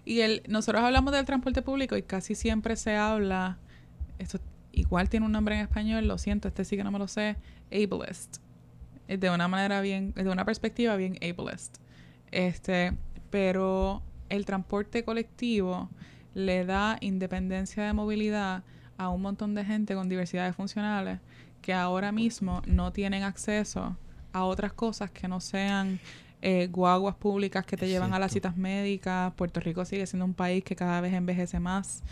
Y 0.06 0.22
el, 0.22 0.42
nosotros 0.48 0.82
hablamos 0.84 1.12
del 1.14 1.26
transporte 1.26 1.62
público 1.62 1.98
y 1.98 2.04
casi 2.04 2.36
siempre 2.36 2.78
se 2.78 2.96
habla, 2.96 3.58
esto 4.20 4.40
igual 4.72 5.10
tiene 5.10 5.26
un 5.26 5.34
nombre 5.34 5.56
en 5.56 5.62
español, 5.62 6.08
lo 6.08 6.18
siento, 6.18 6.48
este 6.48 6.64
sí 6.64 6.78
que 6.78 6.84
no 6.86 6.92
me 6.92 7.00
lo 7.00 7.08
sé, 7.10 7.36
ableist. 7.72 8.38
Eh, 9.10 9.18
De 9.18 9.30
una 9.30 9.48
manera 9.50 9.82
bien, 9.82 10.14
de 10.14 10.30
una 10.30 10.46
perspectiva 10.46 10.96
bien 10.96 11.18
ableist. 11.22 11.78
Este, 12.32 12.94
pero 13.30 14.02
el 14.30 14.46
transporte 14.46 15.04
colectivo 15.04 15.90
le 16.34 16.66
da 16.66 16.98
independencia 17.02 17.84
de 17.84 17.94
movilidad 17.94 18.64
a 18.98 19.10
un 19.10 19.22
montón 19.22 19.56
de 19.56 19.66
gente 19.66 19.96
con 19.96 20.10
diversidades 20.10 20.56
funcionales 20.56 21.20
que 21.62 21.74
ahora 21.74 22.12
mismo 22.12 22.62
no 22.68 22.92
tienen 22.92 23.24
acceso 23.24 23.98
a 24.34 24.44
otras 24.44 24.74
cosas 24.74 25.12
que 25.12 25.28
no 25.28 25.40
sean 25.40 26.00
eh, 26.42 26.68
guaguas 26.68 27.16
públicas 27.16 27.66
que 27.66 27.76
te 27.76 27.88
llevan 27.88 28.14
a 28.14 28.20
las 28.20 28.32
citas 28.32 28.56
médicas. 28.56 29.34
Puerto 29.34 29.60
Rico 29.60 29.84
sigue 29.84 30.06
siendo 30.06 30.26
un 30.26 30.36
país 30.36 30.64
que 30.64 30.76
cada 30.76 31.02
vez 31.02 31.14
envejece 31.14 31.60
más 31.60 32.04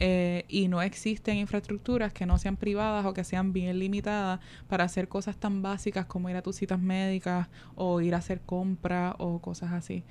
eh, 0.00 0.46
y 0.48 0.68
no 0.68 0.80
existen 0.80 1.36
infraestructuras 1.36 2.10
que 2.12 2.24
no 2.24 2.38
sean 2.38 2.56
privadas 2.56 3.04
o 3.04 3.12
que 3.12 3.22
sean 3.22 3.52
bien 3.52 3.78
limitadas 3.78 4.40
para 4.66 4.84
hacer 4.84 5.08
cosas 5.08 5.36
tan 5.36 5.60
básicas 5.60 6.06
como 6.06 6.30
ir 6.30 6.36
a 6.36 6.42
tus 6.42 6.56
citas 6.56 6.80
médicas 6.80 7.48
o 7.74 8.00
ir 8.00 8.14
a 8.14 8.18
hacer 8.18 8.40
compras 8.40 9.14
o 9.18 9.40
cosas 9.40 9.72
así. 9.72 10.04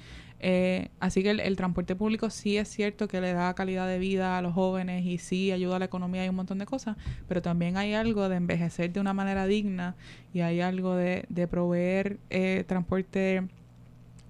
Eh, 0.43 0.89
así 0.99 1.22
que 1.22 1.30
el, 1.30 1.39
el 1.39 1.55
transporte 1.55 1.95
público 1.95 2.31
sí 2.31 2.57
es 2.57 2.68
cierto 2.68 3.07
que 3.07 3.22
le 3.22 3.31
da 3.31 3.53
calidad 3.53 3.88
de 3.88 3.99
vida 3.99 4.39
a 4.39 4.41
los 4.41 4.55
jóvenes 4.55 5.05
y 5.05 5.19
sí 5.19 5.51
ayuda 5.51 5.76
a 5.76 5.80
la 5.80 5.85
economía 5.85 6.26
y 6.26 6.30
un 6.30 6.35
montón 6.35 6.57
de 6.57 6.65
cosas, 6.65 6.97
pero 7.27 7.43
también 7.43 7.77
hay 7.77 7.93
algo 7.93 8.27
de 8.27 8.38
envejecer 8.38 8.91
de 8.91 8.99
una 8.99 9.13
manera 9.13 9.45
digna 9.45 9.95
y 10.34 10.39
hay 10.39 10.59
algo 10.59 10.95
de, 10.95 11.26
de 11.30 11.47
proveer 11.47 12.18
eh, 12.31 12.63
transporte 12.68 13.47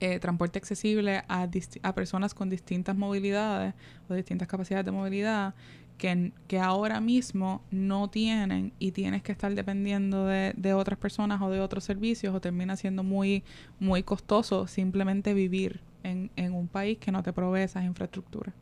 eh, 0.01 0.19
transporte 0.19 0.59
accesible 0.59 1.23
a, 1.29 1.47
a 1.83 1.95
personas 1.95 2.33
con 2.33 2.49
distintas 2.49 2.97
movilidades 2.97 3.73
o 4.09 4.13
distintas 4.13 4.49
capacidades 4.49 4.85
de 4.85 4.91
movilidad 4.91 5.53
que, 5.97 6.33
que 6.47 6.59
ahora 6.59 6.99
mismo 6.99 7.61
no 7.71 8.09
tienen 8.09 8.73
y 8.79 8.91
tienes 8.91 9.21
que 9.23 9.31
estar 9.31 9.53
dependiendo 9.55 10.25
de, 10.25 10.53
de 10.57 10.73
otras 10.73 10.99
personas 10.99 11.41
o 11.41 11.49
de 11.49 11.61
otros 11.61 11.85
servicios 11.85 12.35
o 12.35 12.41
termina 12.41 12.75
siendo 12.75 13.03
muy, 13.03 13.43
muy 13.79 14.03
costoso 14.03 14.67
simplemente 14.67 15.33
vivir 15.33 15.79
en, 16.03 16.31
en 16.35 16.53
un 16.53 16.67
país 16.67 16.97
que 16.97 17.11
no 17.11 17.23
te 17.23 17.33
provee 17.33 17.61
esas 17.61 17.83
infraestructuras. 17.83 18.53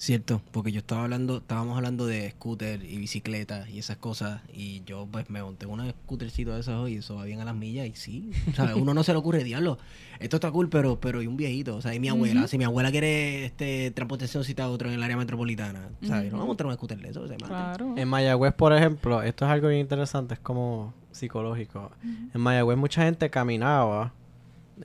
Cierto, 0.00 0.40
porque 0.50 0.72
yo 0.72 0.78
estaba 0.78 1.02
hablando, 1.02 1.36
estábamos 1.36 1.76
hablando 1.76 2.06
de 2.06 2.30
scooter 2.30 2.82
y 2.82 2.96
bicicletas 2.96 3.68
y 3.68 3.78
esas 3.78 3.98
cosas 3.98 4.40
y 4.50 4.82
yo 4.84 5.06
pues 5.12 5.28
me 5.28 5.42
monté 5.42 5.66
en 5.66 5.72
un 5.72 5.90
scootercito 5.90 6.54
de 6.54 6.60
esos 6.60 6.74
hoy 6.74 6.94
y 6.94 6.96
eso 6.96 7.16
va 7.16 7.26
bien 7.26 7.38
a 7.40 7.44
las 7.44 7.54
millas 7.54 7.86
y 7.86 7.94
sí, 7.94 8.30
¿sabes? 8.56 8.76
Uno 8.76 8.94
no 8.94 9.04
se 9.04 9.12
le 9.12 9.18
ocurre, 9.18 9.44
diablo, 9.44 9.76
esto 10.18 10.38
está 10.38 10.50
cool, 10.50 10.70
pero 10.70 10.98
pero 10.98 11.20
y 11.20 11.26
un 11.26 11.36
viejito, 11.36 11.76
o 11.76 11.82
sea, 11.82 11.94
y 11.94 12.00
mi 12.00 12.08
abuela, 12.08 12.48
si 12.48 12.56
mi 12.56 12.64
abuela 12.64 12.90
quiere 12.90 13.44
este 13.44 13.90
transportación 13.90 14.42
cita 14.42 14.70
otro 14.70 14.88
en 14.88 14.94
el 14.94 15.02
área 15.02 15.18
metropolitana, 15.18 15.90
¿sabes? 16.00 16.28
Ujú. 16.28 16.36
No 16.36 16.38
vamos 16.38 16.44
a 16.44 16.46
montar 16.46 16.66
un 16.68 16.72
scooter 16.72 16.98
de 16.98 17.10
eso, 17.10 17.28
se. 17.28 17.36
Claro. 17.36 17.92
En 17.98 18.08
Mayagüez, 18.08 18.54
por 18.54 18.72
ejemplo, 18.72 19.20
esto 19.20 19.44
es 19.44 19.50
algo 19.50 19.68
bien 19.68 19.82
interesante, 19.82 20.32
es 20.32 20.40
como 20.40 20.94
psicológico. 21.10 21.90
En 22.32 22.40
Mayagüez 22.40 22.78
mucha 22.78 23.02
gente 23.04 23.28
caminaba 23.28 24.14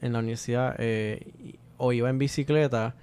en 0.01 0.13
la 0.13 0.19
universidad 0.19 0.76
eh, 0.80 1.55
o 1.77 1.91
iba 1.93 2.09
en 2.09 2.17
bicicleta 2.17 2.95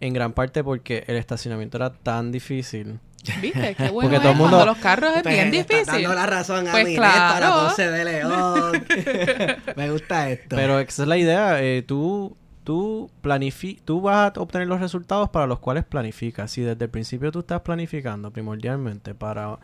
en 0.00 0.12
gran 0.14 0.32
parte 0.32 0.62
porque 0.62 1.04
el 1.08 1.16
estacionamiento 1.16 1.76
era 1.76 1.92
tan 1.92 2.30
difícil. 2.32 3.00
¿Viste? 3.42 3.74
Qué 3.74 3.88
bueno 3.90 4.08
Porque 4.08 4.16
es 4.16 4.22
todo 4.22 4.32
el 4.32 4.38
mundo- 4.38 4.56
cuando 4.56 4.72
los 4.72 4.78
carros 4.78 5.16
es 5.16 5.22
Pues, 5.22 5.34
bien 5.34 5.50
difícil. 5.50 5.84
dando 5.86 6.14
la 6.14 6.26
razón 6.26 6.68
a 6.68 6.70
Pues 6.70 6.84
mi 6.86 6.94
claro. 6.96 7.34
para 7.34 7.54
Ponce 7.66 7.90
de 7.90 8.04
León. 8.04 8.84
me 9.76 9.90
gusta 9.90 10.30
esto. 10.30 10.54
Pero 10.56 10.78
esa 10.78 11.02
es 11.02 11.08
la 11.08 11.16
idea. 11.18 11.60
eh, 11.62 11.82
tú, 11.82 12.36
tú, 12.62 13.10
planifi 13.20 13.80
tú 13.84 14.00
vas 14.00 14.32
a 14.36 14.40
obtener 14.40 14.68
los 14.68 14.80
resultados 14.80 15.30
para 15.30 15.46
los 15.48 15.58
cuales 15.58 15.84
planificas. 15.84 16.50
Si 16.52 16.62
desde 16.62 16.84
el 16.84 16.90
principio 16.90 17.32
tú 17.32 17.40
estás 17.40 17.60
planificando 17.62 18.30
primordialmente 18.30 19.14
para 19.14 19.58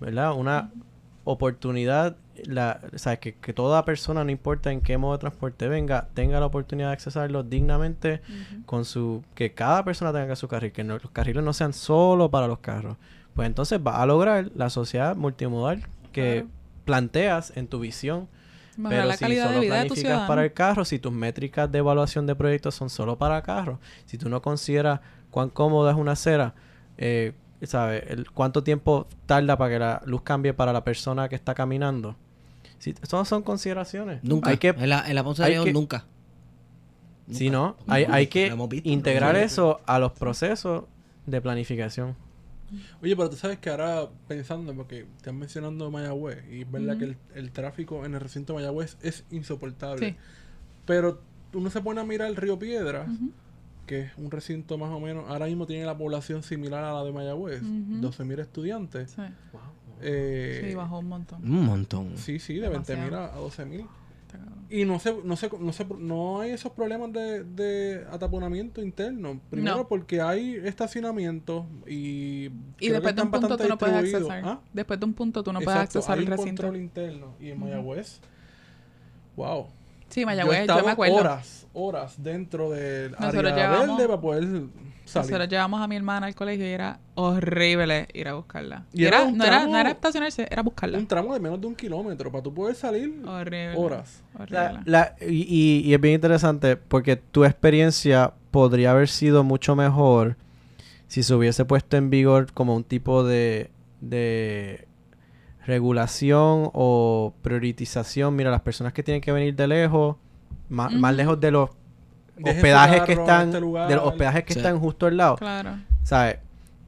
¿verdad? 0.00 0.32
una 0.32 0.70
oportunidad 1.24 2.16
la, 2.44 2.80
o 2.94 2.98
sea, 2.98 3.16
que, 3.18 3.34
que 3.34 3.52
toda 3.52 3.84
persona, 3.84 4.22
no 4.24 4.30
importa 4.30 4.70
en 4.72 4.80
qué 4.80 4.98
modo 4.98 5.12
de 5.14 5.18
transporte 5.20 5.68
venga, 5.68 6.08
tenga 6.14 6.38
la 6.40 6.46
oportunidad 6.46 6.88
de 6.88 6.92
accesarlo 6.94 7.42
dignamente 7.42 8.20
con 8.66 8.84
su... 8.84 9.22
Que 9.34 9.52
cada 9.54 9.84
persona 9.84 10.12
tenga 10.12 10.36
su 10.36 10.48
carril, 10.48 10.72
que 10.72 10.84
no- 10.84 10.98
los 10.98 11.10
carriles 11.10 11.42
no 11.44 11.52
sean 11.52 11.72
solo 11.72 12.30
para 12.30 12.46
los 12.46 12.58
carros. 12.58 12.96
Pues 13.34 13.46
entonces 13.46 13.80
va 13.84 14.02
a 14.02 14.06
lograr 14.06 14.50
la 14.54 14.70
sociedad 14.70 15.16
multimodal 15.16 15.82
que 16.12 16.42
Claro. 16.42 16.48
planteas 16.84 17.52
en 17.56 17.66
tu 17.68 17.78
visión. 17.80 18.28
Mejorar 18.76 18.90
Pero 18.98 19.08
la 19.08 19.16
si 19.16 19.24
solo 19.24 19.54
de 19.54 19.60
vida 19.60 19.74
de 19.76 19.82
tu 19.88 19.94
planificas 19.94 20.28
para 20.28 20.44
el 20.44 20.52
carro, 20.52 20.84
si 20.84 20.98
tus 20.98 21.12
métricas 21.12 21.70
de 21.72 21.78
evaluación 21.78 22.26
de 22.26 22.34
proyectos 22.34 22.74
son 22.74 22.90
solo 22.90 23.16
para 23.18 23.40
carros, 23.42 23.78
si 24.04 24.18
tú 24.18 24.28
no 24.28 24.42
consideras 24.42 25.00
cuán 25.30 25.48
cómoda 25.50 25.90
es 25.92 25.96
una 25.96 26.12
acera, 26.12 26.54
eh, 26.98 27.32
¿sabes? 27.62 28.04
El, 28.08 28.30
¿Cuánto 28.30 28.62
tiempo 28.62 29.06
tarda 29.24 29.56
para 29.56 29.70
que 29.70 29.78
la 29.78 30.02
luz 30.04 30.22
cambie 30.22 30.52
para 30.54 30.72
la 30.72 30.84
persona 30.84 31.28
que 31.28 31.34
está 31.36 31.54
caminando? 31.54 32.16
Si, 32.78 32.94
esas 33.02 33.26
son 33.28 33.42
consideraciones. 33.42 34.22
Nunca. 34.22 34.50
Hay 34.50 34.58
que, 34.58 34.68
en 34.68 34.88
la, 34.88 35.08
en 35.08 35.14
la 35.14 35.24
Ponce 35.24 35.42
de 35.42 35.48
León, 35.50 35.64
que- 35.64 35.72
nunca. 35.72 36.04
si 37.30 37.50
no, 37.50 37.76
hay, 37.88 38.04
hay 38.04 38.26
que 38.28 38.50
visto, 38.54 38.88
integrar 38.88 39.34
eso 39.36 39.80
a 39.86 39.98
los 39.98 40.12
procesos 40.12 40.84
de 41.26 41.40
planificación. 41.40 42.14
Oye, 43.02 43.14
pero 43.16 43.30
tú 43.30 43.36
sabes 43.36 43.58
que 43.58 43.70
ahora 43.70 44.08
pensando, 44.28 44.74
porque 44.74 45.06
estás 45.16 45.32
mencionando 45.34 45.90
Mayagüez, 45.90 46.44
y 46.50 46.62
es 46.62 46.70
verdad 46.70 46.98
que 46.98 47.04
el, 47.04 47.16
el 47.34 47.50
tráfico 47.52 48.04
en 48.04 48.14
el 48.14 48.20
recinto 48.20 48.52
de 48.52 48.58
Mayagüez 48.58 48.96
es 49.02 49.24
insoportable. 49.30 50.10
Sí. 50.10 50.16
Pero 50.84 51.20
uno 51.52 51.70
se 51.70 51.80
pone 51.80 52.00
a 52.00 52.04
mirar 52.04 52.28
el 52.28 52.36
Río 52.36 52.58
Piedras, 52.58 53.08
que 53.86 54.00
es 54.02 54.10
un 54.16 54.30
recinto 54.32 54.78
más 54.78 54.90
o 54.90 54.98
menos, 54.98 55.24
ahora 55.28 55.46
mismo 55.46 55.64
tiene 55.66 55.84
la 55.86 55.96
población 55.96 56.42
similar 56.42 56.82
a 56.84 56.92
la 56.92 57.04
de 57.04 57.12
Mayagüez, 57.12 57.62
Ujú. 57.62 58.00
12.000 58.00 58.40
estudiantes. 58.40 59.10
Sí. 59.12 59.22
Eh, 60.02 60.66
Sí, 60.68 60.74
bajó 60.74 60.98
un 60.98 61.08
montón. 61.08 61.42
Un 61.44 61.64
montón. 61.64 62.12
Sí, 62.16 62.38
sí, 62.38 62.54
de 62.56 62.68
20.000 62.70 62.84
Demasiado. 62.86 63.16
a, 63.16 63.24
a 63.34 63.38
12.000. 63.38 63.86
Está 64.26 64.38
cabrón. 64.38 64.66
Y 64.68 64.84
no 64.84 64.98
se, 64.98 65.14
no 65.24 65.36
se, 65.36 65.48
no 65.58 65.72
se, 65.72 65.84
no 65.84 66.40
hay 66.40 66.50
esos 66.50 66.72
problemas 66.72 67.12
de, 67.12 67.44
de 67.44 68.04
ataponamiento 68.10 68.82
interno. 68.82 69.40
Primero 69.50 69.76
No. 69.76 69.88
porque 69.88 70.20
hay 70.20 70.56
estacionamientos 70.56 71.64
y... 71.86 72.50
Y 72.80 72.88
después 72.88 73.14
de 73.14 73.22
un 73.22 73.30
punto 73.30 73.56
tú 73.56 73.68
no 73.68 73.78
puedes 73.78 73.94
accesar. 73.96 74.42
¿Ah? 74.44 74.60
Después 74.72 74.98
de 75.00 75.06
un 75.06 75.14
punto 75.14 75.42
tú 75.42 75.52
no 75.52 75.60
puedes 75.60 75.78
Exacto, 75.80 75.98
accesar 76.00 76.18
hay 76.18 76.24
el 76.24 76.30
recinto. 76.30 76.62
control 76.64 76.76
interno. 76.82 77.34
Y 77.40 77.50
en 77.50 77.60
Mayagüez... 77.60 78.20
Wow. 79.36 79.66
Sí, 80.08 80.20
yo 80.20 80.26
Mayagüez, 80.26 80.56
yo, 80.58 80.62
estado 80.62 80.84
me 80.86 80.92
acuerdo. 80.92 81.14
horas, 81.16 81.66
horas 81.72 82.14
dentro 82.22 82.70
del 82.70 83.12
Nosotros 83.12 83.52
área 83.52 83.56
llevamos- 83.56 83.96
verde 83.98 84.08
para 84.08 84.20
poder 84.20 84.42
salir. 84.44 84.70
Nosotros 85.30 85.48
llevamos 85.48 85.80
a 85.82 85.86
mi 85.88 85.96
hermana 85.96 86.26
al 86.26 86.34
colegio 86.34 86.66
y 86.66 86.70
era 86.70 86.98
horrible 87.14 88.08
ir 88.14 88.28
a 88.28 88.34
buscarla. 88.34 88.84
Y 88.92 89.04
era 89.04 89.24
no, 89.30 89.44
era, 89.44 89.58
tramo- 89.60 89.72
no 89.72 89.78
era 89.78 89.90
estacionarse, 89.90 90.46
era 90.50 90.62
buscarla. 90.62 90.98
Un 90.98 91.06
tramo 91.06 91.34
de 91.34 91.40
menos 91.40 91.60
de 91.60 91.66
un 91.66 91.74
kilómetro 91.74 92.30
para 92.30 92.42
tú 92.42 92.54
poder 92.54 92.74
salir 92.76 93.22
Horrible. 93.26 93.74
horas. 93.76 94.22
Horrible. 94.34 94.58
La- 94.58 94.82
la- 94.84 95.16
y, 95.20 95.42
y- 95.42 95.82
y 95.84 95.94
es 95.94 96.00
bien 96.00 96.14
interesante 96.14 96.76
porque 96.76 97.16
tu 97.16 97.44
experiencia 97.44 98.32
podría 98.50 98.92
haber 98.92 99.08
sido 99.08 99.44
mucho 99.44 99.76
mejor 99.76 100.36
si 101.08 101.22
se 101.22 101.34
hubiese 101.34 101.64
puesto 101.64 101.96
en 101.96 102.10
vigor 102.10 102.52
como 102.52 102.74
un 102.74 102.82
tipo 102.84 103.22
de, 103.22 103.70
de 104.00 104.86
regulación 105.66 106.70
o 106.72 107.34
prioritización. 107.42 108.34
Mira, 108.36 108.50
las 108.50 108.62
personas 108.62 108.92
que 108.92 109.02
tienen 109.02 109.20
que 109.20 109.32
venir 109.32 109.54
de 109.54 109.66
lejos, 109.66 110.16
más, 110.68 110.92
más 110.92 111.14
lejos 111.14 111.38
de 111.40 111.50
los 111.50 111.70
Dejen 112.36 112.56
hospedajes 112.56 113.02
que 113.02 113.12
están, 113.14 113.48
este 113.48 113.60
lugar. 113.60 113.88
de 113.88 113.96
los 113.96 114.04
hospedajes 114.06 114.44
que 114.44 114.52
Sí. 114.54 114.58
están 114.60 114.78
justo 114.78 115.06
al 115.06 115.16
lado. 115.16 115.36
Claro. 115.36 115.70
¿Sabes? 116.02 116.38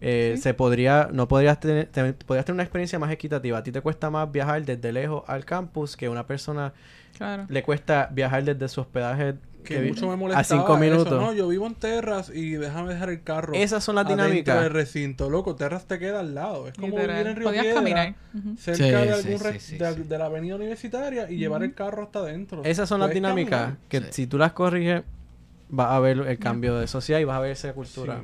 Eh, 0.01 0.35
Sí. 0.37 0.43
Se 0.43 0.55
podría, 0.55 1.09
no 1.13 1.27
podrías 1.27 1.59
tener, 1.59 1.87
te- 1.87 2.13
podrías 2.13 2.45
tener 2.47 2.55
una 2.55 2.63
experiencia 2.63 2.99
más 3.01 3.11
equitativa. 3.11 3.59
A 3.59 3.63
ti 3.65 3.73
te 3.73 3.81
cuesta 3.81 4.11
más 4.11 4.31
viajar 4.31 4.65
desde 4.65 4.93
lejos 4.93 5.25
al 5.27 5.45
campus 5.45 5.97
que 5.97 6.09
una 6.09 6.27
persona 6.27 6.73
Claro. 7.17 7.47
le 7.49 7.63
cuesta 7.65 8.09
viajar 8.13 8.45
desde 8.45 8.69
su 8.69 8.81
hospedaje 8.81 9.35
Que 9.69 9.81
mucho 9.83 10.09
me 10.09 10.17
molestaba 10.17 10.41
a 10.41 10.45
cinco 10.45 10.73
eso, 10.75 10.79
minutos. 10.79 11.21
No, 11.21 11.33
yo 11.33 11.47
vivo 11.49 11.67
en 11.67 11.75
Terras 11.75 12.31
y 12.35 12.53
déjame 12.53 12.93
dejar 12.95 13.11
el 13.11 13.23
carro. 13.23 13.53
Esas 13.55 13.85
son 13.85 13.95
las 13.97 14.07
dinámicas. 14.09 14.63
del 14.63 14.71
recinto, 14.73 15.29
loco. 15.31 15.55
Terras 15.57 15.87
te 15.87 15.99
queda 15.99 16.21
al 16.21 16.35
lado. 16.35 16.69
Es 16.69 16.75
como 16.75 16.89
Literal. 16.97 17.17
vivir 17.17 17.27
en 17.31 17.37
Río 17.37 17.47
Podías 17.49 17.63
Piedra, 17.65 17.81
caminar. 17.81 18.15
Cerca 18.59 18.77
Sí, 18.85 18.91
de 18.91 18.97
algún 18.97 19.39
sí, 19.39 19.45
re- 19.45 19.61
sí, 19.61 19.77
de, 19.79 19.95
sí. 19.95 20.03
de 20.05 20.19
la 20.19 20.27
avenida 20.27 20.57
universitaria 20.57 21.31
y 21.31 21.37
llevar 21.37 21.63
el 21.63 21.75
carro 21.75 22.03
hasta 22.05 22.21
adentro. 22.21 22.63
Esas 22.65 22.89
son 22.89 23.01
las 23.01 23.11
dinámicas 23.11 23.61
caminar. 23.61 23.79
que 23.89 24.01
Sí. 24.01 24.07
si 24.13 24.27
tú 24.27 24.39
las 24.39 24.53
corriges 24.53 25.03
vas 25.69 25.91
a 25.93 26.01
ver 26.01 26.19
el 26.19 26.39
cambio 26.39 26.77
de 26.79 26.87
sociedad 26.87 27.21
y 27.21 27.25
vas 27.25 27.37
a 27.37 27.41
ver 27.41 27.51
esa 27.53 27.73
cultura. 27.75 28.23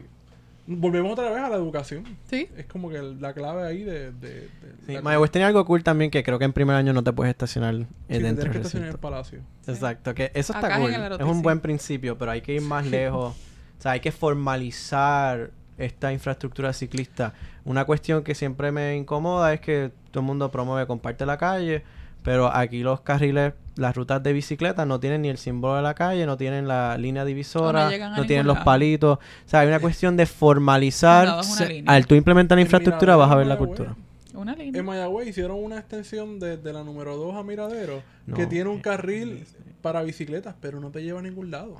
Volvemos 0.66 1.12
otra 1.12 1.31
vez 1.31 1.43
a 1.43 1.51
la 1.51 1.57
educación. 1.57 2.05
Sí. 2.31 2.49
Es 2.57 2.65
como 2.66 2.89
que 2.89 3.03
la 3.03 3.35
clave 3.35 3.66
ahí 3.66 3.82
de... 3.82 4.12
de, 4.12 4.31
de- 4.41 4.49
Sí, 4.86 4.97
Mayagüez 5.03 5.31
tenía 5.31 5.47
algo 5.49 5.65
cool 5.66 5.82
también 5.85 6.11
que 6.11 6.23
creo 6.23 6.39
que 6.39 6.47
en 6.47 6.55
primer 6.55 6.74
año 6.74 6.93
no 6.95 7.05
te 7.05 7.12
puedes 7.12 7.31
estacionar 7.31 7.74
eh, 7.74 7.85
Sí, 7.85 7.86
dentro 8.09 8.20
tienes 8.20 8.36
del 8.39 8.51
que 8.53 8.57
estacionar 8.59 8.89
en 8.89 8.93
el 8.95 8.99
palacio. 8.99 9.41
Exacto, 9.66 10.15
que 10.15 10.31
eso 10.35 10.53
está 10.55 10.66
Acá 10.66 10.78
cool. 10.78 10.91
Es 10.93 11.27
un 11.27 11.43
buen 11.43 11.61
principio, 11.61 12.16
pero 12.16 12.31
hay 12.31 12.41
que 12.41 12.55
ir 12.55 12.62
más 12.62 12.86
lejos. 12.86 13.35
O 13.78 13.82
sea, 13.82 13.93
hay 13.93 14.01
que 14.01 14.11
formalizar 14.12 15.51
esta 15.77 16.12
infraestructura 16.12 16.73
ciclista. 16.73 17.35
Una 17.65 17.85
cuestión 17.85 18.23
que 18.23 18.35
siempre 18.35 18.70
me 18.73 18.97
incomoda 18.97 19.53
es 19.53 19.61
que 19.61 19.91
todo 20.11 20.20
el 20.20 20.27
mundo 20.27 20.51
promueve 20.51 20.86
comparte 20.86 21.27
la 21.27 21.36
calle, 21.36 21.82
pero 22.24 22.52
aquí 22.52 22.80
los 22.82 23.02
carriles, 23.02 23.52
las 23.76 23.94
rutas 23.94 24.20
de 24.22 24.32
bicicleta 24.32 24.84
no 24.86 24.98
tienen 24.98 25.22
ni 25.22 25.28
el 25.28 25.38
símbolo 25.38 25.76
de 25.76 25.82
la 25.82 25.94
calle, 25.94 26.26
no 26.26 26.36
tienen 26.36 26.66
la 26.66 26.98
línea 26.98 27.24
divisora, 27.24 27.90
no 28.16 28.24
tienen 28.26 28.46
los 28.46 28.55
lado. 28.56 28.64
palitos. 28.64 29.18
O 29.18 29.48
sea, 29.48 29.60
hay 29.60 29.68
una 29.68 29.78
cuestión 29.78 30.16
de 30.16 30.26
formalizar. 30.26 31.44
Se- 31.44 31.84
al 31.86 32.06
tú 32.06 32.14
implementar 32.16 32.56
la 32.59 32.62
infraestructura 32.62 33.14
vas 33.16 33.30
a 33.30 33.36
ver 33.36 33.46
la 33.46 33.56
cultura. 33.59 33.94
Una 34.34 34.55
línea. 34.56 34.80
En 34.80 34.84
Mayagüez 34.86 35.28
hicieron 35.28 35.62
una 35.62 35.78
extensión 35.78 36.40
de, 36.40 36.56
de 36.56 36.72
la 36.72 36.82
número 36.82 37.16
2 37.16 37.36
a 37.36 37.42
Miradero 37.44 38.02
No. 38.26 38.34
que 38.34 38.46
tiene 38.46 38.68
un 38.68 38.80
carril 38.80 39.44
para 39.80 40.02
bicicletas, 40.02 40.55
pero 40.60 40.80
no 40.80 40.90
te 40.90 41.02
lleva 41.05 41.20
a 41.20 41.22
ningún 41.22 41.51
lado. 41.52 41.76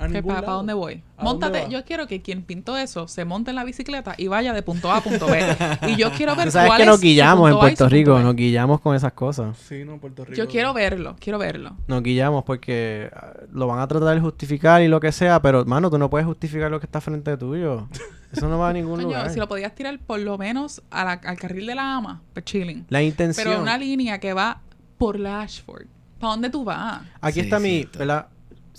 A 0.00 0.06
¿Qué 0.06 0.14
ningún 0.14 0.32
lado. 0.32 0.44
¿Para 0.46 0.56
dónde 0.56 0.72
voy? 0.72 0.92
¿A 0.94 1.24
dónde 1.24 1.46
Móntate. 1.46 1.66
Yo 1.70 1.84
quiero 1.84 2.06
que 2.06 2.22
quien 2.22 2.42
pintó 2.42 2.78
eso 2.78 3.06
se 3.06 3.24
monte 3.24 3.50
en 3.50 3.56
la 3.56 3.64
bicicleta 3.64 4.14
y 4.16 4.28
vaya 4.28 4.52
de 4.54 4.62
punto 4.62 4.90
A 4.90 4.96
a 4.96 5.00
punto 5.02 5.26
B. 5.26 5.38
y 5.88 5.96
yo 5.96 6.10
quiero 6.12 6.34
ver 6.34 6.46
Tú 6.46 6.52
sabes 6.52 6.68
cuál 6.68 6.78
que 6.78 6.82
es 6.84 6.88
nos 6.88 7.00
guillamos 7.00 7.50
en 7.50 7.58
Puerto 7.58 7.88
Rico, 7.88 8.18
nos 8.18 8.34
guillamos 8.34 8.80
con 8.80 8.96
esas 8.96 9.12
cosas. 9.12 9.56
Sí, 9.58 9.84
no, 9.84 9.98
Puerto 9.98 10.24
Rico. 10.24 10.36
Yo 10.36 10.48
quiero 10.48 10.72
verlo, 10.72 11.16
quiero 11.20 11.38
verlo. 11.38 11.76
Nos 11.86 12.02
guillamos 12.02 12.44
porque 12.44 13.10
ah, 13.14 13.32
lo 13.52 13.66
van 13.66 13.80
a 13.80 13.86
tratar 13.86 14.14
de 14.14 14.20
justificar 14.20 14.80
y 14.82 14.88
lo 14.88 15.00
que 15.00 15.12
sea, 15.12 15.42
pero 15.42 15.60
hermano, 15.60 15.90
tú 15.90 15.98
no 15.98 16.08
puedes 16.08 16.26
justificar 16.26 16.70
lo 16.70 16.80
que 16.80 16.86
está 16.86 17.00
frente 17.00 17.36
tuyo. 17.36 17.86
Eso 18.32 18.48
no 18.48 18.58
va 18.58 18.70
a 18.70 18.72
ningún 18.72 18.94
Coño, 18.96 19.08
lugar. 19.08 19.30
si 19.30 19.38
lo 19.40 19.48
podías 19.48 19.74
tirar 19.74 19.98
por 19.98 20.20
lo 20.20 20.38
menos 20.38 20.82
a 20.90 21.04
la- 21.04 21.12
al 21.12 21.36
carril 21.36 21.66
de 21.66 21.74
la 21.74 21.96
ama, 21.96 22.22
pues 22.32 22.44
chilling. 22.44 22.86
La 22.88 23.02
intención. 23.02 23.46
Pero 23.46 23.60
una 23.60 23.76
línea 23.76 24.18
que 24.20 24.32
va 24.32 24.60
por 24.98 25.18
la 25.18 25.42
Ashford. 25.42 25.86
¿Para 26.20 26.32
dónde 26.32 26.48
tú 26.50 26.64
vas? 26.64 27.02
Aquí 27.20 27.34
Sí, 27.34 27.40
está 27.40 27.58
mi. 27.58 27.88
¿verdad? 27.98 28.28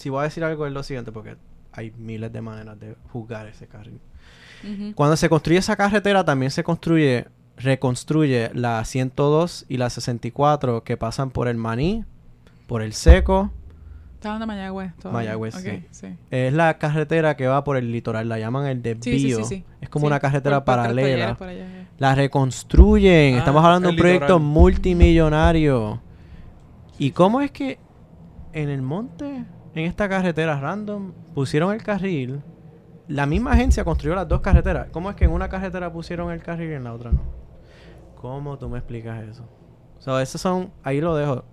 Si 0.01 0.09
voy 0.09 0.21
a 0.21 0.23
decir 0.23 0.43
algo 0.43 0.65
es 0.65 0.73
lo 0.73 0.83
siguiente 0.83 1.11
porque 1.11 1.37
hay 1.71 1.91
miles 1.97 2.31
de 2.33 2.41
maneras 2.41 2.79
de 2.79 2.95
juzgar 3.11 3.47
ese 3.47 3.67
carril. 3.67 3.99
Cuando 4.95 5.15
se 5.17 5.27
construye 5.29 5.57
esa 5.59 5.75
carretera 5.75 6.23
también 6.23 6.51
se 6.51 6.63
construye, 6.63 7.27
reconstruye 7.57 8.51
la 8.53 8.83
102 8.85 9.65
y 9.69 9.77
la 9.77 9.89
64 9.89 10.83
que 10.83 10.97
pasan 10.97 11.31
por 11.31 11.47
el 11.47 11.57
Maní, 11.57 12.03
por 12.67 12.81
el 12.81 12.93
Seco. 12.93 13.51
Hablando 14.23 14.41
de 14.41 14.47
Mayagüez. 14.47 14.93
todavía. 14.97 15.19
Mayagüez, 15.19 15.55
Ok, 15.55 15.61
sí. 15.63 15.85
sí. 15.89 16.07
Es 16.29 16.53
la 16.53 16.77
carretera 16.77 17.35
que 17.35 17.47
va 17.47 17.63
por 17.63 17.75
el 17.75 17.91
litoral, 17.91 18.29
la 18.29 18.37
llaman 18.37 18.67
el 18.67 18.83
desvío. 18.83 19.13
Sí, 19.13 19.19
sí, 19.19 19.35
sí, 19.35 19.43
sí. 19.45 19.65
Es 19.81 19.89
como 19.89 20.03
Sí, 20.03 20.07
una 20.07 20.19
carretera 20.19 20.63
por- 20.63 20.75
por 20.75 20.83
tres 20.83 20.93
paralela. 20.95 21.35
por 21.37 21.47
allá. 21.47 21.65
La 21.97 22.13
reconstruyen. 22.13 23.35
Ah, 23.35 23.39
Estamos 23.39 23.63
hablando 23.65 23.87
de 23.87 23.93
un 23.93 23.97
proyecto 23.99 24.37
multimillonario. 24.39 26.01
¿Y 26.99 27.11
cómo 27.11 27.41
es 27.41 27.49
que 27.49 27.79
en 28.53 28.69
el 28.69 28.83
monte, 28.83 29.43
en 29.73 29.85
esta 29.85 30.09
carretera 30.09 30.59
random, 30.59 31.13
pusieron 31.33 31.73
el 31.73 31.83
carril? 31.83 32.41
La 33.07 33.25
misma 33.25 33.51
agencia 33.53 33.83
construyó 33.83 34.15
las 34.15 34.27
dos 34.27 34.41
carreteras. 34.41 34.87
¿Cómo 34.91 35.09
es 35.09 35.15
que 35.15 35.25
en 35.25 35.31
una 35.31 35.49
carretera 35.49 35.91
pusieron 35.91 36.31
el 36.31 36.41
carril 36.41 36.71
y 36.71 36.73
en 36.73 36.83
la 36.83 36.93
otra 36.93 37.11
no? 37.11 37.21
¿Cómo 38.15 38.57
tú 38.57 38.69
me 38.69 38.77
explicas 38.77 39.23
eso? 39.23 39.43
O 39.97 40.01
sea, 40.01 40.21
esos 40.21 40.39
son... 40.39 40.71
Ahí 40.83 41.01
lo 41.01 41.15
dejo. 41.15 41.43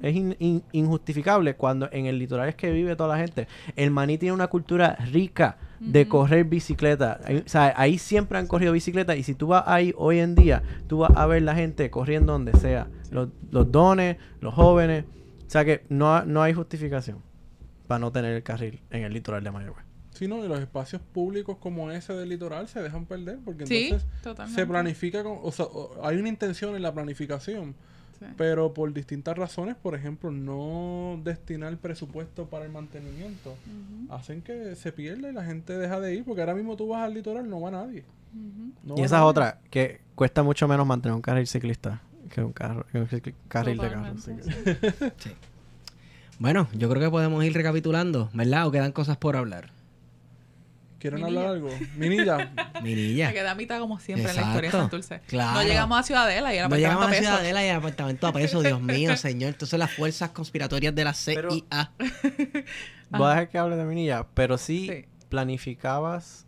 Es 0.00 0.16
in- 0.16 0.36
in- 0.38 0.62
injustificable 0.72 1.54
cuando 1.54 1.88
en 1.92 2.06
el 2.06 2.18
litoral 2.18 2.48
es 2.48 2.54
que 2.54 2.70
vive 2.72 2.96
toda 2.96 3.16
la 3.16 3.18
gente. 3.22 3.48
El 3.76 3.90
maní 3.90 4.16
tiene 4.16 4.32
una 4.32 4.46
cultura 4.46 4.96
rica 5.12 5.58
de 5.78 6.08
correr 6.08 6.44
bicicleta. 6.44 7.20
Ahí, 7.24 7.42
o 7.44 7.48
sea, 7.48 7.74
ahí 7.76 7.98
siempre 7.98 8.38
han 8.38 8.46
corrido 8.46 8.72
bicicleta 8.72 9.14
y 9.14 9.22
si 9.22 9.34
tú 9.34 9.48
vas 9.48 9.64
ahí 9.66 9.94
hoy 9.96 10.20
en 10.20 10.34
día, 10.34 10.62
tú 10.86 10.98
vas 10.98 11.12
a 11.14 11.26
ver 11.26 11.42
la 11.42 11.54
gente 11.54 11.90
corriendo 11.90 12.32
donde 12.32 12.54
sea. 12.54 12.88
Los, 13.10 13.28
los 13.50 13.70
dones, 13.70 14.16
los 14.40 14.54
jóvenes. 14.54 15.04
O 15.46 15.50
sea 15.50 15.64
que 15.64 15.84
no, 15.88 16.24
no 16.24 16.42
hay 16.42 16.54
justificación 16.54 17.27
para 17.88 17.98
no 17.98 18.12
tener 18.12 18.34
el 18.36 18.42
carril 18.44 18.80
en 18.90 19.02
el 19.02 19.12
litoral 19.12 19.42
de 19.42 19.50
Mayagüez. 19.50 19.84
Sí, 20.12 20.26
no, 20.28 20.44
y 20.44 20.48
los 20.48 20.60
espacios 20.60 21.00
públicos 21.02 21.56
como 21.58 21.90
ese 21.90 22.12
del 22.12 22.28
litoral 22.28 22.66
se 22.68 22.80
dejan 22.82 23.06
perder 23.06 23.38
porque 23.44 23.66
Sí, 23.66 23.84
entonces 23.86 24.08
totalmente. 24.22 24.60
se 24.60 24.66
planifica 24.66 25.22
con, 25.22 25.38
o 25.42 25.50
sea, 25.52 25.66
hay 26.02 26.16
una 26.16 26.28
intención 26.28 26.74
en 26.76 26.82
la 26.82 26.92
planificación, 26.92 27.74
Sí. 28.18 28.26
pero 28.36 28.74
por 28.74 28.92
distintas 28.92 29.38
razones, 29.38 29.76
por 29.76 29.94
ejemplo, 29.94 30.32
no 30.32 31.20
destinar 31.22 31.76
presupuesto 31.76 32.46
para 32.46 32.64
el 32.64 32.72
mantenimiento, 32.72 33.54
hacen 34.10 34.42
que 34.42 34.74
se 34.74 34.90
pierda 34.90 35.30
y 35.30 35.32
la 35.32 35.44
gente 35.44 35.78
deja 35.78 36.00
de 36.00 36.16
ir 36.16 36.24
porque 36.24 36.40
ahora 36.42 36.54
mismo 36.56 36.76
tú 36.76 36.88
vas 36.88 37.02
al 37.04 37.14
litoral 37.14 37.48
no 37.48 37.60
va 37.60 37.70
nadie. 37.70 38.04
No 38.82 38.96
y 38.98 39.02
esa 39.02 39.18
es 39.18 39.22
otra, 39.22 39.60
que 39.70 40.00
cuesta 40.16 40.42
mucho 40.42 40.66
menos 40.66 40.84
mantener 40.84 41.14
un 41.14 41.22
carril 41.22 41.46
ciclista 41.46 42.02
Que 42.28 42.42
un 42.42 42.52
carro, 42.52 42.84
que 42.90 42.98
era 42.98 43.06
un 43.10 43.34
carril 43.48 43.78
de 43.78 43.88
carro. 43.88 44.14
Sí. 44.18 44.32
Bueno, 46.38 46.68
yo 46.72 46.88
creo 46.88 47.02
que 47.02 47.10
podemos 47.10 47.44
ir 47.44 47.52
recapitulando, 47.52 48.30
¿verdad? 48.32 48.66
¿O 48.66 48.70
quedan 48.70 48.92
cosas 48.92 49.16
por 49.16 49.36
hablar? 49.36 49.70
¿Quieren 51.00 51.20
Minilla. 51.22 51.40
hablar 51.40 51.54
algo? 51.56 51.70
Minilla. 51.96 52.52
Minilla. 52.82 53.28
Me 53.28 53.34
quedé 53.34 53.48
a 53.48 53.54
mitad 53.54 53.78
como 53.78 54.00
siempre 54.00 54.30
en 54.30 54.36
la 54.36 54.42
historia 54.42 54.70
de. 54.70 54.76
Santurce. 54.76 55.20
Claro. 55.28 55.60
No 55.60 55.62
llegamos 55.66 55.98
a 55.98 56.02
Ciudadela 56.02 56.54
y 56.54 56.58
el 56.58 56.68
No 56.68 56.76
llegamos 56.76 56.96
a 56.96 57.00
la 57.00 57.06
apartamento 57.06 57.28
a 57.28 57.36
ciudadela 57.38 57.64
y 57.64 57.68
el 57.68 57.76
apartamento 57.76 58.26
a 58.26 58.32
peso, 58.32 58.62
Dios 58.62 58.80
mío, 58.82 59.16
señor. 59.16 59.50
Entonces 59.50 59.78
las 59.78 59.92
fuerzas 59.92 60.30
conspiratorias 60.30 60.94
de 60.94 61.04
la 61.04 61.14
Pero- 61.24 61.50
CIA. 61.52 61.92
Voy 63.10 63.26
a 63.26 63.28
dejar 63.30 63.48
que 63.48 63.58
hable 63.58 63.76
de 63.76 63.84
Minilla, 63.84 64.26
pero 64.34 64.58
sí, 64.58 64.86
Sí. 64.92 65.04
planificabas, 65.28 66.46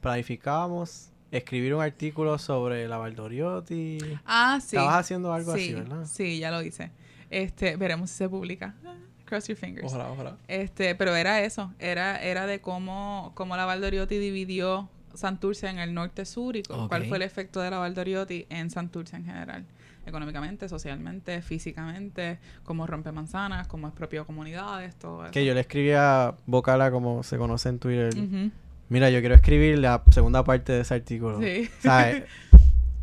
planificábamos 0.00 1.10
escribir 1.30 1.74
un 1.74 1.82
artículo 1.82 2.38
sobre 2.38 2.86
la 2.88 2.96
Valdoriotti. 2.98 3.98
Ah, 4.24 4.58
sí. 4.60 4.76
Estabas 4.76 4.96
haciendo 5.00 5.32
algo 5.32 5.54
sí, 5.54 5.60
así, 5.64 5.74
¿verdad? 5.74 6.06
Sí, 6.06 6.38
ya 6.38 6.50
lo 6.50 6.62
hice. 6.62 6.92
Este, 7.30 7.76
veremos 7.76 8.10
si 8.10 8.16
se 8.16 8.28
publica. 8.28 8.74
Cross 9.24 9.48
your 9.48 9.56
fingers. 9.56 9.86
Ojalá, 9.86 10.10
ojalá. 10.10 10.36
Este, 10.48 10.94
pero 10.94 11.16
era 11.16 11.42
eso, 11.42 11.72
era, 11.78 12.22
era 12.22 12.46
de 12.46 12.60
cómo, 12.60 13.32
cómo 13.34 13.56
la 13.56 13.64
Valdoriotti 13.64 14.18
dividió 14.18 14.88
Santurce 15.14 15.68
en 15.68 15.78
el 15.78 15.94
norte-sur 15.94 16.56
y 16.56 16.62
cuál 16.62 17.06
fue 17.06 17.16
el 17.16 17.22
efecto 17.22 17.60
de 17.60 17.70
la 17.70 17.78
Valdoriotti 17.78 18.46
en 18.50 18.70
Santurce 18.70 19.16
en 19.16 19.24
general. 19.24 19.64
Económicamente, 20.06 20.68
socialmente, 20.68 21.40
físicamente, 21.40 22.38
cómo 22.62 22.86
rompe 22.86 23.10
manzanas, 23.10 23.66
cómo 23.66 23.88
expropió 23.88 24.26
comunidades, 24.26 24.94
todo 24.96 25.22
eso. 25.22 25.32
Que 25.32 25.46
yo 25.46 25.54
le 25.54 25.60
escribía 25.60 26.26
a 26.26 26.36
Bocala, 26.44 26.90
como 26.90 27.22
se 27.22 27.38
conoce 27.38 27.70
en 27.70 27.78
Twitter. 27.78 28.12
Mira, 28.90 29.08
yo 29.08 29.20
quiero 29.20 29.34
escribir 29.34 29.78
la 29.78 30.02
segunda 30.10 30.44
parte 30.44 30.72
de 30.72 30.80
ese 30.82 30.94
artículo. 30.94 31.40
Sí. 31.40 31.70
Eh, 31.84 32.26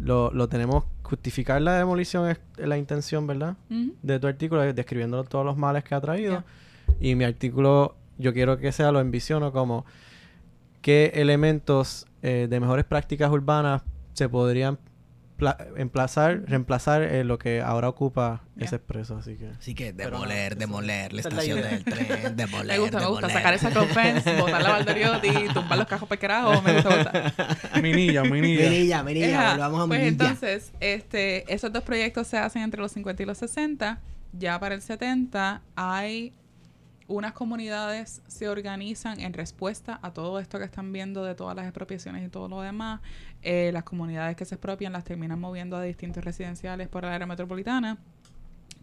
lo, 0.03 0.31
lo 0.31 0.49
tenemos, 0.49 0.85
justificar 1.03 1.61
la 1.61 1.77
demolición 1.77 2.29
es 2.29 2.39
la 2.57 2.77
intención, 2.77 3.27
¿verdad? 3.27 3.55
De 4.01 4.19
tu 4.19 4.27
artículo, 4.27 4.63
es 4.63 4.75
describiendo 4.75 5.23
todos 5.23 5.45
los 5.45 5.57
males 5.57 5.83
que 5.83 5.95
ha 5.95 6.01
traído. 6.01 6.43
Y 6.99 7.15
mi 7.15 7.23
artículo, 7.23 7.95
yo 8.17 8.33
quiero 8.33 8.57
que 8.57 8.71
sea, 8.71 8.91
lo 8.91 8.99
envisiono 8.99 9.51
como 9.51 9.85
qué 10.81 11.11
elementos 11.15 12.07
eh, 12.21 12.47
de 12.49 12.59
mejores 12.59 12.85
prácticas 12.85 13.31
urbanas 13.31 13.83
se 14.13 14.27
podrían 14.27 14.77
emplazar, 15.77 16.43
reemplazar 16.47 17.01
en 17.03 17.27
lo 17.27 17.37
que 17.39 17.61
ahora 17.61 17.89
ocupa 17.89 18.41
Ya. 18.55 18.65
ese 18.65 18.75
expreso. 18.77 19.17
Así 19.17 19.35
que... 19.35 19.47
Así 19.49 19.75
que 19.75 19.93
Pero 19.93 20.11
demoler, 20.11 20.51
eso- 20.53 20.59
demoler 20.59 21.13
la 21.13 21.21
la 21.21 21.29
estación 21.29 21.59
idea. 21.59 21.69
del 21.71 21.83
tren, 21.83 22.35
demoler, 22.35 22.67
Me 22.67 22.77
gusta, 22.79 22.99
me 22.99 23.05
gusta. 23.07 23.27
demoler. 23.27 23.31
Sacar 23.31 23.53
esa 23.53 23.69
crop 23.71 23.87
fence, 23.89 24.35
botar 24.41 24.61
la 24.61 24.69
Valdoriotti, 24.69 25.31
tumbar 25.53 25.77
los 25.77 25.87
cajos 25.87 26.07
para 26.07 26.19
carajo, 26.21 26.61
me 26.61 26.73
gusta 26.73 26.89
botar. 26.97 27.33
Minilla, 27.81 28.23
Minilla. 28.23 28.69
Minilla, 28.69 29.03
Minilla, 29.03 29.39
Ajá, 29.41 29.51
volvamos 29.53 29.81
a 29.83 29.87
pues 29.87 29.99
Minilla. 29.99 30.25
entonces, 30.25 30.71
este, 30.79 31.53
esos 31.53 31.71
dos 31.73 31.83
proyectos 31.83 32.27
se 32.27 32.37
hacen 32.37 32.61
entre 32.61 32.79
los 32.81 32.91
50 32.91 33.23
y 33.23 33.25
los 33.25 33.37
60. 33.37 33.99
Ya 34.33 34.59
para 34.59 34.75
el 34.75 34.81
70 34.81 35.61
hay 35.75 36.33
unas 37.11 37.33
comunidades 37.33 38.21
se 38.27 38.47
organizan 38.49 39.19
en 39.19 39.33
respuesta 39.33 39.99
a 40.01 40.11
todo 40.13 40.39
esto 40.39 40.57
que 40.59 40.65
están 40.65 40.91
viendo 40.91 41.23
de 41.23 41.35
todas 41.35 41.55
las 41.55 41.65
expropiaciones 41.65 42.25
y 42.25 42.29
todo 42.29 42.47
lo 42.47 42.61
demás. 42.61 43.01
Eh, 43.43 43.71
las 43.73 43.83
comunidades 43.83 44.35
que 44.35 44.45
se 44.45 44.55
expropian 44.55 44.93
las 44.93 45.03
terminan 45.03 45.39
moviendo 45.39 45.75
a 45.77 45.81
distintos 45.83 46.23
residenciales 46.23 46.87
por 46.87 47.03
el 47.05 47.11
área 47.11 47.27
metropolitana. 47.27 47.97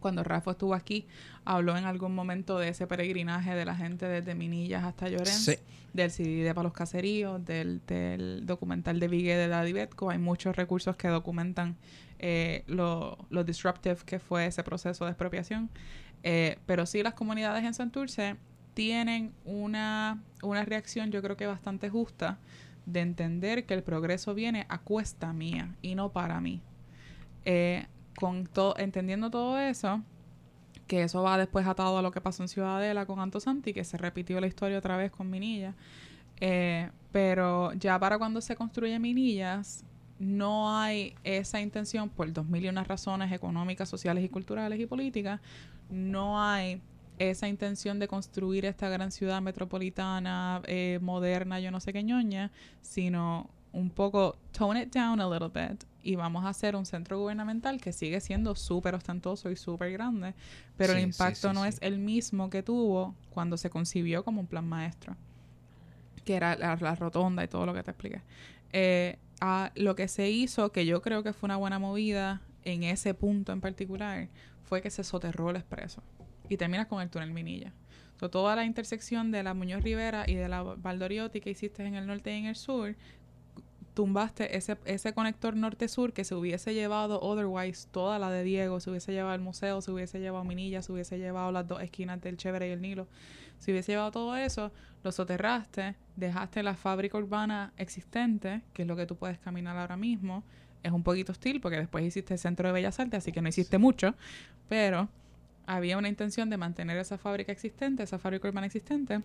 Cuando 0.01 0.23
Rafa 0.23 0.53
estuvo 0.53 0.75
aquí, 0.75 1.07
habló 1.45 1.77
en 1.77 1.85
algún 1.85 2.15
momento 2.15 2.59
de 2.59 2.69
ese 2.69 2.87
peregrinaje 2.87 3.55
de 3.55 3.65
la 3.65 3.75
gente 3.75 4.07
desde 4.07 4.35
Minillas 4.37 4.85
hasta 4.85 5.09
Llorens 5.09 5.45
Sí. 5.45 5.57
del 5.93 6.13
CD 6.13 6.45
de 6.45 6.55
Palos 6.55 6.73
Caseríos, 6.73 7.45
del, 7.45 7.81
del 7.87 8.47
documental 8.47 9.01
de 9.01 9.09
Vigue 9.09 9.37
de 9.37 9.49
Daddy 9.49 9.73
Betco. 9.73 10.11
Hay 10.11 10.19
muchos 10.19 10.55
recursos 10.55 10.95
que 10.95 11.09
documentan 11.09 11.77
eh, 12.21 12.63
lo, 12.69 13.19
lo 13.31 13.43
disruptive 13.43 13.97
que 14.07 14.19
fue 14.21 14.47
ese 14.47 14.63
proceso 14.63 15.05
de 15.05 15.13
expropiación. 15.13 15.69
Eh, 16.23 16.59
pero 16.67 16.87
sí, 16.87 17.03
las 17.03 17.15
comunidades 17.15 17.65
en 17.65 17.75
Santurce 17.75 18.37
tienen 18.75 19.33
una, 19.45 20.23
una 20.43 20.65
reacción, 20.65 21.11
yo 21.11 21.23
creo 21.23 21.37
que 21.37 21.47
bastante 21.47 21.91
justa, 21.91 22.39
de 22.87 23.01
entender 23.01 23.67
que 23.67 23.75
el 23.75 23.83
progreso 23.83 24.35
viene 24.35 24.67
a 24.69 24.79
cuesta 24.79 25.33
mía 25.33 25.75
y 25.83 25.95
no 25.95 26.11
para 26.11 26.41
mí. 26.41 26.63
Eh, 27.45 27.87
con 28.17 28.47
todo, 28.47 28.75
entendiendo 28.79 29.31
todo 29.31 29.59
eso, 29.59 30.03
que 30.87 31.03
eso 31.03 31.23
va 31.23 31.39
después 31.39 31.67
atado 31.67 31.99
a 31.99 32.03
lo 32.03 32.11
que 32.11 32.21
pasó 32.21 32.43
en 32.43 32.49
Ciudadela 32.49 33.07
con 33.07 33.21
Anto 33.21 33.41
Santi, 33.41 33.73
que 33.73 33.85
se 33.85 33.99
repitió 33.99 34.41
la 34.41 34.47
historia 34.47 34.79
otra 34.79 34.97
vez 34.97 35.11
con 35.11 35.31
Minilla. 35.31 35.75
Eh, 36.41 36.91
pero 37.13 37.73
ya 37.75 37.99
para 37.99 38.19
cuando 38.19 38.41
se 38.41 38.57
construye 38.57 38.99
Minillas, 38.99 39.85
no 40.19 40.77
hay 40.77 41.15
esa 41.25 41.61
intención 41.61 42.09
por 42.09 42.33
dos 42.33 42.47
mil 42.47 42.65
y 42.65 42.69
unas 42.69 42.89
razones 42.89 43.33
económicas, 43.33 43.89
sociales 43.89 44.25
y 44.25 44.29
culturales 44.29 44.81
y 44.81 44.87
políticas. 44.87 45.41
No 45.91 46.41
hay 46.43 46.81
esa 47.19 47.49
intención 47.49 47.99
de 47.99 48.09
construir 48.09 48.65
esta 48.65 48.89
gran 48.89 49.11
ciudad 49.11 49.43
metropolitana, 49.43 50.63
eh, 50.67 50.99
moderna, 51.03 51.61
yo 51.61 51.71
no 51.71 51.81
sé 51.81 51.93
qué 51.93 52.03
ñoña, 52.03 52.53
sino 52.81 53.51
un 53.73 53.91
poco 53.91 54.39
tone 54.53 54.83
it 54.83 54.95
down 54.95 55.21
a 55.21 55.29
little 55.29 55.49
bit 55.49 55.85
y 56.03 56.17
vamos 56.17 56.45
a 56.45 56.51
hacer 56.51 56.75
un 56.77 56.87
centro 56.87 57.19
gubernamental 57.19 57.81
que 57.81 57.93
sigue 57.93 58.21
siendo 58.21 58.55
súper 58.55 58.95
ostentoso 58.95 59.51
y 59.51 59.57
súper 59.57 59.93
grande, 59.93 60.35
pero 60.77 60.95
Sí, 60.95 60.99
el 60.99 61.01
impacto 61.01 61.49
sí, 61.49 61.55
no 61.55 61.65
es 61.65 61.79
el 61.83 61.99
mismo 61.99 62.51
que 62.51 62.63
tuvo 62.63 63.15
cuando 63.31 63.57
se 63.57 63.69
concibió 63.69 64.25
como 64.25 64.41
un 64.41 64.47
plan 64.47 64.67
maestro, 64.67 65.17
que 66.25 66.35
era 66.37 66.57
la, 66.57 66.77
la 66.77 66.95
rotonda 66.95 67.45
y 67.45 67.49
todo 67.49 67.67
lo 67.67 67.75
que 67.75 67.83
te 67.83 67.91
expliqué. 67.91 68.23
Eh, 68.73 69.19
a 69.41 69.71
lo 69.75 69.95
que 69.95 70.09
se 70.09 70.31
hizo, 70.31 70.73
que 70.73 70.87
yo 70.87 71.03
creo 71.03 71.23
que 71.23 71.33
fue 71.33 71.47
una 71.47 71.57
buena 71.57 71.79
movida 71.79 72.43
en 72.65 72.83
ese 72.83 73.15
punto 73.15 73.53
en 73.53 73.61
particular, 73.61 74.29
fue 74.69 74.83
que 74.83 74.91
se 74.91 75.03
soterró 75.03 75.51
el 75.51 75.57
expreso 75.57 76.03
y 76.49 76.57
terminas 76.57 76.87
con 76.87 77.01
el 77.01 77.09
túnel 77.09 77.33
Minilla. 77.33 77.73
Toda 78.19 78.57
la 78.57 78.65
intersección 78.65 79.31
de 79.31 79.43
la 79.43 79.55
Muñoz 79.55 79.83
Rivera 79.83 80.25
y 80.27 80.35
de 80.35 80.49
la 80.49 80.63
Valdoriotti 80.63 81.41
que 81.41 81.51
hiciste 81.51 81.85
en 81.85 81.95
el 81.95 82.07
norte 82.07 82.35
y 82.35 82.39
en 82.39 82.47
el 82.47 82.57
sur, 82.57 82.97
tumbaste 83.95 84.57
ese, 84.57 84.77
ese 84.85 85.13
conector 85.13 85.57
norte-sur 85.57 86.13
que 86.13 86.25
se 86.25 86.35
hubiese 86.35 86.75
llevado 86.75 87.21
otherwise 87.21 87.89
toda 87.91 88.19
la 88.19 88.31
de 88.31 88.45
Diego, 88.45 88.81
se 88.81 88.91
hubiese 88.91 89.13
llevado 89.13 89.35
el 89.35 89.41
museo, 89.41 89.81
se 89.81 89.91
hubiese 89.91 90.21
llevado 90.21 90.45
Minilla, 90.45 90.83
se 90.83 90.93
hubiese 90.93 91.19
llevado 91.19 91.51
las 91.51 91.67
dos 91.67 91.81
esquinas 91.81 92.21
del 92.21 92.37
Chévere 92.37 92.69
y 92.69 92.73
el 92.73 92.83
Nilo, 92.83 93.09
se 93.59 93.73
hubiese 93.73 93.93
llevado 93.93 94.11
todo 94.11 94.37
eso, 94.37 94.73
lo 95.03 95.13
soterraste, 95.13 95.97
dejaste 96.17 96.63
la 96.63 96.75
fábrica 96.75 97.19
urbana 97.19 97.73
existente, 97.77 98.63
que 98.73 98.83
es 98.83 98.89
lo 98.89 98.97
que 98.97 99.07
tú 99.07 99.17
puedes 99.17 99.39
caminar 99.39 99.77
ahora 99.77 99.97
mismo, 99.97 100.45
es 100.83 100.93
un 100.93 101.03
poquito 101.03 101.33
hostil 101.33 101.61
porque 101.61 101.79
después 101.79 102.05
hiciste 102.05 102.35
el 102.35 102.41
centro 102.41 102.69
de 102.69 102.73
Bellas 102.73 102.99
Artes, 103.01 103.19
así 103.19 103.33
que 103.33 103.43
no 103.43 103.49
hiciste 103.49 103.79
mucho, 103.79 104.15
pero 104.69 105.09
había 105.67 105.99
una 105.99 106.09
intención 106.09 106.49
de 106.51 106.57
mantener 106.57 106.97
esa 106.99 107.19
fábrica 107.19 107.53
existente, 107.53 108.03
esa 108.03 108.19
fábrica 108.19 108.49
urbana 108.49 108.67
existente, 108.67 109.21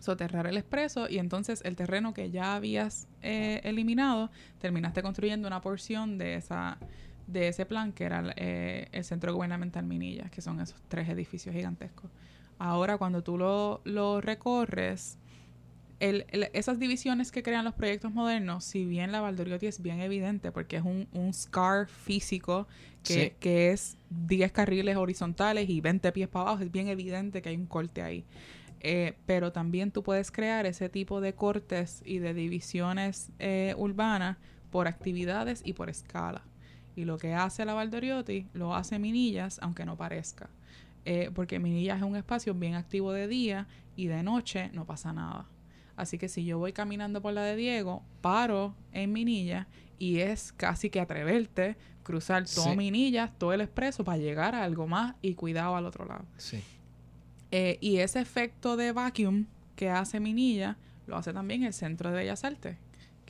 soterrar 0.00 0.48
el 0.48 0.56
expreso 0.56 1.08
y 1.08 1.18
entonces 1.18 1.62
el 1.64 1.76
terreno 1.76 2.12
que 2.12 2.30
ya 2.30 2.56
habías 2.56 3.06
eh, 3.22 3.60
eliminado, 3.62 4.30
terminaste 4.60 5.02
construyendo 5.02 5.46
una 5.46 5.60
porción 5.60 6.18
de 6.18 6.34
esa 6.34 6.78
de 7.28 7.46
ese 7.46 7.64
plan 7.64 7.92
que 7.92 8.04
era 8.04 8.34
eh, 8.36 8.88
el 8.90 9.04
Centro 9.04 9.32
Gubernamental 9.32 9.86
Minillas, 9.86 10.30
que 10.30 10.42
son 10.42 10.60
esos 10.60 10.80
tres 10.88 11.08
edificios 11.08 11.54
gigantescos. 11.54 12.10
Ahora 12.58 12.98
cuando 12.98 13.22
tú 13.22 13.38
lo, 13.38 13.80
lo 13.84 14.20
recorres, 14.20 15.18
el- 16.02 16.26
el- 16.30 16.48
esas 16.52 16.78
divisiones 16.78 17.30
que 17.32 17.42
crean 17.42 17.64
los 17.64 17.74
proyectos 17.74 18.12
modernos, 18.12 18.64
si 18.64 18.84
bien 18.84 19.12
la 19.12 19.20
Valdoriotti 19.20 19.66
es 19.66 19.80
bien 19.80 20.00
evidente 20.00 20.50
porque 20.52 20.76
es 20.76 20.82
un, 20.84 21.06
un 21.12 21.32
scar 21.32 21.88
físico 21.88 22.66
que, 23.02 23.14
Sí. 23.14 23.32
que 23.40 23.70
es 23.70 23.96
10 24.10 24.52
carriles 24.52 24.96
horizontales 24.96 25.68
y 25.70 25.80
20 25.80 26.12
pies 26.12 26.28
para 26.28 26.48
abajo, 26.50 26.64
es 26.64 26.70
bien 26.72 26.88
evidente 26.88 27.40
que 27.42 27.48
hay 27.50 27.56
un 27.56 27.66
corte 27.66 28.02
ahí. 28.02 28.24
Eh, 28.80 29.14
pero 29.26 29.52
también 29.52 29.92
tú 29.92 30.02
puedes 30.02 30.32
crear 30.32 30.66
ese 30.66 30.88
tipo 30.88 31.20
de 31.20 31.34
cortes 31.34 32.02
y 32.04 32.18
de 32.18 32.34
divisiones 32.34 33.30
eh, 33.38 33.74
urbanas 33.78 34.38
por 34.70 34.88
actividades 34.88 35.62
y 35.64 35.72
por 35.74 35.88
escala. 35.88 36.42
Y 36.96 37.04
lo 37.04 37.16
que 37.16 37.32
hace 37.34 37.64
la 37.64 37.74
Valdoriotti 37.74 38.48
lo 38.54 38.74
hace 38.74 38.98
Minillas, 38.98 39.58
aunque 39.62 39.84
no 39.86 39.96
parezca. 39.96 40.50
Eh, 41.04 41.30
porque 41.34 41.58
Minillas 41.58 41.98
es 41.98 42.02
un 42.02 42.16
espacio 42.16 42.54
bien 42.54 42.74
activo 42.74 43.12
de 43.12 43.28
día 43.28 43.66
y 43.96 44.06
de 44.08 44.22
noche 44.22 44.70
no 44.72 44.84
pasa 44.84 45.12
nada. 45.12 45.46
Así 45.96 46.18
que 46.18 46.28
si 46.28 46.44
yo 46.44 46.58
voy 46.58 46.72
caminando 46.72 47.20
por 47.20 47.32
la 47.32 47.42
de 47.42 47.56
Diego, 47.56 48.02
paro 48.20 48.74
en 48.92 49.12
Minillas 49.12 49.66
y 49.98 50.18
es 50.18 50.52
casi 50.52 50.90
que 50.90 51.00
atreverte 51.00 51.76
cruzar 52.02 52.44
todo 52.44 52.70
Sí. 52.70 52.76
Minillas, 52.76 53.30
todo 53.38 53.52
el 53.52 53.60
expreso 53.60 54.04
para 54.04 54.18
llegar 54.18 54.54
a 54.54 54.64
algo 54.64 54.86
más 54.86 55.14
y 55.22 55.34
cuidado 55.34 55.76
al 55.76 55.86
otro 55.86 56.04
lado. 56.04 56.24
Sí. 56.36 56.62
Eh, 57.50 57.78
y 57.80 57.98
ese 57.98 58.20
efecto 58.20 58.76
de 58.76 58.92
vacuum 58.92 59.46
que 59.76 59.90
hace 59.90 60.18
Minilla 60.20 60.76
lo 61.06 61.16
hace 61.16 61.32
también 61.32 61.62
el 61.64 61.72
Centro 61.72 62.10
de 62.10 62.16
Bellas 62.16 62.44
Artes. 62.44 62.76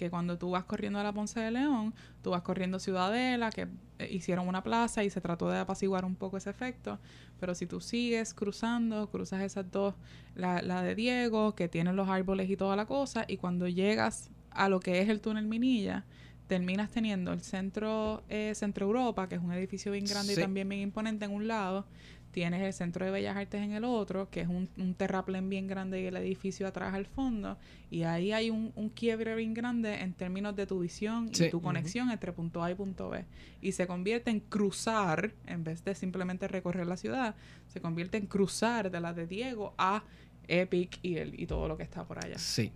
Que 0.02 0.10
cuando 0.10 0.36
tú 0.36 0.50
vas 0.50 0.64
corriendo 0.64 0.98
a 0.98 1.04
la 1.04 1.12
Ponce 1.12 1.38
de 1.38 1.52
León, 1.52 1.94
tú 2.22 2.30
vas 2.30 2.42
corriendo 2.42 2.80
Ciudadela, 2.80 3.50
que 3.50 3.68
eh, 4.00 4.08
hicieron 4.10 4.48
una 4.48 4.60
plaza 4.64 5.04
y 5.04 5.10
se 5.10 5.20
trató 5.20 5.48
de 5.48 5.60
apaciguar 5.60 6.04
un 6.04 6.16
poco 6.16 6.36
ese 6.36 6.50
efecto. 6.50 6.98
Pero 7.38 7.54
si 7.54 7.66
tú 7.66 7.80
sigues 7.80 8.34
cruzando, 8.34 9.08
cruzas 9.10 9.42
esas 9.42 9.70
dos, 9.70 9.94
la, 10.34 10.60
la 10.60 10.82
de 10.82 10.96
Diego, 10.96 11.54
que 11.54 11.68
tiene 11.68 11.92
los 11.92 12.08
árboles 12.08 12.50
y 12.50 12.56
toda 12.56 12.74
la 12.74 12.86
cosa, 12.86 13.24
y 13.28 13.36
cuando 13.36 13.68
llegas 13.68 14.28
a 14.50 14.68
lo 14.68 14.80
que 14.80 15.00
es 15.02 15.08
el 15.08 15.20
túnel 15.20 15.46
Minilla, 15.46 16.04
terminas 16.48 16.90
teniendo 16.90 17.32
el 17.32 17.42
centro, 17.42 18.24
eh, 18.28 18.52
Centro 18.56 18.86
Europa, 18.86 19.28
que 19.28 19.36
es 19.36 19.40
un 19.40 19.52
edificio 19.52 19.92
bien 19.92 20.04
grande 20.04 20.34
Sí. 20.34 20.40
y 20.40 20.42
también 20.42 20.68
bien 20.68 20.82
imponente 20.82 21.26
en 21.26 21.30
un 21.30 21.46
lado. 21.46 21.86
Tienes 22.32 22.62
el 22.62 22.72
Centro 22.72 23.04
de 23.04 23.10
Bellas 23.12 23.36
Artes 23.36 23.60
en 23.60 23.72
el 23.72 23.84
otro, 23.84 24.28
que 24.30 24.40
es 24.40 24.48
un, 24.48 24.68
un 24.78 24.94
terraplén 24.94 25.48
bien 25.50 25.66
grande 25.68 26.00
y 26.00 26.06
el 26.06 26.16
edificio 26.16 26.66
atrás 26.66 26.94
al 26.94 27.06
fondo. 27.06 27.58
Y 27.90 28.02
ahí 28.04 28.32
hay 28.32 28.48
un, 28.50 28.72
un 28.74 28.88
quiebre 28.88 29.34
bien 29.36 29.52
grande 29.54 30.00
en 30.00 30.14
términos 30.14 30.56
de 30.56 30.66
tu 30.66 30.80
visión 30.80 31.28
Sí. 31.34 31.44
y 31.44 31.50
tu 31.50 31.60
conexión 31.60 32.10
entre 32.10 32.32
punto 32.32 32.62
A 32.64 32.70
y 32.70 32.74
punto 32.74 33.10
B. 33.10 33.24
Y 33.60 33.72
se 33.72 33.86
convierte 33.86 34.30
en 34.30 34.40
cruzar, 34.40 35.32
en 35.46 35.62
vez 35.62 35.84
de 35.84 35.94
simplemente 35.94 36.48
recorrer 36.48 36.86
la 36.86 36.96
ciudad, 36.96 37.34
se 37.68 37.80
convierte 37.80 38.16
en 38.16 38.26
cruzar 38.26 38.90
de 38.90 39.00
la 39.00 39.12
de 39.12 39.26
Diego 39.26 39.74
a 39.76 40.02
Epic 40.48 40.98
y, 41.02 41.16
el, 41.18 41.38
y 41.38 41.46
todo 41.46 41.68
lo 41.68 41.76
que 41.76 41.82
está 41.82 42.04
por 42.04 42.24
allá. 42.24 42.38
Sí. 42.38 42.72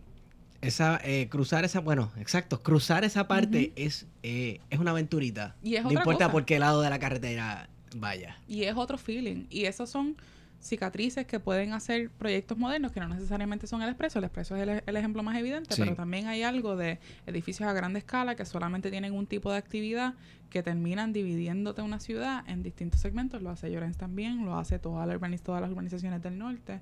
Esa, 0.62 1.00
eh, 1.04 1.28
cruzar 1.30 1.64
esa, 1.64 1.80
bueno, 1.80 2.10
exacto, 2.18 2.62
cruzar 2.62 3.04
esa 3.04 3.28
parte 3.28 3.72
es, 3.76 4.06
eh, 4.22 4.60
es 4.70 4.78
una 4.78 4.90
aventurita. 4.92 5.54
Y 5.62 5.76
es 5.76 5.82
no 5.82 5.88
otra 5.90 6.00
importa 6.00 6.24
cosa. 6.26 6.32
por 6.32 6.44
qué 6.44 6.58
lado 6.58 6.80
de 6.82 6.90
la 6.90 6.98
carretera 6.98 7.68
vaya. 7.96 8.36
Y 8.48 8.64
es 8.64 8.74
otro 8.76 8.98
feeling. 8.98 9.46
Y 9.50 9.64
esos 9.64 9.90
son 9.90 10.16
cicatrices 10.58 11.26
que 11.26 11.38
pueden 11.38 11.72
hacer 11.74 12.10
proyectos 12.10 12.56
modernos 12.58 12.90
que 12.90 12.98
no 12.98 13.08
necesariamente 13.08 13.66
son 13.66 13.82
el 13.82 13.88
expreso. 13.90 14.18
El 14.18 14.24
expreso 14.24 14.56
es 14.56 14.62
el, 14.62 14.82
el 14.84 14.96
ejemplo 14.96 15.22
más 15.22 15.36
evidente, 15.36 15.74
Sí. 15.74 15.82
pero 15.82 15.94
también 15.94 16.26
hay 16.26 16.42
algo 16.42 16.76
de 16.76 16.98
edificios 17.26 17.68
a 17.68 17.72
grande 17.72 17.98
escala 17.98 18.34
que 18.36 18.44
solamente 18.44 18.90
tienen 18.90 19.12
un 19.12 19.26
tipo 19.26 19.52
de 19.52 19.58
actividad 19.58 20.14
que 20.50 20.62
terminan 20.62 21.12
dividiéndote 21.12 21.82
una 21.82 22.00
ciudad 22.00 22.42
en 22.48 22.62
distintos 22.62 23.00
segmentos. 23.00 23.42
Lo 23.42 23.50
hace 23.50 23.70
Llorens 23.70 23.96
también, 23.98 24.44
lo 24.44 24.58
hace 24.58 24.78
toda 24.78 25.04
la 25.06 25.18
todas 25.38 25.60
las 25.60 25.70
urbanizaciones 25.70 26.22
del 26.22 26.38
norte. 26.38 26.80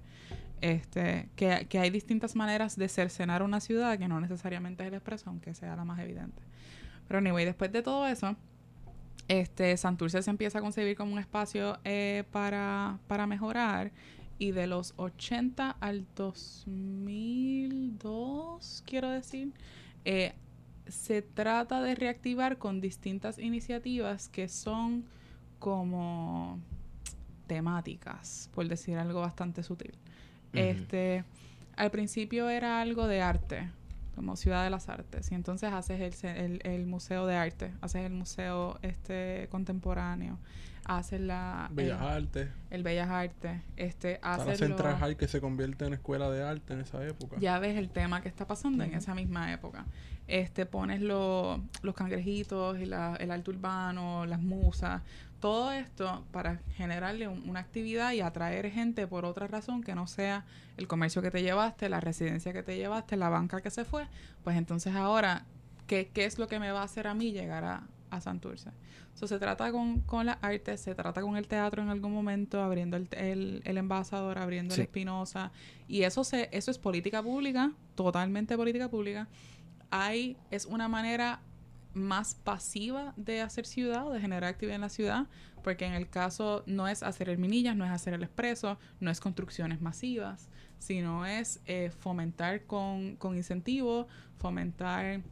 Este, 0.61 1.29
que, 1.37 1.67
que 1.69 1.79
hay 1.79 1.91
distintas 1.91 2.37
maneras 2.37 2.77
de 2.77 2.89
cercenar 2.89 3.43
una 3.43 3.61
ciudad 3.61 3.99
que 3.99 4.09
no 4.09 4.21
necesariamente 4.21 4.83
es 4.85 4.89
el 4.89 4.95
expreso, 4.95 5.29
aunque 5.29 5.53
sea 5.55 5.77
la 5.77 5.85
más 5.85 5.99
evidente. 5.99 6.43
Pero 7.07 7.19
anyway, 7.19 7.45
después 7.45 7.71
de 7.71 7.83
todo 7.83 8.07
eso, 8.07 8.37
este, 9.29 9.77
Santurce 9.77 10.23
se 10.23 10.31
empieza 10.31 10.59
a 10.59 10.63
concebir 10.63 10.97
como 10.97 11.13
un 11.13 11.19
espacio 11.19 11.79
eh, 11.85 12.25
para, 12.31 12.99
para 13.07 13.27
mejorar. 13.27 13.93
Y 14.39 14.51
de 14.51 14.67
los 14.67 14.95
80 14.97 15.71
al 15.71 16.07
2002, 16.17 18.83
quiero 18.85 19.09
decir, 19.09 19.53
eh, 20.05 20.35
se 20.89 21.23
trata 21.23 21.81
de 21.81 21.95
reactivar 21.95 22.59
con 22.59 22.81
distintas 22.81 23.39
iniciativas 23.39 24.29
que 24.29 24.49
son 24.49 25.05
como 25.59 26.59
temáticas, 27.47 28.51
por 28.55 28.69
decir 28.69 28.99
algo 28.99 29.21
bastante 29.21 29.63
sutil. 29.63 29.95
Este, 30.53 31.25
al 31.77 31.91
principio 31.91 32.49
era 32.49 32.81
algo 32.81 33.07
de 33.07 33.23
arte, 33.23 33.71
como 34.15 34.37
Ciudad 34.37 34.65
de 34.65 34.71
las 34.71 34.89
Artes, 34.89 35.31
y 35.33 35.35
entonces 35.35 35.73
haces 35.73 36.01
el, 36.25 36.37
el, 36.37 36.61
el 36.65 36.87
museo 36.87 37.27
de 37.27 37.37
arte, 37.37 37.73
haces 37.81 38.03
el 38.07 38.13
museo 38.13 38.79
este 38.83 39.49
contemporáneo, 39.51 40.39
haces 40.85 41.21
la 41.21 41.69
Bellas 41.73 42.01
el, 42.01 42.07
Artes. 42.07 42.49
el 42.71 42.83
Bellas 42.83 43.09
Artes, 43.11 43.61
este 43.77 44.21
haces 44.23 44.59
Central 44.59 44.97
High 44.99 45.17
que 45.17 45.29
se 45.29 45.41
convierte 45.41 45.87
en 45.87 45.95
escuela 45.95 46.31
de 46.31 46.43
arte 46.43 46.75
en 46.75 46.81
esa 46.81 47.05
época. 47.07 47.37
ya 47.41 47.59
ves 47.59 47.77
el 47.77 47.89
tema 47.91 48.21
que 48.23 48.29
está 48.29 48.47
pasando 48.47 48.85
en 48.85 48.95
esa 48.95 49.15
misma 49.15 49.53
época. 49.53 49.87
Este, 50.27 50.65
pones 50.65 51.03
lo- 51.03 51.61
los 51.83 51.95
cangrejitos 51.95 52.79
y 52.79 52.87
la- 52.87 53.15
el 53.17 53.31
arte 53.31 53.51
urbano, 53.51 54.25
las 54.25 54.41
musas, 54.41 55.03
todo 55.45 55.73
esto 55.73 56.25
para 56.33 56.63
generarle 56.75 57.29
un- 57.29 57.47
una 57.51 57.61
actividad 57.61 58.13
y 58.13 58.23
atraer 58.23 58.71
gente 58.71 59.07
por 59.07 59.27
otra 59.27 59.47
razón 59.47 59.83
que 59.83 59.95
no 59.95 60.07
sea 60.07 60.47
el 60.79 60.87
comercio 60.89 61.21
que 61.21 61.31
te 61.31 61.43
llevaste, 61.43 61.91
la 61.91 62.01
residencia 62.01 62.55
que 62.55 62.63
te 62.63 62.79
llevaste, 62.79 63.19
la 63.19 63.29
banca 63.29 63.61
que 63.61 63.69
se 63.69 63.85
fue. 63.85 64.07
Pues 64.43 64.57
entonces 64.57 64.95
ahora, 64.95 65.45
¿qué, 65.87 66.09
qué 66.15 66.25
es 66.25 66.39
lo 66.39 66.49
que 66.49 66.59
me 66.59 66.73
va 66.73 66.81
a 66.81 66.85
hacer 66.85 67.07
a 67.07 67.13
mí 67.13 67.33
llegar 67.33 67.63
a, 67.63 67.83
a 68.11 68.23
Santurce? 68.23 68.71
So, 69.13 69.27
se 69.27 69.39
trata 69.39 69.71
con, 69.71 70.01
con 70.01 70.25
las 70.25 70.39
artes, 70.41 70.81
se 70.81 70.95
trata 70.95 71.21
con 71.21 71.37
el 71.37 71.47
teatro 71.47 71.83
en 71.83 71.91
algún 71.91 72.15
momento, 72.15 72.63
abriendo 72.63 72.97
el, 72.97 73.07
el, 73.13 73.61
el 73.67 73.77
envasador, 73.77 74.39
abriendo 74.39 74.75
Sí. 74.75 74.81
el 74.81 74.87
Espinosa. 74.87 75.53
Y 75.89 76.05
eso, 76.05 76.25
se, 76.25 76.49
eso 76.53 76.71
es 76.71 76.79
política 76.79 77.23
pública, 77.23 77.71
totalmente 77.97 78.57
política 78.57 78.89
pública. 78.89 79.29
Hay, 79.91 80.39
es 80.51 80.65
una 80.65 80.89
manera 80.89 81.41
más 81.95 82.35
pasiva 82.35 83.13
de 83.17 83.41
hacer 83.41 83.67
ciudad 83.67 84.07
o 84.07 84.13
de 84.13 84.21
generar 84.21 84.51
actividad 84.51 84.75
en 84.77 84.81
la 84.83 84.89
ciudad, 84.89 85.27
porque 85.63 85.87
en 85.87 85.95
el 85.95 86.09
caso 86.09 86.63
no 86.67 86.89
es 86.89 87.03
hacer 87.03 87.29
el 87.29 87.39
minillas, 87.39 87.77
no 87.77 87.85
es 87.85 87.91
hacer 87.91 88.15
el 88.15 88.23
expreso, 88.23 88.79
no 89.01 89.11
es 89.11 89.21
construcciones 89.21 89.81
masivas, 89.81 90.49
sino 90.79 91.25
es 91.25 91.61
eh, 91.67 91.91
fomentar 92.01 92.65
con, 92.65 93.17
con 93.17 93.37
incentivos, 93.37 94.07
fomentar 94.39 95.23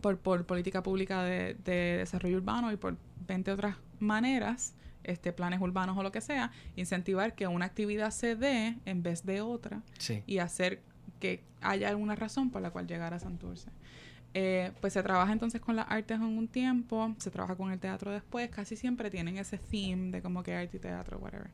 por, 0.00 0.18
por 0.18 0.46
política 0.46 0.82
pública 0.82 1.22
de, 1.24 1.54
de 1.64 1.98
desarrollo 1.98 2.36
urbano 2.38 2.72
y 2.72 2.76
por 2.76 2.96
20 3.26 3.50
otras 3.52 3.76
maneras, 3.98 4.74
este 5.04 5.32
planes 5.32 5.60
urbanos 5.60 5.96
o 5.98 6.02
lo 6.02 6.12
que 6.12 6.20
sea, 6.20 6.52
incentivar 6.76 7.34
que 7.34 7.46
una 7.46 7.66
actividad 7.66 8.10
se 8.10 8.36
dé 8.36 8.78
en 8.84 9.02
vez 9.02 9.24
de 9.26 9.40
otra 9.40 9.82
Sí. 9.98 10.22
y 10.26 10.38
hacer 10.38 10.80
que 11.18 11.42
haya 11.60 11.88
alguna 11.90 12.14
razón 12.14 12.50
por 12.50 12.62
la 12.62 12.70
cual 12.70 12.86
llegar 12.86 13.12
a 13.12 13.18
Santurce. 13.18 13.68
Eh, 14.32 14.70
pues 14.80 14.92
se 14.92 15.02
trabaja 15.02 15.32
entonces 15.32 15.60
con 15.60 15.74
las 15.74 15.86
artes 15.90 16.16
en 16.16 16.22
un 16.22 16.46
tiempo, 16.46 17.14
se 17.18 17.30
trabaja 17.30 17.56
con 17.56 17.72
el 17.72 17.80
teatro 17.80 18.12
después, 18.12 18.48
casi 18.50 18.76
siempre 18.76 19.10
tienen 19.10 19.38
ese 19.38 19.58
theme 19.58 20.12
de 20.12 20.22
como 20.22 20.42
que 20.42 20.54
arte 20.54 20.76
y 20.76 20.80
teatro, 20.80 21.18
whatever. 21.18 21.50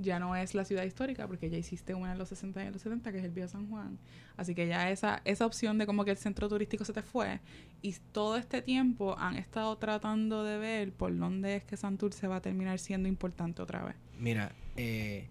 Ya 0.00 0.20
no 0.20 0.36
es 0.36 0.54
la 0.54 0.64
ciudad 0.64 0.84
histórica 0.84 1.26
porque 1.26 1.50
ya 1.50 1.56
hiciste 1.56 1.94
una 1.94 2.12
en 2.12 2.18
los 2.18 2.28
60 2.28 2.62
y 2.62 2.66
en 2.66 2.72
los 2.72 2.82
70 2.82 3.10
que 3.10 3.18
es 3.18 3.24
el 3.24 3.30
Viejo 3.30 3.48
San 3.48 3.68
Juan. 3.68 3.98
Así 4.36 4.54
que 4.54 4.68
ya 4.68 4.90
esa, 4.90 5.22
esa 5.24 5.44
opción 5.46 5.78
de 5.78 5.86
como 5.86 6.04
que 6.04 6.12
el 6.12 6.18
centro 6.18 6.48
turístico 6.48 6.84
se 6.84 6.92
te 6.92 7.02
fue 7.02 7.40
y 7.82 7.94
todo 8.12 8.36
este 8.36 8.62
tiempo 8.62 9.18
han 9.18 9.36
estado 9.36 9.76
tratando 9.78 10.44
de 10.44 10.58
ver 10.58 10.92
por 10.92 11.16
dónde 11.16 11.56
es 11.56 11.64
que 11.64 11.76
Santurce 11.76 12.28
va 12.28 12.36
a 12.36 12.42
terminar 12.42 12.78
siendo 12.78 13.08
importante 13.08 13.62
otra 13.62 13.82
vez. 13.82 13.96
Mira, 14.20 14.52
eh, 14.76 15.26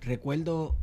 recuerdo 0.00 0.76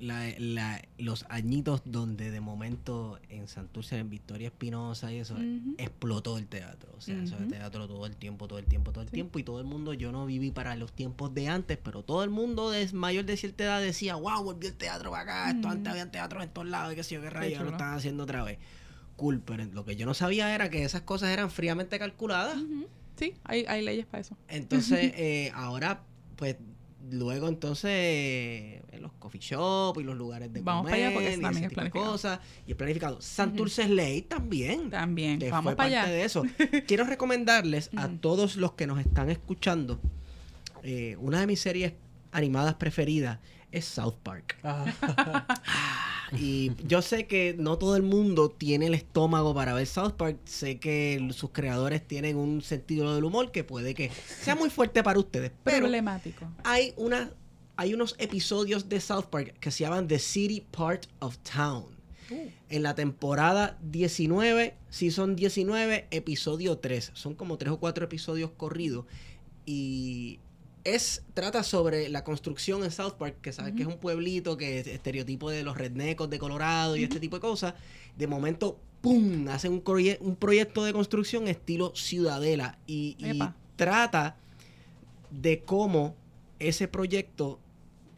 la- 0.00 0.32
la- 0.38 0.82
los 0.98 1.24
añitos 1.28 1.82
donde 1.84 2.30
de 2.30 2.40
momento 2.40 3.18
en 3.28 3.46
Santurce, 3.48 3.98
en 3.98 4.10
Victoria 4.10 4.48
Espinosa 4.48 5.12
y 5.12 5.18
eso, 5.18 5.36
explotó 5.78 6.38
el 6.38 6.46
teatro. 6.46 6.92
O 6.96 7.00
sea, 7.00 7.22
eso 7.22 7.36
Ujú. 7.36 7.48
teatro 7.48 7.86
todo 7.86 8.06
el 8.06 8.16
tiempo, 8.16 8.48
todo 8.48 8.58
el 8.58 8.66
tiempo, 8.66 8.92
todo 8.92 9.02
el 9.02 9.08
Sí. 9.08 9.14
tiempo. 9.14 9.38
Y 9.38 9.42
todo 9.44 9.60
el 9.60 9.66
mundo, 9.66 9.92
yo 9.94 10.12
no 10.12 10.26
viví 10.26 10.50
para 10.50 10.74
los 10.76 10.92
tiempos 10.92 11.32
de 11.34 11.48
antes, 11.48 11.78
pero 11.82 12.02
todo 12.02 12.24
el 12.24 12.30
mundo 12.30 12.70
de 12.70 12.90
mayor 12.92 13.24
de 13.24 13.36
cierta 13.36 13.64
edad 13.64 13.80
decía, 13.80 14.14
wow, 14.16 14.42
volvió 14.42 14.68
el 14.70 14.76
teatro 14.76 15.10
para 15.10 15.22
acá. 15.22 15.50
Esto 15.50 15.68
antes 15.68 15.90
habían 15.90 16.10
teatros 16.10 16.42
en 16.42 16.50
todos 16.50 16.68
lados 16.68 16.92
y 16.92 16.96
qué 16.96 17.04
sé 17.04 17.14
yo, 17.14 17.20
qué 17.20 17.30
rayos, 17.30 17.58
lo 17.60 17.66
chulo. 17.66 17.70
están 17.76 17.94
haciendo 17.94 18.24
otra 18.24 18.42
vez. 18.42 18.58
Cool, 19.16 19.40
pero 19.40 19.64
lo 19.66 19.84
que 19.84 19.96
yo 19.96 20.06
no 20.06 20.14
sabía 20.14 20.54
era 20.54 20.70
que 20.70 20.82
esas 20.82 21.02
cosas 21.02 21.28
eran 21.30 21.50
fríamente 21.50 21.98
calculadas. 21.98 22.58
Sí, 23.16 23.34
hay, 23.44 23.66
hay 23.68 23.84
leyes 23.84 24.06
para 24.06 24.22
eso. 24.22 24.34
Entonces, 24.48 25.12
eh, 25.14 25.52
ahora, 25.54 26.02
pues, 26.36 26.56
luego 27.10 27.48
entonces, 27.48 27.90
en 28.90 29.02
los 29.02 29.12
coffee 29.12 29.40
shop 29.40 29.98
y 30.00 30.04
los 30.04 30.16
lugares 30.16 30.52
de 30.52 30.60
Vamos 30.60 30.82
comer 30.84 30.94
para 30.94 31.06
allá 31.06 31.14
porque 31.14 31.28
y 31.36 31.40
también 31.40 31.56
ese 31.56 31.64
es 31.64 31.68
tipo 31.70 31.80
de 31.82 31.90
planificado. 31.90 32.12
cosas, 32.12 32.40
y 32.66 32.70
es 32.70 32.76
planificado. 32.76 33.20
Santurce 33.20 33.82
es 33.82 33.90
ley 33.90 34.22
también. 34.22 34.90
También. 34.90 35.38
que 35.38 35.50
Vamos 35.50 35.64
fue 35.72 35.76
para 35.76 35.88
parte 35.90 35.98
allá. 35.98 36.12
de 36.12 36.24
eso. 36.24 36.44
Quiero 36.86 37.04
recomendarles 37.04 37.90
a 37.96 38.08
todos 38.08 38.56
los 38.56 38.72
que 38.72 38.86
nos 38.86 38.98
están 39.00 39.30
escuchando, 39.30 40.00
eh, 40.82 41.16
una 41.20 41.40
de 41.40 41.46
mis 41.46 41.60
series 41.60 41.92
animadas 42.32 42.74
preferidas 42.74 43.38
es 43.72 43.84
South 43.84 44.16
Park. 44.22 44.56
Ah, 44.64 44.86
Y 46.38 46.72
yo 46.86 47.02
sé 47.02 47.26
que 47.26 47.54
no 47.58 47.76
todo 47.78 47.96
el 47.96 48.02
mundo 48.02 48.50
tiene 48.50 48.86
el 48.86 48.94
estómago 48.94 49.54
para 49.54 49.74
ver 49.74 49.86
South 49.86 50.12
Park. 50.12 50.38
Sé 50.44 50.78
que 50.78 51.28
sus 51.32 51.50
creadores 51.50 52.06
tienen 52.06 52.36
un 52.36 52.62
sentido 52.62 53.14
del 53.14 53.24
humor 53.24 53.50
que 53.52 53.64
puede 53.64 53.94
que 53.94 54.10
sea 54.40 54.54
muy 54.54 54.70
fuerte 54.70 55.02
para 55.02 55.18
ustedes. 55.18 55.52
Pero 55.64 55.78
Problemático. 55.78 56.46
hay, 56.64 56.92
una, 56.96 57.32
hay 57.76 57.94
unos 57.94 58.14
episodios 58.18 58.88
de 58.88 59.00
South 59.00 59.26
Park 59.30 59.54
que 59.60 59.70
se 59.70 59.84
llaman 59.84 60.06
The 60.08 60.18
City 60.18 60.60
Part 60.70 61.06
of 61.20 61.38
Town. 61.38 61.84
En 62.68 62.84
la 62.84 62.94
temporada 62.94 63.76
19, 63.82 64.76
Season 64.88 65.34
19, 65.34 66.06
episodio 66.12 66.78
3. 66.78 67.10
Son 67.14 67.34
como 67.34 67.58
tres 67.58 67.72
o 67.72 67.80
cuatro 67.80 68.04
episodios 68.04 68.52
corridos. 68.56 69.04
Y 69.66 70.38
es 70.84 71.22
trata 71.34 71.62
sobre 71.62 72.08
la 72.08 72.24
construcción 72.24 72.82
en 72.84 72.90
South 72.90 73.14
Park, 73.18 73.36
que 73.42 73.52
sabes 73.52 73.74
que 73.74 73.82
es 73.82 73.88
un 73.88 73.98
pueblito, 73.98 74.56
que 74.56 74.80
es 74.80 74.86
estereotipo 74.86 75.50
de 75.50 75.62
los 75.62 75.76
rednecos 75.76 76.30
de 76.30 76.38
Colorado 76.38 76.96
y 76.96 77.02
este 77.04 77.20
tipo 77.20 77.36
de 77.36 77.40
cosas. 77.40 77.74
De 78.16 78.26
momento, 78.26 78.78
¡pum! 79.00 79.48
Hacen 79.48 79.72
un, 79.72 79.84
proye- 79.84 80.18
un 80.20 80.36
proyecto 80.36 80.84
de 80.84 80.92
construcción 80.92 81.48
estilo 81.48 81.92
Ciudadela. 81.94 82.78
Y, 82.86 83.16
trata 83.76 84.36
de 85.30 85.60
cómo 85.62 86.16
ese 86.58 86.88
proyecto 86.88 87.60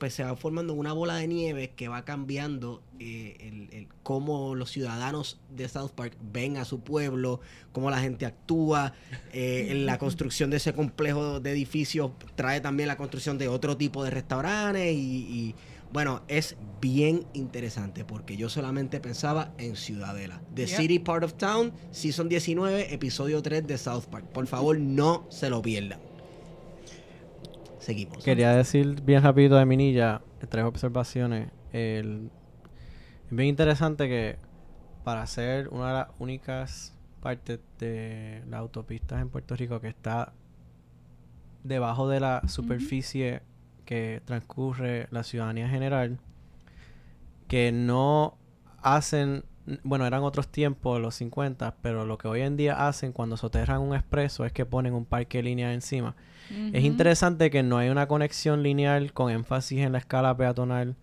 pues 0.02 0.14
se 0.14 0.24
va 0.24 0.34
formando 0.34 0.74
una 0.74 0.92
bola 0.92 1.14
de 1.14 1.28
nieve 1.28 1.70
que 1.76 1.86
va 1.86 2.04
cambiando 2.04 2.82
eh, 2.98 3.36
el, 3.38 3.68
el- 3.72 3.88
cómo 4.02 4.56
los 4.56 4.68
ciudadanos 4.72 5.38
de 5.54 5.68
South 5.68 5.92
Park 5.94 6.16
ven 6.32 6.56
a 6.56 6.64
su 6.64 6.80
pueblo, 6.80 7.38
cómo 7.70 7.88
la 7.88 8.00
gente 8.00 8.26
actúa. 8.26 8.94
eh, 9.32 9.68
en 9.70 9.86
la 9.86 9.98
construcción 9.98 10.50
de 10.50 10.56
ese 10.56 10.72
complejo 10.72 11.38
de 11.38 11.52
edificios 11.52 12.10
trae 12.34 12.60
también 12.60 12.88
la 12.88 12.96
construcción 12.96 13.38
de 13.38 13.46
otro 13.46 13.76
tipo 13.76 14.02
de 14.02 14.10
restaurantes 14.10 14.92
y, 14.92 14.98
y, 14.98 15.54
bueno, 15.92 16.22
es 16.26 16.56
bien 16.80 17.24
interesante 17.32 18.04
porque 18.04 18.36
yo 18.36 18.48
solamente 18.48 18.98
pensaba 18.98 19.52
en 19.56 19.76
Ciudadela. 19.76 20.42
The. 20.52 20.66
City 20.66 20.98
Part 20.98 21.22
of 21.22 21.34
Town, 21.34 21.72
Season 21.92 22.28
19, 22.28 22.92
episodio 22.92 23.40
3 23.40 23.64
de 23.68 23.78
South 23.78 24.06
Park. 24.10 24.24
Por 24.32 24.48
favor, 24.48 24.80
no 24.80 25.26
se 25.30 25.48
lo 25.48 25.62
pierdan. 25.62 26.00
Seguimos. 27.82 28.22
Quería 28.22 28.52
decir 28.52 29.02
bien 29.02 29.24
rapidito 29.24 29.56
de 29.56 29.66
Minilla, 29.66 30.22
tres 30.48 30.64
observaciones. 30.64 31.50
El, 31.72 32.30
es 33.24 33.36
bien 33.36 33.48
interesante 33.48 34.08
que 34.08 34.38
para 35.02 35.26
ser 35.26 35.66
una 35.68 35.88
de 35.88 35.92
las 35.94 36.08
únicas 36.20 36.96
partes 37.20 37.58
de 37.80 38.44
las 38.48 38.60
autopistas 38.60 39.20
en 39.20 39.30
Puerto 39.30 39.56
Rico 39.56 39.80
que 39.80 39.88
está 39.88 40.32
debajo 41.64 42.08
de 42.08 42.20
la 42.20 42.42
superficie 42.46 43.42
que 43.84 44.22
transcurre 44.26 45.08
la 45.10 45.24
ciudadanía 45.24 45.68
general, 45.68 46.20
que 47.48 47.72
no 47.72 48.38
hacen, 48.80 49.44
bueno, 49.82 50.06
eran 50.06 50.22
otros 50.22 50.48
tiempos, 50.48 51.00
los 51.00 51.16
50, 51.16 51.78
pero 51.82 52.06
lo 52.06 52.16
que 52.16 52.28
hoy 52.28 52.42
en 52.42 52.56
día 52.56 52.86
hacen 52.86 53.12
cuando 53.12 53.36
soterran 53.36 53.80
un 53.80 53.96
expreso 53.96 54.44
es 54.44 54.52
que 54.52 54.66
ponen 54.66 54.94
un 54.94 55.04
parque 55.04 55.42
lineal 55.42 55.72
encima. 55.72 56.14
Es 56.72 56.84
interesante 56.84 57.50
que 57.50 57.62
no 57.62 57.78
hay 57.78 57.88
una 57.88 58.08
conexión 58.08 58.62
lineal 58.62 59.12
con 59.12 59.30
énfasis 59.30 59.80
en 59.80 59.92
la 59.92 59.98
escala 59.98 60.36
peatonal 60.36 60.96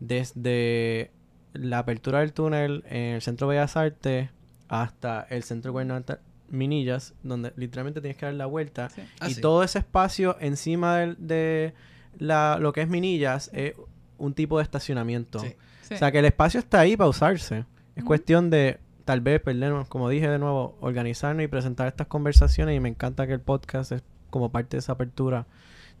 desde 0.00 1.10
la 1.52 1.78
apertura 1.78 2.20
del 2.20 2.32
túnel 2.32 2.84
en 2.88 3.14
el 3.14 3.22
Centro 3.22 3.46
Bellas 3.46 3.76
Artes 3.76 4.30
hasta 4.68 5.26
el 5.30 5.42
Centro 5.42 5.72
Gubernamental 5.72 6.20
Minillas, 6.48 7.14
donde 7.22 7.52
literalmente 7.56 8.00
tienes 8.00 8.16
que 8.16 8.26
dar 8.26 8.34
la 8.34 8.46
vuelta. 8.46 8.90
Sí. 8.90 9.02
Ah, 9.20 9.28
y 9.28 9.34
sí. 9.34 9.40
todo 9.40 9.62
ese 9.62 9.78
espacio 9.80 10.36
encima 10.40 10.98
de, 10.98 11.74
la, 12.18 12.58
lo 12.60 12.72
que 12.72 12.82
es 12.82 12.88
Minillas 12.88 13.50
es 13.52 13.74
un 14.18 14.34
tipo 14.34 14.58
de 14.58 14.64
estacionamiento. 14.64 15.38
Sí. 15.40 15.54
Sí. 15.82 15.94
O 15.94 15.98
sea 15.98 16.10
que 16.12 16.18
el 16.20 16.24
espacio 16.24 16.60
está 16.60 16.80
ahí 16.80 16.96
para 16.96 17.08
usarse. 17.10 17.66
Es 17.94 18.04
cuestión 18.04 18.50
de 18.50 18.78
tal 19.04 19.20
vez 19.20 19.40
perdernos, 19.40 19.86
como 19.88 20.08
dije 20.08 20.28
de 20.28 20.38
nuevo, 20.38 20.76
organizarnos 20.80 21.44
y 21.44 21.48
presentar 21.48 21.88
estas 21.88 22.06
conversaciones. 22.06 22.76
Y 22.76 22.80
me 22.80 22.88
encanta 22.88 23.26
que 23.26 23.34
el 23.34 23.40
podcast 23.40 23.92
es 23.92 24.02
como 24.34 24.50
parte 24.50 24.76
de 24.76 24.80
esa 24.80 24.92
apertura 24.92 25.46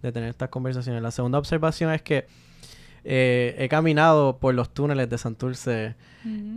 de 0.02 0.10
tener 0.10 0.28
estas 0.28 0.48
conversaciones. 0.48 1.00
La 1.00 1.12
segunda 1.12 1.38
observación 1.38 1.92
es 1.92 2.02
que 2.02 2.26
eh, 3.04 3.54
he 3.58 3.68
caminado 3.68 4.38
por 4.38 4.54
los 4.54 4.74
túneles 4.74 5.08
de 5.08 5.18
Santurce, 5.18 5.94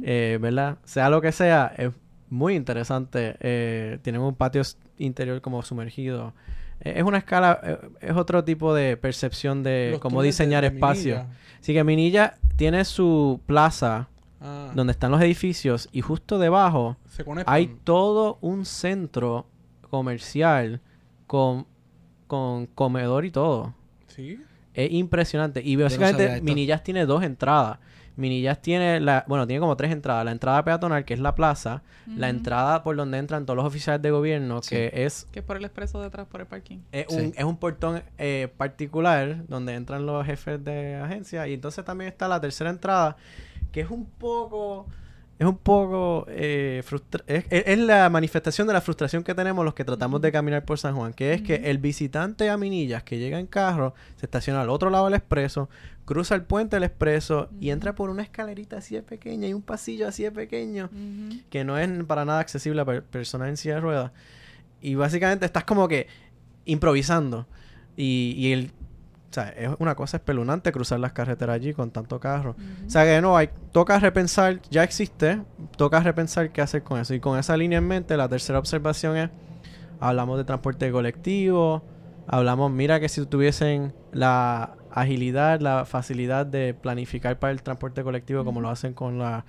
eh, 0.03 0.39
¿verdad? 0.41 0.79
Sea 0.85 1.09
lo 1.11 1.21
que 1.21 1.31
sea, 1.31 1.71
es 1.77 1.91
muy 2.29 2.55
interesante. 2.55 3.37
Eh, 3.39 3.99
tienen 4.01 4.21
un 4.21 4.33
patio 4.33 4.63
interior 4.97 5.39
como 5.41 5.61
sumergido. 5.61 6.33
Eh, 6.81 6.95
es 6.97 7.03
una 7.03 7.19
escala, 7.19 7.61
es 8.01 8.15
otro 8.15 8.43
tipo 8.43 8.73
de 8.73 8.97
percepción 8.97 9.61
de 9.61 9.89
Los 9.91 10.01
cómo 10.01 10.23
diseñar 10.23 10.63
de 10.63 10.75
espacio. 10.75 11.15
Minilla. 11.15 11.37
Así 11.61 11.73
que 11.73 11.83
Minilla 11.83 12.33
tiene 12.55 12.83
su 12.85 13.39
plaza 13.45 14.09
Ah, 14.39 14.71
donde 14.75 14.91
están 14.91 15.09
los 15.09 15.19
edificios 15.21 15.89
y 15.91 16.01
justo 16.01 16.37
debajo 16.37 16.95
hay 17.47 17.75
todo 17.83 18.37
un 18.41 18.65
centro 18.65 19.47
comercial 19.89 20.79
con, 21.27 21.67
con 22.27 22.65
comedor 22.67 23.25
y 23.25 23.31
todo. 23.31 23.73
Sí. 24.07 24.39
Es 24.73 24.91
impresionante. 24.91 25.61
Y 25.63 25.75
no 25.75 25.83
básicamente. 25.83 26.41
Minillas 26.41 26.83
tiene 26.83 27.05
dos 27.05 27.23
entradas. 27.23 27.79
Minillas 28.15 28.59
tiene 28.63 28.99
la, 28.99 29.23
bueno, 29.27 29.45
tiene 29.45 29.59
como 29.59 29.77
tres 29.77 29.91
entradas. 29.91 30.25
La 30.25 30.31
entrada 30.31 30.63
peatonal, 30.63 31.05
que 31.05 31.13
es 31.13 31.19
la 31.19 31.35
plaza, 31.35 31.83
la 32.07 32.29
entrada 32.29 32.81
por 32.83 32.95
donde 32.95 33.19
entran 33.19 33.45
todos 33.45 33.57
los 33.57 33.65
oficiales 33.65 34.01
de 34.01 34.09
gobierno, 34.09 34.63
Sí. 34.63 34.69
que 34.75 34.91
es 35.05 35.27
Que 35.31 35.39
es 35.39 35.45
por 35.45 35.57
el 35.57 35.65
expreso 35.65 36.01
detrás, 36.01 36.25
por 36.25 36.41
el 36.41 36.47
parking. 36.47 36.79
es 36.91 37.05
Sí. 37.09 37.15
un, 37.15 37.33
es 37.37 37.43
un 37.43 37.57
portón 37.57 38.01
eh, 38.17 38.51
particular 38.57 39.45
donde 39.47 39.75
entran 39.75 40.07
los 40.07 40.25
jefes 40.25 40.63
de 40.63 40.95
agencia 40.95 41.47
y 41.47 41.53
entonces 41.53 41.85
también 41.85 42.07
está 42.07 42.27
la 42.27 42.41
tercera 42.41 42.71
entrada 42.71 43.17
que 43.71 43.81
es 43.81 43.91
un 43.91 44.05
poco 44.05 44.87
es 45.39 45.45
un 45.47 45.57
poco 45.57 46.25
eh, 46.29 46.81
frustra- 46.83 47.23
es, 47.27 47.45
es- 47.49 47.77
la 47.79 48.09
manifestación 48.09 48.65
de 48.67 48.73
la 48.73 48.81
frustración 48.81 49.23
que 49.23 49.35
tenemos 49.35 49.63
los 49.63 49.73
que 49.75 49.83
tratamos 49.85 50.19
de 50.21 50.31
caminar 50.31 50.65
por 50.65 50.79
San 50.79 50.95
Juan 50.95 51.13
que 51.13 51.33
es 51.33 51.41
que 51.43 51.55
el 51.69 51.77
visitante 51.77 52.49
a 52.49 52.57
Minillas 52.57 53.03
que 53.03 53.19
llega 53.19 53.39
en 53.39 53.45
carro 53.47 53.93
se 54.15 54.25
estaciona 54.25 54.61
al 54.61 54.69
otro 54.69 54.89
lado 54.89 55.05
del 55.05 55.13
expreso 55.13 55.69
cruza 56.05 56.33
el 56.35 56.41
puente 56.43 56.75
del 56.77 56.83
expreso 56.85 57.49
y 57.59 57.69
entra 57.69 57.93
por 57.93 58.09
una 58.09 58.23
escalerita 58.23 58.77
así 58.77 58.95
de 58.95 59.03
pequeña 59.03 59.47
y 59.47 59.53
un 59.53 59.61
pasillo 59.61 60.07
así 60.07 60.23
de 60.23 60.31
pequeño 60.31 60.89
que 61.49 61.63
no 61.63 61.77
es 61.77 61.87
para 62.05 62.25
nada 62.25 62.39
accesible 62.39 62.81
a 62.81 62.85
per- 62.85 63.03
personas 63.03 63.49
en 63.49 63.57
silla 63.57 63.75
de 63.75 63.81
ruedas. 63.81 64.11
Y 64.81 64.95
básicamente 64.95 65.45
estás 65.45 65.65
como 65.65 65.87
que 65.87 66.07
improvisando. 66.65 67.47
Y, 67.95 68.33
y 68.37 68.53
el, 68.53 68.71
o 69.29 69.33
sea, 69.33 69.49
es 69.49 69.69
una 69.79 69.95
cosa 69.95 70.17
espeluznante 70.17 70.71
cruzar 70.71 70.99
las 70.99 71.11
carreteras 71.11 71.55
allí 71.55 71.73
con 71.73 71.91
tanto 71.91 72.19
carro. 72.19 72.55
O 72.85 72.89
sea 72.89 73.03
que 73.03 73.21
no, 73.21 73.35
hay, 73.35 73.49
toca 73.71 73.99
repensar, 73.99 74.61
ya 74.69 74.83
existe, 74.83 75.41
toca 75.75 75.99
repensar 75.99 76.51
qué 76.51 76.61
hacer 76.61 76.83
con 76.83 76.99
eso. 76.99 77.13
Y 77.13 77.19
con 77.19 77.37
esa 77.37 77.57
línea 77.57 77.79
en 77.79 77.87
mente, 77.87 78.15
la 78.15 78.29
tercera 78.29 78.57
observación 78.57 79.17
es, 79.17 79.29
hablamos 79.99 80.37
de 80.37 80.45
transporte 80.45 80.89
colectivo, 80.91 81.83
hablamos, 82.25 82.71
mira 82.71 82.99
que 82.99 83.09
si 83.09 83.25
tuviesen 83.25 83.93
la 84.13 84.75
agilidad, 84.91 85.59
la 85.59 85.85
facilidad 85.85 86.45
de 86.45 86.73
planificar 86.73 87.37
para 87.37 87.51
el 87.51 87.61
transporte 87.61 88.03
colectivo 88.03 88.45
como 88.45 88.61
lo 88.61 88.69
hacen 88.69 88.93
con 88.93 89.19
las 89.19 89.43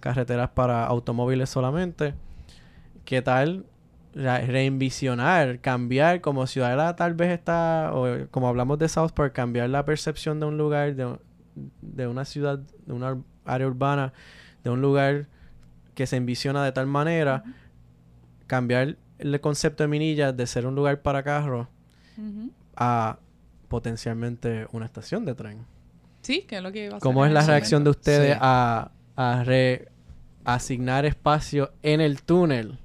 carreteras 0.00 0.50
para 0.50 0.86
automóviles 0.86 1.48
solamente, 1.48 2.14
¿qué 3.04 3.22
tal 3.22 3.64
reenvisionar, 4.14 5.60
cambiar 5.60 6.20
como 6.20 6.46
ciudadana 6.46 6.96
tal 6.96 7.14
vez 7.14 7.30
está, 7.30 7.90
o 7.94 8.26
como 8.30 8.48
hablamos 8.48 8.78
de 8.78 8.88
South 8.88 9.12
Park, 9.14 9.32
cambiar 9.32 9.70
la 9.70 9.84
percepción 9.84 10.40
de 10.40 10.46
un 10.46 10.58
lugar, 10.58 10.94
de, 10.94 11.16
de 11.82 12.06
una 12.06 12.24
ciudad, 12.24 12.58
de 12.86 12.92
una 12.92 13.18
área 13.44 13.66
urbana, 13.66 14.12
de 14.64 14.70
un 14.70 14.80
lugar 14.80 15.26
que 15.94 16.06
se 16.06 16.16
envisiona 16.16 16.64
de 16.64 16.72
tal 16.72 16.86
manera, 16.86 17.44
cambiar 18.46 18.96
el 19.18 19.40
concepto 19.40 19.82
de 19.84 19.88
Minilla 19.88 20.32
de 20.32 20.46
ser 20.46 20.66
un 20.66 20.74
lugar 20.74 21.02
para 21.02 21.22
carros 21.22 21.66
a 22.76 23.18
potencialmente 23.68 24.66
una 24.72 24.86
estación 24.86 25.24
de 25.24 25.34
tren. 25.34 25.64
Sí, 26.22 26.42
que 26.42 26.56
es 26.56 26.62
lo 26.62 26.72
que 26.72 26.86
iba 26.86 26.96
a 26.96 27.00
¿Cómo 27.00 27.24
es 27.24 27.32
la 27.32 27.42
reacción 27.46 27.84
de 27.84 27.90
ustedes 27.90 28.32
Sí. 28.34 28.38
a, 28.40 28.90
a 29.16 29.44
re- 29.44 29.88
asignar 30.44 31.06
espacio 31.06 31.72
en 31.82 32.00
el 32.00 32.22
túnel, 32.22 32.78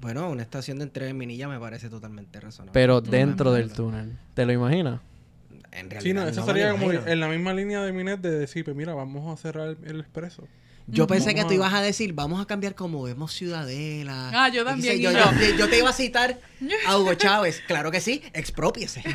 Bueno, 0.00 0.30
una 0.30 0.42
estación 0.42 0.78
de 0.78 0.84
entrega 0.84 1.10
en 1.10 1.18
Minilla 1.18 1.46
me 1.48 1.58
parece 1.58 1.88
totalmente 1.90 2.40
razonable. 2.40 2.72
pero 2.72 3.00
dentro 3.00 3.52
del 3.52 3.70
túnel? 3.72 4.16
¿Te 4.34 4.46
lo 4.46 4.52
imaginas? 4.52 5.00
En 5.72 5.88
realidad, 5.90 6.02
Sí, 6.02 6.12
no, 6.14 6.26
eso 6.26 6.40
no 6.40 6.46
sería 6.46 6.70
como 6.72 6.90
en 6.92 7.20
la 7.20 7.28
misma 7.28 7.52
línea 7.54 7.82
de 7.82 7.92
Minet 7.92 8.20
de 8.20 8.30
decir, 8.30 8.64
pues 8.64 8.76
mira, 8.76 8.94
vamos 8.94 9.32
a 9.32 9.40
cerrar 9.40 9.68
el, 9.68 9.76
el 9.84 10.00
expreso. 10.00 10.48
Yo 10.86 11.06
pensé 11.06 11.34
que 11.36 11.44
tú 11.44 11.52
ibas 11.52 11.72
a 11.72 11.80
decir, 11.82 12.12
vamos 12.14 12.40
a 12.40 12.46
cambiar 12.46 12.74
como 12.74 13.02
vemos 13.04 13.32
Ciudadela. 13.32 14.30
Ah, 14.34 14.48
yo 14.48 14.62
Y 14.62 14.64
también, 14.64 14.96
dice, 14.96 14.96
y 14.96 15.02
yo, 15.04 15.12
yo. 15.12 15.18
yo- 15.50 15.56
yo 15.58 15.68
te 15.68 15.78
iba 15.78 15.90
a 15.90 15.92
citar 15.92 16.40
a 16.88 16.98
Hugo 16.98 17.14
Chávez. 17.16 17.62
Claro 17.68 17.92
que 17.92 18.00
sí, 18.00 18.20
expropiese. 18.32 19.04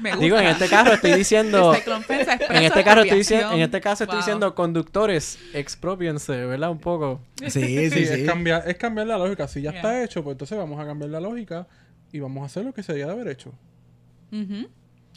Me 0.00 0.10
gusta. 0.10 0.24
Digo, 0.24 0.38
en 0.38 0.46
este 0.46 0.68
caso 0.68 0.92
estoy 0.92 1.12
diciendo... 1.14 1.72
Este 1.74 1.90
En 1.90 2.62
este, 2.62 2.84
caso 2.84 3.00
estoy 3.02 3.18
diciendo, 3.18 3.52
en 3.52 3.60
este 3.60 3.80
caso 3.80 4.04
estoy 4.04 4.16
Wow. 4.16 4.24
diciendo 4.24 4.54
conductores, 4.54 5.38
expropiense, 5.54 6.44
¿verdad? 6.46 6.70
Un 6.70 6.78
poco. 6.78 7.20
Sí, 7.40 7.48
Sí, 7.50 7.90
sí, 7.90 8.02
Es, 8.02 8.24
cambiar, 8.26 8.64
es 8.68 8.76
cambiar 8.76 9.06
la 9.06 9.18
lógica. 9.18 9.46
Si 9.48 9.60
ya 9.62 9.70
Yeah. 9.72 9.80
está 9.80 10.02
hecho, 10.04 10.22
pues 10.24 10.34
entonces 10.34 10.56
vamos 10.58 10.80
a 10.80 10.86
cambiar 10.86 11.10
la 11.10 11.20
lógica 11.20 11.66
y 12.12 12.20
vamos 12.20 12.42
a 12.42 12.46
hacer 12.46 12.64
lo 12.64 12.72
que 12.72 12.82
se 12.82 12.92
debía 12.92 13.06
de 13.06 13.12
haber 13.12 13.28
hecho. 13.28 13.52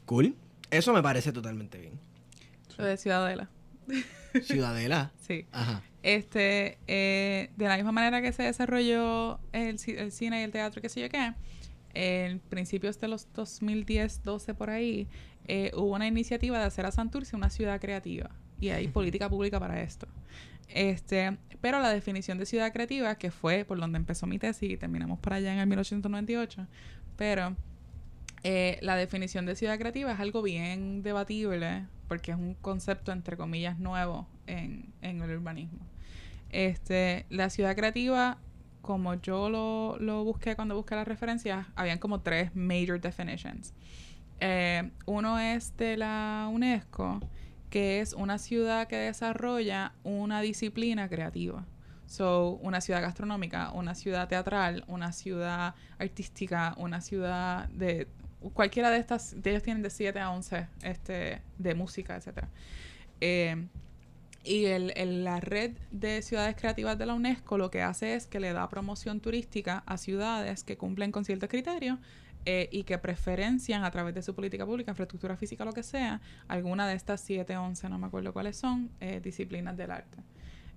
Cool. 0.06 0.35
Eso 0.72 0.93
me 0.93 1.01
parece 1.03 1.32
totalmente 1.32 1.77
bien. 1.77 1.99
Lo 2.77 2.85
de 2.85 2.98
Ciudadela. 2.98 3.49
Ciudadela. 4.43 5.11
Sí. 5.27 5.45
Ajá. 5.51 5.82
Este, 6.03 6.77
eh, 6.88 7.49
de 7.58 7.67
la 7.67 7.75
misma 7.75 7.91
manera 7.91 8.22
que 8.22 8.32
se 8.32 8.43
desarrolló 8.43 9.40
el, 9.51 9.77
el 9.88 10.11
cine 10.11 10.40
y 10.41 10.43
el 10.43 10.51
teatro, 10.51 10.82
qué 10.82 10.88
sé 10.90 11.01
yo 11.01 11.09
qué, 11.09 11.33
en 11.93 12.39
principios 12.39 12.99
de 12.99 13.07
los 13.07 13.31
2010, 13.33 14.23
12 14.23 14.53
por 14.53 14.69
ahí, 14.69 15.07
eh, 15.47 15.71
hubo 15.75 15.95
una 15.95 16.07
iniciativa 16.07 16.59
de 16.59 16.65
hacer 16.65 16.85
a 16.85 16.91
Santurce 16.91 17.35
una 17.35 17.49
ciudad 17.49 17.79
creativa. 17.81 18.29
Y 18.59 18.69
hay 18.69 18.87
política 18.87 19.29
pública 19.29 19.59
para 19.59 19.81
esto. 19.81 20.07
Este, 20.67 21.37
pero 21.61 21.79
la 21.79 21.89
definición 21.89 22.37
de 22.37 22.45
ciudad 22.45 22.71
creativa, 22.71 23.15
que 23.15 23.31
fue 23.31 23.65
por 23.65 23.79
donde 23.79 23.97
empezó 23.97 24.27
mi 24.27 24.37
tesis 24.37 24.69
y 24.69 24.77
terminamos 24.77 25.19
para 25.19 25.37
allá 25.37 25.53
en 25.53 25.59
el 25.59 25.67
1898, 25.67 26.67
pero 27.15 27.55
eh, 28.43 28.77
la 28.81 28.95
definición 28.95 29.45
de 29.45 29.55
ciudad 29.55 29.79
creativa 29.79 30.11
es 30.11 30.19
algo 30.19 30.41
bien 30.41 31.01
debatible 31.01 31.87
porque 32.07 32.31
es 32.31 32.37
un 32.37 32.53
concepto 32.55 33.11
entre 33.11 33.37
comillas 33.37 33.79
nuevo 33.79 34.27
en, 34.47 34.93
en 35.01 35.21
el 35.21 35.31
urbanismo. 35.37 35.79
Este, 36.51 37.25
la 37.29 37.49
ciudad 37.49 37.75
creativa, 37.75 38.37
como 38.82 39.16
yo 39.16 39.49
lo, 39.49 39.98
lo 39.99 40.24
busqué 40.24 40.56
cuando 40.56 40.75
busqué 40.75 40.95
las 40.95 41.08
referencias, 41.08 41.67
habían 41.75 41.99
como 41.99 42.22
tres 42.22 42.56
major 42.56 42.99
definitions. 42.99 43.74
Eh, 44.40 44.90
uno 45.06 45.40
es 45.40 45.75
de 45.77 45.98
la 45.98 46.49
UNESCO, 46.51 47.19
que 47.69 47.99
es 47.99 48.14
una 48.14 48.38
ciudad 48.38 48.88
que 48.88 48.95
desarrolla 48.95 49.93
una 50.03 50.41
disciplina 50.41 51.09
creativa. 51.09 51.66
So, 52.08 52.59
una 52.64 52.82
ciudad 52.82 53.01
gastronómica, 53.01 53.72
una 53.72 53.93
ciudad 53.93 54.27
teatral, 54.27 54.83
una 54.88 55.11
ciudad 55.11 55.75
artística, 55.99 56.74
una 56.77 57.01
ciudad 57.01 57.69
de... 57.69 58.08
Cualquiera 58.53 58.90
de 58.90 58.98
estas, 58.98 59.40
de 59.41 59.51
ellos 59.51 59.64
tienen 59.64 59.83
de 59.83 59.90
7 59.90 60.19
a 60.19 60.32
11 60.32 60.67
este, 60.82 61.41
de 61.58 61.75
música, 61.75 62.16
etc. 62.16 62.45
y 64.49 64.65
el, 64.65 64.91
el- 64.95 65.23
la 65.23 65.39
red 65.39 65.73
de 65.91 66.21
ciudades 66.23 66.55
creativas 66.55 66.97
de 66.97 67.05
la 67.05 67.13
UNESCO 67.13 67.57
lo 67.57 67.69
que 67.69 67.81
hace 67.83 68.15
es 68.15 68.27
que 68.27 68.39
le 68.39 68.51
da 68.53 68.67
promoción 68.69 69.19
turística 69.19 69.83
a 69.85 69.97
ciudades 69.97 70.63
que 70.63 70.75
cumplen 70.77 71.11
con 71.11 71.23
ciertos 71.23 71.49
criterios 71.49 71.99
eh, 72.45 72.67
y 72.71 72.83
que 72.83 72.97
preferencian 72.97 73.83
a 73.83 73.91
través 73.91 74.15
de 74.15 74.21
su 74.23 74.33
política 74.33 74.65
pública, 74.65 74.91
infraestructura 74.91 75.37
física, 75.37 75.65
lo 75.65 75.73
que 75.73 75.83
sea, 75.83 76.21
alguna 76.47 76.87
de 76.87 76.95
estas 76.95 77.21
7, 77.21 77.55
11, 77.57 77.89
no 77.89 77.99
me 77.99 78.07
acuerdo 78.07 78.33
cuáles 78.33 78.57
son, 78.57 78.89
eh, 79.01 79.19
disciplinas 79.23 79.77
del 79.77 79.91
arte. 79.91 80.17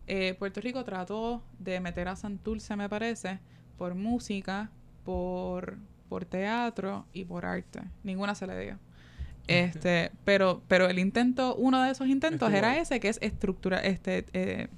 Eh, 0.07 0.35
Puerto 0.39 0.61
Rico 0.61 0.85
trató 0.85 1.43
de 1.59 1.81
meter 1.81 2.09
a 2.09 2.17
Santurce, 2.17 2.77
me 2.77 2.89
parece, 2.89 3.39
por 3.79 3.95
música, 3.95 4.71
por, 5.05 5.79
por 6.09 6.25
teatro 6.27 7.07
y 7.13 7.25
por 7.25 7.47
arte. 7.47 7.81
Ninguna 8.03 8.35
se 8.35 8.47
le 8.47 8.61
dio. 8.61 8.79
Este, 9.47 10.13
pero, 10.25 10.63
pero 10.69 10.89
el 10.89 10.99
intento, 10.99 11.55
uno 11.57 11.83
de 11.83 11.91
esos 11.91 12.09
intentos 12.09 12.49
Estuvo 12.49 12.57
era 12.57 12.79
ese, 12.79 13.01
que 13.01 13.09
es 13.09 13.19
estructura, 13.21 13.79
este, 13.79 14.25
eh, 14.33 14.69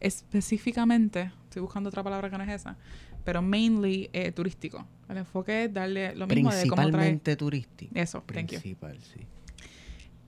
específicamente, 0.00 1.32
estoy 1.44 1.62
buscando 1.62 1.88
otra 1.88 2.02
palabra 2.02 2.30
que 2.30 2.38
no 2.38 2.44
es 2.44 2.50
esa, 2.50 2.76
pero 3.24 3.42
mainly 3.42 4.10
eh, 4.12 4.32
turístico. 4.32 4.86
El 5.08 5.18
enfoque 5.18 5.64
es 5.64 5.74
darle 5.74 6.14
lo 6.14 6.26
mismo 6.26 6.50
de 6.50 6.68
cómo. 6.68 6.82
Principalmente 6.82 7.36
turístico. 7.36 7.92
Eso, 7.94 8.22
thank 8.26 8.52
you. 8.52 8.60
Principal, 8.60 8.98
sí. 9.00 9.20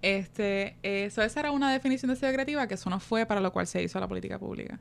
Este, 0.02 0.76
eso 0.82 1.23
esa 1.23 1.41
era 1.41 1.52
una 1.52 1.73
definición 1.73 2.10
de 2.10 2.16
ciudad 2.16 2.32
creativa 2.32 2.66
que 2.66 2.74
eso 2.74 2.91
no 2.91 2.99
fue 2.99 3.24
para 3.24 3.41
lo 3.41 3.52
cual 3.52 3.68
se 3.68 3.81
hizo 3.82 4.00
la 4.00 4.08
política 4.08 4.36
pública. 4.39 4.81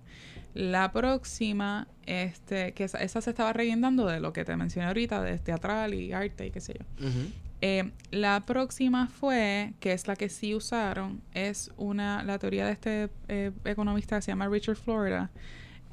La 0.56 0.92
próxima, 0.92 1.88
este, 2.08 2.74
que 2.74 2.85
esa, 2.85 2.98
esa 2.98 3.22
se 3.22 3.30
estaba 3.30 3.53
reguindando 3.53 4.08
de 4.08 4.19
lo 4.19 4.34
que 4.34 4.43
te 4.43 4.56
mencioné 4.56 4.88
ahorita, 4.88 5.22
de 5.22 5.38
teatral 5.38 5.93
y 5.93 6.11
arte 6.11 6.48
y 6.48 6.51
qué 6.51 6.60
sé 6.60 6.74
yo. 6.74 7.08
Ujú. 7.08 7.30
Eh, 7.61 7.91
la 8.09 8.41
próxima 8.41 9.07
fue, 9.07 9.73
que 9.80 9.93
es 9.93 10.07
la 10.07 10.15
que 10.15 10.30
sí 10.30 10.56
usaron, 10.56 11.22
es 11.33 11.72
una, 11.77 12.23
la 12.23 12.40
teoría 12.40 12.65
de 12.65 12.72
este 12.72 13.09
eh, 13.27 13.51
economista 13.65 14.15
que 14.15 14.23
se 14.23 14.31
llama 14.31 14.49
Richard 14.49 14.77
Florida. 14.77 15.30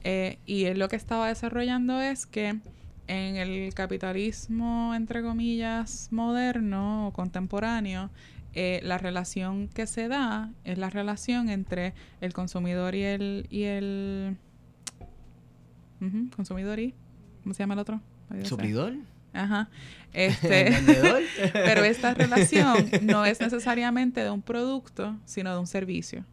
eh, 0.02 0.38
y 0.46 0.64
él 0.64 0.78
lo 0.78 0.88
que 0.88 0.96
estaba 0.96 1.28
desarrollando 1.28 2.00
es 2.00 2.26
que 2.26 2.58
en 3.06 3.36
el 3.36 3.74
capitalismo, 3.74 4.94
entre 4.94 5.22
comillas, 5.22 6.08
moderno 6.10 7.08
o 7.08 7.12
contemporáneo, 7.12 8.10
la 8.54 8.98
relación 8.98 9.68
que 9.68 9.86
se 9.86 10.08
da 10.08 10.50
es 10.64 10.78
la 10.78 10.90
relación 10.90 11.48
entre 11.48 11.94
el 12.20 12.32
consumidor 12.32 12.94
y 12.96 13.04
el... 13.04 13.46
Y 13.50 13.62
el 13.64 14.36
consumidor 16.34 16.80
y... 16.80 16.94
¿Cómo 17.44 17.54
se 17.54 17.62
llama 17.62 17.74
el 17.74 17.80
otro? 17.80 18.00
¿Suplidor? 18.42 18.94
Ajá. 19.32 19.68
Este... 20.14 20.72
Pero 21.52 21.84
esta 21.84 22.14
relación 22.14 22.88
no 23.02 23.26
es 23.26 23.40
necesariamente 23.40 24.22
de 24.24 24.30
un 24.30 24.40
producto, 24.42 25.16
sino 25.26 25.52
de 25.52 25.58
un 25.58 25.66
servicio. 25.66 26.24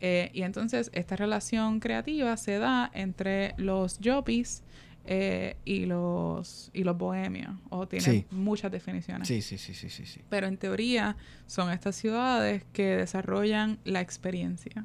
Eh, 0.00 0.30
y 0.34 0.42
entonces 0.42 0.90
esta 0.92 1.16
relación 1.16 1.80
creativa 1.80 2.36
se 2.36 2.58
da 2.58 2.90
entre 2.92 3.54
los 3.56 3.98
yuppies 4.00 4.62
eh, 5.06 5.56
y 5.64 5.86
los 5.86 6.70
y 6.74 6.84
los 6.84 6.98
bohemios. 6.98 7.54
O 7.70 7.88
tiene 7.88 8.04
Sí. 8.04 8.26
muchas 8.30 8.70
definiciones. 8.70 9.26
sí, 9.26 9.40
sí, 9.40 9.56
sí, 9.56 9.72
sí, 9.72 9.88
sí, 9.88 10.04
sí. 10.04 10.20
Pero 10.28 10.46
en 10.46 10.58
teoría 10.58 11.16
son 11.46 11.70
estas 11.72 11.96
ciudades 11.96 12.64
que 12.74 12.96
desarrollan 12.96 13.78
la 13.84 14.02
experiencia. 14.02 14.84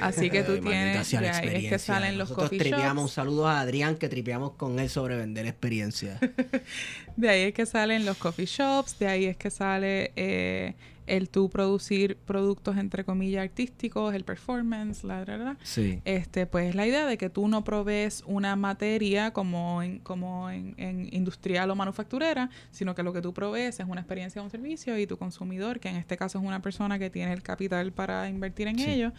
Así 0.00 0.30
que 0.30 0.42
tú 0.42 0.52
Ay, 0.52 0.60
maldita 0.60 1.02
tienes, 1.04 1.36
ahí 1.36 1.64
es 1.66 1.70
que 1.70 1.78
salen 1.78 2.18
los 2.18 2.30
Nosotros 2.30 2.50
coffee 2.50 2.58
tripeamos, 2.58 3.02
un 3.02 3.06
shops. 3.08 3.14
saludo 3.14 3.48
a 3.48 3.60
Adrián 3.60 3.96
que 3.96 4.08
tripeamos 4.08 4.52
con 4.52 4.78
él 4.78 4.88
sobre 4.90 5.16
vender 5.16 5.46
experiencia. 5.46 6.18
De 7.16 7.28
ahí 7.28 7.40
es 7.42 7.54
que 7.54 7.66
salen 7.66 8.04
los 8.04 8.16
coffee 8.18 8.46
shops, 8.46 8.98
de 8.98 9.08
ahí 9.08 9.24
es 9.24 9.36
que 9.36 9.50
sale 9.50 10.12
eh, 10.16 10.74
el 11.06 11.28
tú 11.30 11.48
producir 11.48 12.16
productos 12.26 12.76
entre 12.78 13.04
comillas 13.04 13.44
artísticos, 13.44 14.12
el 14.12 14.24
performance, 14.24 15.04
la, 15.04 15.24
la. 15.24 15.56
Sí. 15.62 16.00
Este, 16.04 16.46
pues 16.46 16.74
la 16.74 16.84
idea 16.86 17.06
de 17.06 17.16
que 17.16 17.30
tú 17.30 17.46
no 17.46 17.62
provees 17.62 18.24
una 18.26 18.56
materia 18.56 19.30
como 19.32 19.82
en, 19.84 20.00
como 20.00 20.50
en, 20.50 20.74
en 20.78 21.08
industrial 21.14 21.70
o 21.70 21.76
manufacturera, 21.76 22.50
sino 22.72 22.94
que 22.96 23.04
lo 23.04 23.12
que 23.12 23.22
tú 23.22 23.32
provees 23.32 23.78
es 23.78 23.86
una 23.86 24.00
experiencia 24.00 24.42
o 24.42 24.44
un 24.44 24.50
servicio 24.50 24.98
y 24.98 25.06
tu 25.06 25.16
consumidor, 25.16 25.78
que 25.78 25.88
en 25.88 25.96
este 25.96 26.16
caso 26.16 26.38
es 26.40 26.44
una 26.44 26.60
persona 26.60 26.98
que 26.98 27.08
tiene 27.08 27.32
el 27.32 27.42
capital 27.42 27.92
para 27.92 28.28
invertir 28.28 28.66
en 28.66 28.76
Sí. 28.78 28.90
ello, 28.90 29.12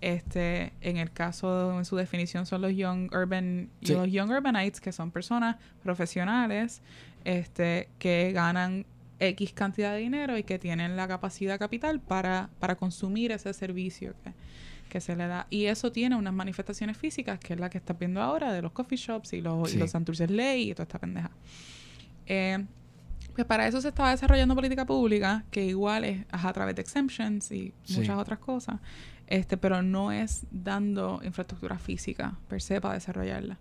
este, 0.00 0.72
en 0.80 0.96
el 0.96 1.12
caso, 1.12 1.78
en 1.78 1.84
su 1.84 1.94
definición 1.96 2.46
son 2.46 2.62
los 2.62 2.74
young 2.74 3.10
urban, 3.14 3.68
Sí. 3.82 3.92
los 3.92 4.10
young 4.10 4.30
urbanites, 4.30 4.80
que 4.80 4.92
son 4.92 5.10
personas 5.10 5.56
profesionales, 5.82 6.80
este, 7.24 7.88
que 7.98 8.32
ganan 8.32 8.86
X 9.18 9.52
cantidad 9.52 9.92
de 9.92 9.98
dinero 9.98 10.36
y 10.36 10.42
que 10.42 10.58
tienen 10.58 10.96
la 10.96 11.08
capacidad 11.08 11.58
capital 11.58 12.00
para, 12.00 12.50
para 12.58 12.74
consumir 12.76 13.32
ese 13.32 13.52
servicio 13.54 14.14
que, 14.22 14.32
que 14.90 15.00
se 15.00 15.16
le 15.16 15.26
da. 15.26 15.46
Y 15.50 15.66
eso 15.66 15.92
tiene 15.92 16.16
unas 16.16 16.34
manifestaciones 16.34 16.96
físicas, 16.98 17.38
que 17.38 17.54
es 17.54 17.60
la 17.60 17.70
que 17.70 17.78
estás 17.78 17.98
viendo 17.98 18.20
ahora, 18.20 18.52
de 18.52 18.60
los 18.62 18.72
coffee 18.72 18.98
shops 18.98 19.32
y 19.32 19.40
los, 19.40 19.70
Sí. 19.70 19.76
y 19.76 19.80
los 19.80 19.90
Santurces 19.90 20.30
Ley 20.30 20.70
y 20.70 20.74
toda 20.74 20.82
esta 20.84 20.98
pendeja. 20.98 21.30
Eh, 22.26 22.64
pues 23.34 23.46
para 23.46 23.66
eso 23.66 23.80
se 23.80 23.88
estaba 23.88 24.10
desarrollando 24.10 24.54
política 24.54 24.84
pública, 24.86 25.44
que 25.50 25.64
igual 25.64 26.04
es 26.04 26.24
a 26.30 26.52
través 26.52 26.76
de 26.76 26.82
exemptions 26.82 27.50
y 27.50 27.72
Sí. 27.82 27.98
muchas 27.98 28.16
otras 28.18 28.38
cosas, 28.38 28.76
este, 29.26 29.56
pero 29.56 29.82
no 29.82 30.12
es 30.12 30.46
dando 30.50 31.20
infraestructura 31.24 31.78
física 31.78 32.38
per 32.48 32.60
se 32.62 32.80
para 32.80 32.94
desarrollarla. 32.94 33.58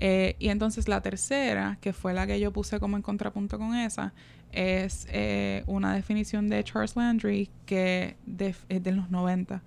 Eh, 0.00 0.36
y 0.38 0.48
entonces 0.48 0.88
la 0.88 1.00
tercera, 1.00 1.78
que 1.80 1.92
fue 1.92 2.14
la 2.14 2.26
que 2.26 2.38
yo 2.38 2.52
puse 2.52 2.78
como 2.78 2.96
en 2.96 3.02
contrapunto 3.02 3.58
con 3.58 3.74
esa, 3.74 4.12
es 4.52 5.06
eh, 5.10 5.64
una 5.66 5.94
definición 5.94 6.48
de 6.48 6.62
Charles 6.64 6.96
Landry 6.96 7.50
que 7.66 8.16
es 8.38 8.82
de 8.82 8.92
los 8.92 9.10
90. 9.10 9.62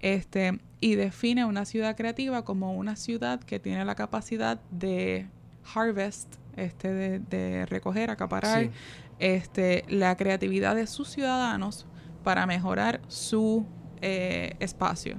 Este, 0.00 0.58
y 0.80 0.94
define 0.94 1.44
una 1.44 1.64
ciudad 1.64 1.96
creativa 1.96 2.44
como 2.44 2.72
una 2.74 2.94
ciudad 2.96 3.40
que 3.40 3.58
tiene 3.58 3.84
la 3.84 3.94
capacidad 3.94 4.60
de 4.70 5.26
harvest, 5.74 6.34
este, 6.56 6.92
de, 6.92 7.18
de 7.18 7.66
recoger, 7.66 8.10
acaparar, 8.10 8.64
Sí. 8.64 8.70
este, 9.18 9.84
la 9.88 10.16
creatividad 10.16 10.76
de 10.76 10.86
sus 10.86 11.08
ciudadanos 11.08 11.86
para 12.22 12.46
mejorar 12.46 13.00
su 13.08 13.66
eh, 14.00 14.54
espacio. 14.60 15.16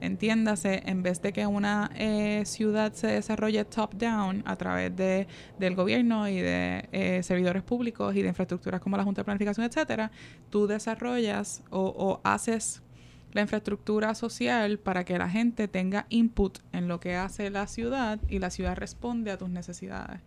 Entiéndase, 0.00 0.82
en 0.86 1.02
vez 1.02 1.20
de 1.22 1.32
que 1.32 1.46
una 1.46 1.90
eh, 1.96 2.42
ciudad 2.46 2.92
se 2.92 3.08
desarrolle 3.08 3.64
top-down 3.64 4.44
a 4.46 4.56
través 4.56 4.94
de, 4.94 5.26
del 5.58 5.74
gobierno 5.74 6.28
y 6.28 6.36
de 6.40 6.88
eh, 6.92 7.22
servidores 7.24 7.64
públicos 7.64 8.14
y 8.14 8.22
de 8.22 8.28
infraestructuras 8.28 8.80
como 8.80 8.96
la 8.96 9.02
Junta 9.02 9.22
de 9.22 9.24
Planificación, 9.24 9.66
etcétera, 9.66 10.12
tú 10.50 10.68
desarrollas 10.68 11.64
o, 11.70 12.20
haces 12.22 12.82
la 13.32 13.40
infraestructura 13.42 14.14
social 14.14 14.78
para 14.78 15.04
que 15.04 15.18
la 15.18 15.28
gente 15.28 15.68
tenga 15.68 16.06
input 16.08 16.60
en 16.72 16.86
lo 16.86 17.00
que 17.00 17.16
hace 17.16 17.50
la 17.50 17.66
ciudad 17.66 18.20
y 18.28 18.38
la 18.38 18.50
ciudad 18.50 18.76
responde 18.76 19.32
a 19.32 19.38
tus 19.38 19.50
necesidades. 19.50 20.20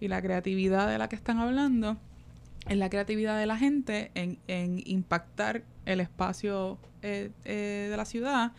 Y 0.00 0.08
la 0.08 0.22
creatividad 0.22 0.88
de 0.88 0.98
la 0.98 1.08
que 1.08 1.16
están 1.16 1.38
hablando 1.38 1.98
es 2.66 2.76
la 2.76 2.88
creatividad 2.88 3.38
de 3.38 3.46
la 3.46 3.58
gente 3.58 4.10
en, 4.14 4.38
impactar 4.86 5.62
el 5.84 6.00
espacio 6.00 6.78
eh, 7.02 7.30
de 7.44 7.96
la 7.96 8.04
ciudad 8.04 8.52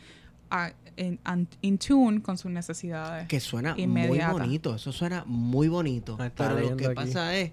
a- 0.51 0.73
en, 0.97 1.19
an- 1.23 1.47
in 1.61 1.77
tune 1.79 2.21
con 2.21 2.37
sus 2.37 2.51
necesidades. 2.51 3.27
Que 3.27 3.39
suena 3.39 3.73
Inmediata. 3.77 4.33
muy 4.33 4.41
bonito. 4.41 4.75
Eso 4.75 4.91
suena 4.91 5.23
muy 5.25 5.67
bonito. 5.69 6.17
Ah, 6.19 6.29
Pero 6.35 6.59
lo 6.59 6.77
que 6.77 6.85
aquí. 6.87 6.95
pasa 6.95 7.35
es... 7.35 7.51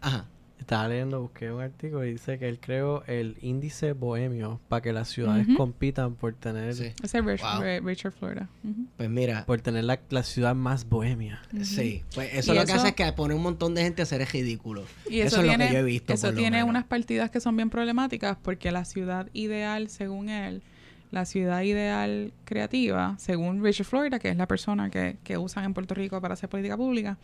Ajá. 0.00 0.26
Estaba 0.58 0.88
leyendo, 0.88 1.22
busqué 1.22 1.50
un 1.52 1.62
artículo 1.62 2.04
y 2.04 2.12
dice 2.12 2.38
que 2.38 2.48
él 2.48 2.58
creó 2.60 3.02
el 3.06 3.38
índice 3.40 3.92
bohemio 3.92 4.60
para 4.68 4.82
que 4.82 4.92
las 4.92 5.08
ciudades 5.08 5.46
Ujú. 5.46 5.56
compitan 5.56 6.14
por 6.14 6.34
tener 6.34 6.74
Sí. 6.74 6.92
Es 7.02 7.14
Rich- 7.14 7.40
Wow. 7.40 7.62
Ri- 7.62 7.82
Richard 7.84 8.12
Florida. 8.12 8.48
Ujú. 8.64 8.86
Pues 8.96 9.08
mira, 9.08 9.46
por 9.46 9.60
tener 9.60 9.84
la, 9.84 10.00
la 10.10 10.22
ciudad 10.24 10.54
más 10.56 10.86
bohemia. 10.88 11.40
sí. 11.62 12.02
Pues 12.14 12.34
eso 12.34 12.52
lo 12.54 12.64
que 12.64 12.72
eso- 12.72 12.80
hace 12.80 12.88
es 12.88 12.94
que 12.94 13.10
pone 13.12 13.34
un 13.34 13.42
montón 13.42 13.74
de 13.74 13.82
gente 13.82 14.02
a 14.02 14.04
hacer 14.04 14.20
es 14.20 14.32
ridículo. 14.32 14.84
Y 15.08 15.20
eso, 15.20 15.36
eso, 15.36 15.42
es 15.42 15.48
tiene, 15.48 15.64
lo 15.64 15.68
que 15.70 15.74
yo 15.74 15.80
he 15.80 15.84
visto. 15.84 16.12
eso 16.12 16.26
por 16.26 16.34
lo 16.34 16.38
tiene 16.40 16.56
menos. 16.58 16.68
unas 16.70 16.84
partidas 16.84 17.30
que 17.30 17.40
son 17.40 17.56
bien 17.56 17.70
problemáticas 17.70 18.36
porque 18.42 18.70
la 18.72 18.84
ciudad 18.84 19.28
ideal, 19.32 19.88
según 19.88 20.28
él, 20.28 20.62
la 21.10 21.24
ciudad 21.24 21.62
ideal 21.62 22.32
creativa, 22.44 23.14
según 23.18 23.62
Richard 23.62 23.86
Florida, 23.86 24.18
que 24.18 24.28
es 24.28 24.36
la 24.36 24.46
persona 24.46 24.90
que, 24.90 25.16
que 25.24 25.38
usan 25.38 25.64
en 25.64 25.74
Puerto 25.74 25.94
Rico 25.94 26.20
para 26.20 26.34
hacer 26.34 26.48
política 26.48 26.76
pública, 26.76 27.18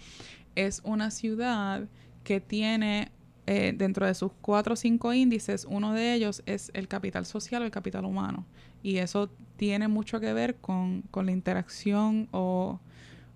es 0.54 0.80
una 0.84 1.10
ciudad 1.10 1.88
que 2.22 2.40
tiene 2.40 3.10
eh, 3.46 3.74
dentro 3.76 4.06
de 4.06 4.14
sus 4.14 4.32
cuatro 4.40 4.72
o 4.72 4.76
cinco 4.76 5.12
índices, 5.12 5.66
uno 5.68 5.92
de 5.92 6.14
ellos 6.14 6.42
es 6.46 6.70
el 6.72 6.88
capital 6.88 7.26
social 7.26 7.62
o 7.62 7.64
el 7.66 7.70
capital 7.70 8.06
humano. 8.06 8.46
Y 8.82 8.98
eso 8.98 9.30
tiene 9.56 9.88
mucho 9.88 10.18
que 10.18 10.32
ver 10.32 10.56
con, 10.56 11.02
con 11.10 11.26
la 11.26 11.32
interacción 11.32 12.28
o 12.32 12.80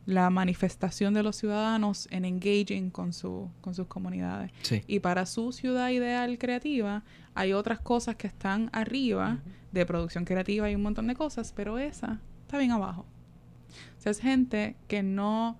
la 0.08 0.30
manifestación 0.30 1.12
de 1.12 1.22
los 1.22 1.36
ciudadanos 1.36 2.08
en 2.10 2.24
engaging 2.24 2.88
con, 2.88 3.12
su, 3.12 3.50
con 3.60 3.74
sus 3.74 3.86
comunidades. 3.88 4.50
Sí. 4.62 4.82
Y 4.86 5.00
para 5.00 5.26
su 5.26 5.52
ciudad 5.52 5.90
ideal 5.90 6.38
creativa 6.38 7.02
hay 7.34 7.52
otras 7.52 7.78
cosas 7.78 8.16
que 8.16 8.26
están 8.26 8.70
arriba 8.72 9.36
de 9.70 9.84
producción 9.84 10.24
creativa 10.24 10.70
y 10.70 10.74
un 10.74 10.80
montón 10.82 11.08
de 11.08 11.14
cosas, 11.14 11.52
pero 11.54 11.78
esa 11.78 12.20
está 12.40 12.56
bien 12.56 12.70
abajo. 12.70 13.04
O 13.98 14.00
sea, 14.00 14.10
es 14.12 14.18
gente 14.20 14.76
que 14.86 15.02
no, 15.02 15.58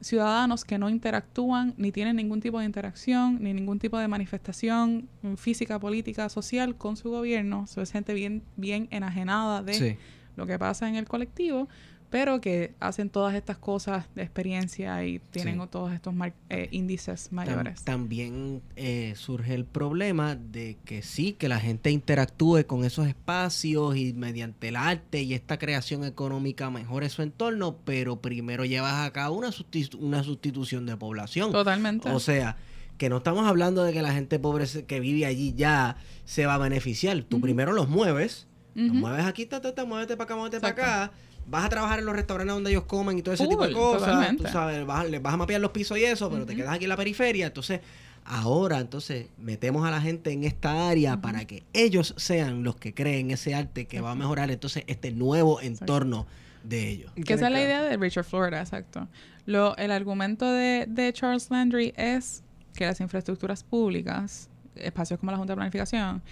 ciudadanos 0.00 0.64
que 0.64 0.76
no 0.78 0.90
interactúan 0.90 1.74
ni 1.76 1.92
tienen 1.92 2.16
ningún 2.16 2.40
tipo 2.40 2.58
de 2.58 2.64
interacción 2.64 3.38
ni 3.40 3.54
ningún 3.54 3.78
tipo 3.78 3.98
de 3.98 4.08
manifestación 4.08 5.08
física, 5.36 5.78
política, 5.78 6.28
social 6.28 6.74
con 6.76 6.96
su 6.96 7.08
gobierno. 7.10 7.60
O 7.60 7.66
sea, 7.68 7.84
es 7.84 7.92
gente 7.92 8.14
bien, 8.14 8.42
bien 8.56 8.88
enajenada 8.90 9.62
de 9.62 9.74
Sí. 9.74 9.96
lo 10.36 10.44
que 10.46 10.58
pasa 10.58 10.88
en 10.88 10.96
el 10.96 11.06
colectivo, 11.06 11.68
pero 12.14 12.40
que 12.40 12.74
hacen 12.78 13.10
todas 13.10 13.34
estas 13.34 13.58
cosas 13.58 14.04
de 14.14 14.22
experiencia 14.22 15.04
y 15.04 15.18
tienen 15.32 15.60
Sí. 15.60 15.66
todos 15.68 15.92
estos 15.92 16.14
mar- 16.14 16.32
eh, 16.48 16.68
índices 16.70 17.26
Tam- 17.28 17.34
mayores. 17.34 17.82
también 17.82 18.62
eh, 18.76 19.14
surge 19.16 19.52
el 19.52 19.64
problema 19.64 20.36
de 20.36 20.76
que 20.84 21.02
sí, 21.02 21.32
que 21.32 21.48
la 21.48 21.58
gente 21.58 21.90
interactúe 21.90 22.66
con 22.68 22.84
esos 22.84 23.08
espacios 23.08 23.96
y 23.96 24.12
mediante 24.12 24.68
el 24.68 24.76
arte 24.76 25.22
y 25.22 25.34
esta 25.34 25.58
creación 25.58 26.04
económica 26.04 26.70
mejore 26.70 27.08
su 27.08 27.22
entorno, 27.22 27.78
pero 27.84 28.20
primero 28.20 28.64
llevas 28.64 29.04
a 29.04 29.12
cabo 29.12 29.36
una, 29.36 29.48
sustitu- 29.48 29.98
una 29.98 30.22
sustitución 30.22 30.86
de 30.86 30.96
población. 30.96 31.50
Totalmente. 31.50 32.08
O 32.10 32.20
sea, 32.20 32.56
que 32.96 33.08
no 33.08 33.16
estamos 33.16 33.44
hablando 33.48 33.82
de 33.82 33.92
que 33.92 34.02
la 34.02 34.12
gente 34.12 34.38
pobre 34.38 34.66
que 34.86 35.00
vive 35.00 35.26
allí 35.26 35.52
ya 35.56 35.96
se 36.24 36.46
va 36.46 36.54
a 36.54 36.58
beneficiar. 36.58 37.20
Tú 37.24 37.40
primero 37.40 37.72
los 37.72 37.88
mueves, 37.88 38.46
los 38.76 38.90
Ujú. 38.90 38.98
mueves 38.98 39.24
aquí, 39.26 39.46
ta, 39.46 39.60
ta, 39.60 39.74
ta, 39.74 39.84
muévete 39.84 40.16
para 40.16 40.26
acá, 40.26 40.36
muévete 40.36 40.60
para 40.60 40.72
acá. 40.72 41.12
Vas 41.46 41.64
a 41.64 41.68
trabajar 41.68 41.98
en 41.98 42.06
los 42.06 42.14
restaurantes 42.16 42.54
donde 42.54 42.70
ellos 42.70 42.84
comen 42.84 43.18
y 43.18 43.22
todo 43.22 43.34
ese 43.34 43.46
tipo 43.46 43.66
de 43.66 43.72
cosas. 43.72 44.00
totalmente. 44.10 44.44
Tú 44.44 44.50
sabes, 44.50 44.84
vas, 44.86 45.00
a- 45.00 45.04
les 45.04 45.20
vas 45.22 45.34
a 45.34 45.36
mapear 45.36 45.60
los 45.60 45.70
pisos 45.72 45.98
y 45.98 46.04
eso, 46.04 46.30
pero 46.30 46.46
te 46.46 46.54
quedas 46.56 46.74
aquí 46.74 46.84
en 46.84 46.88
la 46.90 46.96
periferia. 46.96 47.46
Entonces, 47.46 47.80
ahora, 48.24 48.78
entonces, 48.80 49.26
metemos 49.38 49.86
a 49.86 49.90
la 49.90 50.00
gente 50.00 50.32
en 50.32 50.44
esta 50.44 50.88
área 50.88 51.20
para 51.20 51.44
que 51.46 51.62
ellos 51.72 52.14
sean 52.16 52.62
los 52.62 52.76
que 52.76 52.94
creen 52.94 53.30
ese 53.30 53.54
arte 53.54 53.86
que 53.86 54.00
va 54.00 54.12
a 54.12 54.14
mejorar 54.14 54.50
entonces 54.50 54.84
este 54.86 55.12
nuevo 55.12 55.60
entorno 55.60 56.26
de 56.62 56.88
ellos. 56.88 57.12
Que 57.24 57.34
esa 57.34 57.46
es 57.46 57.52
la 57.52 57.60
idea 57.60 57.82
de 57.82 57.96
Richard 57.98 58.24
Florida, 58.24 58.60
exacto. 58.60 59.06
Lo, 59.44 59.76
el 59.76 59.90
argumento 59.90 60.50
de, 60.50 60.86
de 60.88 61.12
Charles 61.12 61.50
Landry 61.50 61.92
es 61.96 62.42
que 62.74 62.86
las 62.86 62.98
infraestructuras 63.00 63.62
públicas, 63.62 64.48
espacios 64.74 65.20
como 65.20 65.30
la 65.30 65.36
Junta 65.38 65.52
de 65.52 65.56
Planificación, 65.56 66.22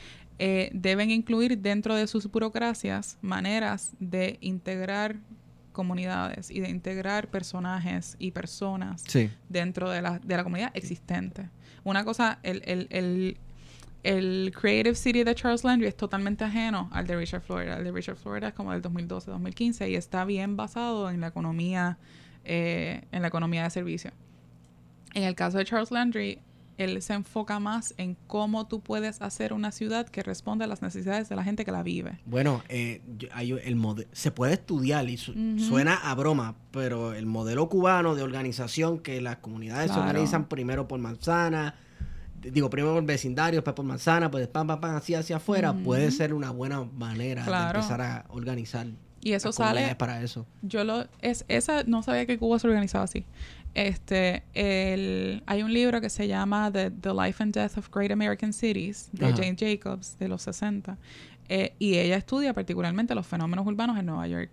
eh, 0.44 0.70
deben 0.74 1.10
incluir 1.10 1.58
dentro 1.58 1.94
de 1.94 2.06
sus 2.08 2.28
burocracias 2.28 3.16
maneras 3.22 3.92
de 4.00 4.38
integrar 4.40 5.16
comunidades 5.72 6.50
y 6.50 6.58
de 6.60 6.68
integrar 6.68 7.28
personajes 7.28 8.16
y 8.18 8.32
personas 8.32 9.04
Sí. 9.06 9.30
dentro 9.48 9.88
de 9.88 10.02
la, 10.02 10.18
de 10.18 10.36
la 10.36 10.42
comunidad 10.42 10.70
existente. 10.74 11.48
Una 11.84 12.04
cosa, 12.04 12.40
el, 12.42 12.60
el, 12.66 12.88
el, 12.90 13.36
el 14.02 14.52
Creative 14.60 14.96
City 14.96 15.22
de 15.22 15.32
Charles 15.34 15.62
Landry 15.64 15.86
es 15.86 15.96
totalmente 15.96 16.42
ajeno 16.44 16.88
al 16.92 17.06
de 17.06 17.16
Richard 17.16 17.42
Florida. 17.42 17.76
El 17.78 17.84
de 17.84 17.92
Richard 17.92 18.16
Florida 18.16 18.48
es 18.48 18.54
como 18.54 18.72
del 18.72 18.82
2012-2015 18.82 19.88
y 19.90 19.94
está 19.94 20.24
bien 20.24 20.56
basado 20.56 21.08
en 21.08 21.20
la 21.20 21.28
economía, 21.28 21.98
eh, 22.44 23.02
en 23.12 23.22
la 23.22 23.28
economía 23.28 23.62
de 23.62 23.70
servicio. 23.70 24.10
En 25.14 25.22
el 25.22 25.34
caso 25.36 25.58
de 25.58 25.64
Charles 25.64 25.90
Landry, 25.92 26.40
él 26.84 27.02
se 27.02 27.14
enfoca 27.14 27.58
más 27.60 27.94
en 27.96 28.16
cómo 28.26 28.66
tú 28.66 28.80
puedes 28.80 29.20
hacer 29.22 29.52
una 29.52 29.72
ciudad 29.72 30.08
que 30.08 30.22
responda 30.22 30.64
a 30.64 30.68
las 30.68 30.82
necesidades 30.82 31.28
de 31.28 31.36
la 31.36 31.44
gente 31.44 31.64
que 31.64 31.72
la 31.72 31.82
vive. 31.82 32.18
Bueno, 32.26 32.62
eh, 32.68 33.02
hay 33.32 33.52
el 33.52 33.80
se 34.12 34.30
puede 34.30 34.54
estudiar 34.54 35.08
y 35.08 35.16
su- 35.16 35.34
suena 35.58 35.94
a 35.96 36.14
broma, 36.14 36.56
pero 36.70 37.14
el 37.14 37.26
modelo 37.26 37.68
cubano 37.68 38.14
de 38.14 38.22
organización 38.22 38.98
que 39.00 39.20
las 39.20 39.36
comunidades 39.38 39.90
se 39.92 39.98
organizan 39.98 40.48
primero 40.48 40.86
por 40.88 40.98
manzana, 41.00 41.74
digo 42.40 42.68
primero 42.70 42.94
por 42.94 43.04
vecindario, 43.04 43.58
después 43.58 43.74
por 43.74 43.84
manzana, 43.84 44.30
pues 44.30 44.48
pam, 44.48 44.66
pam, 44.66 44.80
pam, 44.80 44.96
así 44.96 45.14
hacia 45.14 45.36
afuera, 45.36 45.72
puede 45.74 46.10
ser 46.10 46.34
una 46.34 46.50
buena 46.50 46.82
manera 46.84 47.44
Claro. 47.44 47.72
de 47.78 47.84
empezar 47.84 48.00
a 48.00 48.24
organizar. 48.30 48.86
Y 49.24 49.34
eso 49.34 49.52
sale 49.52 49.94
para 49.94 50.20
eso. 50.22 50.46
Yo 50.62 50.82
lo 50.82 51.06
es 51.20 51.44
esa 51.46 51.84
no 51.84 52.02
sabía 52.02 52.26
que 52.26 52.38
Cuba 52.38 52.58
se 52.58 52.66
organizaba 52.66 53.04
así. 53.04 53.24
Este 53.74 54.42
el 54.52 55.42
hay 55.46 55.62
un 55.62 55.72
libro 55.72 56.00
que 56.00 56.10
se 56.10 56.28
llama 56.28 56.70
The, 56.70 56.90
The 56.90 57.14
Life 57.14 57.42
and 57.42 57.54
Death 57.54 57.78
of 57.78 57.88
Great 57.90 58.10
American 58.10 58.52
Cities 58.52 59.08
de 59.12 59.26
Ajá. 59.26 59.36
Jane 59.36 59.56
Jacobs 59.58 60.18
de 60.18 60.28
los 60.28 60.42
60 60.42 60.98
eh, 61.48 61.74
y 61.78 61.96
ella 61.96 62.16
estudia 62.16 62.52
particularmente 62.52 63.14
los 63.14 63.26
fenómenos 63.26 63.66
urbanos 63.66 63.98
en 63.98 64.06
Nueva 64.06 64.26
York. 64.26 64.50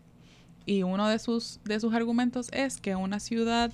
Y 0.65 0.83
uno 0.83 1.07
de 1.07 1.19
sus 1.19 1.59
de 1.65 1.79
sus 1.79 1.93
argumentos 1.93 2.49
es 2.53 2.79
que 2.79 2.95
una 2.95 3.19
ciudad 3.19 3.73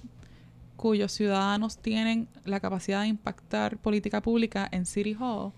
cuyos 0.75 1.11
ciudadanos 1.11 1.77
tienen 1.77 2.27
la 2.43 2.59
capacidad 2.59 3.01
de 3.01 3.07
impactar 3.07 3.77
política 3.77 4.21
pública 4.21 4.67
en 4.71 4.85
City 4.85 5.15
Hall 5.19 5.53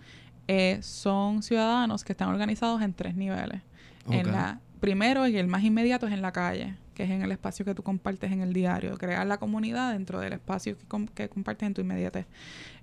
eh, 0.47 0.79
son 0.81 1.43
ciudadanos 1.43 2.03
que 2.03 2.13
están 2.13 2.29
organizados 2.29 2.81
en 2.81 2.93
tres 2.93 3.15
niveles. 3.15 3.61
En 4.09 4.31
la, 4.31 4.61
primero, 4.79 5.27
y 5.27 5.35
el 5.35 5.47
más 5.47 5.63
inmediato, 5.63 6.07
es 6.07 6.13
en 6.13 6.21
la 6.21 6.31
calle, 6.31 6.77
que 6.97 7.03
es 7.03 7.11
en 7.11 7.21
el 7.21 7.31
espacio 7.31 7.63
que 7.63 7.75
tú 7.75 7.83
compartes 7.83 8.31
en 8.31 8.41
el 8.41 8.53
diario. 8.53 8.97
Crear 8.97 9.27
la 9.27 9.37
comunidad 9.37 9.93
dentro 9.93 10.19
del 10.19 10.33
espacio 10.33 10.75
que, 10.79 10.85
com- 10.85 11.05
que 11.05 11.29
compartes 11.29 11.67
en 11.67 11.73
tu 11.75 11.81
inmediatez. 11.81 12.25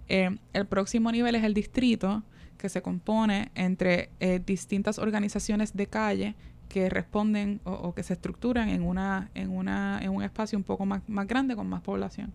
Eh, 0.09 0.31
el 0.53 0.67
próximo 0.67 1.11
nivel 1.11 1.35
es 1.35 1.43
el 1.43 1.53
distrito, 1.53 2.23
que 2.57 2.69
se 2.69 2.81
compone 2.81 3.51
entre 3.57 4.11
eh, 4.21 4.41
distintas 4.47 4.99
organizaciones 5.01 5.75
de 5.75 5.87
calle 5.89 6.35
que 6.69 6.89
responden 6.89 7.61
o, 7.65 7.73
o 7.73 7.93
que 7.95 8.05
se 8.05 8.13
estructuran 8.13 8.69
en 8.69 8.83
una 8.83 9.31
en 9.35 9.51
una 9.51 9.99
en 10.01 10.11
un 10.11 10.23
espacio 10.23 10.57
un 10.57 10.65
poco 10.65 10.87
más, 10.87 11.03
más 11.09 11.27
grande 11.27 11.57
con 11.57 11.67
más 11.69 11.83
población 11.83 12.33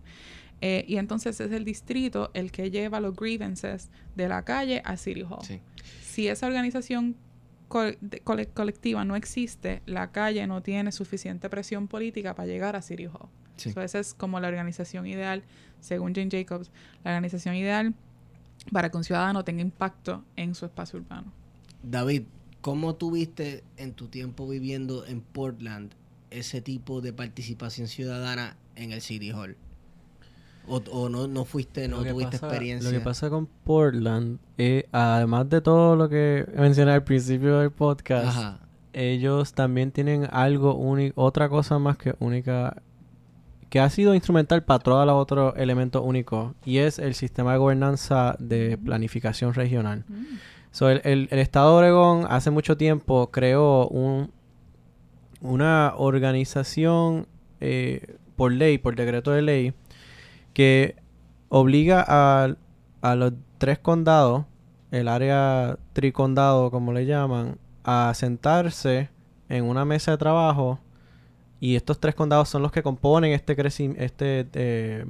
Eh, 0.62 0.84
y 0.86 0.96
entonces 0.98 1.40
es 1.40 1.50
el 1.52 1.64
distrito 1.64 2.30
el 2.34 2.50
que 2.52 2.70
lleva 2.70 3.00
los 3.00 3.16
grievances 3.16 3.88
de 4.14 4.28
la 4.28 4.42
calle 4.44 4.82
a 4.84 4.96
City 4.98 5.22
Hall 5.22 5.42
Sí. 5.42 5.58
si 6.02 6.28
esa 6.28 6.46
organización 6.46 7.16
cole- 7.70 8.48
colectiva 8.52 9.04
no 9.06 9.16
existe, 9.16 9.80
la 9.86 10.12
calle 10.12 10.46
no 10.46 10.62
tiene 10.62 10.92
suficiente 10.92 11.48
presión 11.48 11.88
política 11.88 12.34
para 12.34 12.46
llegar 12.46 12.76
a 12.76 12.82
City 12.82 13.06
Hall. 13.06 13.30
Sí. 13.56 13.72
So, 13.72 13.80
esa 13.80 13.98
es 13.98 14.12
como 14.12 14.40
la 14.40 14.48
organización 14.48 15.06
ideal, 15.06 15.42
según 15.80 16.14
Jane 16.14 16.28
Jacobs, 16.30 16.70
la 17.04 17.12
organización 17.12 17.54
ideal 17.54 17.94
para 18.72 18.90
que 18.90 18.96
un 18.98 19.04
ciudadano 19.04 19.44
tenga 19.44 19.62
impacto 19.62 20.24
en 20.36 20.54
su 20.54 20.66
espacio 20.66 20.98
urbano. 20.98 21.32
David, 21.82 22.24
¿cómo 22.60 22.96
tuviste 22.96 23.64
en 23.78 23.94
tu 23.94 24.08
tiempo 24.08 24.46
viviendo 24.48 25.06
en 25.06 25.22
Portland 25.22 25.92
ese 26.30 26.60
tipo 26.60 27.00
de 27.00 27.12
participación 27.12 27.88
ciudadana 27.88 28.56
en 28.76 28.92
el 28.92 29.00
City 29.00 29.30
Hall? 29.30 29.56
¿O, 30.68 30.76
o 30.92 31.08
no, 31.08 31.26
no 31.26 31.44
fuiste, 31.44 31.88
no 31.88 32.02
tuviste 32.04 32.38
pasa- 32.38 32.46
experiencia? 32.46 32.90
Lo 32.90 32.98
que 32.98 33.04
pasa 33.04 33.28
con 33.30 33.46
Portland, 33.46 34.38
es, 34.56 34.84
además 34.92 35.48
de 35.48 35.60
todo 35.60 35.96
lo 35.96 36.08
que 36.08 36.46
mencioné 36.56 36.92
al 36.92 37.02
principio 37.04 37.58
del 37.58 37.70
podcast, 37.72 38.26
Ajá. 38.28 38.60
ellos 38.92 39.52
también 39.52 39.90
tienen 39.90 40.28
algo 40.30 40.74
único, 40.76 41.20
otra 41.22 41.48
cosa 41.48 41.78
más 41.80 41.96
que 41.96 42.14
única, 42.20 42.82
que 43.68 43.80
ha 43.80 43.90
sido 43.90 44.14
instrumental 44.14 44.62
para 44.62 44.78
todos 44.80 45.04
los 45.06 45.16
otros 45.16 45.54
elementos 45.56 46.02
únicos, 46.04 46.52
y 46.64 46.78
es 46.78 46.98
el 47.00 47.14
sistema 47.14 47.52
de 47.52 47.58
gobernanza 47.58 48.36
de 48.38 48.78
planificación 48.78 49.54
regional. 49.54 50.04
So, 50.72 50.88
el, 50.88 51.00
el- 51.04 51.28
el 51.32 51.38
Estado 51.40 51.72
de 51.72 51.86
Oregón 51.88 52.26
hace 52.30 52.50
mucho 52.52 52.76
tiempo 52.76 53.30
creó 53.32 53.88
un, 53.88 54.30
una 55.40 55.94
organización 55.96 57.26
eh, 57.60 58.16
por 58.36 58.52
ley, 58.52 58.78
por 58.78 58.94
decreto 58.94 59.32
de 59.32 59.42
ley, 59.42 59.74
que 60.52 60.96
obliga 61.48 62.04
a, 62.06 62.54
a 63.02 63.14
los 63.14 63.32
tres 63.58 63.78
condados, 63.78 64.44
el 64.90 65.08
área 65.08 65.78
tricondado 65.92 66.70
como 66.70 66.92
le 66.92 67.06
llaman, 67.06 67.58
a 67.84 68.12
sentarse 68.14 69.10
en 69.48 69.64
una 69.64 69.84
mesa 69.84 70.12
de 70.12 70.18
trabajo 70.18 70.78
y 71.60 71.76
estos 71.76 72.00
tres 72.00 72.14
condados 72.14 72.48
son 72.48 72.62
los 72.62 72.72
que 72.72 72.82
componen 72.82 73.32
este 73.32 73.56
este 74.02 74.48
eh, 74.54 75.04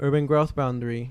urban 0.00 0.26
growth 0.26 0.54
boundary 0.54 1.10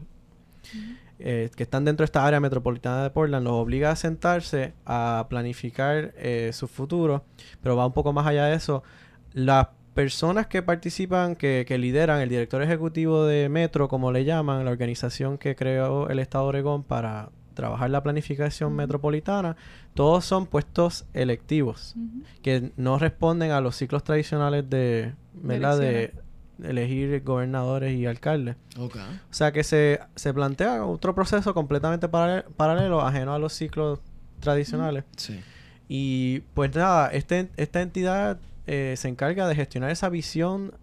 eh, 1.19 1.49
que 1.55 1.63
están 1.63 1.85
dentro 1.85 2.03
de 2.03 2.05
esta 2.05 2.25
área 2.25 2.39
metropolitana 2.41 3.03
de 3.03 3.09
Portland 3.09 3.45
los 3.45 3.53
obliga 3.53 3.91
a 3.91 3.95
sentarse 3.95 4.73
a 4.85 5.27
planificar 5.29 6.13
eh, 6.17 6.51
su 6.51 6.67
futuro, 6.67 7.23
pero 7.61 7.77
va 7.77 7.85
un 7.85 7.93
poco 7.93 8.11
más 8.11 8.27
allá 8.27 8.47
de 8.47 8.55
eso. 8.55 8.83
Las 9.31 9.67
personas 9.93 10.47
que 10.47 10.61
participan, 10.61 11.35
que, 11.35 11.65
que 11.67 11.77
lideran, 11.77 12.19
el 12.21 12.29
director 12.29 12.61
ejecutivo 12.61 13.25
de 13.25 13.49
Metro, 13.49 13.87
como 13.87 14.11
le 14.11 14.25
llaman, 14.25 14.65
la 14.65 14.71
organización 14.71 15.37
que 15.37 15.55
creó 15.55 16.09
el 16.09 16.19
Estado 16.19 16.45
de 16.45 16.49
Oregón 16.49 16.83
para 16.83 17.29
trabajar 17.53 17.89
la 17.89 18.03
planificación 18.03 18.75
metropolitana, 18.75 19.55
todos 19.93 20.25
son 20.25 20.47
puestos 20.47 21.05
electivos 21.13 21.95
que 22.41 22.71
no 22.77 22.97
responden 22.97 23.51
a 23.51 23.61
los 23.61 23.75
ciclos 23.75 24.03
tradicionales 24.03 24.69
de, 24.69 25.13
¿verdad? 25.33 25.77
de 25.77 25.87
elecciones. 25.87 26.23
elegir 26.63 27.23
gobernadores 27.23 27.95
y 27.95 28.05
alcaldes. 28.05 28.55
O 28.77 28.89
sea 29.29 29.51
que 29.51 29.63
se, 29.63 29.99
se 30.15 30.33
plantea 30.33 30.83
otro 30.85 31.13
proceso 31.13 31.53
completamente 31.53 32.09
paralelo, 32.09 32.49
paralelo 32.57 33.01
ajeno 33.01 33.33
a 33.33 33.39
los 33.39 33.53
ciclos 33.53 33.99
tradicionales. 34.39 35.03
Sí. 35.15 35.39
Y 35.87 36.39
pues 36.53 36.75
nada, 36.75 37.09
este, 37.09 37.49
esta 37.55 37.81
entidad 37.81 38.39
eh, 38.67 38.95
se 38.97 39.07
encarga 39.09 39.47
de 39.47 39.55
gestionar 39.55 39.89
esa 39.91 40.09
visión 40.09 40.73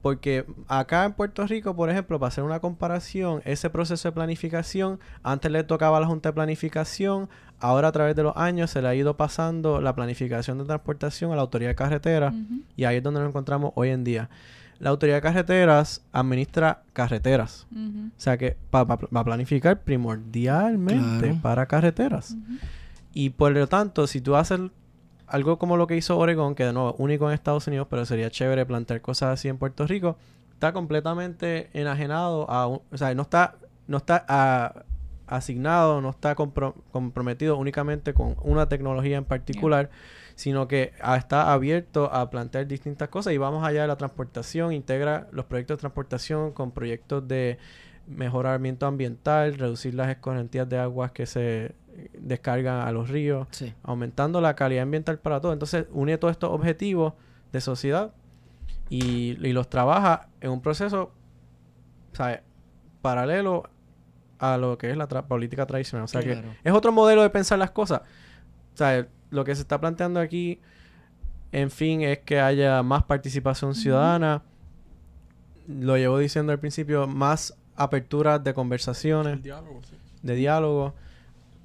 porque 0.00 0.46
acá 0.68 1.04
en 1.04 1.12
Puerto 1.12 1.46
Rico, 1.46 1.76
por 1.76 1.90
ejemplo, 1.90 2.18
para 2.18 2.28
hacer 2.28 2.42
una 2.44 2.60
comparación, 2.60 3.42
ese 3.44 3.68
proceso 3.68 4.08
de 4.08 4.12
planificación, 4.12 4.98
antes 5.22 5.50
le 5.52 5.62
tocaba 5.64 5.98
a 5.98 6.00
la 6.00 6.06
Junta 6.06 6.30
de 6.30 6.32
Planificación, 6.32 7.28
ahora 7.60 7.88
a 7.88 7.92
través 7.92 8.16
de 8.16 8.22
los 8.22 8.34
años 8.38 8.70
se 8.70 8.80
le 8.80 8.88
ha 8.88 8.94
ido 8.94 9.18
pasando 9.18 9.82
la 9.82 9.94
planificación 9.94 10.56
de 10.58 10.64
transportación 10.64 11.30
a 11.32 11.36
la 11.36 11.42
Autoridad 11.42 11.70
de 11.70 11.74
Carreteras 11.74 12.34
y 12.74 12.84
ahí 12.84 12.96
es 12.96 13.02
donde 13.02 13.20
nos 13.20 13.28
encontramos 13.28 13.72
hoy 13.74 13.90
en 13.90 14.02
día. 14.02 14.30
La 14.78 14.90
Autoridad 14.90 15.18
de 15.18 15.22
Carreteras 15.22 16.02
administra 16.12 16.82
carreteras, 16.94 17.66
o 17.74 18.10
sea 18.20 18.38
que 18.38 18.56
va 18.74 18.80
a 18.80 19.24
planificar 19.24 19.80
primordialmente 19.82 21.18
Claro. 21.28 21.38
para 21.42 21.66
carreteras. 21.66 22.36
Y 23.12 23.30
por 23.30 23.52
lo 23.52 23.66
tanto, 23.66 24.06
si 24.06 24.20
tú 24.20 24.36
haces 24.36 24.60
algo 25.26 25.58
como 25.58 25.76
lo 25.76 25.86
que 25.86 25.96
hizo 25.96 26.16
Oregon, 26.18 26.54
que 26.54 26.64
de 26.64 26.72
nuevo 26.72 26.94
único 26.98 27.28
en 27.28 27.34
Estados 27.34 27.66
Unidos, 27.66 27.86
pero 27.90 28.04
sería 28.06 28.30
chévere 28.30 28.64
plantear 28.66 29.00
cosas 29.00 29.30
así 29.34 29.48
en 29.48 29.58
Puerto 29.58 29.86
Rico, 29.86 30.16
está 30.52 30.72
completamente 30.72 31.68
enajenado 31.72 32.48
a, 32.50 32.66
un- 32.66 32.80
o 32.92 32.96
sea, 32.96 33.14
no 33.14 33.22
está, 33.22 33.56
no 33.86 33.96
está 33.98 34.24
ah, 34.28 34.84
asignado, 35.26 36.00
no 36.00 36.10
está 36.10 36.36
compro- 36.36 36.74
comprometido 36.92 37.56
únicamente 37.56 38.14
con 38.14 38.36
una 38.42 38.68
tecnología 38.68 39.16
en 39.16 39.24
particular, 39.24 39.90
sino 40.34 40.68
que 40.68 40.92
está 41.18 41.52
abierto 41.52 42.12
a 42.12 42.30
plantear 42.30 42.66
distintas 42.66 43.08
cosas. 43.08 43.32
Y 43.32 43.38
vamos 43.38 43.64
allá 43.66 43.82
de 43.82 43.88
la 43.88 43.96
transportación, 43.96 44.72
integra 44.72 45.26
los 45.32 45.46
proyectos 45.46 45.78
de 45.78 45.80
transportación 45.80 46.52
con 46.52 46.70
proyectos 46.70 47.26
de 47.26 47.58
mejoramiento 48.06 48.86
ambiental, 48.86 49.54
reducir 49.58 49.94
las 49.94 50.08
escorrentías 50.08 50.68
de 50.68 50.78
aguas 50.78 51.10
que 51.10 51.26
se 51.26 51.74
descargan 52.18 52.86
a 52.86 52.92
los 52.92 53.08
ríos, 53.08 53.46
Sí. 53.50 53.72
aumentando 53.82 54.40
la 54.40 54.54
calidad 54.54 54.82
ambiental 54.82 55.18
para 55.18 55.40
todos. 55.40 55.52
Entonces, 55.54 55.86
une 55.92 56.18
todos 56.18 56.32
estos 56.32 56.50
objetivos 56.50 57.14
de 57.52 57.60
sociedad 57.60 58.12
y, 58.88 59.36
y 59.46 59.52
los 59.52 59.68
trabaja 59.68 60.28
en 60.40 60.50
un 60.50 60.60
proceso 60.60 61.12
¿sabes? 62.12 62.40
paralelo 63.02 63.64
a 64.38 64.56
lo 64.56 64.76
que 64.78 64.90
es 64.90 64.96
la 64.96 65.08
tra- 65.08 65.26
política 65.26 65.66
tradicional. 65.66 66.04
O 66.04 66.08
sea 66.08 66.20
que 66.22 66.32
Claro. 66.32 66.48
es 66.64 66.72
otro 66.72 66.92
modelo 66.92 67.22
de 67.22 67.30
pensar 67.30 67.58
las 67.58 67.70
cosas. 67.70 68.00
O 68.74 68.76
sea, 68.76 69.06
lo 69.30 69.44
que 69.44 69.54
se 69.54 69.62
está 69.62 69.80
planteando 69.80 70.20
aquí, 70.20 70.60
en 71.52 71.70
fin, 71.70 72.02
es 72.02 72.18
que 72.18 72.40
haya 72.40 72.82
más 72.82 73.02
participación 73.04 73.74
ciudadana. 73.74 74.42
Lo 75.68 75.96
llevo 75.96 76.18
diciendo 76.18 76.52
al 76.52 76.58
principio, 76.60 77.06
más 77.06 77.56
apertura 77.74 78.38
de 78.38 78.54
conversaciones 78.54 79.34
El 79.34 79.42
diálogo, 79.42 79.80
sí. 79.84 79.96
de 80.22 80.34
diálogo, 80.34 80.94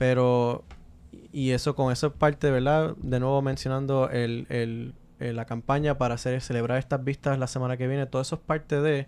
pero 0.02 0.64
y 1.32 1.52
eso 1.52 1.76
con 1.76 1.92
eso 1.92 2.08
es 2.08 2.14
parte, 2.14 2.50
¿verdad? 2.50 2.96
De 2.98 3.20
nuevo 3.20 3.40
mencionando 3.44 4.10
el, 4.10 4.48
el- 4.50 4.96
eh, 5.20 5.32
la 5.32 5.46
campaña 5.46 6.00
para 6.00 6.16
hacer 6.16 6.42
celebrar 6.42 6.80
estas 6.80 7.04
vistas 7.04 7.38
la 7.38 7.46
semana 7.46 7.78
que 7.78 7.86
viene, 7.88 8.08
todo 8.08 8.24
eso 8.24 8.34
es 8.38 8.42
parte 8.42 8.82
de 8.82 9.06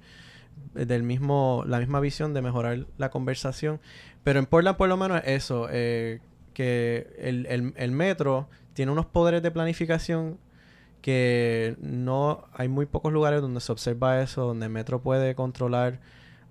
del 0.75 1.01
mismo 1.01 1.63
la 1.65 1.79
misma 1.79 1.99
visión 1.99 2.35
de 2.35 2.43
mejorar 2.43 2.85
la 2.99 3.09
conversación, 3.09 3.79
pero 4.23 4.37
en 4.37 4.45
Portland 4.45 4.77
por 4.77 4.87
lo 4.87 4.97
menos 4.97 5.17
es 5.25 5.29
eso, 5.45 5.67
eh, 5.71 6.19
que 6.53 7.07
el, 7.17 7.47
el, 7.47 7.73
el 7.75 7.91
metro 7.91 8.47
tiene 8.73 8.91
unos 8.91 9.07
poderes 9.07 9.41
de 9.41 9.49
planificación 9.49 10.37
que 11.01 11.75
no 11.81 12.45
hay 12.53 12.67
muy 12.67 12.85
pocos 12.85 13.11
lugares 13.11 13.41
donde 13.41 13.61
se 13.61 13.71
observa 13.71 14.21
eso, 14.21 14.45
donde 14.45 14.67
el 14.67 14.71
metro 14.71 15.01
puede 15.01 15.33
controlar 15.33 15.99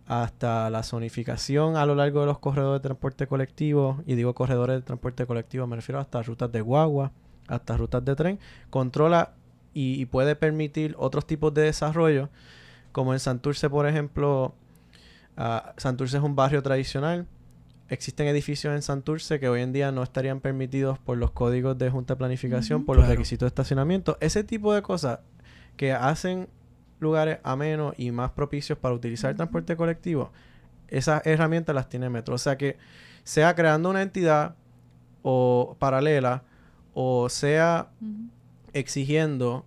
hasta 0.06 0.68
la 0.70 0.82
zonificación 0.82 1.76
a 1.76 1.86
lo 1.86 1.94
largo 1.94 2.20
de 2.20 2.26
los 2.26 2.38
corredores 2.38 2.82
de 2.82 2.88
transporte 2.88 3.26
colectivo, 3.26 4.02
y 4.06 4.14
digo 4.14 4.34
corredores 4.34 4.76
de 4.76 4.82
transporte 4.82 5.26
colectivo, 5.26 5.66
me 5.66 5.76
refiero 5.76 6.00
hasta 6.00 6.22
rutas 6.22 6.50
de 6.50 6.60
guagua, 6.60 7.12
hasta 7.48 7.76
rutas 7.76 8.04
de 8.04 8.16
tren, 8.16 8.38
controla 8.70 9.34
y, 9.74 10.00
y 10.00 10.06
puede 10.06 10.36
permitir 10.36 10.94
otros 10.98 11.26
tipos 11.26 11.54
de 11.54 11.62
desarrollo, 11.62 12.28
como 12.92 13.12
en 13.14 13.20
Santurce, 13.20 13.70
por 13.70 13.86
ejemplo, 13.86 14.54
ah, 15.36 15.72
Santurce 15.76 16.18
es 16.18 16.22
un 16.22 16.36
barrio 16.36 16.62
tradicional, 16.62 17.26
existen 17.88 18.26
edificios 18.26 18.74
en 18.74 18.82
Santurce 18.82 19.40
que 19.40 19.48
hoy 19.48 19.62
en 19.62 19.72
día 19.72 19.92
no 19.92 20.02
estarían 20.02 20.40
permitidos 20.40 20.98
por 20.98 21.18
los 21.18 21.30
códigos 21.30 21.76
de 21.78 21.90
Junta 21.90 22.14
de 22.14 22.18
Planificación, 22.18 22.84
por 22.84 22.96
los 22.96 23.06
requisitos 23.06 23.46
de 23.46 23.48
estacionamiento, 23.48 24.16
ese 24.20 24.44
tipo 24.44 24.74
de 24.74 24.82
cosas 24.82 25.20
que 25.76 25.92
hacen 25.92 26.48
lugares 27.02 27.38
amenos 27.42 27.94
y 27.98 28.10
más 28.10 28.30
propicios 28.30 28.78
para 28.78 28.94
utilizar 28.94 29.30
el 29.30 29.36
transporte 29.36 29.76
colectivo, 29.76 30.32
esas 30.88 31.26
herramientas 31.26 31.74
las 31.74 31.88
tiene 31.88 32.10
Metro. 32.10 32.34
O 32.34 32.38
sea 32.38 32.56
que 32.56 32.76
sea 33.24 33.54
creando 33.54 33.90
una 33.90 34.02
entidad 34.02 34.56
o 35.22 35.76
paralela 35.78 36.42
o 36.94 37.28
sea 37.28 37.88
exigiendo 38.72 39.64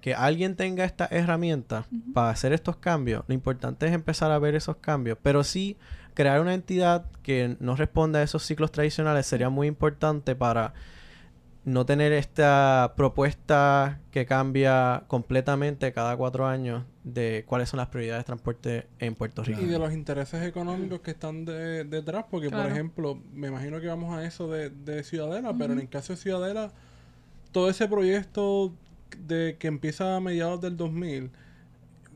que 0.00 0.14
alguien 0.14 0.54
tenga 0.54 0.84
estas 0.84 1.10
herramientas 1.10 1.86
para 2.14 2.30
hacer 2.30 2.52
estos 2.52 2.76
cambios, 2.76 3.24
lo 3.26 3.34
importante 3.34 3.86
es 3.86 3.92
empezar 3.92 4.30
a 4.30 4.38
ver 4.38 4.54
esos 4.54 4.76
cambios, 4.76 5.18
pero 5.22 5.42
sí 5.42 5.76
crear 6.14 6.40
una 6.40 6.54
entidad 6.54 7.06
que 7.22 7.56
no 7.60 7.76
responda 7.76 8.20
a 8.20 8.22
esos 8.22 8.44
ciclos 8.44 8.70
tradicionales 8.70 9.26
sería 9.26 9.50
muy 9.50 9.66
importante 9.66 10.36
para 10.36 10.74
no 11.68 11.84
tener 11.86 12.12
esta 12.12 12.94
propuesta 12.96 14.00
que 14.10 14.26
cambia 14.26 15.04
completamente 15.06 15.92
cada 15.92 16.16
cuatro 16.16 16.46
años 16.46 16.84
de 17.04 17.44
cuáles 17.46 17.68
son 17.68 17.78
las 17.78 17.88
prioridades 17.88 18.22
de 18.22 18.26
transporte 18.26 18.86
en 18.98 19.14
Puerto 19.14 19.42
Rico. 19.44 19.60
Y 19.60 19.66
de 19.66 19.78
los 19.78 19.92
intereses 19.92 20.42
económicos 20.46 21.00
que 21.00 21.10
están 21.12 21.44
de- 21.44 21.84
detrás, 21.84 22.24
porque 22.30 22.50
por 22.50 22.66
ejemplo, 22.66 23.20
me 23.32 23.48
imagino 23.48 23.80
que 23.80 23.86
vamos 23.86 24.16
a 24.16 24.24
eso 24.24 24.48
de, 24.50 24.70
de 24.70 25.02
Ciudadela, 25.04 25.54
pero 25.56 25.72
en 25.72 25.80
el 25.80 25.88
caso 25.88 26.12
de 26.12 26.16
Ciudadela, 26.18 26.72
todo 27.52 27.68
ese 27.70 27.86
proyecto 27.88 28.72
de 29.26 29.56
que 29.58 29.68
empieza 29.68 30.16
a 30.16 30.20
mediados 30.20 30.60
del 30.60 30.76
2000 30.76 31.30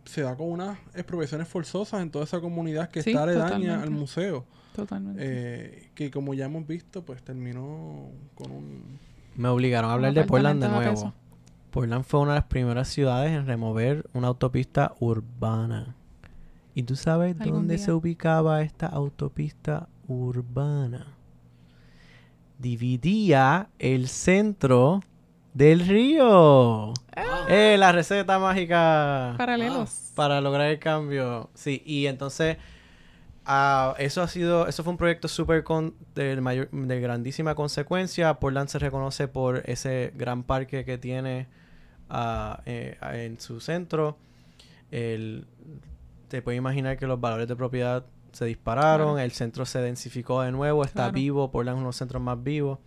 se 0.04 0.22
da 0.22 0.36
con 0.36 0.50
unas 0.50 0.78
expropiaciones 0.94 1.46
forzosas 1.48 2.02
en 2.02 2.10
toda 2.10 2.24
esa 2.24 2.40
comunidad 2.40 2.90
que 2.90 3.02
Sí, 3.02 3.10
está 3.10 3.22
aledaña 3.22 3.48
totalmente. 3.50 3.84
al 3.84 3.90
museo, 3.90 4.44
Totalmente. 4.74 5.20
eh, 5.24 5.90
que 5.94 6.10
como 6.10 6.34
ya 6.34 6.46
hemos 6.46 6.66
visto, 6.66 7.02
pues 7.04 7.22
terminó 7.22 8.08
con 8.34 8.50
un... 8.50 9.11
Me 9.36 9.48
obligaron 9.48 9.90
a 9.90 9.94
hablar 9.94 10.12
de 10.14 10.24
Portland 10.24 10.62
de 10.62 10.68
nuevo. 10.68 10.90
peso. 10.90 11.12
Portland 11.70 12.04
fue 12.04 12.20
una 12.20 12.32
de 12.32 12.38
las 12.40 12.46
primeras 12.48 12.88
ciudades 12.88 13.32
en 13.32 13.46
remover 13.46 14.06
una 14.12 14.28
autopista 14.28 14.92
urbana. 15.00 15.96
¿Y 16.74 16.82
tú 16.84 16.96
sabes 16.96 17.38
dónde 17.38 17.76
día. 17.76 17.84
se 17.84 17.92
ubicaba 17.92 18.62
esta 18.62 18.86
autopista 18.86 19.88
urbana? 20.06 21.06
Dividía 22.58 23.68
el 23.78 24.08
centro 24.08 25.00
del 25.54 25.80
río. 25.86 26.92
¡Eh! 27.48 27.76
La 27.78 27.92
receta 27.92 28.38
mágica 28.38 29.34
Paralelos. 29.36 30.12
para 30.14 30.40
lograr 30.40 30.68
el 30.70 30.78
cambio. 30.78 31.50
Sí, 31.54 31.82
y 31.84 32.06
entonces 32.06 32.56
ah, 33.46 33.94
eso 33.98 34.22
ha 34.22 34.28
sido, 34.28 34.66
eso 34.68 34.82
fue 34.84 34.92
un 34.92 34.96
proyecto 34.96 35.28
súper 35.28 35.64
con 35.64 35.94
de, 36.14 36.40
mayor, 36.40 36.70
de 36.70 37.00
grandísima 37.00 37.54
consecuencia. 37.54 38.34
Portland 38.40 38.68
se 38.68 38.78
reconoce 38.78 39.28
por 39.28 39.62
ese 39.66 40.12
gran 40.16 40.42
parque 40.42 40.84
que 40.84 40.98
tiene 40.98 41.46
ah, 42.10 42.60
eh, 42.66 42.96
en 43.12 43.40
su 43.40 43.60
centro. 43.60 44.16
El, 44.90 45.46
te 46.28 46.42
puedes 46.42 46.58
imaginar 46.58 46.98
que 46.98 47.06
los 47.06 47.20
valores 47.20 47.48
de 47.48 47.56
propiedad 47.56 48.04
se 48.32 48.44
dispararon, 48.46 49.14
Claro. 49.14 49.18
el 49.18 49.32
centro 49.32 49.66
se 49.66 49.80
densificó 49.80 50.42
de 50.42 50.52
nuevo, 50.52 50.84
está 50.84 51.04
Claro. 51.04 51.12
vivo, 51.12 51.50
Portland 51.50 51.76
es 51.76 51.78
uno 51.78 51.86
de 51.86 51.88
los 51.88 51.96
centros 51.96 52.22
más 52.22 52.42
vivos. 52.42 52.78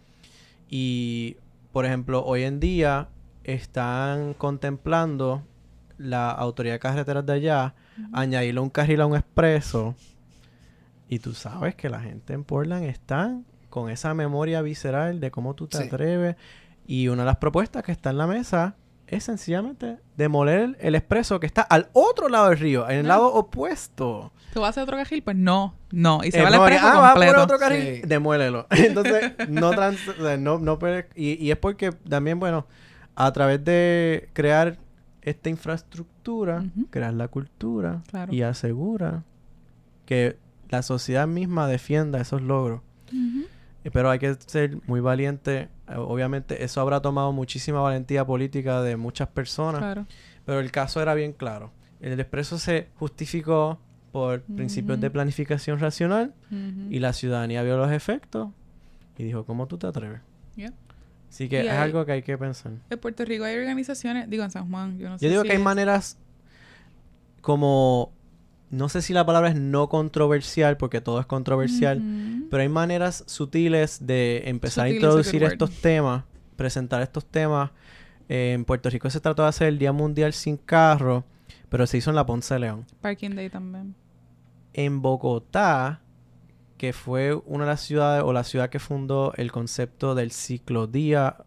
Y, 0.70 1.38
por 1.72 1.86
ejemplo, 1.86 2.24
hoy 2.26 2.44
en 2.44 2.60
día 2.60 3.10
están 3.44 4.34
contemplando 4.34 5.44
la 5.98 6.32
autoridad 6.32 6.74
de 6.76 6.80
carreteras 6.80 7.26
de 7.26 7.34
allá 7.34 7.76
añadirle 8.12 8.60
un 8.60 8.70
carril 8.70 9.02
a 9.02 9.06
un 9.06 9.16
expreso. 9.16 9.96
Y 11.08 11.20
tú 11.20 11.34
sabes 11.34 11.76
que 11.76 11.90
la 11.90 12.00
gente 12.00 12.34
en 12.34 12.44
Portland 12.44 12.84
está 12.86 13.38
con 13.70 13.90
esa 13.90 14.14
memoria 14.14 14.62
visceral 14.62 15.20
de 15.20 15.32
cómo 15.32 15.54
tú 15.54 15.68
te 15.68 15.78
Sí. 15.78 15.84
atreves. 15.84 16.36
Y 16.88 17.08
una 17.10 17.24
de 17.24 17.28
las 17.28 17.38
propuestas 17.38 17.84
que 17.84 17.92
está 17.92 18.10
en 18.12 18.18
la 18.18 18.28
mesa 18.28 18.76
es 19.08 19.24
sencillamente 19.24 19.98
demoler 20.18 20.76
el 20.80 20.96
expreso 20.96 21.40
que 21.40 21.46
está 21.46 21.62
al 21.62 21.90
otro 21.94 22.28
lado 22.30 22.50
del 22.50 22.58
río, 22.58 22.90
en 22.90 22.98
el 22.98 23.04
No. 23.04 23.10
lado 23.10 23.34
opuesto. 23.34 24.32
¿Tú 24.54 24.62
vas 24.62 24.70
a 24.70 24.70
hacer 24.70 24.84
otro 24.84 24.98
carril? 24.98 25.22
Pues 25.22 25.36
no, 25.36 25.76
no. 25.92 26.22
Y 26.24 26.32
se 26.32 26.40
Eh, 26.40 26.42
va 26.44 26.48
el 26.50 26.56
no, 26.56 26.62
expreso 26.68 26.88
ah, 26.88 27.00
vas 27.02 27.12
a 27.12 27.14
poner 27.14 27.30
completo. 27.36 27.44
otro 27.44 27.60
carril, 27.60 27.96
Sí. 27.96 28.02
demuélelo. 28.08 28.68
Entonces, 28.72 29.34
no, 29.50 29.72
trans- 29.72 30.00
no, 30.40 30.58
no 30.60 30.80
y, 31.16 31.34
y 31.46 31.52
es 31.52 31.58
porque 31.58 31.92
también, 31.92 32.40
bueno, 32.40 32.66
a 33.16 33.32
través 33.32 33.64
de 33.64 34.30
crear 34.34 34.78
esta 35.22 35.50
infraestructura, 35.50 36.64
crear 36.90 37.14
la 37.14 37.28
cultura 37.28 38.02
Claro. 38.10 38.34
y 38.34 38.42
asegura 38.42 39.24
que 40.06 40.38
la 40.70 40.82
sociedad 40.82 41.28
misma 41.28 41.68
defienda 41.68 42.20
esos 42.20 42.42
logros. 42.42 42.82
Eh, 43.84 43.92
Pero 43.92 44.10
hay 44.10 44.20
que 44.20 44.34
ser 44.48 44.78
muy 44.88 45.00
valiente. 45.00 45.70
Eh, 45.88 45.96
Obviamente, 45.98 46.64
eso 46.64 46.82
habrá 46.82 47.02
tomado 47.02 47.32
muchísima 47.32 47.82
valentía 47.82 48.26
política 48.26 48.82
de 48.82 48.96
muchas 48.98 49.28
personas. 49.28 49.80
Claro. 49.80 50.08
Pero 50.46 50.60
el 50.60 50.72
caso 50.72 51.02
era 51.02 51.14
bien 51.14 51.34
claro. 51.34 51.72
El 52.02 52.20
expreso 52.20 52.58
se 52.58 52.88
justificó 52.96 53.80
por 54.12 54.42
principios 54.42 55.00
de 55.02 55.10
planificación 55.10 55.80
racional 55.80 56.34
Ujú. 56.52 56.88
y 56.90 57.00
la 57.00 57.14
ciudadanía 57.14 57.64
vio 57.64 57.78
los 57.78 57.92
efectos 57.92 58.50
y 59.18 59.24
dijo, 59.24 59.46
¿cómo 59.46 59.68
tú 59.68 59.78
te 59.78 59.88
atreves? 59.88 60.22
Yeah. 60.56 60.72
Así 61.30 61.50
que 61.50 61.64
Y 61.64 61.68
es 61.68 61.72
hay- 61.74 61.78
algo 61.80 62.06
que 62.06 62.14
hay 62.14 62.22
que 62.22 62.38
pensar. 62.38 62.72
En 62.90 63.00
Puerto 63.00 63.26
Rico 63.26 63.44
hay 63.44 63.58
organizaciones, 63.58 64.30
digo 64.30 64.44
en 64.44 64.52
San 64.52 64.70
Juan, 64.70 64.98
yo 64.98 65.10
no 65.10 65.20
sé 65.20 65.26
Yo 65.26 65.30
digo 65.32 65.42
si 65.44 65.50
que 65.50 65.56
hay 65.58 65.62
maneras 65.64 66.18
como... 67.42 68.12
No 68.72 68.90
sé 68.90 69.02
si 69.02 69.14
la 69.14 69.26
palabra 69.26 69.50
es 69.50 69.56
no 69.56 69.90
controversial, 69.90 70.78
porque 70.78 71.00
todo 71.02 71.20
es 71.20 71.26
controversial, 71.26 72.02
pero 72.50 72.62
hay 72.62 72.70
maneras 72.70 73.24
sutiles 73.28 74.06
de 74.06 74.44
empezar 74.46 74.88
Sutil 74.88 74.94
a 74.94 74.96
introducir 74.96 75.44
word. 75.44 75.52
estos 75.52 75.72
temas, 75.82 76.24
presentar 76.56 77.02
estos 77.02 77.26
temas. 77.26 77.72
Eh, 78.28 78.54
en 78.54 78.66
Puerto 78.66 78.90
Rico 78.90 79.10
se 79.10 79.20
trató 79.20 79.44
de 79.44 79.50
hacer 79.50 79.68
el 79.68 79.78
Día 79.78 79.92
Mundial 79.92 80.34
sin 80.34 80.58
carro, 80.58 81.24
pero 81.70 81.86
se 81.86 81.98
hizo 81.98 82.10
en 82.10 82.16
la 82.16 82.26
Ponce 82.26 82.56
de 82.56 82.62
León. 82.62 82.86
Parking 83.02 83.32
Day 83.32 83.50
también. 83.50 83.96
En 84.74 85.02
Bogotá, 85.02 86.02
que 86.78 86.92
fue 86.92 87.36
una 87.46 87.66
de 87.66 87.70
las 87.70 87.82
ciudades 87.82 88.24
o 88.24 88.34
la 88.34 88.44
ciudad 88.44 88.70
que 88.70 88.80
fundó 88.80 89.34
el 89.38 89.52
concepto 89.52 90.16
del 90.16 90.32
ciclodía 90.32 91.38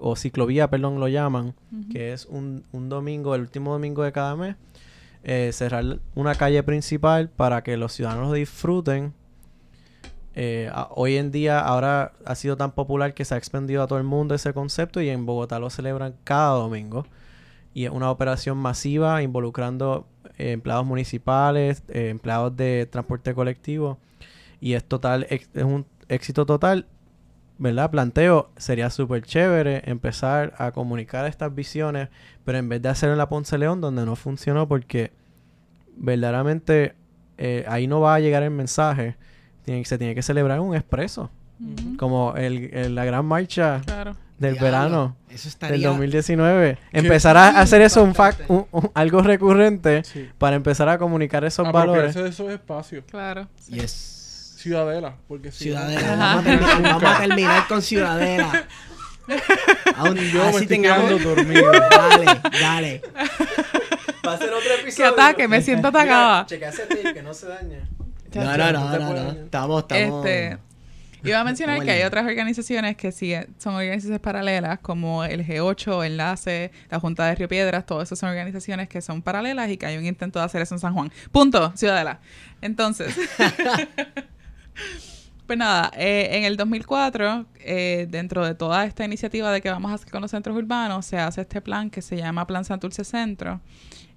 o 0.00 0.16
ciclovía, 0.16 0.68
perdón, 0.68 0.98
lo 0.98 1.08
llaman, 1.08 1.54
que 1.90 2.12
es 2.12 2.26
un, 2.26 2.64
un 2.72 2.88
domingo, 2.88 3.34
el 3.34 3.42
último 3.42 3.72
domingo 3.72 4.02
de 4.02 4.12
cada 4.12 4.34
mes, 4.36 4.56
eh, 5.26 5.50
cerrar 5.52 6.00
una 6.14 6.34
calle 6.34 6.62
principal 6.62 7.30
para 7.30 7.62
que 7.62 7.78
los 7.78 7.94
ciudadanos 7.94 8.32
disfruten. 8.34 9.14
Eh, 10.34 10.70
hoy 10.90 11.16
en 11.16 11.30
día 11.30 11.60
ahora 11.60 12.12
ha 12.26 12.34
sido 12.34 12.58
tan 12.58 12.72
popular 12.72 13.14
que 13.14 13.24
se 13.24 13.34
ha 13.34 13.38
expandido 13.38 13.82
a 13.82 13.86
todo 13.86 13.98
el 13.98 14.04
mundo 14.04 14.34
ese 14.34 14.52
concepto 14.52 15.00
y 15.00 15.08
en 15.08 15.24
Bogotá 15.24 15.58
lo 15.58 15.70
celebran 15.70 16.14
cada 16.24 16.50
domingo. 16.50 17.06
Y 17.72 17.86
es 17.86 17.90
una 17.90 18.10
operación 18.10 18.58
masiva 18.58 19.22
involucrando 19.22 20.06
eh, 20.36 20.52
empleados 20.52 20.84
municipales, 20.84 21.82
empleados 21.88 22.54
de 22.56 22.86
transporte 22.86 23.34
colectivo. 23.34 23.98
Y 24.60 24.74
es 24.74 24.84
total, 24.84 25.26
es 25.30 25.48
un 25.54 25.86
éxito 26.08 26.44
total. 26.44 26.86
¿Verdad? 27.56 27.90
Planteo, 27.90 28.50
sería 28.56 28.90
súper 28.90 29.22
chévere 29.22 29.82
empezar 29.86 30.54
a 30.58 30.72
comunicar 30.72 31.24
estas 31.26 31.54
visiones, 31.54 32.08
pero 32.44 32.58
en 32.58 32.68
vez 32.68 32.82
de 32.82 32.88
hacerlo 32.88 33.12
en 33.14 33.18
la 33.18 33.28
Ponce 33.28 33.56
León, 33.58 33.80
donde 33.80 34.04
no 34.04 34.16
funcionó, 34.16 34.66
porque 34.66 35.12
verdaderamente 35.96 36.94
eh, 37.38 37.64
ahí 37.68 37.86
no 37.86 38.00
va 38.00 38.14
a 38.14 38.20
llegar 38.20 38.42
el 38.42 38.50
mensaje. 38.50 39.16
Tiene- 39.64 39.84
se 39.84 39.98
tiene 39.98 40.14
que 40.14 40.22
celebrar 40.22 40.60
un 40.60 40.74
expreso, 40.74 41.30
como 41.98 42.34
el, 42.36 42.70
el- 42.74 42.94
la 42.94 43.04
gran 43.04 43.24
marcha 43.24 43.80
Claro. 43.84 44.16
del 44.38 44.54
Diablo, 44.54 44.64
verano 44.64 45.16
Eso 45.30 45.42
del 45.44 45.48
estaría... 45.48 45.88
2019. 45.88 46.78
Empezar 46.92 47.36
a 47.36 47.60
hacer 47.60 47.80
eso 47.82 48.02
un 48.02 48.14
fac- 48.14 48.44
un- 48.48 48.66
un- 48.72 48.90
algo 48.94 49.22
recurrente 49.22 50.02
Sí. 50.04 50.28
para 50.38 50.56
empezar 50.56 50.88
a 50.88 50.98
comunicar 50.98 51.44
esos 51.44 51.70
valores. 51.72 52.14
De 52.14 52.28
esos 52.28 52.50
espacios. 52.50 53.04
Claro. 53.10 53.46
sí. 53.56 53.72
Yes. 53.74 54.10
Ciudadela, 54.64 55.14
porque 55.28 55.52
si 55.52 55.64
Ciudadela. 55.64 56.16
Vamos 56.16 56.40
a, 56.40 56.48
terminar, 56.48 56.82
vamos 56.82 57.04
a 57.04 57.18
terminar 57.20 57.68
con 57.68 57.82
Ciudadela. 57.82 58.66
Aún, 59.96 60.16
Yo 60.16 60.38
me 60.38 60.40
así 60.40 60.48
estoy 60.48 60.66
tengamos... 60.66 61.04
quedando 61.04 61.34
dormido. 61.34 61.70
Dale, 61.70 62.40
dale. 62.62 63.02
Va 64.26 64.32
a 64.32 64.38
ser 64.38 64.54
otro 64.54 64.70
¡Qué 64.96 65.04
ataque! 65.04 65.48
Me 65.48 65.60
siento 65.60 65.88
atacada. 65.88 66.46
checa 66.46 66.70
ese 66.70 66.86
tape 66.86 67.12
que 67.12 67.22
no 67.22 67.34
se 67.34 67.48
dañe. 67.48 67.82
No, 68.34 68.56
no, 68.56 68.72
no, 68.72 68.98
no, 68.98 69.12
no. 69.12 69.30
Estamos, 69.32 69.82
estamos... 69.82 70.26
Este, 70.26 70.58
iba 71.24 71.40
a 71.40 71.44
mencionar 71.44 71.82
que 71.84 71.90
hay 71.90 72.02
otras 72.04 72.24
organizaciones 72.24 72.96
que 72.96 73.12
sí 73.12 73.34
son 73.58 73.74
organizaciones 73.74 74.20
paralelas, 74.20 74.78
como 74.78 75.24
el 75.24 75.46
G8, 75.46 76.06
Enlace, 76.06 76.72
la 76.88 77.00
Junta 77.00 77.26
de 77.26 77.34
Río 77.34 77.48
Piedras, 77.48 77.84
todas 77.84 78.08
esas 78.08 78.18
son 78.18 78.30
organizaciones 78.30 78.88
que 78.88 79.02
son 79.02 79.20
paralelas 79.20 79.68
y 79.68 79.76
que 79.76 79.84
hay 79.84 79.98
un 79.98 80.06
intento 80.06 80.38
de 80.38 80.46
hacer 80.46 80.62
eso 80.62 80.74
en 80.74 80.78
San 80.80 80.94
Juan. 80.94 81.12
Punto, 81.32 81.70
Ciudadela. 81.76 82.20
Entonces, 82.62 83.14
pues 85.46 85.58
nada, 85.58 85.90
eh, 85.96 86.30
en 86.32 86.44
el 86.44 86.56
2004, 86.56 87.46
eh, 87.60 88.06
dentro 88.08 88.46
de 88.46 88.54
toda 88.54 88.84
esta 88.86 89.04
iniciativa 89.04 89.52
de 89.52 89.60
que 89.60 89.70
vamos 89.70 89.90
a 89.90 89.94
hacer 89.94 90.10
con 90.10 90.22
los 90.22 90.30
centros 90.30 90.56
urbanos, 90.56 91.04
se 91.04 91.18
hace 91.18 91.42
este 91.42 91.60
plan 91.60 91.90
que 91.90 92.00
se 92.00 92.16
llama 92.16 92.46
Plan 92.46 92.64
Santurce 92.64 93.04
Centro 93.04 93.60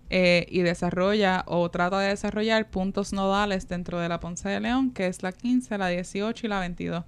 eh, 0.09 0.45
y 0.49 0.61
desarrolla 0.61 1.43
o 1.47 1.69
trata 1.69 1.99
de 1.99 2.09
desarrollar 2.09 2.69
puntos 2.69 3.11
nodales 3.11 3.67
dentro 3.67 3.99
de 3.99 4.07
la 4.07 4.21
Ponce 4.21 4.47
de 4.47 4.61
León, 4.61 4.91
que 4.91 5.07
es 5.07 5.21
la 5.21 5.33
15, 5.33 5.77
la 5.77 5.89
18 5.89 6.45
y 6.45 6.49
la 6.49 6.59
22, 6.61 7.03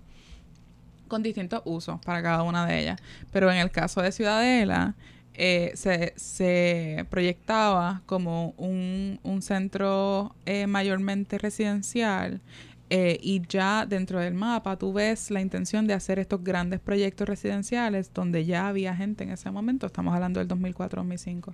con 1.08 1.24
distintos 1.24 1.62
usos 1.64 2.02
para 2.02 2.22
cada 2.22 2.44
una 2.44 2.66
de 2.66 2.78
ellas. 2.78 3.02
Pero 3.32 3.50
en 3.50 3.58
el 3.58 3.72
caso 3.72 4.02
de 4.02 4.12
Ciudadela, 4.12 4.96
eh, 5.34 5.72
se, 5.76 6.14
se 6.18 7.06
proyectaba 7.10 8.02
como 8.06 8.54
un, 8.58 9.22
un 9.24 9.42
centro 9.42 10.36
mayormente 10.68 11.38
residencial. 11.38 12.42
Eh, 12.90 13.18
y 13.22 13.42
ya 13.48 13.86
dentro 13.88 14.20
del 14.20 14.34
mapa 14.34 14.78
tú 14.78 14.92
ves 14.94 15.30
la 15.32 15.42
intención 15.42 15.86
de 15.88 15.94
hacer 15.94 16.18
estos 16.20 16.44
grandes 16.44 16.80
proyectos 16.80 17.28
residenciales 17.30 18.12
donde 18.14 18.46
ya 18.46 18.68
había 18.68 18.96
gente 18.96 19.24
en 19.24 19.32
ese 19.32 19.52
momento, 19.52 19.86
estamos 19.88 20.14
hablando 20.14 20.40
del 20.40 20.48
2004-2005. 20.48 21.54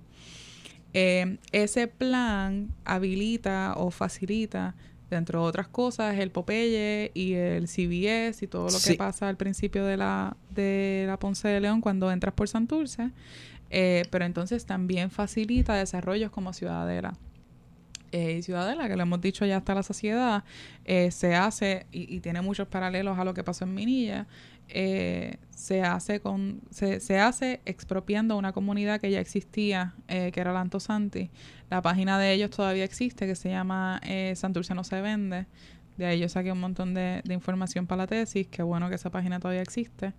Eh, 0.93 1.38
ese 1.51 1.88
plan 1.88 2.69
habilita 2.85 3.73
o 3.75 3.91
facilita, 3.91 4.75
dentro 5.09 5.41
de 5.43 5.47
otras 5.47 5.67
cosas, 5.67 6.17
el 6.17 6.31
Popeye 6.31 7.11
y 7.14 7.33
el 7.33 7.67
CBS 7.67 8.43
y 8.43 8.47
todo 8.47 8.64
lo 8.65 8.69
Sí. 8.72 8.91
que 8.91 8.97
pasa 8.97 9.27
al 9.30 9.38
principio 9.38 9.85
de 9.85 9.97
la, 9.97 10.35
de 10.49 11.03
la 11.07 11.19
Ponce 11.19 11.47
de 11.47 11.59
León 11.59 11.81
cuando 11.81 12.11
entras 12.11 12.33
por 12.33 12.47
Santurce. 12.47 13.11
Eh, 13.69 14.03
pero 14.09 14.25
entonces 14.25 14.65
también 14.65 15.11
facilita 15.11 15.75
desarrollos 15.75 16.31
como 16.31 16.53
Ciudadela. 16.53 17.14
Eh, 18.15 18.37
y 18.37 18.43
Ciudadela, 18.43 18.87
que 18.87 18.95
lo 18.95 19.03
hemos 19.03 19.19
dicho 19.19 19.45
ya 19.45 19.57
hasta 19.57 19.75
la 19.75 19.83
saciedad, 19.83 20.45
eh, 20.85 21.11
se 21.11 21.35
hace, 21.35 21.85
y, 21.91 22.15
y 22.15 22.21
tiene 22.21 22.41
muchos 22.41 22.65
paralelos 22.69 23.19
a 23.19 23.25
lo 23.25 23.33
que 23.33 23.43
pasó 23.43 23.65
en 23.65 23.73
Minilla, 23.73 24.25
eh, 24.69 25.35
se 25.49 25.81
hace 25.81 26.21
con 26.21 26.61
se, 26.71 27.01
se 27.01 27.19
hace 27.19 27.59
expropiando 27.65 28.37
una 28.37 28.53
comunidad 28.53 29.01
que 29.01 29.11
ya 29.11 29.19
existía, 29.19 29.95
eh, 30.07 30.31
que 30.31 30.39
era 30.39 30.53
la 30.53 30.61
Antosanti. 30.61 31.29
La 31.69 31.81
página 31.81 32.17
de 32.17 32.31
ellos 32.31 32.51
todavía 32.51 32.85
existe, 32.85 33.27
que 33.27 33.35
se 33.35 33.49
llama 33.49 33.99
eh, 34.03 34.33
Santurce 34.37 34.73
no 34.73 34.85
se 34.85 35.01
vende. 35.01 35.45
De 35.97 36.05
ahí 36.05 36.19
yo 36.19 36.29
saqué 36.29 36.53
un 36.53 36.61
montón 36.61 36.93
de, 36.93 37.21
de 37.25 37.33
información 37.33 37.85
para 37.85 38.03
la 38.03 38.07
tesis, 38.07 38.47
qué 38.47 38.63
bueno 38.63 38.87
que 38.87 38.95
esa 38.95 39.09
página 39.09 39.39
todavía 39.41 39.61
existe. 39.61 40.13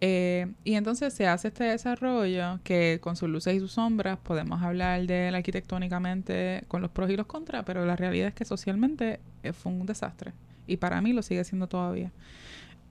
Eh, 0.00 0.52
y 0.62 0.74
entonces 0.74 1.14
se 1.14 1.26
hace 1.26 1.48
este 1.48 1.64
desarrollo 1.64 2.60
que 2.62 2.98
con 3.00 3.16
sus 3.16 3.30
luces 3.30 3.54
y 3.54 3.60
sus 3.60 3.72
sombras 3.72 4.18
podemos 4.18 4.62
hablar 4.62 5.06
de 5.06 5.28
él 5.28 5.34
arquitectónicamente 5.34 6.64
con 6.68 6.82
los 6.82 6.90
pros 6.90 7.10
y 7.10 7.16
los 7.16 7.26
contras, 7.26 7.64
pero 7.64 7.86
la 7.86 7.96
realidad 7.96 8.28
es 8.28 8.34
que 8.34 8.44
socialmente 8.44 9.20
eh, 9.42 9.52
fue 9.52 9.72
un 9.72 9.86
desastre. 9.86 10.32
Y 10.66 10.76
para 10.76 11.00
mí 11.00 11.12
lo 11.12 11.22
sigue 11.22 11.44
siendo 11.44 11.66
todavía. 11.66 12.12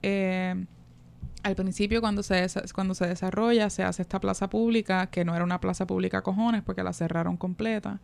Eh, 0.02 0.66
al 1.44 1.56
principio 1.56 2.02
cuando 2.02 2.24
se, 2.24 2.48
cuando 2.74 2.96
se 2.96 3.06
desarrolla 3.06 3.70
se 3.70 3.84
hace 3.84 4.02
esta 4.02 4.20
plaza 4.20 4.50
pública, 4.50 5.08
que 5.08 5.24
no 5.24 5.36
era 5.36 5.44
una 5.44 5.60
plaza 5.62 5.86
pública 5.86 6.24
cojones 6.24 6.64
porque 6.64 6.82
la 6.82 6.92
cerraron 6.92 7.38
completa. 7.38 8.00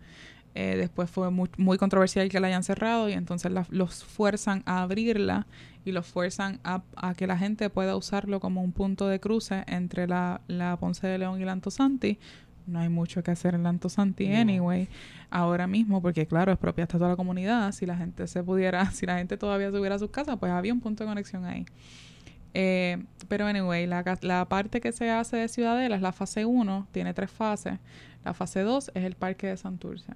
Eh, 0.54 0.76
después 0.78 1.10
fue 1.10 1.32
muy, 1.32 1.50
muy 1.58 1.78
controversial 1.78 2.30
que 2.30 2.40
la 2.40 2.48
hayan 2.48 2.64
cerrado 2.64 3.10
y 3.10 3.14
entonces 3.14 3.52
los 3.70 4.04
fuerzan 4.04 4.64
a 4.66 4.84
abrirla 4.84 5.48
y 5.86 5.92
los 5.92 6.06
fuerzan 6.06 6.60
a, 6.64 6.84
a 6.96 7.14
que 7.16 7.28
la 7.28 7.38
gente 7.38 7.70
pueda 7.70 7.96
usarlo 7.96 8.40
como 8.40 8.62
un 8.62 8.72
punto 8.72 9.08
de 9.08 9.20
cruce 9.20 9.64
entre 9.68 10.08
la, 10.08 10.42
la 10.48 10.78
Ponce 10.78 11.08
de 11.08 11.18
León 11.18 11.42
y 11.42 11.46
la 11.46 11.54
Antosanti. 11.54 12.20
No 12.68 12.80
hay 12.80 12.90
mucho 12.90 13.24
que 13.24 13.32
hacer 13.32 13.56
en 13.56 13.64
la 13.64 13.70
Antosanti 13.70 14.28
No. 14.28 14.38
anyway, 14.38 14.88
ahora 15.30 15.68
mismo, 15.68 16.02
porque 16.02 16.28
claro, 16.28 16.52
es 16.52 16.58
propia 16.58 16.84
hasta 16.84 16.98
toda 16.98 17.10
la 17.10 17.16
comunidad. 17.16 17.72
Si 17.72 17.86
la 17.86 17.98
gente 17.98 18.28
se 18.28 18.44
pudiera, 18.44 18.86
si 18.92 19.06
la 19.06 19.18
gente 19.18 19.38
todavía 19.38 19.72
subiera 19.72 19.96
a 19.96 20.00
sus 20.00 20.12
casas, 20.12 20.38
pues 20.40 20.52
había 20.52 20.74
un 20.74 20.80
punto 20.80 21.04
de 21.04 21.10
conexión 21.10 21.46
ahí. 21.46 21.66
Eh, 22.54 23.04
pero 23.28 23.48
anyway, 23.48 23.88
la, 23.88 24.04
la 24.22 24.46
parte 24.48 24.82
que 24.82 24.92
se 24.92 25.10
hace 25.10 25.38
de 25.38 25.48
Ciudadela 25.48 25.96
es 25.96 26.02
la 26.02 26.12
fase 26.12 26.46
1, 26.46 26.88
tiene 26.92 27.14
tres 27.14 27.32
fases. 27.32 27.80
La 28.24 28.34
fase 28.34 28.62
2 28.62 28.92
es 28.94 29.04
el 29.04 29.16
parque 29.16 29.48
de 29.48 29.58
Santurce. 29.58 30.14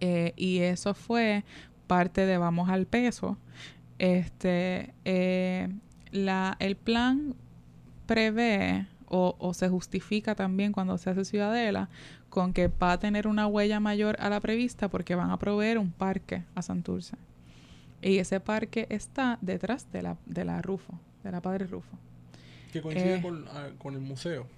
Eh, 0.00 0.32
y 0.36 0.58
eso 0.58 0.94
fue 0.94 1.44
parte 1.86 2.26
de 2.26 2.38
Vamos 2.38 2.68
al 2.68 2.86
Peso. 2.86 3.38
Este, 4.02 4.92
eh, 5.04 5.68
la, 6.10 6.56
el 6.58 6.74
plan 6.74 7.36
prevé 8.06 8.86
o, 9.06 9.36
o 9.38 9.54
se 9.54 9.68
justifica 9.68 10.34
también 10.34 10.72
cuando 10.72 10.98
se 10.98 11.10
hace 11.10 11.24
Ciudadela 11.24 11.88
con 12.28 12.52
que 12.52 12.66
va 12.66 12.92
a 12.92 12.98
tener 12.98 13.28
una 13.28 13.46
huella 13.46 13.78
mayor 13.78 14.16
a 14.18 14.28
la 14.28 14.40
prevista 14.40 14.88
porque 14.88 15.14
van 15.14 15.30
a 15.30 15.38
proveer 15.38 15.78
un 15.78 15.92
parque 15.92 16.42
a 16.56 16.62
Santurce. 16.62 17.16
Y 18.00 18.18
ese 18.18 18.40
parque 18.40 18.88
está 18.90 19.38
detrás 19.40 19.86
de 19.92 20.02
la, 20.02 20.16
de 20.26 20.44
la 20.46 20.60
Rufo, 20.62 20.98
de 21.22 21.30
la 21.30 21.40
Padre 21.40 21.66
Rufo. 21.68 21.96
Que 22.72 22.82
coincide 22.82 23.18
Eh. 23.18 23.22
con, 23.22 23.44
ah, 23.52 23.68
con 23.78 23.94
el 23.94 24.00
museo. 24.00 24.48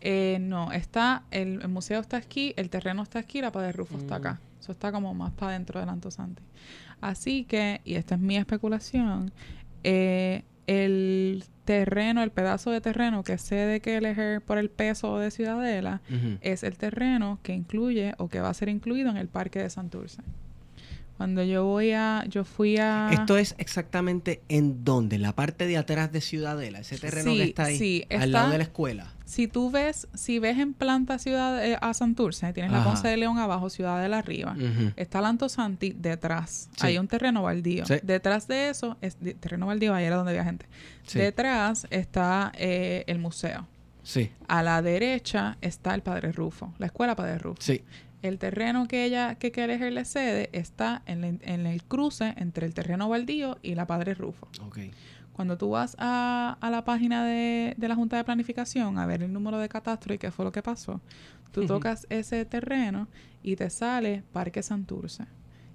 Eh, 0.00 0.38
no, 0.40 0.72
está, 0.72 1.24
el, 1.30 1.60
el 1.60 1.68
museo 1.68 2.00
está 2.00 2.16
aquí, 2.16 2.54
el 2.56 2.70
terreno 2.70 3.02
está 3.02 3.18
aquí, 3.18 3.42
la 3.42 3.52
Padre 3.52 3.72
Rufo 3.72 3.98
está 3.98 4.14
Mm. 4.14 4.22
acá. 4.22 4.40
Eso 4.60 4.72
está 4.72 4.90
como 4.92 5.12
más 5.12 5.32
para 5.32 5.50
adentro 5.50 5.78
del 5.80 5.90
Antosante. 5.90 6.40
Así 7.04 7.44
que, 7.44 7.82
y 7.84 7.96
esta 7.96 8.14
es 8.14 8.20
mi 8.22 8.38
especulación, 8.38 9.30
eh, 9.82 10.42
el 10.66 11.44
terreno, 11.66 12.22
el 12.22 12.30
pedazo 12.30 12.70
de 12.70 12.80
terreno 12.80 13.22
que 13.22 13.36
cede 13.36 13.80
Kelleher 13.80 14.40
por 14.40 14.56
el 14.56 14.70
peso 14.70 15.18
de 15.18 15.30
Ciudadela, 15.30 16.00
es 16.40 16.62
el 16.62 16.78
terreno 16.78 17.40
que 17.42 17.52
incluye 17.52 18.14
o 18.16 18.28
que 18.30 18.40
va 18.40 18.48
a 18.48 18.54
ser 18.54 18.70
incluido 18.70 19.10
en 19.10 19.18
el 19.18 19.28
parque 19.28 19.58
de 19.58 19.68
Santurce. 19.68 20.22
Cuando 21.16 21.44
yo 21.44 21.64
voy 21.64 21.92
a, 21.92 22.24
yo 22.28 22.44
fui 22.44 22.76
a... 22.78 23.10
Esto 23.12 23.36
es 23.38 23.54
exactamente 23.58 24.42
en 24.48 24.82
dónde, 24.84 25.14
en 25.16 25.22
la 25.22 25.32
parte 25.32 25.66
de 25.66 25.76
atrás 25.76 26.10
de 26.10 26.20
Ciudadela, 26.20 26.80
ese 26.80 26.98
terreno 26.98 27.30
Sí, 27.30 27.36
que 27.38 27.44
está 27.44 27.64
ahí, 27.64 27.78
sí, 27.78 28.04
al 28.10 28.16
está- 28.16 28.26
lado 28.26 28.50
de 28.50 28.58
la 28.58 28.64
escuela. 28.64 29.12
Si 29.24 29.46
tú 29.48 29.70
ves, 29.70 30.06
si 30.14 30.38
ves 30.38 30.58
en 30.58 30.74
planta 30.74 31.18
ciudad 31.18 31.64
eh, 31.64 31.78
a 31.80 31.94
Santurce, 31.94 32.52
tienes 32.52 32.72
la. 32.72 32.84
Ponce 32.84 33.08
de 33.08 33.16
León 33.16 33.38
abajo, 33.38 33.70
Ciudadela 33.70 34.18
arriba. 34.18 34.52
Ujú. 34.52 34.92
Está 34.96 35.20
Lanto 35.22 35.48
Santi 35.48 35.94
detrás. 35.96 36.68
Sí. 36.76 36.86
Hay 36.88 36.98
un 36.98 37.08
terreno 37.08 37.42
baldío. 37.42 37.86
Sí. 37.86 37.94
Detrás 38.02 38.46
de 38.48 38.68
eso, 38.68 38.98
es 39.00 39.18
de- 39.20 39.34
terreno 39.34 39.66
baldío, 39.66 39.94
ahí 39.94 40.04
era 40.04 40.16
donde 40.16 40.32
había 40.32 40.44
gente. 40.44 40.66
Sí. 41.06 41.18
Detrás 41.20 41.86
está 41.90 42.52
eh, 42.56 43.04
el 43.06 43.18
museo. 43.18 43.66
Sí, 44.02 44.30
A 44.48 44.62
la 44.62 44.82
derecha 44.82 45.56
está 45.62 45.94
el 45.94 46.02
Padre 46.02 46.30
Rufo, 46.30 46.74
la 46.78 46.86
escuela 46.86 47.16
Padre 47.16 47.38
Rufo. 47.38 47.62
sí. 47.62 47.82
El 48.24 48.38
terreno 48.38 48.86
que 48.88 49.04
ella, 49.04 49.34
que 49.34 49.52
Kelleher 49.52 49.92
le 49.92 50.04
cede, 50.04 50.48
está 50.52 51.02
en, 51.06 51.20
la- 51.20 51.28
en 51.28 51.66
el 51.66 51.82
cruce 51.82 52.32
entre 52.38 52.66
el 52.66 52.72
terreno 52.74 53.08
baldío 53.08 53.58
y 53.62 53.74
la 53.74 53.86
Padre 53.86 54.14
Rufo. 54.14 54.48
Ok. 54.66 54.78
Cuando 55.34 55.58
tú 55.58 55.70
vas 55.70 55.94
a, 55.98 56.56
a 56.60 56.70
la 56.70 56.84
página 56.84 57.24
de, 57.24 57.74
de 57.76 57.88
la 57.88 57.94
Junta 57.96 58.16
de 58.16 58.24
Planificación 58.24 58.98
a 58.98 59.04
ver 59.06 59.22
el 59.22 59.32
número 59.32 59.58
de 59.58 59.68
catastro 59.68 60.14
y 60.14 60.18
qué 60.18 60.30
fue 60.30 60.44
lo 60.44 60.52
que 60.52 60.62
pasó, 60.62 61.00
tú 61.52 61.60
tocas 61.66 62.06
ese 62.08 62.44
terreno 62.44 63.08
y 63.42 63.56
te 63.56 63.68
sale 63.68 64.22
Parque 64.32 64.62
Santurce. 64.62 65.24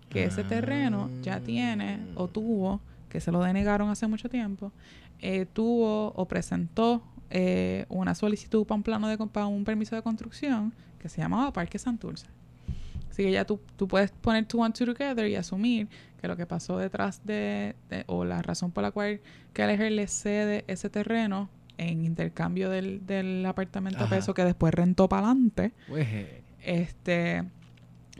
Que 0.09 0.23
ese 0.23 0.43
terreno 0.43 1.09
ya 1.21 1.39
tiene 1.41 1.99
o 2.15 2.27
tuvo, 2.27 2.81
que 3.09 3.19
se 3.21 3.31
lo 3.31 3.41
denegaron 3.43 3.89
hace 3.91 4.07
mucho 4.07 4.27
tiempo, 4.27 4.71
eh, 5.19 5.45
tuvo 5.45 6.13
o 6.15 6.25
presentó 6.27 7.03
eh, 7.29 7.85
una 7.89 8.15
solicitud 8.15 8.65
para 8.65 8.77
un 8.77 8.83
plano 8.83 9.07
de 9.07 9.17
para 9.17 9.45
un 9.45 9.63
permiso 9.65 9.95
de 9.95 10.01
construcción 10.01 10.73
que 10.97 11.09
se 11.09 11.21
llamaba 11.21 11.53
Parque 11.53 11.77
Santurce. 11.77 12.25
Así 13.19 13.25
que 13.25 13.31
ya 13.33 13.43
tú, 13.43 13.59
tú 13.75 13.85
puedes 13.85 14.11
poner 14.11 14.45
two 14.45 14.63
and 14.63 14.73
two 14.73 14.85
together 14.85 15.27
y 15.27 15.35
asumir 15.35 15.89
que 16.21 16.27
lo 16.29 16.37
que 16.37 16.45
pasó 16.45 16.77
detrás 16.77 17.19
de, 17.25 17.75
de- 17.89 18.05
o 18.07 18.23
la 18.23 18.41
razón 18.41 18.71
por 18.71 18.81
la 18.81 18.91
cual 18.91 19.19
Kelleher 19.51 19.91
le 19.91 20.07
cede 20.07 20.63
ese 20.67 20.89
terreno 20.89 21.49
en 21.77 22.05
intercambio 22.05 22.69
del, 22.69 23.05
del 23.05 23.45
apartamento 23.45 24.05
a 24.05 24.09
peso 24.09 24.33
que 24.33 24.45
después 24.45 24.73
rentó 24.73 25.09
para 25.09 25.25
adelante, 25.31 25.73
Pues, 25.89 26.07
eh, 26.09 26.43
este 26.63 27.43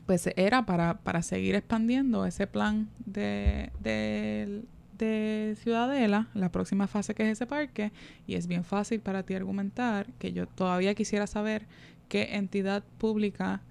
pues 0.06 0.28
era 0.36 0.66
para, 0.66 0.96
para 0.98 1.22
seguir 1.22 1.56
expandiendo 1.56 2.26
ese 2.26 2.46
plan 2.48 2.90
de, 3.06 3.72
de, 3.80 4.64
de 4.98 5.56
Ciudadela, 5.62 6.28
la 6.34 6.52
próxima 6.52 6.88
fase 6.88 7.14
que 7.16 7.24
es 7.24 7.30
ese 7.30 7.46
parque, 7.46 7.94
y 8.28 8.36
es 8.36 8.48
bien 8.48 8.66
fácil 8.66 9.00
para 9.00 9.24
ti 9.24 9.34
argumentar 9.36 10.08
que 10.20 10.34
yo 10.34 10.46
todavía 10.46 10.94
quisiera 10.94 11.26
saber 11.26 11.68
qué 12.10 12.36
entidad 12.36 12.84
pública 12.98 13.62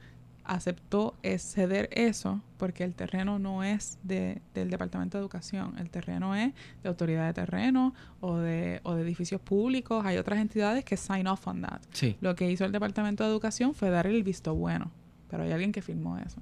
aceptó 0.48 1.14
es 1.22 1.42
ceder 1.42 1.88
eso, 1.92 2.40
porque 2.56 2.82
el 2.82 2.94
terreno 2.94 3.38
no 3.38 3.62
es 3.62 3.98
de, 4.02 4.40
del 4.54 4.70
Departamento 4.70 5.16
de 5.18 5.22
Educación, 5.22 5.74
el 5.78 5.90
terreno 5.90 6.34
es 6.34 6.52
de 6.82 6.88
autoridad 6.88 7.26
de 7.26 7.34
terreno 7.34 7.94
o 8.20 8.36
de, 8.38 8.80
o 8.82 8.94
de 8.94 9.02
edificios 9.02 9.40
públicos, 9.40 10.04
hay 10.04 10.16
otras 10.16 10.40
entidades 10.40 10.84
que 10.84 10.96
sign 10.96 11.26
off 11.28 11.46
on 11.46 11.62
that. 11.62 11.80
sí. 11.92 12.16
Lo 12.20 12.34
que 12.34 12.50
hizo 12.50 12.64
el 12.64 12.72
Departamento 12.72 13.22
de 13.24 13.30
Educación 13.30 13.74
fue 13.74 13.90
dar 13.90 14.06
el 14.06 14.22
visto 14.24 14.54
bueno, 14.54 14.90
pero 15.30 15.44
hay 15.44 15.52
alguien 15.52 15.70
que 15.70 15.82
firmó 15.82 16.18
eso. 16.18 16.40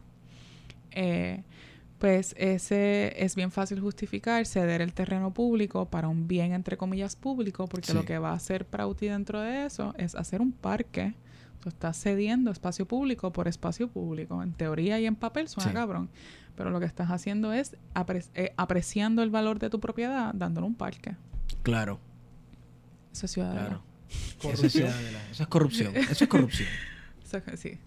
Eh, 0.92 1.42
pues 1.98 2.34
ese 2.38 3.14
es 3.24 3.34
bien 3.36 3.50
fácil 3.50 3.80
justificar 3.80 4.44
ceder 4.46 4.82
el 4.82 4.92
terreno 4.92 5.32
público 5.32 5.86
para 5.86 6.08
un 6.08 6.28
bien 6.28 6.52
entre 6.52 6.76
comillas 6.76 7.16
público, 7.16 7.66
porque 7.66 7.88
Sí. 7.88 7.94
lo 7.94 8.04
que 8.04 8.18
va 8.18 8.30
a 8.30 8.34
hacer 8.34 8.66
Prauti 8.66 9.06
dentro 9.08 9.40
de 9.40 9.64
eso 9.66 9.94
es 9.96 10.14
hacer 10.14 10.40
un 10.42 10.52
parque. 10.52 11.14
Tú 11.66 11.70
estás 11.70 12.00
cediendo 12.00 12.52
espacio 12.52 12.86
público 12.86 13.32
por 13.32 13.48
espacio 13.48 13.88
público. 13.88 14.40
En 14.40 14.52
teoría 14.52 15.00
y 15.00 15.06
en 15.06 15.16
papel 15.16 15.48
suena 15.48 15.70
Sí. 15.70 15.74
cabrón, 15.74 16.10
pero 16.54 16.70
lo 16.70 16.78
que 16.78 16.86
estás 16.86 17.10
haciendo 17.10 17.52
es 17.52 17.74
apre- 17.92 18.28
eh, 18.36 18.52
apreciando 18.56 19.24
el 19.24 19.30
valor 19.30 19.58
de 19.58 19.68
tu 19.68 19.80
propiedad 19.80 20.32
dándole 20.32 20.68
un 20.68 20.76
parque. 20.76 21.16
Claro, 21.64 21.98
Eso 23.12 23.26
es 23.26 23.32
ciudadano. 23.32 23.60
claro. 23.66 23.82
Eso 24.08 24.28
es, 24.28 24.36
Corrupción. 24.38 24.70
ciudadela, 24.70 25.18
eso 25.28 25.42
es 25.42 25.48
corrupción. 25.48 25.96
Eso 25.96 26.22
es 26.24 26.30
corrupción. 26.30 26.68
Eso 27.24 27.38
es- 27.38 27.58
sí. 27.58 27.78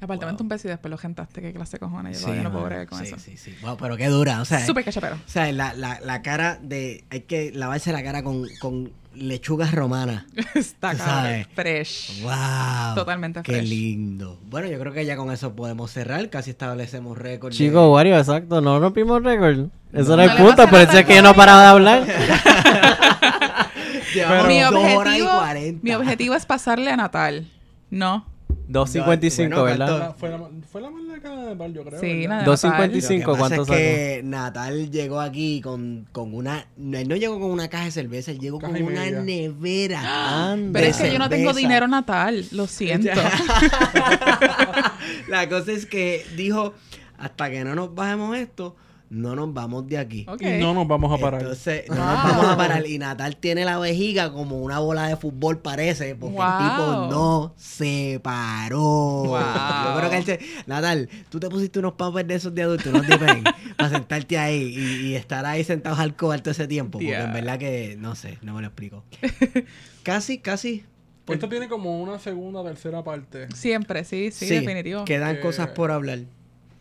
Apartamento 0.00 0.42
Wow. 0.42 0.44
un 0.44 0.48
peso 0.50 0.68
y 0.68 0.70
después 0.70 0.90
lo 0.90 0.98
gentaste. 0.98 1.40
Qué 1.40 1.52
clase 1.52 1.72
de 1.72 1.78
cojones. 1.80 2.18
Yo 2.18 2.22
todavía 2.24 2.42
no 2.44 2.52
puedo 2.52 2.64
bregar 2.66 2.86
con 2.86 2.98
sí, 2.98 3.06
eso. 3.06 3.18
sí, 3.18 3.36
sí. 3.36 3.54
Wow, 3.62 3.76
pero 3.78 3.96
qué 3.96 4.08
dura. 4.08 4.40
O 4.42 4.44
sea, 4.44 4.64
Súper 4.64 4.84
cachapero. 4.84 5.16
o 5.16 5.28
sea 5.28 5.50
la, 5.52 5.72
la, 5.74 6.00
la 6.00 6.22
cara 6.22 6.58
de... 6.60 7.04
Hay 7.10 7.20
que 7.22 7.50
lavarse 7.54 7.92
la 7.92 8.02
cara 8.04 8.22
con, 8.22 8.44
con 8.60 8.92
lechugas 9.14 9.72
romanas. 9.74 10.24
Está 10.54 10.94
sabes. 10.96 11.46
Fresh. 11.54 12.22
¡Wow! 12.22 12.94
Totalmente 12.94 13.40
¡Qué 13.42 13.52
fresh. 13.52 13.68
lindo! 13.70 14.38
Bueno, 14.50 14.68
yo 14.68 14.78
creo 14.78 14.92
que 14.92 15.06
ya 15.06 15.16
con 15.16 15.32
eso 15.32 15.54
podemos 15.56 15.90
cerrar. 15.90 16.28
Casi 16.28 16.50
establecemos 16.50 17.16
récord. 17.16 17.52
de- 17.52 17.56
Chico, 17.56 17.90
Wario, 17.92 18.18
exacto, 18.18 18.60
no 18.60 18.78
rompimos 18.78 19.22
récord. 19.22 19.68
Eso 19.94 20.14
No 20.14 20.22
era 20.22 20.24
el 20.24 20.30
le 20.38 20.44
punto, 20.44 20.56
pasa 20.56 20.70
por 20.70 20.78
nada 20.78 20.82
eso 20.82 20.92
es 20.92 20.98
al 20.98 21.06
que 21.06 21.14
yo 21.14 21.22
no 21.22 21.34
paraba 21.34 21.62
de 21.62 21.68
hablar. 21.68 22.06
Llevamos 24.14 24.48
mi, 24.48 24.60
dos 24.60 24.74
horas 24.74 25.16
y 25.16 25.20
objetivo, 25.22 25.30
cuarenta. 25.38 25.80
mi 25.82 25.92
objetivo 25.94 26.34
es 26.34 26.46
pasarle 26.46 26.90
a 26.90 26.96
Natal. 26.96 27.46
No. 27.90 28.26
2.55, 28.68 29.48
Bueno, 29.48 29.62
¿verdad? 29.64 30.16
Fue, 30.18 30.28
la, 30.28 30.48
fue 30.70 30.80
la 30.80 30.90
más 30.90 31.02
larga 31.04 31.36
de 31.46 31.54
Bar, 31.54 31.70
yo 31.72 31.84
creo. 31.84 32.00
Sí, 32.00 32.26
¿verdad? 32.26 32.44
la 32.44 32.44
de 32.44 32.50
2.55, 32.50 33.26
Lo 33.26 33.34
que 33.34 33.40
pasa 33.40 33.56
¿cuánto 33.56 33.62
es 33.62 33.68
que 33.78 34.20
Natal 34.24 34.90
llegó 34.90 35.20
aquí 35.20 35.60
con, 35.60 36.08
con 36.12 36.34
una... 36.34 36.66
No, 36.76 36.98
él 36.98 37.08
no 37.08 37.16
llegó 37.16 37.38
con 37.38 37.50
una 37.50 37.68
caja 37.68 37.84
de 37.84 37.90
cerveza, 37.92 38.30
él 38.32 38.40
llegó 38.40 38.58
Caja 38.58 38.72
con 38.72 38.82
una 38.82 39.00
media. 39.02 39.20
nevera. 39.22 40.50
Anda. 40.52 40.80
Pero 40.80 40.90
es 40.90 40.96
que 40.96 41.12
yo 41.12 41.18
no 41.18 41.28
tengo 41.28 41.52
dinero 41.52 41.86
natal. 41.86 42.44
Lo 42.50 42.66
siento. 42.76 43.10
La 45.28 45.48
cosa 45.48 45.72
es 45.72 45.86
que 45.86 46.24
dijo, 46.36 46.74
hasta 47.18 47.50
que 47.50 47.64
no 47.64 47.74
nos 47.74 47.94
bajemos 47.94 48.36
esto, 48.36 48.76
no 49.08 49.36
nos 49.36 49.52
vamos 49.54 49.86
de 49.86 49.98
aquí. 49.98 50.26
Y 50.40 50.44
no 50.60 50.74
nos 50.74 50.88
vamos 50.88 51.12
a 51.12 51.18
parar. 51.22 51.40
Entonces, 51.42 51.84
no 51.88 51.94
Wow. 51.96 52.04
nos 52.04 52.22
vamos 52.24 52.44
a 52.46 52.56
parar. 52.56 52.86
Y 52.86 52.98
Natal 52.98 53.36
tiene 53.36 53.64
la 53.64 53.78
vejiga 53.78 54.32
como 54.32 54.58
una 54.60 54.78
bola 54.80 55.06
de 55.08 55.16
fútbol, 55.16 55.58
parece, 55.58 56.14
porque 56.16 56.36
el 56.36 56.68
tipo 56.70 57.06
no 57.10 57.54
se 57.56 58.20
paró. 58.22 58.80
Wow. 58.80 59.38
Yo 59.38 59.96
creo 59.98 60.10
que 60.10 60.16
él 60.16 60.24
se... 60.24 60.40
Natal, 60.66 61.08
tú 61.28 61.38
te 61.40 61.48
pusiste 61.48 61.78
unos 61.78 61.92
pampers 61.94 62.26
de 62.26 62.34
esos 62.34 62.54
de 62.54 62.62
adulto, 62.62 62.90
unos 62.90 63.06
dipen, 63.06 63.44
para 63.76 63.90
sentarte 63.90 64.38
ahí 64.38 64.74
y, 64.76 65.06
y 65.08 65.14
estar 65.14 65.44
ahí 65.46 65.62
sentados 65.64 65.98
al 65.98 66.16
cobar 66.16 66.40
todo 66.40 66.50
ese 66.52 66.66
tiempo. 66.66 66.98
Porque 66.98 67.14
en 67.14 67.32
verdad 67.32 67.58
que, 67.58 67.96
no 67.98 68.14
sé, 68.16 68.38
no 68.42 68.54
me 68.54 68.60
lo 68.60 68.66
explico. 68.68 69.04
casi, 70.02 70.38
casi. 70.38 70.84
pues, 71.24 71.36
Esto 71.36 71.48
tiene 71.48 71.68
como 71.68 72.00
una 72.02 72.18
segunda, 72.18 72.62
tercera 72.64 73.02
parte. 73.04 73.48
Siempre, 73.54 74.04
sí, 74.04 74.30
sí, 74.30 74.46
definitivo. 74.46 75.04
Quedan 75.04 75.36
Eh, 75.36 75.40
cosas 75.40 75.68
por 75.68 75.90
hablar. 75.90 76.20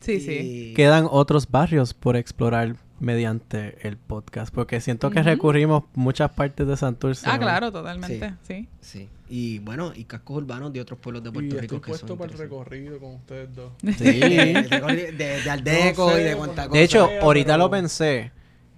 Sí, 0.05 0.19
sí. 0.19 0.31
Y- 0.71 0.73
Quedan 0.75 1.07
otros 1.09 1.49
barrios 1.49 1.93
por 1.93 2.15
explorar 2.15 2.75
mediante 2.99 3.77
el 3.87 3.97
podcast, 3.97 4.53
porque 4.53 4.79
siento 4.79 5.09
que 5.09 5.19
Ujú. 5.19 5.27
recurrimos 5.29 5.83
muchas 5.95 6.31
partes 6.31 6.65
de 6.65 6.77
Santurce. 6.77 7.27
Ah, 7.29 7.33
¿no? 7.33 7.41
claro, 7.41 7.71
totalmente. 7.71 8.33
Sí. 8.43 8.67
Sí. 8.79 9.09
Y 9.29 9.59
bueno, 9.59 9.91
y 9.95 10.05
cascos 10.05 10.37
urbanos 10.37 10.71
de 10.71 10.79
otros 10.81 10.99
pueblos 10.99 11.23
de 11.23 11.29
Y 11.29 11.33
Puerto 11.33 11.55
estoy 11.55 11.61
Rico 11.61 11.81
que 11.81 11.89
puesto 11.89 12.07
son 12.07 12.17
para 12.17 12.31
el 12.31 12.37
recorrido 12.37 12.99
con 12.99 13.15
ustedes 13.15 13.53
dos. 13.55 13.71
Sí. 13.81 13.93
de, 14.19 15.13
de, 15.17 15.41
de 15.41 15.49
Aldeco 15.49 16.09
No 16.09 16.15
sé, 16.15 16.21
y 16.21 16.23
de 16.25 16.35
cuánta 16.35 16.61
De 16.63 16.67
cosa. 16.69 16.79
hecho, 16.81 17.07
sea, 17.07 17.21
ahorita 17.21 17.45
pero 17.53 17.57
lo 17.57 17.69
pensé, 17.71 18.31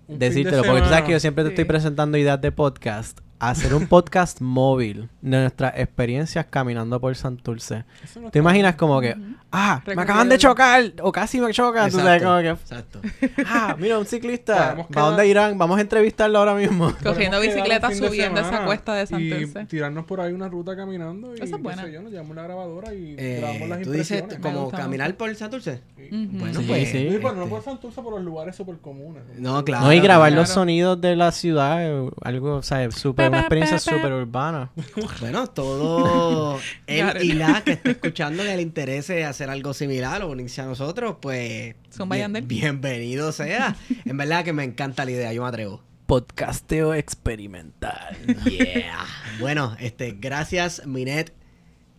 decírtelo, 0.07 0.61
de 0.63 0.67
porque 0.67 0.81
tú 0.81 0.89
sabes 0.89 1.03
que 1.05 1.11
yo 1.11 1.19
siempre 1.19 1.43
te 1.43 1.49
estoy 1.51 1.65
presentando 1.65 2.17
ideas 2.17 2.41
de 2.41 2.51
podcast. 2.51 3.19
Hacer 3.39 3.75
un 3.75 3.85
podcast 3.85 4.41
móvil 4.41 5.09
de 5.21 5.41
nuestras 5.41 5.77
experiencias 5.77 6.47
caminando 6.49 6.99
por 6.99 7.15
Santurce. 7.15 7.83
Eso 8.03 8.19
no 8.19 8.31
¿Te 8.31 8.39
imaginas 8.39 8.71
mal. 8.73 8.77
como 8.77 8.99
que, 8.99 9.15
ah, 9.51 9.79
me 9.95 10.01
acaban 10.01 10.27
de 10.27 10.39
chocar, 10.39 10.93
o 11.03 11.11
casi 11.11 11.39
me 11.39 11.51
chocan, 11.53 11.91
tú 11.91 11.99
sabes, 11.99 12.23
como 12.23 12.39
que, 12.39 12.49
Exacto. 12.49 12.99
ah, 13.45 13.75
mira, 13.77 13.99
un 13.99 14.07
ciclista, 14.07 14.75
¿para 14.91 15.05
dónde 15.07 15.27
irán? 15.27 15.55
Vamos 15.55 15.77
a 15.77 15.81
entrevistarlo 15.81 16.39
ahora 16.39 16.55
mismo. 16.55 16.91
Cogiendo 17.03 17.39
bicicleta 17.39 17.93
subiendo 17.93 18.41
esa 18.41 18.65
cuesta 18.65 18.95
de 18.95 19.03
Y 19.03 19.05
Santurce. 19.29 19.65
tirarnos 19.65 20.05
por 20.05 20.19
ahí 20.19 20.33
una 20.33 20.49
ruta 20.49 20.75
caminando. 20.75 21.35
Y 21.35 21.39
Esa 21.39 21.57
es 21.57 21.61
buena. 21.61 21.83
sé 21.83 21.91
yo, 21.91 22.01
nos 22.01 22.11
llevamos 22.11 22.35
la 22.35 22.41
grabadora 22.41 22.91
y 22.95 23.13
Eh, 23.19 23.37
grabamos 23.39 23.69
las 23.69 23.81
tú 23.83 23.91
dices 23.91 24.19
impresiones. 24.21 24.55
Como 24.55 24.71
caminar 24.71 25.13
por 25.15 25.35
Santurce. 25.35 25.81
Bueno, 26.09 26.59
Sí, 26.61 26.65
pues. 26.67 26.89
sí. 26.89 27.09
Sí, 27.11 27.19
pero 27.21 27.33
no 27.33 27.43
este, 27.43 27.49
por 27.51 27.63
Santurce, 27.63 28.01
por 28.01 28.13
los 28.13 28.23
lugares 28.23 28.55
súper 28.55 28.77
comunes. 28.77 29.21
No, 29.37 29.63
claro. 29.63 29.85
no, 29.85 29.93
y 29.93 29.99
grabar 29.99 30.29
claro. 30.29 30.41
los 30.41 30.49
sonidos 30.49 30.99
de 30.99 31.15
la 31.15 31.31
ciudad, 31.31 31.85
eh, 31.85 32.09
algo, 32.23 32.55
o 32.55 32.63
sea, 32.63 32.89
súper, 32.89 33.26
una 33.29 33.39
experiencia 33.39 33.79
súper 33.79 34.13
urbana. 34.13 34.71
Bueno, 35.19 35.47
todo 35.47 36.59
él 36.87 37.07
y 37.23 37.33
la 37.33 37.61
que 37.63 37.73
está 37.73 37.91
escuchando 37.91 38.43
que 38.43 38.55
le 38.55 38.61
interese 38.61 39.25
hacer 39.25 39.49
algo 39.49 39.73
similar 39.73 40.21
o 40.23 40.29
unirse 40.29 40.61
a 40.61 40.65
nosotros, 40.65 41.17
pues 41.21 41.75
Zumba 41.93 42.15
bien- 42.15 42.47
bienvenido 42.47 43.31
sea. 43.31 43.75
en 44.05 44.17
verdad 44.17 44.43
que 44.43 44.53
me 44.53 44.63
encanta 44.63 45.05
la 45.05 45.11
idea, 45.11 45.33
yo 45.33 45.43
me 45.43 45.49
atrevo. 45.49 45.83
Podcasteo 46.05 46.93
experimental. 46.93 48.17
Yeah. 48.45 49.05
bueno, 49.39 49.75
este, 49.79 50.15
gracias 50.17 50.85
Minet. 50.87 51.33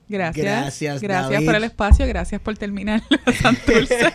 Gracias. 0.08 0.44
Gracias, 0.44 1.02
Gracias 1.02 1.30
David. 1.32 1.46
por 1.46 1.54
el 1.54 1.64
espacio, 1.64 2.06
gracias 2.06 2.40
por 2.40 2.56
terminar 2.56 3.02
la 3.26 3.32
Santurce. 3.34 3.98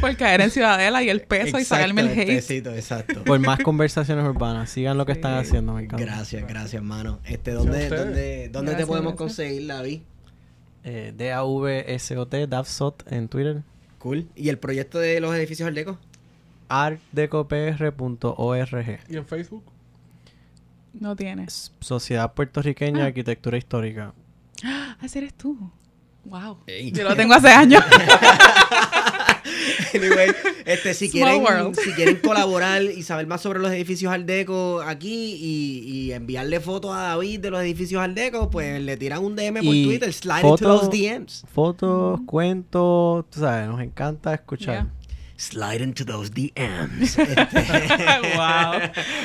por 0.00 0.16
caer 0.16 0.40
en 0.40 0.50
Ciudadela 0.50 1.02
y 1.02 1.10
el 1.10 1.20
peso 1.20 1.58
y 1.58 1.64
sacarme 1.64 2.00
el 2.02 2.08
hate. 2.08 2.26
pesito, 2.26 2.74
exacto. 2.74 3.22
Por 3.24 3.38
más 3.40 3.58
conversaciones 3.60 4.24
urbanas, 4.24 4.70
sigan 4.70 4.96
lo 4.96 5.04
que 5.04 5.12
están 5.12 5.42
Sí. 5.42 5.48
haciendo, 5.48 5.74
me 5.74 5.82
encanta. 5.82 6.02
Gracias, 6.04 6.46
gracias, 6.48 6.74
hermano. 6.74 7.20
Este, 7.24 7.50
¿dónde, 7.52 7.88
dónde, 7.90 8.48
dónde 8.50 8.74
te 8.74 8.86
podemos 8.86 9.12
gracias. 9.16 9.36
conseguir, 9.36 9.66
David? 9.66 10.00
Eh, 10.84 11.12
D-A-V-S-O-T, 11.16 12.46
Davsot 12.46 13.12
en 13.12 13.28
Twitter. 13.28 13.62
cool. 13.98 14.28
¿Y 14.34 14.48
el 14.48 14.58
proyecto 14.58 14.98
de 14.98 15.20
los 15.20 15.34
edificios 15.34 15.66
Art 15.66 15.74
Deco? 15.76 15.98
artdecopr.org. 16.68 18.98
¿Y 19.08 19.16
en 19.16 19.26
Facebook? 19.26 19.62
No 20.98 21.14
tienes. 21.16 21.72
Sociedad 21.80 22.32
Puertorriqueña 22.34 22.98
de 22.98 23.02
Ah. 23.04 23.06
Arquitectura 23.06 23.58
Histórica. 23.58 24.14
Ah, 24.64 24.96
ese 25.02 25.18
eres 25.18 25.34
tú. 25.34 25.70
Wow. 26.24 26.58
Ey. 26.66 26.90
Yo 26.92 27.04
lo 27.04 27.14
tengo 27.14 27.34
hace 27.34 27.48
años. 27.48 27.82
Anyway, 29.94 30.28
este, 30.66 30.92
si, 30.92 31.08
Small 31.08 31.38
quieren, 31.40 31.42
world. 31.64 31.78
si 31.78 31.92
quieren 31.92 32.16
colaborar 32.16 32.82
y 32.82 33.02
saber 33.02 33.26
más 33.26 33.40
sobre 33.40 33.60
los 33.60 33.70
edificios 33.70 34.12
Art 34.12 34.24
Deco 34.24 34.82
aquí 34.82 35.34
y, 35.40 35.78
y 35.88 36.12
enviarle 36.12 36.60
fotos 36.60 36.94
a 36.94 37.00
David 37.02 37.40
de 37.40 37.50
los 37.50 37.60
edificios 37.62 38.02
Art 38.02 38.12
Deco, 38.12 38.50
pues 38.50 38.80
le 38.82 38.96
tiran 38.96 39.24
un 39.24 39.36
DM 39.36 39.54
por 39.64 39.74
Y 39.74 39.84
Twitter, 39.86 40.12
slide 40.12 40.42
foto- 40.42 40.64
into 40.64 40.86
those 40.86 40.90
DMs. 40.90 41.44
Fotos, 41.50 42.20
cuentos, 42.26 43.24
tú 43.30 43.40
sabes, 43.40 43.68
nos 43.68 43.80
encanta 43.80 44.34
escuchar. 44.34 44.88
Slide 45.36 45.82
into 45.82 46.04
those 46.04 46.30
DMs. 46.30 47.16
Este, 47.36 48.36
wow. 48.36 48.80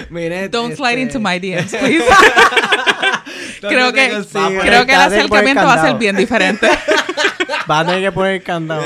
mire, 0.10 0.50
Don't 0.50 0.72
este, 0.72 0.78
slide 0.78 1.00
into 1.00 1.20
my 1.20 1.40
DMs, 1.40 1.72
please. 1.80 2.04
¿dónde 3.62 3.76
creo 3.76 3.94
que, 3.94 4.10
creo 4.62 4.86
que 4.86 4.94
el 4.94 5.00
el 5.00 5.06
acercamiento 5.06 5.64
va 5.64 5.74
a 5.76 5.86
ser 5.86 5.98
bien 5.98 6.16
diferente. 6.16 6.68
Va 7.70 7.82
a 7.82 7.86
tener 7.86 8.02
que 8.02 8.12
poner 8.12 8.44
candado. 8.44 8.84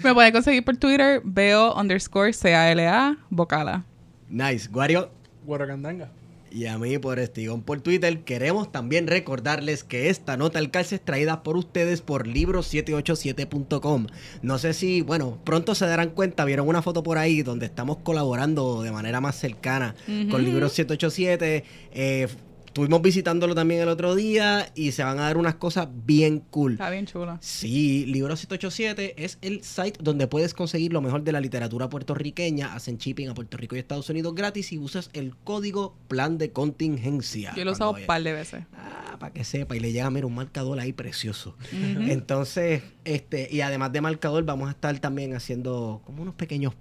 Me 0.00 0.14
pueden 0.14 0.32
conseguir 0.32 0.62
por 0.64 0.76
Twitter, 0.76 1.20
veo 1.24 1.74
underscore 1.74 2.32
C-A-L-A, 2.32 3.16
vocala. 3.30 3.84
Nice. 4.28 4.68
Guario. 4.68 5.10
Guaracandanga. 5.44 6.10
Y 6.50 6.66
a 6.66 6.78
mí 6.78 6.98
por 6.98 7.18
Estigón 7.18 7.62
por 7.62 7.80
Twitter 7.80 8.20
queremos 8.20 8.72
también 8.72 9.06
recordarles 9.06 9.84
que 9.84 10.08
esta 10.08 10.36
nota 10.36 10.58
al 10.58 10.70
calce 10.70 10.96
es 10.96 11.04
traída 11.04 11.42
por 11.42 11.56
ustedes 11.56 12.00
por 12.00 12.26
libro787.com. 12.26 14.06
No 14.42 14.58
sé 14.58 14.74
si, 14.74 15.02
bueno, 15.02 15.38
pronto 15.44 15.74
se 15.74 15.86
darán 15.86 16.10
cuenta, 16.10 16.44
vieron 16.44 16.68
una 16.68 16.82
foto 16.82 17.02
por 17.02 17.18
ahí 17.18 17.42
donde 17.42 17.66
estamos 17.66 17.98
colaborando 17.98 18.82
de 18.82 18.92
manera 18.92 19.20
más 19.20 19.36
cercana 19.36 19.94
con. 20.30 20.48
Libro 20.48 20.68
787. 20.68 21.64
Eh, 21.92 22.28
estuvimos 22.68 23.02
visitándolo 23.02 23.54
también 23.54 23.80
el 23.80 23.88
otro 23.88 24.14
día 24.14 24.70
y 24.74 24.92
se 24.92 25.02
van 25.02 25.18
a 25.18 25.22
dar 25.22 25.36
unas 25.36 25.56
cosas 25.56 25.88
bien 26.06 26.40
cool. 26.50 26.72
Está 26.72 26.90
bien 26.90 27.06
chulo. 27.06 27.38
Sí, 27.40 28.04
Libro 28.06 28.36
787 28.36 29.24
es 29.24 29.38
el 29.42 29.64
site 29.64 29.98
donde 30.00 30.26
puedes 30.28 30.54
conseguir 30.54 30.92
lo 30.92 31.00
mejor 31.00 31.22
de 31.24 31.32
la 31.32 31.40
literatura 31.40 31.88
puertorriqueña. 31.88 32.74
Hacen 32.74 32.98
shipping 32.98 33.28
a 33.28 33.34
Puerto 33.34 33.56
Rico 33.56 33.74
y 33.74 33.78
Estados 33.78 34.08
Unidos 34.10 34.34
gratis 34.34 34.72
y 34.72 34.78
usas 34.78 35.10
el 35.14 35.34
código 35.36 35.96
plan 36.08 36.38
de 36.38 36.52
contingencia. 36.52 37.52
Yo 37.56 37.64
lo 37.64 37.70
he 37.70 37.74
usado 37.74 37.92
un 37.92 38.06
par 38.06 38.22
de 38.22 38.32
veces. 38.32 38.64
Ah, 38.74 39.16
para 39.18 39.32
que 39.32 39.44
sepa. 39.44 39.74
Y 39.74 39.80
le 39.80 39.92
llega, 39.92 40.10
mira, 40.10 40.26
un 40.26 40.34
marcador 40.34 40.78
ahí 40.78 40.92
precioso. 40.92 41.56
Entonces, 41.72 42.82
este, 43.04 43.48
y 43.50 43.62
además 43.62 43.92
de 43.92 44.00
marcador, 44.00 44.44
vamos 44.44 44.68
a 44.68 44.72
estar 44.72 44.98
también 45.00 45.34
haciendo 45.34 46.02
como 46.04 46.22
unos 46.22 46.34
pequeños 46.34 46.74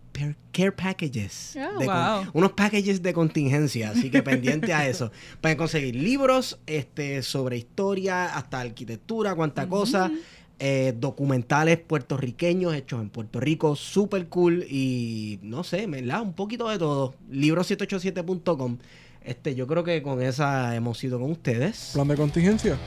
care 0.51 0.71
packages. 0.71 1.51
De 1.53 1.85
con- 1.85 1.95
wow. 1.95 2.25
unos 2.33 2.51
packages 2.53 3.01
de 3.01 3.13
contingencia. 3.13 3.91
Así 3.91 4.09
que 4.09 4.23
pendiente 4.23 4.73
a 4.73 4.87
eso. 4.87 5.11
Pueden 5.41 5.57
conseguir 5.57 5.76
libros 5.81 6.59
este, 6.65 7.21
sobre 7.23 7.57
historia, 7.57 8.35
hasta 8.35 8.59
arquitectura, 8.59 9.35
cuánta 9.35 9.67
cosa. 9.67 10.11
eh, 10.59 10.93
documentales 10.97 11.77
puertorriqueños 11.77 12.73
hechos 12.73 13.01
en 13.01 13.09
Puerto 13.09 13.39
Rico, 13.39 13.75
super 13.75 14.27
cool 14.27 14.65
y 14.69 15.39
no 15.43 15.63
sé, 15.63 15.85
¿verdad? 15.87 16.21
Un 16.21 16.33
poquito 16.33 16.67
de 16.69 16.79
todo. 16.79 17.13
Libro787.com. 17.31 18.77
Este, 19.21 19.55
yo 19.55 19.67
creo 19.67 19.83
que 19.83 20.01
con 20.01 20.21
esa 20.21 20.75
hemos 20.75 21.03
ido 21.03 21.19
con 21.19 21.31
ustedes. 21.31 21.91
Plan 21.93 22.07
de 22.07 22.15
contingencia. 22.15 22.77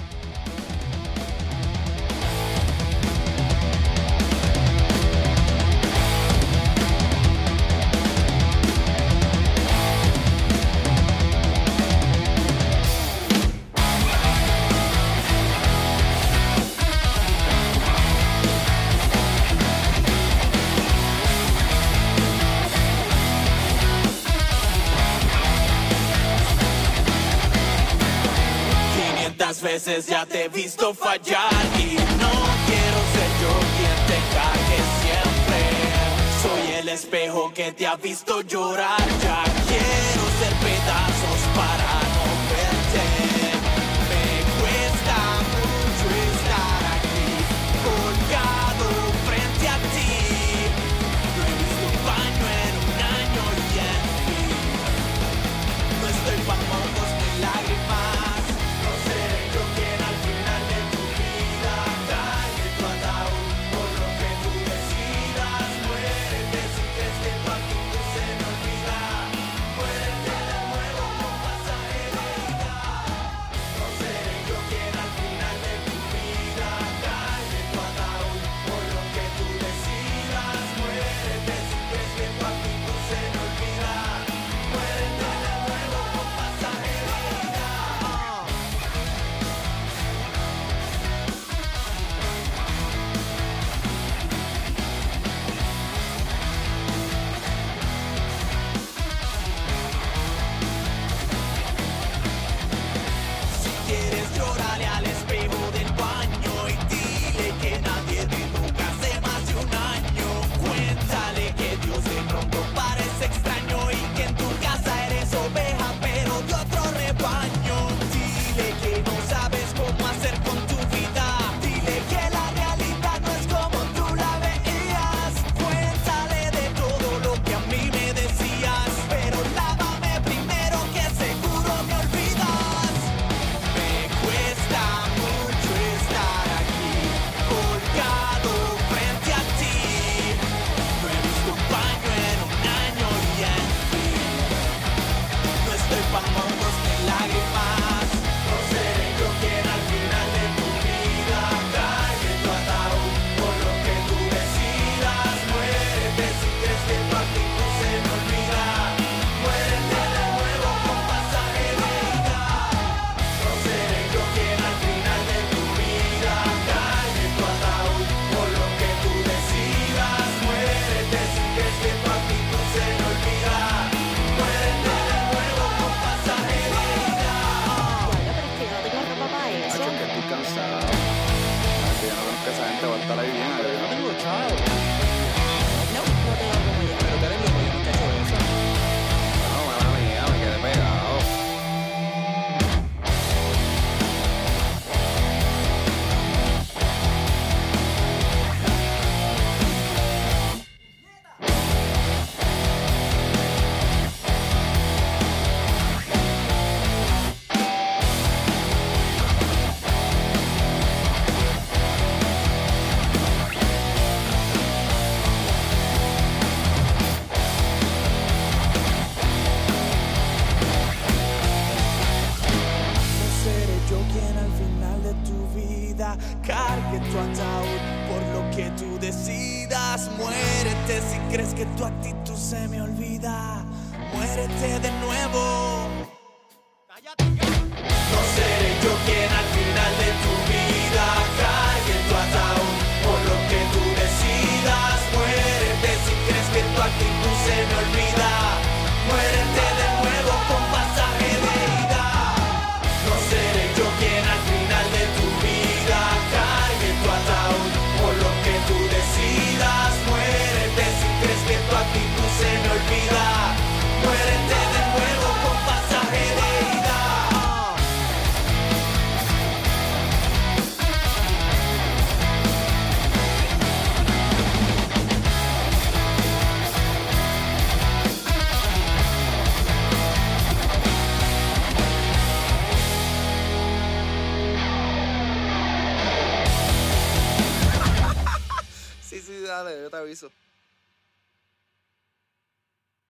Visto 30.52 30.94
fallar 30.94 31.50
y 31.78 31.94
no 31.94 32.32
quiero 32.66 32.98
ser 33.14 33.30
yo 33.40 33.52
quien 33.76 33.98
te 34.06 34.18
cague 34.34 34.80
siempre. 35.02 35.58
Soy 36.42 36.72
el 36.80 36.88
espejo 36.88 37.52
que 37.54 37.72
te 37.72 37.86
ha 37.86 37.96
visto 37.96 38.40
llorar. 38.42 39.19